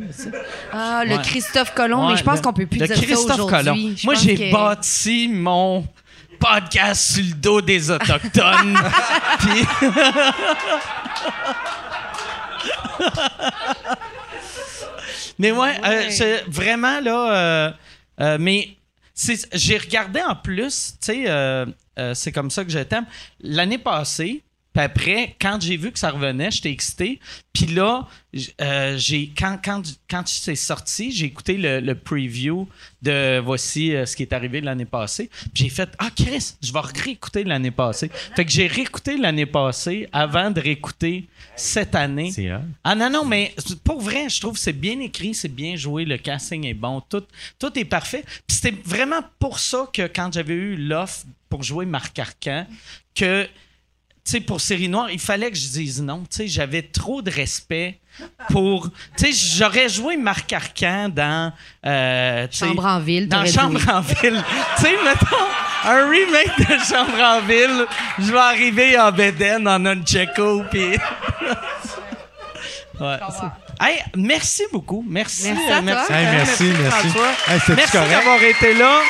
ah 0.72 1.03
le 1.06 1.18
Christophe 1.24 1.74
Colomb 1.74 2.10
mais 2.10 2.18
je 2.18 2.24
pense 2.24 2.41
qu'on 2.41 2.53
peut 2.53 2.66
plus 2.66 2.80
dire 2.80 2.95
Christophe 2.95 3.36
ça 3.36 3.44
aujourd'hui 3.44 4.02
moi 4.03 4.16
j'ai 4.16 4.52
bâti 4.52 5.28
mon 5.28 5.88
podcast 6.40 7.14
sur 7.14 7.24
le 7.24 7.34
dos 7.34 7.62
des 7.62 7.91
autochtones. 7.91 8.78
Mais 15.38 15.52
ouais, 15.52 15.74
euh, 15.86 16.06
c'est 16.10 16.45
vraiment 16.48 17.02
là 17.02 17.74
euh, 18.22 18.38
mais 18.40 18.78
j'ai 19.53 19.78
regardé 19.78 20.22
en 20.22 20.36
plus, 20.36 20.94
tu 20.99 21.06
sais, 21.07 21.24
euh, 21.28 21.66
euh, 21.99 22.14
c'est 22.14 22.32
comme 22.32 22.49
ça 22.49 22.64
que 22.64 22.72
je 22.72 22.80
t'aime. 22.80 23.06
L'année 23.41 23.78
passée, 23.78 24.44
puis 24.76 24.84
après, 24.84 25.36
quand 25.40 25.58
j'ai 25.62 25.78
vu 25.78 25.90
que 25.94 25.98
ça 25.98 26.12
revenait, 26.12 26.52
j'étais 26.52 26.70
excité. 26.70 27.22
Puis 27.54 27.68
là, 27.68 28.10
euh, 28.60 28.98
j'ai 28.98 29.30
quand, 29.30 29.58
quand, 29.64 29.82
quand 30.10 30.28
c'est 30.28 30.56
sorti, 30.56 31.14
j'ai 31.14 31.28
écouté 31.28 31.56
le, 31.58 31.94
preview 31.94 32.68
de 33.02 33.40
voici 33.40 33.96
euh, 33.96 34.06
ce 34.06 34.18
qui 34.18 34.24
est 34.24 34.34
arrivé 34.34 34.60
l'année 34.60 34.84
passée. 34.84 35.30
Puis 35.54 35.64
j'ai 35.64 35.70
fait 35.70 35.90
Ah, 35.98 36.10
Chris, 36.14 36.56
je 36.62 36.74
vais 36.74 36.82
réécouter 36.82 37.46
l'année 37.46 37.72
passée. 37.72 38.12
Fait 38.36 38.44
que 38.44 38.52
j'ai 38.52 38.68
réécouté 38.68 39.16
l'année 39.16 39.46
passée 39.46 40.10
avant 40.12 40.52
de 40.52 40.60
réécouter 40.60 41.24
cette 41.56 41.96
année. 41.96 42.34
Ah 42.84 42.96
non, 42.96 43.10
non, 43.10 43.24
mais 43.24 43.56
pour 43.86 44.02
vrai, 44.02 44.28
je 44.28 44.42
trouve 44.42 44.56
que 44.56 44.60
c'est 44.60 44.74
bien 44.74 45.00
écrit, 45.00 45.34
c'est 45.34 45.48
bien 45.48 45.78
joué, 45.78 46.04
le 46.04 46.18
casting 46.18 46.66
est 46.66 46.74
bon, 46.74 47.00
tout, 47.00 47.24
tout 47.60 47.80
est 47.80 47.86
parfait. 47.86 48.26
Puis 48.46 48.58
c'était 48.58 48.76
vraiment 48.84 49.22
pour 49.40 49.58
ça 49.58 49.88
que 49.94 50.06
quand 50.08 50.34
j'avais 50.34 50.54
eu 50.54 50.76
l'offre 50.76 51.24
pour 51.48 51.64
jouer 51.64 51.86
Marc 51.86 52.20
Arcan, 52.20 52.68
que 53.14 53.48
sais, 54.32 54.40
pour 54.40 54.60
Série 54.60 54.90
Noire, 54.90 55.12
il 55.12 55.20
fallait 55.20 55.52
que 55.52 55.58
je 55.58 55.68
dise 55.68 56.02
non. 56.02 56.22
Tu 56.22 56.38
sais, 56.38 56.48
j'avais 56.48 56.82
trop 56.82 57.22
de 57.22 57.30
respect 57.30 58.00
pour. 58.50 58.90
Tu 59.18 59.32
sais, 59.32 59.58
j'aurais 59.58 59.88
joué 59.90 60.18
Marc 60.18 60.52
Arcan 60.52 61.10
dans. 61.10 61.54
Euh, 61.86 62.48
Chambre 62.52 62.86
en 62.86 63.00
ville. 63.00 63.28
Dans 63.28 63.46
Chambre 63.46 63.82
en 63.88 64.02
ville. 64.02 64.44
tu 64.78 64.84
sais, 64.84 64.96
mettons, 65.04 65.46
un 65.84 66.10
remake 66.10 66.58
de 66.58 66.78
Chambre 66.84 67.20
en 67.22 67.42
ville. 67.42 67.86
Je 68.20 68.32
vais 68.32 68.38
arriver 68.38 69.00
en 69.00 69.12
Beden, 69.12 69.68
en 69.68 69.86
Uncheco, 69.86 70.64
puis. 70.72 70.92
ouais. 73.00 73.20
Hey, 73.80 74.02
merci 74.16 74.64
beaucoup. 74.72 75.04
Merci. 75.08 75.52
Merci. 75.52 75.72
À 75.72 75.78
euh, 75.78 75.82
merci, 75.82 76.64
merci, 76.82 77.08
merci. 77.48 77.72
merci 77.76 77.98
d'avoir 77.98 78.42
été 78.42 78.74
là. 78.74 79.02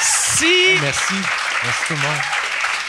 Si. 0.00 0.46
Merci. 0.80 1.14
Merci 1.64 1.82
tout 1.88 1.94
le 1.94 2.00
monde. 2.00 2.35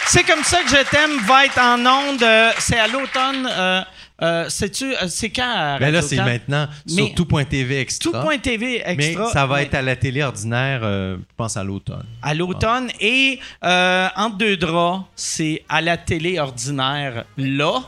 C'est 0.09 0.23
comme 0.23 0.43
ça 0.43 0.63
que 0.63 0.69
je 0.69 0.83
t'aime 0.89 1.19
va 1.25 1.45
être 1.45 1.59
en 1.59 1.85
onde. 1.85 2.23
Euh, 2.23 2.51
c'est 2.59 2.79
à 2.79 2.87
l'automne. 2.87 3.45
Euh, 3.51 3.81
euh, 4.19 4.49
euh, 4.49 5.07
c'est 5.07 5.29
quand 5.29 5.77
ben 5.79 5.91
là, 5.91 6.01
c'est 6.01 6.15
maintenant 6.15 6.67
sur 6.87 7.13
tout.tv 7.13 7.79
extra. 7.79 8.23
Tout.tv 8.23 8.81
extra. 8.83 9.25
Mais 9.25 9.31
ça 9.31 9.45
va 9.45 9.61
être 9.61 9.75
à 9.75 9.83
la 9.83 9.95
télé 9.95 10.23
ordinaire, 10.23 10.81
euh, 10.83 11.17
je 11.17 11.35
pense 11.35 11.55
à 11.55 11.63
l'automne. 11.63 12.05
À 12.23 12.33
l'automne. 12.33 12.89
Et 12.99 13.39
entre 13.61 14.37
deux 14.37 14.57
draps, 14.57 15.05
c'est 15.15 15.63
à 15.69 15.81
la 15.81 15.97
télé 15.97 16.39
ordinaire 16.39 17.25
là. 17.37 17.83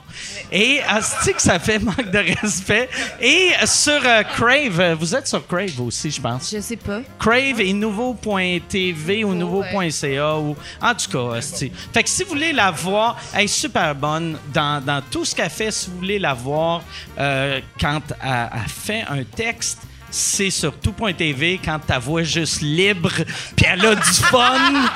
Et 0.52 0.82
c'est 1.02 1.34
que 1.34 1.42
ça 1.42 1.58
fait 1.58 1.80
manque 1.80 2.12
de 2.12 2.20
respect? 2.42 2.90
Et 3.22 3.50
sur 3.66 4.02
Crave, 4.36 4.94
vous 5.00 5.16
êtes 5.16 5.28
sur 5.28 5.46
Crave 5.48 5.82
aussi, 5.82 6.12
je 6.12 6.22
pense. 6.22 6.54
Je 6.54 6.62
sais 6.62 6.76
pas. 6.76 7.02
Crave 7.18 7.60
et 7.60 7.74
nouveau.tv 7.74 9.24
ou 9.24 9.34
nouveau.ca. 9.34 10.38
Ou, 10.38 10.56
en 10.82 10.94
tout 10.94 11.10
cas, 11.12 11.42
fait 11.42 12.04
que 12.04 12.10
si 12.10 12.24
vous 12.24 12.30
voulez 12.30 12.54
la 12.54 12.70
voir, 12.70 13.18
elle 13.34 13.46
est 13.46 13.48
super 13.48 13.96
bonne 13.96 14.38
dans, 14.54 14.84
dans 14.84 15.02
tout 15.10 15.26
ce 15.26 15.34
qu'elle 15.34 15.50
fait. 15.50 15.72
Si 15.72 15.90
vous 15.90 15.98
voulez 15.98 16.19
la 16.20 16.34
voir 16.34 16.82
euh, 17.18 17.60
quand 17.80 18.02
elle, 18.22 18.50
fait 18.68 19.04
un 19.10 19.24
texte 19.24 19.82
c'est 20.12 20.50
sur 20.50 20.76
tout.tv 20.80 21.60
quand 21.64 21.80
ta 21.86 22.00
voix 22.00 22.22
est 22.22 22.26
juste 22.26 22.62
libre, 22.62 23.12
puis 23.56 23.66
elle 23.72 23.86
a 23.86 23.94
du 23.94 24.02
fun. 24.02 24.90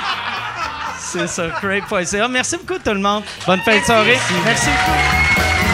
c'est 0.99 1.27
ça, 1.27 1.49
Crave.ca. 1.49 2.27
Merci 2.27 2.57
beaucoup 2.57 2.79
tout 2.83 2.93
le 2.93 2.99
monde. 2.99 3.23
Bonne 3.45 3.61
fin 3.61 3.79
de 3.79 3.85
soirée. 3.85 4.17
Merci 4.43 4.65
beaucoup. 4.67 5.72